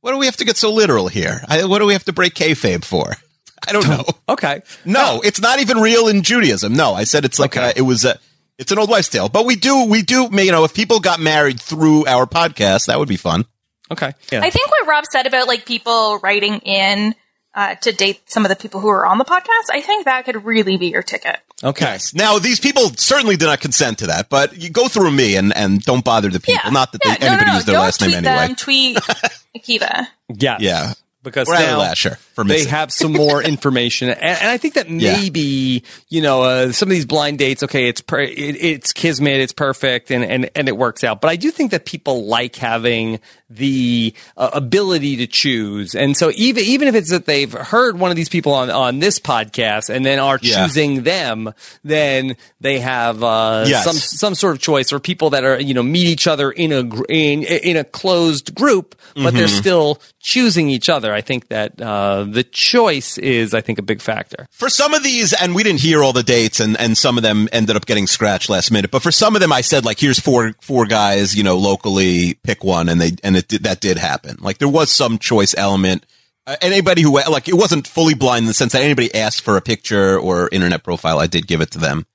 what 0.01 0.11
do 0.11 0.17
we 0.17 0.25
have 0.25 0.37
to 0.37 0.45
get 0.45 0.57
so 0.57 0.71
literal 0.73 1.07
here? 1.07 1.41
I, 1.47 1.65
what 1.65 1.79
do 1.79 1.85
we 1.85 1.93
have 1.93 2.05
to 2.05 2.13
break 2.13 2.33
kayfabe 2.33 2.83
for? 2.83 3.15
I 3.67 3.71
don't 3.71 3.87
know. 3.87 4.05
Okay. 4.29 4.61
No, 4.85 5.21
it's 5.23 5.41
not 5.41 5.59
even 5.59 5.77
real 5.79 6.07
in 6.07 6.21
Judaism. 6.23 6.73
No, 6.73 6.93
I 6.93 7.03
said 7.05 7.25
it's 7.25 7.39
like 7.39 7.55
uh, 7.57 7.73
it 7.75 7.81
was 7.83 8.05
a. 8.05 8.19
It's 8.57 8.71
an 8.71 8.79
old 8.79 8.89
wives' 8.89 9.09
tale, 9.09 9.29
but 9.29 9.45
we 9.45 9.55
do 9.55 9.85
we 9.85 10.01
do 10.01 10.29
you 10.31 10.51
know 10.51 10.63
if 10.63 10.73
people 10.73 10.99
got 10.99 11.19
married 11.19 11.59
through 11.61 12.05
our 12.07 12.25
podcast, 12.25 12.87
that 12.87 12.97
would 12.99 13.07
be 13.09 13.17
fun. 13.17 13.45
Okay. 13.91 14.13
Yeah. 14.31 14.41
I 14.41 14.49
think 14.49 14.69
what 14.69 14.87
Rob 14.87 15.05
said 15.11 15.27
about 15.27 15.47
like 15.47 15.65
people 15.65 16.19
writing 16.19 16.55
in 16.59 17.15
uh, 17.55 17.75
to 17.75 17.91
date 17.91 18.21
some 18.29 18.45
of 18.45 18.49
the 18.49 18.55
people 18.55 18.79
who 18.81 18.87
are 18.89 19.05
on 19.05 19.17
the 19.17 19.25
podcast, 19.25 19.71
I 19.71 19.81
think 19.81 20.05
that 20.05 20.25
could 20.25 20.43
really 20.43 20.77
be 20.77 20.87
your 20.87 21.01
ticket. 21.03 21.37
Okay. 21.63 21.97
Now 22.13 22.37
these 22.39 22.59
people 22.59 22.89
certainly 22.97 23.35
did 23.37 23.45
not 23.45 23.61
consent 23.61 23.99
to 23.99 24.07
that, 24.07 24.29
but 24.29 24.57
you 24.57 24.69
go 24.69 24.87
through 24.87 25.11
me 25.11 25.35
and 25.37 25.55
and 25.55 25.81
don't 25.81 26.03
bother 26.03 26.29
the 26.29 26.39
people. 26.39 26.71
Not 26.71 26.91
that 26.91 27.01
they, 27.03 27.09
Yeah, 27.11 27.17
no, 27.21 27.27
anybody 27.27 27.45
no, 27.45 27.51
no. 27.51 27.55
used 27.55 27.67
their 27.67 27.75
Don't 27.75 27.83
last 27.85 28.01
name 28.01 28.09
tweet 28.11 28.25
anyway. 28.25 28.47
them. 28.47 28.55
Tweet 28.55 28.97
Akiva. 29.55 30.07
Yeah. 30.35 30.57
Yeah. 30.59 30.93
Because 31.23 31.47
Or 31.49 31.55
Adam 31.55 31.67
now 31.71 31.79
Lasher, 31.79 32.19
they 32.43 32.65
have 32.65 32.91
some 32.91 33.13
more 33.13 33.41
information, 33.43 34.09
and, 34.09 34.19
and 34.19 34.49
I 34.49 34.57
think 34.57 34.73
that 34.75 34.89
Yeah. 34.89 35.13
maybe 35.17 35.83
you 36.09 36.21
know 36.21 36.43
uh, 36.43 36.71
some 36.71 36.87
of 36.89 36.91
these 36.91 37.05
blind 37.05 37.39
dates. 37.39 37.63
Okay, 37.63 37.87
it's 37.87 38.01
per, 38.01 38.19
it, 38.19 38.29
it's 38.37 38.93
kismet, 38.93 39.39
it's 39.41 39.53
perfect, 39.53 40.11
and, 40.11 40.23
and 40.23 40.49
and 40.55 40.67
it 40.67 40.77
works 40.77 41.03
out. 41.03 41.21
But 41.21 41.29
I 41.29 41.35
do 41.35 41.51
think 41.51 41.71
that 41.71 41.85
people 41.85 42.25
like 42.25 42.55
having 42.55 43.19
the 43.49 44.13
uh, 44.35 44.49
ability 44.53 45.17
to 45.17 45.27
choose, 45.27 45.95
and 45.95 46.15
so 46.17 46.31
even 46.35 46.63
even 46.63 46.87
if 46.87 46.95
it's 46.95 47.09
that 47.11 47.25
they've 47.25 47.51
heard 47.51 47.97
one 47.99 48.11
of 48.11 48.17
these 48.17 48.29
people 48.29 48.53
on 48.53 48.69
on 48.69 48.99
this 48.99 49.19
podcast 49.19 49.89
and 49.93 50.05
then 50.05 50.19
are 50.19 50.39
Yeah. 50.41 50.65
choosing 50.65 51.03
them, 51.03 51.53
then 51.83 52.35
they 52.61 52.79
have 52.79 53.23
uh, 53.23 53.65
Yes. 53.67 53.83
some 53.85 53.95
some 53.95 54.35
sort 54.35 54.55
of 54.55 54.61
choice, 54.61 54.91
or 54.93 54.99
people 54.99 55.29
that 55.31 55.43
are 55.43 55.59
you 55.59 55.73
know 55.73 55.83
meet 55.83 56.07
each 56.07 56.27
other 56.27 56.51
in 56.51 56.71
a 56.71 56.83
gr- 56.83 57.05
in 57.09 57.43
in 57.43 57.77
a 57.77 57.83
closed 57.83 58.53
group, 58.55 58.95
but 59.15 59.33
they're 59.33 59.47
Mhm. 59.47 59.59
still 59.59 60.01
choosing 60.19 60.69
each 60.69 60.89
other. 60.89 61.13
I 61.13 61.21
think 61.21 61.47
that 61.47 61.81
uh, 61.81 62.25
the 62.27 62.43
choice 62.43 63.17
is, 63.17 63.53
I 63.53 63.61
think, 63.61 63.79
a 63.79 63.81
big 63.81 64.01
factor. 64.01 64.47
for 64.51 64.69
some 64.69 64.93
of 64.93 65.03
these, 65.03 65.33
and 65.33 65.55
we 65.55 65.63
didn't 65.63 65.81
hear 65.81 66.03
all 66.03 66.13
the 66.13 66.23
dates, 66.23 66.59
and, 66.59 66.79
and 66.79 66.97
some 66.97 67.17
of 67.17 67.23
them 67.23 67.49
ended 67.51 67.75
up 67.75 67.85
getting 67.85 68.07
scratched 68.07 68.49
last 68.49 68.71
minute. 68.71 68.91
But 68.91 69.01
for 69.01 69.11
some 69.11 69.35
of 69.35 69.41
them, 69.41 69.51
I 69.51 69.61
said 69.61 69.85
like, 69.85 69.99
here's 69.99 70.19
four 70.19 70.53
four 70.61 70.85
guys, 70.85 71.35
you 71.35 71.43
know, 71.43 71.57
locally 71.57 72.35
pick 72.43 72.63
one, 72.63 72.89
and 72.89 73.01
they 73.01 73.11
and 73.23 73.35
it 73.35 73.47
did, 73.47 73.63
that 73.63 73.79
did 73.79 73.97
happen. 73.97 74.37
Like 74.39 74.59
there 74.59 74.67
was 74.67 74.91
some 74.91 75.17
choice 75.17 75.55
element. 75.57 76.05
Uh, 76.45 76.55
anybody 76.61 77.01
who 77.01 77.19
like 77.29 77.47
it 77.47 77.55
wasn't 77.55 77.87
fully 77.87 78.13
blind 78.13 78.43
in 78.43 78.47
the 78.47 78.53
sense 78.53 78.71
that 78.73 78.81
anybody 78.81 79.13
asked 79.13 79.41
for 79.41 79.57
a 79.57 79.61
picture 79.61 80.17
or 80.17 80.47
internet 80.51 80.83
profile, 80.83 81.19
I 81.19 81.27
did 81.27 81.47
give 81.47 81.61
it 81.61 81.71
to 81.71 81.79
them. 81.79 82.05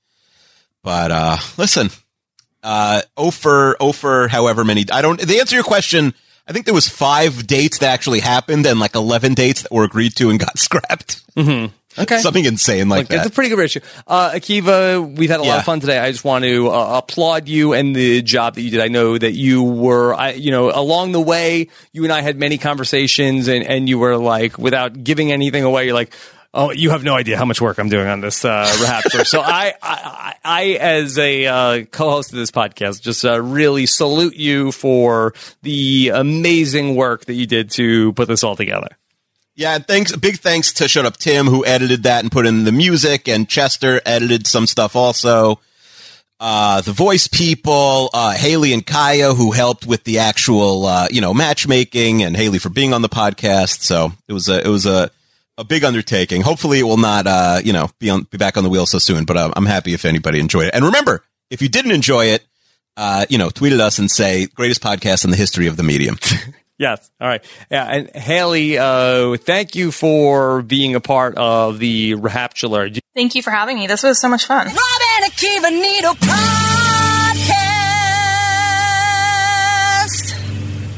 But 0.81 1.11
uh 1.11 1.37
listen, 1.57 1.89
uh, 2.63 3.01
Ofer, 3.17 3.75
Ofer, 3.79 4.27
however 4.29 4.63
many. 4.63 4.85
I 4.91 5.01
don't. 5.01 5.19
The 5.19 5.39
answer 5.39 5.55
your 5.55 5.63
question, 5.63 6.13
I 6.47 6.53
think 6.53 6.65
there 6.65 6.73
was 6.73 6.89
five 6.89 7.47
dates 7.47 7.79
that 7.79 7.91
actually 7.91 8.19
happened, 8.19 8.65
and 8.65 8.79
like 8.79 8.95
eleven 8.95 9.33
dates 9.33 9.63
that 9.63 9.71
were 9.71 9.83
agreed 9.83 10.15
to 10.17 10.29
and 10.29 10.39
got 10.39 10.57
scrapped. 10.59 11.21
Mm-hmm. 11.35 11.73
Okay. 11.97 12.17
Something 12.17 12.45
insane 12.45 12.89
like 12.89 13.09
Look, 13.09 13.19
It's 13.19 13.27
a 13.27 13.31
pretty 13.31 13.49
good 13.49 13.59
ratio. 13.59 13.83
Uh, 14.07 14.31
Akiva, 14.31 15.15
we've 15.15 15.29
had 15.29 15.39
a 15.39 15.43
lot 15.43 15.59
of 15.59 15.65
fun 15.65 15.79
today. 15.79 15.99
I 15.99 16.11
just 16.11 16.25
want 16.25 16.43
to 16.43 16.69
uh, 16.69 16.97
applaud 16.97 17.47
you 17.47 17.73
and 17.73 17.95
the 17.95 18.23
job 18.23 18.55
that 18.55 18.61
you 18.61 18.71
did. 18.71 18.79
I 18.79 18.87
know 18.87 19.15
that 19.15 19.33
you 19.33 19.61
were, 19.63 20.13
I, 20.13 20.31
you 20.31 20.49
know, 20.49 20.71
along 20.71 21.11
the 21.11 21.21
way, 21.21 21.67
you 21.91 22.03
and 22.03 22.11
I 22.11 22.21
had 22.21 22.37
many 22.37 22.57
conversations 22.57 23.47
and, 23.47 23.63
and 23.63 23.87
you 23.87 23.99
were 23.99 24.17
like, 24.17 24.57
without 24.57 25.03
giving 25.03 25.31
anything 25.31 25.63
away, 25.63 25.85
you're 25.85 25.93
like, 25.93 26.13
Oh, 26.55 26.71
you 26.71 26.91
have 26.91 27.03
no 27.03 27.15
idea 27.15 27.35
how 27.35 27.45
much 27.45 27.59
work 27.59 27.79
I'm 27.79 27.89
doing 27.89 28.07
on 28.07 28.21
this 28.21 28.45
uh, 28.45 28.65
Raptor. 28.77 29.25
so 29.25 29.41
I, 29.41 29.73
I, 29.81 30.35
I, 30.43 30.63
as 30.79 31.17
a 31.17 31.47
uh, 31.47 31.85
co-host 31.85 32.31
of 32.31 32.37
this 32.37 32.51
podcast, 32.51 33.01
just 33.01 33.25
uh, 33.25 33.41
really 33.41 33.87
salute 33.87 34.35
you 34.35 34.71
for 34.71 35.33
the 35.63 36.09
amazing 36.09 36.95
work 36.95 37.25
that 37.25 37.33
you 37.33 37.47
did 37.47 37.71
to 37.71 38.13
put 38.13 38.27
this 38.27 38.43
all 38.43 38.55
together. 38.55 38.89
Yeah, 39.55 39.75
and 39.75 39.87
thanks. 39.87 40.15
Big 40.15 40.39
thanks 40.39 40.73
to 40.73 40.87
Shut 40.87 41.05
Up 41.05 41.17
Tim 41.17 41.47
who 41.47 41.65
edited 41.65 42.03
that 42.03 42.23
and 42.23 42.31
put 42.31 42.45
in 42.45 42.65
the 42.65 42.71
music, 42.71 43.27
and 43.27 43.49
Chester 43.49 44.01
edited 44.05 44.45
some 44.45 44.67
stuff 44.67 44.95
also. 44.95 45.59
Uh, 46.39 46.81
the 46.81 46.91
voice 46.91 47.27
people, 47.27 48.09
uh, 48.13 48.33
Haley 48.33 48.73
and 48.73 48.85
Kaya 48.85 49.33
who 49.33 49.51
helped 49.51 49.85
with 49.85 50.03
the 50.03 50.19
actual, 50.19 50.85
uh, 50.85 51.07
you 51.09 51.21
know, 51.21 51.33
matchmaking, 51.33 52.23
and 52.23 52.35
Haley 52.35 52.59
for 52.59 52.69
being 52.69 52.93
on 52.93 53.01
the 53.01 53.09
podcast. 53.09 53.81
So 53.81 54.11
it 54.27 54.33
was 54.33 54.49
a 54.49 54.59
it 54.59 54.69
was 54.69 54.85
a 54.85 55.09
a 55.57 55.63
big 55.63 55.83
undertaking. 55.83 56.41
Hopefully, 56.41 56.79
it 56.79 56.83
will 56.83 56.97
not, 56.97 57.27
uh, 57.27 57.59
you 57.63 57.73
know, 57.73 57.89
be 57.99 58.09
on 58.09 58.23
be 58.23 58.37
back 58.37 58.57
on 58.57 58.63
the 58.63 58.69
wheel 58.69 58.85
so 58.85 58.97
soon. 58.99 59.25
But 59.25 59.37
uh, 59.37 59.53
I'm 59.55 59.65
happy 59.65 59.93
if 59.93 60.05
anybody 60.05 60.39
enjoyed 60.39 60.67
it. 60.67 60.75
And 60.75 60.85
remember, 60.85 61.23
if 61.49 61.61
you 61.61 61.69
didn't 61.69 61.91
enjoy 61.91 62.27
it, 62.27 62.45
uh, 62.97 63.25
you 63.29 63.37
know, 63.37 63.49
tweet 63.49 63.73
at 63.73 63.79
us 63.79 63.99
and 63.99 64.09
say 64.09 64.47
greatest 64.47 64.81
podcast 64.81 65.23
in 65.25 65.31
the 65.31 65.37
history 65.37 65.67
of 65.67 65.77
the 65.77 65.83
medium. 65.83 66.17
Yes. 66.79 67.09
All 67.21 67.27
right. 67.27 67.45
Yeah. 67.69 67.85
And 67.85 68.09
Haley, 68.09 68.77
uh, 68.77 69.37
thank 69.37 69.75
you 69.75 69.91
for 69.91 70.63
being 70.63 70.95
a 70.95 70.99
part 70.99 71.37
of 71.37 71.79
the 71.79 72.13
Raptular. 72.13 72.99
Thank 73.13 73.35
you 73.35 73.43
for 73.43 73.51
having 73.51 73.77
me. 73.77 73.87
This 73.87 74.03
was 74.03 74.19
so 74.19 74.27
much 74.27 74.45
fun. 74.45 74.67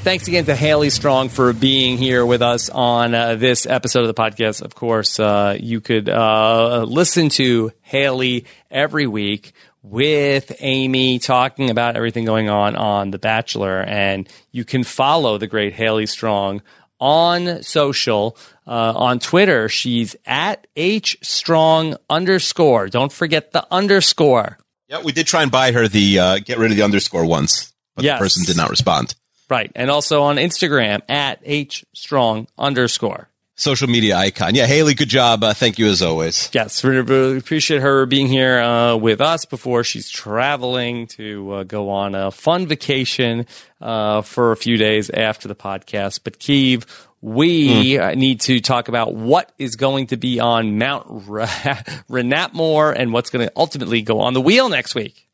Thanks 0.06 0.28
again 0.28 0.46
to 0.46 0.56
Haley 0.56 0.92
Strong 0.92 1.30
for 1.30 1.52
being 1.52 1.98
here 1.98 2.24
with 2.24 2.44
us 2.44 2.70
on 2.70 3.16
uh, 3.16 3.34
this 3.34 3.66
episode 3.66 4.02
of 4.02 4.08
the 4.08 4.14
podcast. 4.14 4.62
Of 4.62 4.76
course, 4.76 5.20
uh, 5.20 5.58
you 5.60 5.82
could 5.82 6.08
uh, 6.10 6.86
listen 6.88 7.30
to 7.30 7.72
Haley 7.82 8.46
every 8.70 9.08
week 9.08 9.54
with 9.82 10.56
Amy 10.60 11.18
talking 11.18 11.72
about 11.72 11.96
everything 11.96 12.24
going 12.24 12.50
on 12.50 12.76
on 12.76 13.10
The 13.10 13.18
Bachelor. 13.18 13.82
And 13.82 14.30
you 14.52 14.64
can 14.64 14.84
follow 14.84 15.40
the 15.40 15.48
great 15.48 15.74
Haley 15.74 16.06
Strong 16.06 16.62
on 17.00 17.64
social. 17.64 18.38
Uh, 18.68 18.94
on 18.96 19.18
Twitter, 19.18 19.70
she's 19.70 20.16
at 20.28 20.68
H 20.76 21.18
Strong 21.24 21.96
underscore. 22.12 22.90
Don't 22.90 23.12
forget 23.12 23.54
the 23.54 23.66
underscore. 23.72 24.60
Yeah, 24.88 25.02
we 25.02 25.14
did 25.14 25.26
try 25.26 25.42
and 25.42 25.52
buy 25.52 25.72
her 25.72 25.88
the 25.88 26.20
uh, 26.20 26.40
get 26.46 26.60
rid 26.60 26.70
of 26.70 26.78
the 26.78 26.84
underscore 26.84 27.26
once, 27.26 27.74
but 27.96 28.06
Yes. 28.06 28.20
the 28.20 28.24
person 28.24 28.44
did 28.46 28.56
not 28.56 28.70
respond. 28.70 29.16
Right. 29.50 29.72
And 29.76 29.92
also 29.92 30.24
on 30.24 30.38
Instagram 30.38 31.02
at 31.10 31.40
H 31.44 31.86
Strong 31.94 32.48
underscore. 32.58 33.30
Social 33.58 33.88
media 33.88 34.18
icon. 34.18 34.54
Yeah, 34.54 34.66
Haley, 34.66 34.96
good 34.96 35.08
job. 35.08 35.42
Uh, 35.42 35.54
thank 35.54 35.80
you 35.80 35.88
as 35.88 36.02
always. 36.02 36.50
Yes, 36.52 36.84
we 36.84 36.90
really 36.90 37.38
appreciate 37.38 37.82
her 37.82 38.06
being 38.06 38.28
here 38.28 38.60
uh, 38.60 38.98
with 38.98 39.22
us 39.22 39.46
before 39.46 39.86
she's 39.86 40.10
traveling 40.10 41.08
to 41.08 41.52
uh, 41.54 41.64
go 41.64 41.90
on 41.90 42.16
a 42.16 42.32
fun 42.32 42.68
vacation 42.68 43.46
uh, 43.80 44.24
for 44.24 44.52
a 44.52 44.58
few 44.58 44.76
days 44.76 45.10
after 45.10 45.48
the 45.48 45.56
podcast. 45.56 46.20
But 46.26 46.38
Keeve, 46.38 46.86
we 47.22 47.98
uh, 47.98 48.14
need 48.14 48.42
to 48.42 48.60
talk 48.60 48.90
about 48.90 49.16
what 49.16 49.54
is 49.58 49.78
going 49.78 50.08
to 50.08 50.18
be 50.18 50.42
on 50.42 50.78
Mount 50.78 51.06
Ra- 51.08 51.46
Renapmore 52.10 52.94
and 52.94 53.14
what's 53.14 53.30
going 53.30 53.48
to 53.48 53.54
ultimately 53.56 54.02
go 54.02 54.20
on 54.20 54.34
the 54.34 54.42
wheel 54.42 54.68
next 54.68 54.96
week. 54.96 55.25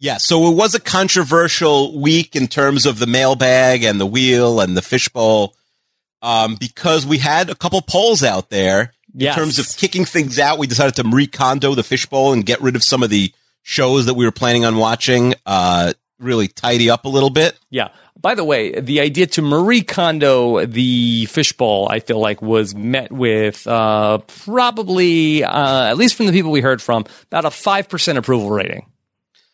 Yeah, 0.00 0.16
so 0.16 0.50
it 0.50 0.56
was 0.56 0.74
a 0.74 0.80
controversial 0.80 2.00
week 2.00 2.34
in 2.34 2.48
terms 2.48 2.86
of 2.86 2.98
the 2.98 3.06
mailbag 3.06 3.84
and 3.84 4.00
the 4.00 4.06
wheel 4.06 4.60
and 4.60 4.74
the 4.76 4.82
fishbowl, 4.82 5.54
um, 6.22 6.56
because 6.56 7.04
we 7.04 7.18
had 7.18 7.50
a 7.50 7.54
couple 7.54 7.80
polls 7.82 8.22
out 8.22 8.48
there 8.48 8.92
in 9.14 9.20
Yes. 9.20 9.34
terms 9.36 9.58
of 9.58 9.68
kicking 9.76 10.06
things 10.06 10.38
out. 10.38 10.58
We 10.58 10.66
decided 10.66 10.94
to 10.96 11.02
recondo 11.02 11.76
the 11.76 11.82
fishbowl 11.82 12.32
and 12.32 12.46
get 12.46 12.62
rid 12.62 12.76
of 12.76 12.82
some 12.82 13.02
of 13.02 13.10
the 13.10 13.32
shows 13.62 14.06
that 14.06 14.14
we 14.14 14.24
were 14.24 14.32
planning 14.32 14.64
on 14.64 14.76
watching. 14.76 15.34
Uh, 15.44 15.92
really 16.18 16.48
tidy 16.48 16.88
up 16.90 17.04
a 17.04 17.08
little 17.08 17.30
bit. 17.30 17.58
Yeah. 17.70 17.88
By 18.20 18.34
the 18.34 18.44
way, 18.44 18.78
the 18.78 19.00
idea 19.00 19.26
to 19.28 19.42
Marie 19.42 19.80
Kondo 19.82 20.66
the 20.66 21.24
fishbowl, 21.26 21.88
I 21.90 22.00
feel 22.00 22.18
like, 22.20 22.42
was 22.42 22.74
met 22.74 23.10
with 23.10 23.66
uh, 23.66 24.18
probably, 24.18 25.42
uh, 25.42 25.84
at 25.84 25.96
least 25.96 26.14
from 26.16 26.26
the 26.26 26.32
people 26.32 26.50
we 26.50 26.60
heard 26.60 26.82
from, 26.82 27.06
about 27.24 27.46
a 27.46 27.50
five 27.50 27.88
percent 27.88 28.18
approval 28.18 28.50
rating. 28.50 28.84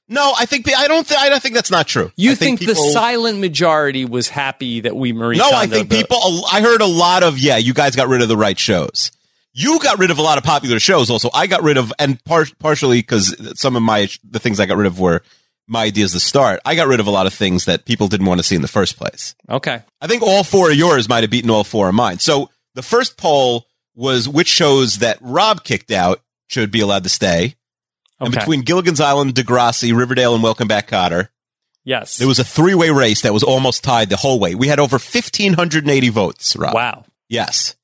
No, 0.08 0.34
I 0.38 0.46
think 0.46 0.72
I 0.72 0.86
don't. 0.86 1.06
Th- 1.06 1.18
I 1.18 1.28
don't 1.28 1.42
think 1.42 1.54
that's 1.54 1.70
not 1.70 1.88
true. 1.88 2.12
You 2.16 2.34
think, 2.36 2.60
the 2.60 2.66
people- 2.66 2.90
silent 2.90 3.40
majority 3.40 4.04
was 4.04 4.28
happy 4.28 4.80
that 4.80 4.94
we 4.96 5.12
Marie? 5.12 5.36
No, 5.36 5.50
I 5.50 5.66
think 5.66 5.88
the- 5.88 5.96
people. 5.96 6.46
I 6.50 6.60
heard 6.60 6.80
a 6.80 6.86
lot 6.86 7.22
of 7.22 7.38
yeah. 7.38 7.56
You 7.56 7.74
guys 7.74 7.96
got 7.96 8.08
rid 8.08 8.22
of 8.22 8.28
the 8.28 8.36
right 8.36 8.58
shows. 8.58 9.10
You 9.52 9.78
got 9.80 9.98
rid 9.98 10.10
of 10.10 10.18
a 10.18 10.22
lot 10.22 10.38
of 10.38 10.44
popular 10.44 10.78
shows. 10.78 11.10
Also, 11.10 11.30
I 11.34 11.46
got 11.46 11.62
rid 11.62 11.76
of 11.76 11.92
and 11.98 12.22
par- 12.24 12.46
partially 12.60 12.98
because 12.98 13.34
some 13.58 13.74
of 13.74 13.82
my 13.82 14.08
the 14.22 14.38
things 14.38 14.60
I 14.60 14.66
got 14.66 14.76
rid 14.76 14.86
of 14.86 15.00
were 15.00 15.22
my 15.66 15.84
ideas 15.84 16.12
to 16.12 16.20
start. 16.20 16.60
I 16.64 16.76
got 16.76 16.86
rid 16.86 17.00
of 17.00 17.08
a 17.08 17.10
lot 17.10 17.26
of 17.26 17.34
things 17.34 17.64
that 17.64 17.84
people 17.86 18.06
didn't 18.06 18.26
want 18.26 18.38
to 18.38 18.44
see 18.44 18.54
in 18.54 18.62
the 18.62 18.68
first 18.68 18.96
place. 18.96 19.34
Okay. 19.50 19.82
I 20.00 20.06
think 20.06 20.22
all 20.22 20.44
four 20.44 20.70
of 20.70 20.76
yours 20.76 21.08
might 21.08 21.24
have 21.24 21.30
beaten 21.30 21.50
all 21.50 21.64
four 21.64 21.88
of 21.88 21.94
mine. 21.96 22.20
So 22.20 22.50
the 22.74 22.82
first 22.82 23.16
poll 23.16 23.66
was 23.96 24.28
which 24.28 24.46
shows 24.46 24.98
that 24.98 25.18
Rob 25.20 25.64
kicked 25.64 25.90
out 25.90 26.20
should 26.48 26.70
be 26.70 26.80
allowed 26.80 27.02
to 27.02 27.08
stay. 27.08 27.56
And 28.18 28.32
between 28.32 28.62
Gilligan's 28.62 29.00
Island, 29.00 29.34
Degrassi, 29.34 29.94
Riverdale, 29.96 30.34
and 30.34 30.42
Welcome 30.42 30.68
Back, 30.68 30.88
Kotter, 30.88 31.28
Yes. 31.84 32.16
there 32.16 32.26
was 32.26 32.38
a 32.38 32.44
three-way 32.44 32.90
race 32.90 33.22
that 33.22 33.32
was 33.34 33.42
almost 33.42 33.84
tied 33.84 34.08
the 34.08 34.16
whole 34.16 34.40
way. 34.40 34.54
We 34.54 34.68
had 34.68 34.80
over 34.80 34.94
1,580 34.98 36.08
votes, 36.08 36.56
Rob. 36.56 36.74
Wow. 36.74 37.04
Yes. 37.28 37.76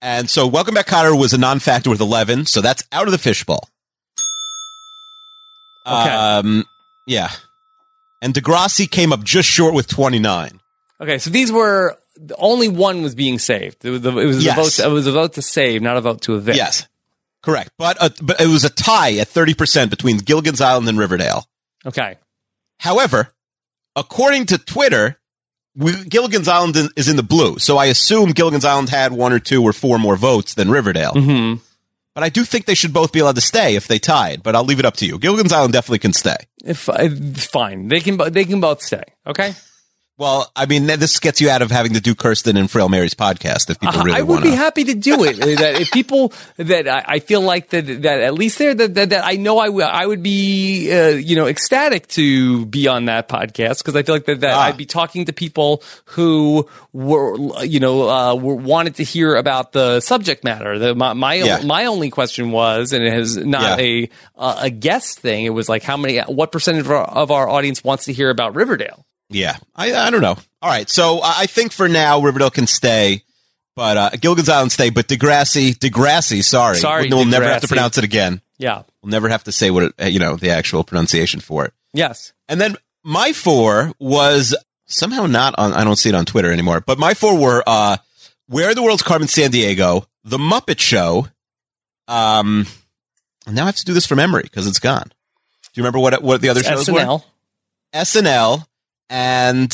And 0.00 0.30
so 0.30 0.46
Welcome 0.46 0.74
Back, 0.74 0.86
Kotter 0.86 1.18
was 1.18 1.32
a 1.32 1.38
non-factor 1.38 1.90
with 1.90 2.00
11, 2.00 2.46
so 2.46 2.60
that's 2.60 2.84
out 2.92 3.06
of 3.06 3.12
the 3.12 3.18
fishbowl. 3.18 3.68
Okay. 5.86 6.10
Um, 6.10 6.64
yeah. 7.06 7.30
And 8.22 8.34
Degrassi 8.34 8.90
came 8.90 9.12
up 9.12 9.24
just 9.24 9.48
short 9.48 9.74
with 9.74 9.88
29. 9.88 10.60
Okay, 11.00 11.18
so 11.18 11.30
these 11.30 11.50
were 11.50 11.98
only 12.38 12.68
one 12.68 13.02
was 13.02 13.14
being 13.14 13.38
saved. 13.38 13.84
It 13.84 13.90
was, 13.90 14.04
it 14.04 14.12
was 14.12 14.44
Yes. 14.44 14.56
a 14.78 14.82
vote. 14.82 14.90
It 14.90 14.92
was 14.92 15.06
a 15.06 15.12
vote 15.12 15.32
to 15.34 15.42
save, 15.42 15.80
not 15.82 15.96
a 15.96 16.00
vote 16.02 16.20
to 16.22 16.36
evict. 16.36 16.56
Yes. 16.58 16.86
Correct. 17.42 17.70
But, 17.78 17.96
uh, 18.00 18.10
but 18.22 18.40
it 18.40 18.46
was 18.46 18.64
a 18.64 18.70
tie 18.70 19.14
at 19.18 19.28
30% 19.28 19.90
between 19.90 20.18
Gilligan's 20.18 20.60
Island 20.60 20.88
and 20.88 20.98
Riverdale. 20.98 21.46
Okay. 21.86 22.16
However, 22.78 23.32
according 23.96 24.46
to 24.46 24.58
Twitter, 24.58 25.18
we, 25.76 26.04
Gilligan's 26.04 26.48
Island 26.48 26.76
in- 26.76 26.90
is 26.96 27.08
in 27.08 27.16
the 27.16 27.22
blue. 27.22 27.58
So 27.58 27.78
I 27.78 27.86
assume 27.86 28.30
Gilligan's 28.32 28.64
Island 28.64 28.90
had 28.90 29.12
one 29.12 29.32
or 29.32 29.38
two 29.38 29.62
or 29.62 29.72
four 29.72 29.98
more 29.98 30.16
votes 30.16 30.54
than 30.54 30.70
Riverdale. 30.70 31.12
Mm-hmm. 31.12 31.62
But 32.14 32.24
I 32.24 32.28
do 32.28 32.44
think 32.44 32.66
they 32.66 32.74
should 32.74 32.92
both 32.92 33.12
be 33.12 33.20
allowed 33.20 33.36
to 33.36 33.40
stay 33.40 33.76
if 33.76 33.86
they 33.86 33.98
tied. 33.98 34.42
But 34.42 34.56
I'll 34.56 34.64
leave 34.64 34.80
it 34.80 34.84
up 34.84 34.96
to 34.96 35.06
you. 35.06 35.18
Gilligan's 35.18 35.52
Island 35.52 35.72
definitely 35.72 36.00
can 36.00 36.12
stay. 36.12 36.36
If 36.64 36.88
uh, 36.88 37.08
fine, 37.34 37.88
they 37.88 38.00
can. 38.00 38.18
They 38.32 38.44
can 38.44 38.60
both 38.60 38.82
stay. 38.82 39.04
Okay. 39.26 39.54
Well, 40.20 40.52
I 40.54 40.66
mean, 40.66 40.84
this 40.84 41.18
gets 41.18 41.40
you 41.40 41.48
out 41.48 41.62
of 41.62 41.70
having 41.70 41.94
to 41.94 42.00
do 42.00 42.14
Kirsten 42.14 42.58
and 42.58 42.70
Frail 42.70 42.90
Mary's 42.90 43.14
podcast 43.14 43.70
if 43.70 43.80
people 43.80 44.00
Uh, 44.00 44.04
really 44.04 44.18
I 44.18 44.20
would 44.20 44.28
want 44.34 44.44
be 44.44 44.50
happy 44.50 44.84
to 44.84 44.94
do 44.94 45.24
it. 45.24 45.40
Uh, 45.42 45.46
that 45.58 45.80
if 45.80 45.90
people 45.90 46.34
that 46.58 46.86
I, 46.86 47.04
I 47.14 47.18
feel 47.20 47.40
like 47.40 47.70
that 47.70 47.86
that 48.02 48.20
at 48.20 48.34
least 48.34 48.58
there 48.58 48.74
that, 48.74 48.94
that, 48.96 49.08
that 49.08 49.24
I 49.24 49.36
know 49.36 49.58
I 49.58 50.04
would 50.04 50.22
be 50.22 50.92
uh, 50.92 51.08
you 51.16 51.36
know 51.36 51.46
ecstatic 51.46 52.06
to 52.08 52.66
be 52.66 52.86
on 52.86 53.06
that 53.06 53.30
podcast 53.30 53.78
because 53.78 53.96
I 53.96 54.02
feel 54.02 54.14
like 54.14 54.26
that, 54.26 54.40
that 54.40 54.52
Ah. 54.52 54.64
I'd 54.64 54.76
be 54.76 54.84
talking 54.84 55.24
to 55.24 55.32
people 55.32 55.82
who 56.04 56.68
were 56.92 57.64
you 57.64 57.80
know 57.80 58.06
uh, 58.10 58.34
were, 58.34 58.56
wanted 58.56 58.96
to 58.96 59.04
hear 59.04 59.36
about 59.36 59.72
the 59.72 60.00
subject 60.00 60.44
matter. 60.44 60.78
The, 60.78 60.94
my 60.94 61.14
my, 61.14 61.34
Yeah. 61.36 61.62
my 61.64 61.86
only 61.86 62.10
question 62.10 62.50
was, 62.50 62.92
and 62.92 63.02
it 63.02 63.14
is 63.14 63.38
not 63.38 63.78
Yeah. 63.80 63.84
a 63.86 64.10
uh, 64.36 64.58
a 64.64 64.70
guess 64.70 65.14
thing. 65.14 65.46
It 65.46 65.54
was 65.54 65.66
like 65.70 65.82
how 65.82 65.96
many 65.96 66.18
what 66.20 66.52
percentage 66.52 66.84
of 66.84 66.90
our, 66.90 67.04
of 67.08 67.30
our 67.30 67.48
audience 67.48 67.82
wants 67.82 68.04
to 68.04 68.12
hear 68.12 68.28
about 68.28 68.54
Riverdale. 68.54 69.06
Yeah, 69.30 69.56
I, 69.74 69.94
I 69.94 70.10
don't 70.10 70.20
know. 70.20 70.36
All 70.62 70.70
right, 70.70 70.88
so 70.90 71.20
I 71.22 71.46
think 71.46 71.72
for 71.72 71.88
now 71.88 72.20
Riverdale 72.20 72.50
can 72.50 72.66
stay, 72.66 73.22
but 73.76 73.96
uh, 73.96 74.10
Gilligan's 74.20 74.48
Island 74.48 74.72
stay. 74.72 74.90
But 74.90 75.06
Degrassi, 75.06 75.72
Degrassi, 75.72 76.44
sorry, 76.44 76.76
Sorry, 76.76 77.08
we'll 77.08 77.24
never 77.24 77.46
have 77.46 77.62
to 77.62 77.68
pronounce 77.68 77.96
it 77.96 78.04
again. 78.04 78.42
Yeah. 78.58 78.82
We'll 79.02 79.10
never 79.10 79.28
have 79.30 79.44
to 79.44 79.52
say 79.52 79.70
what 79.70 79.84
it, 79.84 79.94
uh, 80.02 80.04
you 80.06 80.18
know 80.18 80.36
the 80.36 80.50
actual 80.50 80.84
pronunciation 80.84 81.40
for 81.40 81.64
it. 81.64 81.72
Yes. 81.94 82.32
And 82.48 82.60
then 82.60 82.76
my 83.02 83.32
four 83.32 83.92
was 83.98 84.54
somehow 84.86 85.26
not 85.26 85.54
on. 85.56 85.72
I 85.72 85.84
don't 85.84 85.96
see 85.96 86.10
it 86.10 86.14
on 86.14 86.26
Twitter 86.26 86.52
anymore. 86.52 86.80
But 86.80 86.98
my 86.98 87.14
four 87.14 87.38
were 87.38 87.62
uh, 87.66 87.96
Where 88.48 88.74
the 88.74 88.82
World's 88.82 89.02
Carmen 89.02 89.28
Sandiego, 89.28 90.06
The 90.24 90.38
Muppet 90.38 90.78
Show. 90.78 91.28
Um, 92.06 92.66
now 93.46 93.62
I 93.62 93.66
have 93.66 93.76
to 93.76 93.84
do 93.84 93.94
this 93.94 94.06
from 94.06 94.16
memory 94.16 94.42
because 94.42 94.66
it's 94.66 94.80
gone. 94.80 95.04
Do 95.08 95.80
you 95.80 95.82
remember 95.82 96.00
what 96.00 96.22
what 96.22 96.40
the 96.40 96.48
other 96.48 96.62
shows 96.62 96.90
were? 96.90 97.20
SNL. 97.94 98.66
And 99.10 99.72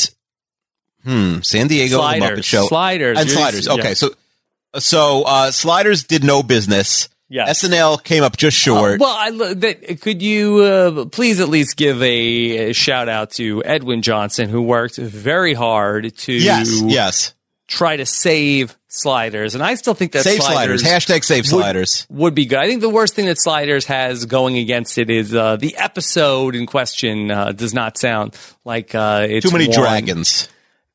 hmm, 1.04 1.36
Sandiego, 1.36 1.90
The 1.90 1.96
Muppet 1.96 2.18
Sliders. 2.18 2.44
Show, 2.44 2.66
Sliders. 2.66 3.20
and 3.20 3.30
Sliders. 3.30 3.68
Okay, 3.68 3.88
yeah. 3.88 3.94
so 3.94 4.10
so 4.78 5.22
uh, 5.22 5.50
Sliders 5.50 6.04
did 6.04 6.24
no 6.24 6.42
business. 6.42 7.08
Yes. 7.28 7.62
SNL 7.64 8.02
came 8.04 8.22
up 8.22 8.36
just 8.36 8.56
short. 8.56 9.00
Uh, 9.00 9.04
well, 9.04 9.16
I, 9.16 9.54
that, 9.54 10.00
could 10.00 10.22
you 10.22 10.58
uh, 10.58 11.04
please 11.06 11.40
at 11.40 11.48
least 11.48 11.76
give 11.76 12.00
a, 12.00 12.70
a 12.70 12.72
shout 12.72 13.08
out 13.08 13.30
to 13.32 13.64
Edwin 13.64 14.02
Johnson, 14.02 14.48
who 14.48 14.62
worked 14.62 14.96
very 14.96 15.52
hard 15.52 16.16
to 16.18 16.32
yes, 16.32 16.80
yes. 16.82 17.34
Try 17.66 17.96
to 17.96 18.06
save 18.06 18.76
sliders, 18.88 19.54
and 19.54 19.62
I 19.62 19.74
still 19.74 19.94
think 19.94 20.12
that 20.12 20.22
Save 20.24 20.40
sliders. 20.42 20.82
Hashtag 20.82 21.24
save 21.24 21.44
would- 21.44 21.60
sliders. 21.60 22.06
would 22.08 22.34
be 22.34 22.46
good. 22.46 22.58
I 22.58 22.66
think 22.68 22.80
the 22.80 22.88
worst 22.88 23.14
thing 23.14 23.26
that 23.26 23.38
sliders 23.40 23.84
has 23.86 24.24
going 24.24 24.56
against 24.56 24.96
it 24.98 25.10
is 25.10 25.34
uh, 25.34 25.56
the 25.56 25.76
episode 25.76 26.54
in 26.54 26.66
question 26.66 27.30
uh, 27.30 27.52
does 27.52 27.74
not 27.74 27.98
sound 27.98 28.36
like 28.64 28.94
uh, 28.94 29.26
it's 29.28 29.44
Too 29.46 29.52
many 29.52 29.68
one- 29.68 29.76
dragons. 29.78 30.48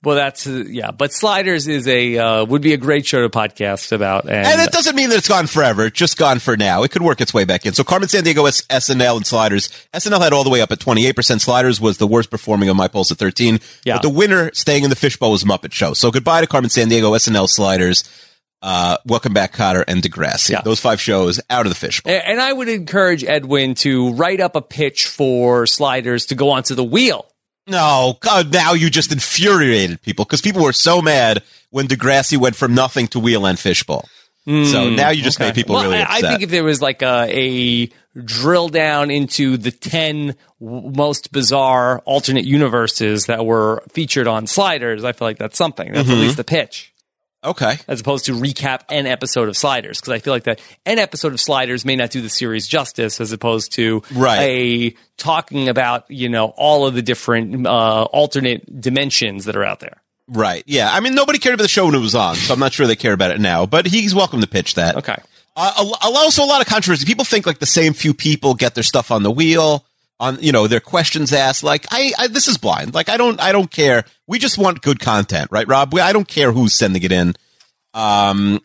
Well, 0.04 0.16
that's 0.16 0.48
uh, 0.48 0.64
yeah, 0.68 0.90
but 0.90 1.14
sliders 1.14 1.68
is 1.68 1.88
a 1.88 2.18
uh, 2.18 2.46
would 2.46 2.64
be 2.64 2.74
a 2.74 2.78
great 2.78 3.06
show 3.06 3.22
to 3.22 3.30
podcast 3.30 3.92
about, 3.92 4.24
and, 4.26 4.48
And 4.48 4.62
it 4.62 4.72
doesn't 4.72 4.96
mean 4.96 5.10
that 5.10 5.18
it's 5.18 5.28
gone 5.28 5.46
forever. 5.46 5.86
It's 5.86 5.98
just 6.00 6.18
gone 6.18 6.40
for 6.40 6.58
now. 6.58 6.82
It 6.82 6.90
could 6.90 7.04
work 7.04 7.22
its 7.22 7.36
way 7.36 7.44
back 7.46 7.68
in. 7.68 7.74
So 7.74 7.84
Carmen 7.84 8.10
Sandiego, 8.10 8.48
S- 8.48 8.64
SNL, 8.64 9.18
and 9.18 9.28
Sliders. 9.28 9.70
SNL 9.94 10.20
had 10.20 10.34
all 10.34 10.44
the 10.44 10.50
way 10.50 10.62
up 10.62 10.72
at 10.72 10.80
28%. 10.80 11.40
Sliders 11.40 11.80
was 11.80 12.00
the 12.00 12.08
worst 12.08 12.32
performing 12.32 12.70
of 12.70 12.76
my 12.76 12.88
polls 12.88 13.12
at 13.12 13.20
13. 13.20 13.60
Yeah. 13.84 13.96
But 13.96 14.02
the 14.02 14.10
winner 14.10 14.52
staying 14.54 14.84
in 14.84 14.90
the 14.90 14.96
fishbowl 14.96 15.32
was 15.32 15.44
Muppet 15.44 15.72
Show. 15.72 15.94
So 15.94 16.10
goodbye 16.10 16.42
to 16.42 16.48
Carmen 16.48 16.72
Sandiego, 16.72 17.16
SNL, 17.16 17.48
Sliders, 17.48 18.04
uh, 18.64 18.98
Welcome 19.06 19.34
Back, 19.34 19.54
Kotter, 19.54 19.84
and 19.88 20.02
Degrassi. 20.02 20.64
Those 20.64 20.80
five 20.80 21.00
shows 21.00 21.40
out 21.50 21.68
of 21.68 21.70
the 21.70 21.76
fishbowl. 21.76 22.12
And 22.12 22.42
I 22.42 22.52
would 22.52 22.70
encourage 22.70 23.24
Edwin 23.24 23.76
to 23.76 24.14
write 24.14 24.40
up 24.40 24.56
a 24.56 24.62
pitch 24.62 25.06
for 25.06 25.68
sliders 25.68 26.26
to 26.28 26.36
go 26.36 26.50
onto 26.50 26.74
the 26.74 26.84
wheel. 26.84 27.28
No, 27.72 28.18
God, 28.20 28.52
now 28.54 28.74
you 28.74 28.90
just 28.90 29.12
infuriated 29.12 30.02
people 30.02 30.26
because 30.26 30.42
people 30.42 30.64
were 30.64 30.74
so 30.74 31.02
mad 31.02 31.42
when 31.70 31.88
Degrassi 31.88 32.38
went 32.38 32.56
from 32.56 32.76
nothing 32.76 33.08
to 33.10 33.20
wheel 33.20 33.46
and 33.46 33.58
fishbowl. 33.58 34.08
so 34.46 34.52
Mm, 34.52 34.96
now 34.96 35.10
you 35.10 35.22
just 35.24 35.40
okay. 35.40 35.48
made 35.50 35.56
people 35.56 35.76
Well, 35.76 35.84
really 35.86 35.98
I- 36.00 36.04
upset. 36.04 36.24
I 36.26 36.30
think 36.32 36.44
if 36.44 36.50
there 36.50 36.64
was 36.64 36.82
like 36.82 37.02
a, 37.02 37.28
a 37.30 37.90
drill 38.24 38.70
down 38.70 39.10
into 39.12 39.56
the 39.58 39.72
10 39.72 40.36
most 40.60 41.32
bizarre 41.32 42.00
alternate 42.06 42.46
universes 42.46 43.26
that 43.28 43.46
were 43.46 43.84
featured 43.92 44.28
on 44.28 44.48
sliders, 44.48 45.04
I 45.04 45.12
feel 45.12 45.28
like 45.28 45.38
that's 45.38 45.58
something. 45.58 45.92
That's 45.94 46.10
at 46.10 46.16
Mhm. 46.16 46.22
least 46.22 46.38
the 46.38 46.44
pitch. 46.44 46.91
Okay. 47.44 47.78
As 47.88 48.02
opposed 48.02 48.26
to 48.26 48.34
recap 48.34 48.82
an 48.90 49.08
episode 49.08 49.48
of 49.50 49.58
Sliders, 49.58 50.00
because 50.00 50.14
I 50.14 50.20
feel 50.20 50.34
like 50.34 50.44
that 50.44 50.62
an 50.86 51.00
episode 51.00 51.34
of 51.34 51.40
Sliders 51.40 51.84
may 51.86 51.96
not 51.96 52.12
do 52.12 52.22
the 52.22 52.30
series 52.30 52.68
justice, 52.68 53.20
as 53.20 53.32
opposed 53.32 53.72
to 53.74 54.04
Right. 54.14 54.40
a 54.42 54.96
talking 55.18 55.68
about 55.70 56.06
you 56.10 56.30
know 56.30 56.48
all 56.58 56.86
of 56.86 56.94
the 56.94 57.02
different 57.02 57.66
uh, 57.66 58.04
alternate 58.04 58.80
dimensions 58.82 59.46
that 59.46 59.56
are 59.56 59.64
out 59.64 59.80
there. 59.80 60.02
Right. 60.28 60.64
Yeah. 60.68 60.90
I 60.94 61.00
mean, 61.00 61.16
nobody 61.16 61.40
cared 61.40 61.56
about 61.56 61.64
the 61.64 61.68
show 61.70 61.88
when 61.88 61.96
it 61.96 62.00
was 62.00 62.16
on, 62.16 62.36
so 62.36 62.54
I'm 62.54 62.60
not 62.60 62.74
sure 62.74 62.86
they 62.88 62.96
care 62.96 63.14
about 63.14 63.32
it 63.32 63.42
now. 63.42 63.66
But 63.66 63.86
he's 63.88 64.14
welcome 64.16 64.40
to 64.42 64.48
pitch 64.48 64.76
that. 64.76 64.96
Okay. 64.98 65.18
Uh, 65.56 65.74
also, 66.02 66.44
a 66.44 66.46
lot 66.46 66.62
of 66.62 66.68
controversy. 66.68 67.06
People 67.06 67.26
think 67.26 67.46
like 67.46 67.60
the 67.60 67.66
same 67.66 67.92
few 67.94 68.14
people 68.14 68.54
get 68.54 68.74
their 68.76 68.84
stuff 68.84 69.12
on 69.12 69.24
the 69.24 69.32
wheel, 69.32 69.84
on 70.22 70.38
you 70.42 70.52
know 70.54 70.68
their 70.68 70.80
questions 70.80 71.34
asked. 71.34 71.64
Like, 71.64 71.86
I, 71.92 72.14
I 72.18 72.28
this 72.28 72.48
is 72.48 72.58
blind. 72.58 72.94
Like, 72.94 73.10
I 73.10 73.18
don't, 73.18 73.42
I 73.42 73.52
don't 73.52 73.70
care. 73.70 74.06
We 74.28 74.40
just 74.40 74.58
want 74.58 74.82
good 74.82 75.00
content, 75.02 75.50
right, 75.52 75.68
Rob? 75.68 75.94
We, 75.94 76.00
I 76.00 76.14
don't 76.14 76.28
care 76.28 76.54
who's 76.54 76.74
sending 76.74 77.04
it 77.04 77.12
in. 77.12 77.34
Um, 77.94 78.62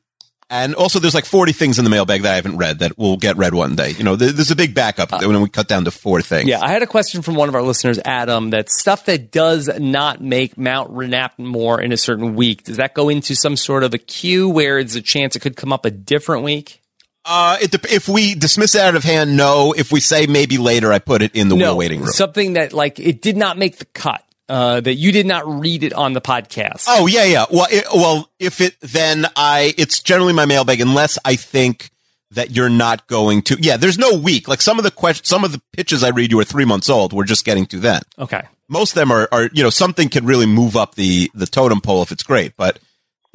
and 0.48 0.76
also, 0.76 1.00
there's 1.00 1.14
like 1.14 1.24
40 1.24 1.50
things 1.50 1.76
in 1.78 1.84
the 1.84 1.90
mailbag 1.90 2.22
that 2.22 2.32
I 2.32 2.36
haven't 2.36 2.56
read 2.56 2.78
that 2.78 2.96
will 2.96 3.16
get 3.16 3.36
read 3.36 3.52
one 3.52 3.74
day. 3.74 3.90
You 3.90 4.04
know, 4.04 4.14
there- 4.14 4.30
there's 4.30 4.52
a 4.52 4.56
big 4.56 4.74
backup 4.76 5.10
when 5.10 5.40
we 5.42 5.48
cut 5.48 5.66
down 5.66 5.84
to 5.86 5.90
four 5.90 6.22
things. 6.22 6.48
Yeah, 6.48 6.60
I 6.62 6.68
had 6.70 6.82
a 6.82 6.86
question 6.86 7.20
from 7.20 7.34
one 7.34 7.48
of 7.48 7.56
our 7.56 7.62
listeners, 7.62 7.98
Adam, 8.04 8.50
that 8.50 8.70
stuff 8.70 9.06
that 9.06 9.32
does 9.32 9.68
not 9.80 10.20
make 10.20 10.56
Mount 10.56 10.92
Renapmore 10.92 11.82
in 11.82 11.90
a 11.90 11.96
certain 11.96 12.36
week, 12.36 12.62
does 12.62 12.76
that 12.76 12.94
go 12.94 13.08
into 13.08 13.34
some 13.34 13.56
sort 13.56 13.82
of 13.82 13.92
a 13.92 13.98
queue 13.98 14.48
where 14.48 14.84
there's 14.84 14.94
a 14.94 15.02
chance 15.02 15.34
it 15.34 15.40
could 15.40 15.56
come 15.56 15.72
up 15.72 15.84
a 15.84 15.90
different 15.90 16.44
week? 16.44 16.80
Uh, 17.26 17.58
it, 17.60 17.74
if 17.92 18.08
we 18.08 18.34
dismiss 18.34 18.74
it 18.74 18.80
out 18.80 18.94
of 18.94 19.02
hand, 19.02 19.36
no. 19.36 19.72
If 19.72 19.90
we 19.90 20.00
say 20.00 20.26
maybe 20.26 20.58
later, 20.58 20.92
I 20.92 21.00
put 21.00 21.22
it 21.22 21.34
in 21.34 21.48
the 21.48 21.56
no, 21.56 21.74
waiting 21.74 22.00
room. 22.00 22.10
Something 22.10 22.52
that 22.52 22.72
like 22.72 23.00
it 23.00 23.20
did 23.20 23.36
not 23.36 23.58
make 23.58 23.78
the 23.78 23.84
cut. 23.86 24.22
Uh, 24.48 24.80
that 24.80 24.94
you 24.94 25.10
did 25.10 25.26
not 25.26 25.44
read 25.44 25.82
it 25.82 25.92
on 25.92 26.12
the 26.12 26.20
podcast. 26.20 26.84
Oh 26.86 27.08
yeah, 27.08 27.24
yeah. 27.24 27.46
Well, 27.50 27.66
it, 27.68 27.84
well, 27.92 28.30
if 28.38 28.60
it 28.60 28.76
then 28.80 29.26
I, 29.34 29.74
it's 29.76 30.00
generally 30.00 30.32
my 30.34 30.44
mailbag 30.44 30.80
unless 30.80 31.18
I 31.24 31.34
think 31.34 31.90
that 32.30 32.52
you're 32.52 32.68
not 32.68 33.08
going 33.08 33.42
to. 33.42 33.56
Yeah, 33.58 33.76
there's 33.76 33.98
no 33.98 34.16
week. 34.16 34.46
Like 34.46 34.62
some 34.62 34.78
of 34.78 34.84
the 34.84 34.92
questions, 34.92 35.26
some 35.26 35.42
of 35.42 35.50
the 35.50 35.60
pitches 35.72 36.04
I 36.04 36.10
read 36.10 36.30
you 36.30 36.38
are 36.38 36.44
three 36.44 36.64
months 36.64 36.88
old. 36.88 37.12
We're 37.12 37.24
just 37.24 37.44
getting 37.44 37.66
to 37.66 37.80
that. 37.80 38.04
Okay. 38.20 38.42
most 38.68 38.92
of 38.92 38.94
them 38.96 39.10
are, 39.10 39.28
are 39.32 39.50
you 39.52 39.64
know 39.64 39.70
something 39.70 40.08
can 40.08 40.24
really 40.26 40.46
move 40.46 40.76
up 40.76 40.94
the 40.94 41.28
the 41.34 41.46
totem 41.46 41.80
pole 41.80 42.02
if 42.02 42.12
it's 42.12 42.22
great, 42.22 42.56
but 42.56 42.78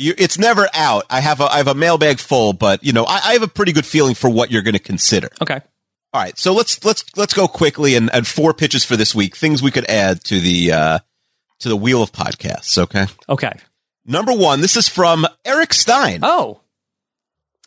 you, 0.01 0.13
it's 0.17 0.37
never 0.37 0.67
out. 0.73 1.05
I 1.09 1.21
have 1.21 1.39
a 1.39 1.45
I 1.45 1.57
have 1.57 1.67
a 1.67 1.75
mailbag 1.75 2.19
full, 2.19 2.53
but 2.53 2.83
you 2.83 2.91
know 2.93 3.05
I, 3.05 3.19
I 3.23 3.33
have 3.33 3.43
a 3.43 3.47
pretty 3.47 3.71
good 3.71 3.85
feeling 3.85 4.15
for 4.15 4.29
what 4.29 4.51
you're 4.51 4.61
going 4.63 4.73
to 4.73 4.79
consider. 4.79 5.29
Okay. 5.41 5.61
All 6.13 6.21
right, 6.21 6.37
so 6.37 6.53
let's 6.53 6.83
let's 6.83 7.05
let's 7.15 7.33
go 7.33 7.47
quickly 7.47 7.95
and, 7.95 8.09
and 8.13 8.27
four 8.27 8.53
pitches 8.53 8.83
for 8.83 8.97
this 8.97 9.15
week. 9.15 9.35
Things 9.37 9.63
we 9.63 9.71
could 9.71 9.89
add 9.89 10.21
to 10.25 10.41
the 10.41 10.71
uh, 10.73 10.99
to 11.59 11.69
the 11.69 11.77
wheel 11.77 12.03
of 12.03 12.11
podcasts. 12.11 12.77
Okay. 12.77 13.05
Okay. 13.29 13.53
Number 14.05 14.33
one, 14.33 14.59
this 14.59 14.75
is 14.75 14.89
from 14.89 15.25
Eric 15.45 15.73
Stein. 15.73 16.19
Oh. 16.23 16.59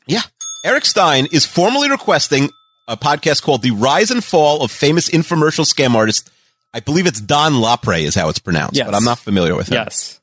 Yeah. 0.06 0.20
Eric 0.64 0.84
Stein 0.84 1.26
is 1.32 1.46
formally 1.46 1.88
requesting 1.90 2.50
a 2.88 2.96
podcast 2.96 3.42
called 3.42 3.62
The 3.62 3.70
Rise 3.70 4.10
and 4.10 4.22
Fall 4.22 4.62
of 4.62 4.70
Famous 4.70 5.08
Infomercial 5.08 5.64
Scam 5.64 5.94
Artist. 5.94 6.30
I 6.74 6.80
believe 6.80 7.06
it's 7.06 7.20
Don 7.20 7.60
Lapre 7.60 7.94
is 8.02 8.14
how 8.14 8.28
it's 8.28 8.38
pronounced, 8.40 8.76
Yes. 8.76 8.86
but 8.86 8.94
I'm 8.94 9.04
not 9.04 9.18
familiar 9.18 9.54
with 9.54 9.68
it. 9.70 9.74
Yes. 9.74 10.20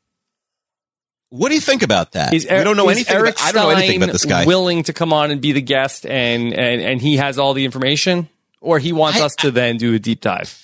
What 1.32 1.50
do 1.50 1.56
you 1.56 1.62
think 1.62 1.82
about 1.82 2.12
that? 2.12 2.34
Is 2.34 2.44
we 2.44 2.50
don't 2.64 2.76
know 2.78 2.90
anything. 2.90 3.16
Eric 3.16 3.36
about, 3.36 3.48
I 3.48 3.52
don't 3.54 3.64
know 3.64 3.78
anything 3.78 4.04
about 4.04 4.12
this 4.12 4.26
guy. 4.26 4.46
Willing 4.46 4.84
to 4.84 4.94
come 4.94 5.14
on 5.14 5.32
and 5.32 5.40
be 5.42 5.54
the 5.54 5.62
guest, 5.62 6.06
and 6.06 6.54
and 6.54 6.82
and 6.82 7.02
he 7.02 7.18
has 7.18 7.40
all 7.40 7.54
the 7.54 7.64
information, 7.66 8.28
or 8.60 8.80
he 8.80 8.92
wants 8.92 9.20
us 9.22 9.34
to 9.38 9.50
then 9.50 9.78
do 9.78 9.94
a 9.94 10.00
deep 10.00 10.20
dive. 10.22 10.58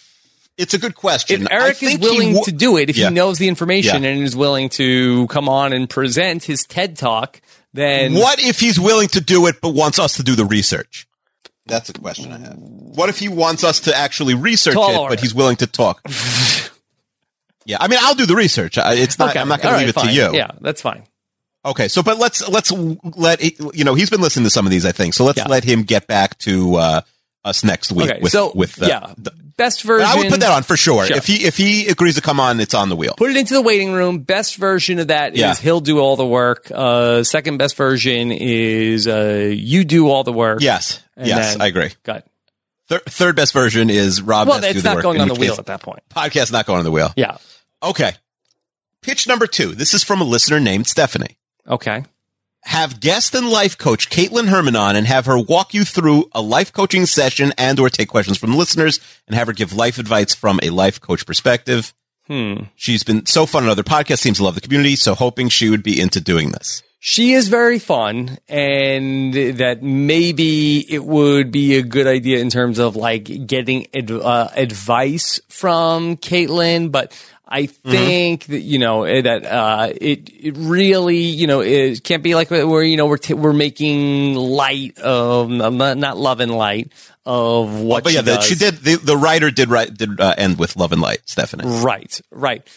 It's 0.57 0.73
a 0.73 0.77
good 0.79 0.95
question. 0.95 1.43
If 1.43 1.51
Eric 1.51 1.81
is 1.83 1.97
willing 1.99 2.33
wo- 2.33 2.43
to 2.43 2.51
do 2.51 2.77
it, 2.77 2.89
if 2.89 2.97
Yeah. 2.97 3.07
he 3.09 3.13
knows 3.13 3.37
the 3.37 3.47
information 3.47 4.03
Yeah. 4.03 4.09
and 4.09 4.23
is 4.23 4.35
willing 4.35 4.69
to 4.69 5.27
come 5.27 5.47
on 5.47 5.71
and 5.71 5.89
present 5.89 6.43
his 6.43 6.63
TED 6.65 6.97
talk, 6.97 7.39
then 7.73 8.15
What 8.15 8.39
if 8.43 8.59
he's 8.59 8.79
willing 8.79 9.07
to 9.09 9.21
do 9.21 9.45
it 9.47 9.61
but 9.61 9.69
wants 9.69 9.99
us 9.99 10.13
to 10.17 10.23
do 10.23 10.35
the 10.35 10.45
research? 10.45 11.07
That's 11.67 11.89
a 11.89 11.93
question 11.93 12.33
I 12.33 12.39
have. 12.39 12.55
What 12.57 13.07
if 13.09 13.19
he 13.19 13.27
wants 13.29 13.63
us 13.63 13.81
to 13.81 13.95
actually 13.95 14.33
research 14.33 14.73
Tall 14.73 14.91
it, 14.91 14.97
order. 14.97 15.11
but 15.15 15.19
he's 15.21 15.33
willing 15.35 15.57
to 15.57 15.67
talk? 15.67 16.01
yeah, 17.67 17.77
I 17.79 17.87
mean, 17.87 17.99
I'll 18.01 18.15
do 18.15 18.25
the 18.25 18.35
research. 18.35 18.77
It's 18.79 19.19
not. 19.19 19.29
Okay. 19.31 19.39
I'm 19.39 19.47
not 19.47 19.61
going 19.61 19.73
to 19.75 19.79
leave 19.85 19.89
it 19.95 19.99
to 19.99 20.11
you. 20.11 20.33
Yeah, 20.35 20.51
that's 20.61 20.81
fine. 20.81 21.03
Okay, 21.65 21.87
so 21.89 22.01
but 22.01 22.17
let's 22.17 22.47
let's 22.47 22.71
let 22.71 23.41
you 23.75 23.83
know 23.83 23.93
he's 23.93 24.09
been 24.09 24.21
listening 24.21 24.45
to 24.45 24.49
some 24.49 24.65
of 24.65 24.71
these, 24.71 24.85
I 24.85 24.91
think. 24.93 25.13
So 25.13 25.25
let's 25.25 25.37
Yeah. 25.37 25.47
let 25.47 25.63
him 25.63 25.83
get 25.83 26.07
back 26.07 26.37
to 26.39 26.75
uh, 26.75 27.01
us 27.43 27.63
next 27.63 27.91
week. 27.91 28.09
Okay, 28.09 28.19
with, 28.21 28.31
so 28.31 28.51
with 28.55 28.75
the, 28.75 28.87
yeah, 28.87 29.13
the- 29.17 29.31
best 29.57 29.81
version. 29.83 30.07
I 30.07 30.15
would 30.15 30.29
put 30.29 30.39
that 30.41 30.51
on 30.51 30.63
for 30.63 30.77
sure. 30.77 31.05
Sure. 31.07 31.17
If 31.17 31.25
he 31.27 31.43
if 31.45 31.57
he 31.57 31.87
agrees 31.87 32.15
to 32.15 32.21
come 32.21 32.39
on, 32.39 32.59
it's 32.61 32.73
on 32.73 32.87
the 32.89 32.95
wheel. 32.95 33.15
Put 33.17 33.31
it 33.31 33.37
into 33.37 33.53
the 33.53 33.61
waiting 33.61 33.91
room. 33.91 34.19
Best 34.19 34.55
version 34.55 34.99
of 34.99 35.07
that 35.07 35.33
is 35.33 35.39
Yeah. 35.39 35.55
he'll 35.55 35.81
do 35.81 35.99
all 35.99 36.15
the 36.15 36.25
work. 36.27 36.71
Uh, 36.73 37.23
second 37.23 37.57
best 37.57 37.75
version 37.75 38.31
is 38.31 39.05
uh, 39.07 39.49
you 39.53 39.83
do 39.83 40.07
all 40.09 40.23
the 40.23 40.31
work. 40.31 40.61
Yes, 40.61 41.01
yes, 41.17 41.53
then- 41.53 41.61
I 41.61 41.67
agree. 41.67 41.89
Got. 42.03 42.23
Third, 42.87 43.03
third 43.07 43.35
best 43.35 43.51
version 43.51 43.89
is 43.89 44.21
Rob. 44.21 44.47
Well, 44.47 44.61
has 44.61 44.67
to 44.67 44.71
do 44.71 44.77
it's 44.79 44.83
the 44.87 44.93
not 44.93 45.03
going 45.03 45.19
on 45.19 45.27
the 45.27 45.33
wheel 45.33 45.51
case- 45.51 45.59
at 45.59 45.65
that 45.65 45.81
point. 45.81 45.99
Podcast 46.15 46.53
not 46.53 46.65
going 46.65 46.79
on 46.79 46.85
the 46.85 46.91
wheel. 46.91 47.11
Yeah. 47.17 47.35
Okay. 47.81 48.13
Pitch 49.01 49.27
number 49.27 49.47
two. 49.47 49.75
This 49.75 49.93
is 49.93 50.03
from 50.03 50.21
a 50.21 50.25
listener 50.25 50.59
named 50.59 50.87
Stephanie. 50.87 51.37
Okay. 51.67 52.03
Have 52.63 52.99
guest 52.99 53.33
and 53.35 53.49
life 53.49 53.77
coach 53.77 54.09
Kaitlyn 54.09 54.47
Herman 54.47 54.75
on 54.75 54.95
and 54.95 55.07
have 55.07 55.25
her 55.25 55.37
walk 55.37 55.73
you 55.73 55.85
through 55.85 56.29
a 56.33 56.41
life 56.41 56.73
coaching 56.73 57.05
session 57.05 57.53
and 57.57 57.79
or 57.79 57.89
take 57.89 58.09
questions 58.09 58.37
from 58.37 58.55
listeners 58.55 58.99
and 59.27 59.35
have 59.35 59.47
her 59.47 59.53
give 59.53 59.73
life 59.73 59.99
advice 59.99 60.35
from 60.35 60.59
a 60.61 60.71
life 60.71 60.99
coach 60.99 61.25
perspective. 61.25 61.93
Hmm. 62.25 62.63
She's 62.75 63.03
been 63.03 63.25
so 63.25 63.45
fun 63.45 63.63
on 63.63 63.69
other 63.69 63.83
podcasts, 63.83 64.19
seems 64.19 64.37
to 64.37 64.43
love 64.43 64.55
the 64.55 64.61
community, 64.61 64.97
so 64.97 65.15
hoping 65.15 65.47
she 65.47 65.69
would 65.69 65.83
be 65.83 65.99
into 65.99 66.19
doing 66.19 66.51
this. 66.51 66.83
She 66.99 67.33
is 67.33 67.47
very 67.47 67.79
fun, 67.79 68.37
and 68.49 69.33
that 69.33 69.83
maybe 69.83 70.79
it 70.91 71.05
would 71.05 71.51
be 71.51 71.77
a 71.77 71.83
good 71.83 72.07
idea 72.07 72.39
in 72.39 72.49
terms 72.49 72.79
of 72.79 72.95
like 72.95 73.47
getting 73.47 73.87
ad- 73.95 74.11
uh, 74.11 74.49
advice 74.55 75.39
from 75.47 76.17
Kaitlyn. 76.17 76.91
But 76.91 77.13
I 77.49 77.67
think 77.67 78.45
that 78.45 78.59
you 78.59 78.79
know 78.79 79.03
eh, 79.03 79.21
that 79.21 79.45
uh, 79.45 79.93
it 79.99 80.29
it 80.29 80.55
really 80.57 81.17
you 81.17 81.47
know 81.47 81.61
it 81.61 82.03
can't 82.03 82.23
be 82.23 82.35
like 82.35 82.49
where 82.49 82.83
you 82.83 82.97
know 82.97 83.05
we're 83.05 83.17
t- 83.17 83.33
we're 83.33 83.53
making 83.53 84.35
light 84.35 84.97
of 84.99 85.49
not, 85.49 85.97
not 85.97 86.17
love 86.17 86.39
and 86.39 86.51
light 86.51 86.91
of 87.25 87.81
what. 87.81 88.03
but 88.03 88.09
she 88.09 88.15
yeah, 88.15 88.21
the, 88.21 88.41
she 88.41 88.55
did. 88.55 88.75
The, 88.75 88.95
the 88.95 89.17
writer 89.17 89.51
did 89.51 89.69
write 89.69 89.93
did 89.93 90.19
uh, 90.19 90.33
end 90.37 90.57
with 90.57 90.75
love 90.75 90.91
and 90.91 91.01
light, 91.01 91.19
Stephanie. 91.25 91.65
Right, 91.65 92.19
right. 92.31 92.67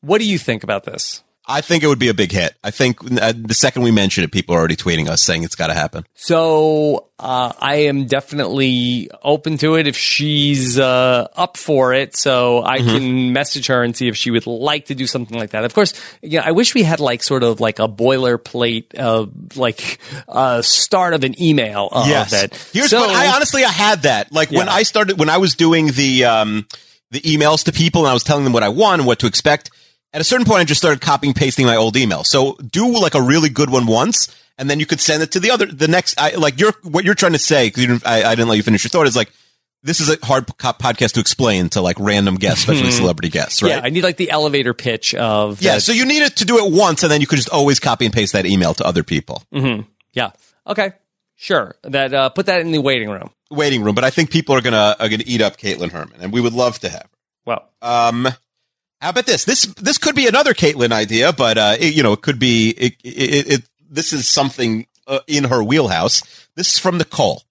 What 0.00 0.18
do 0.18 0.26
you 0.26 0.38
think 0.38 0.62
about 0.62 0.84
this? 0.84 1.23
I 1.46 1.60
think 1.60 1.82
it 1.82 1.88
would 1.88 1.98
be 1.98 2.08
a 2.08 2.14
big 2.14 2.32
hit. 2.32 2.54
I 2.64 2.70
think 2.70 2.98
uh, 3.20 3.34
the 3.36 3.52
second 3.52 3.82
we 3.82 3.90
mention 3.90 4.24
it, 4.24 4.32
people 4.32 4.54
are 4.54 4.58
already 4.58 4.76
tweeting 4.76 5.08
us 5.08 5.20
saying 5.20 5.42
it's 5.44 5.56
got 5.56 5.66
to 5.66 5.74
happen. 5.74 6.06
So 6.14 7.08
uh, 7.18 7.52
I 7.60 7.74
am 7.76 8.06
definitely 8.06 9.10
open 9.22 9.58
to 9.58 9.74
it 9.76 9.86
if 9.86 9.94
she's 9.96 10.78
uh, 10.78 11.28
up 11.36 11.56
for 11.58 11.92
it. 11.92 12.16
So 12.16 12.62
I 12.62 12.78
Mm-hmm. 12.78 12.96
can 12.96 13.32
message 13.32 13.66
her 13.68 13.82
and 13.82 13.96
see 13.96 14.08
if 14.08 14.16
she 14.16 14.30
would 14.30 14.46
like 14.46 14.86
to 14.86 14.94
do 14.94 15.06
something 15.06 15.38
like 15.38 15.50
that. 15.50 15.64
Of 15.64 15.74
course, 15.74 15.94
you 16.22 16.38
know, 16.38 16.44
I 16.44 16.52
wish 16.52 16.74
we 16.74 16.82
had 16.82 16.98
like 17.00 17.22
sort 17.22 17.42
of 17.42 17.60
like 17.60 17.78
a 17.78 17.88
boilerplate, 17.88 18.98
uh, 18.98 19.26
like 19.54 19.98
uh, 20.28 20.62
start 20.62 21.14
of 21.14 21.24
an 21.24 21.40
email 21.40 21.88
of 21.92 22.08
yes. 22.08 22.32
it. 22.32 22.54
Here's 22.72 22.90
so, 22.90 23.00
what 23.00 23.10
I 23.10 23.34
honestly 23.34 23.64
I 23.64 23.70
had 23.70 24.02
that. 24.02 24.32
Like 24.32 24.50
when 24.50 24.68
I 24.68 24.82
started 24.82 25.18
when 25.18 25.28
I 25.28 25.38
was 25.38 25.54
doing 25.54 25.88
the 25.88 26.24
um 26.24 26.66
the 27.10 27.20
emails 27.20 27.64
to 27.64 27.72
people 27.72 28.02
and 28.02 28.10
I 28.10 28.14
was 28.14 28.24
telling 28.24 28.44
them 28.44 28.52
what 28.52 28.62
I 28.62 28.70
want 28.70 29.00
and 29.00 29.06
what 29.06 29.18
to 29.20 29.26
expect. 29.26 29.70
At 30.14 30.20
a 30.20 30.24
certain 30.24 30.46
point, 30.46 30.60
I 30.60 30.64
just 30.64 30.80
started 30.80 31.00
copying 31.00 31.30
and 31.30 31.36
pasting 31.36 31.66
my 31.66 31.76
old 31.76 31.96
email. 31.96 32.22
So 32.24 32.54
do 32.54 32.86
like 33.00 33.14
a 33.14 33.20
really 33.20 33.48
good 33.50 33.68
one 33.68 33.86
once, 33.86 34.34
and 34.56 34.70
then 34.70 34.78
you 34.80 34.86
could 34.86 35.00
send 35.00 35.22
it 35.22 35.32
to 35.32 35.40
the 35.40 35.50
other 35.50 35.66
the 35.66 35.88
next. 35.88 36.18
I, 36.18 36.36
like 36.36 36.58
you're 36.60 36.72
what 36.84 37.04
you're 37.04 37.16
trying 37.16 37.32
to 37.32 37.38
say 37.38 37.68
because 37.68 38.02
I, 38.04 38.22
I 38.22 38.34
didn't 38.36 38.48
let 38.48 38.54
you 38.56 38.62
finish 38.62 38.84
your 38.84 38.90
thought. 38.90 39.06
Is 39.08 39.16
like 39.16 39.30
this 39.82 40.00
is 40.00 40.08
a 40.08 40.24
hard 40.24 40.46
podcast 40.46 41.12
to 41.14 41.20
explain 41.20 41.68
to 41.70 41.82
like 41.82 41.96
random 41.98 42.36
guests, 42.36 42.60
especially 42.66 42.92
celebrity 42.92 43.28
guests, 43.28 43.60
right? 43.62 43.70
Yeah, 43.70 43.80
I 43.82 43.90
need 43.90 44.04
like 44.04 44.16
the 44.16 44.30
elevator 44.30 44.72
pitch 44.72 45.14
of 45.16 45.60
Yeah, 45.60 45.78
so 45.78 45.90
you 45.92 46.06
needed 46.06 46.36
to 46.36 46.44
do 46.44 46.64
it 46.64 46.72
once, 46.72 47.02
and 47.02 47.10
then 47.12 47.20
you 47.20 47.26
could 47.26 47.36
just 47.36 47.50
always 47.50 47.80
copy 47.80 48.04
and 48.06 48.14
paste 48.14 48.32
that 48.34 48.46
email 48.46 48.72
to 48.74 48.86
other 48.86 49.02
people. 49.02 49.42
hmm 49.52 49.80
Yeah. 50.12 50.30
Okay. 50.66 50.92
Sure. 51.36 51.74
That 51.82 52.14
uh, 52.14 52.28
put 52.30 52.46
that 52.46 52.60
in 52.60 52.70
the 52.70 52.78
waiting 52.78 53.10
room. 53.10 53.30
Waiting 53.50 53.82
room, 53.82 53.94
but 53.96 54.04
I 54.04 54.10
think 54.10 54.30
people 54.30 54.54
are 54.54 54.60
gonna 54.60 54.94
are 55.00 55.08
gonna 55.08 55.24
eat 55.26 55.42
up 55.42 55.56
Kaitlyn 55.58 55.90
Herman, 55.90 56.20
and 56.20 56.32
we 56.32 56.40
would 56.40 56.52
love 56.54 56.78
to 56.78 56.88
have 56.88 57.02
her. 57.02 57.08
Well, 57.44 57.68
Um, 57.82 58.28
how 59.00 59.10
about 59.10 59.26
this? 59.26 59.44
This 59.44 59.62
this 59.62 59.98
could 59.98 60.14
be 60.14 60.26
another 60.26 60.54
Kaitlyn 60.54 60.92
idea, 60.92 61.32
but 61.32 61.58
uh, 61.58 61.76
it, 61.78 61.94
you 61.94 62.02
know, 62.02 62.12
it 62.12 62.22
could 62.22 62.38
be 62.38 62.70
it. 62.70 62.94
it, 63.04 63.52
it 63.52 63.62
this 63.90 64.12
is 64.12 64.26
something 64.26 64.86
uh, 65.06 65.20
in 65.26 65.44
her 65.44 65.62
wheelhouse. 65.62 66.22
This 66.56 66.74
is 66.74 66.78
from 66.78 66.98
Nicole. 66.98 67.42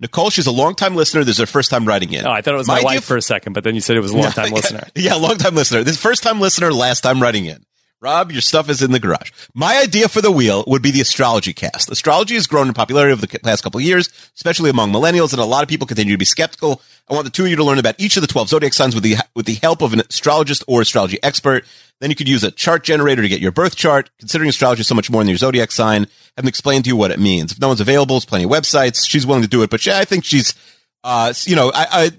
Nicole, 0.00 0.30
she's 0.30 0.46
a 0.46 0.52
longtime 0.52 0.94
listener. 0.94 1.24
This 1.24 1.36
is 1.36 1.40
her 1.40 1.46
first 1.46 1.70
time 1.70 1.84
writing 1.84 2.12
in. 2.12 2.24
Oh, 2.24 2.30
I 2.30 2.40
thought 2.40 2.54
it 2.54 2.58
was 2.58 2.68
my, 2.68 2.76
idea 2.76 2.84
wife 2.84 3.04
for 3.04 3.16
a 3.16 3.22
second, 3.22 3.52
but 3.52 3.64
then 3.64 3.74
you 3.74 3.80
said 3.80 3.96
it 3.96 4.00
was 4.00 4.12
a 4.12 4.16
long 4.18 4.30
time 4.30 4.52
listener. 4.52 4.86
Yeah, 4.94 5.14
long 5.14 5.38
time 5.38 5.54
listener. 5.54 5.82
This 5.82 6.00
first 6.00 6.22
time 6.22 6.40
listener, 6.40 6.72
last 6.72 7.00
time 7.00 7.20
writing 7.20 7.46
in. 7.46 7.64
Rob, 8.00 8.30
your 8.30 8.42
stuff 8.42 8.70
is 8.70 8.80
in 8.80 8.92
the 8.92 9.00
garage. 9.00 9.32
My 9.54 9.78
idea 9.78 10.08
for 10.08 10.20
the 10.20 10.30
wheel 10.30 10.62
would 10.68 10.82
be 10.82 10.92
the 10.92 11.00
astrology 11.00 11.52
cast. 11.52 11.90
Astrology 11.90 12.34
has 12.34 12.46
grown 12.46 12.68
in 12.68 12.74
popularity 12.74 13.12
over 13.12 13.26
the 13.26 13.38
past 13.40 13.64
couple 13.64 13.78
of 13.80 13.84
years, 13.84 14.08
especially 14.36 14.70
among 14.70 14.92
millennials, 14.92 15.32
and 15.32 15.42
a 15.42 15.44
lot 15.44 15.64
of 15.64 15.68
people 15.68 15.86
continue 15.86 16.14
to 16.14 16.18
be 16.18 16.24
skeptical. 16.24 16.80
I 17.08 17.14
want 17.14 17.24
the 17.24 17.30
two 17.30 17.42
of 17.44 17.50
you 17.50 17.56
to 17.56 17.64
learn 17.64 17.80
about 17.80 17.96
each 17.98 18.16
of 18.16 18.20
the 18.20 18.28
12 18.28 18.50
zodiac 18.50 18.72
signs 18.72 18.94
with 18.94 19.02
the, 19.02 19.16
with 19.34 19.46
the 19.46 19.54
help 19.54 19.82
of 19.82 19.92
an 19.92 20.00
astrologist 20.00 20.62
or 20.68 20.80
astrology 20.80 21.18
expert. 21.24 21.64
Then 22.00 22.10
you 22.10 22.16
could 22.16 22.28
use 22.28 22.44
a 22.44 22.52
chart 22.52 22.84
generator 22.84 23.22
to 23.22 23.28
get 23.28 23.40
your 23.40 23.50
birth 23.50 23.74
chart. 23.74 24.10
Considering 24.20 24.48
astrology 24.48 24.82
is 24.82 24.86
so 24.86 24.94
much 24.94 25.10
more 25.10 25.20
than 25.20 25.28
your 25.28 25.38
zodiac 25.38 25.72
sign, 25.72 26.02
have 26.02 26.44
them 26.44 26.46
explain 26.46 26.84
to 26.84 26.88
you 26.88 26.94
what 26.94 27.10
it 27.10 27.18
means. 27.18 27.50
If 27.50 27.60
no 27.60 27.66
one's 27.66 27.80
available, 27.80 28.14
there's 28.14 28.24
plenty 28.24 28.44
of 28.44 28.50
websites. 28.50 29.08
She's 29.08 29.26
willing 29.26 29.42
to 29.42 29.48
do 29.48 29.62
it, 29.62 29.70
but 29.70 29.84
yeah, 29.84 29.98
I 29.98 30.04
think 30.04 30.24
she's, 30.24 30.54
uh, 31.02 31.34
you 31.46 31.56
know, 31.56 31.72
I, 31.74 31.86
I, 31.90 32.10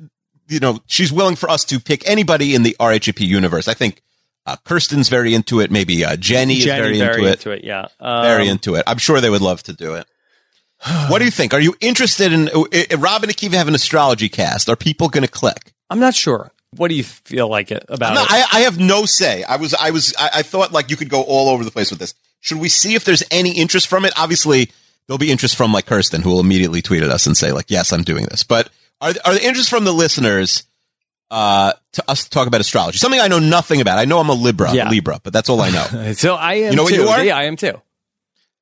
you 0.49 0.59
know, 0.59 0.82
she's 0.88 1.14
willing 1.14 1.38
for 1.38 1.49
us 1.49 1.64
to 1.66 1.80
pick 1.80 2.06
anybody 2.09 2.53
in 2.53 2.64
the 2.64 2.75
RHAP 2.82 3.25
universe. 3.25 3.69
I 3.69 3.74
think 3.75 4.01
uh, 4.45 4.55
Kirsten's 4.63 5.09
very 5.09 5.33
into 5.33 5.59
it. 5.59 5.71
Maybe 5.71 6.03
uh, 6.03 6.15
Jenny, 6.15 6.57
is 6.57 6.65
very, 6.65 6.97
very 6.97 7.15
into, 7.15 7.31
into 7.31 7.51
it. 7.51 7.59
it, 7.59 7.63
yeah. 7.65 7.87
Um, 7.99 8.23
very 8.23 8.47
into 8.47 8.75
it. 8.75 8.83
I'm 8.87 8.97
sure 8.97 9.21
they 9.21 9.29
would 9.29 9.41
love 9.41 9.63
to 9.63 9.73
do 9.73 9.95
it. 9.95 10.07
what 11.09 11.19
do 11.19 11.25
you 11.25 11.31
think? 11.31 11.53
Are 11.53 11.59
you 11.59 11.75
interested 11.81 12.31
in 12.31 12.49
uh, 12.49 12.61
uh, 12.61 12.97
Rob 12.97 13.23
and 13.23 13.31
Akiva 13.31 13.53
have 13.53 13.67
an 13.67 13.75
astrology 13.75 14.29
cast? 14.29 14.69
Are 14.69 14.75
people 14.75 15.09
going 15.09 15.25
to 15.25 15.31
click? 15.31 15.73
I'm 15.89 15.99
not 15.99 16.15
sure. 16.15 16.51
What 16.75 16.89
do 16.89 16.95
you 16.95 17.03
feel 17.03 17.47
like 17.47 17.71
it 17.71 17.83
about 17.89 18.13
not- 18.13 18.27
it? 18.29 18.31
I, 18.31 18.59
I 18.59 18.61
have 18.61 18.79
no 18.79 19.05
say. 19.05 19.43
I 19.43 19.57
was, 19.57 19.73
I 19.73 19.91
was, 19.91 20.13
I, 20.17 20.29
I 20.35 20.41
thought 20.43 20.71
like 20.71 20.89
you 20.89 20.95
could 20.95 21.09
go 21.09 21.23
all 21.23 21.49
over 21.49 21.63
the 21.63 21.71
place 21.71 21.89
with 21.89 21.99
this. 21.99 22.13
Should 22.41 22.59
we 22.59 22.69
see 22.69 22.95
if 22.95 23.03
there's 23.03 23.23
any 23.31 23.51
interest 23.51 23.87
from 23.87 24.05
it? 24.05 24.13
Obviously, 24.15 24.71
there'll 25.07 25.17
be 25.17 25.31
interest 25.31 25.55
from 25.55 25.73
like 25.73 25.85
Kirsten, 25.85 26.21
who 26.21 26.29
will 26.29 26.39
immediately 26.39 26.81
tweet 26.81 27.03
at 27.03 27.09
us 27.09 27.25
and 27.25 27.35
say 27.35 27.51
like, 27.51 27.65
"Yes, 27.69 27.91
I'm 27.91 28.03
doing 28.03 28.25
this." 28.25 28.43
But 28.43 28.69
are 29.01 29.13
are 29.25 29.33
the 29.33 29.45
interest 29.45 29.69
from 29.69 29.83
the 29.83 29.91
listeners 29.91 30.63
uh, 31.32 31.74
to 31.93 32.03
us 32.09 32.24
to 32.24 32.30
talk 32.30 32.48
about 32.48 32.61
astrology? 32.61 32.98
Something 32.98 33.19
I 33.19 33.27
know 33.27 33.40
nothing 33.40 33.82
about. 33.82 33.98
I 33.99 34.06
know 34.06 34.19
I'm 34.19 34.30
a 34.30 34.33
Libra, 34.33 34.74
Yeah. 34.74 34.90
Libra, 34.90 35.19
but 35.24 35.33
that's 35.33 35.49
all 35.49 35.61
I 35.61 35.69
know. 35.69 36.14
so 36.14 36.35
I 36.35 36.53
am. 36.56 36.72
You 36.72 36.77
know 36.77 36.83
what 36.83 36.93
too. 36.93 37.01
you 37.01 37.08
are? 37.08 37.24
Yeah, 37.24 37.38
I 37.38 37.43
am 37.43 37.56
too. 37.56 37.80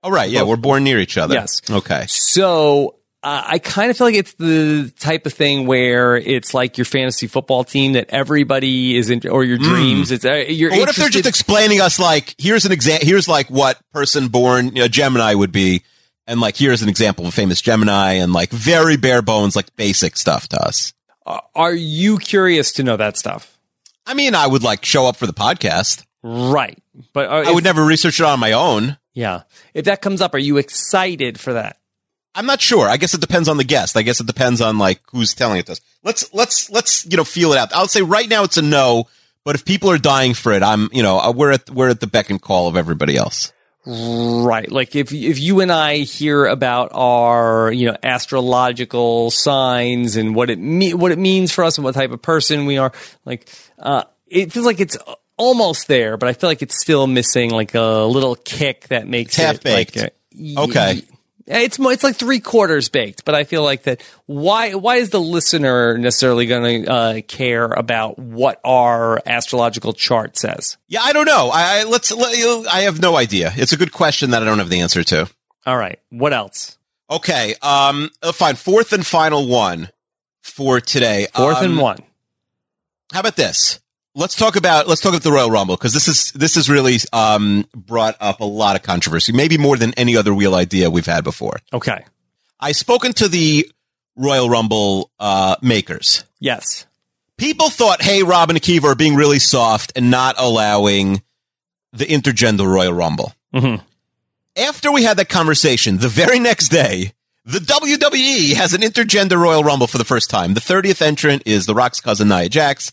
All 0.03 0.11
right, 0.11 0.29
yeah, 0.29 0.41
Both. 0.41 0.49
we're 0.49 0.55
born 0.57 0.83
near 0.83 0.99
each 0.99 1.17
other. 1.17 1.33
Yes. 1.33 1.61
Okay. 1.69 2.05
So 2.07 2.95
uh, 3.23 3.43
I 3.45 3.59
kind 3.59 3.89
of 3.89 3.97
feel 3.97 4.07
like 4.07 4.15
it's 4.15 4.33
the 4.35 4.93
type 4.99 5.25
of 5.25 5.33
thing 5.33 5.65
where 5.65 6.15
it's 6.15 6.53
like 6.53 6.77
your 6.77 6.85
fantasy 6.85 7.25
football 7.27 7.63
team 7.63 7.93
that 7.93 8.05
everybody 8.09 8.95
is 8.95 9.09
in, 9.09 9.27
or 9.27 9.43
your 9.43 9.57
dreams. 9.57 10.11
It's 10.11 10.23
uh, 10.23 10.45
you're. 10.47 10.69
But 10.69 10.79
what 10.79 10.89
if 10.89 10.95
they're 10.97 11.09
just 11.09 11.25
explaining 11.27 11.81
us 11.81 11.99
like 11.99 12.35
here's 12.37 12.65
an 12.65 12.71
example 12.71 13.07
here's 13.07 13.27
like 13.27 13.49
what 13.49 13.79
person 13.91 14.27
born 14.27 14.67
you 14.67 14.83
know, 14.83 14.87
Gemini 14.87 15.33
would 15.33 15.51
be 15.51 15.81
and 16.27 16.39
like 16.39 16.55
here's 16.55 16.83
an 16.83 16.89
example 16.89 17.25
of 17.25 17.29
a 17.29 17.35
famous 17.35 17.59
Gemini 17.59 18.13
and 18.13 18.33
like 18.33 18.51
very 18.51 18.97
bare 18.97 19.21
bones 19.23 19.55
like 19.55 19.75
basic 19.75 20.15
stuff 20.15 20.47
to 20.49 20.61
us. 20.63 20.93
Uh, 21.27 21.41
Are 21.55 21.73
you 21.73 22.17
curious 22.17 22.71
to 22.73 22.83
know 22.83 22.97
that 22.97 23.17
stuff? 23.17 23.57
I 24.05 24.13
mean, 24.13 24.33
I 24.33 24.47
would 24.47 24.63
like 24.63 24.85
show 24.85 25.05
up 25.05 25.17
for 25.17 25.27
the 25.27 25.33
podcast. 25.33 26.05
Right. 26.23 26.81
But 27.13 27.29
uh, 27.29 27.49
I 27.49 27.51
would 27.51 27.65
never 27.65 27.83
research 27.83 28.19
it 28.19 28.25
on 28.25 28.39
my 28.39 28.53
own. 28.53 28.97
Yeah. 29.13 29.43
If 29.73 29.85
that 29.85 30.01
comes 30.01 30.21
up, 30.21 30.33
are 30.33 30.39
you 30.39 30.57
excited 30.57 31.39
for 31.39 31.53
that? 31.53 31.77
I'm 32.33 32.45
not 32.45 32.61
sure. 32.61 32.87
I 32.87 32.97
guess 32.97 33.13
it 33.13 33.21
depends 33.21 33.49
on 33.49 33.57
the 33.57 33.63
guest. 33.63 33.97
I 33.97 34.03
guess 34.03 34.19
it 34.19 34.27
depends 34.27 34.61
on 34.61 34.77
like 34.77 35.01
who's 35.11 35.33
telling 35.33 35.59
it 35.59 35.65
to 35.65 35.73
us. 35.73 35.81
Let's 36.03 36.31
let's 36.33 36.69
let's 36.69 37.05
you 37.05 37.17
know 37.17 37.23
feel 37.23 37.51
it 37.51 37.57
out. 37.57 37.73
I'll 37.73 37.87
say 37.87 38.03
right 38.03 38.29
now 38.29 38.43
it's 38.43 38.57
a 38.57 38.61
no, 38.61 39.07
but 39.43 39.55
if 39.55 39.65
people 39.65 39.89
are 39.89 39.97
dying 39.97 40.35
for 40.35 40.51
it, 40.51 40.61
I'm 40.61 40.87
you 40.93 41.01
know 41.01 41.19
uh, 41.19 41.31
we're 41.31 41.53
at 41.53 41.69
we're 41.69 41.89
at 41.89 41.99
the 41.99 42.05
beck 42.07 42.29
and 42.29 42.39
call 42.39 42.67
of 42.67 42.77
everybody 42.77 43.17
else. 43.17 43.51
Right. 43.89 44.69
Like 44.69 44.97
if 44.97 45.13
if 45.13 45.39
you 45.39 45.61
and 45.61 45.71
I 45.71 45.99
hear 45.99 46.45
about 46.45 46.91
our, 46.93 47.71
you 47.71 47.87
know, 47.89 47.95
astrological 48.03 49.31
signs 49.31 50.17
and 50.17 50.35
what 50.35 50.49
it 50.49 50.59
me- 50.59 50.93
what 50.93 51.13
it 51.13 51.17
means 51.17 51.53
for 51.53 51.63
us 51.63 51.77
and 51.77 51.85
what 51.85 51.95
type 51.95 52.11
of 52.11 52.21
person 52.21 52.65
we 52.65 52.77
are, 52.77 52.91
like 53.23 53.49
uh 53.79 54.03
it 54.27 54.51
feels 54.51 54.65
like 54.65 54.81
it's 54.81 54.97
almost 55.37 55.87
there, 55.87 56.17
but 56.17 56.27
I 56.27 56.33
feel 56.33 56.49
like 56.49 56.61
it's 56.61 56.77
still 56.81 57.07
missing 57.07 57.49
like 57.51 57.75
a 57.75 57.81
little 58.03 58.35
kick 58.35 58.89
that 58.89 59.07
makes 59.07 59.39
It's 59.39 59.63
it 59.63 59.65
like 59.65 59.93
half-baked. 59.95 60.13
uh, 60.57 60.63
Okay. 60.63 61.01
It's 61.47 61.79
it's 61.79 62.03
like 62.03 62.17
three 62.17 62.41
quarters 62.41 62.89
baked, 62.89 63.23
but 63.23 63.33
I 63.33 63.45
feel 63.45 63.63
like 63.63 63.83
that. 63.83 64.01
Why 64.25 64.73
why 64.73 64.97
is 64.97 65.11
the 65.11 65.21
listener 65.21 65.97
necessarily 65.97 66.45
going 66.45 66.83
to 66.83 66.91
uh, 66.91 67.21
care 67.25 67.65
about 67.65 68.19
what 68.19 68.59
our 68.65 69.21
astrological 69.25 69.93
chart 69.93 70.35
says? 70.37 70.77
Yeah, 70.89 71.01
I 71.03 71.13
don't 71.13 71.25
know. 71.25 71.49
I, 71.53 71.79
I 71.79 71.83
let's 71.85 72.11
let 72.11 72.37
you, 72.37 72.65
I 72.69 72.81
have 72.81 73.01
no 73.01 73.15
idea. 73.15 73.53
It's 73.55 73.71
a 73.71 73.77
good 73.77 73.93
question 73.93 74.31
that 74.31 74.41
I 74.41 74.45
don't 74.45 74.59
have 74.59 74.69
the 74.69 74.81
answer 74.81 75.03
to. 75.05 75.29
All 75.65 75.77
right, 75.77 75.99
what 76.09 76.33
else? 76.33 76.77
Okay, 77.09 77.55
um, 77.61 78.09
uh, 78.21 78.33
fine. 78.33 78.55
Fourth 78.55 78.91
and 78.91 79.05
final 79.05 79.47
one 79.47 79.89
for 80.43 80.81
today. 80.81 81.27
Fourth 81.33 81.61
and 81.61 81.73
Um, 81.73 81.79
one. 81.79 81.99
How 83.13 83.21
about 83.21 83.37
this? 83.37 83.79
Let's 84.17 84.35
talk 84.35 84.55
about 84.55 84.87
let's 84.87 84.99
talk 84.99 85.11
about 85.11 85.21
the 85.21 85.31
Royal 85.31 85.51
Rumble 85.51 85.75
because 85.75 85.93
this 85.93 86.07
is 86.07 86.31
this 86.31 86.55
has 86.55 86.71
really 86.71 86.97
um, 87.13 87.67
brought 87.75 88.15
up 88.19 88.39
a 88.39 88.45
lot 88.45 88.75
of 88.75 88.81
controversy, 88.81 89.31
maybe 89.31 89.59
more 89.59 89.77
than 89.77 89.93
any 89.93 90.17
other 90.17 90.33
wheel 90.33 90.55
idea 90.55 90.89
we've 90.89 91.05
had 91.05 91.23
before. 91.23 91.59
Okay. 91.71 92.03
I've 92.59 92.77
spoken 92.77 93.13
to 93.13 93.27
the 93.27 93.69
Royal 94.15 94.49
Rumble 94.49 95.11
uh, 95.19 95.57
makers. 95.61 96.23
Yes. 96.39 96.87
People 97.37 97.69
thought, 97.69 98.01
hey, 98.01 98.23
Rob 98.23 98.49
and 98.49 98.59
Akiva 98.59 98.85
are 98.85 98.95
being 98.95 99.15
really 99.15 99.37
soft 99.37 99.93
and 99.95 100.09
not 100.09 100.33
allowing 100.39 101.21
the 101.93 102.05
intergender 102.05 102.65
Royal 102.65 102.93
Rumble. 102.93 103.33
Mm-hmm. 103.53 103.83
After 104.59 104.91
we 104.91 105.03
had 105.03 105.17
that 105.17 105.29
conversation, 105.29 105.99
the 105.99 106.09
very 106.09 106.39
next 106.39 106.69
day, 106.69 107.13
the 107.45 107.59
WWE 107.59 108.55
has 108.55 108.73
an 108.73 108.81
intergender 108.81 109.37
Royal 109.37 109.63
Rumble 109.63 109.85
for 109.85 109.99
the 109.99 110.03
first 110.03 110.31
time. 110.31 110.55
The 110.55 110.59
30th 110.59 111.03
entrant 111.03 111.43
is 111.45 111.67
The 111.67 111.75
Rock's 111.75 111.99
cousin, 111.99 112.29
Nia 112.29 112.49
Jax. 112.49 112.91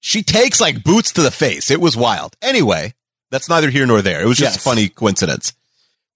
She 0.00 0.22
takes 0.22 0.60
like 0.60 0.84
boots 0.84 1.12
to 1.12 1.22
the 1.22 1.30
face. 1.30 1.70
It 1.70 1.80
was 1.80 1.96
wild. 1.96 2.36
Anyway, 2.40 2.94
that's 3.30 3.48
neither 3.48 3.70
here 3.70 3.86
nor 3.86 4.00
there. 4.02 4.20
It 4.22 4.26
was 4.26 4.38
just 4.38 4.54
Yes. 4.54 4.56
a 4.56 4.60
funny 4.60 4.88
coincidence. 4.88 5.52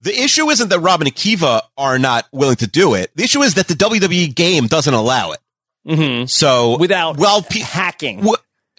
The 0.01 0.17
issue 0.21 0.49
isn't 0.49 0.69
that 0.69 0.79
Robin 0.79 1.07
and 1.07 1.15
Akiva 1.15 1.61
are 1.77 1.97
not 1.99 2.25
willing 2.31 2.57
to 2.57 2.67
do 2.67 2.93
it. 2.93 3.11
The 3.15 3.23
issue 3.23 3.41
is 3.41 3.53
that 3.53 3.67
the 3.67 3.73
WWE 3.75 4.33
game 4.35 4.67
doesn't 4.67 4.93
allow 4.93 5.31
it. 5.31 5.39
Mm-hmm. 5.87 6.25
So 6.25 6.77
without 6.77 7.17
well 7.17 7.41
pe- 7.41 7.59
hacking, 7.59 8.25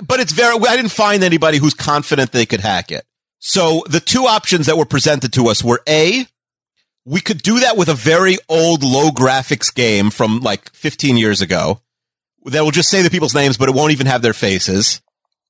but 0.02 0.20
it's 0.20 0.32
very. 0.32 0.56
I 0.56 0.76
didn't 0.76 0.90
find 0.92 1.22
anybody 1.22 1.58
who's 1.58 1.74
confident 1.74 2.32
they 2.32 2.46
could 2.46 2.60
hack 2.60 2.90
it. 2.90 3.04
So 3.38 3.82
the 3.88 4.00
two 4.00 4.24
options 4.26 4.66
that 4.66 4.78
were 4.78 4.86
presented 4.86 5.32
to 5.34 5.48
us 5.48 5.62
were 5.62 5.82
a 5.86 6.26
we 7.04 7.20
could 7.20 7.42
do 7.42 7.60
that 7.60 7.76
with 7.76 7.88
a 7.90 7.94
very 7.94 8.38
old 8.48 8.82
low 8.82 9.10
graphics 9.10 9.72
game 9.74 10.08
from 10.10 10.40
like 10.40 10.72
15 10.72 11.18
years 11.18 11.42
ago 11.42 11.80
that 12.44 12.62
will 12.62 12.70
just 12.70 12.90
say 12.90 13.02
the 13.02 13.10
people's 13.10 13.34
names, 13.34 13.56
but 13.56 13.68
it 13.68 13.74
won't 13.74 13.92
even 13.92 14.06
have 14.06 14.22
their 14.22 14.32
faces. 14.34 15.00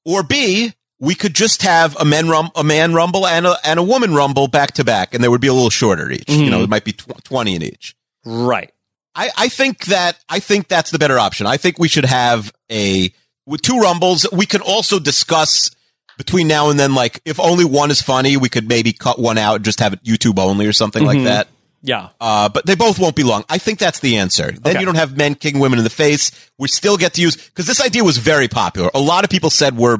Or 0.05 0.23
B, 0.23 0.73
we 1.01 1.15
could 1.15 1.35
just 1.35 1.63
have 1.63 1.97
a 2.01 2.05
men 2.05 2.29
rum, 2.29 2.51
a 2.55 2.63
man 2.65 2.95
rumble 2.95 3.27
and 3.27 3.47
a, 3.47 3.57
and 3.65 3.79
a 3.79 3.83
woman 3.83 4.15
rumble 4.15 4.49
back 4.49 4.73
to 4.75 4.85
back, 4.85 5.15
and 5.15 5.23
they 5.25 5.29
would 5.29 5.41
be 5.41 5.49
a 5.49 5.53
little 5.55 5.71
shorter 5.71 6.11
each. 6.11 6.29
You 6.31 6.51
know, 6.51 6.63
it 6.63 6.69
might 6.71 6.85
be 6.85 6.93
tw- 6.93 7.23
20 7.25 7.57
in 7.57 7.63
each. 7.63 7.95
Right. 8.25 8.71
I, 9.15 9.31
I 9.37 9.49
think 9.49 9.87
that 9.87 10.19
I 10.29 10.41
think 10.41 10.69
that's 10.69 10.91
the 10.91 10.99
better 10.99 11.19
option. 11.19 11.47
I 11.47 11.57
think 11.57 11.79
we 11.79 11.89
should 11.89 12.05
have 12.05 12.53
a 12.71 13.13
with 13.47 13.63
two 13.63 13.79
rumbles. 13.79 14.27
We 14.33 14.47
can 14.47 14.61
also 14.61 14.99
discuss 14.99 15.71
between 16.17 16.49
now 16.49 16.71
and 16.71 16.79
then, 16.81 16.95
like 16.95 17.21
if 17.25 17.39
only 17.39 17.65
one 17.65 17.91
is 17.91 18.01
funny, 18.03 18.37
we 18.37 18.49
could 18.49 18.69
maybe 18.69 18.93
cut 18.93 19.19
one 19.21 19.39
out 19.39 19.57
and 19.57 19.65
just 19.65 19.81
have 19.81 19.93
it 19.93 20.03
YouTube 20.05 20.39
only 20.39 20.67
or 20.67 20.73
something 20.73 21.03
Mhm. 21.05 21.07
like 21.07 21.25
that. 21.25 21.49
Yeah. 21.87 22.09
Uh, 22.19 22.49
but 22.49 22.65
they 22.65 22.75
both 22.75 22.99
won't 22.99 23.15
be 23.15 23.23
long. 23.25 23.45
I 23.51 23.59
think 23.59 23.79
that's 23.79 24.01
the 24.01 24.17
answer. 24.17 24.51
Then 24.53 24.73
Okay. 24.73 24.81
you 24.81 24.87
don't 24.87 24.95
have 24.95 25.19
men 25.19 25.35
kicking 25.35 25.61
women 25.61 25.79
in 25.79 25.85
the 25.85 25.91
face. 25.91 26.31
We 26.59 26.67
still 26.69 26.97
get 26.97 27.13
to 27.15 27.21
use 27.21 27.37
because 27.37 27.67
this 27.67 27.81
idea 27.81 28.03
was 28.03 28.17
very 28.17 28.49
popular. 28.49 28.91
A 28.95 29.01
lot 29.01 29.23
of 29.23 29.29
people 29.31 29.51
said 29.51 29.77
we're 29.77 29.99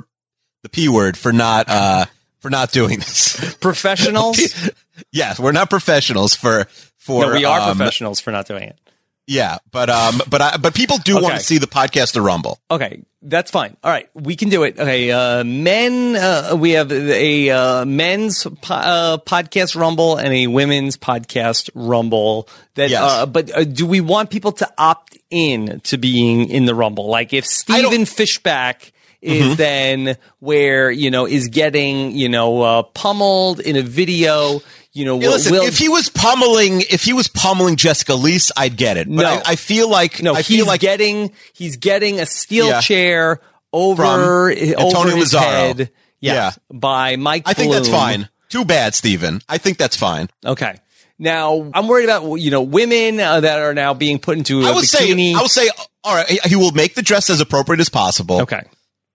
the 0.63 0.71
p 0.71 0.89
word 0.89 1.17
for 1.19 1.31
not 1.31 1.69
uh, 1.69 2.07
for 2.41 2.49
not 2.49 2.73
doing 2.73 3.01
this. 3.01 3.55
Professionals? 3.61 4.41
yes, 5.13 5.39
we're 5.39 5.53
not 5.53 5.69
professionals 5.69 6.35
for 6.35 6.67
for. 6.97 7.27
no, 7.27 7.33
we 7.35 7.45
are 7.45 7.61
um, 7.61 7.77
professionals 7.77 8.19
for 8.19 8.31
not 8.31 8.47
doing 8.47 8.63
it. 8.65 8.79
Yeah, 9.27 9.59
but 9.71 9.89
um, 9.89 10.21
but 10.29 10.43
I, 10.43 10.57
but 10.59 10.75
people 10.75 10.99
do 10.99 11.15
want 11.15 11.35
to 11.35 11.41
see 11.41 11.59
the 11.59 11.67
podcast 11.67 12.13
The 12.13 12.21
rumble. 12.21 12.59
Okay, 12.71 13.03
that's 13.23 13.51
fine. 13.51 13.75
All 13.83 13.91
right, 13.91 14.07
we 14.15 14.37
can 14.37 14.51
do 14.51 14.65
it. 14.65 14.79
Okay, 14.79 15.11
uh, 15.11 15.43
men. 15.45 16.15
Uh, 16.15 16.55
we 16.59 16.73
have 16.73 16.93
a 16.93 17.49
uh, 17.51 17.85
men's 17.87 18.45
po- 18.45 18.75
uh, 18.75 19.17
podcast 19.19 19.77
rumble 19.77 20.17
and 20.19 20.33
a 20.35 20.47
women's 20.49 20.99
podcast 20.99 21.71
rumble. 21.75 22.49
That, 22.75 22.91
Yes. 22.91 23.03
uh, 23.03 23.25
but 23.27 23.51
uh, 23.57 23.65
do 23.65 23.87
we 23.87 24.03
want 24.03 24.29
people 24.29 24.53
to 24.53 24.71
opt 24.77 25.17
in 25.31 25.81
to 25.85 25.97
being 25.97 26.51
in 26.51 26.67
the 26.67 26.75
rumble? 26.75 27.07
Like 27.09 27.33
if 27.33 27.47
Stephen 27.47 28.03
Fishbach 28.03 28.91
is 29.23 29.55
Mhm. 29.55 29.57
then 29.57 30.17
where 30.41 30.91
you 30.91 31.11
know 31.11 31.27
is 31.27 31.49
getting 31.49 32.13
you 32.13 32.29
know 32.29 32.61
uh, 32.61 32.83
pummeled 32.83 33.59
in 33.61 33.77
a 33.77 33.83
video. 33.83 34.61
You 34.95 35.05
know, 35.05 35.19
Hey, 35.19 35.29
listen, 35.29 35.53
will, 35.53 35.63
if 35.65 35.77
he 35.79 35.89
was 35.89 36.09
pummeling, 36.09 36.81
if 36.83 37.03
he 37.03 37.13
was 37.13 37.27
pummeling 37.29 37.75
Jessica 37.77 38.13
Liese, 38.13 38.51
I'd 38.57 38.77
get 38.77 38.97
it. 38.97 39.09
But 39.09 39.23
No. 39.23 39.29
I, 39.29 39.43
I 39.45 39.57
feel 39.57 39.91
like 39.91 40.23
no, 40.23 40.35
I 40.35 40.39
he's 40.43 40.47
feel 40.59 40.67
like 40.67 40.81
getting 40.81 41.33
he's 41.53 41.77
getting 41.77 42.21
a 42.21 42.27
steel 42.27 42.69
Yeah. 42.69 42.81
chair 42.81 43.41
over 43.73 44.05
over 44.05 44.51
Antonio 44.53 45.17
his 45.17 45.33
Mazzaro. 45.35 45.41
head. 45.43 45.91
Yeah. 46.21 46.53
By 46.73 47.17
Mike. 47.17 47.43
I 47.47 47.55
think 47.55 47.73
that's 47.73 47.89
fine. 47.89 48.29
Too 48.49 48.65
bad, 48.65 48.95
Steven. 48.95 49.41
I 49.49 49.59
think 49.59 49.79
that's 49.79 49.97
fine. 49.97 50.31
Okay. 50.47 50.77
Now 51.19 51.71
I'm 51.75 51.89
worried 51.89 52.05
about 52.05 52.37
you 52.37 52.51
know 52.53 52.63
women 52.63 53.19
uh, 53.19 53.41
that 53.41 53.59
are 53.59 53.75
now 53.75 53.95
being 53.95 54.19
put 54.21 54.39
into 54.39 54.63
a 54.63 54.73
I 54.73 54.81
say, 54.83 55.09
bikini. 55.11 55.35
I 55.35 55.41
will 55.41 55.49
say, 55.49 55.69
all 56.05 56.15
right, 56.15 56.29
he 56.47 56.55
will 56.57 56.73
make 56.73 56.95
the 56.95 57.03
dress 57.03 57.31
as 57.31 57.41
appropriate 57.41 57.81
as 57.81 57.89
possible. 57.89 58.43
Okay. 58.43 58.63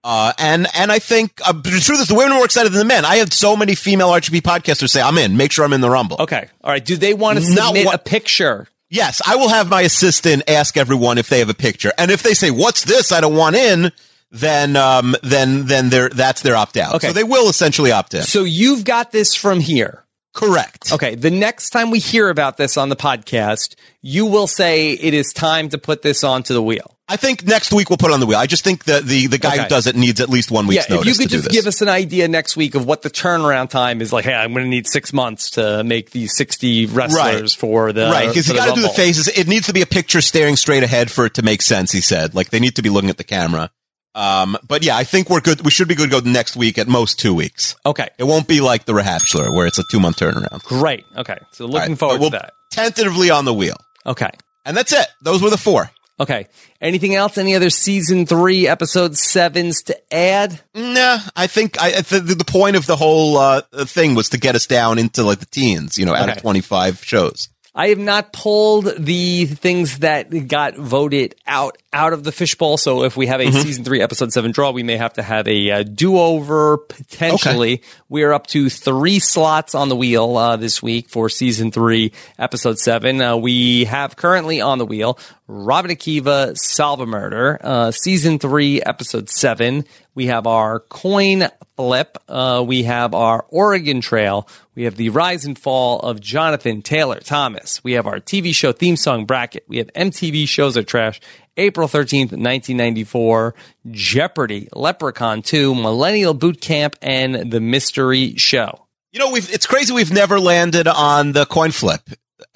Uh, 0.03 0.31
and 0.37 0.67
and 0.75 0.91
I 0.91 0.99
think 0.99 1.41
uh, 1.45 1.51
the 1.51 1.81
truth 1.83 1.99
is 2.01 2.07
the 2.07 2.15
women 2.15 2.31
are 2.31 2.35
more 2.35 2.45
excited 2.45 2.71
than 2.71 2.79
the 2.79 2.85
men. 2.85 3.03
I 3.03 3.17
had 3.17 3.33
so 3.33 3.55
many 3.57 3.75
female 3.75 4.09
RGB 4.09 4.41
podcasters 4.41 4.89
say, 4.89 5.01
"I'm 5.01 5.17
in. 5.17 5.35
Make 5.35 5.51
sure 5.51 5.65
I'm 5.65 5.73
in 5.73 5.81
the 5.81 5.89
rumble." 5.89 6.17
Okay. 6.19 6.47
All 6.63 6.71
right. 6.71 6.83
Do 6.83 6.95
they 6.95 7.13
want 7.13 7.39
to 7.39 7.45
submit 7.45 7.85
one- 7.85 7.95
a 7.95 7.97
picture? 7.97 8.67
Yes, 8.89 9.21
I 9.25 9.35
will 9.35 9.49
have 9.49 9.69
my 9.69 9.81
assistant 9.81 10.49
ask 10.49 10.75
everyone 10.75 11.17
if 11.19 11.29
they 11.29 11.39
have 11.39 11.49
a 11.49 11.53
picture, 11.53 11.91
and 11.97 12.09
if 12.11 12.23
they 12.23 12.33
say, 12.33 12.49
"What's 12.49 12.85
this? 12.85 13.11
I 13.11 13.21
don't 13.21 13.35
want 13.35 13.55
in," 13.55 13.91
then 14.31 14.75
um, 14.75 15.15
then 15.21 15.65
then 15.65 15.89
they're 15.89 16.09
that's 16.09 16.41
their 16.41 16.55
opt 16.55 16.77
out. 16.77 16.95
Okay. 16.95 17.07
So 17.07 17.13
they 17.13 17.23
will 17.23 17.49
essentially 17.49 17.91
opt 17.91 18.13
in. 18.13 18.23
So 18.23 18.43
you've 18.43 18.85
got 18.85 19.11
this 19.11 19.35
from 19.35 19.59
here. 19.59 20.05
Correct. 20.39 20.93
Okay. 20.93 21.15
The 21.15 21.31
next 21.31 21.71
time 21.71 21.91
we 21.91 21.99
hear 21.99 22.29
about 22.29 22.55
this 22.55 22.77
on 22.77 22.87
the 22.87 22.95
podcast, 22.95 23.75
you 24.01 24.25
will 24.25 24.47
say 24.47 24.93
it 24.93 25.13
is 25.13 25.33
time 25.33 25.67
to 25.69 25.77
put 25.77 26.01
this 26.01 26.23
onto 26.23 26.53
the 26.53 26.63
wheel. 26.63 26.95
I 27.09 27.17
think 27.17 27.43
next 27.43 27.73
week 27.73 27.89
we'll 27.89 27.97
put 27.97 28.11
it 28.11 28.13
on 28.13 28.21
the 28.21 28.25
wheel. 28.25 28.37
I 28.37 28.45
just 28.45 28.63
think 28.63 28.85
that 28.85 29.03
the 29.03 29.27
the 29.27 29.37
guy 29.37 29.53
Okay. 29.55 29.63
who 29.63 29.67
does 29.67 29.85
it 29.87 29.97
needs 29.97 30.21
at 30.21 30.29
least 30.29 30.49
one 30.49 30.65
week's 30.67 30.87
yeah, 30.87 30.95
if 30.95 30.99
notice 31.01 31.19
you 31.19 31.25
could 31.25 31.31
just 31.31 31.49
give 31.49 31.65
us 31.67 31.81
an 31.81 31.89
idea 31.89 32.29
next 32.29 32.55
week 32.55 32.73
of 32.75 32.85
what 32.85 33.01
the 33.01 33.09
turnaround 33.09 33.69
time 33.69 33.99
is 33.99 34.13
like, 34.13 34.23
hey, 34.23 34.33
I'm 34.33 34.53
going 34.53 34.63
to 34.63 34.69
need 34.69 34.87
six 34.87 35.11
months 35.11 35.49
to 35.51 35.83
make 35.83 36.11
these 36.11 36.37
60 36.37 36.85
wrestlers 36.85 37.53
for 37.53 37.91
the 37.91 38.05
right 38.09 38.29
because 38.29 38.47
you 38.47 38.53
got 38.55 38.69
to 38.69 38.75
do 38.75 38.81
the 38.83 38.89
faces. 38.89 39.27
It 39.27 39.47
needs 39.47 39.65
to 39.67 39.73
be 39.73 39.81
a 39.81 39.85
picture 39.87 40.21
staring 40.21 40.55
straight 40.55 40.83
ahead 40.83 41.11
for 41.11 41.25
it 41.25 41.33
to 41.33 41.41
make 41.41 41.61
sense. 41.63 41.91
He 41.91 41.99
said, 41.99 42.33
like 42.33 42.51
they 42.51 42.59
need 42.61 42.75
to 42.77 42.81
be 42.81 42.89
looking 42.89 43.09
at 43.09 43.17
the 43.17 43.23
camera. 43.25 43.71
Um, 44.15 44.57
but 44.67 44.83
yeah, 44.83 44.97
I 44.97 45.03
think 45.03 45.29
we're 45.29 45.39
good. 45.41 45.63
We 45.63 45.71
should 45.71 45.87
be 45.87 45.95
good 45.95 46.09
to 46.11 46.21
go 46.21 46.29
next 46.29 46.55
week 46.55 46.77
at 46.77 46.87
most 46.87 47.19
two 47.19 47.33
weeks. 47.33 47.75
Okay, 47.85 48.09
it 48.17 48.23
won't 48.23 48.47
be 48.47 48.59
like 48.61 48.85
the 48.85 48.93
Rahapshler 48.93 49.53
where 49.53 49.67
it's 49.67 49.79
a 49.79 49.83
two 49.91 49.99
month 49.99 50.17
turnaround. 50.19 50.63
Great. 50.63 51.05
Okay, 51.15 51.37
so 51.51 51.65
looking 51.65 51.91
right, 51.91 51.99
forward 51.99 52.19
we'll 52.19 52.31
to 52.31 52.37
that. 52.37 52.53
Tentatively 52.71 53.29
on 53.29 53.45
the 53.45 53.53
wheel, 53.53 53.77
Okay. 54.05 54.29
and 54.65 54.75
that's 54.75 54.93
it. 54.93 55.07
Those 55.23 55.41
were 55.41 55.49
the 55.49 55.57
four. 55.57 55.89
Okay. 56.19 56.47
Anything 56.81 57.15
else? 57.15 57.37
Any 57.37 57.55
other 57.55 57.69
season 57.69 58.25
three, 58.25 58.67
episode 58.67 59.15
sevens 59.17 59.81
to 59.83 60.13
add? 60.13 60.59
Nah, 60.75 61.19
I 61.35 61.47
think 61.47 61.81
I, 61.81 62.01
the, 62.01 62.19
the 62.19 62.43
point 62.43 62.75
of 62.75 62.85
the 62.85 62.97
whole 62.97 63.37
uh, 63.37 63.61
thing 63.85 64.15
was 64.15 64.27
to 64.29 64.37
get 64.37 64.53
us 64.55 64.65
down 64.67 64.99
into 64.99 65.23
like 65.23 65.39
the 65.39 65.45
teens, 65.45 65.97
you 65.97 66.05
know, 66.05 66.13
out 66.13 66.27
of 66.29 66.41
25 66.41 67.03
shows. 67.05 67.47
I 67.73 67.87
have 67.89 67.99
not 67.99 68.33
pulled 68.33 68.91
the 68.97 69.45
things 69.45 69.99
that 69.99 70.47
got 70.49 70.75
voted 70.75 71.35
out 71.47 71.77
out 71.91 72.13
of 72.13 72.23
the 72.23 72.31
fishbowl. 72.31 72.77
So 72.77 73.03
if 73.03 73.17
we 73.17 73.27
have 73.27 73.39
a 73.41 73.45
Mhm. 73.45 73.63
season 73.63 73.83
three, 73.83 74.01
episode 74.01 74.31
seven 74.31 74.51
draw, 74.51 74.71
we 74.71 74.83
may 74.83 74.97
have 74.97 75.13
to 75.13 75.23
have 75.23 75.47
a 75.47 75.71
uh, 75.71 75.83
do 75.83 76.17
over 76.19 76.77
potentially. 76.77 77.81
We're 78.09 78.31
up 78.31 78.47
to 78.47 78.69
three 78.69 79.19
slots 79.19 79.73
on 79.73 79.89
the 79.89 79.95
wheel 79.95 80.37
uh, 80.37 80.55
this 80.55 80.83
week 80.83 81.09
for 81.09 81.29
season 81.29 81.71
three, 81.71 82.11
episode 82.37 82.77
seven. 82.79 83.21
Uh, 83.21 83.37
we 83.37 83.85
have 83.85 84.15
currently 84.15 84.61
on 84.61 84.77
the 84.77 84.85
wheel 84.85 85.17
Rob 85.47 85.85
and 85.85 85.97
Akiva, 85.97 86.55
Solve 86.57 86.99
a 87.01 87.05
Murder, 87.07 87.59
uh, 87.63 87.89
season 87.91 88.37
three, 88.37 88.81
episode 88.83 89.29
seven. 89.29 89.83
We 90.13 90.27
have 90.27 90.45
our 90.45 90.81
coin 90.81 91.47
flip. 91.75 92.17
Uh, 92.27 92.63
we 92.67 92.83
have 92.83 93.15
our 93.15 93.45
Oregon 93.49 94.01
Trail. 94.01 94.47
We 94.75 94.83
have 94.83 94.95
the 94.95 95.09
rise 95.09 95.45
and 95.45 95.57
fall 95.57 95.99
of 96.01 96.19
Jonathan 96.19 96.81
Taylor 96.83 97.19
Thomas. 97.19 97.83
We 97.83 97.93
have 97.93 98.05
our 98.05 98.19
TV 98.19 98.53
show 98.53 98.73
theme 98.73 98.95
song 98.95 99.25
bracket. 99.25 99.63
We 99.67 99.77
have 99.77 99.89
MTV 99.95 100.47
shows 100.47 100.77
are 100.77 100.83
trash. 100.83 101.19
April 101.59 101.87
13th, 101.87 102.31
1994, 102.31 103.53
Jeopardy, 103.91 104.69
Leprechaun 104.73 105.41
2, 105.41 105.75
Millennial 105.75 106.33
Boot 106.33 106.61
Camp, 106.61 106.95
and 107.01 107.51
The 107.51 107.59
Mystery 107.59 108.35
Show. 108.37 108.85
You 109.11 109.19
know, 109.19 109.31
we've 109.31 109.51
it's 109.51 109.65
crazy 109.65 109.93
we've 109.93 110.13
never 110.13 110.39
landed 110.39 110.87
on 110.87 111.33
the 111.33 111.45
coin 111.45 111.71
flip. 111.71 112.01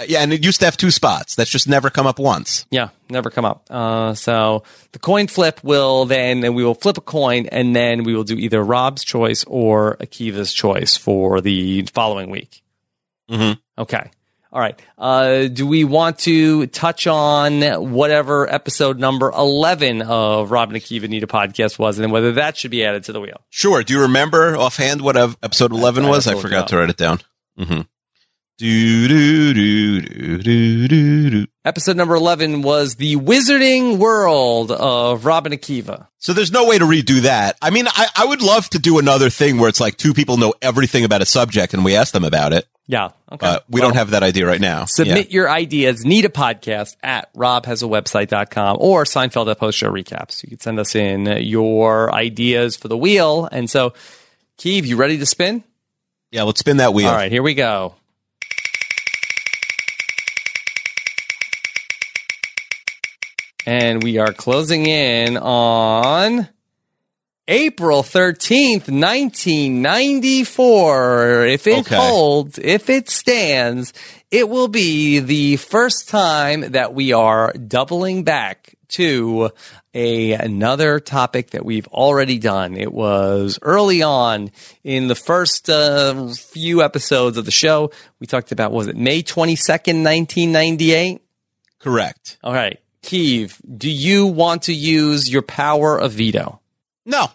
Yeah, 0.08 0.22
and 0.22 0.32
it 0.32 0.46
used 0.46 0.60
to 0.60 0.66
have 0.66 0.78
two 0.78 0.92
spots. 0.92 1.36
That's 1.36 1.50
just 1.50 1.68
never 1.68 1.90
come 1.90 2.08
up 2.08 2.18
once. 2.18 2.66
Yeah, 2.72 2.90
never 3.10 3.30
come 3.30 3.44
up. 3.44 3.68
Uh, 3.70 4.14
so 4.14 4.64
the 4.94 5.00
coin 5.00 5.28
flip 5.28 5.60
will 5.64 6.06
then, 6.06 6.44
and 6.44 6.56
we 6.56 6.64
will 6.64 6.74
flip 6.74 6.98
a 6.98 7.02
coin, 7.02 7.48
and 7.48 7.76
then 7.76 8.04
we 8.04 8.16
will 8.16 8.24
do 8.24 8.36
either 8.36 8.64
Rob's 8.64 9.04
choice 9.04 9.44
or 9.46 9.98
Akiva's 9.98 10.54
choice 10.54 10.96
for 10.96 11.42
the 11.42 11.82
following 11.94 12.30
week. 12.30 12.64
Mm-hmm. 13.30 13.82
Okay. 13.82 14.12
All 14.54 14.60
right. 14.60 14.80
Uh, 15.00 15.48
do 15.48 15.66
we 15.66 15.84
want 15.84 16.20
to 16.20 16.68
touch 16.68 17.08
on 17.08 17.64
whatever 17.92 18.48
episode 18.48 19.00
number 19.00 19.32
11 19.32 20.04
of 20.04 20.52
Rob 20.52 20.72
and 20.72 20.80
Akiva 20.80 21.10
Need 21.10 21.24
a 21.24 21.28
Podcast 21.28 21.80
was 21.80 21.98
and 21.98 22.12
whether 22.12 22.34
that 22.34 22.56
should 22.56 22.70
be 22.70 22.86
added 22.86 23.04
to 23.06 23.14
the 23.14 23.20
wheel? 23.20 23.42
Sure. 23.50 23.82
Do 23.82 23.94
you 23.96 24.02
remember 24.02 24.56
offhand 24.56 25.02
what 25.02 25.18
episode 25.18 25.72
eleven 25.72 26.06
I 26.06 26.10
was? 26.10 26.28
I 26.28 26.32
to 26.32 26.36
look 26.38 26.46
it 26.46 26.48
forgot 26.48 26.68
to 26.68 26.78
write 26.78 26.92
it 26.92 26.98
down. 26.98 27.20
Mm-hmm. 27.58 27.82
Do 28.60 29.08
do 29.08 29.54
do 29.56 30.02
do 30.02 30.38
do 30.38 30.88
do 30.88 31.30
do. 31.32 31.48
Episode 31.66 31.98
number 31.98 32.14
11 32.14 32.62
was 32.62 32.96
The 32.96 33.16
Wizarding 33.16 33.98
World 33.98 34.72
of 34.72 35.26
Rob 35.26 35.48
and 35.48 35.56
Akiva. 35.56 36.08
So 36.20 36.34
there's 36.34 36.52
no 36.52 36.68
way 36.68 36.78
to 36.78 36.86
redo 36.86 37.22
that. 37.22 37.58
I 37.60 37.72
mean, 37.72 37.88
I, 37.88 38.08
I 38.16 38.26
would 38.26 38.44
love 38.44 38.70
to 38.70 38.80
do 38.80 39.00
another 39.00 39.32
thing 39.32 39.58
where 39.58 39.70
it's 39.70 39.80
like 39.80 39.98
two 39.98 40.14
people 40.14 40.38
know 40.38 40.54
everything 40.62 41.04
about 41.06 41.24
a 41.24 41.26
subject 41.26 41.74
and 41.74 41.84
we 41.84 41.96
ask 41.96 42.14
them 42.14 42.24
about 42.24 42.54
it. 42.54 42.68
Yeah. 42.86 43.10
Okay. 43.34 43.48
But 43.48 43.66
we 43.68 43.82
don't 43.82 43.96
have 43.96 44.12
that 44.12 44.22
idea 44.22 44.46
right 44.46 44.62
now. 44.62 44.86
Submit 44.86 45.32
your 45.32 45.50
ideas. 45.50 46.06
Need 46.06 46.26
a 46.26 46.30
podcast 46.30 46.96
at 47.02 47.34
robhasawebsite.com 47.34 48.78
or 48.80 49.06
Seinfeld 49.06 49.50
at 49.50 49.58
Post 49.58 49.80
Show 49.80 49.90
Recaps. 49.90 50.44
You 50.44 50.50
can 50.50 50.60
send 50.60 50.80
us 50.80 50.94
in 50.94 51.26
your 51.42 52.14
ideas 52.14 52.76
for 52.76 52.90
the 52.90 52.98
wheel. 52.98 53.50
And 53.52 53.68
so, 53.68 53.96
Keeve, 54.60 54.86
you 54.86 54.98
ready 54.98 55.18
to 55.18 55.26
spin? 55.26 55.64
Yeah, 56.32 56.44
let's 56.44 56.60
spin 56.60 56.78
that 56.78 56.94
wheel. 56.94 57.08
All 57.08 57.16
right, 57.16 57.32
here 57.32 57.42
we 57.42 57.56
go. 57.56 57.96
And 63.66 64.04
we 64.04 64.20
are 64.20 64.34
closing 64.34 64.86
in 64.86 65.38
on 65.38 66.50
April 67.48 68.04
13th, 68.04 68.88
1994. 68.88 71.46
If 71.46 71.68
it 71.68 71.80
Okay. 71.80 71.96
holds, 71.96 72.58
if 72.60 72.90
it 72.90 73.10
stands, 73.10 73.92
it 74.32 74.48
will 74.50 74.68
be 74.70 75.20
the 75.20 75.58
first 75.58 76.08
time 76.08 76.72
that 76.72 76.94
we 76.94 77.12
are 77.12 77.52
doubling 77.54 78.24
back 78.24 78.76
to 78.90 79.50
a 79.94 80.32
another 80.34 81.00
topic 81.00 81.52
that 81.52 81.66
we've 81.66 81.88
already 81.88 82.38
done. 82.40 82.78
It 82.78 82.92
was 82.94 83.60
early 83.62 84.02
on 84.02 84.52
in 84.84 85.08
the 85.08 85.16
first 85.16 85.70
uh, 85.70 86.28
few 86.30 86.82
episodes 86.84 87.38
of 87.38 87.46
the 87.46 87.52
show. 87.52 87.92
We 88.20 88.28
talked 88.28 88.52
about 88.52 88.72
was 88.72 88.88
it 88.88 88.96
May 88.96 89.22
22nd, 89.22 90.04
1998? 90.04 91.22
Correct. 91.80 92.38
All 92.44 92.54
right. 92.54 92.80
Keeve, 93.04 93.60
do 93.78 93.90
you 93.90 94.26
want 94.28 94.64
to 94.64 94.74
use 94.74 95.30
your 95.30 95.42
power 95.42 96.00
of 96.00 96.14
veto? 96.14 96.62
No. 97.06 97.28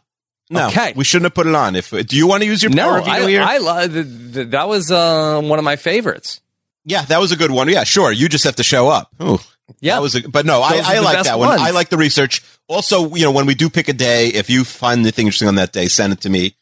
No. 0.51 0.69
Okay. 0.69 0.93
We 0.97 1.05
shouldn't 1.05 1.27
have 1.27 1.35
put 1.35 1.47
it 1.47 1.55
on. 1.55 1.77
If 1.77 1.91
Do 1.91 2.17
you 2.17 2.27
want 2.27 2.43
to 2.43 2.47
use 2.47 2.63
your 2.63 2.71
No, 2.73 2.85
power 2.85 3.03
I, 3.03 3.29
here? 3.29 3.43
I 3.43 3.87
th- 3.87 4.49
that 4.51 4.67
was 4.69 4.91
uh, 4.91 5.41
one 5.43 5.59
of 5.59 5.65
my 5.65 5.77
favorites. 5.77 6.41
yeah, 6.85 7.03
that 7.03 7.21
was 7.21 7.33
a 7.33 7.37
good 7.37 7.51
one. 7.51 7.69
Yeah, 7.69 7.85
sure. 7.85 8.11
You 8.11 8.29
just 8.31 8.45
have 8.45 8.57
to 8.57 8.63
show 8.63 8.89
up. 8.89 9.11
Ooh. 9.23 9.39
Yeah. 9.81 9.99
Was 9.99 10.15
a, 10.15 10.27
but 10.27 10.47
no, 10.47 10.63
I, 10.63 10.77
Those 10.79 10.87
are 10.87 10.93
I 10.93 10.99
like 11.01 11.23
that 11.25 11.39
one. 11.39 11.49
ones. 11.49 11.61
I 11.61 11.71
like 11.73 11.91
the 11.91 11.99
research. 11.99 12.43
Also, 12.69 13.15
you 13.15 13.25
know, 13.25 13.31
when 13.31 13.45
we 13.45 13.55
do 13.55 13.69
pick 13.69 13.89
a 13.89 13.93
day, 13.93 14.29
if 14.29 14.49
you 14.49 14.65
find 14.65 15.01
anything 15.01 15.27
interesting 15.27 15.49
on 15.49 15.57
that 15.57 15.73
day, 15.73 15.87
send 15.89 16.15
it 16.15 16.23
to 16.23 16.31
me 16.31 16.55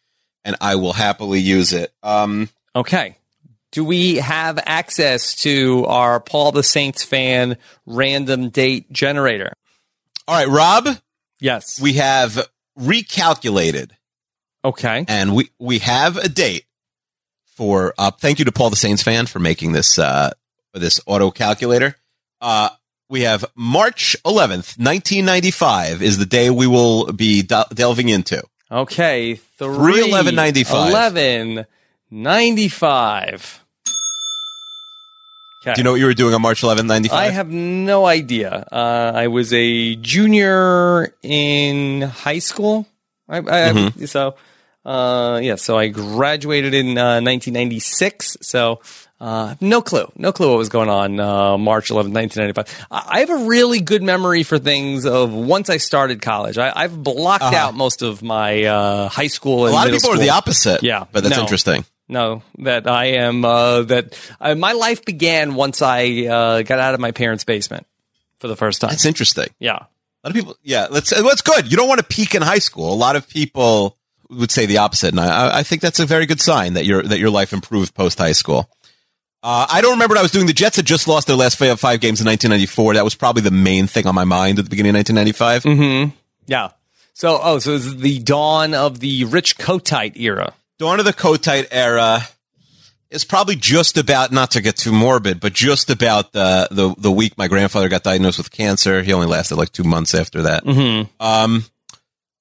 and 0.45 0.57
I 0.61 0.75
will 0.77 0.93
happily 0.93 1.39
use 1.41 1.73
it. 1.73 1.93
Um, 2.03 2.49
Okay. 2.75 3.17
Do 3.73 3.85
we 3.85 4.17
have 4.17 4.59
access 4.67 5.35
to 5.43 5.85
our 5.87 6.19
Paul 6.19 6.51
the 6.53 6.63
Saints 6.65 7.05
fan 7.05 7.57
random 7.87 8.49
date 8.51 8.91
generator? 8.93 9.53
all 10.27 10.35
right, 10.37 10.49
Rob, 10.49 10.89
Yes. 11.41 11.81
we 11.81 11.95
have 11.95 12.45
recalculated 12.79 13.91
Okay. 14.65 15.05
and 15.09 15.35
we, 15.35 15.51
we 15.59 15.79
have 15.79 16.17
a 16.17 16.29
date 16.29 16.65
for, 17.45 17.95
uh, 17.99 18.11
thank 18.11 18.39
you 18.39 18.45
to 18.45 18.53
Paul 18.53 18.71
the 18.71 18.77
Saints 18.77 19.03
fan 19.03 19.27
for 19.27 19.39
making 19.39 19.73
this, 19.73 19.99
uh, 19.99 20.31
this 20.75 21.01
auto 21.07 21.31
calculator. 21.31 21.97
Uh, 22.41 22.69
we 23.09 23.23
have 23.23 23.45
March 23.55 24.17
11th, 24.27 24.77
1995 24.79 26.03
is 26.03 26.19
the 26.19 26.27
day 26.27 26.51
we 26.51 26.67
will 26.67 27.13
be 27.13 27.43
del- 27.43 27.67
delving 27.73 28.09
into. 28.09 28.43
Okay. 28.71 29.37
3 29.37 29.69
311.95. 29.69 30.89
11 30.91 31.67
95. 32.11 33.65
Okay. 35.67 35.75
Do 35.75 35.81
you 35.81 35.85
know 35.85 35.93
what 35.93 36.01
you 36.01 36.07
were 36.07 36.15
doing 36.15 36.33
on 36.33 36.43
March 36.43 36.63
11, 36.63 36.87
95? 36.87 37.19
I 37.19 37.31
have 37.31 37.49
no 37.51 38.07
idea. 38.07 38.69
Uh, 38.71 39.13
I 39.15 39.27
was 39.27 39.53
a 39.53 39.97
junior 39.97 41.13
in 41.23 42.03
high 42.03 42.39
school. 42.39 42.87
I, 43.29 43.39
I, 43.39 43.41
Mhm. 43.73 44.09
So, 44.09 44.37
uh, 44.85 45.41
yeah, 45.43 45.57
so 45.57 45.77
I 45.77 45.89
graduated 45.89 46.73
in 46.75 46.97
uh, 46.97 47.21
1996. 47.21 48.37
So, 48.43 48.81
uh, 49.21 49.55
no 49.61 49.81
clue. 49.83 50.13
No 50.17 50.31
clue 50.31 50.51
what 50.51 50.59
was 50.59 50.69
going 50.69 50.89
on 50.89 51.19
uh, 51.19 51.57
March 51.59 51.91
11, 51.91 52.13
1995. 52.13 52.87
I 52.91 53.17
I 53.17 53.21
have 53.21 53.31
a 53.31 53.47
really 53.47 53.81
good 53.81 54.03
memory 54.03 54.43
for 54.45 54.59
things 54.59 55.05
of 55.07 55.33
once 55.33 55.69
I 55.71 55.79
started 55.79 56.23
college. 56.23 56.59
I, 56.59 56.71
I've 56.77 57.03
blocked 57.03 57.43
Uh-huh. 57.43 57.57
out 57.57 57.75
most 57.75 58.03
of 58.03 58.23
my 58.23 58.63
uh, 58.65 59.09
high 59.09 59.27
school 59.29 59.67
a 59.67 59.71
lot 59.71 59.89
of 59.89 59.95
people 59.95 60.13
are 60.13 60.19
the 60.19 60.31
opposite. 60.31 60.83
Yeah, 60.85 61.07
But 61.11 61.25
that's 61.25 61.37
no. 61.37 61.43
interesting. 61.43 61.85
No, 62.09 62.43
that 62.59 62.87
I 62.87 63.07
am. 63.07 63.45
Uh, 63.45 63.83
that 63.83 64.19
uh, 64.41 64.55
my 64.55 64.73
life 64.73 65.05
began 65.05 65.55
once 65.55 65.83
I 65.83 66.27
uh, 66.27 66.63
got 66.63 66.79
out 66.79 66.95
of 66.95 67.01
my 67.01 67.11
parents' 67.11 67.45
basement 67.45 67.87
for 68.39 68.49
the 68.49 68.57
first 68.57 68.81
time. 68.81 68.91
That's 68.91 69.05
interesting. 69.05 69.49
Yeah. 69.59 69.73
A 69.73 69.77
lot 69.77 70.31
of 70.31 70.35
people, 70.35 70.57
yeah, 70.63 70.87
that's 70.91 71.13
what's 71.23 71.43
good. 71.43 71.71
You 71.71 71.77
don't 71.77 71.89
want 71.89 72.01
to 72.01 72.07
peak 72.07 72.35
in 72.35 72.43
high 72.43 72.59
school. 72.59 72.93
A 72.93 72.95
lot 72.95 73.17
of 73.17 73.29
people 73.29 73.97
would 74.31 74.51
say 74.51 74.67
the 74.67 74.79
opposite, 74.79 75.11
and 75.11 75.21
I, 75.21 75.59
I 75.59 75.63
think 75.63 75.83
that's 75.83 76.01
a 76.01 76.07
very 76.07 76.27
good 76.27 76.41
sign 76.41 76.75
that 76.75 76.85
your 76.85 77.03
that 77.03 77.19
your 77.19 77.31
life 77.31 77.53
improved 77.53 77.95
post 77.95 78.19
high 78.19 78.33
school. 78.33 78.71
Uh, 79.43 79.67
I 79.71 79.81
don't 79.81 79.93
remember 79.93 80.15
what 80.15 80.19
I 80.19 80.23
was 80.23 80.33
doing. 80.33 80.47
The 80.47 80.53
Jets 80.53 80.77
had 80.77 80.87
just 80.87 81.07
lost 81.07 81.29
their 81.29 81.37
last 81.37 81.57
five, 81.57 82.01
games 82.01 82.21
in 82.21 82.27
1994. 82.27 82.95
That 82.95 83.05
was 83.05 83.15
probably 83.15 83.43
the 83.43 83.53
main 83.53 83.87
thing 83.87 84.07
on 84.09 84.15
my 84.15 84.25
mind 84.25 84.59
at 84.59 84.65
the 84.65 84.71
beginning 84.71 84.91
of 84.91 84.97
1995. 84.97 85.63
Mm-hmm. 85.63 86.17
Yeah. 86.47 86.71
So, 87.13 87.39
oh, 87.41 87.61
so 87.61 87.77
it's 87.77 87.95
the 87.95 88.19
dawn 88.19 88.75
of 88.75 88.99
the 88.99 89.25
Rich 89.25 89.57
Kotite 89.57 90.17
era. 90.17 90.53
Dawn 90.79 90.99
of 90.99 91.07
the 91.07 91.13
Kotite 91.13 91.69
era 91.71 92.21
is 93.11 93.25
probably 93.25 93.57
just 93.57 93.97
about 93.97 94.33
not 94.33 94.51
to 94.53 94.61
get 94.61 94.77
too 94.77 94.93
morbid, 94.93 95.41
but 95.41 95.53
just 95.53 95.91
about 95.91 96.33
the 96.33 96.69
the 96.71 96.95
the 96.99 97.11
week 97.11 97.39
my 97.39 97.49
grandfather 97.49 97.89
got 97.89 98.03
diagnosed 98.03 98.39
with 98.39 98.51
cancer. 98.51 99.03
He 99.03 99.13
only 99.13 99.27
lasted 99.27 99.57
like 99.57 99.73
two 99.73 99.85
months 99.85 100.15
after 100.15 100.43
that. 100.43 100.65
Mm-hmm. 100.65 101.11
Um, 101.21 101.65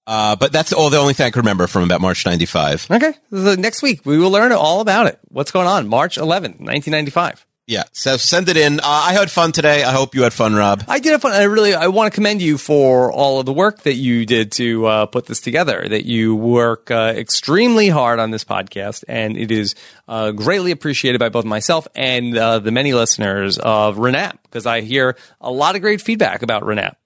uh, 0.07 0.35
but 0.35 0.51
that's 0.51 0.73
all 0.73 0.89
the 0.89 0.97
only 0.97 1.13
thing 1.13 1.27
I 1.27 1.31
can 1.31 1.41
remember 1.41 1.67
from 1.67 1.83
about 1.83 2.01
March 2.01 2.25
'95. 2.25 2.87
Okay. 2.91 3.13
The 3.31 3.57
next 3.57 3.81
week 3.81 4.05
we 4.05 4.17
will 4.17 4.31
learn 4.31 4.51
all 4.51 4.81
about 4.81 5.07
it. 5.07 5.19
What's 5.29 5.51
going 5.51 5.67
on? 5.67 5.87
March 5.87 6.17
11, 6.17 6.51
1995. 6.59 7.45
Yeah, 7.67 7.83
so 7.93 8.17
send 8.17 8.47
it 8.47 8.57
in. 8.57 8.79
Uh, 8.79 8.83
I 8.83 9.13
had 9.13 9.31
fun 9.31 9.51
today. 9.51 9.83
I 9.83 9.91
hope 9.91 10.13
you 10.13 10.21
had 10.21 10.33
fun, 10.33 10.53
Rob. 10.53 10.83
I 10.87 10.99
did 10.99 11.13
have 11.13 11.21
fun. 11.23 11.31
I 11.31 11.43
really, 11.43 11.73
I 11.73 11.87
want 11.87 12.11
to 12.11 12.15
commend 12.15 12.39
you 12.39 12.59
for 12.59 13.11
all 13.11 13.39
of 13.39 13.47
the 13.47 13.53
work 13.53 13.81
that 13.83 13.95
you 13.95 14.27
did 14.27 14.51
to 14.53 14.85
uh, 14.85 15.05
put 15.07 15.25
this 15.25 15.41
together. 15.41 15.83
That 15.89 16.05
you 16.05 16.35
work 16.35 16.91
uh, 16.91 17.13
extremely 17.15 17.89
hard 17.89 18.19
on 18.19 18.29
this 18.29 18.43
podcast, 18.43 19.03
and 19.07 19.35
it 19.35 19.49
is 19.51 19.73
uh, 20.07 20.31
greatly 20.31 20.69
appreciated 20.69 21.17
by 21.17 21.29
both 21.29 21.45
myself 21.45 21.87
and 21.95 22.37
uh, 22.37 22.59
the 22.59 22.71
many 22.71 22.93
listeners 22.93 23.57
of 23.57 23.97
Renap 23.97 24.37
because 24.43 24.67
I 24.67 24.81
hear 24.81 25.17
a 25.41 25.51
lot 25.51 25.75
of 25.75 25.81
great 25.81 26.01
feedback 26.01 26.43
about 26.43 26.61
Renap. 26.61 26.97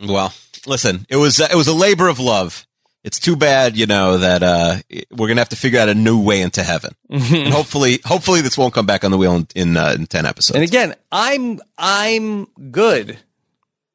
Well, 0.00 0.32
listen, 0.66 1.04
it 1.10 1.16
was 1.16 1.40
uh, 1.40 1.48
it 1.52 1.56
was 1.56 1.68
a 1.68 1.74
labor 1.74 2.08
of 2.08 2.18
love. 2.18 2.66
It's 3.04 3.20
too 3.20 3.36
bad, 3.36 3.76
you 3.76 3.84
know, 3.86 4.16
that 4.18 4.42
uh, 4.42 4.76
we're 5.10 5.28
gonna 5.28 5.42
have 5.42 5.50
to 5.50 5.56
figure 5.56 5.78
out 5.78 5.90
a 5.90 5.94
new 5.94 6.18
way 6.22 6.40
into 6.40 6.62
heaven, 6.62 6.94
and 7.10 7.52
hopefully, 7.52 8.00
hopefully, 8.04 8.40
this 8.40 8.56
won't 8.56 8.72
come 8.72 8.86
back 8.86 9.04
on 9.04 9.10
the 9.10 9.18
wheel 9.18 9.34
in 9.36 9.46
in, 9.54 9.76
uh, 9.76 9.92
in 9.94 10.06
ten 10.06 10.24
episodes. 10.24 10.54
And 10.56 10.64
again, 10.64 10.94
I'm 11.12 11.60
I'm 11.76 12.46
good. 12.70 13.18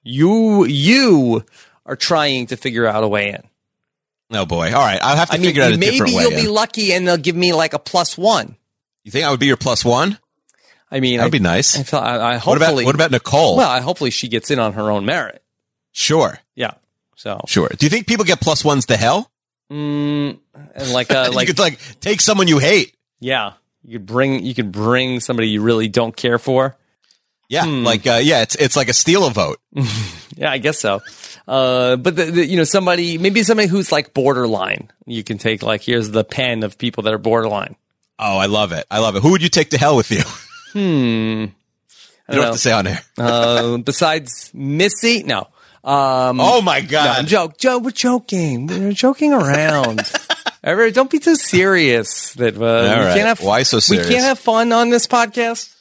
You 0.03 0.63
you 0.65 1.43
are 1.85 1.95
trying 1.95 2.47
to 2.47 2.55
figure 2.55 2.85
out 2.85 3.03
a 3.03 3.07
way 3.07 3.29
in. 3.29 3.43
Oh 4.31 4.45
boy. 4.45 4.67
All 4.73 4.79
right. 4.85 4.99
I'll 5.01 5.15
have 5.17 5.29
to 5.29 5.35
I 5.35 5.37
mean, 5.37 5.47
figure 5.47 5.63
out 5.63 5.73
a 5.73 5.77
maybe 5.77 5.91
different 5.97 6.13
way. 6.13 6.23
Maybe 6.23 6.29
you'll 6.35 6.39
in. 6.39 6.45
be 6.45 6.51
lucky 6.51 6.93
and 6.93 7.07
they'll 7.07 7.17
give 7.17 7.35
me 7.35 7.51
like 7.53 7.73
a 7.73 7.79
plus 7.79 8.15
one. 8.17 8.55
you 9.03 9.11
think 9.11 9.25
I 9.25 9.31
would 9.31 9.39
be 9.39 9.47
your 9.47 9.57
plus 9.57 9.83
one? 9.83 10.19
I 10.91 10.99
mean, 10.99 11.17
That 11.17 11.23
would 11.25 11.35
I- 11.35 11.37
be 11.39 11.43
nice. 11.43 11.77
I, 11.79 11.83
feel, 11.83 11.99
I, 11.99 12.15
I 12.15 12.39
What 12.39 12.57
about- 12.57 12.75
what 12.75 12.93
about 12.95 13.09
Nicole? 13.11 13.57
Well, 13.57 13.69
I, 13.69 13.79
hopefully 13.79 14.11
she 14.11 14.27
gets 14.27 14.51
in 14.51 14.59
on 14.59 14.73
her 14.73 14.91
own 14.91 15.03
merit. 15.05 15.43
Sure. 15.91 16.37
Yeah. 16.55 16.73
So 17.19 17.37
Sure. 17.47 17.67
Do 17.67 17.85
you 17.85 17.89
think 17.89 18.07
people 18.07 18.23
get 18.23 18.39
plus 18.39 18.63
ones 18.63 18.85
to 18.85 18.95
hell? 18.95 19.29
Mm, 19.69 20.39
and 20.73 20.91
like 20.93 21.11
uh, 21.15 21.27
you 21.29 21.35
like 21.35 21.47
could 21.47 21.59
like 21.59 21.77
take 21.99 22.21
someone 22.21 22.47
you 22.47 22.59
hate. 22.59 22.95
yeah, 23.19 23.53
you 23.83 23.99
could 23.99 24.05
bring 24.07 24.43
you 24.45 24.55
could 24.55 24.71
bring 24.71 25.19
somebody 25.19 25.49
you 25.49 25.61
really 25.61 25.89
don't 25.89 26.15
care 26.15 26.39
for. 26.39 26.77
Yeah, 27.49 27.65
Hmm. 27.65 27.83
like 27.83 28.07
uh, 28.07 28.19
yeah, 28.23 28.41
it's 28.41 28.55
it's 28.55 28.75
like 28.77 28.87
a 28.89 28.93
steal 28.93 29.25
a 29.27 29.31
vote. 29.31 29.59
Yeah, 30.37 30.51
I 30.51 30.57
guess 30.59 30.79
so. 30.79 31.01
Uh, 31.49 31.97
but 31.97 32.15
the, 32.15 32.25
the, 32.25 32.45
you 32.45 32.55
know, 32.55 32.63
somebody 32.63 33.17
maybe 33.17 33.43
somebody 33.43 33.67
who's 33.67 33.91
like 33.91 34.13
borderline. 34.13 34.89
You 35.05 35.21
can 35.21 35.37
take 35.37 35.61
like 35.63 35.81
here's 35.81 36.11
the 36.11 36.23
pen 36.23 36.63
of 36.63 36.77
people 36.77 37.03
that 37.03 37.13
are 37.13 37.17
borderline. 37.17 37.75
Oh, 38.17 38.37
I 38.37 38.45
love 38.45 38.71
it. 38.71 38.85
I 38.89 38.99
love 38.99 39.17
it. 39.17 39.21
Who 39.23 39.31
would 39.31 39.41
you 39.43 39.49
take 39.49 39.71
to 39.71 39.77
hell 39.77 39.97
with 39.97 40.11
you? 40.11 40.23
Hmm. 40.71 41.45
You 42.29 42.35
don't 42.35 42.43
have 42.45 42.53
to 42.53 42.59
say 42.59 42.71
on 42.71 42.85
air. 42.87 43.01
uh, 43.17 43.77
besides 43.77 44.51
Missy, 44.53 45.23
no. 45.23 45.47
Um, 45.83 46.39
Oh 46.41 46.61
my 46.61 46.81
no, 46.81 46.87
god. 46.87 47.19
I'm 47.19 47.25
joke, 47.25 47.57
joke, 47.57 47.83
we're 47.83 47.91
joking. 47.91 48.67
We're 48.67 48.91
joking 48.91 49.33
around. 49.33 50.01
Everybody, 50.63 50.91
don't 50.91 51.09
be 51.09 51.19
too 51.19 51.35
serious. 51.35 52.33
That 52.33 52.57
uh, 52.57 52.59
right. 52.59 53.15
can't 53.15 53.27
have 53.27 53.41
Why 53.41 53.63
so 53.63 53.79
serious? 53.79 54.07
We 54.07 54.13
can't 54.13 54.25
have 54.25 54.39
fun 54.39 54.71
on 54.73 54.89
this 54.89 55.07
podcast. 55.07 55.73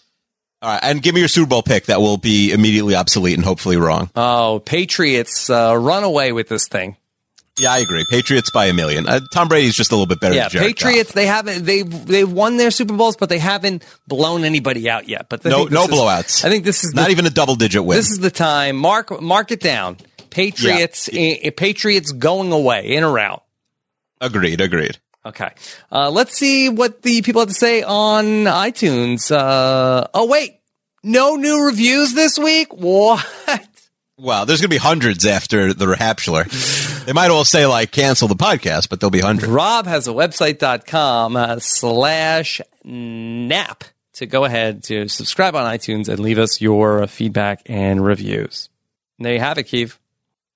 All 0.60 0.70
right, 0.70 0.81
and 0.83 1.02
give 1.02 1.15
me 1.15 1.20
your 1.20 1.28
Super 1.28 1.49
Bowl 1.49 1.62
pick 1.62 1.86
that 1.86 2.01
will 2.01 2.17
be 2.17 2.52
immediately 2.52 2.94
obsolete 2.97 3.35
and 3.36 3.44
hopefully 3.44 3.77
wrong. 3.77 4.10
Oh, 4.17 4.60
Patriots 4.65 5.51
uh, 5.51 5.77
run 5.78 6.02
away 6.02 6.33
with 6.33 6.49
this 6.49 6.67
thing. 6.67 6.97
Yeah, 7.60 7.72
I 7.72 7.78
agree. 7.78 8.04
Patriots 8.08 8.50
by 8.50 8.66
a 8.66 8.72
million. 8.72 9.08
Uh, 9.08 9.20
Tom 9.32 9.48
Brady's 9.48 9.74
just 9.74 9.90
a 9.90 9.94
little 9.94 10.06
bit 10.06 10.20
better 10.20 10.34
yeah, 10.34 10.48
Patriots. 10.48 11.12
They 11.12 11.26
haven't. 11.26 11.64
They've 11.64 12.06
they've 12.06 12.30
won 12.30 12.56
their 12.56 12.70
Super 12.70 12.94
Bowls, 12.96 13.16
but 13.16 13.28
they 13.28 13.38
haven't 13.38 13.84
blown 14.06 14.44
anybody 14.44 14.88
out 14.88 15.08
yet. 15.08 15.28
But 15.28 15.44
No- 15.44 15.64
no 15.64 15.82
is- 15.84 15.88
blowouts. 15.88 16.44
I 16.44 16.48
think 16.50 16.64
this 16.64 16.84
is 16.84 16.94
Not 16.94 17.06
the- 17.06 17.10
even 17.12 17.26
a 17.26 17.30
double 17.30 17.54
digit 17.56 17.84
win. 17.84 17.96
This 17.98 18.10
is 18.10 18.18
the 18.20 18.30
time. 18.30 18.76
Mark 18.76 19.20
mark 19.20 19.50
it 19.50 19.60
down. 19.60 19.96
Patriots. 20.30 21.08
eh, 21.12 21.50
Patriots 21.56 22.12
going 22.12 22.52
away 22.52 22.94
in 22.94 23.02
or 23.04 23.18
out. 23.18 23.44
Agreed, 24.20 24.60
agreed. 24.60 24.98
Okay. 25.26 25.50
Uh, 25.90 26.10
let's 26.10 26.36
see 26.36 26.68
what 26.68 27.02
the 27.02 27.22
people 27.22 27.40
have 27.40 27.48
to 27.48 27.54
say 27.54 27.82
on 27.82 28.24
iTunes. 28.44 29.30
Uh, 29.30 30.06
oh 30.14 30.26
wait, 30.26 30.60
no 31.02 31.36
new 31.36 31.64
reviews 31.64 32.14
this 32.14 32.38
week. 32.38 32.68
What? 32.78 33.26
Well, 34.20 34.46
there's 34.46 34.60
going 34.60 34.66
to 34.68 34.74
be 34.74 34.78
hundreds 34.78 35.24
after 35.24 35.72
the 35.72 35.86
Raptular. 35.86 36.44
They 37.08 37.14
might 37.14 37.30
all 37.30 37.46
say 37.46 37.64
like 37.64 37.90
cancel 37.90 38.28
the 38.28 38.36
podcast, 38.36 38.90
but 38.90 39.00
there'll 39.00 39.10
be 39.10 39.20
hundreds. 39.20 39.50
Rob 39.50 39.86
has 39.86 40.06
a 40.08 40.10
website.com 40.10 41.36
uh, 41.36 41.58
slash 41.58 42.60
nap 42.84 43.84
to 44.12 44.26
go 44.26 44.44
ahead 44.44 44.84
to 44.84 45.08
subscribe 45.08 45.56
on 45.56 45.64
iTunes 45.64 46.10
and 46.10 46.18
leave 46.18 46.38
us 46.38 46.60
your 46.60 47.06
feedback 47.06 47.62
and 47.64 48.04
reviews. 48.04 48.68
And 49.16 49.24
there 49.24 49.32
you 49.32 49.40
have 49.40 49.56
it, 49.56 49.62
Keith. 49.62 49.98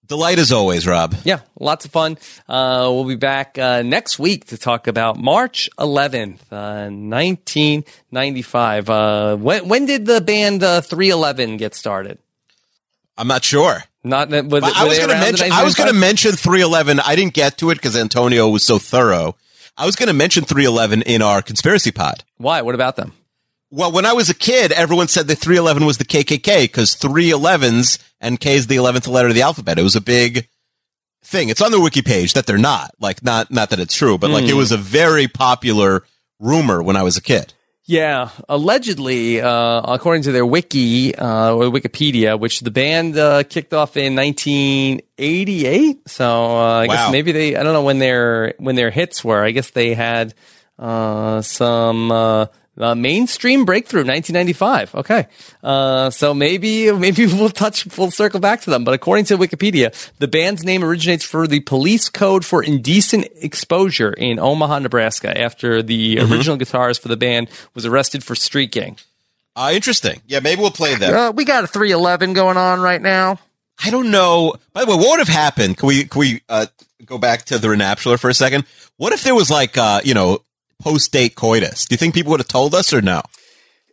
Delight 0.06 0.38
as 0.38 0.52
always, 0.52 0.86
Rob. 0.86 1.14
Yeah, 1.24 1.40
lots 1.58 1.86
of 1.86 1.90
fun. 1.90 2.18
Uh, 2.46 2.90
we'll 2.92 3.06
be 3.06 3.16
back 3.16 3.56
uh, 3.56 3.80
next 3.80 4.18
week 4.18 4.48
to 4.48 4.58
talk 4.58 4.88
about 4.88 5.18
March 5.18 5.70
11th, 5.78 6.52
uh, 6.52 6.90
1995. 6.90 8.90
Uh, 8.90 9.36
when, 9.36 9.68
when 9.68 9.86
did 9.86 10.04
the 10.04 10.20
band 10.20 10.62
uh, 10.62 10.82
311 10.82 11.56
get 11.56 11.74
started? 11.74 12.18
I'm 13.16 13.28
not 13.28 13.42
sure. 13.42 13.84
Not 14.04 14.30
was, 14.30 14.42
But 14.60 14.64
I 14.76 14.84
was 14.84 14.98
going 14.98 15.10
to 15.10 15.14
mention. 15.16 15.52
I 15.52 15.62
was 15.64 15.74
going 15.74 15.88
to 15.92 15.94
mention 15.98 16.32
311. 16.32 17.00
I 17.00 17.14
didn't 17.14 17.34
get 17.34 17.58
to 17.58 17.70
it 17.70 17.76
because 17.76 17.96
Antonio 17.96 18.48
was 18.48 18.64
so 18.64 18.78
thorough. 18.78 19.36
I 19.76 19.86
was 19.86 19.96
going 19.96 20.08
to 20.08 20.12
mention 20.12 20.44
311 20.44 21.02
in 21.02 21.22
our 21.22 21.40
conspiracy 21.40 21.92
pod. 21.92 22.24
Why? 22.36 22.62
What 22.62 22.74
about 22.74 22.96
them? 22.96 23.12
Well, 23.70 23.90
when 23.92 24.04
I 24.04 24.12
was 24.12 24.28
a 24.28 24.34
kid, 24.34 24.70
everyone 24.72 25.08
said 25.08 25.28
that 25.28 25.36
311 25.38 25.86
was 25.86 25.98
the 25.98 26.04
KKK 26.04 26.64
because 26.64 26.94
311s 26.96 27.98
and 28.20 28.38
K 28.38 28.56
is 28.56 28.66
the 28.66 28.76
11th 28.76 29.08
letter 29.08 29.28
of 29.28 29.34
the 29.34 29.42
alphabet. 29.42 29.78
It 29.78 29.82
was 29.82 29.96
a 29.96 30.00
big 30.02 30.46
thing. 31.24 31.48
It's 31.48 31.62
on 31.62 31.70
the 31.70 31.80
wiki 31.80 32.02
page 32.02 32.34
that 32.34 32.44
they're 32.46 32.58
not. 32.58 32.90
Like, 33.00 33.22
not, 33.22 33.50
not 33.50 33.70
that 33.70 33.80
it's 33.80 33.94
true, 33.94 34.18
but 34.18 34.30
like 34.30 34.44
it 34.44 34.50
Hmm. 34.50 34.56
was 34.58 34.72
a 34.72 34.76
very 34.76 35.26
popular 35.28 36.02
rumor 36.38 36.82
when 36.82 36.96
I 36.96 37.02
was 37.02 37.16
a 37.16 37.22
kid. 37.22 37.54
Yeah, 37.84 38.30
allegedly, 38.48 39.40
uh, 39.42 39.80
according 39.82 40.22
to 40.24 40.32
their 40.32 40.46
wiki 40.46 41.14
uh, 41.16 41.52
or 41.52 41.64
Wikipedia, 41.64 42.38
which 42.38 42.60
the 42.60 42.70
band 42.70 43.18
uh, 43.18 43.42
kicked 43.42 43.74
off 43.74 43.96
in 43.96 44.14
1988. 44.14 46.08
So 46.08 46.24
uh, 46.58 46.80
I 46.82 46.86
Wow. 46.86 46.94
guess 46.94 47.10
maybe 47.12 47.32
they 47.32 47.56
I 47.56 47.62
don't 47.64 47.72
know 47.72 47.82
when 47.82 47.98
their 47.98 48.54
when 48.58 48.76
their 48.76 48.90
hits 48.90 49.24
were. 49.24 49.42
I 49.44 49.50
guess 49.50 49.70
they 49.70 49.94
had 49.94 50.32
uh, 50.78 51.42
some 51.42 52.12
uh, 52.78 52.94
mainstream 52.94 53.64
breakthrough 53.64 54.00
1995. 54.04 54.94
Okay, 54.94 55.26
uh, 55.62 56.10
so 56.10 56.32
maybe 56.34 56.90
maybe 56.92 57.26
we'll 57.32 57.50
touch 57.50 57.86
we'll 57.98 58.10
circle 58.10 58.40
back 58.40 58.60
to 58.62 58.70
them. 58.70 58.84
But 58.84 58.94
according 58.94 59.26
to 59.26 59.36
Wikipedia, 59.38 59.92
the 60.18 60.28
band's 60.28 60.64
name 60.64 60.82
originates 60.82 61.24
for 61.24 61.46
the 61.46 61.60
Police 61.60 62.08
Code 62.08 62.44
for 62.44 62.62
Indecent 62.62 63.26
Exposure 63.40 64.12
in 64.12 64.38
Omaha, 64.38 64.78
Nebraska, 64.80 65.38
after 65.38 65.82
the 65.82 66.16
Mhm. 66.16 66.30
original 66.30 66.56
guitarist 66.58 67.00
for 67.00 67.08
the 67.08 67.16
band 67.16 67.48
was 67.74 67.84
arrested 67.86 68.24
for 68.24 68.34
streaking. 68.34 68.96
Uh, 69.54 69.70
interesting. 69.74 70.22
Yeah, 70.26 70.40
maybe 70.40 70.62
we'll 70.62 70.70
play 70.70 70.94
that. 70.94 71.12
Uh, 71.12 71.32
we 71.34 71.44
got 71.44 71.62
a 71.64 71.66
311 71.66 72.32
going 72.32 72.56
on 72.56 72.80
right 72.80 73.02
now. 73.02 73.38
I 73.84 73.90
don't 73.90 74.10
know. 74.10 74.54
By 74.72 74.84
the 74.84 74.90
way, 74.92 74.96
what 74.96 75.10
would 75.10 75.18
have 75.18 75.28
happened? 75.28 75.76
Can 75.76 75.88
we 75.88 76.04
can 76.04 76.18
we 76.18 76.40
uh, 76.48 76.66
go 77.04 77.18
back 77.18 77.44
to 77.46 77.58
the 77.58 77.68
Renaptular 77.68 78.18
for 78.18 78.30
a 78.30 78.34
second? 78.34 78.64
What 78.96 79.12
if 79.12 79.24
there 79.24 79.34
was 79.34 79.50
like 79.50 79.76
uh, 79.76 80.00
you 80.04 80.14
know 80.14 80.42
post 80.82 81.12
date 81.12 81.34
coitus? 81.34 81.86
Do 81.86 81.94
you 81.94 81.98
think 81.98 82.14
people 82.14 82.30
would 82.32 82.40
have 82.40 82.48
told 82.48 82.74
us 82.74 82.92
or 82.92 83.00
no? 83.00 83.22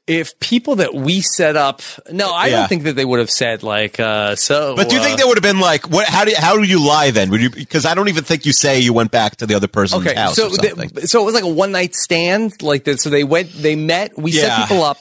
If 0.07 0.39
people 0.39 0.77
that 0.77 0.95
we 0.95 1.21
set 1.21 1.55
up, 1.55 1.83
no, 2.11 2.33
I 2.33 2.47
Yeah. 2.47 2.55
don't 2.61 2.67
think 2.69 2.83
that 2.83 2.95
they 2.95 3.05
would 3.05 3.19
have 3.19 3.29
said 3.29 3.61
like, 3.61 3.99
uh, 3.99 4.35
so. 4.35 4.75
But 4.75 4.89
do 4.89 4.95
you 4.95 5.01
uh, 5.01 5.03
think 5.03 5.17
there 5.19 5.27
would 5.27 5.37
have 5.37 5.43
been 5.43 5.59
like 5.59 5.87
what? 5.87 6.07
How 6.07 6.25
do 6.25 6.31
you, 6.31 6.37
how 6.37 6.55
do 6.57 6.63
you 6.63 6.83
lie 6.83 7.11
then? 7.11 7.29
Would 7.29 7.41
you? 7.41 7.51
Because 7.51 7.85
I 7.85 7.93
don't 7.93 8.09
even 8.09 8.23
think 8.23 8.45
you 8.47 8.51
say 8.51 8.79
you 8.79 8.91
went 8.91 9.11
back 9.11 9.35
to 9.37 9.45
the 9.45 9.53
other 9.53 9.67
person's 9.67 10.07
Okay, 10.07 10.15
house 10.15 10.35
so 10.35 10.47
or 10.47 10.49
something. 10.55 10.89
they- 10.95 11.01
so 11.05 11.21
it 11.21 11.25
was 11.25 11.35
like 11.35 11.43
a 11.43 11.47
one 11.47 11.71
night 11.71 11.93
stand, 11.93 12.63
like 12.63 12.85
that. 12.85 12.99
So 12.99 13.11
they 13.11 13.23
went, 13.23 13.53
they 13.53 13.75
met, 13.75 14.17
we 14.17 14.31
Yeah. 14.31 14.41
set 14.57 14.67
people 14.67 14.83
up. 14.83 14.97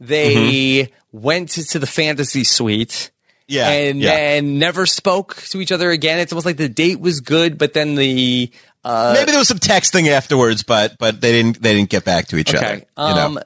They 0.00 0.90
went 1.12 1.50
to, 1.50 1.64
to 1.64 1.78
the 1.78 1.86
fantasy 1.86 2.42
suite. 2.44 3.10
Yeah, 3.50 3.68
and 3.70 4.00
yeah. 4.00 4.10
then 4.14 4.58
never 4.58 4.84
spoke 4.84 5.36
to 5.50 5.60
each 5.62 5.72
other 5.72 5.90
again. 5.90 6.18
It's 6.18 6.32
almost 6.32 6.44
like 6.44 6.58
the 6.58 6.68
date 6.68 7.00
was 7.00 7.20
good, 7.20 7.56
but 7.56 7.72
then 7.72 7.94
the 7.94 8.50
uh, 8.84 9.12
Maybe 9.14 9.30
there 9.30 9.38
was 9.38 9.48
some 9.48 9.58
texting 9.58 10.08
afterwards, 10.08 10.62
but 10.62 10.96
but 10.98 11.20
they 11.20 11.32
didn't 11.32 11.62
they 11.62 11.74
didn't 11.74 11.90
get 11.90 12.04
back 12.04 12.28
to 12.28 12.36
each 12.36 12.54
other. 12.54 12.76
You? 12.76 12.82
Um, 12.96 13.38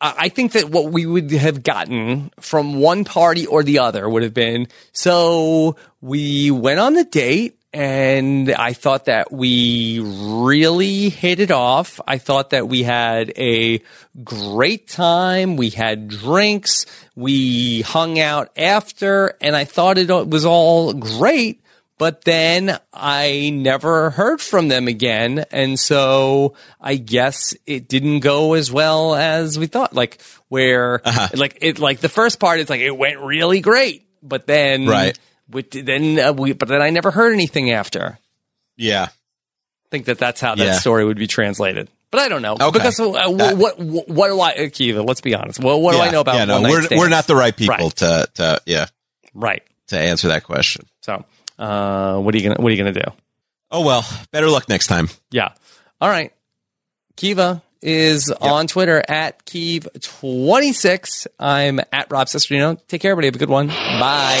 I 0.00 0.14
I 0.18 0.28
think 0.28 0.52
that 0.52 0.68
what 0.68 0.92
we 0.92 1.06
would 1.06 1.30
have 1.30 1.62
gotten 1.62 2.30
from 2.40 2.74
one 2.74 3.04
party 3.04 3.46
or 3.46 3.62
the 3.62 3.78
other 3.78 4.08
would 4.08 4.22
have 4.22 4.34
been 4.34 4.66
so 4.92 5.76
we 6.00 6.50
went 6.50 6.80
on 6.80 6.94
the 6.94 7.04
date 7.04 7.58
and 7.74 8.50
I 8.50 8.74
thought 8.74 9.06
that 9.06 9.32
we 9.32 10.00
really 10.00 11.08
hit 11.08 11.40
it 11.40 11.50
off. 11.50 12.00
I 12.06 12.18
thought 12.18 12.50
that 12.50 12.68
we 12.68 12.82
had 12.82 13.32
a 13.38 13.80
great 14.22 14.88
time. 14.88 15.56
We 15.56 15.70
had 15.70 16.08
drinks. 16.08 16.84
We 17.16 17.80
hung 17.80 18.20
out 18.20 18.50
after 18.58 19.38
and 19.40 19.56
I 19.56 19.64
thought 19.64 19.96
it 19.96 20.10
was 20.10 20.44
all 20.44 20.92
great. 20.92 21.61
But 21.98 22.24
then 22.24 22.78
I 22.92 23.50
never 23.54 24.10
heard 24.10 24.40
from 24.40 24.68
them 24.68 24.88
again. 24.88 25.44
And 25.52 25.78
so 25.78 26.54
I 26.80 26.96
guess 26.96 27.54
it 27.66 27.88
didn't 27.88 28.20
go 28.20 28.54
as 28.54 28.72
well 28.72 29.14
as 29.14 29.58
we 29.58 29.66
thought. 29.66 29.94
Like 29.94 30.20
where, 30.48 31.00
Uh-huh. 31.06 31.28
like 31.34 31.58
it, 31.60 31.78
like 31.78 32.00
the 32.00 32.08
first 32.08 32.40
part, 32.40 32.58
it's 32.60 32.70
like 32.70 32.80
it 32.80 32.96
went 32.96 33.20
really 33.20 33.60
great. 33.60 34.06
But 34.22 34.46
then, 34.46 34.86
Right. 34.86 35.16
with, 35.50 35.70
then 35.70 36.18
uh, 36.18 36.32
we, 36.32 36.52
but 36.54 36.68
then 36.68 36.82
I 36.82 36.90
never 36.90 37.10
heard 37.10 37.32
anything 37.32 37.70
after. 37.70 38.18
yeah. 38.76 39.08
I 39.10 39.88
think 39.92 40.06
that 40.06 40.18
that's 40.18 40.40
how 40.40 40.54
that 40.54 40.64
Yeah. 40.64 40.78
story 40.78 41.04
would 41.04 41.18
be 41.18 41.26
translated. 41.26 41.88
But 42.10 42.20
I 42.20 42.28
don't 42.30 42.40
know 42.40 42.54
Okay. 42.54 42.70
because 42.70 42.98
uh, 42.98 43.12
That- 43.12 43.56
what, 43.58 43.78
what 43.78 44.08
what 44.08 44.28
do 44.28 44.40
I, 44.40 44.54
Akiva? 44.54 45.06
Let's 45.06 45.20
be 45.20 45.34
honest. 45.34 45.60
Well, 45.60 45.80
what 45.82 45.92
do 45.92 45.98
Yeah. 45.98 46.04
I 46.04 46.10
know 46.10 46.20
about? 46.20 46.34
Yeah, 46.36 46.44
no, 46.46 46.62
we're 46.62 46.82
stands? 46.82 46.98
we're 47.00 47.10
not 47.10 47.26
the 47.26 47.36
right 47.36 47.54
people 47.54 47.74
Right. 47.76 47.96
to 47.96 48.28
to 48.36 48.60
yeah 48.64 48.86
right 49.34 49.62
to 49.88 49.98
answer 49.98 50.28
that 50.28 50.44
question. 50.44 50.86
So, 51.02 51.26
uh, 51.58 52.18
what 52.18 52.34
are 52.34 52.38
you 52.38 52.48
gonna 52.48 52.60
what 52.60 52.68
are 52.68 52.74
you 52.74 52.82
gonna 52.82 52.92
do? 52.92 53.10
Oh 53.70 53.84
well, 53.84 54.04
better 54.30 54.48
luck 54.48 54.68
next 54.68 54.86
time. 54.86 55.08
Yeah. 55.30 55.52
All 56.00 56.08
right. 56.08 56.32
Kiva 57.16 57.62
is 57.80 58.30
on 58.30 58.66
Twitter 58.66 59.02
at 59.08 59.44
Keeve26. 59.46 61.26
I'm 61.38 61.80
at 61.92 62.10
Rob 62.10 62.28
Cesternino. 62.28 62.78
Take 62.86 63.02
care, 63.02 63.10
everybody. 63.12 63.28
Have 63.28 63.36
a 63.36 63.38
good 63.38 63.48
one. 63.50 63.68
Bye. 63.68 64.40